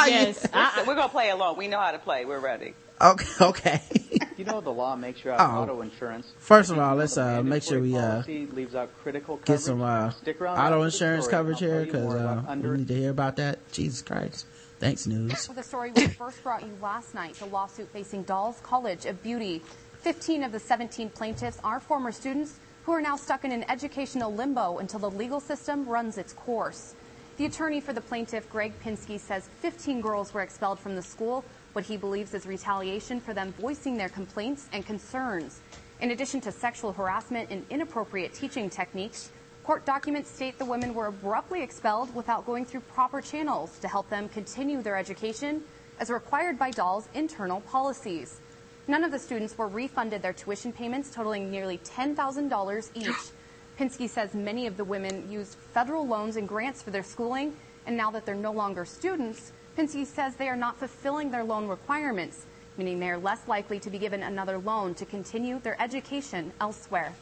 Yes. 0.06 0.46
I, 0.54 0.84
We're 0.86 0.96
gonna 0.96 1.08
play 1.08 1.30
along. 1.30 1.58
We 1.58 1.68
know 1.70 1.80
how 1.80 1.92
to 1.92 2.00
play. 2.00 2.26
We're 2.26 2.40
ready. 2.40 2.74
Okay. 3.00 3.26
Okay. 3.42 3.82
You 4.36 4.46
know 4.46 4.62
the 4.62 4.72
law 4.72 4.96
makes 4.96 5.24
you 5.24 5.30
out 5.30 5.40
Oh. 5.40 5.62
auto 5.62 5.82
insurance. 5.82 6.34
First 6.40 6.72
of 6.72 6.80
all, 6.80 6.96
let's, 6.96 7.18
uh, 7.18 7.44
make 7.44 7.62
sure 7.62 7.80
we, 7.80 7.96
uh, 7.96 8.24
leaves 8.26 8.74
out 8.74 8.90
critical 9.04 9.38
get 9.46 9.60
some 9.60 9.82
uh, 9.84 10.10
Stick 10.10 10.42
auto 10.42 10.82
insurance 10.82 11.28
coverage 11.28 11.60
here 11.60 11.86
because 11.86 12.16
uh, 12.16 12.42
we 12.62 12.78
need 12.78 12.88
to 12.88 12.96
hear 12.96 13.12
about 13.12 13.36
that. 13.36 13.60
Jesus 13.72 14.02
Christ! 14.02 14.48
Thanks, 14.84 15.08
news. 15.08 15.46
For 15.46 15.54
the 15.54 15.64
story 15.64 15.94
we 15.96 16.08
first 16.08 16.44
brought 16.44 16.62
you 16.62 16.78
last 16.82 17.16
night, 17.16 17.36
the 17.36 17.46
lawsuit 17.46 17.90
facing 17.94 18.24
Dahl's 18.24 18.60
College 18.60 19.06
of 19.06 19.24
Beauty. 19.24 19.62
15 20.02 20.44
of 20.44 20.52
the 20.52 20.60
17 20.60 21.10
plaintiffs 21.12 21.58
are 21.64 21.80
former 21.80 22.12
students 22.12 22.60
who 22.84 22.92
are 22.92 23.00
now 23.00 23.16
stuck 23.16 23.46
in 23.46 23.54
an 23.54 23.64
educational 23.70 24.34
limbo 24.34 24.80
until 24.80 25.00
the 25.00 25.10
legal 25.10 25.40
system 25.40 25.86
runs 25.86 26.18
its 26.18 26.34
course. 26.34 26.96
The 27.38 27.46
attorney 27.46 27.80
for 27.80 27.94
the 27.94 28.02
plaintiff, 28.02 28.50
Greg 28.50 28.74
Pinsky, 28.84 29.18
says 29.18 29.48
15 29.62 30.02
girls 30.02 30.34
were 30.34 30.42
expelled 30.42 30.80
from 30.80 30.98
the 30.98 31.02
school, 31.02 31.46
what 31.72 31.86
he 31.86 31.96
believes 31.96 32.34
is 32.34 32.46
retaliation 32.46 33.22
for 33.22 33.34
them 33.34 33.54
voicing 33.54 33.96
their 33.96 34.10
complaints 34.10 34.68
and 34.74 34.86
concerns. 34.86 35.62
In 36.02 36.12
addition 36.12 36.42
to 36.42 36.52
sexual 36.52 36.92
harassment 36.92 37.52
and 37.52 37.66
inappropriate 37.70 38.34
teaching 38.34 38.70
techniques, 38.70 39.32
Court 39.64 39.86
documents 39.86 40.30
state 40.30 40.60
the 40.60 40.66
women 40.66 40.94
were 40.94 41.08
abruptly 41.08 41.64
expelled 41.64 42.14
without 42.14 42.46
going 42.46 42.66
through 42.66 42.82
proper 42.82 43.22
channels 43.22 43.80
to 43.80 43.88
help 43.88 44.10
them 44.10 44.28
continue 44.28 44.82
their 44.82 44.98
education 44.98 45.64
as 46.02 46.10
required 46.10 46.60
by 46.60 46.70
Dahl's 46.70 47.08
internal 47.14 47.62
policies. 47.62 48.42
None 48.90 49.06
of 49.06 49.12
the 49.12 49.20
students 49.20 49.58
were 49.58 49.70
refunded 49.70 50.22
their 50.22 50.34
tuition 50.34 50.74
payments 50.74 51.10
totaling 51.10 51.50
nearly 51.50 51.78
$10,000 51.78 52.90
each. 52.94 53.32
Pinsky 53.80 54.10
says 54.10 54.34
many 54.34 54.68
of 54.68 54.76
the 54.76 54.84
women 54.84 55.32
used 55.32 55.56
federal 55.74 56.06
loans 56.06 56.36
and 56.36 56.46
grants 56.46 56.82
for 56.82 56.92
their 56.92 57.02
schooling, 57.02 57.56
and 57.86 57.96
now 57.96 58.12
that 58.12 58.26
they're 58.26 58.36
no 58.36 58.52
longer 58.52 58.84
students, 58.84 59.54
Pinsky 59.78 60.06
says 60.06 60.36
they 60.36 60.50
are 60.50 60.58
not 60.58 60.78
fulfilling 60.78 61.32
their 61.32 61.46
loan 61.46 61.70
requirements, 61.70 62.46
meaning 62.78 63.00
they 63.00 63.10
are 63.10 63.18
less 63.18 63.48
likely 63.48 63.80
to 63.80 63.90
be 63.90 63.98
given 63.98 64.24
another 64.24 64.58
loan 64.58 64.94
to 64.96 65.06
continue 65.06 65.60
their 65.60 65.82
education 65.82 66.52
elsewhere. 66.60 67.14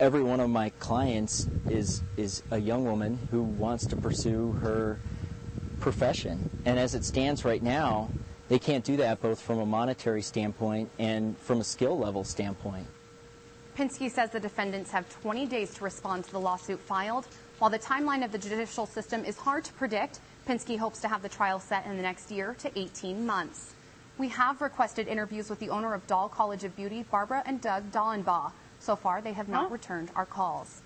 Every 0.00 0.22
one 0.22 0.40
of 0.40 0.48
my 0.48 0.70
clients 0.80 1.46
is 1.68 2.02
is 2.16 2.42
a 2.50 2.58
young 2.58 2.84
woman 2.84 3.20
who 3.30 3.42
wants 3.42 3.84
to 3.86 3.96
pursue 3.96 4.52
her 4.62 4.98
profession 5.78 6.42
and 6.64 6.78
as 6.78 6.94
it 6.94 7.04
stands 7.04 7.44
right 7.44 7.62
now 7.62 8.10
they 8.48 8.58
can't 8.58 8.84
do 8.84 8.96
that 8.96 9.20
both 9.20 9.40
from 9.40 9.58
a 9.60 9.66
monetary 9.66 10.22
standpoint 10.22 10.90
and 10.98 11.38
from 11.38 11.60
a 11.60 11.64
skill 11.64 11.98
level 11.98 12.24
standpoint 12.24 12.86
Pinsky 13.76 14.10
says 14.10 14.30
the 14.30 14.40
defendants 14.40 14.90
have 14.90 15.08
20 15.22 15.46
days 15.46 15.74
to 15.74 15.84
respond 15.84 16.24
to 16.24 16.32
the 16.32 16.40
lawsuit 16.40 16.80
filed. 16.80 17.26
While 17.60 17.70
the 17.70 17.78
timeline 17.78 18.24
of 18.24 18.32
the 18.32 18.36
judicial 18.36 18.84
system 18.84 19.24
is 19.24 19.38
hard 19.38 19.64
to 19.64 19.72
predict, 19.74 20.18
Pinsky 20.46 20.76
hopes 20.76 21.00
to 21.00 21.08
have 21.08 21.22
the 21.22 21.28
trial 21.28 21.60
set 21.60 21.86
in 21.86 21.96
the 21.96 22.02
next 22.02 22.30
year 22.30 22.54
to 22.58 22.78
18 22.78 23.24
months. 23.24 23.74
We 24.18 24.28
have 24.28 24.60
requested 24.60 25.08
interviews 25.08 25.48
with 25.48 25.60
the 25.60 25.70
owner 25.70 25.94
of 25.94 26.06
Dahl 26.06 26.28
College 26.28 26.64
of 26.64 26.76
Beauty, 26.76 27.04
Barbara 27.10 27.42
and 27.46 27.60
Doug 27.60 27.90
Dallenbaugh. 27.90 28.52
So 28.80 28.96
far, 28.96 29.20
they 29.20 29.32
have 29.32 29.48
not 29.48 29.70
returned 29.70 30.10
our 30.16 30.26
calls. 30.26 30.80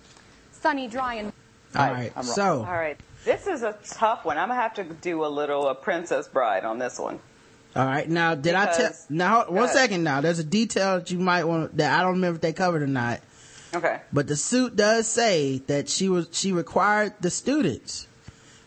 Sunny, 0.51 0.87
dry, 0.87 1.15
and 1.15 1.33
All 1.75 1.91
right. 1.91 2.11
So, 2.23 2.59
All 2.59 2.63
right. 2.73 2.99
This 3.23 3.47
is 3.47 3.63
a 3.63 3.75
tough 3.89 4.23
one. 4.25 4.37
I'm 4.37 4.49
gonna 4.49 4.61
have 4.61 4.75
to 4.75 4.83
do 4.83 5.25
a 5.25 5.27
little 5.27 5.67
uh, 5.67 5.73
Princess 5.73 6.27
Bride 6.27 6.63
on 6.63 6.77
this 6.77 6.99
one. 6.99 7.19
all 7.75 7.85
right. 7.85 8.07
Now, 8.07 8.35
did 8.35 8.53
I 8.55 8.71
tell? 8.73 8.91
Now, 9.09 9.43
Go 9.45 9.51
one 9.53 9.63
ahead. 9.63 9.75
second. 9.75 10.03
Now, 10.03 10.21
there's 10.21 10.39
a 10.39 10.43
detail 10.43 10.99
that 10.99 11.09
you 11.09 11.19
might 11.19 11.45
want 11.45 11.77
that 11.77 11.97
I 11.97 12.03
don't 12.03 12.13
remember 12.13 12.35
if 12.35 12.41
they 12.41 12.53
covered 12.53 12.83
or 12.83 12.87
not. 12.87 13.21
Okay. 13.73 13.99
But 14.13 14.27
the 14.27 14.35
suit 14.35 14.75
does 14.75 15.07
say 15.07 15.57
that 15.67 15.89
she 15.89 16.07
was 16.07 16.27
she 16.31 16.51
required 16.53 17.13
the 17.19 17.29
students 17.29 18.07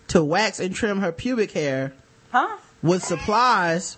to 0.09 0.25
wax 0.25 0.59
and 0.59 0.75
trim 0.75 1.01
her 1.01 1.13
pubic 1.13 1.53
hair 1.53 1.93
Huh? 2.31 2.57
with 2.83 3.03
supplies 3.05 3.97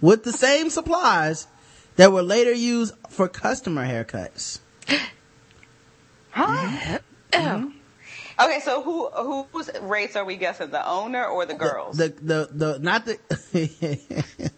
with 0.00 0.22
the 0.24 0.32
same 0.32 0.70
supplies 0.70 1.46
that 1.96 2.12
were 2.12 2.22
later 2.22 2.52
used 2.52 2.94
for 3.10 3.28
customer 3.28 3.86
haircuts. 3.86 4.60
Huh? 6.30 6.98
Mm-hmm. 7.32 7.68
Okay, 8.38 8.60
so 8.60 8.82
who 8.82 9.08
whose 9.08 9.70
race 9.80 10.16
are 10.16 10.24
we 10.24 10.36
guessing? 10.36 10.70
The 10.70 10.86
owner 10.86 11.24
or 11.24 11.46
the 11.46 11.54
girls? 11.54 11.96
The 11.96 12.08
the 12.08 12.48
the 12.52 12.78
not 12.78 13.06
the 13.06 13.18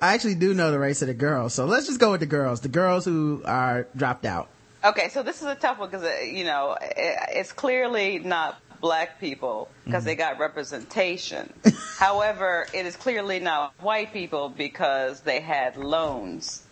I 0.00 0.14
actually 0.14 0.36
do 0.36 0.54
know 0.54 0.70
the 0.70 0.78
race 0.78 1.02
of 1.02 1.08
the 1.08 1.14
girls. 1.14 1.54
So 1.54 1.66
let's 1.66 1.86
just 1.86 1.98
go 1.98 2.12
with 2.12 2.20
the 2.20 2.26
girls. 2.26 2.60
The 2.60 2.68
girls 2.68 3.04
who 3.04 3.42
are 3.44 3.88
dropped 3.96 4.24
out. 4.24 4.48
Okay, 4.84 5.08
so 5.08 5.24
this 5.24 5.42
is 5.42 5.48
a 5.48 5.56
tough 5.56 5.80
one 5.80 5.90
because 5.90 6.06
you 6.24 6.44
know 6.44 6.76
it, 6.80 7.18
it's 7.30 7.52
clearly 7.52 8.20
not 8.20 8.60
black 8.80 9.18
people 9.18 9.68
because 9.84 10.04
they 10.04 10.14
got 10.14 10.38
representation. 10.38 11.52
However, 11.98 12.68
it 12.72 12.86
is 12.86 12.94
clearly 12.94 13.40
not 13.40 13.74
white 13.82 14.12
people 14.12 14.48
because 14.50 15.22
they 15.22 15.40
had 15.40 15.76
loans 15.76 16.62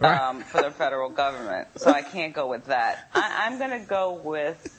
um, 0.00 0.40
for 0.42 0.62
the 0.62 0.70
federal 0.70 1.10
government. 1.10 1.68
So 1.76 1.90
I 1.90 2.02
can't 2.02 2.32
go 2.34 2.48
with 2.48 2.66
that. 2.66 3.08
I, 3.14 3.44
I'm 3.46 3.58
going 3.58 3.70
to 3.78 3.86
go 3.86 4.12
with 4.14 4.72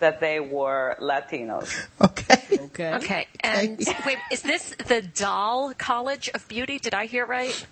that 0.00 0.20
they 0.20 0.40
were 0.40 0.96
Latinos. 1.00 1.72
Okay. 2.00 2.58
Okay. 2.66 2.94
Okay. 2.94 3.26
And 3.40 3.78
wait, 4.04 4.18
is 4.32 4.42
this 4.42 4.74
the 4.86 5.02
Dahl 5.02 5.72
College 5.78 6.28
of 6.34 6.46
Beauty? 6.48 6.78
Did 6.78 6.94
I 6.94 7.06
hear 7.06 7.24
right? 7.26 7.66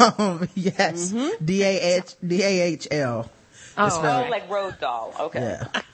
Um, 0.00 0.48
yes. 0.54 1.14
D 1.42 1.62
A 1.62 1.96
H 1.98 2.14
D 2.26 2.42
A 2.42 2.60
H 2.62 2.88
L. 2.90 3.30
Oh, 3.78 4.00
Oh, 4.02 4.28
like 4.30 4.48
Roald 4.48 4.78
Dahl. 4.80 5.14
Okay. 5.20 5.40
Yeah. 5.40 5.82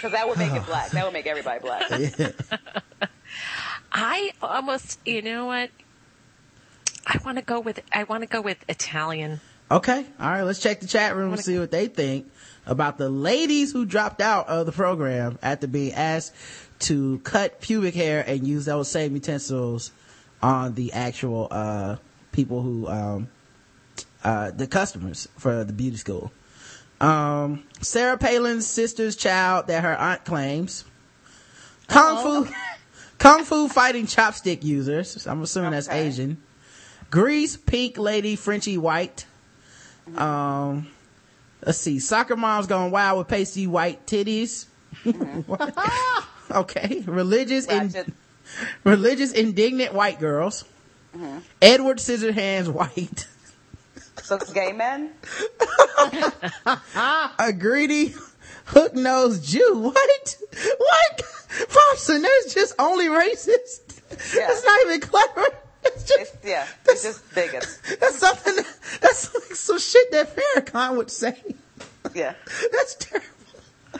Because 0.00 0.12
that 0.12 0.26
would 0.26 0.38
make 0.38 0.52
it 0.52 0.64
black. 0.64 0.92
That 0.92 1.04
would 1.04 1.12
make 1.12 1.26
everybody 1.26 1.60
black. 1.60 1.82
yeah. 1.90 2.30
I 3.92 4.30
almost, 4.40 4.98
you 5.04 5.20
know 5.20 5.44
what? 5.44 5.68
I 7.06 7.18
want 7.24 7.38
to 7.38 7.44
go 7.44 7.60
with 7.60 7.80
I 7.92 8.04
want 8.04 8.22
to 8.22 8.28
go 8.28 8.40
with 8.40 8.58
Italian. 8.68 9.40
Okay. 9.70 10.04
All 10.18 10.30
right. 10.30 10.42
Let's 10.42 10.60
check 10.60 10.80
the 10.80 10.86
chat 10.86 11.14
room 11.14 11.32
and 11.32 11.40
see 11.40 11.58
what 11.58 11.70
they 11.70 11.86
think 11.86 12.30
about 12.66 12.98
the 12.98 13.08
ladies 13.08 13.72
who 13.72 13.84
dropped 13.86 14.20
out 14.20 14.48
of 14.48 14.66
the 14.66 14.72
program 14.72 15.38
after 15.42 15.66
being 15.66 15.92
asked 15.92 16.34
to 16.80 17.18
cut 17.20 17.60
pubic 17.60 17.94
hair 17.94 18.24
and 18.26 18.46
use 18.46 18.64
those 18.64 18.90
same 18.90 19.14
utensils 19.14 19.92
on 20.42 20.74
the 20.74 20.92
actual, 20.92 21.48
uh, 21.50 21.96
people 22.32 22.62
who, 22.62 22.88
um, 22.88 23.28
uh, 24.24 24.50
the 24.50 24.66
customers 24.66 25.28
for 25.36 25.64
the 25.64 25.72
beauty 25.72 25.96
school. 25.96 26.32
Um, 27.00 27.64
Sarah 27.80 28.18
Palin's 28.18 28.66
sister's 28.66 29.16
child 29.16 29.68
that 29.68 29.82
her 29.82 29.96
aunt 29.96 30.24
claims. 30.24 30.84
Kung 31.88 32.44
Fu, 32.44 32.52
Kung 33.18 33.44
Fu 33.44 33.68
fighting 33.68 34.06
chopstick 34.06 34.62
users. 34.62 35.26
I'm 35.26 35.42
assuming 35.42 35.72
that's 35.72 35.88
Asian. 35.88 36.42
Grease 37.10 37.56
pink 37.56 37.98
lady 37.98 38.36
Frenchie 38.36 38.78
white. 38.78 39.26
Um, 40.16 40.88
let's 41.64 41.78
see. 41.78 41.98
Soccer 41.98 42.36
moms 42.36 42.66
going 42.66 42.90
wild 42.90 43.18
with 43.18 43.28
pasty 43.28 43.66
white 43.66 44.06
titties. 44.06 44.66
What? 45.46 45.76
okay. 46.50 47.02
Religious 47.06 47.66
in, 47.66 48.14
religious 48.84 49.32
indignant 49.32 49.92
white 49.92 50.20
girls. 50.20 50.64
Edward 51.60 51.98
Scissorhands 51.98 52.68
white. 52.68 53.26
So 54.22 54.36
it's 54.36 54.52
gay 54.52 54.72
men? 54.72 55.10
A 57.38 57.52
greedy 57.52 58.14
hook 58.66 58.94
nosed 58.94 59.44
Jew. 59.44 59.78
What? 59.78 60.36
What? 60.78 61.22
Thompson, 61.68 62.22
that's 62.22 62.54
just 62.54 62.74
only 62.78 63.06
racist. 63.06 64.00
Yeah. 64.34 64.46
That's 64.46 64.64
not 64.64 64.80
even 64.86 65.00
clever. 65.00 65.46
It's 65.84 66.04
just, 66.04 66.20
It's, 66.34 66.36
yeah, 66.44 66.66
it's 66.86 67.02
just 67.02 67.34
bigots. 67.34 67.78
that's 68.00 68.18
something, 68.18 68.56
that- 68.56 68.76
that's 69.00 69.34
like 69.34 69.54
some 69.54 69.78
shit 69.78 70.10
that 70.12 70.36
Farrakhan 70.36 70.96
would 70.96 71.10
say. 71.10 71.36
Yeah. 72.14 72.34
That's 72.72 72.94
terrible. 72.96 73.26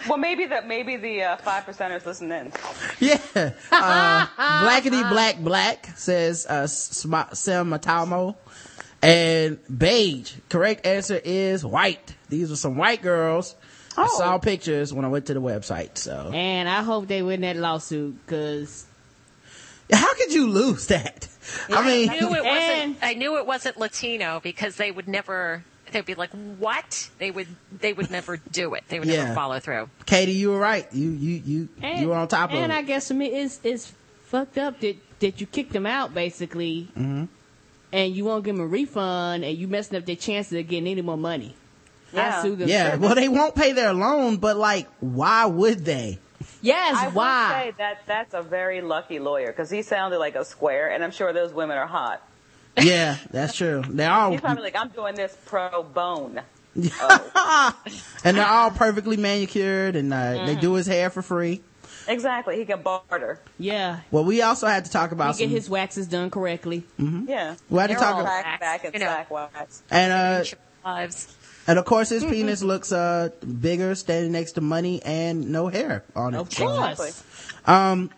Well, 0.08 0.18
maybe 0.18 0.46
the 0.46 0.62
maybe 0.62 0.96
the 0.96 1.22
uh, 1.24 1.36
five 1.38 1.64
percenters 1.64 2.06
listen 2.06 2.30
in. 2.32 2.52
Yeah. 3.00 3.18
Uh, 3.70 4.26
blackity 4.36 5.08
black 5.10 5.38
black 5.38 5.90
says, 5.96 6.46
uh, 6.46 6.66
Sma- 6.66 7.28
Sam 7.34 7.70
Matamo. 7.70 8.36
and 9.02 9.58
beige. 9.78 10.32
Correct 10.48 10.86
answer 10.86 11.20
is 11.24 11.64
white. 11.64 12.14
These 12.28 12.52
are 12.52 12.56
some 12.56 12.76
white 12.76 13.02
girls. 13.02 13.54
I 13.96 14.06
Oh. 14.08 14.18
saw 14.18 14.38
pictures 14.38 14.92
when 14.94 15.04
I 15.04 15.08
went 15.08 15.26
to 15.26 15.34
the 15.34 15.40
website. 15.42 15.98
So 15.98 16.30
And 16.32 16.68
I 16.68 16.82
hope 16.82 17.08
they 17.08 17.22
win 17.22 17.40
that 17.42 17.56
lawsuit 17.56 18.16
because 18.24 18.84
how 19.92 20.14
could 20.14 20.32
you 20.32 20.46
lose 20.48 20.86
that? 20.86 21.26
I 21.68 21.84
mean, 21.86 22.10
I 22.10 22.18
knew 22.18 22.34
it 22.34 22.44
wasn't. 22.44 22.96
I 23.02 23.14
knew 23.14 23.36
it 23.38 23.46
wasn't 23.46 23.76
Latino 23.78 24.40
because 24.42 24.76
they 24.76 24.90
would 24.90 25.08
never. 25.08 25.64
They'd 25.92 26.06
be 26.06 26.14
like, 26.14 26.30
"What?" 26.58 27.10
They 27.18 27.30
would. 27.32 27.48
They 27.72 27.92
would 27.92 28.10
never 28.10 28.36
do 28.36 28.74
it. 28.74 28.84
They 28.88 29.00
would 29.00 29.08
Yeah. 29.08 29.24
never 29.24 29.34
follow 29.34 29.58
through. 29.58 29.88
Katie, 30.06 30.32
you 30.32 30.50
were 30.50 30.58
right. 30.58 30.86
You 30.92 31.10
you 31.10 31.42
you 31.44 31.68
and, 31.82 32.00
you 32.00 32.08
were 32.08 32.14
on 32.14 32.28
top 32.28 32.50
of 32.50 32.56
it. 32.56 32.62
and. 32.62 32.72
I 32.72 32.82
guess 32.82 33.08
to 33.08 33.14
me 33.14 33.26
it's 33.26 33.60
it's 33.64 33.92
fucked 34.26 34.56
up 34.58 34.80
that 34.80 34.96
that 35.18 35.40
you 35.40 35.46
kicked 35.46 35.72
them 35.72 35.86
out 35.86 36.14
basically, 36.14 36.88
hmm 36.94 37.24
and 37.92 38.14
you 38.14 38.24
won't 38.24 38.44
give 38.44 38.54
them 38.54 38.64
a 38.64 38.68
refund, 38.68 39.44
and 39.44 39.58
you 39.58 39.66
messing 39.66 39.98
up 39.98 40.06
their 40.06 40.14
chances 40.14 40.52
of 40.52 40.68
getting 40.68 40.86
any 40.86 41.02
more 41.02 41.16
money. 41.18 41.56
I 42.16 42.40
sue 42.42 42.54
them. 42.54 42.68
Yeah, 42.68 42.94
well, 42.96 43.14
they 43.16 43.28
won't 43.28 43.54
pay 43.56 43.72
their 43.72 43.92
loan, 43.92 44.36
but 44.36 44.56
like, 44.56 44.86
why 45.00 45.46
would 45.46 45.84
they? 45.84 46.18
Yes, 46.62 46.96
I 46.96 47.08
would 47.08 47.52
say 47.54 47.74
that 47.78 48.02
that's 48.06 48.34
a 48.34 48.42
very 48.42 48.80
lucky 48.80 49.18
lawyer 49.18 49.48
because 49.48 49.70
he 49.70 49.82
sounded 49.82 50.18
like 50.18 50.34
a 50.36 50.44
square, 50.44 50.90
and 50.90 51.02
I'm 51.04 51.10
sure 51.10 51.32
those 51.32 51.52
women 51.52 51.76
are 51.78 51.86
hot. 51.86 52.22
Yeah, 52.80 53.16
that's 53.30 53.56
true. 53.56 53.82
They're 53.88 54.10
all 54.10 54.30
He's 54.30 54.40
probably 54.40 54.62
like, 54.62 54.76
I'm 54.76 54.88
doing 54.88 55.14
this 55.14 55.36
pro 55.46 55.82
bone. 55.82 56.40
and 56.74 58.36
they're 58.36 58.46
all 58.46 58.70
perfectly 58.70 59.16
manicured, 59.16 59.96
and 59.96 60.12
uh, 60.14 60.46
they 60.46 60.54
do 60.56 60.74
his 60.74 60.86
hair 60.86 61.10
for 61.10 61.22
free. 61.22 61.60
Exactly, 62.08 62.56
he 62.58 62.64
can 62.64 62.82
barter. 62.82 63.38
Yeah, 63.58 64.00
Well, 64.10 64.24
we 64.24 64.42
also 64.42 64.66
had 64.66 64.84
to 64.86 64.90
talk 64.90 65.10
he 65.10 65.14
about 65.14 65.36
get 65.36 65.48
his 65.48 65.68
waxes 65.68 66.06
done 66.08 66.30
correctly. 66.30 66.84
Yeah, 66.98 67.56
We 67.68 67.78
had 67.78 67.88
to 67.88 67.94
They're 67.94 68.02
talk 68.02 68.20
about- 68.20 68.24
back, 68.44 68.60
back, 68.60 68.84
and 68.84 68.94
you 68.94 69.00
know. 69.00 69.06
sack 69.06 69.30
wax. 69.30 69.82
and 69.90 70.12
uh, 70.12 70.44
Lives. 70.84 71.34
And 71.66 71.78
of 71.78 71.84
course 71.84 72.08
his 72.08 72.24
penis 72.24 72.62
looks 72.62 72.92
uh 72.92 73.30
bigger 73.60 73.94
standing 73.94 74.32
next 74.32 74.52
to 74.52 74.60
money 74.60 75.02
and 75.04 75.50
no 75.50 75.68
hair 75.68 76.04
on 76.16 76.34
it. 76.34 76.38
Of 76.38 76.54
course. 76.54 77.22
Um, 77.66 78.10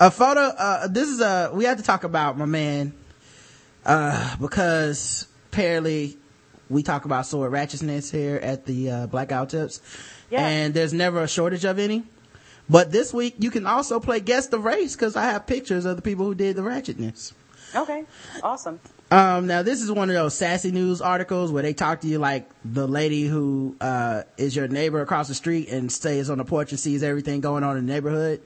a 0.00 0.10
photo. 0.10 0.40
Uh, 0.40 0.86
this 0.88 1.08
is 1.08 1.20
a. 1.20 1.50
We 1.52 1.64
had 1.64 1.78
to 1.78 1.84
talk 1.84 2.04
about 2.04 2.36
my 2.38 2.44
man. 2.46 2.92
Uh, 3.86 4.36
because 4.36 5.26
apparently 5.50 6.18
we 6.68 6.82
talk 6.82 7.04
about 7.06 7.24
sword 7.26 7.50
ratchetness 7.52 8.10
here 8.12 8.36
at 8.36 8.66
the 8.66 8.90
uh, 8.90 9.06
Blackout 9.06 9.48
Tips, 9.50 9.80
Yeah. 10.30 10.46
and 10.46 10.74
there's 10.74 10.92
never 10.92 11.22
a 11.22 11.28
shortage 11.28 11.64
of 11.64 11.78
any. 11.78 12.02
But 12.68 12.92
this 12.92 13.14
week 13.14 13.36
you 13.38 13.50
can 13.50 13.66
also 13.66 13.98
play 13.98 14.20
guess 14.20 14.48
the 14.48 14.58
race 14.58 14.94
because 14.94 15.16
I 15.16 15.24
have 15.24 15.46
pictures 15.46 15.86
of 15.86 15.96
the 15.96 16.02
people 16.02 16.26
who 16.26 16.34
did 16.34 16.56
the 16.56 16.62
ratchetness. 16.62 17.32
Okay, 17.74 18.04
awesome. 18.42 18.78
Um, 19.10 19.46
now 19.46 19.62
this 19.62 19.80
is 19.80 19.90
one 19.90 20.10
of 20.10 20.14
those 20.14 20.34
sassy 20.34 20.70
news 20.70 21.00
articles 21.00 21.50
where 21.50 21.62
they 21.62 21.72
talk 21.72 22.02
to 22.02 22.06
you 22.06 22.18
like 22.18 22.48
the 22.64 22.86
lady 22.86 23.26
who, 23.26 23.74
uh, 23.80 24.24
is 24.36 24.54
your 24.54 24.68
neighbor 24.68 25.00
across 25.00 25.28
the 25.28 25.34
street 25.34 25.68
and 25.70 25.90
stays 25.90 26.28
on 26.28 26.38
the 26.38 26.44
porch 26.44 26.72
and 26.72 26.80
sees 26.80 27.02
everything 27.02 27.40
going 27.40 27.64
on 27.64 27.78
in 27.78 27.86
the 27.86 27.92
neighborhood. 27.92 28.42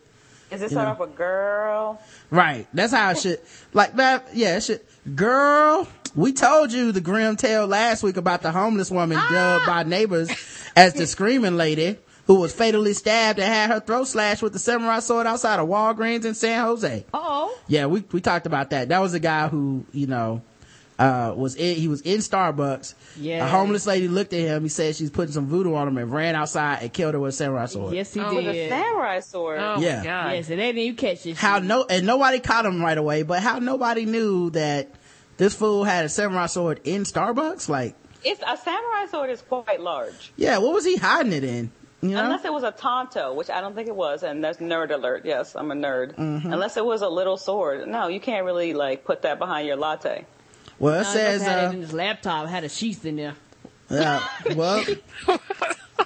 Is 0.52 0.60
this 0.60 0.72
know. 0.72 0.82
off 0.82 0.98
with 1.01 1.16
girl? 1.16 2.01
Right. 2.30 2.68
That's 2.74 2.93
how 2.93 3.10
it 3.10 3.18
should, 3.18 3.40
like 3.72 3.97
that, 3.97 4.28
yeah, 4.34 4.59
it 4.59 4.62
should, 4.62 4.82
girl, 5.16 5.89
we 6.14 6.32
told 6.32 6.72
you 6.72 6.93
the 6.93 7.01
grim 7.01 7.36
tale 7.36 7.66
last 7.66 8.02
week 8.02 8.16
about 8.16 8.43
the 8.43 8.52
homeless 8.52 8.90
woman 8.90 9.18
dubbed 9.30 9.66
by 9.66 9.82
neighbors 9.82 10.30
as 10.76 10.94
the 10.94 11.06
screaming 11.06 11.56
lady 11.56 11.98
who 12.26 12.36
was 12.36 12.52
fatally 12.52 12.93
stabbed 12.93 13.39
and 13.40 13.52
had 13.52 13.70
her 13.70 13.80
throat 13.80 14.05
slashed 14.05 14.43
with 14.43 14.52
the 14.52 14.59
samurai 14.59 15.01
sword 15.01 15.26
outside 15.26 15.59
of 15.59 15.68
Walgreens 15.68 16.24
in 16.24 16.34
San 16.34 16.64
Jose. 16.64 17.05
Oh, 17.12 17.59
Yeah, 17.66 17.86
we, 17.86 18.05
we 18.12 18.20
talked 18.20 18.47
about 18.47 18.70
that. 18.70 18.90
That 18.90 19.01
was 19.01 19.14
a 19.14 19.20
guy 19.20 19.48
who, 19.48 19.84
you 19.93 20.06
know, 20.06 20.43
uh, 21.03 21.35
was 21.35 21.57
in, 21.57 21.77
he 21.77 21.89
was 21.89 22.01
in 22.03 22.19
Starbucks. 22.19 22.95
Yeah. 23.16 23.45
A 23.45 23.49
homeless 23.49 23.87
lady 23.87 24.09
looked 24.09 24.33
at 24.33 24.41
him. 24.41 24.62
He 24.62 24.69
said 24.69 24.95
she's 24.97 25.11
putting 25.11 25.33
some 25.33 25.47
voodoo 25.47 25.74
on 25.74 25.89
him 25.89 25.99
and 25.99 26.12
ran 26.12 26.35
outside 26.35 26.79
and 26.83 26.93
killed 26.93 27.15
her 27.15 27.20
with 27.20 27.31
a 27.31 27.37
samurai 27.37 27.66
sword. 27.66 27.95
yes, 27.95 28.12
he 28.15 28.20
Oh, 28.20 28.35
With 28.35 28.47
a 28.47 28.69
samurai 28.69 29.20
sword. 29.20 29.59
Oh 29.61 29.81
Yeah. 29.81 29.99
my 29.99 30.05
god. 30.05 30.33
Yes, 30.35 30.51
and 30.51 30.59
they 30.61 30.73
didn't 30.73 30.99
catch 30.99 31.24
this. 31.24 31.39
How 31.39 31.59
no, 31.59 31.85
and 31.89 32.07
nobody 32.07 32.39
caught 32.41 32.65
him 32.66 32.81
right 32.83 32.97
away, 32.99 33.23
but 33.23 33.43
how 33.43 33.59
nobody 33.59 34.05
knew 34.05 34.51
that 34.51 34.91
this 35.39 35.55
fool 35.55 35.85
had 35.85 36.05
a 36.05 36.09
samurai 36.09 36.47
sword 36.47 36.81
in 36.85 37.03
Starbucks? 37.03 37.69
Like, 37.69 37.95
It's 38.24 38.41
a 38.47 38.57
samurai 38.57 39.07
sword 39.11 39.31
is 39.31 39.43
quite 39.43 39.81
large. 39.81 40.33
yeah, 40.37 40.59
what 40.59 40.73
was 40.73 40.85
he 40.85 40.97
hiding 40.97 41.33
it 41.33 41.45
in? 41.45 41.70
You 42.01 42.11
know? 42.11 42.24
Unless 42.24 42.45
it 42.45 42.53
was 42.53 42.65
a 42.65 42.73
tanto, 42.73 43.33
which 43.33 43.49
I 43.49 43.61
don't 43.61 43.77
think 43.77 43.87
it 43.87 43.95
was, 43.95 44.24
and 44.24 44.43
that's 44.43 44.59
nerd 44.59 44.91
alert. 44.93 45.23
Yes, 45.24 45.55
I'm 45.55 45.70
a 45.70 45.74
nerd. 45.74 46.16
Mm-hmm. 46.16 46.53
Unless 46.53 46.77
it 46.77 46.85
was 46.85 47.01
a 47.01 47.09
little 47.09 47.37
sword. 47.37 47.87
No, 47.87 48.09
you 48.09 48.19
can't 48.19 48.45
really 48.45 48.74
like 48.74 49.05
put 49.05 49.23
that 49.23 49.39
behind 49.39 49.69
your 49.69 49.77
latte. 49.77 50.27
Well, 50.83 51.01
it 51.01 51.05
No, 51.05 51.13
says, 51.13 51.43
had 51.43 51.65
uh, 51.65 51.69
it 51.71 51.75
in 51.75 51.81
his 51.81 51.93
laptop, 51.93 52.49
had 52.49 52.65
a 52.65 52.69
sheath 52.69 53.05
in 53.07 53.17
there. 53.17 53.35
Yeah. 53.91 54.23
Well, 54.55 54.85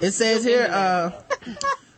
it 0.01 0.11
says 0.11 0.43
here, 0.43 0.67
uh, 0.69 1.11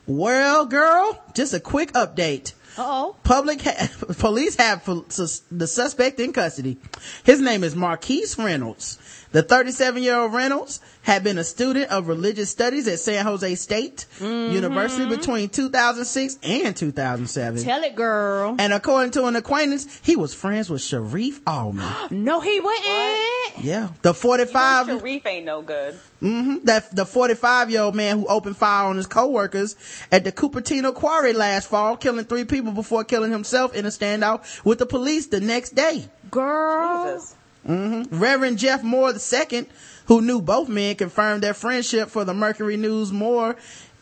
well, 0.07 0.65
girl, 0.65 1.21
just 1.33 1.53
a 1.53 1.59
quick 1.59 1.91
update. 1.93 2.53
Uh-oh. 2.77 3.15
Public 3.23 3.61
ha- 3.61 3.89
police 4.19 4.55
have 4.55 4.85
the 4.85 5.67
suspect 5.67 6.19
in 6.19 6.31
custody. 6.31 6.77
His 7.23 7.41
name 7.41 7.63
is 7.63 7.75
Marquise 7.75 8.37
Reynolds. 8.37 8.97
The 9.31 9.43
37 9.43 10.01
year 10.01 10.15
old 10.15 10.33
Reynolds 10.33 10.79
had 11.03 11.23
been 11.23 11.37
a 11.37 11.43
student 11.43 11.91
of 11.91 12.07
religious 12.07 12.49
studies 12.49 12.87
at 12.87 12.97
San 12.99 13.25
Jose 13.25 13.55
State 13.55 14.05
University 14.19 15.05
between 15.07 15.49
2006 15.49 16.39
and 16.41 16.75
2007. 16.75 17.63
Tell 17.63 17.83
it, 17.83 17.95
girl. 17.95 18.55
And 18.57 18.73
according 18.73 19.11
to 19.11 19.25
an 19.25 19.35
acquaintance, 19.35 19.99
he 20.03 20.15
was 20.15 20.33
friends 20.33 20.69
with 20.69 20.81
Shareef 20.81 21.41
Allman. 21.45 21.87
No, 22.11 22.39
he 22.41 22.59
wouldn't. 22.59 23.63
Yeah. 23.63 23.89
The 24.01 24.13
45 24.15 24.87
Sharif 24.87 25.25
ain't 25.25 25.45
no 25.45 25.61
good. 25.61 25.93
hmm 26.19 26.57
That 26.63 26.95
the 26.95 27.05
45 27.05 27.69
year 27.69 27.81
old 27.81 27.95
man 27.95 28.19
who 28.19 28.25
opened 28.27 28.57
fire 28.57 28.87
on 28.87 28.97
his 28.97 29.05
coworkers 29.07 29.75
at 30.11 30.23
the 30.23 30.31
Cupertino 30.31 30.93
Quarry 30.93 31.33
last 31.33 31.69
fall, 31.69 31.95
killing 31.97 32.25
three 32.25 32.45
people 32.45 32.71
before 32.71 33.03
killing 33.03 33.31
himself 33.31 33.75
in 33.75 33.85
a 33.85 33.89
standoff 33.89 34.63
with 34.65 34.79
the 34.79 34.85
police 34.87 35.27
the 35.27 35.39
next 35.39 35.75
day. 35.75 36.09
Girl. 36.31 37.15
Jesus. 37.15 37.35
Hmm 37.65 38.03
Reverend 38.11 38.57
Jeff 38.57 38.83
Moore 38.83 39.13
II, 39.13 39.65
who 40.07 40.21
knew 40.21 40.41
both 40.41 40.69
men, 40.69 40.95
confirmed 40.95 41.43
their 41.43 41.53
friendship 41.53 42.09
for 42.09 42.25
the 42.25 42.33
Mercury 42.33 42.77
News. 42.77 43.11
Moore, 43.11 43.55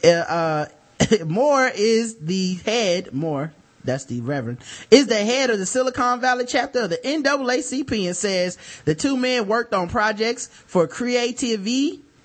uh, 0.04 0.08
uh, 0.08 0.66
Moore 1.26 1.72
is 1.74 2.16
the 2.18 2.56
head. 2.66 3.14
Moore. 3.14 3.54
That's 3.84 4.04
the 4.04 4.20
Reverend 4.20 4.58
is 4.92 5.08
the 5.08 5.16
head 5.16 5.50
of 5.50 5.60
the 5.60 5.66
Silicon 5.66 6.20
Valley 6.20 6.44
chapter 6.46 6.82
of 6.82 6.90
the 6.90 6.98
NAACP 6.98 8.08
and 8.08 8.16
says 8.18 8.58
the 8.84 8.94
two 8.94 9.16
men 9.16 9.48
worked 9.48 9.74
on 9.74 9.88
projects 9.88 10.48
for 10.48 10.88
Creative, 10.88 11.66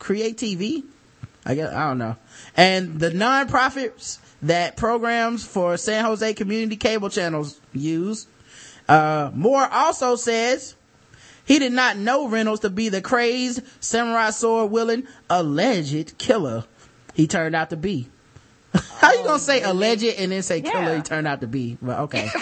Creative, 0.00 0.82
I 1.46 1.54
guess, 1.54 1.72
I 1.72 1.88
don't 1.88 1.98
know. 1.98 2.16
And 2.56 2.98
the 2.98 3.10
nonprofits 3.10 4.18
that 4.42 4.76
programs 4.76 5.46
for 5.46 5.76
San 5.76 6.04
Jose 6.04 6.34
community 6.34 6.76
cable 6.76 7.08
channels 7.08 7.60
use. 7.72 8.26
Uh, 8.88 9.30
Moore 9.32 9.68
also 9.70 10.16
says 10.16 10.74
he 11.44 11.58
did 11.58 11.72
not 11.72 11.96
know 11.96 12.28
Reynolds 12.28 12.60
to 12.60 12.70
be 12.70 12.88
the 12.88 13.00
crazed 13.00 13.62
samurai 13.80 14.30
sword 14.30 14.70
wielding 14.70 15.06
alleged 15.28 16.16
killer 16.18 16.64
he 17.14 17.26
turned 17.26 17.54
out 17.56 17.70
to 17.70 17.76
be. 17.76 18.08
How 18.98 19.12
you 19.12 19.24
gonna 19.24 19.38
say 19.38 19.62
alleged 19.62 20.04
and 20.04 20.32
then 20.32 20.42
say 20.42 20.60
killer 20.62 20.82
Yeah. 20.90 20.96
he 20.96 21.02
turned 21.02 21.26
out 21.26 21.40
to 21.42 21.46
be? 21.46 21.76
Well, 21.82 22.02
okay. 22.04 22.28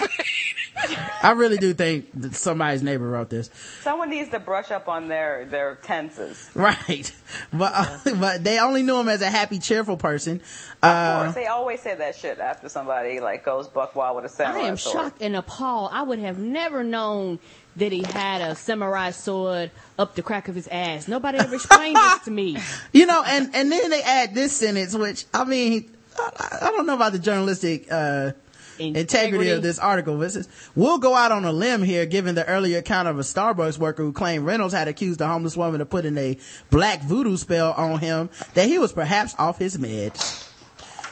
I 1.23 1.31
really 1.33 1.57
do 1.57 1.73
think 1.75 2.07
that 2.15 2.33
somebody's 2.33 2.81
neighbor 2.81 3.07
wrote 3.07 3.29
this. 3.29 3.51
Someone 3.81 4.09
needs 4.09 4.31
to 4.31 4.39
brush 4.39 4.71
up 4.71 4.87
on 4.87 5.07
their 5.07 5.45
their 5.45 5.75
tenses. 5.75 6.49
Right. 6.55 7.11
But, 7.53 7.71
uh, 7.73 7.97
but 8.15 8.43
they 8.43 8.59
only 8.59 8.83
knew 8.83 8.99
him 8.99 9.07
as 9.07 9.21
a 9.21 9.29
happy, 9.29 9.57
cheerful 9.59 9.95
person. 9.95 10.37
Of 10.37 10.43
Uh, 10.83 11.23
course, 11.23 11.35
they 11.35 11.47
always 11.47 11.79
say 11.79 11.95
that 11.95 12.15
shit 12.15 12.39
after 12.39 12.67
somebody 12.67 13.21
like 13.21 13.45
goes 13.45 13.69
buck 13.69 13.95
wild 13.95 14.17
with 14.17 14.25
a 14.25 14.27
I 14.27 14.31
samurai 14.31 14.63
I 14.65 14.67
am 14.67 14.75
sword. 14.77 14.93
shocked 14.95 15.21
and 15.21 15.35
appalled. 15.37 15.91
I 15.93 16.01
would 16.03 16.19
have 16.19 16.37
never 16.39 16.83
known 16.83 17.39
that 17.75 17.91
he 17.91 18.03
had 18.03 18.41
a 18.41 18.55
samurai 18.55 19.11
sword 19.11 19.71
up 19.97 20.15
the 20.15 20.21
crack 20.21 20.47
of 20.47 20.55
his 20.55 20.67
ass. 20.67 21.07
Nobody 21.07 21.37
ever 21.37 21.55
explained 21.55 21.95
this 21.95 22.19
to 22.25 22.31
me. 22.31 22.57
you 22.93 23.05
know, 23.05 23.23
and, 23.25 23.55
and 23.55 23.71
then 23.71 23.89
they 23.89 24.01
add 24.01 24.35
this 24.35 24.53
sentence, 24.53 24.93
which, 24.93 25.25
I 25.33 25.43
mean, 25.45 25.91
I, 26.17 26.59
I 26.63 26.71
don't 26.71 26.85
know 26.85 26.95
about 26.95 27.13
the 27.13 27.19
journalistic, 27.19 27.91
uh, 27.91 28.31
integrity 28.79 29.49
of 29.49 29.61
this 29.61 29.79
article. 29.79 30.17
But 30.17 30.27
it 30.27 30.29
says, 30.31 30.49
we'll 30.75 30.97
go 30.97 31.15
out 31.15 31.31
on 31.31 31.45
a 31.45 31.51
limb 31.51 31.83
here, 31.83 32.05
given 32.05 32.35
the 32.35 32.47
earlier 32.47 32.79
account 32.79 33.07
of 33.07 33.19
a 33.19 33.21
Starbucks 33.21 33.77
worker 33.77 34.03
who 34.03 34.11
claimed 34.11 34.45
Reynolds 34.45 34.73
had 34.73 34.87
accused 34.87 35.21
a 35.21 35.27
homeless 35.27 35.55
woman 35.55 35.81
of 35.81 35.89
putting 35.89 36.17
a 36.17 36.37
black 36.69 37.01
voodoo 37.03 37.37
spell 37.37 37.73
on 37.73 37.99
him, 37.99 38.29
that 38.53 38.67
he 38.67 38.79
was 38.79 38.91
perhaps 38.91 39.35
off 39.37 39.59
his 39.59 39.77
meds. 39.77 40.47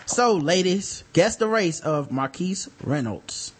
So, 0.05 0.35
ladies, 0.35 1.03
guess 1.13 1.35
the 1.35 1.47
race 1.47 1.79
of 1.79 2.11
Marquise 2.11 2.69
Reynolds. 2.83 3.53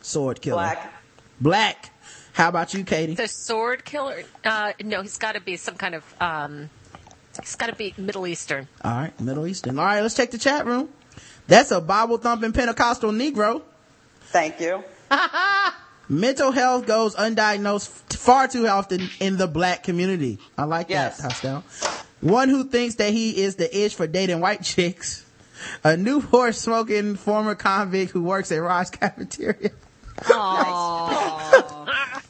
Sword 0.00 0.40
killer. 0.40 0.56
Black. 0.56 0.92
Black. 1.40 1.90
How 2.36 2.50
about 2.50 2.74
you, 2.74 2.84
Katie? 2.84 3.14
The 3.14 3.28
sword 3.28 3.82
killer? 3.86 4.22
Uh, 4.44 4.74
no, 4.84 5.00
he's 5.00 5.16
got 5.16 5.36
to 5.36 5.40
be 5.40 5.56
some 5.56 5.74
kind 5.76 5.94
of. 5.94 6.04
Um, 6.20 6.68
he's 7.40 7.56
got 7.56 7.68
to 7.68 7.74
be 7.74 7.94
Middle 7.96 8.26
Eastern. 8.26 8.68
All 8.84 8.94
right, 8.94 9.18
Middle 9.18 9.46
Eastern. 9.46 9.78
All 9.78 9.86
right, 9.86 10.02
let's 10.02 10.14
check 10.14 10.30
the 10.32 10.36
chat 10.36 10.66
room. 10.66 10.90
That's 11.46 11.70
a 11.70 11.80
Bible 11.80 12.18
thumping 12.18 12.52
Pentecostal 12.52 13.10
Negro. 13.10 13.62
Thank 14.20 14.60
you. 14.60 14.84
Mental 16.10 16.50
health 16.52 16.86
goes 16.86 17.14
undiagnosed 17.16 17.88
far 18.18 18.48
too 18.48 18.68
often 18.68 19.08
in 19.18 19.38
the 19.38 19.46
black 19.46 19.82
community. 19.82 20.38
I 20.58 20.64
like 20.64 20.90
Yes. 20.90 21.16
that, 21.16 21.32
Hostel. 21.32 21.64
One 22.20 22.50
who 22.50 22.64
thinks 22.64 22.96
that 22.96 23.14
he 23.14 23.40
is 23.42 23.56
the 23.56 23.74
ish 23.74 23.94
for 23.94 24.06
dating 24.06 24.40
white 24.40 24.62
chicks. 24.62 25.24
A 25.82 25.96
Newport 25.96 26.54
smoking 26.54 27.16
former 27.16 27.54
convict 27.54 28.12
who 28.12 28.22
works 28.22 28.52
at 28.52 28.58
Rod's 28.58 28.90
cafeteria. 28.90 29.70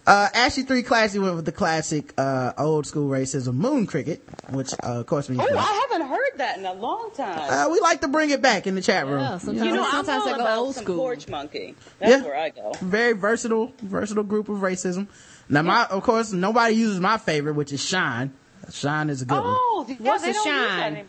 Uh, 0.07 0.29
Ashley 0.35 0.63
3 0.63 0.85
Classy 0.85 1.19
went 1.19 1.35
with 1.35 1.45
the 1.45 1.53
classic, 1.53 2.13
uh, 2.17 2.53
old 2.59 2.87
school 2.87 3.09
racism, 3.11 3.55
moon 3.55 3.87
cricket, 3.89 4.23
which, 4.51 4.73
uh, 4.75 5.01
of 5.01 5.07
course 5.07 5.29
means, 5.29 5.43
Oh, 5.43 5.57
I 5.59 5.87
haven't 5.91 6.07
heard 6.07 6.31
that 6.37 6.59
in 6.59 6.65
a 6.65 6.75
long 6.75 7.11
time. 7.13 7.51
uh, 7.51 7.69
we 7.73 7.81
like 7.81 8.01
to 8.03 8.09
bring 8.09 8.31
it 8.31 8.41
back 8.41 8.69
in 8.69 8.77
the 8.77 8.81
chat 8.83 9.07
room. 9.07 9.19
Yeah, 9.19 9.39
You 9.45 9.53
you 9.53 9.59
know, 9.65 9.75
know, 9.77 9.83
I'm 9.85 9.91
sometimes 10.05 10.23
all 10.23 10.29
I 10.29 10.37
go 10.37 10.43
about 10.45 10.59
old 10.59 10.75
some 10.77 10.85
school. 10.85 10.97
porch 10.99 11.29
monkey. 11.29 11.75
That's 11.99 12.23
Yeah. 12.23 12.23
where 12.23 12.37
I 12.37 12.51
go. 12.51 12.73
very 12.81 13.15
versatile, 13.15 13.73
versatile 13.83 14.23
group 14.23 14.49
of 14.49 14.59
racism. 14.59 15.09
Now, 15.49 15.63
my, 15.63 15.87
of 15.87 16.05
course, 16.05 16.31
nobody 16.33 16.75
uses 16.77 17.01
my 17.01 17.19
favorite, 17.19 17.55
which 17.55 17.73
is 17.73 17.85
Shine. 17.85 18.33
Shine 18.71 19.11
is 19.11 19.23
a 19.23 19.25
good 19.25 19.35
one. 19.43 19.45
Oh, 19.59 19.87
yeah, 19.89 19.97
What's 19.99 20.23
they 20.23 20.31
a 20.31 20.33
don't 20.35 20.47
use 20.47 20.55
that 20.69 20.79
shine? 20.93 21.09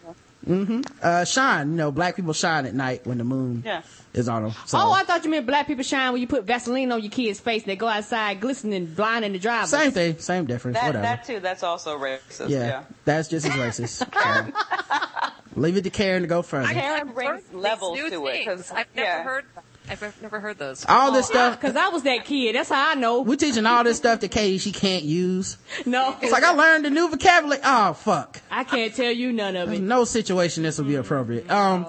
Anymore. 0.49 0.65
hmm 0.65 0.81
Uh, 1.01 1.25
shine, 1.25 1.71
you 1.71 1.77
know, 1.77 1.91
black 1.91 2.15
people 2.15 2.33
shine 2.33 2.65
at 2.65 2.73
night 2.73 3.05
when 3.05 3.17
the 3.17 3.23
moon 3.23 3.63
Yeah. 3.65 3.81
is 4.13 4.27
on 4.29 4.43
them. 4.43 4.53
So, 4.65 4.77
Oh, 4.79 4.91
I 4.91 5.03
thought 5.03 5.23
you 5.23 5.29
meant 5.31 5.45
black 5.45 5.67
people 5.67 5.83
shine 5.83 6.11
when 6.13 6.21
you 6.21 6.27
put 6.27 6.43
Vaseline 6.45 6.91
on 6.91 7.01
your 7.01 7.11
kid's 7.11 7.39
face 7.39 7.63
and 7.63 7.71
they 7.71 7.75
go 7.75 7.87
outside 7.87 8.39
glistening, 8.39 8.85
blinding 8.87 9.33
the 9.33 9.39
drivers. 9.39 9.69
same 9.69 9.91
thing, 9.91 10.17
same 10.19 10.45
difference, 10.45 10.77
That, 10.77 10.87
whatever. 10.87 11.03
that 11.03 11.25
too, 11.25 11.39
that's 11.39 11.63
also 11.63 11.97
racist. 11.99 12.49
yeah, 12.49 12.59
Yeah. 12.67 12.83
that's 13.05 13.27
just 13.27 13.45
as 13.45 13.53
racist. 13.53 14.07
So, 15.57 15.61
leave 15.61 15.75
it 15.77 15.83
to 15.83 15.89
Karen 15.89 16.21
to 16.21 16.27
go 16.27 16.41
further. 16.43 16.67
Karen 16.71 17.07
I've 17.09 17.15
brings 17.15 17.29
heard 17.31 17.43
these 17.45 17.53
levels 17.53 17.97
new 17.97 18.09
to 18.11 18.27
it. 18.27 18.31
things. 18.45 18.45
'cause- 18.67 18.71
I've 18.71 18.85
never 18.95 19.07
yeah. 19.07 19.23
heard. 19.23 19.45
I've 19.89 20.21
never 20.21 20.39
heard 20.39 20.57
those. 20.57 20.85
all 20.87 21.11
this 21.11 21.27
stuff, 21.27 21.59
Cause 21.61 21.75
I 21.75 21.89
was 21.89 22.03
that 22.03 22.25
kid. 22.25 22.55
That's 22.55 22.69
how 22.69 22.91
I 22.91 22.95
know. 22.95 23.21
we're 23.21 23.35
teaching 23.37 23.65
all 23.65 23.83
this 23.83 23.97
stuff 23.97 24.19
to 24.21 24.27
Katie 24.27 24.57
she 24.57 24.71
can't 24.71 25.03
use. 25.03 25.57
No. 25.85 26.15
It's 26.21 26.31
like 26.31 26.43
I 26.43 26.51
learned 26.51 26.85
a 26.85 26.89
new 26.89 27.09
vocabulary. 27.09 27.61
Oh, 27.63 27.93
fuck. 27.93 28.41
I 28.51 28.63
can't 28.63 28.93
tell 28.93 29.11
you 29.11 29.31
none 29.31 29.55
of 29.55 29.69
There's 29.69 29.79
it. 29.79 29.83
no 29.83 30.03
situation 30.03 30.63
this 30.63 30.77
would 30.77 30.87
be 30.87 30.95
appropriate. 30.95 31.49
Um, 31.49 31.85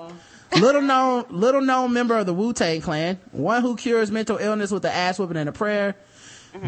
little 0.58 0.82
known, 0.82 1.24
little 1.30 1.60
known 1.60 1.92
member 1.92 2.16
of 2.16 2.26
the 2.26 2.34
Wu 2.34 2.52
Tang 2.52 2.80
Clan, 2.80 3.18
one 3.32 3.62
who 3.62 3.76
cures 3.76 4.10
mental 4.10 4.36
illness 4.38 4.70
with 4.70 4.82
the 4.82 4.92
ass 4.92 5.18
whipping 5.18 5.36
and 5.36 5.48
a 5.48 5.52
prayer. 5.52 5.94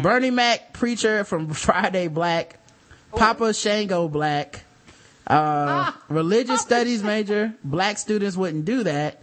Bernie 0.01 0.31
Mac, 0.31 0.73
preacher 0.73 1.23
from 1.23 1.49
Friday 1.53 2.07
Black, 2.07 2.59
Papa 3.15 3.53
Shango 3.53 4.07
Black, 4.07 4.63
uh, 5.27 5.91
religious 6.09 6.61
studies 6.61 7.03
major. 7.03 7.53
Black 7.63 7.97
students 7.97 8.35
wouldn't 8.37 8.65
do 8.65 8.83
that. 8.83 9.21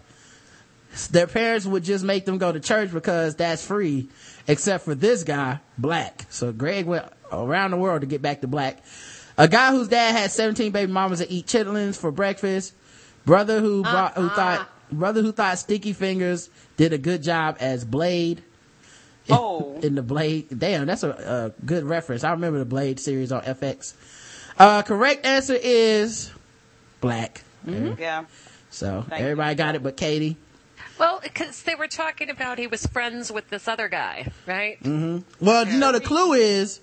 Their 1.06 1.28
parents 1.28 1.64
would 1.64 1.84
just 1.84 2.04
make 2.04 2.24
them 2.24 2.38
go 2.38 2.50
to 2.50 2.58
church 2.60 2.92
because 2.92 3.36
that's 3.36 3.64
free, 3.64 4.08
except 4.48 4.84
for 4.84 4.94
this 4.96 5.22
guy, 5.22 5.60
Black. 5.78 6.26
So 6.28 6.50
Greg 6.52 6.86
went 6.86 7.06
around 7.32 7.70
the 7.70 7.76
world 7.76 8.00
to 8.00 8.06
get 8.06 8.20
back 8.20 8.40
to 8.40 8.48
Black. 8.48 8.82
A 9.36 9.46
guy 9.46 9.70
whose 9.70 9.86
dad 9.88 10.12
had 10.16 10.32
17 10.32 10.72
baby 10.72 10.90
mamas 10.90 11.20
that 11.20 11.30
eat 11.30 11.46
chitlins 11.46 11.96
for 11.96 12.10
breakfast. 12.10 12.74
Brother 13.24 13.60
who 13.60 13.82
brought, 13.82 14.14
who 14.14 14.28
thought, 14.30 14.68
brother 14.90 15.22
who 15.22 15.30
thought 15.32 15.58
Sticky 15.58 15.94
Fingaz 15.94 16.48
did 16.76 16.92
a 16.92 16.98
good 16.98 17.22
job 17.22 17.56
as 17.60 17.84
Blade. 17.84 18.38
in- 18.38 18.44
Oh. 19.36 19.78
In 19.82 19.94
the 19.94 20.02
Blade. 20.02 20.48
Damn, 20.58 20.86
that's 20.86 21.02
a, 21.04 21.52
a 21.60 21.64
good 21.64 21.84
reference. 21.84 22.24
I 22.24 22.30
remember 22.32 22.58
the 22.58 22.64
Blade 22.64 22.98
series 22.98 23.30
on 23.30 23.42
FX. 23.42 23.92
Uh, 24.58 24.82
correct 24.82 25.24
answer 25.24 25.54
is 25.60 26.32
Black. 27.00 27.44
Yeah. 27.64 28.24
So 28.70 29.04
Thank 29.08 29.22
everybody 29.22 29.50
you. 29.50 29.56
got 29.56 29.74
it 29.76 29.82
but 29.82 29.96
Katie. 29.96 30.36
Well, 30.98 31.20
because 31.22 31.62
they 31.62 31.74
were 31.74 31.86
talking 31.88 32.30
about 32.30 32.58
he 32.58 32.66
was 32.66 32.86
friends 32.86 33.30
with 33.30 33.48
this 33.50 33.68
other 33.68 33.88
guy, 33.88 34.30
right? 34.46 34.78
Well, 35.40 35.66
you 35.68 35.78
know, 35.78 35.92
the 35.92 36.00
clue 36.00 36.32
is, 36.32 36.80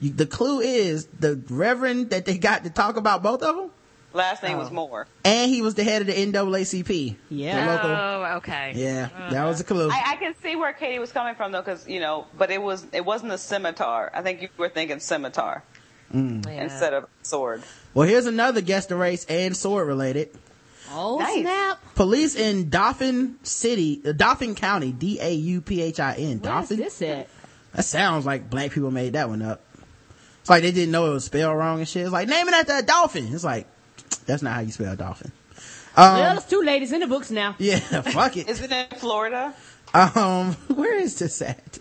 the 0.00 0.26
clue 0.26 0.60
is 0.60 1.06
the 1.18 1.40
reverend 1.50 2.10
that 2.10 2.24
they 2.26 2.38
got 2.38 2.64
to 2.64 2.70
talk 2.70 2.96
about 2.96 3.22
both 3.22 3.42
of 3.42 3.56
them, 3.56 3.70
Last 4.12 4.42
name 4.42 4.56
was 4.56 4.70
Moore. 4.70 5.06
and 5.24 5.50
he 5.50 5.60
was 5.60 5.74
the 5.74 5.84
head 5.84 6.00
of 6.00 6.06
the 6.06 6.14
NAACP. 6.14 7.16
Yeah. 7.28 7.66
The 7.66 7.72
local. 7.72 7.90
Oh, 7.90 8.36
okay. 8.38 8.72
Yeah, 8.74 9.08
that 9.30 9.44
was 9.44 9.60
a 9.60 9.64
clue. 9.64 9.90
I, 9.90 10.12
I 10.12 10.16
can 10.16 10.34
see 10.42 10.56
where 10.56 10.72
Katie 10.72 10.98
was 10.98 11.12
coming 11.12 11.34
from 11.34 11.52
though, 11.52 11.60
because 11.60 11.86
you 11.86 12.00
know, 12.00 12.26
but 12.38 12.50
it 12.50 12.62
was 12.62 12.86
it 12.92 13.04
wasn't 13.04 13.32
a 13.32 13.38
scimitar. 13.38 14.10
I 14.14 14.22
think 14.22 14.40
you 14.40 14.48
were 14.56 14.68
thinking 14.70 15.00
scimitar 15.00 15.62
Mm. 16.14 16.46
Yeah. 16.46 16.62
instead 16.62 16.94
of 16.94 17.08
sword. 17.22 17.64
Well, 17.92 18.06
here's 18.08 18.26
another 18.26 18.60
guest 18.60 18.90
the 18.90 18.96
race 18.96 19.26
and 19.28 19.56
sword 19.56 19.88
related. 19.88 20.30
Oh 20.92 21.18
Nice. 21.18 21.40
snap! 21.40 21.94
Police 21.94 22.36
in 22.36 22.68
Dauphin 22.70 23.38
City, 23.42 24.00
uh, 24.06 24.12
Dauphin 24.12 24.54
County, 24.54 24.92
D-A-U-P-H-I-N. 24.92 26.26
Where's 26.28 26.40
Dauphin? 26.40 26.76
this 26.78 27.02
at? 27.02 27.28
That 27.72 27.84
sounds 27.84 28.24
like 28.24 28.48
black 28.48 28.70
people 28.70 28.90
made 28.90 29.14
that 29.14 29.28
one 29.28 29.42
up. 29.42 29.62
It's 30.40 30.48
like 30.50 30.62
they 30.62 30.70
didn't 30.72 30.92
know 30.92 31.10
it 31.10 31.14
was 31.14 31.24
spelled 31.24 31.56
wrong 31.58 31.80
and 31.80 31.88
shit. 31.88 32.02
It's 32.04 32.12
like, 32.12 32.28
naming 32.28 32.54
it 32.54 32.58
after 32.60 32.76
a 32.76 32.82
dolphin. 32.82 33.34
It's 33.34 33.44
like, 33.44 33.66
that's 34.26 34.42
not 34.42 34.54
how 34.54 34.60
you 34.60 34.70
spell 34.72 34.94
dolphin. 34.96 35.32
Um, 35.96 36.14
well, 36.18 36.34
there's 36.34 36.46
two 36.46 36.62
ladies 36.62 36.92
in 36.92 37.00
the 37.00 37.06
books 37.06 37.30
now. 37.30 37.56
yeah, 37.58 37.78
fuck 37.78 38.36
it. 38.36 38.48
Is 38.48 38.60
it 38.60 38.70
in 38.70 38.86
Florida? 38.98 39.52
Um, 39.92 40.52
where 40.68 40.94
is 40.98 41.18
this 41.18 41.42
at? 41.42 41.78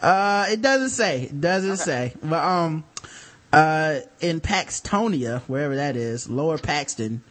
Uh, 0.00 0.46
it 0.50 0.60
doesn't 0.60 0.90
say. 0.90 1.22
It 1.24 1.40
doesn't 1.40 1.76
say. 1.76 2.14
But, 2.22 2.42
um, 2.44 2.84
uh, 3.52 4.00
in 4.20 4.40
Paxtonia, 4.40 5.40
wherever 5.42 5.76
that 5.76 5.94
is, 5.96 6.28
Lower 6.28 6.58
Paxton, 6.58 7.22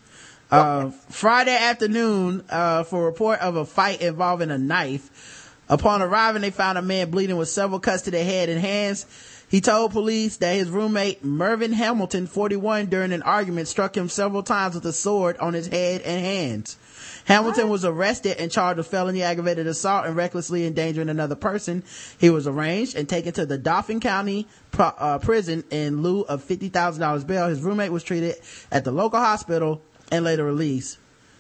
uh, 0.54 0.92
Friday 1.10 1.56
afternoon, 1.56 2.44
uh, 2.50 2.84
for 2.84 3.04
a 3.04 3.06
report 3.06 3.40
of 3.40 3.56
a 3.56 3.66
fight 3.66 4.02
involving 4.02 4.52
a 4.52 4.58
knife. 4.58 5.50
Upon 5.68 6.02
arriving, 6.02 6.42
they 6.42 6.52
found 6.52 6.78
a 6.78 6.82
man 6.82 7.10
bleeding 7.10 7.38
with 7.38 7.50
several 7.50 7.80
cuts 7.80 8.04
to 8.04 8.12
the 8.12 8.24
head 8.24 8.50
and 8.50 8.60
hands. 8.60 9.06
He 9.50 9.62
told 9.62 9.92
police 9.92 10.38
that 10.38 10.56
his 10.56 10.70
roommate, 10.70 11.24
Mervyn 11.24 11.74
Hamilton, 11.74 12.28
41, 12.28 12.88
during 12.88 13.14
an 13.14 13.24
argument 13.24 13.68
struck 13.68 13.96
him 13.96 14.10
several 14.10 14.44
times 14.44 14.76
with 14.76 14.86
a 14.86 14.94
sword 14.94 15.38
on 15.38 15.54
his 15.54 15.68
head 15.68 16.02
and 16.02 16.24
hands. 16.24 16.78
Hamilton 17.26 17.70
was 17.70 17.86
arrested 17.86 18.38
and 18.40 18.52
charged 18.52 18.78
with 18.78 18.88
felony 18.88 19.24
aggravated 19.24 19.66
assault 19.66 20.06
and 20.06 20.16
recklessly 20.16 20.66
endangering 20.66 21.10
another 21.10 21.36
person. 21.36 21.84
He 22.18 22.30
was 22.30 22.48
arraigned 22.48 22.96
and 22.96 23.08
taken 23.08 23.32
to 23.34 23.46
the 23.46 23.58
Dauphin 23.58 24.00
County 24.00 24.48
uh, 24.78 25.20
prison 25.20 25.64
in 25.72 26.02
lieu 26.02 26.22
of 26.22 26.44
$50,000 26.44 27.28
bail. 27.28 27.48
His 27.48 27.62
roommate 27.62 27.92
was 27.92 28.04
treated 28.04 28.36
at 28.72 28.84
the 28.84 28.92
local 28.92 29.20
hospital 29.20 29.82
and 30.12 30.24
later 30.26 30.44
released. 30.44 30.98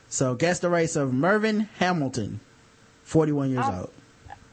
So 0.10 0.36
guess 0.36 0.60
the 0.60 0.70
race 0.70 0.96
of 0.96 1.14
Mervyn 1.14 1.70
Hamilton, 1.80 2.40
41 3.04 3.50
years 3.52 3.66
Um, 3.66 3.76
old. 3.80 3.90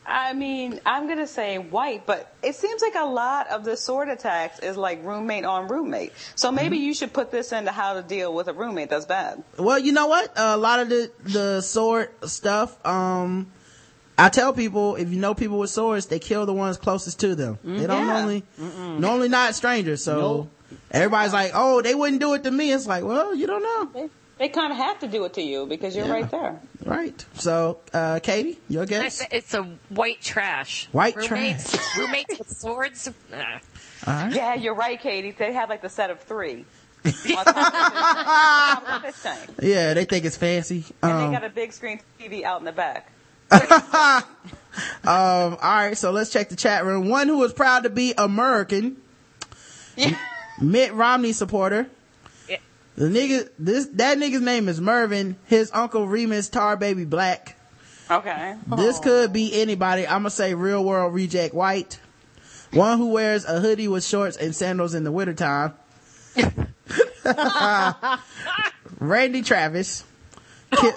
I 0.06 0.32
mean, 0.32 0.80
I'm 0.84 1.06
gonna 1.08 1.26
say 1.26 1.58
white, 1.58 2.04
but 2.04 2.34
it 2.42 2.56
seems 2.56 2.82
like 2.82 2.96
a 2.96 3.04
lot 3.04 3.46
of 3.48 3.62
the 3.64 3.76
sword 3.76 4.08
attacks 4.08 4.58
is 4.58 4.76
like 4.76 5.04
roommate 5.04 5.44
on 5.44 5.68
roommate. 5.68 6.12
So 6.34 6.50
maybe 6.50 6.76
Mm-hmm. 6.78 6.84
you 6.84 6.94
should 6.94 7.12
put 7.12 7.30
this 7.30 7.52
into 7.52 7.70
how 7.70 7.94
to 7.94 8.02
deal 8.02 8.34
with 8.34 8.48
a 8.48 8.52
roommate 8.52 8.90
that's 8.90 9.04
bad. 9.04 9.44
Well, 9.56 9.78
you 9.78 9.92
know 9.92 10.08
what? 10.08 10.32
a 10.34 10.56
lot 10.56 10.80
of 10.80 10.88
the 10.88 11.12
the 11.22 11.60
sword 11.60 12.08
stuff. 12.28 12.84
Um, 12.84 13.52
I 14.18 14.30
tell 14.30 14.52
people 14.52 14.96
if 14.96 15.10
you 15.10 15.20
know 15.20 15.32
people 15.34 15.60
with 15.60 15.70
swords, 15.70 16.06
they 16.06 16.18
kill 16.18 16.44
the 16.44 16.54
ones 16.54 16.76
closest 16.76 17.20
to 17.20 17.36
them. 17.36 17.58
They 17.62 17.86
don't 17.86 18.04
Yeah. 18.06 18.12
normally 18.14 18.42
normally 18.58 19.28
not 19.28 19.54
strangers. 19.54 20.02
So 20.02 20.48
everybody's 20.90 21.32
like, 21.32 21.52
oh, 21.54 21.82
they 21.82 21.94
wouldn't 21.94 22.20
do 22.20 22.34
it 22.34 22.44
to 22.44 22.50
me. 22.50 22.72
It's 22.72 22.86
like, 22.86 23.04
well, 23.04 23.34
you 23.34 23.46
don't 23.46 23.62
know, 23.62 23.86
They, 24.02 24.08
they 24.38 24.48
kind 24.48 24.72
of 24.72 24.78
have 24.78 24.98
to 25.00 25.08
do 25.08 25.24
it 25.24 25.34
to 25.34 25.42
you 25.42 25.66
because 25.66 25.94
you're 25.96 26.06
Yeah. 26.06 26.12
right 26.12 26.30
there. 26.30 26.60
right? 26.84 27.24
So, 27.34 27.78
uh, 27.92 28.20
Katie, 28.22 28.58
your 28.68 28.86
guess? 28.86 29.20
It's, 29.20 29.32
it's 29.32 29.54
a 29.54 29.62
white 29.90 30.20
trash. 30.20 30.88
White 30.92 31.16
roommates, 31.16 31.96
Roommates 31.98 32.38
with 32.38 32.48
swords. 32.50 33.10
Nah. 33.30 33.58
All 34.06 34.14
right. 34.14 34.32
Yeah, 34.32 34.54
you're 34.54 34.74
right, 34.74 34.98
Katie. 35.00 35.30
They 35.32 35.52
have 35.52 35.68
like 35.68 35.82
the 35.82 35.88
set 35.90 36.10
of 36.10 36.20
three. 36.20 36.64
On 37.04 37.12
top 37.12 37.46
of 37.48 37.54
the- 37.54 37.60
on 37.60 37.74
top 37.84 38.82
of 38.88 39.02
the 39.02 39.12
fish 39.12 39.22
tank. 39.22 39.50
Yeah, 39.62 39.94
they 39.94 40.04
think 40.04 40.24
it's 40.26 40.36
fancy. 40.36 40.84
And 41.02 41.12
Um, 41.12 41.26
they 41.32 41.36
got 41.38 41.44
a 41.44 41.48
big 41.50 41.72
screen 41.72 42.00
TV 42.18 42.44
out 42.44 42.58
in 42.60 42.64
the 42.66 42.72
back. 42.72 43.10
um, 43.52 44.24
all 45.04 45.56
right, 45.60 45.96
so 45.96 46.10
let's 46.12 46.30
check 46.30 46.48
the 46.50 46.56
chat 46.56 46.84
room. 46.84 47.08
One 47.08 47.26
who 47.28 47.42
is 47.44 47.52
proud 47.52 47.82
to 47.84 47.90
be 47.90 48.14
American, 48.16 48.96
Mitt 50.60 50.92
Romney 50.92 51.32
supporter. 51.32 51.88
Yeah. 52.48 52.58
The 52.96 53.06
nigga, 53.06 53.48
this 53.58 53.86
that 53.94 54.18
nigga's 54.18 54.40
name 54.40 54.68
is 54.68 54.80
Mervin. 54.80 55.36
His 55.46 55.70
uncle 55.72 56.06
Remus 56.06 56.48
Tar 56.48 56.76
Baby 56.76 57.04
Black. 57.04 57.56
Okay. 58.10 58.56
This 58.76 58.98
oh. 58.98 59.02
could 59.02 59.32
be 59.32 59.60
anybody. 59.60 60.06
I'm 60.06 60.20
gonna 60.20 60.30
say 60.30 60.54
real 60.54 60.84
world 60.84 61.14
reject 61.14 61.54
white. 61.54 62.00
One 62.72 62.98
who 62.98 63.08
wears 63.08 63.44
a 63.44 63.60
hoodie 63.60 63.88
with 63.88 64.04
shorts 64.04 64.36
and 64.36 64.54
sandals 64.54 64.94
in 64.94 65.02
the 65.04 65.10
wintertime. 65.10 65.74
Randy 69.00 69.42
Travis. 69.42 70.04
Kill, 70.70 70.92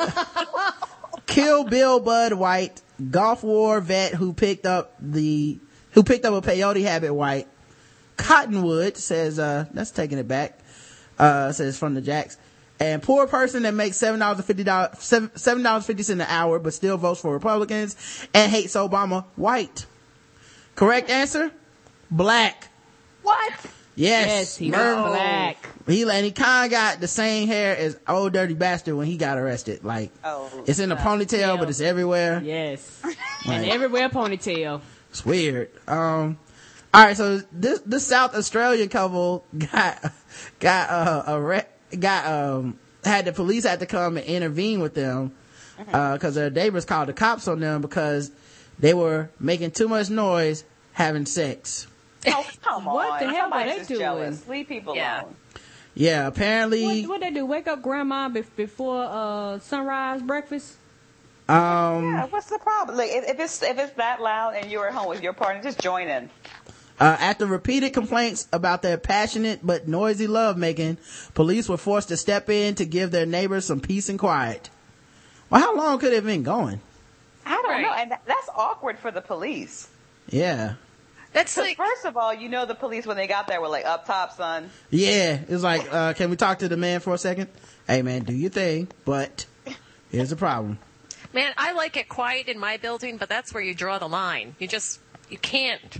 Kill 1.25 1.63
Bill 1.63 1.99
Bud 1.99 2.33
White. 2.33 2.81
Gulf 3.09 3.43
war 3.43 3.79
vet 3.81 4.13
who 4.13 4.33
picked 4.33 4.67
up 4.67 4.93
the, 4.99 5.59
who 5.91 6.03
picked 6.03 6.25
up 6.25 6.33
a 6.33 6.47
peyote 6.47 6.83
habit 6.83 7.13
white. 7.13 7.47
Cottonwood 8.17 8.97
says, 8.97 9.39
uh, 9.39 9.65
that's 9.73 9.91
taking 9.91 10.17
it 10.17 10.27
back. 10.27 10.59
Uh, 11.19 11.51
says 11.51 11.77
from 11.77 11.93
the 11.93 12.01
Jacks. 12.01 12.37
And 12.79 13.01
poor 13.03 13.27
person 13.27 13.63
that 13.63 13.73
makes 13.73 13.97
seven 13.97 14.19
dollars 14.19 14.39
and 14.39 14.45
fifty 14.47 14.63
dollars, 14.63 14.97
seven 14.99 15.61
dollars 15.63 15.85
fifty 15.85 16.01
cents 16.03 16.21
an 16.21 16.27
hour, 16.27 16.57
but 16.59 16.73
still 16.73 16.97
votes 16.97 17.21
for 17.21 17.31
Republicans 17.31 17.95
and 18.33 18.51
hates 18.51 18.75
Obama. 18.75 19.23
White. 19.35 19.85
Correct 20.75 21.09
answer? 21.09 21.51
Black. 22.09 22.67
What? 23.21 23.53
Yes. 23.95 24.27
Yes, 24.27 24.57
he 24.57 24.71
was 24.71 25.07
black. 25.11 25.69
He 25.85 26.01
and 26.01 26.25
he 26.25 26.31
kind 26.31 26.65
of 26.65 26.71
got 26.71 26.99
the 26.99 27.07
same 27.07 27.47
hair 27.47 27.77
as 27.77 27.97
old 28.07 28.33
dirty 28.33 28.55
bastard 28.55 28.95
when 28.95 29.05
he 29.05 29.17
got 29.17 29.37
arrested. 29.37 29.83
Like 29.83 30.11
Oh, 30.23 30.49
it's 30.65 30.79
in 30.79 30.91
a 30.91 30.95
ponytail, 30.95 31.59
but 31.59 31.69
it's 31.69 31.79
everywhere. 31.79 32.41
Yes. 32.43 33.01
and 33.47 33.65
everywhere 33.65 34.09
ponytail. 34.09 34.81
it's 35.11 35.23
weird. 35.23 35.69
Um, 35.87 36.39
all 36.93 37.03
right. 37.05 37.17
So 37.17 37.39
this 37.51 37.79
this 37.81 38.05
South 38.07 38.35
Australian 38.35 38.89
couple 38.89 39.45
got 39.71 40.11
got 40.59 40.89
uh 40.89 41.23
arre- 41.27 41.65
got 41.99 42.25
um 42.25 42.79
had 43.03 43.25
the 43.25 43.33
police 43.33 43.63
had 43.65 43.79
to 43.81 43.85
come 43.85 44.17
and 44.17 44.25
intervene 44.25 44.79
with 44.79 44.93
them 44.93 45.31
because 45.77 46.35
their 46.35 46.49
neighbors 46.49 46.85
called 46.85 47.09
the 47.09 47.13
cops 47.13 47.47
on 47.47 47.59
them 47.59 47.81
because 47.81 48.31
they 48.79 48.93
were 48.93 49.29
making 49.39 49.71
too 49.71 49.87
much 49.87 50.09
noise 50.09 50.63
having 50.93 51.25
sex. 51.25 51.87
Oh, 52.27 52.45
come 52.61 52.87
on. 52.87 52.93
What 52.95 53.19
the 53.19 53.25
hell 53.25 53.35
were 53.35 53.39
Somebody's 53.57 53.87
they 53.87 53.95
doing? 53.95 53.99
Jealous. 53.99 54.47
Leave 54.47 54.67
people 54.67 54.95
Yeah. 54.95 55.23
alone. 55.23 55.35
Yeah, 55.95 56.27
apparently. 56.27 57.01
What 57.01 57.09
what 57.09 57.21
they 57.21 57.31
do? 57.31 57.45
Wake 57.45 57.67
up 57.67 57.81
grandma 57.81 58.29
bef- 58.29 58.55
before 58.55 59.03
uh 59.09 59.59
sunrise 59.59 60.21
breakfast? 60.21 60.77
Um, 61.49 62.05
Yeah, 62.05 62.25
what's 62.27 62.47
the 62.47 62.57
problem? 62.59 62.97
Like, 62.97 63.11
if, 63.11 63.27
if 63.31 63.39
it's 63.39 63.61
if 63.63 63.77
it's 63.77 63.93
that 63.93 64.21
loud 64.21 64.55
and 64.55 64.71
you're 64.71 64.87
at 64.87 64.93
home 64.93 65.09
with 65.09 65.21
your 65.21 65.33
partner, 65.33 65.61
just 65.61 65.79
join 65.81 66.07
in. 66.07 66.29
Uh, 66.99 67.17
after 67.19 67.45
repeated 67.45 67.91
complaints 67.91 68.47
about 68.53 68.81
their 68.83 68.97
passionate 68.97 69.59
but 69.65 69.87
noisy 69.87 70.27
lovemaking, 70.27 70.97
police 71.33 71.67
were 71.67 71.77
forced 71.77 72.09
to 72.09 72.17
step 72.17 72.49
in 72.49 72.75
to 72.75 72.85
give 72.85 73.09
their 73.11 73.25
neighbors 73.25 73.65
some 73.65 73.79
peace 73.79 74.09
and 74.09 74.19
quiet. 74.19 74.69
Well, 75.49 75.59
how 75.61 75.75
long 75.75 75.99
could 75.99 76.13
it 76.13 76.17
have 76.17 76.25
been 76.25 76.43
going? 76.43 76.81
I 77.45 77.55
don't 77.55 77.65
Right. 77.69 77.81
know, 77.81 77.93
and 77.93 78.11
that, 78.11 78.21
that's 78.25 78.47
awkward 78.55 78.99
for 78.99 79.11
the 79.11 79.21
police. 79.21 79.87
Yeah. 80.29 80.75
That's 81.33 81.55
'Cause 81.55 81.63
like 81.63 81.77
first 81.77 82.05
of 82.05 82.15
all, 82.15 82.31
you 82.33 82.47
know 82.47 82.65
the 82.65 82.75
police 82.75 83.07
when 83.07 83.17
they 83.17 83.25
got 83.27 83.47
there 83.47 83.59
were 83.59 83.67
like 83.67 83.85
up 83.85 84.05
top, 84.05 84.37
son. 84.37 84.69
Yeah. 84.91 85.39
It 85.41 85.49
was 85.49 85.63
like, 85.63 85.91
uh, 85.91 86.13
can 86.13 86.29
we 86.29 86.35
talk 86.35 86.59
to 86.59 86.67
the 86.69 86.77
man 86.77 86.99
for 86.99 87.13
a 87.13 87.17
second? 87.17 87.49
Hey 87.87 88.03
man, 88.03 88.23
do 88.23 88.33
your 88.33 88.51
thing, 88.51 88.87
but 89.03 89.45
here's 90.11 90.29
the 90.29 90.35
problem. 90.35 90.77
Man, 91.33 91.51
I 91.57 91.73
like 91.73 91.97
it 91.97 92.07
quiet 92.07 92.47
in 92.47 92.59
my 92.59 92.77
building, 92.77 93.17
but 93.17 93.29
that's 93.29 93.51
where 93.51 93.63
you 93.63 93.73
draw 93.73 93.97
the 93.97 94.07
line. 94.07 94.55
You 94.59 94.67
just 94.67 94.99
you 95.29 95.39
can't 95.39 95.97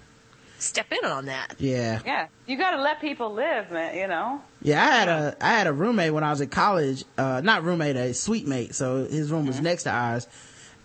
step 0.60 0.92
in 0.92 1.06
on 1.06 1.26
that. 1.26 1.56
Yeah. 1.60 2.00
Yeah, 2.06 2.28
you 2.46 2.58
got 2.58 2.72
to 2.72 2.82
let 2.82 3.02
people 3.02 3.34
live, 3.34 3.72
man. 3.72 3.96
You 3.96 4.08
know. 4.08 4.42
Yeah, 4.62 4.82
I 4.82 4.92
had 4.92 5.10
a 5.10 5.38
I 5.42 5.50
had 5.50 5.68
a 5.68 5.74
roommate 5.74 6.14
when 6.14 6.24
I 6.24 6.30
was 6.30 6.42
in 6.42 6.50
college. 6.50 7.04
Uh, 7.18 7.42
not 7.44 7.64
roommate, 7.64 7.96
a 7.96 8.14
suite 8.14 8.48
mate. 8.48 8.76
So 8.76 9.06
his 9.06 9.32
room 9.32 9.46
was 9.46 9.60
next 9.62 9.84
to 9.84 9.92
ours, 9.92 10.28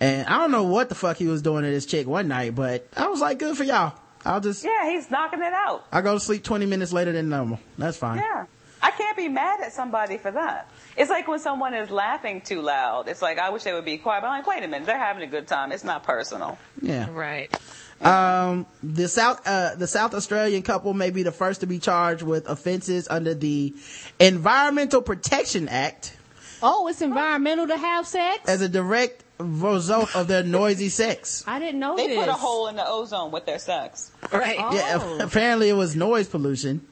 and 0.01 0.27
I 0.27 0.39
don't 0.39 0.51
know 0.51 0.65
what 0.65 0.89
the 0.89 0.95
fuck 0.95 1.17
he 1.17 1.27
was 1.27 1.43
doing 1.43 1.65
to 1.65 1.71
this 1.71 1.87
chick 1.87 2.07
one 2.07 2.29
night, 2.29 2.55
but 2.55 2.87
I 2.97 3.09
was 3.09 3.21
like, 3.21 3.39
good 3.39 3.57
for 3.57 3.65
y'all. 3.65 3.99
I'll 4.25 4.41
just 4.41 4.65
Yeah, 4.65 4.91
he's 4.91 5.11
knocking 5.11 5.41
it 5.41 5.53
out. 5.53 5.87
I 5.93 6.01
go 6.01 6.15
to 6.15 6.21
sleep 6.21 6.43
twenty 6.43 6.67
minutes 6.67 6.93
later 6.93 7.13
than 7.13 7.29
normal. 7.29 7.61
That's 7.79 7.97
fine. 7.97 8.19
Yeah. 8.19 8.47
I 8.81 8.93
can't 8.93 9.17
be 9.17 9.29
mad 9.29 9.61
at 9.61 9.73
somebody 9.73 10.19
for 10.19 10.31
that. 10.31 10.71
It's 10.97 11.11
like 11.11 11.27
when 11.27 11.41
someone 11.41 11.75
is 11.75 11.91
laughing 11.91 12.41
too 12.41 12.63
loud. 12.63 13.09
It's 13.09 13.21
like 13.21 13.39
I 13.39 13.51
wish 13.51 13.65
they 13.65 13.73
would 13.73 13.85
be 13.85 13.99
quiet. 13.99 14.21
But 14.21 14.29
I'm 14.29 14.39
like, 14.39 14.47
wait 14.47 14.63
a 14.63 14.69
minute, 14.69 14.87
they're 14.87 14.99
having 14.99 15.23
a 15.25 15.27
good 15.27 15.49
time. 15.49 15.73
It's 15.73 15.83
not 15.83 16.05
personal. 16.05 16.59
Yeah. 16.81 17.09
Right. 17.11 17.53
Um, 18.01 18.67
the 18.83 19.09
South, 19.09 19.41
uh, 19.47 19.75
the 19.75 19.87
South 19.89 20.15
Australian 20.15 20.63
couple 20.63 20.95
may 20.95 21.11
be 21.11 21.23
the 21.25 21.33
first 21.33 21.61
to 21.61 21.67
be 21.67 21.79
charged 21.79 22.23
with 22.23 22.49
offenses 22.49 23.09
under 23.11 23.35
the 23.35 23.75
Environmental 24.21 25.03
Protection 25.03 25.69
Act 25.69 26.15
Oh, 26.63 26.89
it's 26.89 27.03
environmental 27.03 27.69
to 27.69 27.77
have 27.77 28.07
sex? 28.07 28.49
as 28.49 28.61
a 28.63 28.69
direct 28.69 29.23
result 29.39 30.15
of 30.17 30.27
their 30.27 30.43
noisy 30.43 30.89
sex. 30.89 31.45
I 31.47 31.61
didn't 31.61 31.79
know 31.79 31.97
They 31.97 32.09
this. 32.09 32.19
put 32.19 32.29
a 32.29 32.33
hole 32.33 32.67
in 32.67 32.75
the 32.75 32.85
ozone 32.87 33.31
with 33.31 33.47
their 33.47 33.61
sex. 33.61 34.11
Right. 34.33 34.57
Oh. 34.59 34.75
Yeah, 34.75 35.19
apparently 35.25 35.69
it 35.69 35.75
was 35.75 35.95
noise 35.95 36.27
pollution. 36.29 36.85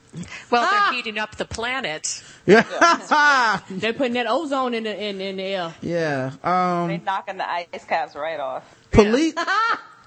Well, 0.50 0.62
Ah! 0.64 0.86
they're 0.90 0.96
heating 0.96 1.18
up 1.18 1.34
the 1.36 1.44
planet. 1.44 2.22
Yeah. 2.46 2.62
They're 3.70 3.92
putting 3.92 4.12
that 4.14 4.26
ozone 4.28 4.72
in 4.72 4.84
the 4.84 4.96
in, 4.96 5.20
in 5.20 5.36
the 5.36 5.42
air. 5.42 5.74
yeah. 5.82 6.30
They 6.42 6.48
Um, 6.48 7.02
knocking 7.04 7.36
the 7.38 7.50
ice 7.50 7.84
caps 7.86 8.14
right 8.14 8.38
off. 8.40 8.62
police, 8.92 9.34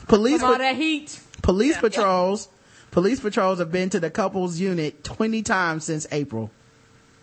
police, 0.10 0.42
From 0.42 0.52
all 0.52 0.58
that 0.58 0.76
heat. 0.76 1.20
police 1.42 1.78
patrols, 1.78 2.50
police 2.92 3.20
patrols 3.20 3.60
have 3.60 3.72
been 3.72 3.90
to 3.92 4.00
the 4.00 4.10
couple's 4.10 4.60
unit 4.60 5.04
20 5.04 5.42
times 5.44 5.86
since 5.86 6.06
April. 6.12 6.52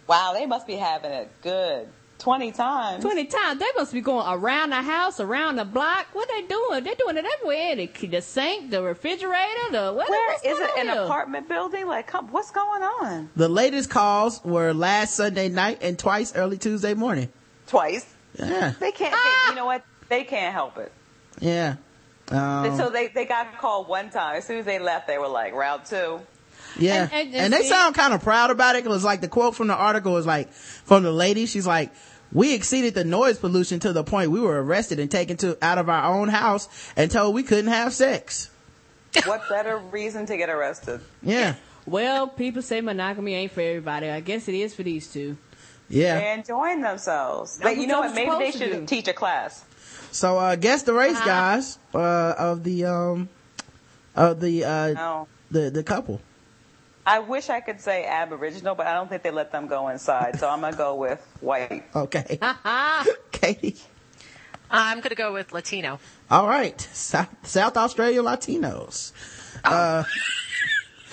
Wow, 0.07 0.33
they 0.35 0.47
must 0.47 0.67
be 0.67 0.75
having 0.77 1.13
a 1.13 1.27
good. 1.43 1.89
Twenty 2.19 2.51
times. 2.51 3.03
20 3.05 3.27
times. 3.27 3.61
They 3.61 3.67
must 3.77 3.93
be 3.93 4.01
going 4.01 4.27
around 4.27 4.71
the 4.71 4.81
house, 4.81 5.21
around 5.21 5.57
the 5.57 5.67
block. 5.67 6.07
What 6.15 6.27
they 6.29 6.43
doing? 6.47 6.83
They're 6.83 6.95
doing 6.95 7.19
it 7.19 7.27
everywhere. 7.27 7.77
The, 7.77 8.07
the 8.07 8.23
sink, 8.23 8.71
the 8.71 8.83
refrigerator, 8.83 9.71
the 9.71 9.93
what? 9.93 10.09
Where 10.09 10.29
what's 10.33 10.43
is 10.45 10.59
going 10.59 10.71
it? 10.77 10.81
An 10.81 10.87
here? 10.95 11.03
apartment 11.03 11.47
building? 11.47 11.87
Like, 11.87 12.07
come, 12.07 12.29
what's 12.29 12.51
going 12.53 12.83
on? 12.83 13.29
The 13.37 13.51
latest 13.51 13.91
calls 13.91 14.43
were 14.45 14.73
last 14.73 15.15
Sunday 15.15 15.51
night 15.51 15.79
and 15.83 15.99
twice 15.99 16.35
early 16.35 16.57
Tuesday 16.57 16.95
morning. 16.95 17.29
Twice. 17.67 18.07
Yeah. 18.39 18.73
They 18.81 18.93
can't. 18.93 19.15
Ah! 19.15 19.43
They, 19.49 19.51
you 19.53 19.57
know 19.57 19.67
what? 19.67 19.85
They 20.09 20.25
can't 20.25 20.55
help 20.55 20.79
it. 20.79 20.91
Yeah. 21.41 21.77
Um, 22.31 22.77
so 22.77 22.91
they 22.91 23.09
they 23.09 23.25
got 23.25 23.59
called 23.59 23.89
one 23.89 24.11
time. 24.11 24.37
As 24.37 24.47
soon 24.47 24.59
as 24.59 24.65
they 24.65 24.79
left, 24.79 25.07
they 25.07 25.19
were 25.19 25.29
like 25.29 25.55
route 25.55 25.87
two. 25.87 26.21
Yeah. 26.79 27.05
And- 27.05 27.13
And, 27.13 27.27
and- 27.29 27.35
and 27.37 27.53
they 27.53 27.63
see- 27.63 27.69
sound 27.69 27.95
kind 27.95 28.13
of 28.13 28.23
proud 28.23 28.51
about 28.51 28.77
it 28.77 28.85
because 28.85 29.05
like 29.05 29.21
the 29.21 29.29
quote 29.29 29.55
from 29.55 29.69
the 29.69 29.75
article 29.77 30.13
was 30.13 30.27
like, 30.27 30.53
from 30.53 31.03
the 31.05 31.13
lady, 31.13 31.47
she's 31.47 31.67
like, 31.67 31.93
we 32.33 32.55
exceeded 32.55 32.95
the 32.95 33.05
noise 33.05 33.39
pollution 33.39 33.79
to 33.81 33.93
the 33.93 34.03
point 34.05 34.31
we 34.31 34.41
were 34.41 34.63
arrested 34.63 34.99
and 34.99 35.11
taken 35.11 35.37
to 35.39 35.57
out 35.63 35.79
of 35.79 35.89
our 35.89 36.13
own 36.15 36.29
house 36.29 36.69
and 36.97 37.11
told 37.11 37.35
we 37.35 37.43
couldn't 37.45 37.69
have 37.71 37.93
sex. 37.95 38.51
What 39.25 39.49
better 39.49 39.79
reason 39.79 40.27
to 40.27 40.37
get 40.37 40.51
arrested? 40.51 41.01
Yeah. 41.23 41.55
Well, 41.87 42.27
people 42.27 42.61
say 42.63 42.81
monogamy 42.81 43.35
ain't 43.35 43.53
for 43.53 43.61
everybody. 43.61 44.11
I 44.11 44.21
guess 44.21 44.49
it 44.49 44.55
is 44.55 44.75
for 44.75 44.83
these 44.83 45.11
two. 45.11 45.39
Yeah. 45.89 46.19
They're 46.19 46.35
enjoying 46.37 46.83
themselves. 46.83 47.57
That's 47.59 47.71
But 47.77 47.81
you 47.81 47.87
know 47.87 48.01
what? 48.01 48.15
Maybe 48.15 48.31
they 48.39 48.51
should 48.51 48.89
teach 48.89 49.07
a 49.09 49.13
class. 49.13 49.65
So, 50.13 50.39
uh, 50.39 50.57
guess 50.57 50.83
the 50.83 50.95
race 50.95 51.17
Uh-huh. 51.17 51.27
guys, 51.27 51.79
uh, 51.95 52.35
of 52.39 52.65
the, 52.65 52.85
um, 52.87 53.29
of 54.15 54.41
the, 54.41 54.65
uh, 54.65 54.89
No. 54.93 55.29
the, 55.51 55.71
the 55.71 55.83
couple. 55.83 56.21
I 57.07 57.21
wish 57.21 57.51
I 57.51 57.61
could 57.61 57.81
say 57.81 58.05
Aboriginal, 58.05 58.75
but 58.75 58.87
I 58.87 58.95
don't 58.95 59.09
think 59.09 59.23
they 59.23 59.31
let 59.31 59.53
them 59.53 59.69
go 59.69 59.89
inside. 59.89 60.41
So 60.41 60.49
I'm 60.49 60.61
gonna 60.61 60.77
go 60.77 60.95
with 60.97 61.21
white. 61.41 61.85
Okay. 61.95 62.39
Katie. 63.33 63.77
I'm 64.69 64.99
going 64.99 65.11
to 65.11 65.15
go 65.15 65.33
with 65.33 65.53
Latino. 65.53 66.01
All 66.29 66.49
right. 66.49 66.81
South, 66.93 67.29
South 67.47 67.77
Australia 67.77 68.21
Latinos. 68.21 69.13
Uh, 69.63 70.03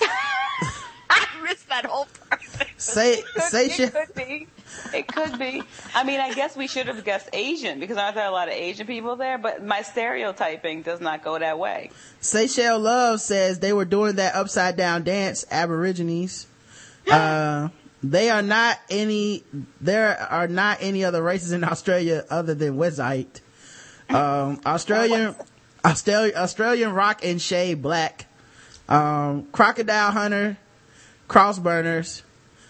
I 1.10 1.26
missed 1.44 1.68
that 1.68 1.86
whole 1.86 2.08
part. 2.28 2.42
say, 2.76 3.22
say, 3.36 3.66
it 3.66 3.92
could 3.92 4.14
be. 4.16 4.48
It 4.94 5.08
could 5.08 5.38
be. 5.40 5.60
I 5.92 6.04
mean, 6.04 6.20
I 6.20 6.32
guess 6.34 6.56
we 6.56 6.68
should 6.68 6.86
have 6.86 7.04
guessed 7.04 7.28
Asian 7.32 7.80
because 7.80 7.96
aren't 7.96 8.14
there 8.14 8.26
a 8.26 8.30
lot 8.30 8.46
of 8.46 8.54
Asian 8.54 8.86
people 8.86 9.16
there? 9.16 9.38
But 9.38 9.64
my 9.64 9.82
stereotyping 9.82 10.82
does 10.82 11.00
not 11.00 11.24
go 11.24 11.36
that 11.36 11.58
way. 11.58 11.90
Seychelles 12.20 12.80
Love 12.80 13.20
says 13.20 13.58
they 13.58 13.72
were 13.72 13.84
doing 13.84 14.16
that 14.16 14.36
upside 14.36 14.76
down 14.76 15.02
dance, 15.02 15.44
Aborigines. 15.50 16.46
Uh, 17.10 17.68
they 18.02 18.30
are 18.30 18.40
not 18.42 18.78
any, 18.88 19.44
there 19.80 20.18
are 20.30 20.48
not 20.48 20.78
any 20.80 21.04
other 21.04 21.22
races 21.22 21.52
in 21.52 21.64
Australia 21.64 22.24
other 22.30 22.54
than 22.54 22.76
Wesite. 22.76 23.40
Um, 24.08 24.60
Australian, 24.66 25.34
Australian, 25.84 26.36
Australian 26.36 26.92
rock 26.92 27.20
and 27.22 27.40
shade 27.40 27.82
black. 27.82 28.26
Um, 28.88 29.44
crocodile 29.52 30.10
hunter, 30.12 30.58
cross 31.28 31.58
burners, 31.58 32.22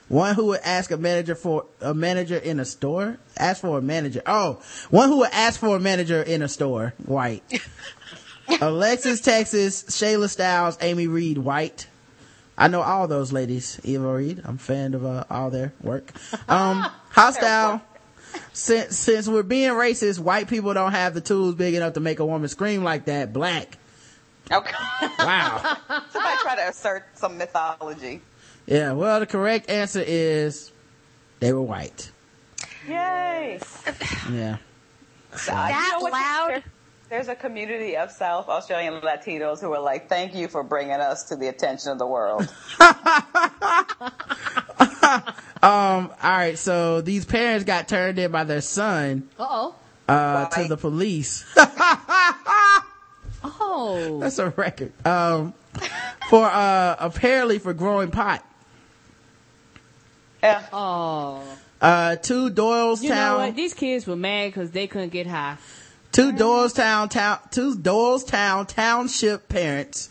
one 0.08 0.34
who 0.34 0.46
would 0.46 0.60
ask 0.64 0.90
a 0.90 0.96
manager 0.96 1.34
for 1.34 1.66
a 1.80 1.94
manager 1.94 2.36
in 2.36 2.60
a 2.60 2.64
store, 2.64 3.18
ask 3.36 3.62
for 3.62 3.78
a 3.78 3.82
manager. 3.82 4.22
Oh, 4.26 4.60
one 4.90 5.08
who 5.08 5.18
would 5.18 5.32
ask 5.32 5.58
for 5.58 5.76
a 5.76 5.80
manager 5.80 6.22
in 6.22 6.42
a 6.42 6.48
store, 6.48 6.94
white. 7.04 7.42
Alexis 8.60 9.20
Texas, 9.20 9.84
Shyla 9.84 10.26
Stylez, 10.26 10.76
Amy 10.82 11.06
Reid, 11.06 11.38
white. 11.38 11.86
I 12.56 12.68
know 12.68 12.82
all 12.82 13.08
those 13.08 13.32
ladies. 13.32 13.80
Eva 13.82 14.14
Reed, 14.14 14.42
I'm 14.44 14.56
a 14.56 14.58
fan 14.58 14.94
of 14.94 15.04
uh, 15.04 15.24
all 15.30 15.50
their 15.50 15.72
work. 15.82 16.12
Um, 16.48 16.82
hostile. 17.10 17.82
Since 18.52 18.98
since 18.98 19.28
we're 19.28 19.44
being 19.44 19.70
racist, 19.70 20.18
white 20.18 20.48
people 20.48 20.74
don't 20.74 20.92
have 20.92 21.14
the 21.14 21.20
tools 21.20 21.54
big 21.54 21.74
enough 21.74 21.94
to 21.94 22.00
make 22.00 22.18
a 22.18 22.26
woman 22.26 22.48
scream 22.48 22.82
like 22.82 23.04
that. 23.06 23.32
Black. 23.32 23.78
Okay. 24.50 24.74
Wow. 25.18 25.76
Somebody 26.10 26.36
try 26.42 26.56
to 26.56 26.68
assert 26.68 27.04
some 27.14 27.38
mythology. 27.38 28.20
Yeah. 28.66 28.92
Well, 28.92 29.20
the 29.20 29.26
correct 29.26 29.70
answer 29.70 30.02
is 30.06 30.70
they 31.40 31.52
were 31.52 31.62
white. 31.62 32.10
Yay! 32.88 33.60
Yeah. 34.30 34.56
That 35.46 35.98
loud? 36.02 36.62
There's 37.10 37.28
a 37.28 37.34
community 37.34 37.96
of 37.96 38.10
South 38.10 38.48
Australian 38.48 39.00
Latinos 39.00 39.60
who 39.60 39.72
are 39.72 39.80
like, 39.80 40.08
"Thank 40.08 40.34
you 40.34 40.48
for 40.48 40.62
bringing 40.62 41.00
us 41.00 41.24
to 41.24 41.36
the 41.36 41.48
attention 41.48 41.92
of 41.92 41.98
the 41.98 42.06
world." 42.06 42.48
Um. 45.64 46.10
All 46.22 46.30
right. 46.30 46.58
So 46.58 47.00
these 47.00 47.24
parents 47.24 47.64
got 47.64 47.88
turned 47.88 48.18
in 48.18 48.30
by 48.30 48.44
their 48.44 48.60
son 48.60 49.30
Uh 49.38 49.46
oh. 49.48 49.74
uh, 50.06 50.44
to 50.50 50.68
the 50.68 50.76
police. 50.76 51.42
Oh. 51.56 52.84
Oh. 53.46 54.20
That's 54.20 54.38
a 54.38 54.48
record. 54.50 54.92
Um, 55.06 55.52
for, 56.30 56.44
uh, 56.46 56.96
apparently 56.98 57.58
for 57.58 57.74
growing 57.74 58.10
pot. 58.10 58.42
Yeah. 60.44 60.62
Oh. 60.72 61.42
Uh, 61.80 62.16
two 62.16 62.50
Doylestown. 62.50 63.02
You 63.02 63.08
know 63.08 63.36
what? 63.38 63.56
These 63.56 63.72
kids 63.72 64.06
were 64.06 64.16
mad 64.16 64.48
because 64.48 64.70
they 64.70 64.86
couldn't 64.86 65.08
get 65.08 65.26
high. 65.26 65.56
Two 66.12 66.32
Doylestown 66.32 67.10
town, 67.10 67.38
two 67.50 67.74
Doylestown 67.74 68.68
township 68.68 69.48
parents, 69.48 70.10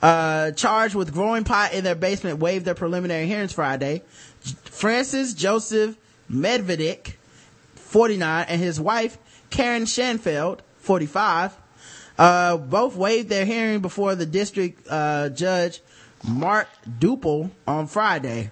uh, 0.00 0.52
charged 0.52 0.94
with 0.94 1.12
growing 1.12 1.44
pot 1.44 1.74
in 1.74 1.82
their 1.84 1.96
basement 1.96 2.38
waived 2.38 2.64
their 2.64 2.74
preliminary 2.74 3.26
hearings 3.26 3.52
Friday. 3.52 4.02
Francis 4.64 5.34
Joseph 5.34 5.96
Medvedik, 6.30 7.14
49, 7.74 8.46
and 8.48 8.60
his 8.60 8.80
wife, 8.80 9.18
Karen 9.50 9.84
Schanfeld, 9.84 10.60
45, 10.78 11.56
uh, 12.16 12.56
both 12.56 12.96
waived 12.96 13.28
their 13.28 13.44
hearing 13.44 13.80
before 13.80 14.14
the 14.14 14.26
district, 14.26 14.86
uh, 14.88 15.30
judge, 15.30 15.80
Mark 16.26 16.68
Douple 16.98 17.50
on 17.66 17.86
Friday. 17.86 18.50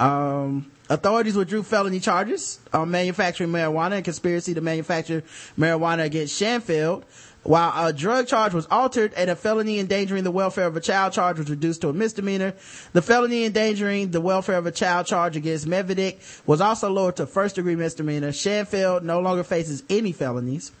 Um, 0.00 0.70
authorities 0.88 1.36
withdrew 1.36 1.62
felony 1.62 2.00
charges 2.00 2.58
on 2.72 2.90
manufacturing 2.90 3.50
marijuana 3.50 3.92
and 3.96 4.04
conspiracy 4.04 4.54
to 4.54 4.60
manufacture 4.60 5.22
marijuana 5.58 6.04
against 6.04 6.40
Shanfield. 6.40 7.04
While 7.42 7.86
a 7.86 7.92
drug 7.92 8.26
charge 8.26 8.52
was 8.52 8.66
altered 8.70 9.14
and 9.14 9.30
a 9.30 9.36
felony 9.36 9.78
endangering 9.78 10.24
the 10.24 10.30
welfare 10.30 10.66
of 10.66 10.76
a 10.76 10.80
child 10.80 11.14
charge 11.14 11.38
was 11.38 11.48
reduced 11.48 11.80
to 11.82 11.88
a 11.88 11.92
misdemeanor, 11.92 12.52
the 12.92 13.00
felony 13.00 13.44
endangering 13.46 14.10
the 14.10 14.20
welfare 14.20 14.58
of 14.58 14.66
a 14.66 14.70
child 14.72 15.06
charge 15.06 15.36
against 15.36 15.66
Medvedik 15.66 16.18
was 16.46 16.60
also 16.60 16.90
lowered 16.90 17.16
to 17.16 17.26
first 17.26 17.54
degree 17.54 17.76
misdemeanor. 17.76 18.30
Shanfield 18.32 19.04
no 19.04 19.20
longer 19.20 19.42
faces 19.42 19.82
any 19.88 20.12
felonies. 20.12 20.72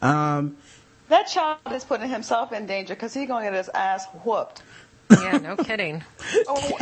Um, 0.00 0.56
That 1.08 1.24
child 1.28 1.58
is 1.72 1.84
putting 1.84 2.08
himself 2.08 2.52
in 2.54 2.64
danger 2.66 2.94
because 2.94 3.12
he's 3.12 3.28
going 3.28 3.44
to 3.44 3.50
get 3.50 3.56
his 3.58 3.68
ass 3.74 4.06
whooped. 4.24 4.62
Yeah, 5.10 5.38
no 5.38 5.56
kidding. 5.56 6.02
Oh, 6.48 6.78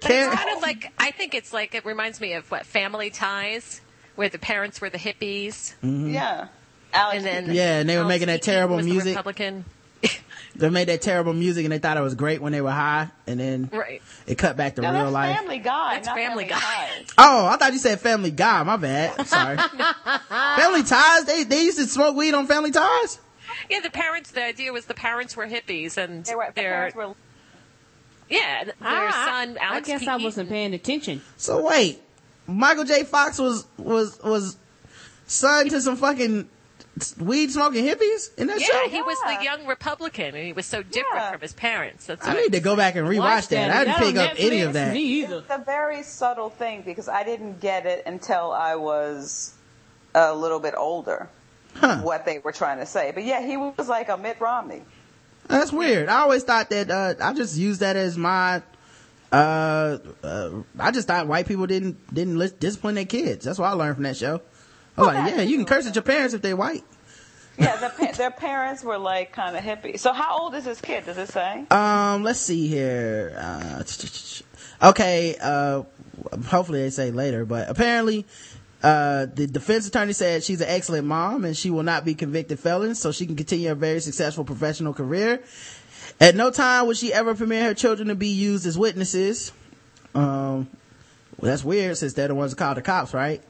But 0.00 0.10
it's 0.10 0.34
kind 0.34 0.56
of 0.56 0.62
like 0.62 0.92
I 0.98 1.10
think 1.12 1.34
it's 1.34 1.52
like 1.52 1.74
it 1.74 1.84
reminds 1.84 2.20
me 2.20 2.32
of 2.34 2.50
what 2.50 2.66
Family 2.66 3.10
Ties, 3.10 3.80
where 4.16 4.28
the 4.28 4.38
parents 4.38 4.80
were 4.80 4.90
the 4.90 4.98
hippies. 4.98 5.74
Mhm. 5.82 6.12
Yeah. 6.12 6.48
and 6.92 7.24
then 7.24 7.52
Yeah, 7.54 7.80
and 7.80 7.88
they 7.88 7.96
were 7.96 8.02
Alex 8.02 8.08
making 8.14 8.26
that 8.28 8.42
terrible 8.42 8.76
was 8.76 8.86
the 8.86 8.92
music. 8.92 9.16
Republican. 9.16 9.64
they 10.56 10.70
made 10.70 10.88
that 10.88 11.02
terrible 11.02 11.32
music 11.34 11.64
and 11.64 11.72
they 11.72 11.78
thought 11.78 11.96
it 11.96 12.00
was 12.00 12.14
great 12.14 12.40
when 12.40 12.52
they 12.52 12.60
were 12.62 12.70
high 12.70 13.08
and 13.26 13.38
then 13.38 13.68
Right. 13.70 14.00
it 14.26 14.38
cut 14.38 14.56
back 14.56 14.74
to 14.76 14.80
No, 14.82 14.90
real 14.92 15.02
that's 15.04 15.12
life. 15.12 15.36
Family 15.36 15.58
Guy. 15.58 15.94
That's 15.94 16.06
not 16.06 16.16
Family 16.16 16.44
Guy. 16.46 16.58
Ties. 16.58 17.06
Oh, 17.18 17.46
I 17.46 17.56
thought 17.58 17.72
you 17.74 17.78
said 17.78 18.00
Family 18.00 18.30
Guy. 18.30 18.62
My 18.62 18.76
bad. 18.78 19.14
I'm 19.18 19.24
sorry. 19.26 19.56
family 20.56 20.82
Ties. 20.82 21.24
They 21.26 21.44
they 21.44 21.62
used 21.64 21.78
to 21.78 21.86
smoke 21.86 22.16
weed 22.16 22.34
on 22.34 22.46
Family 22.46 22.70
Ties. 22.70 23.20
Yeah, 23.68 23.80
the 23.80 23.90
parents. 23.90 24.30
The 24.30 24.42
idea 24.44 24.72
was 24.72 24.86
the 24.86 24.94
parents 24.94 25.36
were 25.36 25.46
hippies, 25.46 25.96
and 25.98 26.24
They 26.24 26.34
were, 26.34 26.46
the 26.46 26.52
their 26.60 26.70
parents 26.72 26.96
were 26.96 27.14
yeah, 28.30 28.64
ah, 28.64 28.64
their 28.64 29.08
I- 29.08 29.10
son 29.44 29.58
Alex. 29.60 29.88
I 29.88 29.92
guess 29.92 30.00
P. 30.00 30.06
I 30.06 30.10
Keaton. 30.12 30.24
wasn't 30.24 30.48
paying 30.48 30.74
attention. 30.74 31.22
So 31.36 31.66
wait, 31.66 32.00
Michael 32.46 32.84
J. 32.84 33.04
Fox 33.04 33.38
was 33.38 33.66
was 33.76 34.18
was 34.22 34.56
son 35.26 35.68
to 35.68 35.80
some 35.80 35.96
fucking 35.96 36.48
weed 37.18 37.50
smoking 37.50 37.84
hippies 37.84 38.36
in 38.36 38.48
that 38.48 38.60
Yeah, 38.60 38.66
show. 38.66 38.88
he 38.88 39.00
was 39.00 39.16
the 39.24 39.42
young 39.44 39.66
Republican, 39.66 40.34
and 40.34 40.44
he 40.44 40.52
was 40.52 40.66
so 40.66 40.82
different 40.82 41.30
from 41.32 41.40
his 41.40 41.52
parents. 41.52 42.06
That's 42.06 42.26
I 42.26 42.34
need 42.34 42.52
to 42.52 42.60
go 42.60 42.76
back 42.76 42.96
and 42.96 43.06
rewatch 43.06 43.18
Watch 43.18 43.48
that. 43.48 43.68
that. 43.68 43.70
I 43.70 43.78
didn't 43.84 43.92
that 43.94 43.98
pick 43.98 44.16
on 44.16 44.26
up 44.26 44.34
any 44.38 44.60
of 44.62 44.72
that. 44.74 44.92
Me 44.92 45.00
either. 45.00 45.38
It's 45.38 45.50
a 45.50 45.62
very 45.64 46.02
subtle 46.02 46.50
thing 46.50 46.82
because 46.82 47.08
I 47.08 47.22
didn't 47.24 47.60
get 47.60 47.86
it 47.86 48.02
until 48.06 48.52
I 48.52 48.74
was 48.74 49.54
a 50.14 50.34
little 50.34 50.60
bit 50.60 50.74
older. 50.76 51.28
Huh. 51.76 52.00
What 52.02 52.26
they 52.26 52.40
were 52.40 52.50
trying 52.52 52.78
to 52.80 52.86
say, 52.86 53.12
but 53.14 53.22
yeah, 53.24 53.40
he 53.46 53.56
was 53.56 53.88
like 53.88 54.08
a 54.08 54.16
Mitt 54.16 54.40
Romney. 54.40 54.82
That's 55.50 55.72
weird. 55.72 56.08
I 56.08 56.20
always 56.20 56.44
thought 56.44 56.70
that 56.70 56.90
uh, 56.90 57.14
I 57.20 57.34
just 57.34 57.56
used 57.56 57.80
that 57.80 57.96
as 57.96 58.16
my. 58.16 58.62
Uh, 59.32 59.98
uh, 60.24 60.50
I 60.78 60.90
just 60.90 61.06
thought 61.06 61.26
white 61.26 61.46
people 61.46 61.66
didn't 61.66 62.14
didn't 62.14 62.60
discipline 62.60 62.94
their 62.94 63.04
kids. 63.04 63.44
That's 63.44 63.58
what 63.58 63.68
I 63.68 63.72
learned 63.72 63.96
from 63.96 64.04
that 64.04 64.16
show. 64.16 64.40
I 64.96 65.00
was 65.00 65.08
like, 65.08 65.34
yeah, 65.34 65.42
you 65.42 65.56
can 65.56 65.66
curse 65.66 65.86
at 65.86 65.94
your 65.94 66.02
parents 66.02 66.34
if 66.34 66.42
they're 66.42 66.56
white. 66.56 66.84
Yeah, 67.58 67.76
the, 67.76 67.88
pa- 67.90 68.12
their 68.12 68.30
parents 68.30 68.82
were 68.82 68.98
like 68.98 69.32
kind 69.32 69.56
of 69.56 69.62
hippie. 69.62 69.98
So 69.98 70.12
how 70.12 70.38
old 70.38 70.54
is 70.54 70.64
this 70.64 70.80
kid? 70.80 71.04
Does 71.06 71.18
it 71.18 71.28
say? 71.28 71.64
Um, 71.70 72.22
let's 72.22 72.40
see 72.40 72.68
here. 72.68 73.34
Uh, 73.36 73.82
okay, 74.90 75.36
uh, 75.40 75.82
hopefully 76.46 76.82
they 76.82 76.90
say 76.90 77.10
later, 77.10 77.44
but 77.44 77.68
apparently, 77.68 78.26
uh, 78.82 79.26
the 79.26 79.46
defense 79.46 79.86
attorney 79.86 80.12
said 80.12 80.42
she's 80.42 80.60
an 80.60 80.68
excellent 80.68 81.06
mom 81.06 81.44
and 81.44 81.56
she 81.56 81.70
will 81.70 81.82
not 81.82 82.04
be 82.04 82.14
convicted 82.14 82.58
felon, 82.58 82.94
so 82.94 83.12
she 83.12 83.26
can 83.26 83.36
continue 83.36 83.70
a 83.70 83.74
very 83.74 84.00
successful 84.00 84.44
professional 84.44 84.94
career. 84.94 85.42
At 86.20 86.34
no 86.34 86.50
time 86.50 86.86
would 86.86 86.96
she 86.96 87.12
ever 87.12 87.34
permit 87.34 87.62
her 87.64 87.74
children 87.74 88.08
to 88.08 88.14
be 88.14 88.28
used 88.28 88.66
as 88.66 88.76
witnesses. 88.78 89.52
Um, 90.14 90.68
well, 91.38 91.50
that's 91.50 91.64
weird 91.64 91.96
since 91.96 92.12
they're 92.14 92.28
the 92.28 92.34
ones 92.34 92.52
that 92.52 92.56
called 92.58 92.76
the 92.76 92.82
cops, 92.82 93.14
right? 93.14 93.42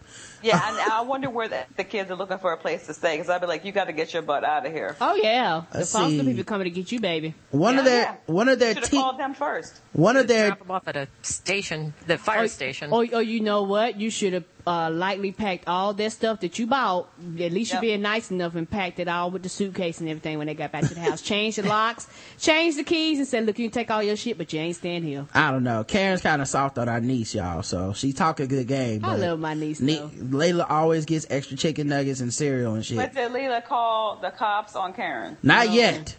Yeah, 0.42 0.60
and 0.68 0.92
I 0.92 1.00
wonder 1.02 1.28
where 1.28 1.48
the, 1.48 1.64
the 1.76 1.84
kids 1.84 2.10
are 2.10 2.14
looking 2.14 2.38
for 2.38 2.52
a 2.52 2.56
place 2.56 2.86
to 2.86 2.94
stay 2.94 3.14
because 3.16 3.28
I'd 3.28 3.40
be 3.40 3.46
like, 3.46 3.64
you 3.64 3.72
got 3.72 3.84
to 3.86 3.92
get 3.92 4.12
your 4.12 4.22
butt 4.22 4.44
out 4.44 4.64
of 4.64 4.72
here. 4.72 4.96
Oh 5.00 5.14
yeah, 5.16 5.64
the 5.72 5.78
Let's 5.78 5.92
foster 5.92 6.22
people 6.22 6.44
coming 6.44 6.64
to 6.66 6.70
get 6.70 6.92
you, 6.92 7.00
baby. 7.00 7.34
One 7.50 7.78
of 7.78 7.84
their, 7.84 8.02
yeah. 8.02 8.16
one 8.26 8.48
of 8.48 8.58
their 8.58 8.74
Should 8.74 8.82
have 8.84 8.90
te- 8.90 8.96
called 8.98 9.18
them 9.18 9.34
first. 9.34 9.80
one 9.92 10.16
of 10.16 10.28
their, 10.28 10.48
drop 10.48 10.62
him 10.62 10.70
off 10.70 10.88
at 10.88 10.96
a 10.96 11.08
station, 11.22 11.92
the 12.06 12.16
fire 12.18 12.44
Or- 12.44 12.48
station. 12.48 12.92
Or, 12.92 13.04
or 13.12 13.22
you 13.22 13.40
know 13.40 13.62
what? 13.64 13.98
You 13.98 14.10
should 14.10 14.32
have 14.34 14.44
uh, 14.66 14.90
lightly 14.90 15.32
packed 15.32 15.66
all 15.68 15.94
that 15.94 16.12
stuff 16.12 16.40
that 16.40 16.58
you 16.58 16.66
bought. 16.66 17.08
At 17.40 17.52
least 17.52 17.72
Yep. 17.72 17.82
you 17.82 17.88
being 17.88 18.02
nice 18.02 18.30
enough 18.30 18.54
and 18.54 18.68
packed 18.70 18.98
it 19.00 19.08
all 19.08 19.30
with 19.30 19.42
the 19.42 19.48
suitcase 19.48 20.00
and 20.00 20.08
everything 20.08 20.38
when 20.38 20.46
they 20.46 20.54
got 20.54 20.72
back 20.72 20.86
to 20.88 20.94
the 20.94 21.00
house. 21.00 21.22
Change 21.22 21.56
the 21.56 21.62
locks, 21.62 22.08
change 22.38 22.76
the 22.76 22.84
keys, 22.84 23.18
and 23.18 23.26
said, 23.26 23.46
"Look, 23.46 23.58
you 23.58 23.68
can 23.68 23.74
take 23.80 23.90
all 23.90 24.02
your 24.02 24.16
shit, 24.16 24.38
but 24.38 24.52
you 24.52 24.60
ain't 24.60 24.76
staying 24.76 25.02
here." 25.02 25.26
I 25.34 25.50
don't 25.50 25.64
know. 25.64 25.84
Karen's 25.84 26.22
kind 26.22 26.40
of 26.42 26.48
soft 26.48 26.78
on 26.78 26.88
our 26.88 27.00
niece, 27.00 27.34
y'all. 27.34 27.62
So 27.62 27.92
she 27.92 28.12
talk 28.12 28.40
a 28.40 28.46
good 28.46 28.66
game. 28.66 29.04
I 29.04 29.16
love 29.16 29.38
my 29.38 29.54
niece. 29.54 29.80
Ne- 29.80 29.96
though. 29.98 30.08
Layla 30.38 30.66
always 30.70 31.04
gets 31.04 31.26
extra 31.30 31.56
chicken 31.56 31.88
nuggets 31.88 32.20
and 32.20 32.32
cereal 32.32 32.74
and 32.74 32.84
shit. 32.84 32.96
But 32.96 33.14
did 33.14 33.32
Leela 33.32 33.64
call 33.64 34.16
the 34.16 34.30
cops 34.30 34.76
on 34.76 34.92
Karen? 34.92 35.36
Not 35.42 35.70
yet. 35.70 36.16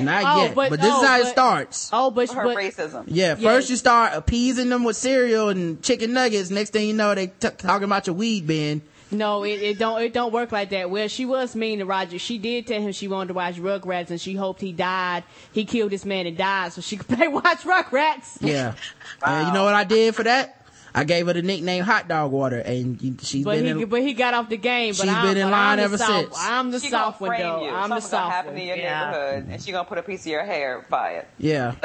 Not 0.00 0.24
Oh, 0.26 0.42
yet. 0.44 0.54
But, 0.54 0.70
but- 0.70 0.80
this 0.80 0.88
is 0.88 0.94
oh, 0.94 1.06
how 1.06 1.20
it 1.20 1.26
starts. 1.26 1.90
Oh, 1.92 2.10
but, 2.10 2.30
Her 2.30 2.44
but 2.44 2.56
racism. 2.56 3.04
Yeah, 3.06 3.36
Yeah. 3.38 3.50
first 3.50 3.70
you 3.70 3.76
start 3.76 4.12
appeasing 4.14 4.68
them 4.68 4.84
with 4.84 4.96
cereal 4.96 5.48
and 5.48 5.82
chicken 5.82 6.12
nuggets. 6.12 6.50
Next 6.50 6.70
thing 6.70 6.86
you 6.88 6.94
know, 6.94 7.14
they 7.14 7.28
t- 7.28 7.48
talking 7.58 7.84
about 7.84 8.06
your 8.06 8.14
weed 8.16 8.46
bin. 8.46 8.82
No, 9.10 9.44
it, 9.44 9.60
it 9.62 9.78
don't 9.78 10.00
it 10.02 10.12
don't 10.12 10.32
work 10.32 10.50
like 10.50 10.70
that. 10.70 10.90
Well, 10.90 11.06
she 11.06 11.24
was 11.24 11.54
mean 11.54 11.78
to 11.78 11.84
Roger. 11.84 12.18
She 12.18 12.38
did 12.38 12.66
tell 12.66 12.80
him 12.80 12.90
she 12.90 13.06
wanted 13.06 13.28
to 13.28 13.34
watch 13.34 13.56
Rugrats 13.56 14.10
and 14.10 14.20
she 14.20 14.34
hoped 14.34 14.60
he 14.60 14.72
died. 14.72 15.22
He 15.52 15.64
killed 15.64 15.92
this 15.92 16.04
man 16.04 16.26
and 16.26 16.36
died 16.36 16.72
so 16.72 16.80
she 16.80 16.96
could 16.96 17.06
play 17.16 17.28
watch 17.28 17.58
Rugrats. 17.62 18.38
Yeah. 18.40 18.74
And 19.24 19.46
you 19.48 19.52
know 19.54 19.64
what 19.64 19.74
I 19.74 19.84
did 19.84 20.14
for 20.16 20.24
that? 20.24 20.63
I 20.96 21.02
gave 21.04 21.26
her 21.26 21.32
the 21.32 21.42
nickname 21.42 21.82
Hot 21.82 22.06
Dog 22.06 22.30
Water, 22.30 22.58
and 22.58 23.00
you- 23.02 23.16
she's 23.20 23.44
But 23.44 23.56
been 23.56 23.76
he 23.76 23.82
in. 23.82 23.88
but 23.88 24.02
he 24.02 24.12
got 24.14 24.32
off 24.34 24.48
the 24.48 24.56
game. 24.56 24.92
But 24.96 25.02
She's 25.06 25.10
I'm, 25.10 25.26
been 25.26 25.36
in 25.38 25.46
but 25.46 25.50
line 25.52 25.70
I'm 25.72 25.76
the 25.78 25.82
ever 25.84 25.98
soft, 25.98 26.12
since. 26.12 26.36
I'm 26.38 26.70
the 26.70 26.78
She 26.80 26.88
soft 26.90 27.18
gonna 27.18 27.30
one 27.32 27.38
frame 27.40 27.50
though. 27.50 27.64
you. 27.64 27.70
I'm 27.70 27.74
the 27.74 28.00
Something's 28.00 28.10
gonna 28.10 28.22
soft 28.24 28.32
happen 28.32 28.52
one. 28.52 28.60
in 28.62 28.66
your 28.68 28.76
Yeah. 28.76 29.06
neighborhood, 29.10 29.46
and 29.50 29.62
she 29.62 29.72
gonna 29.72 29.88
put 29.88 29.98
a 29.98 30.02
piece 30.02 30.20
of 30.20 30.26
your 30.26 30.44
hair 30.44 30.86
by 30.88 31.10
it. 31.14 31.28
Yeah. 31.38 31.74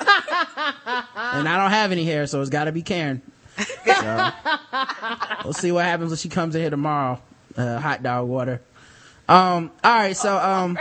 and 0.00 1.48
I 1.48 1.56
don't 1.56 1.70
have 1.70 1.90
any 1.92 2.04
hair, 2.04 2.26
so 2.26 2.40
it's 2.40 2.50
got 2.50 2.64
to 2.64 2.72
be 2.72 2.82
Karen. 2.82 3.22
So, 3.86 4.32
we'll 5.44 5.52
see 5.52 5.70
what 5.72 5.84
happens 5.84 6.10
when 6.10 6.16
she 6.18 6.28
comes 6.28 6.54
in 6.56 6.60
here 6.62 6.70
tomorrow. 6.70 7.20
Uh, 7.56 7.78
hot 7.78 8.02
dog 8.02 8.26
water. 8.28 8.60
Um, 9.28 9.70
all 9.82 9.94
right. 9.94 10.16
So, 10.16 10.36
um, 10.36 10.78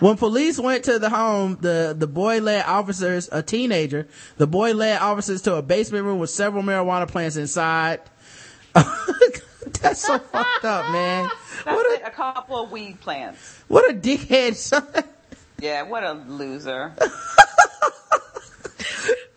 when 0.00 0.16
police 0.16 0.58
went 0.58 0.84
to 0.84 0.98
the 0.98 1.10
home, 1.10 1.58
the, 1.60 1.94
the 1.96 2.06
boy 2.06 2.40
led 2.40 2.64
officers, 2.66 3.28
a 3.32 3.42
teenager, 3.42 4.08
the 4.36 4.46
boy 4.46 4.74
led 4.74 5.00
officers 5.00 5.42
to 5.42 5.56
a 5.56 5.62
basement 5.62 6.04
room 6.04 6.18
with 6.18 6.30
several 6.30 6.62
marijuana 6.62 7.08
plants 7.08 7.36
inside. 7.36 8.00
That's 8.74 10.00
so 10.00 10.18
fucked 10.18 10.64
up, 10.64 10.90
man. 10.92 11.30
That's 11.64 12.00
it, 12.00 12.02
a 12.04 12.10
couple 12.10 12.62
of 12.62 12.70
weed 12.70 13.00
plants. 13.00 13.62
What 13.68 13.90
a 13.90 13.94
dickhead, 13.94 14.54
son. 14.54 14.86
Yeah, 15.60 15.82
what 15.82 16.04
a 16.04 16.12
loser. 16.12 16.94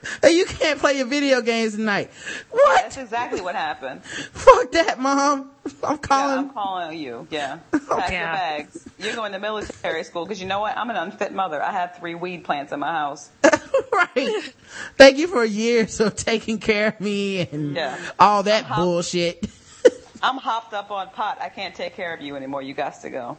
You 0.24 0.46
can't 0.46 0.80
play 0.80 0.94
your 0.98 1.06
video 1.06 1.42
games 1.42 1.76
tonight. 1.76 2.10
What? 2.50 2.82
That's 2.84 2.98
exactly 2.98 3.42
what 3.42 3.56
happened. 3.56 4.04
Fuck 4.06 4.72
that, 4.72 5.00
mom. 5.00 5.52
I'm 5.84 5.92
Yeah, 5.92 5.98
calling. 5.98 6.38
I'm 6.40 6.50
calling 6.50 6.98
you. 7.00 7.28
Yeah. 7.30 7.60
Pack 7.72 8.12
your 8.12 8.20
bags. 8.22 8.88
You're 8.98 9.16
going 9.16 9.32
to 9.34 9.40
military 9.40 10.04
school 10.04 10.26
because 10.26 10.42
you 10.42 10.48
know 10.48 10.60
what? 10.60 10.76
I'm 10.78 10.90
an 10.90 10.96
unfit 10.96 11.34
mother. 11.34 11.62
I 11.62 11.72
have 11.72 11.98
three 11.98 12.16
weed 12.16 12.44
plants 12.44 12.72
in 12.72 12.80
my 12.80 12.92
house. 12.92 13.30
right. 13.94 14.54
Thank 14.98 15.18
you 15.18 15.28
for 15.28 15.44
years 15.46 16.00
of 16.00 16.16
taking 16.16 16.58
care 16.60 16.88
of 16.90 17.00
me 17.00 17.42
and 17.42 17.76
Yeah. 17.76 17.98
all 18.20 18.44
that 18.44 18.64
Uh-huh. 18.66 18.84
bullshit. 18.84 19.46
I'm 20.24 20.38
hopped 20.38 20.74
up 20.74 20.90
on 20.92 21.10
pot. 21.10 21.38
I 21.42 21.50
can't 21.50 21.74
take 21.76 21.96
care 21.96 22.14
of 22.14 22.22
you 22.22 22.36
anymore. 22.36 22.62
You 22.62 22.74
got 22.74 23.00
to 23.02 23.10
go. 23.10 23.38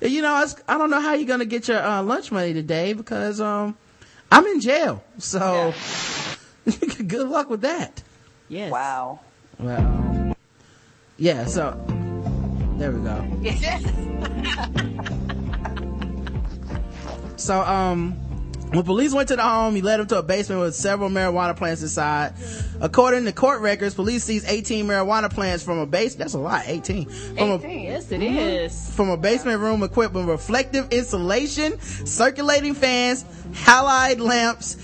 You 0.00 0.22
know, 0.22 0.42
it's, 0.42 0.56
I 0.68 0.78
don't 0.78 0.90
know 0.90 1.00
how 1.00 1.14
you're 1.14 1.28
gonna 1.28 1.44
get 1.44 1.68
your 1.68 1.82
uh, 1.82 2.02
lunch 2.02 2.30
money 2.30 2.54
today 2.54 2.92
because 2.92 3.40
um, 3.40 3.76
I'm 4.30 4.46
in 4.46 4.60
jail. 4.60 5.02
So 5.18 5.74
good 7.06 7.28
luck 7.28 7.50
with 7.50 7.62
that. 7.62 8.02
Yes. 8.48 8.70
Wow. 8.72 9.20
Well, 9.58 10.36
yeah. 11.16 11.46
So 11.46 11.72
There 12.78 12.92
we 12.92 13.00
go. 13.02 13.26
Yes. 13.42 13.82
So, 17.38 17.60
um, 17.62 18.18
when 18.70 18.84
police 18.84 19.14
went 19.14 19.28
to 19.28 19.36
the 19.36 19.42
home, 19.42 19.74
he 19.74 19.82
led 19.82 19.98
them 19.98 20.06
to 20.08 20.18
a 20.18 20.22
basement 20.22 20.60
with 20.60 20.74
several 20.74 21.08
marijuana 21.08 21.56
plants 21.56 21.82
inside. 21.82 22.34
According 22.80 23.24
to 23.24 23.32
court 23.32 23.60
records, 23.60 23.94
police 23.94 24.24
seized 24.24 24.46
18 24.48 24.86
marijuana 24.86 25.30
plants 25.32 25.62
from 25.64 25.78
a 25.78 25.86
base. 25.86 26.14
That's 26.14 26.34
a 26.34 26.38
lot, 26.38 26.64
18. 26.66 27.08
From 27.08 27.50
a, 27.50 27.58
Yes, 27.68 28.12
it 28.12 28.20
mm-hmm. 28.20 28.36
is. 28.36 28.94
from 28.94 29.08
a 29.08 29.16
basement 29.16 29.60
room 29.60 29.82
equipped 29.82 30.14
with 30.14 30.26
reflective 30.26 30.92
insulation, 30.92 31.80
circulating 31.80 32.74
fans, 32.74 33.24
halide 33.52 34.20
lamps, 34.20 34.76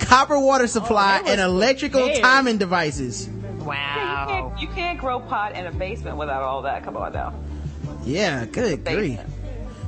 copper 0.00 0.38
water 0.38 0.66
supply, 0.66 1.20
oh, 1.24 1.28
and 1.30 1.40
electrical 1.40 2.02
prepared. 2.02 2.22
timing 2.22 2.58
devices. 2.58 3.28
Wow. 3.64 4.54
You 4.58 4.68
can't 4.68 4.98
grow 4.98 5.20
pot 5.20 5.54
in 5.54 5.66
a 5.66 5.72
basement 5.72 6.16
without 6.16 6.42
all 6.42 6.62
that. 6.62 6.84
Come 6.84 6.96
on 6.96 7.12
now. 7.12 7.34
Yeah, 8.04 8.46
good 8.46 8.84
grief. 8.84 9.20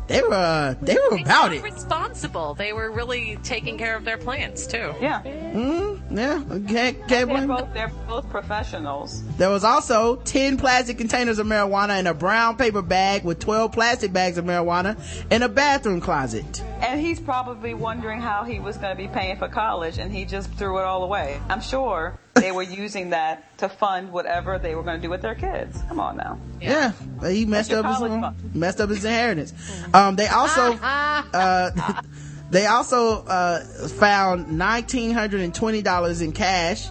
They 0.09 0.23
were, 0.23 0.33
uh, 0.33 0.75
they 0.81 0.95
were 0.95 1.19
about 1.19 1.53
it. 1.53 1.63
Responsible. 1.63 2.55
They 2.55 2.73
were 2.73 2.91
really 2.91 3.39
taking 3.43 3.77
care 3.77 3.95
of 3.95 4.05
their 4.05 4.17
plants 4.17 4.67
too. 4.67 4.95
Yeah. 5.01 5.23
Mm, 5.23 6.01
yeah, 6.11 6.43
can't, 6.67 7.07
can't 7.09 7.29
They're 7.29 7.47
both, 7.47 7.75
they're 7.75 7.93
both 8.09 8.29
professionals. 8.31 9.23
There 9.37 9.51
was 9.51 9.65
also 9.65 10.17
10 10.17 10.57
plastic 10.57 10.97
containers 10.97 11.39
of 11.39 11.47
marijuana 11.47 12.01
in 12.01 12.07
a 12.07 12.15
brown 12.15 12.57
paper 12.57 12.81
bag 12.81 13.25
with 13.25 13.39
12 13.39 13.71
plastic 13.71 14.13
bags 14.13 14.39
of 14.39 14.47
marijuana 14.47 14.99
in 15.31 15.43
a 15.43 15.49
bathroom 15.49 16.01
closet. 16.01 16.63
And 16.81 17.01
he's 17.01 17.19
probably 17.21 17.75
wondering 17.75 18.21
how 18.21 18.45
he 18.45 18.61
was 18.61 18.77
going 18.77 18.97
to 18.97 19.03
be 19.03 19.09
paying 19.09 19.37
for 19.37 19.49
college, 19.49 19.99
and 19.99 20.13
he 20.13 20.25
just 20.25 20.51
threw 20.55 20.79
it 20.79 20.85
all 20.85 21.03
away. 21.03 21.41
I'm 21.49 21.61
sure 21.61 22.19
they 22.35 22.53
were 22.53 22.63
using 22.63 23.11
that 23.11 23.57
to 23.59 23.69
fund 23.69 24.13
whatever 24.13 24.59
they 24.59 24.75
were 24.77 24.83
going 24.85 24.97
to 24.97 25.03
do 25.03 25.11
with 25.11 25.21
their 25.23 25.35
kids. 25.35 25.83
Come 25.89 25.99
on 25.99 26.17
now. 26.17 26.39
Yeah, 26.61 26.93
he 27.29 27.45
messed 27.47 27.73
up 27.73 27.85
his 27.85 27.97
college 27.97 28.13
own- 28.13 28.51
messed 28.55 28.81
up 28.81 28.91
his 28.91 29.05
inheritance. 29.05 29.53
Um, 29.93 30.15
they 30.17 30.29
also 30.29 30.73
uh, 30.83 32.03
they 32.51 32.67
also 32.67 33.25
uh, 33.25 33.65
found 33.89 34.57
nineteen 34.57 35.11
hundred 35.13 35.41
and 35.41 35.55
twenty 35.55 35.83
dollars 35.83 36.21
in 36.21 36.33
cash, 36.33 36.89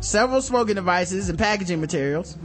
several 0.00 0.42
smoking 0.42 0.74
devices, 0.74 1.30
and 1.30 1.38
packaging 1.38 1.80
materials. 1.80 2.36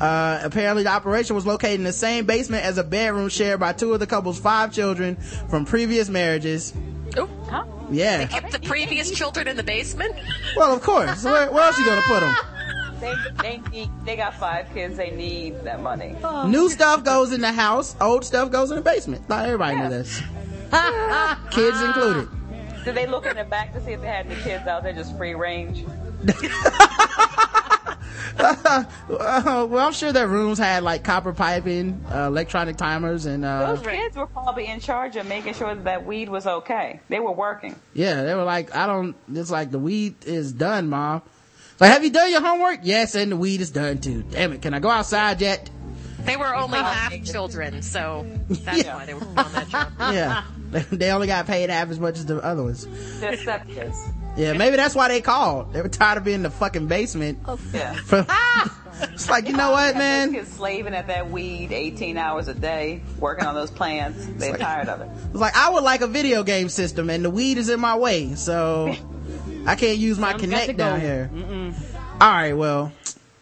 Uh, 0.00 0.40
apparently 0.42 0.82
the 0.82 0.90
operation 0.90 1.34
was 1.34 1.46
located 1.46 1.80
in 1.80 1.84
the 1.84 1.92
same 1.92 2.26
basement 2.26 2.64
as 2.64 2.78
a 2.78 2.84
bedroom 2.84 3.28
shared 3.28 3.60
by 3.60 3.72
two 3.72 3.92
of 3.94 4.00
the 4.00 4.06
couple's 4.06 4.38
five 4.38 4.72
children 4.72 5.16
from 5.48 5.64
previous 5.64 6.08
marriages. 6.08 6.74
Oh, 7.16 7.28
huh? 7.48 7.64
Yeah. 7.90 8.18
They 8.18 8.26
kept 8.26 8.52
the 8.52 8.60
previous 8.60 9.10
children 9.10 9.48
in 9.48 9.56
the 9.56 9.62
basement. 9.62 10.14
Well, 10.56 10.74
of 10.74 10.82
course. 10.82 11.24
Where, 11.24 11.50
where 11.50 11.64
else 11.64 11.78
you 11.78 11.86
gonna 11.86 12.02
put 12.02 12.20
them? 12.20 12.36
They, 13.00 13.14
they, 13.42 13.70
need, 13.70 13.90
they 14.04 14.16
got 14.16 14.34
five 14.34 14.72
kids. 14.72 14.96
They 14.96 15.10
need 15.10 15.62
that 15.64 15.82
money. 15.82 16.16
New 16.46 16.68
stuff 16.70 17.04
goes 17.04 17.32
in 17.32 17.40
the 17.40 17.52
house, 17.52 17.94
old 18.00 18.24
stuff 18.24 18.50
goes 18.50 18.70
in 18.70 18.76
the 18.76 18.82
basement. 18.82 19.28
Not 19.28 19.44
everybody 19.44 19.76
knew 19.76 19.88
this. 19.88 20.22
Kids 21.50 21.80
included. 21.80 22.28
Did 22.84 22.94
they 22.94 23.06
look 23.06 23.26
in 23.26 23.36
the 23.36 23.44
back 23.44 23.72
to 23.74 23.80
see 23.84 23.92
if 23.92 24.00
they 24.00 24.06
had 24.06 24.26
any 24.26 24.40
kids 24.42 24.66
out 24.66 24.82
there 24.82 24.92
just 24.92 25.16
free 25.16 25.34
range? 25.34 25.84
Well, 29.08 29.78
I'm 29.78 29.92
sure 29.92 30.12
their 30.12 30.28
rooms 30.28 30.58
had 30.58 30.82
like 30.82 31.04
copper 31.04 31.32
piping, 31.32 32.04
uh, 32.12 32.26
electronic 32.26 32.76
timers, 32.76 33.26
and 33.26 33.44
uh, 33.44 33.74
Those 33.74 33.86
kids 33.86 34.16
were 34.16 34.26
probably 34.26 34.66
in 34.66 34.80
charge 34.80 35.16
of 35.16 35.26
making 35.26 35.54
sure 35.54 35.74
that, 35.74 35.84
that 35.84 36.06
weed 36.06 36.28
was 36.28 36.46
okay. 36.46 37.00
They 37.08 37.20
were 37.20 37.32
working. 37.32 37.74
yeah, 37.94 38.22
they 38.24 38.34
were 38.34 38.44
like, 38.44 38.74
I 38.74 38.86
don't. 38.86 39.16
It's 39.32 39.50
like 39.50 39.70
the 39.70 39.78
weed 39.78 40.24
is 40.24 40.52
done, 40.52 40.88
mom. 40.88 41.22
Like, 41.78 41.90
have 41.92 42.04
you 42.04 42.10
done 42.10 42.30
your 42.30 42.40
homework? 42.40 42.80
Yes, 42.82 43.14
and 43.14 43.32
the 43.32 43.36
weed 43.36 43.60
is 43.60 43.70
done 43.70 43.98
too. 43.98 44.22
Damn 44.22 44.52
it, 44.52 44.62
can 44.62 44.72
I 44.74 44.78
go 44.78 44.88
outside 44.90 45.40
yet? 45.40 45.68
They 46.20 46.36
were 46.36 46.54
only 46.54 46.78
half 46.80 47.12
children, 47.24 47.82
so 47.82 48.26
that's 48.48 48.84
why 48.84 49.04
they 49.06 49.14
were 49.14 49.20
on 49.26 49.52
that 49.52 49.68
job. 49.68 49.92
Yeah, 50.00 50.42
they 50.90 51.10
only 51.10 51.26
got 51.26 51.46
paid 51.46 51.70
half 51.70 51.90
as 51.90 52.00
much 52.00 52.18
as 52.18 52.26
the 52.26 52.38
other 52.38 52.64
ones. 52.64 52.86
They're 53.20 53.36
step 53.36 53.68
kids. 53.68 53.96
Yeah, 54.36 54.52
maybe 54.52 54.76
that's 54.76 54.94
why 54.94 55.08
they 55.08 55.20
called. 55.20 55.72
They 55.72 55.80
were 55.80 55.88
tired 55.88 56.18
of 56.18 56.24
being 56.24 56.36
in 56.36 56.42
the 56.42 56.50
fucking 56.50 56.86
basement. 56.88 57.38
Yeah. 57.72 57.94
For- 58.04 58.26
it's 59.12 59.28
like, 59.28 59.46
you 59.46 59.54
know 59.56 59.72
what, 59.72 59.94
man? 59.96 60.32
Those 60.32 60.42
kids 60.44 60.56
slaving 60.56 60.94
at 60.94 61.06
that 61.08 61.30
weed 61.30 61.70
18 61.72 62.16
hours 62.16 62.48
a 62.48 62.54
day, 62.54 63.02
working 63.18 63.44
on 63.44 63.54
those 63.54 63.70
plants. 63.70 64.24
They're 64.26 64.52
like- 64.52 64.60
tired 64.60 64.88
of 64.88 65.00
it. 65.02 65.08
It's 65.30 65.38
like 65.38 65.54
I 65.56 65.70
would 65.70 65.84
like 65.84 66.00
a 66.00 66.06
video 66.06 66.42
game 66.42 66.68
system, 66.68 67.10
and 67.10 67.24
the 67.24 67.30
weed 67.30 67.58
is 67.58 67.68
in 67.68 67.78
my 67.80 67.96
way, 67.96 68.34
so 68.34 68.94
I 69.66 69.74
can't 69.76 69.98
use 69.98 70.18
my 70.18 70.32
Some 70.32 70.40
got 70.40 70.40
to 70.40 70.46
connect 70.46 70.66
go. 70.68 70.84
down 70.84 71.00
here. 71.00 71.30
All 72.20 72.30
right, 72.30 72.52
well, 72.54 72.92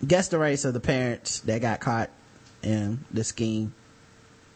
guess 0.07 0.29
the 0.29 0.39
race 0.39 0.65
of 0.65 0.75
the 0.75 0.81
parents 0.81 1.41
that 1.41 1.61
got 1.61 1.81
caught 1.81 2.11
in 2.63 3.05
the 3.13 3.23
scheme. 3.23 3.75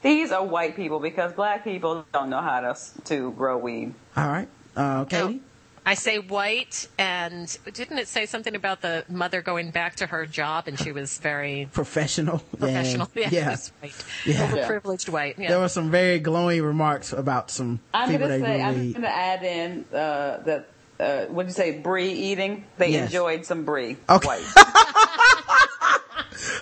These 0.03 0.33
are 0.33 0.45
white 0.45 0.75
people 0.77 0.99
because 1.01 1.33
black 1.33 1.63
people 1.65 2.05
don't 2.13 2.31
know 2.31 2.41
how 2.41 2.61
to 2.61 2.77
to 3.05 3.33
grow 3.33 3.59
weed. 3.59 3.95
All 4.17 4.27
right, 4.29 4.49
uh, 4.77 5.05
Katie. 5.05 5.41
I 5.89 5.95
say 5.95 6.19
white, 6.19 6.87
and 6.99 7.57
didn't 7.73 7.97
it 7.99 8.09
say 8.09 8.27
something 8.27 8.55
about 8.55 8.83
the 8.83 9.07
mother 9.09 9.41
going 9.41 9.71
back 9.71 9.97
to 9.97 10.07
her 10.07 10.27
job 10.27 10.69
and 10.69 10.79
she 10.79 10.93
was 10.93 11.17
very 11.19 11.67
Professional. 11.73 12.39
professional? 12.59 13.09
Yeah. 13.15 13.29
Yeah, 13.31 13.31
yeah. 13.31 13.51
she's 13.53 13.73
white. 13.81 14.05
Yeah. 14.27 14.51
Overprivileged 14.51 15.09
white. 15.09 15.39
Yeah. 15.39 15.49
There 15.49 15.61
were 15.61 15.69
some 15.71 15.91
very 15.91 16.19
glowing 16.19 16.63
remarks 16.63 17.15
about 17.15 17.51
some 17.51 17.81
I'm 17.95 18.11
people 18.11 18.29
gonna 18.29 18.39
that 18.41 18.45
say 18.47 18.57
grew 18.57 18.65
I'm 18.65 18.93
gonna 18.93 19.07
add 19.09 19.43
in 19.43 19.85
uh, 19.95 20.43
that. 20.45 20.69
Uh, 21.01 21.25
what 21.33 21.45
did 21.45 21.51
you 21.51 21.55
say? 21.55 21.79
Brie 21.79 22.11
eating. 22.13 22.65
They 22.77 22.91
Yes. 22.91 23.07
enjoyed 23.07 23.47
some 23.47 23.65
brie. 23.65 23.97
Okay. 24.11 24.27
White. 24.29 24.45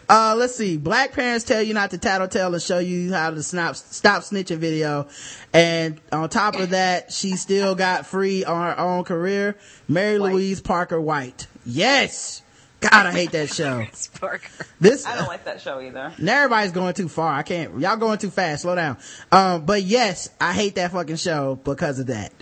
Uh, 0.08 0.34
let's 0.36 0.54
see. 0.54 0.76
Black 0.76 1.12
parents 1.12 1.44
tell 1.44 1.62
you 1.62 1.74
not 1.74 1.90
to 1.90 1.98
tattletale 1.98 2.52
and 2.52 2.62
show 2.62 2.78
you 2.78 3.12
how 3.12 3.30
to 3.30 3.42
stop, 3.42 3.76
stop 3.76 4.22
snitching 4.22 4.58
video. 4.58 5.08
And 5.52 6.00
on 6.12 6.28
top 6.28 6.56
of 6.56 6.70
that, 6.70 7.12
she 7.12 7.36
still 7.36 7.74
got 7.74 8.06
free 8.06 8.44
on 8.44 8.74
her 8.74 8.80
own 8.80 9.04
career. 9.04 9.56
Mary 9.88 10.18
Louise 10.18 10.60
Parker 10.60 11.00
White. 11.00 11.46
Yes! 11.64 12.42
God, 12.80 13.06
I 13.06 13.12
hate 13.12 13.32
that 13.32 13.48
show. 13.48 13.86
Parker. 14.20 14.48
This, 14.80 15.06
I 15.06 15.16
don't 15.16 15.26
like 15.26 15.44
that 15.44 15.60
show 15.60 15.80
either. 15.80 16.12
and 16.16 16.28
everybody's 16.28 16.72
going 16.72 16.94
too 16.94 17.08
far. 17.08 17.32
I 17.32 17.42
can't, 17.42 17.78
y'all 17.80 17.96
going 17.96 18.18
too 18.18 18.30
fast. 18.30 18.62
Slow 18.62 18.74
down. 18.74 18.98
Um, 19.32 19.64
but 19.64 19.82
yes, 19.82 20.28
I 20.40 20.52
hate 20.52 20.74
that 20.74 20.92
fucking 20.92 21.16
show 21.16 21.56
because 21.56 21.98
of 21.98 22.08
that. 22.08 22.32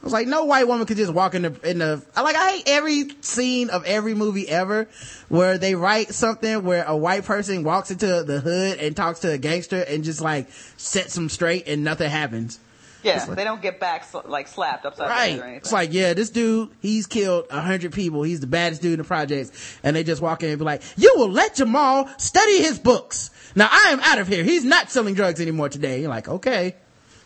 I 0.00 0.04
was 0.04 0.12
like, 0.14 0.26
no 0.26 0.44
white 0.46 0.66
woman 0.66 0.86
could 0.86 0.96
just 0.96 1.12
walk 1.12 1.34
in 1.34 1.42
the, 1.42 1.70
in 1.70 1.78
the, 1.80 2.02
I 2.16 2.22
like, 2.22 2.34
I 2.34 2.50
hate 2.52 2.62
every 2.68 3.10
scene 3.20 3.68
of 3.68 3.84
every 3.84 4.14
movie 4.14 4.48
ever 4.48 4.88
where 5.28 5.58
they 5.58 5.74
write 5.74 6.14
something 6.14 6.64
where 6.64 6.84
a 6.84 6.96
white 6.96 7.24
person 7.26 7.64
walks 7.64 7.90
into 7.90 8.22
the 8.24 8.40
hood 8.40 8.78
and 8.78 8.96
talks 8.96 9.20
to 9.20 9.30
a 9.32 9.36
gangster 9.36 9.82
and 9.82 10.02
just 10.02 10.22
like 10.22 10.48
sets 10.78 11.14
them 11.14 11.28
straight 11.28 11.68
and 11.68 11.84
nothing 11.84 12.08
happens. 12.08 12.58
Yeah, 13.02 13.22
like- 13.26 13.36
they 13.36 13.44
don't 13.44 13.60
get 13.60 13.78
back 13.78 14.06
like 14.26 14.48
slapped 14.48 14.86
upside 14.86 15.06
the 15.06 15.10
Right. 15.10 15.30
head 15.32 15.38
or 15.40 15.42
anything. 15.44 15.56
It's 15.58 15.72
like, 15.72 15.92
yeah, 15.92 16.14
this 16.14 16.30
dude, 16.30 16.70
he's 16.80 17.06
killed 17.06 17.46
a 17.50 17.60
hundred 17.60 17.92
people. 17.92 18.22
He's 18.22 18.40
the 18.40 18.46
baddest 18.46 18.80
dude 18.80 18.92
in 18.94 18.98
the 18.98 19.04
projects. 19.04 19.78
And 19.82 19.94
they 19.96 20.02
just 20.04 20.22
walk 20.22 20.42
in 20.42 20.48
and 20.50 20.58
be 20.58 20.64
like, 20.64 20.82
you 20.96 21.12
will 21.16 21.30
let 21.30 21.54
Jamal 21.56 22.08
study 22.18 22.58
his 22.62 22.78
books. 22.78 23.30
Now 23.54 23.68
I 23.70 23.88
am 23.90 24.00
out 24.00 24.18
of 24.18 24.28
here. 24.28 24.44
He's 24.44 24.64
not 24.64 24.90
selling 24.90 25.14
drugs 25.14 25.40
anymore 25.42 25.68
today. 25.68 26.00
You're 26.00 26.08
like, 26.10 26.28
okay. 26.28 26.76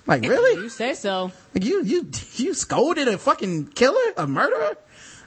Like, 0.07 0.23
really? 0.28 0.62
You 0.62 0.68
say 0.68 0.94
so. 0.94 1.33
Like, 1.55 1.65
you, 1.65 1.83
you, 1.83 2.08
you 2.34 2.55
scolded 2.55 3.08
a 3.08 3.18
fucking 3.18 3.68
killer? 3.68 4.12
A 4.16 4.26
murderer? 4.26 4.76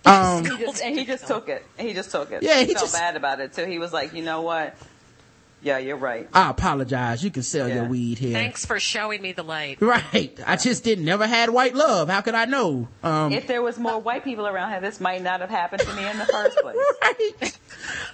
Um, 0.06 0.46
he 0.46 0.58
just, 0.58 0.82
and 0.82 0.98
he 0.98 1.06
just 1.06 1.28
took 1.28 1.50
it. 1.50 1.66
He 1.78 1.94
just 1.94 2.12
took 2.12 2.32
it. 2.32 2.42
Yeah, 2.44 2.60
he, 2.60 2.68
he 2.68 2.74
felt 2.74 2.86
just- 2.86 2.96
bad 2.96 3.16
about 3.16 3.40
it 3.42 3.54
so 3.56 3.66
He 3.66 3.78
was 3.80 3.92
like, 3.92 4.14
you 4.14 4.24
know 4.24 4.42
what? 4.42 4.76
Yeah, 5.68 5.80
you're 5.80 5.98
right. 5.98 6.30
I 6.34 6.50
apologize. 6.50 7.22
You 7.22 7.30
can 7.30 7.44
sell 7.44 7.68
your 7.68 7.84
weed 7.84 8.18
here. 8.20 8.32
Thanks 8.32 8.66
for 8.66 8.80
showing 8.80 9.22
me 9.22 9.34
the 9.34 9.44
light. 9.44 9.82
Right. 9.82 10.40
I 10.48 10.56
just 10.56 10.86
didn't, 10.86 11.04
never 11.04 11.28
had 11.28 11.50
white 11.50 11.76
love. 11.76 12.08
How 12.08 12.22
could 12.22 12.36
I 12.36 12.46
know? 12.46 12.88
Um, 13.04 13.34
if 13.34 13.48
there 13.48 13.62
was 13.62 13.78
more 13.78 14.00
white 14.00 14.24
people 14.24 14.48
around 14.48 14.72
here, 14.72 14.80
this 14.80 15.02
might 15.02 15.22
not 15.22 15.42
have 15.42 15.50
happened 15.50 15.82
to 15.82 15.94
me 15.94 16.10
in 16.10 16.18
the 16.20 16.26
first 16.26 16.58
place. 16.62 17.60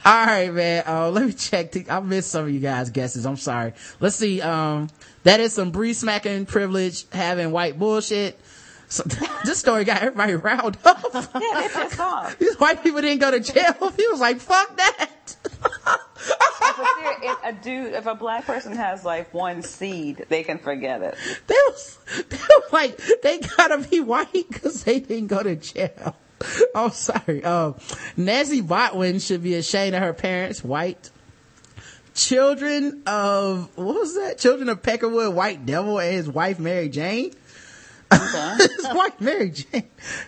All 0.03 0.25
right, 0.25 0.51
man. 0.51 0.83
Uh, 0.87 1.11
let 1.11 1.27
me 1.27 1.31
check. 1.33 1.73
The, 1.73 1.85
I 1.91 1.99
missed 1.99 2.31
some 2.31 2.45
of 2.45 2.49
you 2.49 2.59
guys' 2.59 2.89
guesses. 2.89 3.23
I'm 3.23 3.37
sorry. 3.37 3.73
Let's 3.99 4.15
see. 4.15 4.41
Um, 4.41 4.89
that 5.21 5.39
is 5.39 5.53
some 5.53 5.69
breeze 5.69 5.99
smacking 5.99 6.47
privilege 6.47 7.05
having 7.11 7.51
white 7.51 7.77
bullshit. 7.77 8.39
So 8.87 9.03
this 9.45 9.59
story 9.59 9.83
got 9.83 10.01
everybody 10.01 10.33
riled 10.33 10.79
up. 10.85 11.03
yeah, 11.13 11.21
they 11.61 11.67
pissed 11.67 11.99
off. 11.99 12.35
These 12.39 12.59
white 12.59 12.81
people 12.81 13.01
didn't 13.01 13.19
go 13.19 13.29
to 13.29 13.39
jail. 13.39 13.93
He 13.95 14.07
was 14.07 14.19
like, 14.19 14.39
fuck 14.39 14.75
that. 14.77 16.07
If 16.77 17.37
a, 17.43 17.53
dude, 17.53 17.93
if 17.93 18.05
a 18.05 18.15
black 18.15 18.45
person 18.45 18.75
has 18.75 19.05
like 19.05 19.33
one 19.33 19.61
seed, 19.61 20.25
they 20.29 20.43
can 20.43 20.57
forget 20.57 21.01
it. 21.01 21.15
They 21.47 21.55
was, 21.67 21.97
they 22.29 22.37
was 22.37 22.73
like, 22.73 22.99
they 23.21 23.39
gotta 23.39 23.87
be 23.87 23.99
white 23.99 24.31
because 24.31 24.83
they 24.83 24.99
didn't 24.99 25.27
go 25.27 25.43
to 25.43 25.55
jail. 25.55 26.15
I'm 26.75 26.91
sorry. 26.91 27.43
Um, 27.43 27.75
Botwin 28.17 29.25
should 29.25 29.43
be 29.43 29.55
ashamed 29.55 29.95
of 29.95 30.01
her 30.01 30.13
parents, 30.13 30.63
white. 30.63 31.09
Children 32.15 33.03
of, 33.07 33.75
what 33.75 33.95
was 33.95 34.15
that? 34.15 34.37
Children 34.37 34.69
of 34.69 34.83
Peckerwood 34.83 35.33
White 35.33 35.65
Devil 35.65 35.99
and 35.99 36.13
his 36.13 36.29
wife 36.29 36.59
Mary 36.59 36.89
Jane. 36.89 37.33
His 38.19 38.87
wife 38.93 39.19
Mary 39.19 39.49
Jane. 39.49 39.83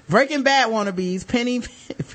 Breaking 0.09 0.43
Bad 0.43 0.69
wannabes, 0.69 1.27
penny, 1.27 1.61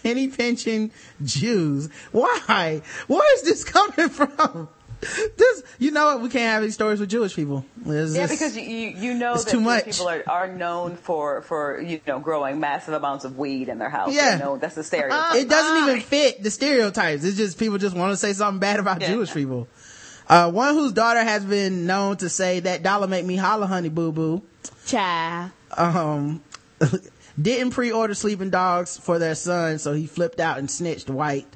penny 0.02 0.28
pinching 0.28 0.90
Jews. 1.24 1.89
Why? 2.12 2.82
Where 3.07 3.34
is 3.36 3.42
this 3.42 3.65
coming 3.65 4.08
from? 4.08 4.68
this, 5.00 5.62
you 5.78 5.90
know 5.90 6.07
what? 6.07 6.20
We 6.20 6.28
can't 6.28 6.44
have 6.44 6.62
any 6.62 6.73
stories 6.73 7.00
with 7.00 7.08
Jewish 7.08 7.34
people. 7.34 7.65
It's 7.86 8.15
yeah, 8.15 8.26
just- 8.26 8.32
because 8.39 8.57
you 8.57 8.62
you 8.62 8.89
you 8.97 9.15
know 9.15 9.34
that 9.36 9.44
too 9.47 9.58
Jewish 9.58 9.65
much. 9.65 9.84
people 9.86 10.08
are, 10.08 10.23
are 10.28 10.49
known 10.49 10.97
for 10.97 11.42
for 11.42 11.81
you 11.81 12.00
know 12.07 12.18
growing 12.18 12.60
massive 12.60 12.94
amounts 12.94 13.24
of 13.24 13.39
weed 13.39 13.68
in 13.68 13.78
their 13.78 13.89
house. 13.89 14.12
Yeah. 14.15 14.34
you 14.34 14.42
know, 14.42 14.57
that's 14.58 14.74
the 14.74 14.84
stereotype. 14.84 15.36
it 15.36 15.49
doesn't 15.49 15.89
even 15.89 16.00
fit 16.02 16.42
the 16.42 16.50
stereotypes. 16.50 17.24
It's 17.24 17.36
just 17.36 17.58
people 17.58 17.78
just 17.78 17.97
want 17.97 18.12
to 18.12 18.16
say 18.16 18.32
something 18.32 18.60
bad 18.60 18.78
about 18.78 19.00
Jewish 19.00 19.32
people. 19.32 19.68
Uh, 20.28 20.50
one 20.50 20.74
whose 20.74 20.92
daughter 20.92 21.23
has 21.24 21.44
been 21.44 21.86
known 21.86 22.16
to 22.18 22.28
say 22.28 22.60
that 22.60 22.82
dollar 22.84 23.08
make 23.08 23.24
me 23.24 23.34
holla, 23.36 23.66
honey 23.66 23.89
boo 23.89 24.12
boo. 24.12 24.42
Child. 24.86 25.50
Um, 25.76 26.42
didn't 27.40 27.70
pre-order 27.70 28.15
sleeping 28.15 28.50
dogs 28.50 28.97
for 28.99 29.18
their 29.18 29.34
son, 29.34 29.78
so 29.78 29.92
he 29.92 30.07
flipped 30.07 30.40
out 30.40 30.58
and 30.58 30.70
snitched 30.70 31.08
white. 31.08 31.47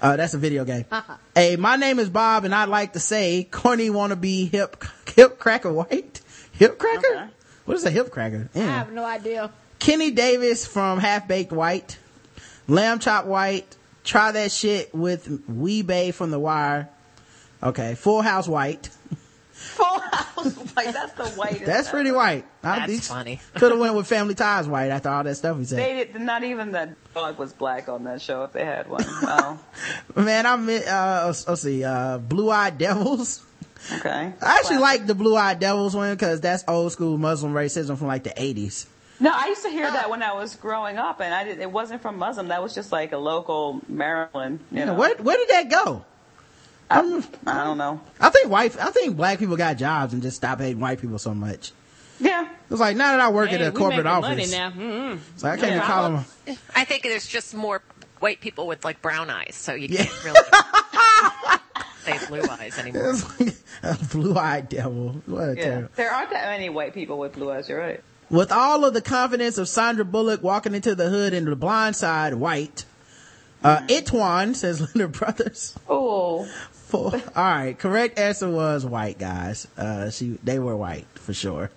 Uh, 0.00 0.16
that's 0.16 0.34
a 0.34 0.38
video 0.38 0.64
game. 0.64 0.84
Hey, 1.34 1.56
my 1.56 1.76
name 1.76 1.98
is 1.98 2.08
Bob, 2.08 2.44
and 2.44 2.54
I'd 2.54 2.68
like 2.68 2.92
to 2.92 3.00
say, 3.00 3.44
corny 3.50 3.90
wanna 3.90 4.16
be 4.16 4.46
hip, 4.46 4.84
hip 5.16 5.38
cracker 5.38 5.72
white? 5.72 6.20
Hip 6.52 6.78
cracker? 6.78 7.30
What 7.64 7.76
is 7.76 7.84
a 7.84 7.90
hip 7.90 8.10
cracker? 8.10 8.48
I 8.54 8.58
have 8.58 8.92
no 8.92 9.04
idea. 9.04 9.50
Kenny 9.78 10.10
Davis 10.10 10.66
from 10.66 10.98
Half 10.98 11.28
Baked 11.28 11.52
White, 11.52 11.98
Lamb 12.66 12.98
Chop 12.98 13.26
White, 13.26 13.76
try 14.04 14.32
that 14.32 14.50
shit 14.50 14.94
with 14.94 15.28
Wee 15.48 15.82
Weebay 15.82 16.14
from 16.14 16.30
The 16.30 16.38
Wire. 16.38 16.88
Okay, 17.62 17.94
Full 17.94 18.22
House 18.22 18.48
White. 18.48 18.88
Full 19.58 19.98
House 20.00 20.54
white. 20.74 20.92
That's 20.92 21.12
the 21.14 21.26
whitest. 21.30 21.64
That's 21.66 21.90
pretty 21.90 22.12
white. 22.12 22.44
That's 22.62 23.08
funny. 23.08 23.40
Could 23.54 23.72
have 23.72 23.80
went 23.80 23.94
with 23.96 24.06
Family 24.06 24.34
Ties 24.36 24.68
White 24.68 24.90
after 24.90 25.08
all 25.08 25.24
that 25.24 25.34
stuff 25.34 25.58
he 25.58 25.64
said. 25.64 25.78
They 25.80 26.04
did 26.04 26.20
not 26.20 26.44
even 26.44 26.70
the 26.70 26.94
dog 27.12 27.38
was 27.38 27.52
black 27.52 27.88
on 27.88 28.04
that 28.04 28.22
show 28.22 28.44
if 28.44 28.52
they 28.52 28.64
had 28.64 28.88
one. 28.88 29.04
Wow. 29.22 29.58
Man, 30.16 30.46
I 30.46 30.54
meant, 30.56 30.86
uh, 30.86 31.24
let's, 31.26 31.48
let's 31.48 31.62
see, 31.62 31.82
uh, 31.82 32.18
Blue 32.18 32.50
Eyed 32.50 32.78
Devils. 32.78 33.44
Okay. 33.98 34.32
I 34.40 34.58
actually 34.58 34.78
like 34.78 35.06
the 35.06 35.14
Blue 35.16 35.36
Eyed 35.36 35.58
Devils 35.58 35.94
one 35.96 36.12
because 36.14 36.40
that's 36.40 36.62
old 36.68 36.92
school 36.92 37.18
Muslim 37.18 37.52
racism 37.52 37.98
from 37.98 38.06
like 38.06 38.22
the 38.24 38.30
80s. 38.30 38.86
No, 39.20 39.32
I 39.34 39.48
used 39.48 39.62
to 39.64 39.70
hear 39.70 39.90
that 39.90 40.08
when 40.10 40.22
I 40.22 40.32
was 40.34 40.54
growing 40.54 40.96
up, 40.96 41.20
and 41.20 41.34
I 41.34 41.42
did, 41.42 41.58
it 41.58 41.70
wasn't 41.72 42.00
from 42.02 42.18
Muslim. 42.18 42.48
That 42.48 42.62
was 42.62 42.72
just 42.72 42.92
like 42.92 43.10
a 43.10 43.18
local 43.18 43.80
Maryland. 43.88 44.60
You 44.70 44.78
Yeah, 44.78 44.84
know. 44.86 44.94
where, 44.94 45.16
where 45.16 45.36
did 45.36 45.48
that 45.48 45.68
go? 45.68 46.04
I, 46.90 47.22
I 47.46 47.64
don't 47.64 47.78
know. 47.78 48.00
I 48.20 48.30
think 48.30 48.48
white, 48.50 48.78
I 48.78 48.90
think 48.90 49.16
black 49.16 49.38
people 49.38 49.56
got 49.56 49.76
jobs 49.76 50.12
and 50.14 50.22
just 50.22 50.36
stopped 50.38 50.60
hating 50.60 50.80
white 50.80 51.00
people 51.00 51.18
so 51.18 51.34
much. 51.34 51.72
Yeah. 52.20 52.48
It's 52.70 52.80
like 52.80 52.96
now 52.96 53.12
that 53.12 53.20
I 53.20 53.28
work 53.30 53.50
Hey, 53.50 53.56
at 53.56 53.60
a 53.62 53.70
we 53.70 53.76
corporate 53.76 54.04
making 54.04 54.24
office. 54.24 54.50
Money 54.50 54.50
now. 54.50 54.70
Mm-mm. 54.70 55.18
So 55.36 55.48
I 55.48 55.56
can't 55.56 55.70
even 55.72 55.82
call 55.82 56.10
them. 56.10 56.56
I 56.74 56.84
think 56.84 57.02
there's 57.04 57.26
just 57.26 57.54
more 57.54 57.82
white 58.20 58.40
people 58.40 58.66
with 58.66 58.84
like 58.84 59.00
brown 59.02 59.30
eyes, 59.30 59.54
so 59.54 59.74
you 59.74 59.88
can't 59.88 60.24
really 60.24 60.40
say 62.04 62.18
blue 62.26 62.42
eyes 62.50 62.78
anymore. 62.78 63.10
It's 63.12 63.40
like 63.40 63.54
a 63.82 64.04
blue-eyed 64.06 64.68
devil. 64.68 65.22
What 65.26 65.50
a 65.50 65.54
Yeah. 65.56 65.64
terrible. 65.64 65.88
There 65.96 66.10
aren't 66.10 66.30
that 66.30 66.46
many 66.48 66.68
white 66.68 66.94
people 66.94 67.18
with 67.18 67.34
blue 67.34 67.50
eyes. 67.52 67.68
You're 67.68 67.78
right. 67.78 68.02
With 68.30 68.50
all 68.52 68.84
of 68.84 68.92
the 68.94 69.00
confidence 69.00 69.56
of 69.58 69.68
Sandra 69.68 70.04
Bullock 70.04 70.42
walking 70.42 70.74
into 70.74 70.94
the 70.94 71.08
hood 71.08 71.32
in 71.32 71.44
the 71.44 71.56
blind 71.56 71.96
side 71.96 72.34
white, 72.34 72.84
uh, 73.64 73.80
Itwan 73.88 74.54
says 74.54 74.80
Leonard 74.94 75.12
Brothers. 75.12 75.74
Oh. 75.88 76.48
For, 76.88 77.12
all 77.14 77.20
right, 77.36 77.78
correct 77.78 78.18
answer 78.18 78.48
was 78.48 78.84
white 78.84 79.18
guys. 79.18 79.68
Uh, 79.76 80.10
she, 80.10 80.38
they 80.42 80.58
were 80.58 80.74
white 80.74 81.06
for 81.14 81.34
sure. 81.34 81.70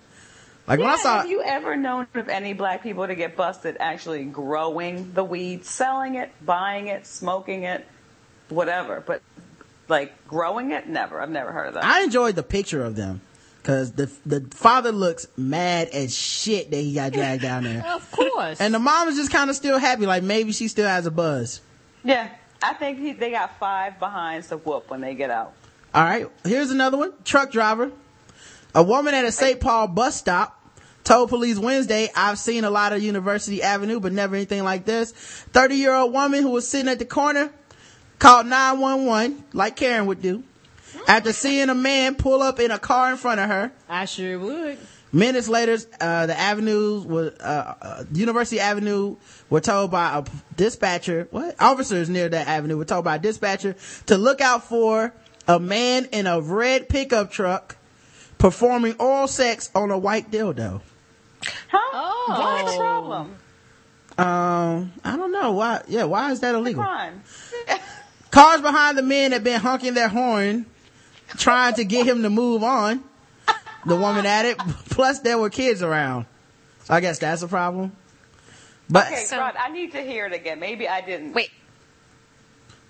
Like 0.66 0.78
when 0.78 0.88
I 0.88 0.96
saw, 0.96 1.18
have 1.18 1.28
you 1.28 1.42
ever 1.42 1.76
known 1.76 2.06
of 2.14 2.28
any 2.28 2.54
black 2.54 2.82
people 2.82 3.06
to 3.06 3.14
get 3.14 3.36
busted 3.36 3.76
actually 3.78 4.24
growing 4.24 5.12
the 5.12 5.22
weed, 5.24 5.66
selling 5.66 6.14
it, 6.14 6.30
buying 6.44 6.86
it, 6.86 7.06
smoking 7.06 7.64
it, 7.64 7.86
whatever? 8.48 9.02
But 9.04 9.20
like 9.88 10.26
growing 10.28 10.70
it, 10.70 10.88
never. 10.88 11.20
I've 11.20 11.30
never 11.30 11.52
heard 11.52 11.66
of 11.68 11.74
that. 11.74 11.84
I 11.84 12.02
enjoyed 12.04 12.36
the 12.36 12.42
picture 12.42 12.82
of 12.82 12.96
them. 12.96 13.20
Cause 13.64 13.92
the, 13.92 14.10
the 14.26 14.40
father 14.50 14.90
looks 14.90 15.26
mad 15.36 15.88
as 15.90 16.16
shit 16.16 16.70
that 16.72 16.76
he 16.78 16.94
got 16.94 17.12
dragged 17.12 17.42
down 17.42 17.62
there. 17.64 17.84
Of 17.86 18.10
course. 18.10 18.60
And 18.60 18.72
the 18.74 18.80
mom 18.80 19.08
is 19.08 19.16
just 19.16 19.30
kind 19.30 19.50
of 19.50 19.56
still 19.56 19.78
happy, 19.78 20.06
like 20.06 20.22
maybe 20.24 20.52
she 20.52 20.66
still 20.68 20.88
has 20.88 21.06
a 21.06 21.10
buzz. 21.12 21.60
yeah, 22.02 22.28
I 22.62 22.74
think 22.74 22.98
he, 22.98 23.12
they 23.12 23.30
got 23.30 23.58
five 23.58 23.98
behinds 23.98 24.48
to 24.48 24.56
whoop 24.56 24.90
when 24.90 25.00
they 25.00 25.14
get 25.14 25.30
out. 25.30 25.52
All 25.94 26.04
right, 26.04 26.26
here's 26.44 26.70
another 26.70 26.96
one. 26.96 27.12
Truck 27.24 27.50
driver. 27.50 27.90
A 28.74 28.82
woman 28.82 29.14
at 29.14 29.24
a 29.24 29.32
St. 29.32 29.60
Paul 29.60 29.88
bus 29.88 30.16
stop 30.16 30.58
told 31.04 31.28
police 31.28 31.58
Wednesday, 31.58 32.08
I've 32.16 32.38
seen 32.38 32.64
a 32.64 32.70
lot 32.70 32.92
of 32.92 33.02
University 33.02 33.62
Avenue, 33.62 34.00
but 34.00 34.12
never 34.12 34.34
anything 34.36 34.62
like 34.62 34.84
this. 34.84 35.12
30 35.12 35.74
year 35.74 35.92
old 35.92 36.12
woman 36.12 36.42
who 36.42 36.50
was 36.50 36.66
sitting 36.66 36.88
at 36.88 36.98
the 36.98 37.04
corner 37.04 37.52
called 38.18 38.46
911, 38.46 39.44
like 39.52 39.76
Karen 39.76 40.06
would 40.06 40.22
do, 40.22 40.44
after 41.06 41.32
seeing 41.32 41.68
a 41.68 41.74
man 41.74 42.14
pull 42.14 42.42
up 42.42 42.60
in 42.60 42.70
a 42.70 42.78
car 42.78 43.10
in 43.10 43.18
front 43.18 43.40
of 43.40 43.48
her. 43.48 43.72
I 43.88 44.04
sure 44.04 44.38
would. 44.38 44.78
Minutes 45.14 45.46
later, 45.46 45.76
uh, 46.00 46.26
the 46.26 46.38
avenues 46.38 47.04
were, 47.04 47.34
uh, 47.38 47.74
uh, 47.82 48.04
University 48.12 48.60
Avenue 48.60 49.16
were 49.50 49.60
told 49.60 49.90
by 49.90 50.18
a 50.18 50.24
dispatcher, 50.56 51.28
what? 51.30 51.54
Officers 51.60 52.08
near 52.08 52.30
that 52.30 52.48
avenue 52.48 52.78
were 52.78 52.86
told 52.86 53.04
by 53.04 53.16
a 53.16 53.18
dispatcher 53.18 53.76
to 54.06 54.16
look 54.16 54.40
out 54.40 54.64
for 54.64 55.12
a 55.46 55.60
man 55.60 56.06
in 56.12 56.26
a 56.26 56.40
red 56.40 56.88
pickup 56.88 57.30
truck 57.30 57.76
performing 58.38 58.94
oral 58.98 59.28
sex 59.28 59.70
on 59.74 59.90
a 59.90 59.98
white 59.98 60.30
dildo. 60.30 60.80
Huh? 61.70 62.62
What's 62.62 62.72
the 62.72 62.78
problem? 62.78 63.36
Um, 64.16 64.92
I 65.04 65.16
don't 65.16 65.32
know 65.32 65.52
why. 65.52 65.82
Yeah, 65.88 66.04
why 66.04 66.30
is 66.32 66.40
that 66.40 66.54
illegal? 66.54 66.84
Cars 68.30 68.60
behind 68.62 68.96
the 68.96 69.02
men 69.02 69.32
had 69.32 69.44
been 69.44 69.60
honking 69.60 69.92
their 69.92 70.08
horn, 70.08 70.64
trying 71.36 71.74
to 71.74 71.84
get 71.84 72.06
him 72.06 72.22
to 72.22 72.30
move 72.30 72.62
on. 72.62 73.04
The 73.86 73.96
woman 73.96 74.26
at 74.26 74.44
it. 74.44 74.58
Plus, 74.90 75.20
there 75.20 75.38
were 75.38 75.50
kids 75.50 75.82
around. 75.82 76.26
So 76.84 76.94
I 76.94 77.00
guess 77.00 77.18
that's 77.18 77.42
a 77.42 77.48
problem. 77.48 77.92
But 78.90 79.06
okay, 79.06 79.24
Rod, 79.36 79.54
I 79.58 79.70
need 79.70 79.92
to 79.92 80.02
hear 80.02 80.26
it 80.26 80.32
again. 80.32 80.60
Maybe 80.60 80.88
I 80.88 81.00
didn't. 81.00 81.32
Wait. 81.32 81.50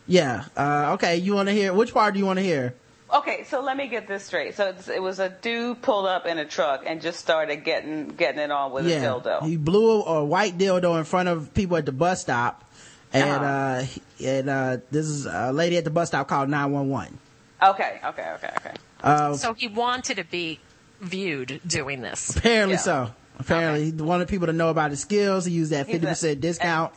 yeah, 0.06 0.44
uh, 0.56 0.92
okay. 0.94 1.16
You 1.18 1.34
want 1.34 1.48
to 1.48 1.52
hear 1.52 1.72
which 1.72 1.92
part 1.94 2.14
do 2.14 2.20
you 2.20 2.26
want 2.26 2.38
to 2.38 2.42
hear? 2.42 2.74
Okay, 3.14 3.44
so 3.44 3.60
let 3.60 3.76
me 3.76 3.88
get 3.88 4.08
this 4.08 4.24
straight. 4.24 4.54
So 4.54 4.68
it's, 4.70 4.88
it 4.88 5.02
was 5.02 5.18
a 5.18 5.28
dude 5.28 5.82
pulled 5.82 6.06
up 6.06 6.24
in 6.26 6.38
a 6.38 6.46
truck 6.46 6.84
and 6.86 7.00
just 7.02 7.20
started 7.20 7.62
getting 7.62 8.08
getting 8.08 8.40
it 8.40 8.50
on 8.50 8.72
with 8.72 8.86
yeah, 8.86 9.02
a 9.02 9.20
dildo. 9.20 9.42
he 9.46 9.56
blew 9.58 10.00
a, 10.02 10.04
a 10.20 10.24
white 10.24 10.56
dildo 10.56 10.98
in 10.98 11.04
front 11.04 11.28
of 11.28 11.52
people 11.52 11.76
at 11.76 11.84
the 11.86 11.92
bus 11.92 12.22
stop, 12.22 12.64
and 13.12 13.30
Uh-huh. 13.30 13.44
uh, 13.44 13.86
and 14.24 14.48
uh, 14.50 14.76
this 14.90 15.06
is 15.06 15.26
a 15.26 15.52
lady 15.52 15.76
at 15.76 15.84
the 15.84 15.90
bus 15.90 16.08
stop 16.08 16.26
called 16.26 16.48
nine 16.48 16.72
one 16.72 16.88
one. 16.88 17.18
Okay, 17.62 18.00
okay, 18.04 18.30
okay, 18.36 18.50
okay. 18.56 18.74
Uh, 19.02 19.34
So 19.34 19.52
he 19.54 19.68
wanted 19.68 20.16
to 20.16 20.24
be 20.24 20.58
viewed 21.02 21.60
doing 21.66 22.00
this. 22.00 22.34
apparently 22.36 22.74
Yeah. 22.74 22.80
so. 22.80 23.14
Apparently, 23.38 23.86
he 23.86 23.92
wanted 23.92 24.28
people 24.28 24.46
to 24.46 24.52
know 24.52 24.68
about 24.68 24.90
his 24.90 25.00
skills. 25.00 25.44
He 25.46 25.52
used 25.52 25.72
that 25.72 25.86
fifty 25.86 26.06
percent 26.06 26.40
discount. 26.40 26.92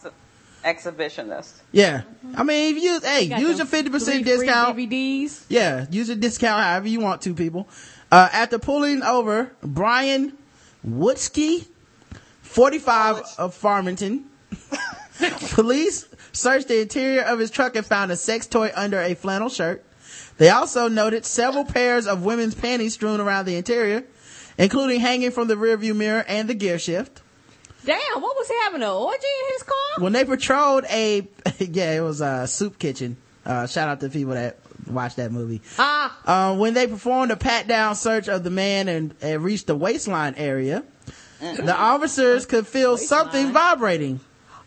Ex- 0.63 0.85
exhibitionist. 0.85 1.53
Yeah. 1.71 2.01
I 2.35 2.43
mean, 2.43 2.75
if 2.75 2.83
you, 2.83 2.99
hey, 2.99 3.29
Got 3.29 3.39
use 3.39 3.57
them 3.57 3.67
your 3.71 3.83
50% 3.83 4.03
three 4.03 4.13
free 4.13 4.23
discount. 4.23 4.77
DVDs. 4.77 5.45
Yeah, 5.49 5.85
use 5.89 6.07
your 6.09 6.17
discount 6.17 6.61
however 6.61 6.87
you 6.87 6.99
want 6.99 7.21
to, 7.23 7.33
people. 7.33 7.67
Uh, 8.11 8.29
after 8.31 8.59
pulling 8.59 9.01
over 9.01 9.51
Brian 9.63 10.37
Wutschke, 10.87 11.65
45 12.41 13.23
of 13.37 13.53
Farmington, 13.53 14.25
police 15.51 16.07
searched 16.33 16.67
the 16.67 16.81
interior 16.81 17.21
of 17.21 17.39
his 17.39 17.49
truck 17.49 17.75
and 17.75 17.85
found 17.85 18.11
a 18.11 18.15
sex 18.17 18.45
toy 18.45 18.71
under 18.75 18.99
a 19.01 19.13
flannel 19.15 19.49
shirt. 19.49 19.84
They 20.37 20.49
also 20.49 20.87
noted 20.89 21.25
several 21.25 21.63
pairs 21.65 22.07
of 22.07 22.23
women's 22.25 22.55
panties 22.55 22.93
strewn 22.93 23.21
around 23.21 23.45
the 23.45 23.55
interior, 23.55 24.03
including 24.57 24.99
hanging 24.99 25.31
from 25.31 25.47
the 25.47 25.55
rearview 25.55 25.95
mirror 25.95 26.25
and 26.27 26.49
the 26.49 26.53
gear 26.53 26.77
shift. 26.79 27.21
Damn, 27.85 27.99
what 28.21 28.35
was 28.35 28.47
he 28.47 28.55
having 28.63 28.81
an 28.81 28.89
orgy 28.89 29.27
in 29.47 29.53
his 29.53 29.63
car? 29.63 29.75
when 29.99 30.11
they 30.11 30.25
patrolled 30.25 30.83
a 30.89 31.25
yeah 31.59 31.93
it 31.93 32.01
was 32.01 32.19
a 32.19 32.45
soup 32.47 32.77
kitchen 32.79 33.15
uh 33.45 33.65
shout 33.65 33.87
out 33.87 34.01
to 34.01 34.09
people 34.09 34.33
that 34.33 34.57
watched 34.87 35.15
that 35.15 35.31
movie 35.31 35.61
Ah, 35.79 36.51
uh, 36.51 36.57
when 36.57 36.73
they 36.73 36.85
performed 36.85 37.31
a 37.31 37.37
pat 37.37 37.65
down 37.67 37.95
search 37.95 38.27
of 38.27 38.43
the 38.43 38.49
man 38.49 38.89
and, 38.89 39.13
and 39.21 39.41
reached 39.41 39.67
the 39.67 39.75
waistline 39.75 40.33
area 40.35 40.83
the 41.39 41.73
officers 41.73 42.45
could 42.45 42.67
feel 42.67 42.97
something 42.97 43.53
vibrating 43.53 44.19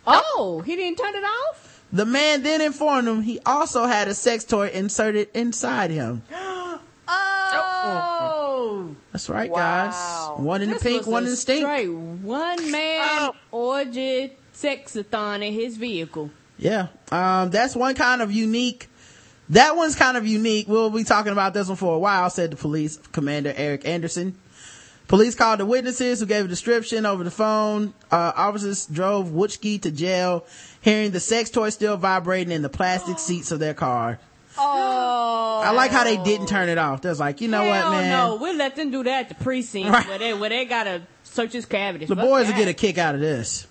oh, 0.07 0.63
he 0.65 0.77
didn't 0.77 0.97
turn 0.97 1.15
it 1.15 1.25
off. 1.25 1.68
The 1.93 2.05
man 2.05 2.43
then 2.43 2.61
informed 2.61 3.09
him 3.09 3.23
he 3.23 3.39
also 3.47 3.85
had 3.87 4.09
a 4.09 4.15
sex 4.15 4.45
toy 4.45 4.69
inserted 4.69 5.29
inside 5.35 5.91
him 5.91 6.23
Oh, 7.51 8.95
that's 9.13 9.29
right 9.31 9.51
Wow. 9.51 9.57
guys 10.37 10.41
one 10.45 10.63
in 10.63 10.71
the 10.71 10.79
pink 10.79 11.07
one 11.07 11.25
in 11.25 11.31
the 11.31 11.37
stink 11.37 11.63
Straight 11.63 11.89
one 11.91 12.71
man 12.71 13.31
orgy 13.51 14.33
sexathon 14.55 15.47
in 15.47 15.53
his 15.53 15.77
vehicle. 15.77 16.31
Yeah. 16.59 16.89
Um, 17.13 17.51
that's 17.51 17.77
one 17.77 17.95
kind 17.95 18.21
of 18.21 18.33
unique. 18.33 18.89
That 19.51 19.77
one's 19.77 19.95
kind 19.95 20.17
of 20.17 20.27
unique. 20.27 20.67
We'll 20.69 20.91
be 20.91 21.05
talking 21.05 21.31
about 21.33 21.55
this 21.55 21.69
one 21.69 21.77
for 21.77 21.95
a 21.95 21.99
while, 21.99 22.29
said 22.29 22.51
the 22.51 22.57
police 22.57 22.97
commander 23.13 23.55
Eric 23.57 23.87
Anderson. 23.87 24.37
Police 25.09 25.35
called 25.35 25.59
the 25.59 25.67
witnesses 25.67 26.21
who 26.21 26.27
gave 26.27 26.45
a 26.45 26.49
description 26.49 27.07
over 27.07 27.25
the 27.25 27.31
phone. 27.31 27.95
Uh, 28.13 28.33
officers 28.37 28.85
drove 28.87 29.29
Wutschke 29.29 29.81
to 29.83 29.91
jail, 29.91 30.45
hearing 30.83 31.11
the 31.13 31.21
sex 31.21 31.49
toy 31.49 31.71
still 31.71 31.97
vibrating 31.97 32.53
in 32.53 32.61
the 32.61 32.69
plastic 32.69 33.19
seats 33.19 33.51
of 33.51 33.59
their 33.59 33.73
car. 33.75 34.19
Oh, 34.59 35.63
I 35.65 35.71
like 35.71 35.93
how 35.93 36.05
they 36.05 36.17
didn't 36.19 36.49
turn 36.49 36.69
it 36.69 36.79
off. 36.79 37.01
They 37.01 37.09
was 37.09 37.21
like, 37.21 37.41
you 37.41 37.49
know 37.49 37.63
Hell 37.63 37.91
what, 37.91 38.01
man? 38.01 38.11
No, 38.11 38.37
we'll 38.37 38.57
let 38.57 38.77
them 38.77 38.91
do 38.91 39.03
that 39.05 39.21
at 39.25 39.29
the 39.31 39.35
precinct 39.43 39.89
Right. 39.89 40.07
where 40.09 40.19
they 40.19 40.35
where 40.35 40.51
they 40.51 40.65
gotta 40.65 41.03
search 41.23 41.53
his 41.53 41.65
cavities. 41.65 42.09
The 42.09 42.17
Fuck 42.17 42.25
boys 42.25 42.47
will 42.49 42.57
get 42.57 42.69
a 42.69 42.75
kick 42.75 42.99
out 42.99 43.15
of 43.15 43.21
this. 43.21 43.67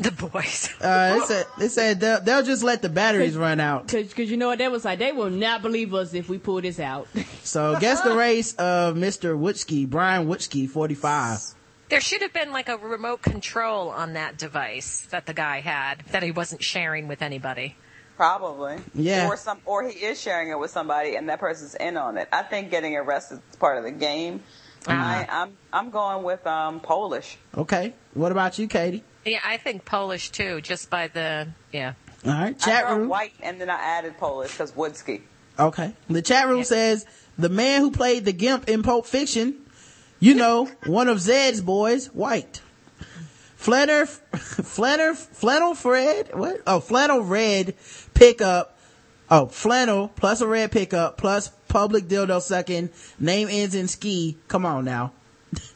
The 0.10 0.12
boys. 0.12 0.70
Uh, 0.80 1.18
they 1.18 1.26
said, 1.26 1.46
they 1.58 1.68
said 1.68 2.00
they'll, 2.00 2.20
they'll 2.22 2.42
just 2.42 2.62
let 2.62 2.80
the 2.80 2.88
batteries 2.88 3.36
run 3.36 3.60
out. 3.60 3.86
Cause, 3.86 4.14
cause 4.14 4.30
you 4.30 4.38
know 4.38 4.48
what? 4.48 4.56
They 4.56 4.68
was 4.68 4.82
like, 4.82 4.98
they 4.98 5.12
will 5.12 5.28
not 5.28 5.60
believe 5.60 5.92
us 5.92 6.14
if 6.14 6.30
we 6.30 6.38
pull 6.38 6.60
this 6.60 6.80
out. 6.80 7.06
So 7.42 7.78
guess 7.80 8.00
the 8.02 8.14
race 8.14 8.54
of 8.54 8.94
Mr. 8.94 9.36
Wutschke, 9.36 9.88
Brian 9.88 10.28
Wutschke, 10.28 10.68
45. 10.68 11.40
There 11.88 12.00
should 12.00 12.22
have 12.22 12.32
been 12.32 12.52
like 12.52 12.68
a 12.68 12.76
remote 12.76 13.22
control 13.22 13.88
on 13.88 14.12
that 14.12 14.38
device 14.38 15.00
that 15.10 15.26
the 15.26 15.34
guy 15.34 15.60
had 15.60 16.02
that 16.12 16.22
he 16.22 16.30
wasn't 16.30 16.62
sharing 16.62 17.08
with 17.08 17.22
anybody. 17.22 17.76
Probably. 18.16 18.76
Yeah. 18.94 19.28
Or 19.28 19.36
some, 19.36 19.58
or 19.64 19.88
he 19.88 19.98
is 20.04 20.20
sharing 20.20 20.50
it 20.50 20.58
with 20.58 20.70
somebody, 20.70 21.16
and 21.16 21.28
that 21.28 21.40
person's 21.40 21.74
in 21.74 21.96
on 21.96 22.18
it. 22.18 22.28
I 22.30 22.42
think 22.42 22.70
getting 22.70 22.96
arrested 22.96 23.40
is 23.50 23.56
part 23.56 23.78
of 23.78 23.84
the 23.84 23.90
game. 23.90 24.42
I, 24.86 25.26
I'm 25.28 25.56
I'm 25.72 25.90
going 25.90 26.22
with 26.22 26.46
um 26.46 26.80
Polish. 26.80 27.36
Okay. 27.56 27.94
What 28.14 28.32
about 28.32 28.58
you, 28.58 28.68
Katie? 28.68 29.02
Yeah, 29.24 29.40
I 29.44 29.58
think 29.58 29.84
Polish 29.84 30.30
too, 30.30 30.60
just 30.60 30.90
by 30.90 31.08
the 31.08 31.48
yeah. 31.72 31.94
All 32.24 32.32
right. 32.32 32.58
Chat 32.58 32.86
heard 32.86 32.98
room. 32.98 33.08
white, 33.08 33.32
and 33.40 33.60
then 33.60 33.70
I 33.70 33.80
added 33.80 34.18
Polish 34.18 34.52
because 34.52 34.72
Wutschke. 34.72 35.22
Okay. 35.58 35.94
The 36.08 36.22
chat 36.22 36.48
room 36.48 36.64
says 36.64 37.06
the 37.38 37.48
man 37.48 37.80
who 37.80 37.90
played 37.90 38.24
the 38.24 38.32
Gimp 38.32 38.68
in 38.68 38.82
Pulp 38.82 39.06
Fiction, 39.06 39.56
you 40.18 40.34
know, 40.34 40.66
one 40.86 41.08
of 41.08 41.20
Zed's 41.20 41.60
boys, 41.60 42.06
white. 42.08 42.60
Flanner, 43.58 44.06
Flanner, 44.32 45.14
Flannel 45.14 45.74
Fred, 45.74 46.30
what? 46.34 46.62
Oh, 46.66 46.80
Flannel 46.80 47.22
Red 47.22 47.74
pickup. 48.14 48.78
Oh, 49.30 49.46
flannel 49.46 50.08
plus 50.08 50.40
a 50.40 50.46
red 50.46 50.72
pickup 50.72 51.16
plus 51.16 51.50
public 51.68 52.08
dildo 52.08 52.42
sucking. 52.42 52.90
Name 53.20 53.46
ends 53.48 53.76
in 53.76 53.86
ski. 53.86 54.36
Come 54.48 54.66
on 54.66 54.84
now. 54.84 55.12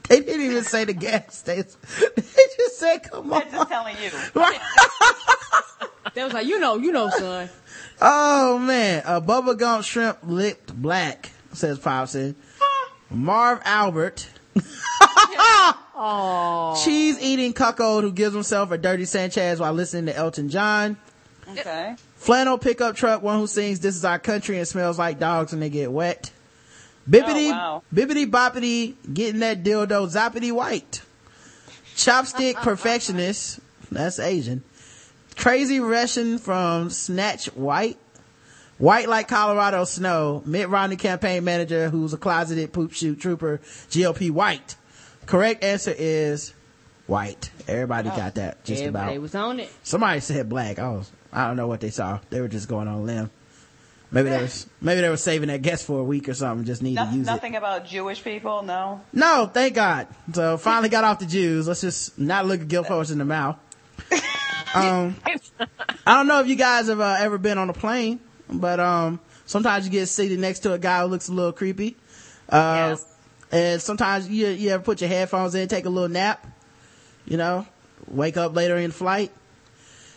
They 0.09 0.21
didn't 0.21 0.43
even 0.43 0.65
say 0.65 0.85
the 0.85 0.93
gas 0.93 1.39
station. 1.39 1.71
They 2.17 2.23
just 2.57 2.79
said, 2.79 2.99
come 3.05 3.33
on. 3.33 3.43
I'm 3.43 3.51
just 3.51 3.69
telling 3.69 3.97
you. 4.03 4.11
They 6.15 6.23
was 6.23 6.33
like, 6.33 6.47
you 6.47 6.61
know, 6.61 6.77
you 6.77 6.93
know, 6.93 7.11
son. 7.11 7.51
Oh 8.01 8.59
man, 8.59 9.03
a 9.05 9.21
Bubba 9.21 9.59
Gump 9.59 9.85
shrimp 9.85 10.19
lipped 10.23 10.73
black, 10.75 11.33
says 11.53 11.79
Popson. 11.81 12.37
Marv 13.11 13.61
Albert. 13.65 14.29
Cheese 16.85 17.21
eating 17.21 17.53
cuckold 17.53 18.05
who 18.05 18.13
gives 18.13 18.35
himself 18.35 18.71
a 18.71 18.79
dirty 18.79 19.07
Sanchez 19.07 19.59
while 19.59 19.73
listening 19.73 20.07
to 20.07 20.17
Elton 20.17 20.51
John. 20.51 20.97
Okay. 21.49 21.97
Flannel 22.17 22.59
pickup 22.59 22.97
truck, 22.97 23.23
one 23.23 23.39
who 23.39 23.47
sings 23.47 23.81
This 23.81 23.97
Is 23.97 24.05
Our 24.05 24.19
Country 24.19 24.59
and 24.59 24.69
smells 24.69 24.99
like 24.99 25.19
dogs 25.19 25.53
when 25.53 25.61
they 25.61 25.71
get 25.71 25.91
wet. 25.91 26.31
Bibbity, 27.09 27.49
Oh, 27.49 27.53
wow. 27.53 27.83
bibbity 27.93 28.31
boppity, 28.31 28.95
getting 29.13 29.41
that 29.41 29.63
dildo 29.63 30.07
zoppity 30.11 30.53
white. 30.53 31.03
Chopstick 31.97 32.55
perfectionist, 32.63 33.61
that's 33.91 34.19
Asian. 34.19 34.63
Crazy 35.37 35.81
Russian 35.81 36.39
from 36.39 36.91
Snatch 36.91 37.47
White. 37.47 37.99
White 38.79 39.09
like 39.09 39.29
Colorado 39.29 39.85
snow. 39.85 40.43
Mitt 40.47 40.69
Romney 40.69 40.97
campaign 40.97 41.45
manager 41.45 41.91
who's 41.91 42.13
a 42.13 42.17
closeted 42.17 42.73
poop 42.73 42.93
shoot 42.93 43.21
trooper. 43.21 43.59
GOP 43.91 44.31
white. 44.31 44.77
Correct 45.27 45.63
answer 45.63 45.95
is 45.97 46.53
white. 47.07 47.51
Everybody 47.69 48.11
oh, 48.13 48.17
got 48.17 48.35
that 48.37 48.65
just 48.65 48.81
Everybody 48.83 49.13
about. 49.13 49.23
was 49.23 49.35
on 49.35 49.61
it. 49.61 49.71
Somebody 49.83 50.21
said 50.21 50.49
black. 50.49 50.79
I 50.79 50.89
was, 50.91 51.11
I 51.33 51.47
don't 51.47 51.57
know 51.57 51.67
what 51.69 51.81
they 51.81 51.91
saw. 51.91 52.19
They 52.31 52.41
were 52.41 52.49
just 52.49 52.69
going 52.69 52.89
on 52.89 53.07
limb. 53.07 53.31
Maybe 54.15 54.31
they 54.31 54.43
was, 54.43 54.67
maybe 54.81 55.01
they 55.01 55.09
were 55.09 55.17
saving 55.17 55.49
that 55.49 55.61
guess 55.63 55.85
for 55.85 55.99
a 55.99 56.05
week 56.05 56.29
or 56.29 56.35
something. 56.35 56.65
Just 56.65 56.83
need 56.83 56.95
No, 56.95 57.05
to 57.05 57.11
use 57.17 57.27
it. 57.27 57.31
nothing 57.31 57.57
about 57.57 57.85
Jewish 57.85 58.23
people. 58.23 58.63
No. 58.63 59.01
No, 59.13 59.51
thank 59.53 59.75
God. 59.75 60.07
So 60.33 60.57
finally 60.57 60.89
got 60.89 61.03
off 61.03 61.19
the 61.19 61.27
Jews. 61.27 61.67
Let's 61.67 61.81
just 61.81 62.17
not 62.17 62.47
look 62.47 62.61
at 62.61 62.69
Guilt 62.69 62.87
Force 62.87 63.11
in 63.11 63.19
the 63.19 63.25
mouth. 63.25 63.57
Um, 64.75 65.15
I 66.05 66.15
don't 66.17 66.27
know 66.27 66.41
if 66.41 66.49
you 66.49 66.57
guys 66.57 66.89
have 66.89 66.99
uh, 66.99 67.15
ever 67.21 67.39
been 67.39 67.59
on 67.59 67.71
a 67.71 67.73
plane, 67.73 68.19
but 68.51 68.81
um, 68.81 69.21
sometimes 69.47 69.85
you 69.85 69.93
get 69.93 70.09
seated 70.09 70.41
next 70.41 70.61
to 70.61 70.73
a 70.73 70.81
guy 70.81 71.03
who 71.03 71.07
looks 71.07 71.29
a 71.29 71.33
little 71.33 71.53
creepy. 71.53 71.97
Uh, 72.49 72.97
and 73.53 73.81
sometimes 73.81 74.29
you 74.29 74.49
you 74.49 74.71
ever 74.71 74.83
put 74.83 75.01
your 75.01 75.07
headphones 75.09 75.55
in, 75.55 75.69
take 75.69 75.85
a 75.85 75.89
little 75.89 76.09
nap, 76.09 76.45
you 77.25 77.37
know, 77.37 77.69
wake 78.09 78.37
up 78.37 78.57
later 78.57 78.77
in 78.77 78.91
flight. 78.91 79.31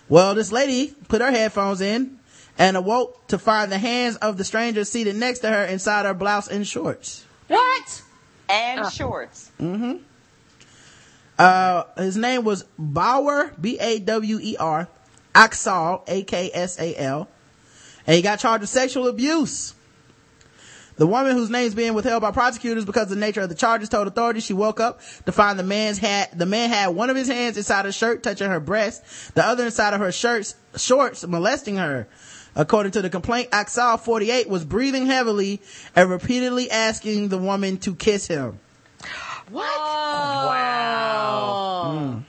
Well, 0.10 0.34
this 0.34 0.52
lady 0.52 0.96
put 1.08 1.22
her 1.22 1.30
headphones 1.30 1.80
in 1.80 2.17
and 2.58 2.78
awoke 2.78 3.28
to 3.28 3.38
find 3.38 3.72
the 3.72 3.78
hands 3.78 4.16
of 4.18 4.38
the 4.38 4.44
stranger 4.44 4.84
seated 4.84 5.16
next 5.16 5.40
to 5.40 5.50
her 5.50 5.66
inside 5.66 6.06
her 6.06 6.14
blouse 6.14 6.48
and 6.48 6.68
shorts. 6.68 7.26
What? 7.48 8.02
And 8.50 8.92
shorts. 8.92 9.52
Mm-hmm. 9.60 9.98
Uh, 11.38 11.84
his 11.98 12.18
name 12.18 12.44
was 12.44 12.66
Bawer, 12.80 13.54
B-A-W-E-R, 13.62 14.88
Aksal, 15.36 16.04
A-K-S-A-L, 16.08 17.28
and 18.08 18.16
he 18.16 18.22
got 18.22 18.40
charged 18.40 18.62
with 18.62 18.70
sexual 18.70 19.08
abuse. 19.08 19.76
The 20.96 21.06
woman 21.06 21.34
whose 21.34 21.52
name 21.52 21.68
is 21.68 21.76
being 21.76 21.94
withheld 21.94 22.24
by 22.24 22.32
prosecutors 22.32 22.84
because 22.84 23.04
of 23.04 23.10
the 23.10 23.16
nature 23.18 23.42
of 23.42 23.50
the 23.50 23.56
charges 23.56 23.88
told 23.88 24.08
authorities 24.08 24.46
she 24.46 24.54
woke 24.54 24.80
up 24.80 25.00
to 25.28 25.32
find 25.32 25.60
the 25.60 25.64
man's 25.64 26.00
had, 26.00 26.38
the 26.38 26.48
man 26.48 26.70
had 26.70 26.88
one 26.88 27.12
of 27.12 27.16
his 27.16 27.28
hands 27.28 27.56
inside 27.56 27.86
her 27.86 27.92
shirt 27.92 28.24
touching 28.24 28.50
her 28.50 28.60
breast, 28.60 29.04
the 29.36 29.46
other 29.46 29.66
inside 29.66 29.94
of 29.94 30.00
her 30.00 30.12
shirts, 30.12 30.56
shorts 30.76 31.26
molesting 31.28 31.76
her. 31.76 32.08
According 32.58 32.92
to 32.94 33.04
the 33.04 33.10
complaint, 33.12 33.52
Aksal 33.52 34.00
48 34.00 34.50
was 34.50 34.66
breathing 34.66 35.06
heavily 35.06 35.62
and 35.96 36.10
repeatedly 36.10 36.72
asking 36.72 37.30
the 37.30 37.38
woman 37.38 37.78
to 37.78 37.94
kiss 37.94 38.26
him. 38.26 38.60
What? 39.52 39.80
Wow. 39.80 42.24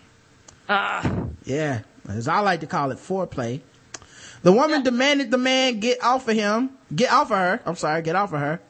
Mm. 0.68 1.30
Yeah, 1.44 1.80
as 2.08 2.28
I 2.28 2.40
like 2.40 2.60
to 2.60 2.66
call 2.66 2.90
it, 2.90 2.98
foreplay. 2.98 3.62
The 4.42 4.52
woman 4.52 4.82
demanded 4.82 5.30
the 5.30 5.38
man 5.38 5.80
get 5.80 6.04
off 6.04 6.28
of 6.28 6.36
him, 6.36 6.72
get 6.94 7.10
off 7.10 7.32
of 7.32 7.38
her. 7.38 7.62
I'm 7.64 7.76
sorry, 7.76 8.02
get 8.02 8.14
off 8.14 8.34
of 8.34 8.40
her. 8.40 8.60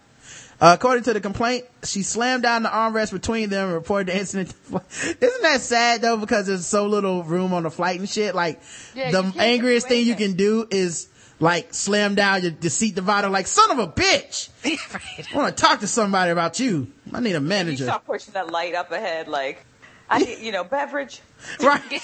Uh, 0.60 0.76
according 0.78 1.04
to 1.04 1.12
the 1.12 1.20
complaint, 1.20 1.64
she 1.82 2.02
slammed 2.02 2.44
down 2.44 2.62
the 2.62 2.68
armrest 2.68 3.12
between 3.12 3.48
them 3.48 3.66
and 3.66 3.74
reported 3.74 4.08
the 4.08 4.18
incident. 4.18 4.54
Isn't 4.70 5.42
that 5.42 5.60
sad 5.60 6.02
though? 6.02 6.16
Because 6.16 6.46
there's 6.46 6.66
so 6.66 6.86
little 6.86 7.24
room 7.24 7.52
on 7.52 7.64
the 7.64 7.70
flight 7.70 7.98
and 7.98 8.08
shit. 8.08 8.34
Like 8.34 8.60
Yeah, 8.94 9.10
the 9.10 9.34
angriest 9.38 9.88
thing 9.88 10.06
you 10.06 10.14
can 10.14 10.34
do 10.34 10.66
is 10.70 11.08
like 11.40 11.72
slam 11.74 12.14
down 12.14 12.42
your 12.42 12.70
seat 12.70 12.94
divider. 12.94 13.28
Like 13.28 13.46
son 13.46 13.70
of 13.70 13.78
a 13.78 13.86
bitch. 13.88 14.48
I 15.32 15.36
want 15.36 15.56
to 15.56 15.60
talk 15.62 15.80
to 15.80 15.86
somebody 15.86 16.30
about 16.30 16.58
you. 16.60 16.88
I 17.12 17.20
need 17.20 17.32
a 17.32 17.34
You 17.34 17.40
manager. 17.40 17.84
start 17.84 18.04
pushing 18.04 18.34
that 18.34 18.50
light 18.50 18.74
up 18.74 18.90
ahead, 18.92 19.28
like 19.28 19.64
I 20.10 20.18
you 20.40 20.52
know, 20.52 20.64
beverage. 20.64 21.20
Right. 21.60 21.82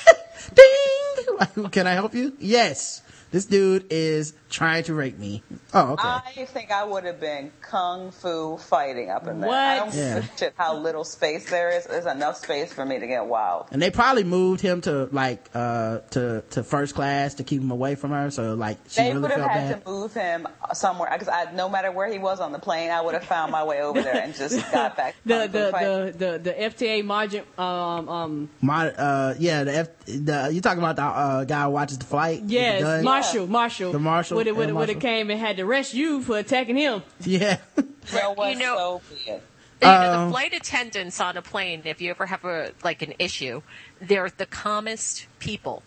Ding! 0.55 1.69
Can 1.71 1.87
I 1.87 1.93
help 1.93 2.15
you? 2.15 2.35
Yes. 2.39 3.03
This 3.31 3.47
dude 3.47 3.87
is 3.91 4.33
trying 4.55 4.85
to 4.85 4.95
rape 4.95 5.19
me. 5.19 5.43
Oh, 5.73 5.93
okay. 5.95 6.09
I 6.09 6.45
think 6.47 6.71
I 6.71 6.85
would 6.85 7.05
have 7.05 7.19
been 7.21 7.51
kung 7.61 8.11
fu 8.13 8.57
fighting 8.57 9.11
up 9.11 9.27
in 9.27 9.41
there. 9.41 9.51
I 9.51 9.77
don't 9.77 9.87
What? 9.87 9.95
give 9.95 10.25
Yeah. 10.25 10.37
shit 10.37 10.55
how 10.57 10.77
little 10.77 11.05
space 11.05 11.51
there 11.51 11.71
is. 11.71 11.85
There's 11.87 12.07
enough 12.07 12.37
space 12.37 12.73
for 12.73 12.85
me 12.87 12.99
to 13.01 13.07
get 13.07 13.27
wild. 13.27 13.67
and 13.73 13.83
they 13.83 13.91
probably 13.91 14.25
moved 14.25 14.61
him 14.61 14.81
to 14.83 15.09
like 15.13 15.51
uh 15.55 15.99
to 16.11 16.43
to 16.51 16.63
first 16.63 16.95
class 16.95 17.35
to 17.35 17.45
keep 17.45 17.61
him 17.61 17.71
away 17.71 17.95
from 17.97 18.11
her. 18.13 18.31
So 18.31 18.55
like 18.55 18.79
she 18.89 19.03
they 19.03 19.09
really 19.09 19.23
would 19.23 19.31
have 19.33 19.41
felt 19.41 19.51
had 19.51 19.69
bad. 19.73 19.85
to 19.85 19.91
move 19.91 20.15
him 20.15 20.49
somewhere 20.73 21.11
because 21.13 21.29
I, 21.29 21.53
no 21.53 21.69
matter 21.69 21.91
where 21.91 22.11
he 22.11 22.19
was 22.19 22.41
on 22.41 22.53
the 22.53 22.59
plane, 22.61 22.91
I 22.91 23.01
would 23.01 23.15
have 23.15 23.25
found 23.25 23.51
my 23.53 23.65
way 23.65 23.83
over 23.83 24.01
there 24.01 24.23
and 24.23 24.35
just 24.35 24.57
got 24.73 24.97
back. 24.97 25.15
to 25.23 25.29
The 25.29 25.39
the, 25.49 25.65
the 25.73 26.15
the 26.19 26.39
the 26.39 26.53
FTA 26.53 27.05
margin 27.05 27.45
um 27.59 28.09
um 28.09 28.49
My 28.61 28.91
uh 28.91 29.35
yeah 29.39 29.65
the 29.65 29.75
F 29.77 29.89
the 30.07 30.51
you 30.53 30.61
talking 30.61 30.79
about 30.79 30.97
the 30.97 31.03
uh 31.03 31.45
guy 31.45 31.65
who 31.65 31.71
watches 31.71 31.99
the 31.99 32.05
flight? 32.07 32.41
with 32.41 32.49
the 32.49 32.55
yes 32.55 32.83
gun? 32.83 33.05
Marshall 33.05 33.47
Marshall 33.47 33.93
The 33.93 33.99
Marshall, 33.99 34.37
would 34.45 34.49
have 34.49 34.57
would 34.57 34.69
have 34.69 34.77
would 34.77 34.89
have 34.91 35.01
came 35.01 35.31
and 35.31 35.41
had 35.41 35.57
to 35.57 35.63
arrest 35.63 35.95
you 35.95 36.23
for 36.23 36.39
attacking 36.39 36.77
him. 36.77 37.03
Yeah. 37.25 37.59
There 38.13 38.31
was 38.33 38.53
you 38.55 38.59
know, 38.61 38.77
so 38.77 39.15
be 39.15 39.31
it. 39.31 39.43
You 39.81 39.89
know, 39.89 40.13
Um, 40.13 40.27
the 40.27 40.33
flight 40.33 40.53
attendants 40.55 41.21
on 41.21 41.37
a 41.39 41.43
plane, 41.43 41.83
if 41.87 42.01
you 42.03 42.11
ever 42.11 42.27
have 42.27 42.45
a 42.45 42.73
like 42.83 43.01
an 43.03 43.15
issue, 43.19 43.63
they're 44.01 44.29
the 44.29 44.47
calmest 44.47 45.27
people. 45.39 45.83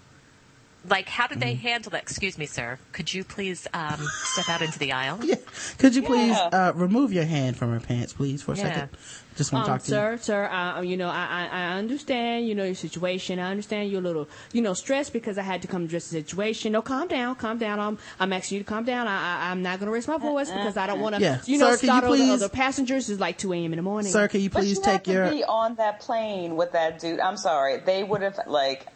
Like, 0.88 1.10
how 1.10 1.28
did 1.28 1.40
they 1.40 1.54
Mm-hmm. 1.54 1.62
handle 1.68 1.92
that? 1.92 2.02
Excuse 2.04 2.38
me, 2.38 2.46
sir. 2.46 2.80
Could 2.92 3.14
you 3.14 3.24
please 3.24 3.68
um, 3.74 4.08
step 4.24 4.48
out 4.50 4.62
into 4.62 4.80
the 4.80 4.94
aisle? 4.94 5.20
Yeah. 5.24 5.36
Could 5.78 5.96
you 5.96 6.02
please 6.04 6.36
uh 6.38 6.72
remove 6.76 7.12
your 7.14 7.26
hand 7.26 7.56
from 7.58 7.72
her 7.72 7.80
pants, 7.80 8.14
please, 8.14 8.42
for 8.42 8.54
a 8.54 8.58
Yeah. 8.58 8.64
second? 8.64 8.90
Just 9.38 9.54
want 9.54 9.66
to 9.66 9.72
Um, 9.72 9.78
talk 9.78 9.86
to 9.86 9.92
you. 9.92 9.96
sir, 9.98 10.18
sir, 10.20 10.46
uh, 10.48 10.82
you 10.82 10.98
know, 10.98 11.10
I, 11.10 11.48
I, 11.52 11.60
I 11.62 11.78
understand, 11.78 12.48
you 12.48 12.56
know, 12.56 12.64
your 12.66 12.76
situation. 12.76 13.38
I 13.40 13.52
understand 13.52 13.92
you're 13.92 14.02
a 14.02 14.04
little, 14.04 14.28
you 14.52 14.62
know, 14.62 14.74
stressed 14.74 15.14
because 15.14 15.38
I 15.38 15.44
had 15.44 15.62
to 15.62 15.68
come 15.68 15.86
address 15.86 16.10
the 16.10 16.18
situation. 16.22 16.72
No, 16.72 16.82
calm 16.82 17.08
down, 17.08 17.36
calm 17.36 17.58
down. 17.60 17.80
I'm, 17.80 17.98
I'm 18.20 18.34
asking 18.34 18.58
you 18.58 18.64
to 18.64 18.68
calm 18.68 18.84
down. 18.84 19.08
I, 19.08 19.46
I, 19.48 19.52
I'm 19.52 19.62
not 19.62 19.80
going 19.80 19.86
to 19.88 19.94
raise 19.94 20.08
my 20.08 20.18
voice 20.18 20.50
because 20.50 20.76
I 20.76 20.88
don't 20.88 21.00
want 21.00 21.16
to, 21.16 21.22
Yeah. 21.22 21.40
you 21.46 21.58
know, 21.60 21.72
Sir, 21.76 21.78
can 21.78 21.88
you 21.88 21.92
startle 21.94 22.16
the 22.18 22.32
other 22.34 22.50
passengers. 22.50 23.10
It's 23.10 23.22
like 23.22 23.38
2 23.38 23.54
a.m. 23.54 23.74
in 23.74 23.78
the 23.78 23.84
morning. 23.84 24.12
Sir, 24.12 24.28
can 24.28 24.42
you 24.42 24.50
But 24.50 24.62
please 24.64 24.78
you 24.78 24.84
take 24.84 25.06
have 25.06 25.16
your 25.16 25.26
to 25.26 25.32
be 25.32 25.44
on 25.44 25.76
that 25.76 26.00
plane 26.00 26.56
with 26.56 26.72
that 26.72 27.00
dude. 27.00 27.20
I'm 27.20 27.38
sorry, 27.38 27.78
they 27.78 28.04
would 28.04 28.24
have 28.24 28.40
like. 28.48 28.88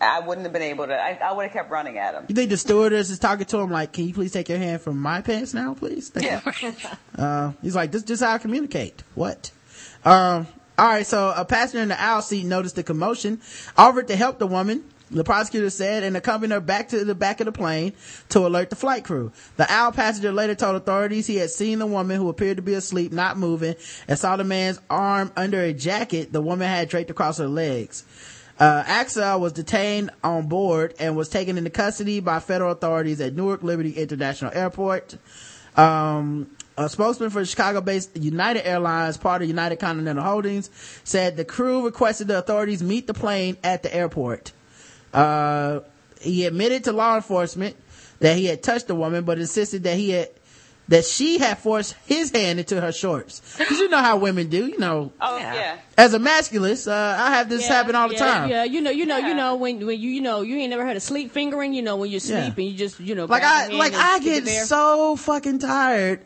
I 0.00 0.20
wouldn't 0.20 0.44
have 0.46 0.52
been 0.52 0.62
able 0.62 0.86
to. 0.86 0.94
I, 0.96 1.18
I 1.20 1.32
would 1.32 1.42
have 1.42 1.52
kept 1.52 1.72
running 1.72 1.98
at 1.98 2.14
him. 2.14 2.24
You 2.28 2.34
think 2.36 2.50
the 2.50 2.56
stewardess 2.56 3.10
is 3.10 3.18
talking 3.18 3.46
to 3.46 3.58
him 3.58 3.72
like, 3.72 3.92
"Can 3.92 4.06
you 4.06 4.14
please 4.14 4.30
take 4.30 4.48
your 4.48 4.58
hand 4.58 4.80
from 4.80 5.00
my 5.00 5.22
pants 5.22 5.52
now, 5.54 5.74
please?" 5.74 6.10
Thank 6.10 6.62
you. 6.62 6.72
Uh, 7.20 7.50
he's 7.62 7.74
like, 7.74 7.90
"This 7.90 8.04
just 8.04 8.22
how 8.22 8.30
I 8.34 8.38
communicate." 8.38 9.02
What? 9.16 9.50
Um. 10.08 10.46
All 10.78 10.86
right. 10.86 11.06
So 11.06 11.34
a 11.36 11.44
passenger 11.44 11.82
in 11.82 11.88
the 11.88 12.00
aisle 12.00 12.22
seat 12.22 12.46
noticed 12.46 12.76
the 12.76 12.82
commotion, 12.82 13.42
offered 13.76 14.08
to 14.08 14.16
help 14.16 14.38
the 14.38 14.46
woman. 14.46 14.84
The 15.10 15.24
prosecutor 15.24 15.70
said, 15.70 16.02
and 16.02 16.16
accompanied 16.16 16.52
her 16.52 16.60
back 16.60 16.90
to 16.90 17.02
the 17.04 17.14
back 17.14 17.40
of 17.40 17.46
the 17.46 17.52
plane 17.52 17.94
to 18.28 18.46
alert 18.46 18.68
the 18.70 18.76
flight 18.76 19.04
crew. 19.04 19.32
The 19.56 19.70
aisle 19.70 19.92
passenger 19.92 20.32
later 20.32 20.54
told 20.54 20.76
authorities 20.76 21.26
he 21.26 21.36
had 21.36 21.50
seen 21.50 21.78
the 21.78 21.86
woman 21.86 22.16
who 22.16 22.28
appeared 22.28 22.58
to 22.58 22.62
be 22.62 22.74
asleep, 22.74 23.10
not 23.10 23.38
moving, 23.38 23.74
and 24.06 24.18
saw 24.18 24.36
the 24.36 24.44
man's 24.44 24.80
arm 24.90 25.32
under 25.34 25.62
a 25.62 25.72
jacket 25.72 26.32
the 26.32 26.42
woman 26.42 26.68
had 26.68 26.90
draped 26.90 27.10
across 27.10 27.38
her 27.38 27.48
legs. 27.48 28.04
Uh, 28.58 28.82
Aksal 28.84 29.40
was 29.40 29.52
detained 29.52 30.10
on 30.22 30.46
board 30.46 30.94
and 30.98 31.16
was 31.16 31.28
taken 31.28 31.56
into 31.56 31.70
custody 31.70 32.20
by 32.20 32.38
federal 32.40 32.72
authorities 32.72 33.20
at 33.20 33.34
Newark 33.34 33.62
Liberty 33.62 33.92
International 33.92 34.50
Airport. 34.52 35.16
Um, 35.76 36.50
a 36.78 36.88
spokesman 36.88 37.28
for 37.30 37.44
Chicago-based 37.44 38.16
United 38.16 38.66
Airlines, 38.66 39.16
part 39.16 39.42
of 39.42 39.48
United 39.48 39.76
Continental 39.80 40.22
Holdings, 40.22 40.70
said 41.04 41.36
the 41.36 41.44
crew 41.44 41.84
requested 41.84 42.28
the 42.28 42.38
authorities 42.38 42.82
meet 42.82 43.06
the 43.06 43.14
plane 43.14 43.56
at 43.64 43.82
the 43.82 43.94
airport. 43.94 44.52
Uh, 45.12 45.80
he 46.20 46.46
admitted 46.46 46.84
to 46.84 46.92
law 46.92 47.16
enforcement 47.16 47.76
that 48.20 48.36
he 48.36 48.46
had 48.46 48.62
touched 48.62 48.86
the 48.86 48.94
woman, 48.94 49.24
but 49.24 49.38
insisted 49.38 49.82
that 49.84 49.96
he 49.96 50.10
had 50.10 50.28
that 50.88 51.04
she 51.04 51.36
had 51.36 51.58
forced 51.58 51.94
his 52.06 52.30
hand 52.30 52.58
into 52.58 52.80
her 52.80 52.90
shorts. 52.92 53.42
'Cause 53.58 53.78
you 53.78 53.90
know 53.90 53.98
how 53.98 54.16
women 54.16 54.48
do, 54.48 54.66
you 54.66 54.78
know. 54.78 55.12
Oh 55.20 55.36
yeah. 55.36 55.76
As 55.98 56.14
a 56.14 56.18
masculist, 56.18 56.88
uh, 56.88 57.16
I 57.18 57.32
have 57.36 57.50
this 57.50 57.64
Yeah, 57.68 57.74
happen 57.74 57.94
all 57.94 58.08
the 58.08 58.14
yeah, 58.14 58.20
time. 58.20 58.48
Yeah, 58.48 58.64
you 58.64 58.80
know, 58.80 58.90
you 58.90 59.04
know, 59.04 59.18
you 59.18 59.34
know 59.34 59.56
when 59.56 59.84
when 59.84 60.00
you 60.00 60.08
you 60.08 60.22
know 60.22 60.40
you 60.40 60.56
ain't 60.56 60.70
never 60.70 60.86
heard 60.86 60.96
of 60.96 61.02
sleep 61.02 61.30
fingering. 61.30 61.74
You 61.74 61.82
know 61.82 61.96
when 61.96 62.10
you're 62.10 62.22
Yeah. 62.24 62.40
sleeping, 62.40 62.68
you 62.68 62.74
just 62.78 63.00
you 63.00 63.14
know 63.14 63.26
Like 63.26 63.42
I, 63.42 63.66
like 63.68 63.92
I 63.94 64.18
stick 64.20 64.44
get 64.44 64.66
so 64.66 65.16
fucking 65.16 65.58
tired 65.58 66.20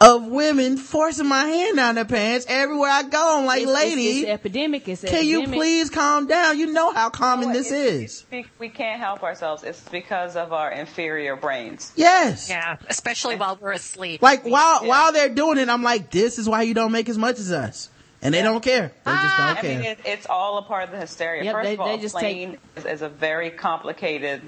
of 0.00 0.26
women 0.26 0.78
forcing 0.78 1.26
my 1.26 1.44
hand 1.44 1.76
down 1.76 1.94
their 1.94 2.04
pants 2.06 2.46
everywhere 2.48 2.90
I 2.90 3.02
go. 3.02 3.38
I'm 3.38 3.44
like, 3.46 3.62
It's- 3.62 3.76
it's- 3.76 3.90
lady, 3.96 4.20
it's 4.20 4.30
epidemic. 4.30 4.88
It's 4.88 5.02
can 5.02 5.26
you 5.26 5.46
please 5.46 5.90
calm 5.90 6.26
down? 6.26 6.58
You 6.58 6.66
know 6.72 6.92
how 6.92 7.10
common 7.10 7.52
this 7.52 7.70
is. 7.70 8.24
We, 8.32 8.46
we 8.58 8.68
can't 8.70 8.98
help 8.98 9.22
ourselves. 9.22 9.62
It's 9.62 9.80
because 9.90 10.36
of 10.36 10.52
our 10.54 10.70
inferior 10.72 11.36
brains. 11.36 11.92
Yes. 11.96 12.48
Yeah, 12.48 12.76
especially 12.88 13.36
while 13.36 13.58
we're 13.60 13.72
asleep. 13.72 14.22
Like 14.22 14.44
while 14.46 14.86
while 14.86 15.12
they're 15.12 15.28
doing 15.34 15.58
it, 15.58 15.68
I'm 15.68 15.82
like, 15.82 16.10
this 16.10 16.38
is 16.38 16.48
why 16.48 16.62
you 16.62 16.72
don't 16.72 16.92
make 16.92 17.08
as 17.10 17.18
much 17.18 17.38
as 17.38 17.52
us, 17.52 17.90
and 18.22 18.32
they 18.34 18.40
don't 18.42 18.62
care. 18.62 18.92
They 19.04 19.10
just 19.12 19.24
ah, 19.24 19.44
don't 19.54 19.58
I 19.58 19.60
care. 19.60 19.78
mean, 19.80 19.86
it, 19.86 19.98
it's 20.06 20.26
all 20.26 20.56
a 20.58 20.62
part 20.62 20.84
of 20.84 20.90
the 20.92 20.98
hysteria. 20.98 21.44
Yep, 21.44 21.54
First 21.54 21.64
they- 21.66 21.74
of 21.74 21.80
all, 21.80 21.88
they 21.88 21.94
a 21.94 21.98
just 21.98 22.14
plane 22.14 22.56
is, 22.76 22.84
is 22.86 23.02
a 23.02 23.08
very 23.10 23.50
complicated, 23.50 24.40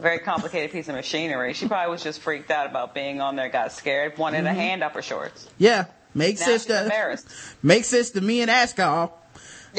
very 0.00 0.18
complicated 0.18 0.72
piece 0.72 0.88
of 0.88 0.94
machinery. 0.94 1.52
She 1.52 1.68
probably 1.68 1.90
was 1.90 2.02
just 2.02 2.20
freaked 2.20 2.50
out 2.50 2.66
about 2.66 2.94
being 2.94 3.20
on 3.20 3.36
there, 3.36 3.48
got 3.48 3.72
scared, 3.72 4.18
wanted 4.18 4.46
a 4.46 4.50
Mhm. 4.50 4.54
hand 4.54 4.82
up 4.82 4.94
her 4.94 5.02
shorts. 5.02 5.46
yeah, 5.58 5.84
makes 6.14 6.40
Now 6.40 6.46
sense 6.46 6.64
to 6.66 6.82
embarrassed. 6.82 7.26
makes 7.62 7.86
sense 7.88 8.10
to 8.10 8.20
me 8.20 8.40
and 8.42 8.50
Askal. 8.50 9.12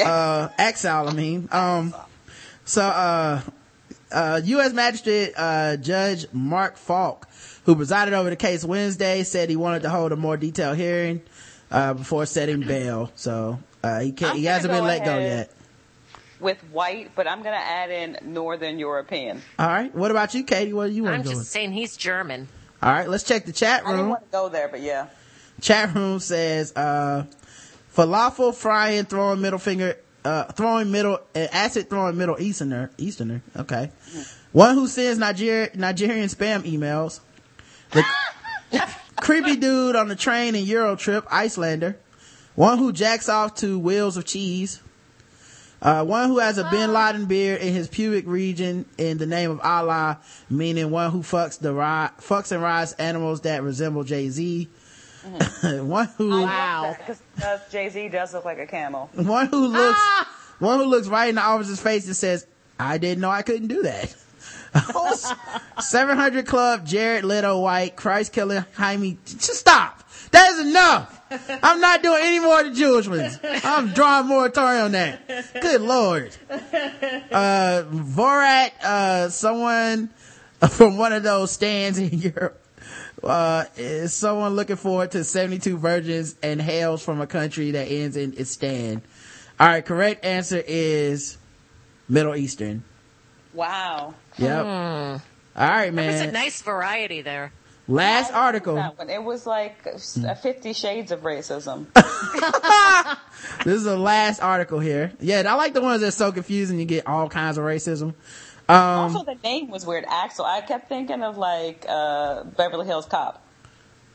Uh, 0.02 0.48
Axel, 0.58 1.08
I 1.08 1.12
mean. 1.12 1.48
Um, 1.52 1.94
so, 2.64 2.82
uh, 2.82 3.40
uh, 4.10 4.40
U.S. 4.44 4.72
Magistrate, 4.72 5.32
uh, 5.36 5.76
Judge 5.76 6.26
Mark 6.32 6.76
Falk, 6.78 7.28
who 7.66 7.76
presided 7.76 8.14
over 8.14 8.30
the 8.30 8.36
case 8.36 8.64
Wednesday, 8.64 9.22
said 9.22 9.50
he 9.50 9.56
wanted 9.56 9.82
to 9.82 9.90
hold 9.90 10.12
a 10.12 10.16
more 10.16 10.36
detailed 10.38 10.76
hearing, 10.78 11.20
uh, 11.70 11.92
before 11.94 12.24
setting 12.26 12.60
bail. 12.60 13.10
So, 13.16 13.58
uh, 13.84 14.00
he 14.00 14.12
can't, 14.12 14.32
I'm 14.32 14.38
he 14.38 14.44
hasn't 14.46 14.72
been 14.72 14.84
let 14.84 15.04
go 15.04 15.18
yet. 15.18 15.50
With 16.42 16.60
white, 16.72 17.12
but 17.14 17.26
I'm 17.26 17.42
going 17.42 17.54
to 17.54 17.64
add 17.64 17.90
in 17.90 18.18
Northern 18.32 18.78
European. 18.78 19.40
All 19.58 19.68
right. 19.68 19.94
What 19.94 20.10
about 20.10 20.34
you, 20.34 20.42
Katie? 20.44 20.72
What 20.72 20.88
do 20.88 20.92
you 20.92 21.04
want 21.04 21.14
I'm 21.14 21.22
just 21.22 21.36
with? 21.36 21.46
saying 21.46 21.72
he's 21.72 21.96
German. 21.96 22.48
All 22.82 22.92
right. 22.92 23.08
Let's 23.08 23.22
check 23.24 23.46
the 23.46 23.52
chat 23.52 23.84
room. 23.84 23.92
I 23.92 23.96
didn't 23.96 24.08
want 24.10 24.24
to 24.24 24.30
go 24.32 24.48
there, 24.48 24.68
but 24.68 24.80
yeah. 24.80 25.06
Chat 25.60 25.94
room 25.94 26.18
says, 26.18 26.72
uh, 26.74 27.24
falafel 27.96 28.52
frying, 28.54 29.04
throwing 29.04 29.40
middle 29.40 29.60
finger, 29.60 29.96
uh, 30.24 30.44
throwing 30.52 30.90
middle, 30.90 31.20
uh, 31.36 31.46
acid 31.52 31.88
throwing 31.88 32.16
middle 32.18 32.36
easterner, 32.40 32.90
easterner. 32.98 33.40
Okay. 33.56 33.92
One 34.50 34.74
who 34.74 34.88
sends 34.88 35.18
Niger- 35.20 35.70
Nigerian 35.76 36.26
spam 36.28 36.62
emails. 36.64 37.20
The 37.92 38.04
creepy 39.20 39.54
dude 39.56 39.94
on 39.94 40.08
the 40.08 40.16
train 40.16 40.56
in 40.56 40.64
Euro 40.64 40.96
trip, 40.96 41.24
Icelander. 41.30 41.96
One 42.56 42.78
who 42.78 42.92
jacks 42.92 43.28
off 43.28 43.54
to 43.56 43.78
wheels 43.78 44.16
of 44.16 44.24
cheese. 44.26 44.81
Uh, 45.82 46.04
one 46.04 46.28
who 46.28 46.38
has 46.38 46.58
a 46.58 46.68
Bin 46.70 46.92
Laden 46.92 47.26
beard 47.26 47.60
in 47.60 47.74
his 47.74 47.88
pubic 47.88 48.24
region 48.26 48.84
in 48.98 49.18
the 49.18 49.26
name 49.26 49.50
of 49.50 49.60
Allah, 49.60 50.20
meaning 50.48 50.92
one 50.92 51.10
who 51.10 51.22
fucks 51.22 51.58
the 51.58 51.74
ri- 51.74 52.14
fucks 52.24 52.52
and 52.52 52.62
rides 52.62 52.92
animals 52.94 53.40
that 53.40 53.64
resemble 53.64 54.04
Jay 54.04 54.28
Z. 54.28 54.68
Mm-hmm. 55.26 55.86
one 55.88 56.08
who 56.16 56.42
Wow, 56.42 56.94
Because 56.96 57.20
uh, 57.42 57.58
Jay 57.70 57.88
Z 57.88 58.08
does 58.10 58.32
look 58.32 58.44
like 58.44 58.60
a 58.60 58.66
camel. 58.66 59.10
one 59.14 59.48
who 59.48 59.74
ah! 59.74 60.26
looks 60.26 60.60
one 60.60 60.78
who 60.78 60.84
looks 60.84 61.08
right 61.08 61.28
in 61.28 61.34
the 61.34 61.42
officer's 61.42 61.80
face 61.80 62.06
and 62.06 62.14
says, 62.14 62.46
"I 62.78 62.98
didn't 62.98 63.20
know 63.20 63.30
I 63.30 63.42
couldn't 63.42 63.66
do 63.68 63.82
that." 63.82 64.14
700 65.80 66.46
Club, 66.46 66.86
Jared 66.86 67.24
Leto 67.24 67.60
White, 67.60 67.96
Christ 67.96 68.32
Killer, 68.32 68.66
Jaime. 68.74 69.18
Just 69.26 69.56
stop. 69.56 70.02
That 70.30 70.52
is 70.52 70.68
enough. 70.68 71.11
I'm 71.62 71.80
not 71.80 72.02
doing 72.02 72.20
any 72.22 72.38
more 72.40 72.60
of 72.60 72.66
the 72.66 72.72
Jewish 72.78 73.08
ones. 73.08 73.38
I'm 73.64 73.92
drawing 73.92 74.26
moratorium 74.28 74.84
on 74.86 74.92
that. 74.92 75.28
Good 75.60 75.80
lord. 75.80 76.34
Uh, 76.50 77.84
Borat, 77.90 78.70
uh, 78.82 79.28
someone 79.30 80.08
from 80.70 80.96
one 80.98 81.12
of 81.12 81.22
those 81.22 81.50
stands 81.52 81.98
in 81.98 82.10
Europe, 82.18 82.58
uh, 83.22 83.64
is 83.76 84.12
someone 84.14 84.54
looking 84.56 84.76
forward 84.76 85.10
to 85.12 85.24
72 85.24 85.76
virgins 85.78 86.36
and 86.42 86.60
hails 86.60 87.04
from 87.04 87.20
a 87.20 87.26
country 87.26 87.70
that 87.72 87.84
ends 87.90 88.16
in 88.16 88.34
its 88.36 88.50
stand. 88.50 89.02
All 89.60 89.68
right, 89.68 89.84
correct 89.84 90.24
answer 90.24 90.62
is 90.66 91.38
Middle 92.08 92.34
Eastern. 92.34 92.82
Wow. 93.54 94.14
Yep. 94.38 94.62
Hmm. 94.64 94.68
All 94.68 95.18
right, 95.56 95.94
There 95.94 96.06
was 96.10 96.20
a 96.20 96.24
man. 96.24 96.32
nice 96.32 96.62
variety 96.62 97.20
there. 97.22 97.52
Last 97.88 98.32
article. 98.32 98.76
It 99.08 99.22
was 99.22 99.46
like 99.46 99.82
Fifty 100.40 100.72
Shades 100.72 101.10
of 101.12 101.20
Racism. 101.22 101.86
This 103.64 103.74
is 103.76 103.84
the 103.84 103.96
last 103.96 104.40
article 104.40 104.78
here. 104.80 105.12
Yeah, 105.20 105.42
I 105.46 105.54
like 105.54 105.74
the 105.74 105.80
ones 105.82 106.00
that's 106.00 106.16
so 106.16 106.32
confusing. 106.32 106.78
You 106.78 106.84
get 106.84 107.06
all 107.06 107.28
kinds 107.28 107.58
of 107.58 107.64
racism. 107.64 108.14
Um, 108.68 108.76
also, 108.76 109.24
the 109.24 109.36
name 109.42 109.68
was 109.68 109.84
weird. 109.84 110.04
Axel. 110.08 110.44
I 110.44 110.60
kept 110.60 110.88
thinking 110.88 111.22
of 111.22 111.36
like 111.38 111.84
uh, 111.88 112.44
Beverly 112.44 112.86
Hills 112.86 113.06
Cop. 113.06 113.42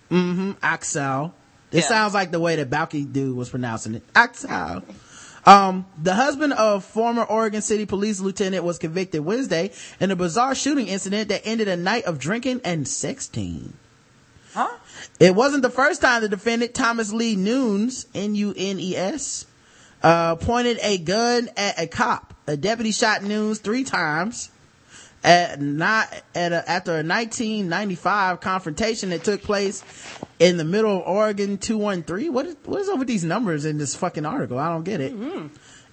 mm-hmm. 0.09 0.51
Axel. 0.63 1.33
It 1.71 1.79
Yeah. 1.79 1.87
sounds 1.87 2.13
like 2.13 2.31
the 2.31 2.39
way 2.39 2.55
that 2.55 2.69
Balki 2.69 3.11
dude 3.11 3.35
was 3.35 3.49
pronouncing 3.49 3.95
it. 3.95 4.03
Axel. 4.15 4.83
Um, 5.47 5.85
the 5.97 6.13
husband 6.13 6.51
of 6.51 6.83
former 6.83 7.23
Oregon 7.23 7.61
City 7.61 7.85
Police 7.85 8.19
Lieutenant 8.19 8.65
was 8.65 8.77
convicted 8.77 9.21
Wednesday 9.21 9.71
in 9.97 10.11
a 10.11 10.15
bizarre 10.17 10.53
shooting 10.53 10.89
incident 10.89 11.29
that 11.29 11.47
ended 11.47 11.69
a 11.69 11.77
night 11.77 12.03
of 12.03 12.19
drinking 12.19 12.59
and 12.65 12.85
sexting. 12.85 13.71
Huh? 14.53 14.75
It 15.21 15.35
wasn't 15.35 15.61
the 15.61 15.69
first 15.69 16.01
time 16.01 16.21
the 16.21 16.27
defendant, 16.27 16.73
Thomas 16.73 17.13
Lee 17.13 17.37
Nunes, 17.37 18.07
N-U-N-E-S, 18.13 19.45
uh, 20.03 20.35
pointed 20.35 20.79
a 20.81 20.97
gun 20.97 21.49
at 21.55 21.79
a 21.79 21.87
cop. 21.87 22.33
A 22.45 22.57
deputy 22.57 22.91
shot 22.91 23.23
Nunes 23.23 23.59
three 23.59 23.85
times 23.85 24.51
at 25.23 25.61
not 25.61 26.13
at 26.35 26.53
a, 26.53 26.69
after 26.69 26.91
a 26.91 27.03
1995 27.03 28.39
confrontation 28.39 29.09
that 29.09 29.23
took 29.23 29.41
place 29.41 29.83
in 30.39 30.57
the 30.57 30.63
middle 30.63 30.97
of 30.97 31.07
Oregon 31.07 31.57
213. 31.57 32.31
What 32.31 32.45
is, 32.45 32.55
what 32.65 32.81
is 32.81 32.89
up 32.89 32.99
with 32.99 33.07
these 33.07 33.23
numbers 33.23 33.65
in 33.65 33.77
this 33.77 33.95
fucking 33.95 34.25
article? 34.25 34.59
I 34.59 34.69
don't 34.69 34.83
get 34.83 35.01
it. 35.01 35.13
Mm-hmm. 35.13 35.47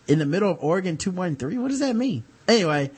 In 0.07 0.19
the 0.19 0.27
middle 0.27 0.51
of 0.51 0.59
Oregon 0.61 0.97
213. 0.97 1.61
What 1.63 1.69
does 1.69 1.81
that 1.81 1.97
mean? 1.97 2.25
Anyway, 2.47 2.91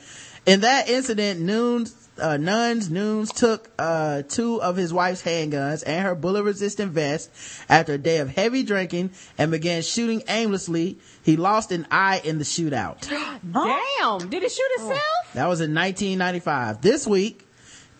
in 0.45 0.61
that 0.61 0.89
incident, 0.89 1.39
Nunes, 1.39 1.93
uh, 2.19 2.37
Nuns, 2.37 2.89
Nunes 2.89 3.31
took, 3.31 3.69
uh, 3.77 4.23
two 4.23 4.61
of 4.61 4.75
his 4.75 4.93
wife's 4.93 5.21
handguns 5.21 5.83
and 5.85 6.05
her 6.05 6.15
bullet 6.15 6.43
resistant 6.43 6.91
vest 6.91 7.29
after 7.69 7.93
a 7.93 7.97
day 7.97 8.17
of 8.17 8.29
heavy 8.29 8.63
drinking 8.63 9.11
and 9.37 9.51
began 9.51 9.81
shooting 9.81 10.23
aimlessly. 10.27 10.97
He 11.23 11.37
lost 11.37 11.71
an 11.71 11.87
eye 11.91 12.21
in 12.23 12.37
the 12.37 12.43
shootout. 12.43 13.01
Damn! 13.09 14.29
Did 14.29 14.43
it 14.43 14.51
shoot 14.51 14.69
itself? 14.75 15.33
That 15.33 15.47
was 15.47 15.61
in 15.61 15.73
1995. 15.73 16.81
This 16.81 17.05
week, 17.05 17.47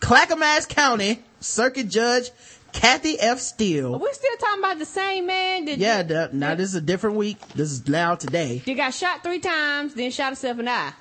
Clackamas 0.00 0.66
County 0.66 1.22
Circuit 1.40 1.88
Judge 1.88 2.30
Kathie 2.72 3.18
F. 3.18 3.38
Steele. 3.38 3.98
We're 3.98 4.12
still 4.12 4.36
talking 4.38 4.60
about 4.60 4.78
the 4.78 4.84
same 4.84 5.26
man? 5.26 5.64
That, 5.64 5.78
Yeah, 5.78 6.02
the, 6.02 6.30
now 6.32 6.54
this 6.54 6.68
is 6.68 6.74
a 6.74 6.80
different 6.80 7.16
week. 7.16 7.40
This 7.48 7.72
is 7.72 7.88
now 7.88 8.14
today. 8.14 8.58
He 8.58 8.74
got 8.74 8.94
shot 8.94 9.22
three 9.22 9.40
times, 9.40 9.94
then 9.94 10.10
shot 10.10 10.26
himself 10.26 10.58
in 10.58 10.66
the 10.66 10.70
eye. 10.70 10.92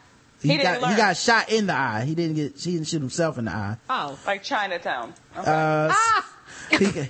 He, 0.41 0.49
He 0.49 0.57
got 0.57 0.89
he 0.89 0.95
got 0.95 1.17
shot 1.17 1.49
in 1.51 1.67
the 1.67 1.73
eye. 1.73 2.05
He 2.05 2.15
didn't 2.15 2.35
get 2.35 2.59
he 2.59 2.73
didn't 2.73 2.87
shoot 2.87 2.99
himself 2.99 3.37
in 3.37 3.45
the 3.45 3.51
eye. 3.51 3.77
Oh. 3.89 4.17
Like 4.25 4.43
Chinatown. 4.43 5.13
Okay. 5.37 5.51
Uh, 5.51 5.93
he, 6.77 7.09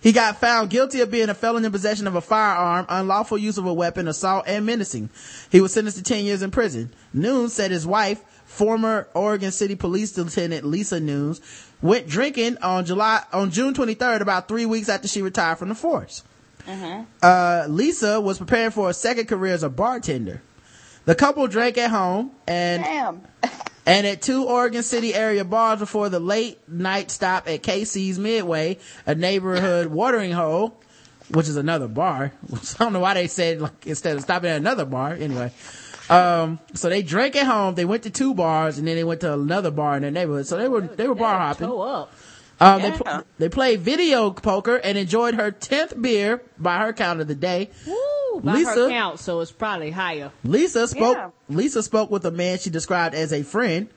he 0.00 0.12
got 0.12 0.36
found 0.38 0.70
guilty 0.70 1.00
of 1.00 1.10
being 1.10 1.28
a 1.28 1.34
felon 1.34 1.64
in 1.64 1.72
possession 1.72 2.06
of 2.06 2.14
a 2.14 2.20
firearm, 2.20 2.86
unlawful 2.88 3.38
use 3.38 3.58
of 3.58 3.66
a 3.66 3.72
weapon, 3.72 4.06
assault, 4.06 4.44
and 4.46 4.66
menacing. 4.66 5.10
He 5.50 5.60
was 5.60 5.72
sentenced 5.72 5.98
to 5.98 6.04
10 6.04 6.24
years 6.24 6.42
in 6.42 6.50
prison. 6.50 6.92
Noon 7.12 7.48
said 7.48 7.70
his 7.70 7.86
wife 7.86 8.22
former 8.48 9.06
Oregon 9.14 9.52
City 9.52 9.76
Police 9.76 10.16
Lieutenant 10.16 10.64
Lisa 10.64 10.98
Nunes, 10.98 11.40
went 11.82 12.08
drinking 12.08 12.56
on 12.58 12.84
July, 12.86 13.22
on 13.32 13.50
June 13.50 13.74
23rd, 13.74 14.20
about 14.20 14.48
three 14.48 14.66
weeks 14.66 14.88
after 14.88 15.06
she 15.06 15.22
retired 15.22 15.58
from 15.58 15.68
the 15.68 15.74
force. 15.74 16.24
Uh, 17.22 17.66
Lisa 17.68 18.20
was 18.20 18.38
preparing 18.38 18.70
for 18.70 18.90
a 18.90 18.94
second 18.94 19.26
career 19.26 19.54
as 19.54 19.62
a 19.62 19.68
bartender. 19.68 20.42
The 21.08 21.14
couple 21.14 21.46
drank 21.48 21.78
at 21.78 21.90
home 21.90 22.32
and 22.46 22.84
Damn. 22.84 23.22
and 23.86 24.06
at 24.06 24.20
two 24.20 24.44
Oregon 24.44 24.82
City 24.82 25.14
area 25.14 25.42
bars 25.42 25.78
before 25.78 26.10
the 26.10 26.20
late 26.20 26.58
night 26.68 27.10
stop 27.10 27.48
at 27.48 27.62
KC's 27.62 28.18
Midway, 28.18 28.76
a 29.06 29.14
neighborhood 29.14 29.86
watering 29.86 30.32
hole, 30.32 30.78
which 31.30 31.48
is 31.48 31.56
another 31.56 31.88
bar. 31.88 32.34
I 32.52 32.84
don't 32.84 32.92
know 32.92 33.00
why 33.00 33.14
they 33.14 33.26
said 33.26 33.62
like 33.62 33.86
instead 33.86 34.16
of 34.16 34.22
stopping 34.22 34.50
at 34.50 34.58
another 34.58 34.84
bar. 34.84 35.14
Anyway, 35.14 35.50
um, 36.10 36.58
so 36.74 36.90
they 36.90 37.00
drank 37.00 37.36
at 37.36 37.46
home. 37.46 37.74
They 37.74 37.86
went 37.86 38.02
to 38.02 38.10
two 38.10 38.34
bars 38.34 38.76
and 38.76 38.86
then 38.86 38.96
they 38.96 39.04
went 39.04 39.22
to 39.22 39.32
another 39.32 39.70
bar 39.70 39.96
in 39.96 40.02
their 40.02 40.10
neighborhood. 40.10 40.46
So 40.46 40.58
they 40.58 40.68
were 40.68 40.82
they 40.82 41.08
were 41.08 41.14
bar 41.14 41.38
hopping. 41.38 41.68
Toe 41.68 41.80
up. 41.80 42.12
Um, 42.60 42.82
they, 42.82 42.90
pl- 42.90 43.22
they 43.38 43.48
played 43.48 43.80
video 43.80 44.30
poker 44.30 44.76
and 44.76 44.98
enjoyed 44.98 45.34
her 45.34 45.52
10th 45.52 46.00
beer 46.02 46.42
by 46.58 46.78
her 46.80 46.92
count 46.92 47.20
of 47.20 47.28
the 47.28 47.34
day. 47.36 47.70
Woo, 47.86 48.40
by 48.40 48.54
Lisa- 48.54 48.70
her 48.74 48.88
count, 48.88 49.20
so 49.20 49.40
it's 49.40 49.52
probably 49.52 49.92
higher. 49.92 50.32
Lisa 50.42 50.88
spoke, 50.88 51.16
Yeah. 51.16 51.30
Lisa 51.48 51.82
spoke 51.82 52.10
with 52.10 52.24
a 52.24 52.32
man 52.32 52.58
she 52.58 52.70
described 52.70 53.14
as 53.14 53.32
a 53.32 53.44
friend 53.44 53.88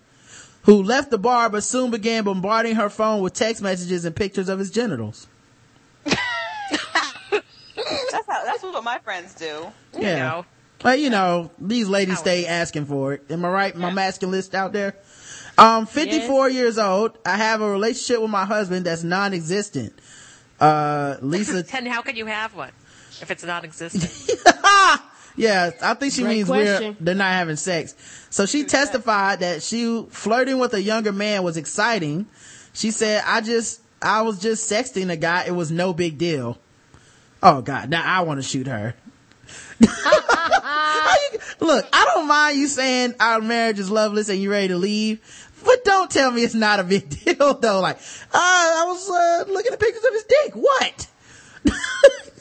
who 0.64 0.84
left 0.84 1.10
the 1.10 1.18
bar 1.18 1.50
but 1.50 1.64
soon 1.64 1.90
began 1.90 2.24
bombarding 2.24 2.76
her 2.76 2.90
phone 2.90 3.22
with 3.22 3.34
text 3.34 3.64
messages 3.64 4.06
and 4.06 4.16
pictures 4.16 4.48
of 4.48 4.60
his 4.60 4.70
genitals. 4.70 5.26
That's 6.06 6.20
how. 8.28 8.44
That's 8.46 8.64
what 8.64 8.84
my 8.84 9.00
friends 9.00 9.34
do. 9.34 9.46
You 9.46 9.72
Yeah. 10.02 10.18
know. 10.20 10.46
But 10.80 11.00
you 11.00 11.10
know, 11.10 11.52
these 11.60 11.88
ladies 11.88 12.20
stay 12.20 12.46
asking 12.46 12.86
for 12.86 13.14
it. 13.14 13.24
Am 13.30 13.46
I 13.46 13.50
right? 13.50 13.76
My 13.76 13.92
masculine 13.92 14.32
list 14.36 14.56
out 14.56 14.74
there. 14.74 14.96
Um, 15.58 15.86
54 15.86 16.50
years 16.50 16.78
old. 16.78 17.18
I 17.26 17.38
have 17.38 17.62
a 17.62 17.70
relationship 17.70 18.22
with 18.22 18.32
my 18.32 18.46
husband 18.46 18.86
that's 18.86 19.04
non-existent. 19.04 19.94
Uh, 20.60 21.18
Lisa, 21.22 21.66
And 21.74 21.88
how 21.88 22.02
can 22.02 22.16
you 22.16 22.26
have 22.28 22.56
one 22.56 22.72
if 23.22 23.32
it's 23.32 23.44
non-existent? 23.44 24.40
yeah, 25.36 25.72
I 25.82 25.94
think 25.96 26.14
she 26.14 26.22
Great 26.22 26.36
means 26.38 26.50
we're, 26.50 26.96
they're 27.00 27.16
not 27.16 27.34
having 27.34 27.56
sex. 27.56 27.96
So 28.30 28.46
she 28.46 28.64
testified 28.64 29.40
that 29.40 29.64
she 29.64 30.06
flirting 30.10 30.60
with 30.60 30.74
a 30.74 30.82
younger 30.82 31.12
man 31.12 31.44
was 31.44 31.58
exciting. 31.58 32.28
She 32.74 32.92
said, 32.92 33.24
I 33.26 33.42
just, 33.42 33.82
I 34.02 34.22
was 34.22 34.40
just 34.40 34.72
sexting 34.72 35.12
a 35.12 35.18
guy. 35.18 35.46
It 35.46 35.52
was 35.52 35.72
no 35.72 35.94
big 35.94 36.18
deal. 36.18 36.58
Oh 37.44 37.62
God. 37.62 37.90
Now 37.90 38.04
I 38.06 38.22
want 38.22 38.40
to 38.40 38.48
shoot 38.48 38.68
her. 38.68 38.96
How 39.88 41.16
you- 41.34 41.40
look, 41.60 41.88
I 41.94 42.06
don't 42.14 42.28
mind 42.28 42.58
you 42.58 42.68
saying 42.68 43.16
our 43.20 43.42
marriage 43.42 43.80
is 43.80 43.90
loveless 43.90 44.30
and 44.30 44.42
you're 44.42 44.52
ready 44.52 44.70
to 44.70 44.78
leave, 44.78 45.20
but 45.64 45.84
don't 45.84 46.10
tell 46.10 46.32
me 46.32 46.44
it's 46.44 46.54
not 46.56 46.80
a 46.80 46.84
big 46.84 47.10
deal 47.26 47.54
though. 47.56 47.80
Like, 47.80 47.98
uh, 47.98 48.00
I 48.34 48.84
was, 48.88 49.10
uh, 49.10 49.52
looking 49.52 49.74
at 49.74 49.80
pictures 49.80 50.04
of 50.04 50.14
his 50.14 50.24
dick. 50.24 50.54
What? 50.56 51.08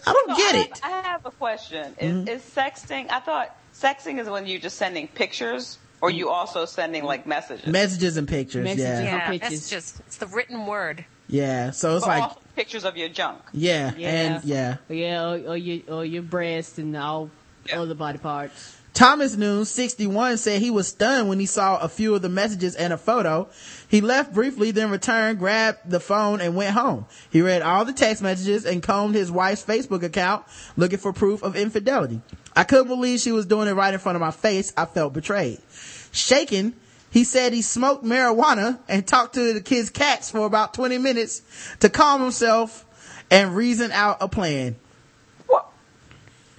I 0.06 0.12
don't 0.12 0.30
So 0.30 0.36
get 0.36 0.54
I 0.54 0.58
it. 0.60 0.80
I 0.82 0.88
have 1.02 1.26
a 1.26 1.30
question. 1.30 1.94
Is, 1.98 2.28
is 2.28 2.42
sexting? 2.42 3.10
I 3.10 3.20
thought 3.20 3.54
sexting 3.74 4.18
is 4.18 4.28
when 4.28 4.46
you're 4.46 4.60
just 4.60 4.76
sending 4.78 5.08
pictures, 5.08 5.78
or 6.00 6.10
you 6.10 6.30
also 6.30 6.64
sending 6.64 7.04
like 7.04 7.26
messages. 7.26 7.66
Messages 7.66 8.16
and 8.16 8.26
pictures. 8.26 8.64
Messages 8.64 8.84
yeah. 8.84 9.02
yeah, 9.02 9.28
pictures. 9.30 9.52
it's 9.52 9.68
just 9.70 10.00
it's 10.00 10.16
the 10.16 10.26
written 10.28 10.64
word. 10.66 11.04
Yeah. 11.28 11.70
So 11.70 11.96
it's 11.96 12.04
But 12.06 12.10
like, 12.18 12.22
also 12.22 12.40
pictures 12.60 12.84
of 12.84 12.94
your 12.96 13.08
junk. 13.08 13.40
yeah, 13.54 13.92
Yeah. 13.96 14.08
and 14.10 14.44
yeah. 14.44 14.76
Yeah, 14.90 15.30
or, 15.30 15.38
or 15.52 15.56
your 15.56 15.80
or 15.96 16.04
your 16.04 16.22
breast 16.22 16.78
and 16.78 16.94
all 16.94 17.30
other 17.72 17.94
body 17.94 18.18
parts. 18.18 18.76
Thomas 18.92 19.36
Noon, 19.36 19.64
61, 19.64 20.36
said 20.36 20.60
he 20.60 20.70
was 20.70 20.88
stunned 20.88 21.28
when 21.28 21.38
he 21.40 21.46
saw 21.46 21.78
a 21.78 21.88
few 21.88 22.14
of 22.14 22.22
the 22.22 22.28
messages 22.28 22.74
and 22.74 22.92
a 22.92 22.98
photo. 22.98 23.48
He 23.88 24.00
left 24.00 24.34
briefly, 24.34 24.72
then 24.72 24.90
returned, 24.90 25.38
grabbed 25.38 25.88
the 25.88 26.00
phone, 26.00 26.40
and 26.40 26.56
went 26.56 26.74
home. 26.74 27.06
He 27.30 27.40
read 27.40 27.62
all 27.62 27.84
the 27.84 27.92
text 27.92 28.20
messages 28.20 28.66
and 28.66 28.82
combed 28.82 29.14
his 29.14 29.30
wife's 29.30 29.64
Facebook 29.64 30.02
account 30.02 30.44
looking 30.76 30.98
for 30.98 31.12
proof 31.12 31.42
of 31.44 31.54
infidelity. 31.56 32.20
I 32.54 32.64
couldn't 32.64 32.88
believe 32.88 33.20
she 33.20 33.32
was 33.32 33.46
doing 33.46 33.68
it 33.68 33.72
right 33.74 33.94
in 33.94 34.00
front 34.00 34.16
of 34.16 34.20
my 34.20 34.32
face. 34.32 34.72
I 34.76 34.84
felt 34.86 35.12
betrayed. 35.14 35.60
Shaken, 36.12 36.74
he 37.10 37.24
said 37.24 37.52
he 37.52 37.62
smoked 37.62 38.04
marijuana 38.04 38.78
and 38.88 39.06
talked 39.06 39.34
to 39.34 39.52
the 39.52 39.60
kids' 39.60 39.90
cats 39.90 40.30
for 40.30 40.46
about 40.46 40.74
20 40.74 40.98
minutes 40.98 41.42
to 41.80 41.88
calm 41.90 42.20
himself 42.20 42.86
and 43.30 43.54
reason 43.56 43.92
out 43.92 44.18
a 44.20 44.28
plan. 44.28 44.76
What? 45.46 45.70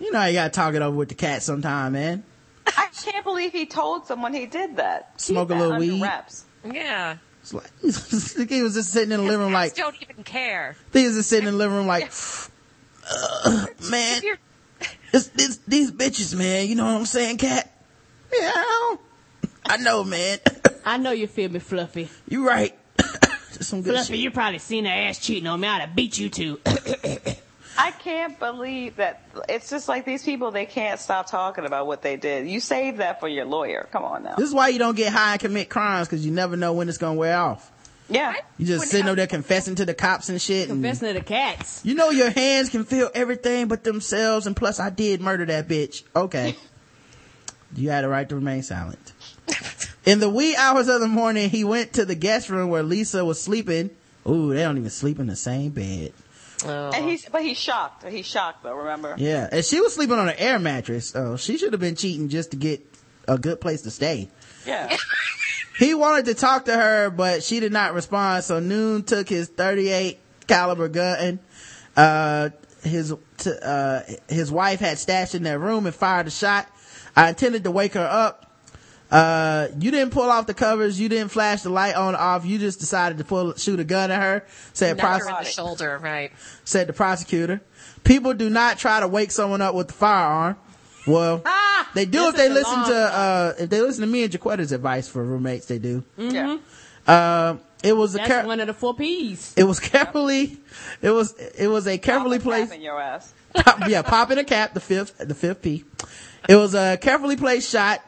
you 0.00 0.12
know 0.12 0.18
how 0.20 0.26
you 0.26 0.34
gotta 0.34 0.50
talk 0.50 0.74
it 0.74 0.82
over 0.82 0.96
with 0.96 1.08
the 1.08 1.14
cat 1.14 1.42
sometime, 1.42 1.92
man. 1.92 2.24
I 2.66 2.88
can't 3.02 3.24
believe 3.24 3.52
he 3.52 3.66
told 3.66 4.06
someone 4.06 4.32
he 4.34 4.46
did 4.46 4.76
that. 4.76 5.12
Keep 5.18 5.20
Smoke 5.20 5.50
a 5.50 5.54
little 5.54 5.78
weed. 5.78 6.00
Wraps. 6.02 6.44
Yeah. 6.64 7.16
It's 7.42 7.54
like, 7.54 7.70
he 8.50 8.62
was 8.62 8.74
just 8.74 8.90
sitting 8.92 9.12
in 9.12 9.20
the 9.20 9.24
living 9.26 9.40
room 9.40 9.52
like, 9.52 9.74
don't 9.76 9.96
even 10.02 10.22
care. 10.24 10.76
he 10.92 11.06
was 11.06 11.16
just 11.16 11.28
sitting 11.30 11.48
in 11.48 11.54
the 11.54 11.58
living 11.58 11.76
room 11.78 11.86
like, 11.86 12.12
"Uh, 13.10 13.66
man, 13.90 14.18
If 14.18 14.24
you're- 14.24 14.38
it's, 15.12 15.30
it's, 15.34 15.56
these 15.58 15.90
bitches, 15.92 16.36
man, 16.36 16.66
you 16.68 16.74
know 16.74 16.84
what 16.84 16.98
I'm 16.98 17.06
saying, 17.06 17.38
cat? 17.38 17.70
Meow. 18.32 18.98
I 19.66 19.76
know, 19.78 20.04
man. 20.04 20.38
I 20.84 20.96
know 20.96 21.10
you 21.10 21.26
feel 21.26 21.50
me, 21.50 21.58
Fluffy. 21.58 22.08
You 22.28 22.46
right. 22.46 22.76
Some 23.60 23.82
good 23.82 23.92
Fluffy, 23.94 24.14
shit. 24.14 24.20
you 24.20 24.30
probably 24.30 24.58
seen 24.58 24.84
her 24.86 24.90
ass 24.90 25.18
cheating 25.18 25.46
on 25.46 25.60
me. 25.60 25.68
I'd 25.68 25.80
have 25.80 25.94
beat 25.94 26.18
you 26.18 26.30
too. 26.30 26.60
I 27.76 27.92
can't 27.92 28.38
believe 28.38 28.96
that. 28.96 29.22
It's 29.48 29.70
just 29.70 29.88
like 29.88 30.04
these 30.04 30.22
people. 30.22 30.50
They 30.50 30.66
can't 30.66 30.98
stop 30.98 31.30
talking 31.30 31.64
about 31.64 31.86
what 31.86 32.02
they 32.02 32.16
did. 32.16 32.48
You 32.48 32.60
save 32.60 32.98
that 32.98 33.20
for 33.20 33.28
your 33.28 33.44
lawyer. 33.44 33.88
Come 33.92 34.04
on 34.04 34.22
now. 34.22 34.34
This 34.36 34.48
is 34.48 34.54
why 34.54 34.68
you 34.68 34.78
don't 34.78 34.96
get 34.96 35.12
high 35.12 35.32
and 35.32 35.40
commit 35.40 35.68
crimes 35.68 36.08
because 36.08 36.24
you 36.24 36.32
never 36.32 36.56
know 36.56 36.72
when 36.72 36.88
it's 36.88 36.98
gonna 36.98 37.14
wear 37.14 37.36
off. 37.38 37.70
Yeah. 38.10 38.34
You 38.58 38.66
just 38.66 38.88
sitting 38.88 39.06
over 39.06 39.16
there 39.16 39.26
confessing 39.26 39.76
to 39.76 39.84
the 39.84 39.94
cops 39.94 40.28
and 40.28 40.40
shit. 40.42 40.68
And 40.68 40.82
Confessing 40.82 41.08
to 41.08 41.14
the 41.14 41.24
cats. 41.24 41.80
you 41.84 41.94
know 41.94 42.10
your 42.10 42.30
hands 42.30 42.68
can 42.68 42.84
feel 42.84 43.10
everything 43.14 43.68
but 43.68 43.84
themselves, 43.84 44.46
and 44.46 44.56
plus 44.56 44.80
I 44.80 44.90
did 44.90 45.20
murder 45.20 45.46
that 45.46 45.68
bitch. 45.68 46.02
Okay. 46.14 46.56
you 47.76 47.90
had 47.90 48.04
a 48.04 48.08
right 48.08 48.28
to 48.28 48.34
remain 48.34 48.62
silent. 48.62 49.12
In 50.04 50.18
the 50.18 50.28
wee 50.28 50.56
hours 50.56 50.88
of 50.88 51.00
the 51.00 51.08
morning, 51.08 51.50
he 51.50 51.62
went 51.62 51.94
to 51.94 52.04
the 52.04 52.14
guest 52.14 52.50
room 52.50 52.68
where 52.68 52.82
Lisa 52.82 53.24
was 53.24 53.40
sleeping. 53.40 53.90
Ooh, 54.26 54.52
they 54.52 54.62
don't 54.62 54.76
even 54.76 54.90
sleep 54.90 55.18
in 55.18 55.26
the 55.26 55.36
same 55.36 55.70
bed. 55.70 56.12
And 56.66 57.08
he's, 57.08 57.26
but 57.28 57.42
he's 57.42 57.58
shocked. 57.58 58.04
He's 58.06 58.26
shocked 58.26 58.62
though. 58.62 58.74
Remember? 58.74 59.14
Yeah, 59.16 59.48
and 59.50 59.64
she 59.64 59.80
was 59.80 59.94
sleeping 59.94 60.18
on 60.18 60.28
an 60.28 60.36
air 60.36 60.58
mattress. 60.58 61.14
Oh, 61.14 61.36
she 61.36 61.56
should 61.56 61.72
have 61.72 61.80
been 61.80 61.96
cheating 61.96 62.28
just 62.28 62.50
to 62.50 62.56
get 62.56 62.84
a 63.28 63.38
good 63.38 63.60
place 63.60 63.82
to 63.82 63.90
stay. 63.90 64.28
Yeah. 64.66 64.94
He 65.78 65.94
wanted 65.94 66.26
to 66.26 66.34
talk 66.34 66.66
to 66.66 66.74
her, 66.74 67.10
but 67.10 67.42
she 67.42 67.60
did 67.60 67.72
not 67.72 67.94
respond. 67.94 68.44
So 68.44 68.60
Noon 68.60 69.02
took 69.02 69.28
his 69.28 69.48
38 69.48 70.18
caliber 70.46 70.88
gun, 70.88 71.38
uh, 71.96 72.50
his, 72.82 73.14
t- 73.36 73.52
uh, 73.62 74.00
his 74.28 74.50
wife 74.50 74.80
had 74.80 74.98
stashed 74.98 75.34
in 75.34 75.42
their 75.42 75.58
room 75.58 75.86
and 75.86 75.94
fired 75.94 76.26
a 76.26 76.30
shot. 76.30 76.68
I 77.14 77.28
intended 77.30 77.64
to 77.64 77.70
wake 77.70 77.94
her 77.94 78.06
up. 78.06 78.46
Uh, 79.10 79.68
you 79.78 79.90
didn't 79.90 80.12
pull 80.12 80.30
off 80.30 80.46
the 80.46 80.54
covers. 80.54 81.00
You 81.00 81.08
didn't 81.08 81.30
flash 81.30 81.62
the 81.62 81.70
light 81.70 81.96
on 81.96 82.14
off. 82.14 82.46
You 82.46 82.58
just 82.58 82.78
decided 82.78 83.18
to 83.18 83.24
pull, 83.24 83.54
shoot 83.56 83.80
a 83.80 83.84
gun 83.84 84.10
at 84.10 84.20
her. 84.22 84.46
Said, 84.72 84.96
Knock 84.98 85.18
her 85.20 85.26
pros- 85.26 85.38
in 85.38 85.44
the 85.44 85.50
shoulder, 85.50 85.98
right? 85.98 86.32
said 86.64 86.86
the 86.86 86.92
prosecutor. 86.92 87.60
People 88.04 88.34
do 88.34 88.48
not 88.48 88.78
try 88.78 89.00
to 89.00 89.08
wake 89.08 89.32
someone 89.32 89.60
up 89.60 89.74
with 89.74 89.88
the 89.88 89.94
firearm. 89.94 90.56
Well, 91.06 91.42
they 91.94 92.04
do 92.04 92.28
if 92.28 92.36
they 92.36 92.48
listen 92.48 92.72
long 92.72 92.88
to, 92.90 92.96
uh, 92.96 93.52
if 93.58 93.70
they 93.70 93.80
listen 93.80 94.02
to 94.02 94.06
me 94.06 94.24
and 94.24 94.32
Jacquetta's 94.32 94.72
advice 94.72 95.08
for 95.08 95.24
roommates, 95.24 95.66
they 95.66 95.78
do. 95.78 96.04
Yeah. 96.16 96.58
Uh, 97.06 97.56
it 97.82 97.96
was 97.96 98.14
a 98.14 98.18
That's 98.18 98.28
care- 98.28 98.46
one 98.46 98.60
of 98.60 98.66
the 98.66 98.74
four 98.74 98.94
P's. 98.94 99.54
it 99.56 99.64
was 99.64 99.80
carefully, 99.80 100.58
it 101.00 101.10
was, 101.10 101.32
it 101.32 101.68
was 101.68 101.86
a 101.86 101.96
carefully 101.96 102.38
placed, 102.38 102.74
in 102.74 102.82
your 102.82 103.00
ass. 103.00 103.32
pop, 103.54 103.88
yeah, 103.88 104.02
pop 104.02 104.30
in 104.30 104.38
a 104.38 104.44
cap, 104.44 104.74
the 104.74 104.80
fifth, 104.80 105.16
the 105.18 105.34
fifth 105.34 105.62
P. 105.62 105.84
It 106.48 106.56
was 106.56 106.74
a 106.74 106.98
carefully 106.98 107.36
placed 107.36 107.70
shot. 107.70 108.00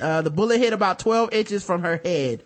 Uh, 0.00 0.20
the 0.22 0.30
bullet 0.30 0.58
hit 0.58 0.72
about 0.72 0.98
12 0.98 1.32
inches 1.32 1.64
from 1.64 1.82
her 1.82 2.00
head. 2.04 2.42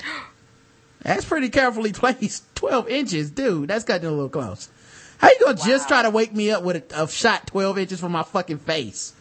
That's 1.02 1.24
pretty 1.24 1.50
carefully 1.50 1.92
placed. 1.92 2.42
12 2.54 2.88
inches, 2.88 3.30
dude. 3.30 3.68
That's 3.68 3.84
cutting 3.84 4.06
it 4.06 4.08
a 4.08 4.10
little 4.10 4.30
close. 4.30 4.70
How 5.18 5.28
you 5.28 5.38
gonna 5.40 5.58
just 5.58 5.86
try 5.88 6.02
to 6.02 6.10
wake 6.10 6.34
me 6.34 6.50
up 6.50 6.62
with 6.64 6.92
a, 6.92 7.04
a 7.04 7.08
shot 7.08 7.46
12 7.46 7.78
inches 7.78 8.00
from 8.00 8.12
my 8.12 8.22
fucking 8.22 8.58
face? 8.58 9.12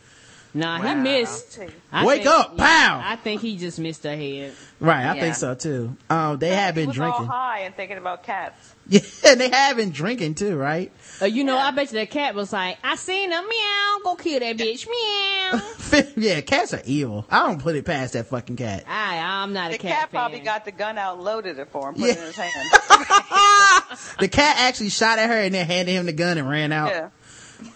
Nah, 0.55 0.79
he 0.81 0.93
missed. 0.95 1.57
I 1.91 2.05
Wake 2.05 2.23
think- 2.23 2.35
up, 2.35 2.57
pow! 2.57 3.01
I 3.03 3.15
think 3.15 3.41
he 3.41 3.57
just 3.57 3.79
missed 3.79 4.03
her 4.03 4.15
head. 4.15 4.53
Right, 4.79 5.03
I 5.03 5.15
Yeah. 5.15 5.21
think 5.21 5.35
so 5.35 5.55
too. 5.55 5.97
Um, 6.11 6.37
they 6.37 6.49
have 6.55 6.75
He 6.75 6.81
been 6.81 6.89
was 6.89 6.99
all 6.99 7.07
drinking. 7.09 7.25
high 7.27 7.59
and 7.61 7.75
thinking 7.75 7.97
about 7.97 8.23
cats. 8.23 8.75
Yeah, 8.85 8.99
and 9.25 9.39
they 9.39 9.49
have 9.49 9.77
been 9.77 9.91
drinking 9.91 10.35
too, 10.35 10.57
right? 10.57 10.91
Uh, 11.21 11.25
you 11.25 11.45
know, 11.45 11.57
I 11.57 11.71
bet 11.71 11.91
you 11.93 11.99
that 11.99 12.09
cat 12.11 12.35
was 12.35 12.51
like, 12.51 12.77
I 12.83 12.95
seen 12.97 13.31
him, 13.31 13.43
meow, 13.47 13.97
go 14.03 14.15
kill 14.15 14.41
that 14.41 14.57
bitch, 14.57 14.85
meow. 14.87 16.01
yeah, 16.17 16.41
cats 16.41 16.73
are 16.73 16.81
evil. 16.85 17.25
I 17.31 17.47
don't 17.47 17.61
put 17.61 17.77
it 17.77 17.85
past 17.85 18.11
that 18.13 18.27
fucking 18.27 18.57
cat. 18.57 18.83
I, 18.85 19.19
I'm 19.19 19.53
not 19.53 19.69
The 19.71 19.75
a 19.75 19.79
cat, 19.79 19.81
The 19.81 19.87
cat, 19.87 20.01
fan. 20.01 20.09
probably 20.19 20.39
got 20.41 20.65
the 20.65 20.73
gun 20.73 20.97
out, 20.97 21.17
loaded 21.21 21.57
it 21.59 21.69
for 21.71 21.87
him, 21.89 21.95
put 21.95 22.07
Yeah. 22.07 22.11
it 22.13 22.17
in 22.17 22.23
his 22.25 22.35
hand. 22.35 22.71
The 24.19 24.27
cat 24.27 24.57
actually 24.59 24.89
shot 24.89 25.17
at 25.19 25.29
her 25.29 25.37
and 25.37 25.53
then 25.53 25.65
handed 25.65 25.91
him 25.93 26.05
the 26.05 26.13
gun 26.13 26.37
and 26.37 26.49
ran 26.49 26.71
out. 26.71 26.89
yeah. 26.89 27.09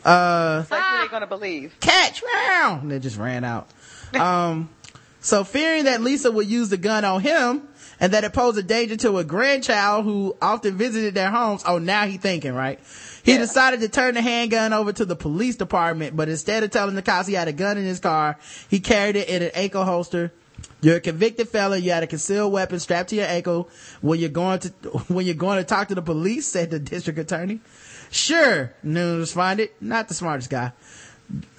Uh, 0.05 0.59
It's 0.61 0.71
like, 0.71 0.81
who 0.83 1.01
they 1.01 1.07
gonna 1.09 1.27
believe? 1.27 1.75
catch, 1.79 2.21
meow, 2.23 2.79
and 2.81 2.91
they 2.91 2.99
just 2.99 3.17
ran 3.17 3.43
out. 3.43 3.67
Um, 4.13 4.69
so 5.19 5.43
fearing 5.43 5.83
that 5.83 6.01
Lisa 6.01 6.31
would 6.31 6.47
use 6.47 6.69
the 6.69 6.77
gun 6.77 7.03
on 7.03 7.19
him 7.19 7.63
and 7.99 8.13
that 8.13 8.23
it 8.23 8.31
posed 8.31 8.57
a 8.57 8.63
danger 8.63 8.95
to 8.97 9.17
a 9.17 9.23
grandchild 9.25 10.05
who 10.05 10.35
often 10.41 10.77
visited 10.77 11.13
their 11.13 11.29
homes. 11.29 11.63
Oh, 11.67 11.77
now 11.77 12.05
he 12.05 12.15
thinking, 12.17 12.53
right? 12.53 12.79
He 13.25 13.37
decided 13.37 13.81
to 13.81 13.89
turn 13.89 14.13
the 14.13 14.21
handgun 14.21 14.71
over 14.71 14.93
to 14.93 15.03
the 15.03 15.17
police 15.17 15.57
department, 15.57 16.15
but 16.15 16.29
instead 16.29 16.63
of 16.63 16.71
telling 16.71 16.95
the 16.95 17.01
cops 17.01 17.27
he 17.27 17.33
had 17.33 17.49
a 17.49 17.51
gun 17.53 17.77
in 17.77 17.83
his 17.83 17.99
car, 17.99 18.37
he 18.69 18.79
carried 18.79 19.17
it 19.17 19.27
in 19.27 19.41
an 19.43 19.51
ankle 19.53 19.83
holster. 19.83 20.31
You're 20.79 20.97
a 20.97 21.01
convicted 21.01 21.49
felon. 21.49 21.83
You 21.83 21.91
had 21.91 22.03
a 22.03 22.07
concealed 22.07 22.53
weapon 22.53 22.79
strapped 22.79 23.09
to 23.09 23.15
your 23.17 23.25
ankle 23.25 23.67
when 23.99 24.19
you're 24.19 24.29
going 24.29 24.59
to, 24.59 24.69
when 25.09 25.25
you're 25.25 25.35
going 25.35 25.57
to 25.57 25.65
talk 25.65 25.89
to 25.89 25.95
the 25.95 26.01
police, 26.01 26.47
said 26.47 26.71
the 26.71 26.79
district 26.79 27.19
attorney. 27.19 27.59
Sure, 28.11 28.73
Noon 28.83 29.19
responded. 29.19 29.69
Not 29.81 30.07
the 30.07 30.13
smartest 30.13 30.49
guy. 30.49 30.71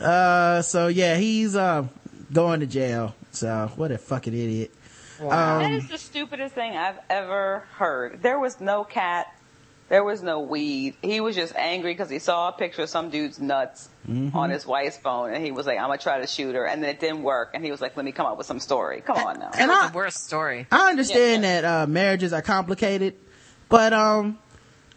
Uh, 0.01 0.62
so 0.62 0.89
yeah, 0.89 1.17
he's, 1.17 1.55
uh, 1.57 1.86
going 2.33 2.60
to 2.60 2.67
jail. 2.67 3.15
So 3.33 3.70
what 3.77 3.91
a 3.91 3.99
fucking 3.99 4.33
idiot. 4.35 4.73
that 5.20 5.65
Um, 5.67 5.73
is 5.73 5.89
the 5.89 5.99
stupidest 5.99 6.55
thing 6.55 6.77
I've 6.77 6.99
ever 7.10 7.65
heard. 7.77 8.23
There 8.23 8.39
was 8.39 8.60
no 8.60 8.85
cat. 8.85 9.27
There 9.89 10.05
was 10.05 10.23
no 10.23 10.41
weed. 10.41 10.97
He 11.02 11.20
was 11.20 11.35
just 11.35 11.55
angry 11.57 11.93
because 11.93 12.10
he 12.10 12.18
saw 12.18 12.49
a 12.51 12.52
picture 12.52 12.83
of 12.83 12.91
some 12.91 13.09
dude's 13.09 13.41
nuts 13.41 13.89
Mhm. 14.09 14.35
on 14.35 14.51
his 14.51 14.67
wife's 14.67 14.99
phone, 14.99 15.33
and 15.33 15.43
he 15.43 15.51
was 15.51 15.67
like, 15.67 15.78
"I'm 15.78 15.86
gonna 15.86 15.97
try 15.99 16.20
to 16.20 16.27
shoot 16.27 16.55
her," 16.55 16.67
and 16.67 16.83
then 16.83 16.91
it 16.91 17.01
didn't 17.01 17.23
work, 17.23 17.51
and 17.55 17.65
he 17.65 17.70
was 17.70 17.81
like, 17.81 17.97
"Let 17.97 18.05
me 18.05 18.12
come 18.12 18.27
up 18.27 18.36
with 18.36 18.47
some 18.47 18.60
story." 18.60 19.01
Come 19.01 19.17
on 19.17 19.39
now. 19.41 19.51
And 19.59 19.70
I- 19.70 19.89
the 19.89 19.94
worst 19.94 20.27
story. 20.27 20.67
I 20.70 20.91
understand 20.91 21.44
that 21.44 21.65
uh, 21.65 21.86
marriages 21.86 22.35
are 22.35 22.43
complicated, 22.43 23.15
but 23.70 23.94
um, 23.94 24.39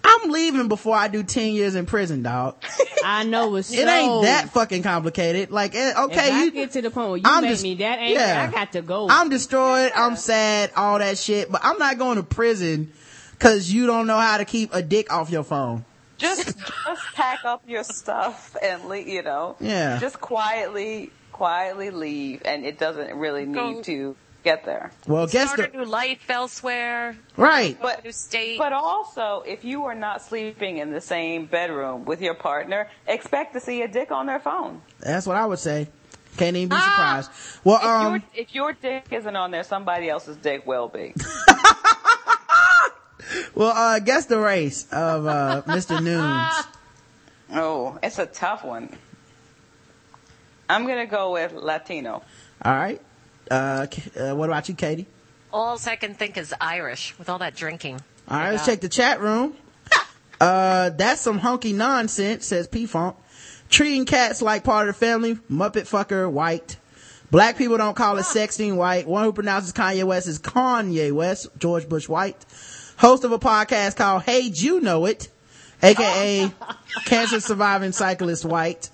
I'm 0.04 0.32
leaving 0.32 0.68
before 0.68 0.96
I 0.96 1.08
do 1.08 1.24
ten 1.24 1.54
years 1.54 1.76
in 1.76 1.86
prison, 1.86 2.24
dog. 2.24 2.56
I 3.06 3.24
know 3.24 3.56
it's 3.56 3.72
It 3.74 3.86
so- 3.86 3.90
ain't 3.90 4.24
that 4.24 4.50
fucking 4.50 4.84
complicated. 4.84 5.52
Like, 5.52 5.76
eh, 5.76 5.94
okay, 6.06 6.28
if 6.28 6.34
I 6.34 6.44
you 6.46 6.52
get 6.52 6.72
to 6.72 6.82
the 6.82 6.90
point 6.92 7.10
where 7.10 7.18
you 7.18 7.24
I'm 7.26 7.42
make 7.44 7.52
just- 7.52 7.64
me 7.64 7.76
that 7.76 8.00
angry, 8.00 8.14
yeah. 8.14 8.48
I 8.48 8.52
got 8.52 8.72
to 8.74 8.82
go. 8.82 9.08
I'm 9.10 9.30
destroyed. 9.30 9.92
I'm 9.96 10.16
sad. 10.16 10.72
All 10.76 11.00
that 11.00 11.18
shit. 11.18 11.52
But 11.52 11.62
I'm 11.64 11.78
not 11.78 11.98
going 11.98 12.18
to 12.18 12.24
prison 12.24 12.92
because 13.34 13.72
you 13.72 13.88
don't 13.88 14.08
know 14.08 14.18
how 14.20 14.38
to 14.38 14.46
keep 14.46 14.74
a 14.74 14.82
dick 14.82 15.12
off 15.14 15.30
your 15.30 15.44
phone. 15.44 15.86
just 16.18 16.58
just 16.58 17.02
pack 17.16 17.44
up 17.46 17.64
your 17.68 17.84
stuff 17.84 18.56
and 18.62 18.86
leave. 18.86 19.08
You 19.08 19.24
know, 19.24 19.56
Yeah. 19.60 19.98
Just 20.00 20.20
quietly, 20.22 21.10
quietly 21.32 21.90
leave, 21.92 22.42
and 22.46 22.66
it 22.66 22.78
doesn't 22.78 23.16
really 23.18 23.46
need 23.46 23.54
Go- 23.56 23.82
to 23.84 24.16
get 24.44 24.66
there. 24.66 24.92
Well, 25.08 25.28
guess 25.28 25.52
Start 25.54 25.72
the 25.72 25.78
a 25.80 25.82
new 25.84 25.90
life 25.90 26.30
elsewhere. 26.30 27.16
right. 27.38 27.78
But 27.82 28.04
New 28.04 28.12
state. 28.12 28.58
But 28.58 28.74
also, 28.74 29.44
if 29.46 29.64
you 29.64 29.86
are 29.86 29.96
not 29.96 30.22
sleeping 30.22 30.78
in 30.78 30.92
the 30.92 31.02
same 31.02 31.46
bedroom 31.46 32.06
with 32.06 32.22
your 32.22 32.34
partner, 32.36 32.88
expect 33.08 33.54
to 33.54 33.60
see 33.60 33.82
a 33.82 33.88
dick 33.88 34.12
on 34.12 34.26
their 34.26 34.40
phone. 34.40 34.82
That's 35.00 35.26
what 35.28 35.38
I 35.38 35.46
would 35.46 35.60
say. 35.60 35.88
Can't 36.38 36.56
even 36.56 36.70
be 36.70 36.76
Ah! 36.78 37.22
surprised. 37.22 37.32
Well, 37.66 37.78
If, 37.78 37.84
um, 37.84 38.14
your, 38.14 38.22
if 38.36 38.56
your 38.56 38.74
dick 38.74 39.06
isn't 39.12 39.36
on 39.36 39.52
there, 39.52 39.64
somebody 39.64 40.10
else's 40.10 40.38
dick 40.38 40.66
will 40.66 40.88
be. 40.88 41.14
well, 43.56 43.72
uh, 43.76 44.00
guess 44.00 44.26
the 44.26 44.40
race 44.40 44.88
of 44.92 45.26
uh, 45.28 45.62
Mr. 45.68 46.02
Nunes. 46.02 46.68
Oh, 47.54 48.00
it's 48.02 48.18
a 48.20 48.26
tough 48.26 48.64
one. 48.64 48.96
I'm 50.70 50.88
gonna 50.88 51.06
go 51.06 51.34
with 51.34 51.52
Latino. 51.52 52.24
All 52.64 52.74
right. 52.74 53.02
Uh, 53.50 53.88
uh, 54.20 54.36
what 54.36 54.50
about 54.50 54.70
you, 54.70 54.76
Katie? 54.76 55.08
All 55.54 55.78
I 55.86 55.96
can 55.96 56.14
think 56.14 56.38
is 56.38 56.54
Irish 56.62 57.18
with 57.20 57.30
all 57.30 57.40
that 57.40 57.56
drinking. 57.56 58.00
All 58.28 58.38
right, 58.38 58.52
let's 58.52 58.66
check 58.66 58.82
the 58.82 58.90
chat 58.90 59.20
room. 59.20 59.56
Uh, 60.40 60.90
that's 60.90 61.22
some 61.22 61.38
hunky 61.38 61.72
nonsense, 61.72 62.48
says 62.48 62.68
P 62.68 62.88
Funk. 62.88 63.16
Treating 63.70 64.06
cats 64.06 64.42
like 64.42 64.64
part 64.64 64.90
of 64.90 64.96
the 64.96 65.00
family, 65.00 65.36
Muppet 65.52 65.88
fucker, 65.88 66.28
white. 66.32 66.78
Black 67.32 67.58
people 67.58 67.78
don't 67.78 67.96
call 67.96 68.18
it 68.18 68.24
sexting, 68.24 68.76
white. 68.76 69.08
One 69.08 69.24
who 69.24 69.32
pronounces 69.32 69.72
Kanye 69.72 70.04
West 70.04 70.28
is 70.28 70.40
Kanye 70.40 71.14
West, 71.14 71.48
George 71.58 71.88
Bush, 71.88 72.10
white. 72.10 72.44
Host 72.98 73.24
of 73.24 73.32
a 73.32 73.40
podcast 73.40 73.96
called 73.96 74.24
Hey, 74.24 74.42
You 74.42 74.82
Know 74.82 75.06
It, 75.06 75.30
aka 75.82 76.52
cancer 77.06 77.40
surviving 77.40 77.94
cyclist, 77.94 78.44
white. 78.44 78.91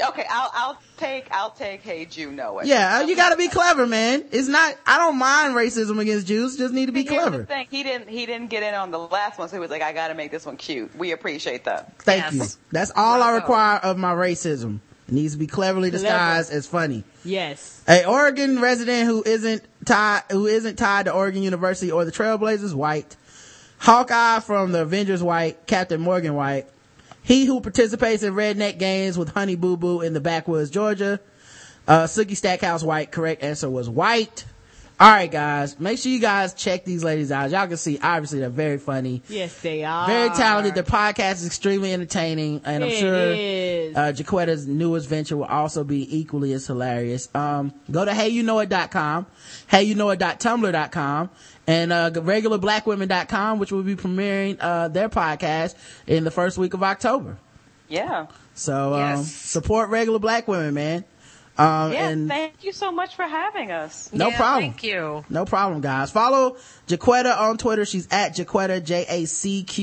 Okay, 0.08 0.24
I'll 0.30 0.50
I'll 0.54 0.78
take 0.96 1.28
I'll 1.30 1.50
take. 1.50 1.82
Hey, 1.82 2.04
Jew, 2.04 2.32
know 2.32 2.58
it. 2.60 2.66
Yeah, 2.66 2.98
uh, 2.98 3.00
you 3.02 3.16
gotta 3.16 3.36
be 3.36 3.48
clever, 3.48 3.86
man. 3.86 4.24
It's 4.32 4.48
not, 4.48 4.76
I 4.86 4.98
don't 4.98 5.18
mind 5.18 5.54
racism 5.54 5.98
against 6.00 6.26
Jews, 6.26 6.56
just 6.56 6.72
need 6.72 6.86
to 6.86 6.92
be 6.92 7.04
clever. 7.04 7.44
thing, 7.44 7.66
he 7.70 7.82
didn't 7.82 8.08
he 8.08 8.26
didn't 8.26 8.48
get 8.48 8.62
in 8.62 8.74
on 8.74 8.90
the 8.90 8.98
last 8.98 9.38
one, 9.38 9.48
so 9.48 9.56
he 9.56 9.60
was 9.60 9.70
like, 9.70 9.82
I 9.82 9.92
got 9.92 10.08
to 10.08 10.14
make 10.14 10.30
this 10.30 10.46
one 10.46 10.56
cute. 10.56 10.96
We 10.96 11.12
appreciate 11.12 11.64
that. 11.64 11.98
Thank 12.02 12.32
you. 12.34 12.44
That's 12.72 12.92
all 12.94 13.22
I 13.22 13.34
require 13.34 13.78
of 13.78 13.98
my 13.98 14.12
racism. 14.12 14.80
It 15.08 15.14
needs 15.14 15.32
to 15.32 15.38
be 15.38 15.46
cleverly 15.46 15.90
Clever. 15.90 16.04
disguised 16.04 16.52
as 16.52 16.66
funny. 16.66 17.02
Yes. 17.24 17.82
A 17.88 18.04
Oregon 18.04 18.60
resident 18.60 19.06
who 19.06 19.22
isn't 19.24 19.62
tied, 19.86 20.22
who 20.30 20.46
isn't 20.46 20.76
tied 20.76 21.06
to 21.06 21.12
Oregon 21.12 21.42
University 21.42 21.90
or 21.90 22.04
the 22.04 22.12
Trailblazers, 22.12 22.74
white. 22.74 23.16
Hawkeye 23.78 24.40
from 24.40 24.72
the 24.72 24.82
Avengers, 24.82 25.22
white. 25.22 25.66
Captain 25.66 26.00
Morgan, 26.00 26.34
white. 26.34 26.66
He 27.28 27.44
who 27.44 27.60
participates 27.60 28.22
in 28.22 28.32
redneck 28.32 28.78
games 28.78 29.18
with 29.18 29.28
Honey 29.28 29.54
Boo 29.54 29.76
Boo 29.76 30.00
in 30.00 30.14
the 30.14 30.20
backwoods, 30.20 30.70
Georgia. 30.70 31.20
Uh, 31.86 32.04
Sookie 32.04 32.34
Stackhouse, 32.34 32.82
white. 32.82 33.12
Correct 33.12 33.42
answer 33.42 33.68
was 33.68 33.86
white. 33.86 34.46
All 34.98 35.10
right, 35.10 35.30
guys. 35.30 35.78
Make 35.78 35.98
sure 35.98 36.10
you 36.10 36.20
guys 36.20 36.54
check 36.54 36.86
these 36.86 37.04
ladies 37.04 37.30
out. 37.30 37.50
Y'all 37.50 37.66
can 37.68 37.76
see, 37.76 38.00
obviously, 38.02 38.40
they're 38.40 38.48
very 38.48 38.78
funny. 38.78 39.22
Yes, 39.28 39.60
they 39.60 39.84
are. 39.84 40.06
Very 40.06 40.30
talented. 40.30 40.74
Their 40.74 40.82
podcast 40.84 41.34
is 41.34 41.46
extremely 41.46 41.92
entertaining, 41.92 42.62
and 42.64 42.82
I'm 42.82 42.90
sure 42.90 43.14
is. 43.14 43.94
uh, 43.94 44.12
Jacquetta's 44.12 44.66
newest 44.66 45.06
venture 45.08 45.36
will 45.36 45.44
also 45.44 45.84
be 45.84 46.18
equally 46.18 46.52
as 46.54 46.66
hilarious. 46.66 47.28
Um, 47.34 47.74
go 47.90 48.06
to 48.06 48.10
heyyouknowit.com, 48.10 49.26
heyyouknowit.tumblr.com, 49.70 51.30
and 51.68 51.92
uh, 51.92 52.10
regularblackwomen.com, 52.10 53.58
which 53.58 53.70
will 53.70 53.82
be 53.82 53.94
premiering 53.94 54.56
uh, 54.58 54.88
their 54.88 55.10
podcast 55.10 55.74
in 56.06 56.24
the 56.24 56.30
first 56.30 56.56
week 56.58 56.72
of 56.74 56.82
October. 56.82 57.36
Yeah. 57.88 58.26
So 58.54 58.94
um, 58.94 59.22
support 59.22 59.90
regular 59.90 60.18
black 60.18 60.48
women, 60.48 60.74
man. 60.74 61.04
Um, 61.58 61.92
yeah. 61.92 62.08
and 62.08 62.28
Thank 62.28 62.64
you 62.64 62.72
so 62.72 62.90
much 62.90 63.14
for 63.16 63.24
having 63.24 63.70
us. 63.70 64.10
no 64.12 64.30
problem. 64.30 64.70
Thank 64.70 64.82
you. 64.84 65.24
No 65.28 65.44
problem, 65.44 65.80
guys. 65.82 66.10
Follow 66.10 66.56
Jacquetta 66.86 67.36
on 67.36 67.58
Twitter. 67.58 67.84
She's 67.84 68.08
at 68.10 68.34
Jacquetta, 68.34 68.82
J-A-C-Q-U-E-T-T-A. 68.82 69.78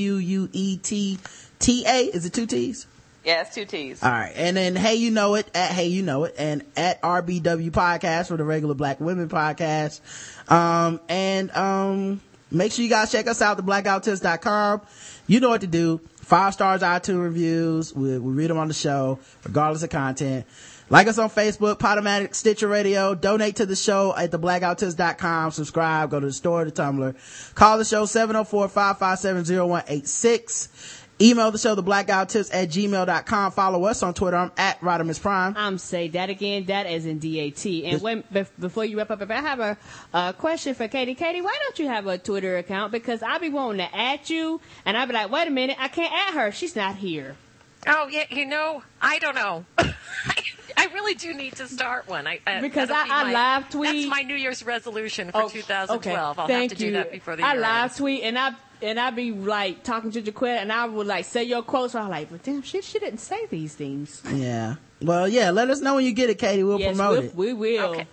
Is 2.16 2.26
it 2.26 2.32
two 2.32 2.46
T's? 2.46 2.86
Yeah, 3.26 3.40
it's 3.40 3.52
two 3.52 3.64
T's. 3.64 4.04
All 4.04 4.10
right. 4.10 4.32
And 4.36 4.56
then 4.56 4.76
Hey 4.76 4.94
You 4.94 5.10
Know 5.10 5.34
It 5.34 5.50
at 5.52 5.72
Hey 5.72 5.88
You 5.88 6.02
Know 6.02 6.22
It 6.24 6.36
and 6.38 6.62
at 6.76 7.02
RBW 7.02 7.72
podcast 7.72 8.28
for 8.28 8.36
the 8.36 8.44
regular 8.44 8.74
black 8.74 9.00
women 9.00 9.28
podcast. 9.28 10.00
Um, 10.48 11.00
and, 11.08 11.50
um, 11.50 12.20
make 12.52 12.70
sure 12.70 12.84
you 12.84 12.88
guys 12.88 13.10
check 13.10 13.26
us 13.26 13.42
out, 13.42 13.58
theblackguywhotips.com. 13.58 14.82
You 15.26 15.40
know 15.40 15.48
what 15.48 15.62
to 15.62 15.66
do. 15.66 16.00
Five 16.18 16.54
stars, 16.54 16.82
iTunes 16.82 17.20
reviews. 17.20 17.92
We, 17.92 18.16
we 18.18 18.32
read 18.32 18.48
them 18.48 18.58
on 18.58 18.68
the 18.68 18.74
show, 18.74 19.18
regardless 19.42 19.82
of 19.82 19.90
content. 19.90 20.46
Like 20.88 21.08
us 21.08 21.18
on 21.18 21.30
Facebook, 21.30 21.80
Podomatic, 21.80 22.32
Stitcher 22.32 22.68
Radio. 22.68 23.16
Donate 23.16 23.56
to 23.56 23.66
the 23.66 23.74
show 23.74 24.14
at 24.16 24.30
theblackguywhotips.com. 24.30 25.50
Subscribe. 25.50 26.12
Go 26.12 26.20
to 26.20 26.26
the 26.26 26.32
store, 26.32 26.64
the 26.64 26.70
Tumblr. 26.70 27.54
Call 27.56 27.78
the 27.78 27.84
show 27.84 28.04
704-557-0186. 28.04 30.68
Email 31.18 31.50
the 31.50 31.56
show, 31.58 31.74
theblackguywhotips 31.74 32.50
at 32.52 32.68
gmail.com. 32.68 33.52
Follow 33.52 33.84
us 33.84 34.02
on 34.02 34.12
Twitter. 34.12 34.36
I'm 34.36 34.52
at 34.58 34.78
Rodimus 34.80 35.18
Prime. 35.20 35.54
I'm 35.56 35.78
say 35.78 36.08
that 36.08 36.28
again. 36.28 36.66
That 36.66 36.86
is 36.86 37.06
in 37.06 37.18
D-A-T. 37.18 37.86
And 37.86 38.02
when, 38.02 38.22
bef- 38.24 38.50
before 38.58 38.84
you 38.84 38.98
wrap 38.98 39.10
up, 39.10 39.22
if 39.22 39.30
I 39.30 39.36
have 39.40 39.58
a, 39.60 39.78
uh 40.12 40.32
question 40.32 40.74
for 40.74 40.88
Katie. 40.88 41.14
Katie, 41.14 41.40
why 41.40 41.56
don't 41.62 41.78
you 41.78 41.88
have 41.88 42.06
a 42.06 42.18
Twitter 42.18 42.58
account? 42.58 42.92
Because 42.92 43.22
I'll 43.22 43.38
be 43.38 43.48
wanting 43.48 43.86
to 43.88 43.96
add 43.96 44.28
you, 44.28 44.60
and 44.84 44.94
I'll 44.94 45.06
be 45.06 45.14
like, 45.14 45.30
wait 45.30 45.48
a 45.48 45.50
minute, 45.50 45.76
I 45.80 45.88
can't 45.88 46.12
add 46.12 46.34
her. 46.34 46.52
She's 46.52 46.76
not 46.76 46.96
here. 46.96 47.34
Oh 47.86 48.08
yeah, 48.10 48.24
you 48.30 48.44
know, 48.44 48.82
I 49.00 49.18
don't 49.18 49.36
know. 49.36 49.64
I 50.78 50.86
really 50.92 51.14
do 51.14 51.32
need 51.32 51.54
to 51.56 51.66
start 51.68 52.06
one. 52.08 52.26
I, 52.26 52.40
uh, 52.46 52.60
Because 52.60 52.90
I- 52.90 53.04
be 53.04 53.10
I 53.10 53.24
my- 53.24 53.32
live 53.32 53.70
tweet- 53.70 53.92
That's 53.92 54.06
my 54.10 54.22
New 54.22 54.34
Year's 54.34 54.62
resolution 54.66 55.30
for 55.32 55.48
2012. 55.48 56.38
I'll 56.38 56.46
Thank 56.46 56.72
have 56.72 56.78
to 56.78 56.84
you. 56.84 56.90
do 56.90 56.96
that 56.98 57.10
before 57.12 57.36
the 57.36 57.42
I 57.44 57.52
year 57.54 57.62
live 57.62 57.82
ends. 57.84 57.96
tweet 57.96 58.22
and 58.24 58.38
I 58.38 58.50
and 58.82 58.98
I'd 59.00 59.16
be 59.16 59.32
like 59.32 59.82
talking 59.82 60.10
to 60.12 60.22
Jacquetta 60.22 60.58
and 60.58 60.72
I 60.72 60.86
would 60.86 61.06
like 61.06 61.24
say 61.24 61.44
your 61.44 61.62
quotes. 61.62 61.92
So 61.92 62.00
I'm 62.00 62.10
like, 62.10 62.30
but 62.30 62.42
damn, 62.42 62.62
she 62.62 62.82
she 62.82 62.98
didn't 62.98 63.20
say 63.20 63.46
these 63.46 63.74
things. 63.74 64.22
Yeah. 64.32 64.76
Well, 65.02 65.28
yeah, 65.28 65.50
let 65.50 65.68
us 65.68 65.80
know 65.80 65.96
when 65.96 66.04
you 66.04 66.12
get 66.12 66.30
it, 66.30 66.38
Katie. 66.38 66.62
We'll 66.62 66.80
yes, 66.80 66.96
promote 66.96 67.18
we, 67.18 67.26
it. 67.26 67.34
we 67.34 67.52
will. 67.52 67.84
Okay. 67.90 68.06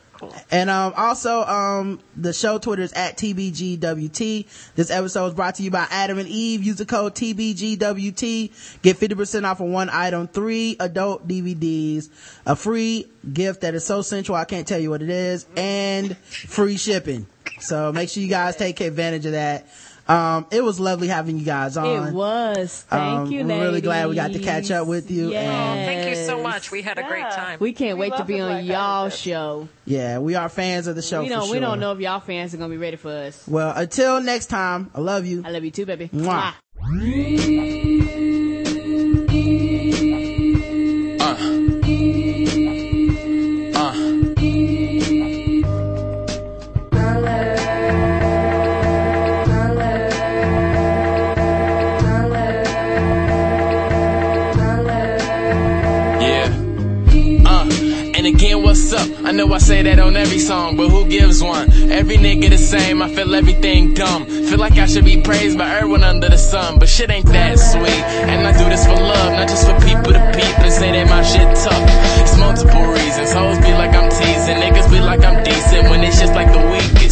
And 0.52 0.70
um, 0.70 0.94
also, 0.96 1.44
um, 1.44 2.00
the 2.16 2.34
show 2.34 2.58
Twitter 2.58 2.82
is 2.82 2.94
at 2.94 3.18
TBGWT. 3.18 4.74
This 4.76 4.92
episode 4.92 5.28
is 5.28 5.34
brought 5.34 5.56
to 5.56 5.64
you 5.64 5.72
by 5.72 5.88
Adam 5.90 6.18
and 6.18 6.28
Eve. 6.30 6.64
Use 6.64 6.78
the 6.78 6.86
code 6.86 7.16
TBGWT. 7.16 8.82
Get 8.82 8.98
50% 8.98 9.44
off 9.44 9.60
of 9.60 9.68
one 9.68 9.90
item, 9.90 10.28
three 10.28 10.78
adult 10.80 11.28
DVDs, 11.28 12.10
a 12.46 12.56
free 12.56 13.08
gift 13.32 13.62
that 13.62 13.74
is 13.76 13.86
so 13.86 14.02
sensual 14.02 14.36
I 14.36 14.46
can't 14.46 14.68
tell 14.68 14.80
you 14.80 14.90
what 14.90 15.02
it 15.02 15.10
is, 15.10 15.46
and 15.56 16.16
free 16.18 16.78
shipping. 16.78 17.28
So 17.60 17.92
make 17.92 18.10
sure 18.10 18.24
you 18.24 18.30
guys 18.30 18.56
take 18.56 18.80
advantage 18.82 19.26
of 19.26 19.34
that. 19.34 19.68
Um, 20.08 20.46
it 20.52 20.62
was 20.64 20.80
lovely 20.82 21.08
having 21.08 21.38
you 21.40 21.46
guys 21.46 21.78
on. 21.78 22.10
It 22.10 22.14
was. 22.14 22.86
Thank 22.90 23.02
Um, 23.28 23.32
you, 23.32 23.46
we're 23.46 23.62
really 23.62 23.80
glad 23.82 24.10
we 24.10 24.16
got 24.16 24.34
to 24.34 24.40
catch 24.40 24.70
up 24.70 24.86
with 24.88 25.10
you. 25.10 25.32
Yes. 25.32 25.46
And 25.46 25.86
Thank 25.86 26.10
you 26.10 26.26
so 26.26 26.44
much. 26.44 26.72
We 26.72 26.82
had 26.82 26.98
a 26.98 27.04
great 27.04 27.22
time. 27.32 27.58
We 27.62 27.72
can't 27.72 27.98
We 27.98 28.10
wait 28.10 28.18
to 28.18 28.26
be 28.26 28.42
on 28.42 28.50
Black 28.52 28.66
y'all 28.66 29.10
show. 29.10 29.70
yeah, 29.86 30.20
we 30.20 30.36
are 30.36 30.50
fans 30.50 30.88
of 30.88 30.96
the 30.98 31.02
show 31.02 31.22
we 31.24 31.30
don't. 31.30 31.46
sure. 31.46 31.54
We 31.54 31.60
don't 31.60 31.80
know 31.80 31.94
if 31.94 32.00
y'all 32.00 32.20
fans 32.20 32.54
are 32.54 32.58
gonna 32.58 32.70
be 32.70 32.78
ready 32.78 32.98
for 32.98 33.12
us. 33.12 33.48
Well, 33.48 33.74
until 33.76 34.20
next 34.22 34.48
time, 34.48 34.92
I 34.94 35.00
love 35.00 35.26
you. 35.26 35.42
I 35.46 35.52
love 35.52 35.64
you 35.64 35.72
too, 35.72 35.86
baby. 35.86 36.10
Mwah. 36.10 36.54
Yeah. 37.00 37.84
I 59.26 59.32
know 59.32 59.52
I 59.54 59.58
say 59.58 59.82
that 59.84 60.00
on 60.00 60.16
every 60.16 60.40
song, 60.40 60.78
but 60.78 60.90
who 60.90 61.08
gives 61.08 61.42
one? 61.42 61.72
Every 61.92 62.18
nigga 62.18 62.50
the 62.50 62.58
same, 62.58 63.02
I 63.02 63.10
feel 63.10 63.34
everything 63.36 63.94
dumb. 63.94 64.26
Feel 64.26 64.60
like 64.60 64.78
I 64.78 64.86
should 64.86 65.06
be 65.06 65.22
praised 65.22 65.58
by 65.58 65.70
everyone 65.70 66.04
under 66.04 66.30
the 66.30 66.38
sun, 66.38 66.80
but 66.80 66.90
shit 66.90 67.10
ain't 67.10 67.26
that 67.28 67.60
sweet. 67.60 68.04
And 68.32 68.48
I 68.48 68.52
do 68.58 68.66
this 68.70 68.86
for 68.86 68.94
love, 68.94 69.32
not 69.34 69.48
just 69.48 69.66
for 69.68 69.80
people 69.82 70.14
to 70.14 70.22
peep 70.36 70.60
and 70.60 70.72
say 70.72 70.92
that 70.92 71.08
my 71.10 71.24
shit 71.24 71.48
tough. 71.64 71.84
It's 72.22 72.38
multiple 72.38 72.86
reasons. 72.86 73.32
Hoes 73.34 73.58
be 73.60 73.74
like 73.74 73.94
I'm 73.94 74.10
teasing, 74.10 74.58
niggas 74.58 74.90
be 74.92 75.00
like 75.00 75.24
I'm 75.24 75.44
decent 75.44 75.90
when 75.90 76.04
it's 76.04 76.20
just 76.20 76.34
like 76.34 76.52
the 76.52 76.64
weakest. 76.72 77.03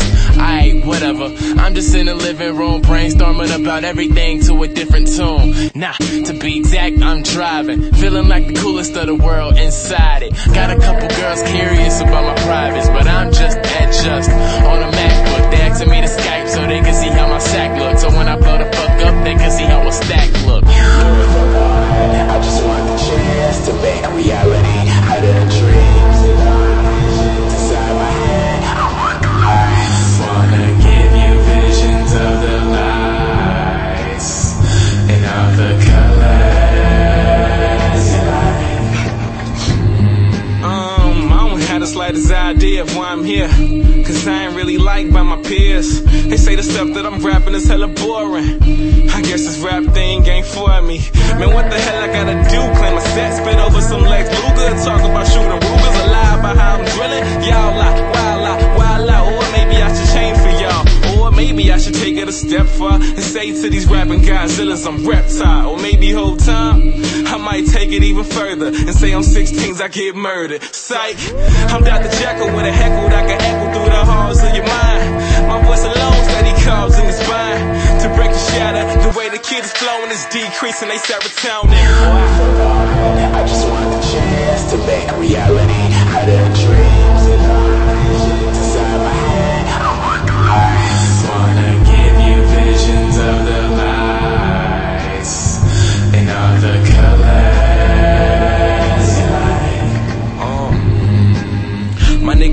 Whatever. 0.85 1.25
I'm 1.59 1.75
just 1.75 1.93
in 1.93 2.07
the 2.07 2.15
living 2.15 2.55
room 2.57 2.81
brainstorming 2.81 3.53
about 3.61 3.83
everything 3.83 4.41
to 4.41 4.63
a 4.63 4.67
different 4.67 5.07
tune. 5.07 5.71
Nah, 5.75 5.93
to 5.93 6.37
be 6.39 6.57
exact, 6.57 7.01
I'm 7.01 7.21
driving. 7.23 7.91
Feeling 7.93 8.27
like 8.27 8.47
the 8.47 8.53
coolest 8.55 8.95
of 8.95 9.05
the 9.07 9.15
world 9.15 9.57
inside 9.57 10.23
it. 10.23 10.33
Got 10.53 10.71
a 10.71 10.79
couple 10.79 11.07
girls 11.09 11.41
curious 11.43 12.01
about 12.01 12.23
my 12.25 12.35
privates, 12.43 12.87
but 12.89 13.07
I'm 13.07 13.31
just 13.31 13.57
at 13.57 13.91
just 13.93 14.29
on 14.31 14.79
a 14.81 14.91
MacBook. 14.91 15.51
They 15.51 15.61
asking 15.61 15.89
me 15.89 16.01
to 16.01 16.07
Skype 16.07 16.49
so 16.49 16.61
they 16.67 16.81
can 16.81 16.93
see 16.93 17.09
how 17.09 17.27
my 17.27 17.39
sack 17.39 17.79
looks. 17.79 18.01
So 18.01 18.09
when 18.09 18.27
I 18.27 18.35
blow 18.37 18.57
the 18.57 18.65
fuck 18.65 19.01
up, 19.05 19.23
they 19.23 19.35
can 19.35 19.51
see 19.51 19.65
how 19.65 19.87
a 19.87 19.91
stack 19.91 20.29
look. 20.45 20.63
I 20.65 22.39
just 22.43 22.63
want 22.65 22.87
the 22.87 22.97
chance 22.97 23.65
to 23.67 23.73
make 23.81 24.01
reality 24.25 24.89
out 24.89 25.23
of 25.23 25.35
a 25.35 25.45
dreams 25.59 26.10
why 42.61 43.09
I'm 43.09 43.23
here. 43.23 43.47
Cause 44.05 44.27
I 44.27 44.45
ain't 44.45 44.55
really 44.55 44.77
liked 44.77 45.11
by 45.11 45.23
my 45.23 45.41
peers. 45.41 46.03
They 46.03 46.37
say 46.37 46.55
the 46.55 46.61
stuff 46.61 46.93
that 46.93 47.07
I'm 47.07 47.19
rapping 47.25 47.55
is 47.55 47.67
hella 47.67 47.87
boring. 47.87 48.61
I 49.09 49.21
guess 49.23 49.41
this 49.41 49.57
rap 49.59 49.83
thing 49.95 50.23
ain't 50.27 50.45
for 50.45 50.79
me. 50.83 50.99
Man, 51.39 51.53
what 51.55 51.71
the 51.71 51.79
hell 51.79 52.03
I 52.03 52.07
gotta 52.13 52.37
do? 52.53 52.61
Claim 52.77 52.97
a 52.97 53.01
set, 53.01 53.41
spit 53.41 53.55
over 53.55 53.81
some 53.81 54.03
legs, 54.03 54.29
Luger, 54.29 54.77
talk 54.85 55.01
about 55.01 55.25
shooting 55.27 55.49
Rugers, 55.49 55.97
a 56.01 56.07
lie 56.13 56.39
about 56.39 56.57
how 56.57 56.77
I'm 56.77 56.85
drilling. 56.85 57.25
Y'all 57.49 57.77
lie, 57.81 58.01
wild 58.13 58.41
lie, 58.45 58.77
wild 58.77 59.07
lie, 59.07 59.33
or 59.33 59.51
maybe 59.57 59.81
I 59.81 59.89
should 59.95 60.13
change 60.13 60.37
for 60.37 60.49
y'all. 60.49 60.60
Maybe 61.41 61.71
I 61.71 61.79
should 61.79 61.95
take 61.95 62.17
it 62.17 62.29
a 62.29 62.31
step 62.31 62.67
far 62.67 63.01
and 63.01 63.25
say 63.33 63.49
to 63.49 63.67
these 63.67 63.87
rapping 63.87 64.21
Godzillas 64.21 64.85
I'm 64.85 65.03
reptile. 65.09 65.71
Or 65.71 65.77
maybe 65.77 66.11
whole 66.11 66.37
time 66.37 66.93
I 67.25 67.37
might 67.37 67.65
take 67.65 67.89
it 67.91 68.03
even 68.03 68.23
further 68.23 68.67
and 68.67 68.93
say 68.93 69.11
I'm 69.11 69.25
16s 69.25 69.81
I 69.81 69.87
get 69.87 70.15
murdered. 70.15 70.61
Psych, 70.61 71.17
I'm 71.73 71.81
Dr. 71.81 72.13
Jekyll 72.21 72.53
with 72.55 72.67
a 72.69 72.71
heckle 72.71 73.09
that 73.09 73.25
can 73.25 73.41
echo 73.41 73.73
through 73.73 73.89
the 73.89 74.05
halls 74.05 74.37
of 74.43 74.53
your 74.53 74.67
mind. 74.69 75.49
My 75.49 75.57
voice 75.65 75.83
alone 75.83 76.21
steady 76.29 76.53
calls 76.61 76.99
in 76.99 77.07
the 77.09 77.17
spine 77.17 77.61
to 78.05 78.07
break 78.13 78.29
the 78.29 78.43
shatter. 78.53 78.85
The 79.01 79.17
way 79.17 79.29
the 79.29 79.41
kids 79.41 79.65
is 79.65 79.73
flowing 79.73 80.11
is 80.11 80.23
decreasing 80.29 80.89
they 80.89 81.01
serotonin. 81.01 81.73
I 83.33 83.41
just 83.49 83.67
want 83.67 83.89
the 83.89 84.01
chance 84.13 84.69
to 84.69 84.77
make 84.85 85.09
reality 85.17 85.89
out 86.13 86.29
of 86.29 86.59
dreams 86.61 86.80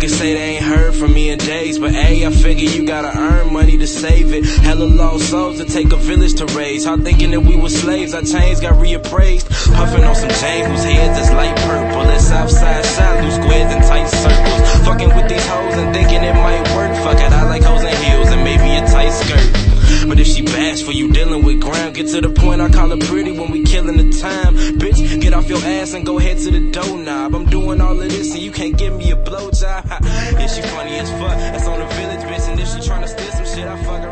niggas 0.08 0.18
say 0.18 0.34
they 0.34 0.56
ain't 0.56 0.64
heard 0.64 0.94
from 0.94 1.12
me 1.12 1.30
in 1.30 1.38
days, 1.38 1.78
but 1.78 1.92
hey, 1.92 2.26
I 2.26 2.30
figure 2.30 2.68
you 2.68 2.86
gotta 2.86 3.16
earn 3.16 3.52
money 3.52 3.76
to 3.78 3.86
save 3.86 4.32
it. 4.32 4.44
Hella 4.44 4.84
lost 4.84 5.30
souls 5.30 5.58
to 5.58 5.64
take 5.64 5.92
a 5.92 5.96
village 5.96 6.34
to 6.34 6.46
raise. 6.46 6.84
How 6.84 6.96
thinking 6.96 7.30
that 7.32 7.40
we 7.40 7.56
were 7.56 7.68
slaves, 7.68 8.14
our 8.14 8.22
chains 8.22 8.60
got 8.60 8.74
reappraised. 8.74 9.48
Puffing 9.74 10.04
on 10.04 10.14
some 10.14 10.30
Jane 10.30 10.70
whose 10.70 10.84
heads 10.84 11.18
is 11.18 11.32
light 11.32 11.56
purple. 11.56 12.02
It's 12.10 12.30
outside 12.30 12.84
shot, 12.84 13.22
loose 13.22 13.34
squares 13.34 13.72
and 13.72 13.84
tight 13.84 14.08
circles. 14.08 14.86
Fucking 14.86 15.14
with 15.14 15.28
these 15.28 15.46
hoes 15.46 15.74
and 15.74 15.94
thinking 15.94 16.22
it 16.22 16.34
might 16.34 16.62
work. 16.74 16.94
Fuck 17.04 17.18
it, 17.18 17.32
I 17.32 17.44
like 17.44 17.62
hoes 17.62 17.82
in 17.82 17.96
heels 18.02 18.28
and 18.28 18.42
maybe 18.44 18.76
a 18.76 18.86
tight 18.86 19.10
skirt. 19.10 19.57
But 20.08 20.20
if 20.20 20.26
she 20.26 20.42
bash 20.42 20.82
for 20.82 20.92
you 20.92 21.12
dealing 21.12 21.44
with 21.44 21.60
ground. 21.60 21.94
Get 21.94 22.08
to 22.08 22.20
the 22.20 22.30
point, 22.30 22.60
I 22.60 22.68
call 22.70 22.88
her 22.88 22.96
pretty 22.96 23.32
when 23.32 23.50
we 23.50 23.64
killing 23.64 23.96
the 23.96 24.10
time. 24.18 24.54
Bitch, 24.78 25.20
get 25.20 25.34
off 25.34 25.48
your 25.48 25.58
ass 25.58 25.94
and 25.94 26.06
go 26.06 26.18
head 26.18 26.38
to 26.38 26.50
the 26.50 26.70
doorknob. 26.70 27.34
I'm 27.34 27.44
doing 27.46 27.80
all 27.80 28.00
of 28.00 28.08
this 28.08 28.32
and 28.32 28.42
you 28.42 28.50
can't 28.50 28.76
give 28.76 28.96
me 28.96 29.10
a 29.10 29.16
blowjob. 29.16 29.84
yeah, 29.90 30.46
she 30.46 30.62
funny 30.62 30.96
as 30.96 31.10
fuck. 31.10 31.36
That's 31.36 31.66
on 31.66 31.78
the 31.78 31.86
village, 31.86 32.20
bitch. 32.20 32.48
And 32.48 32.60
if 32.60 32.68
she 32.68 32.80
trying 32.86 33.02
to 33.02 33.08
steal 33.08 33.32
some 33.32 33.46
shit, 33.46 33.66
I 33.66 33.76
fuck 33.84 34.02
her 34.02 34.07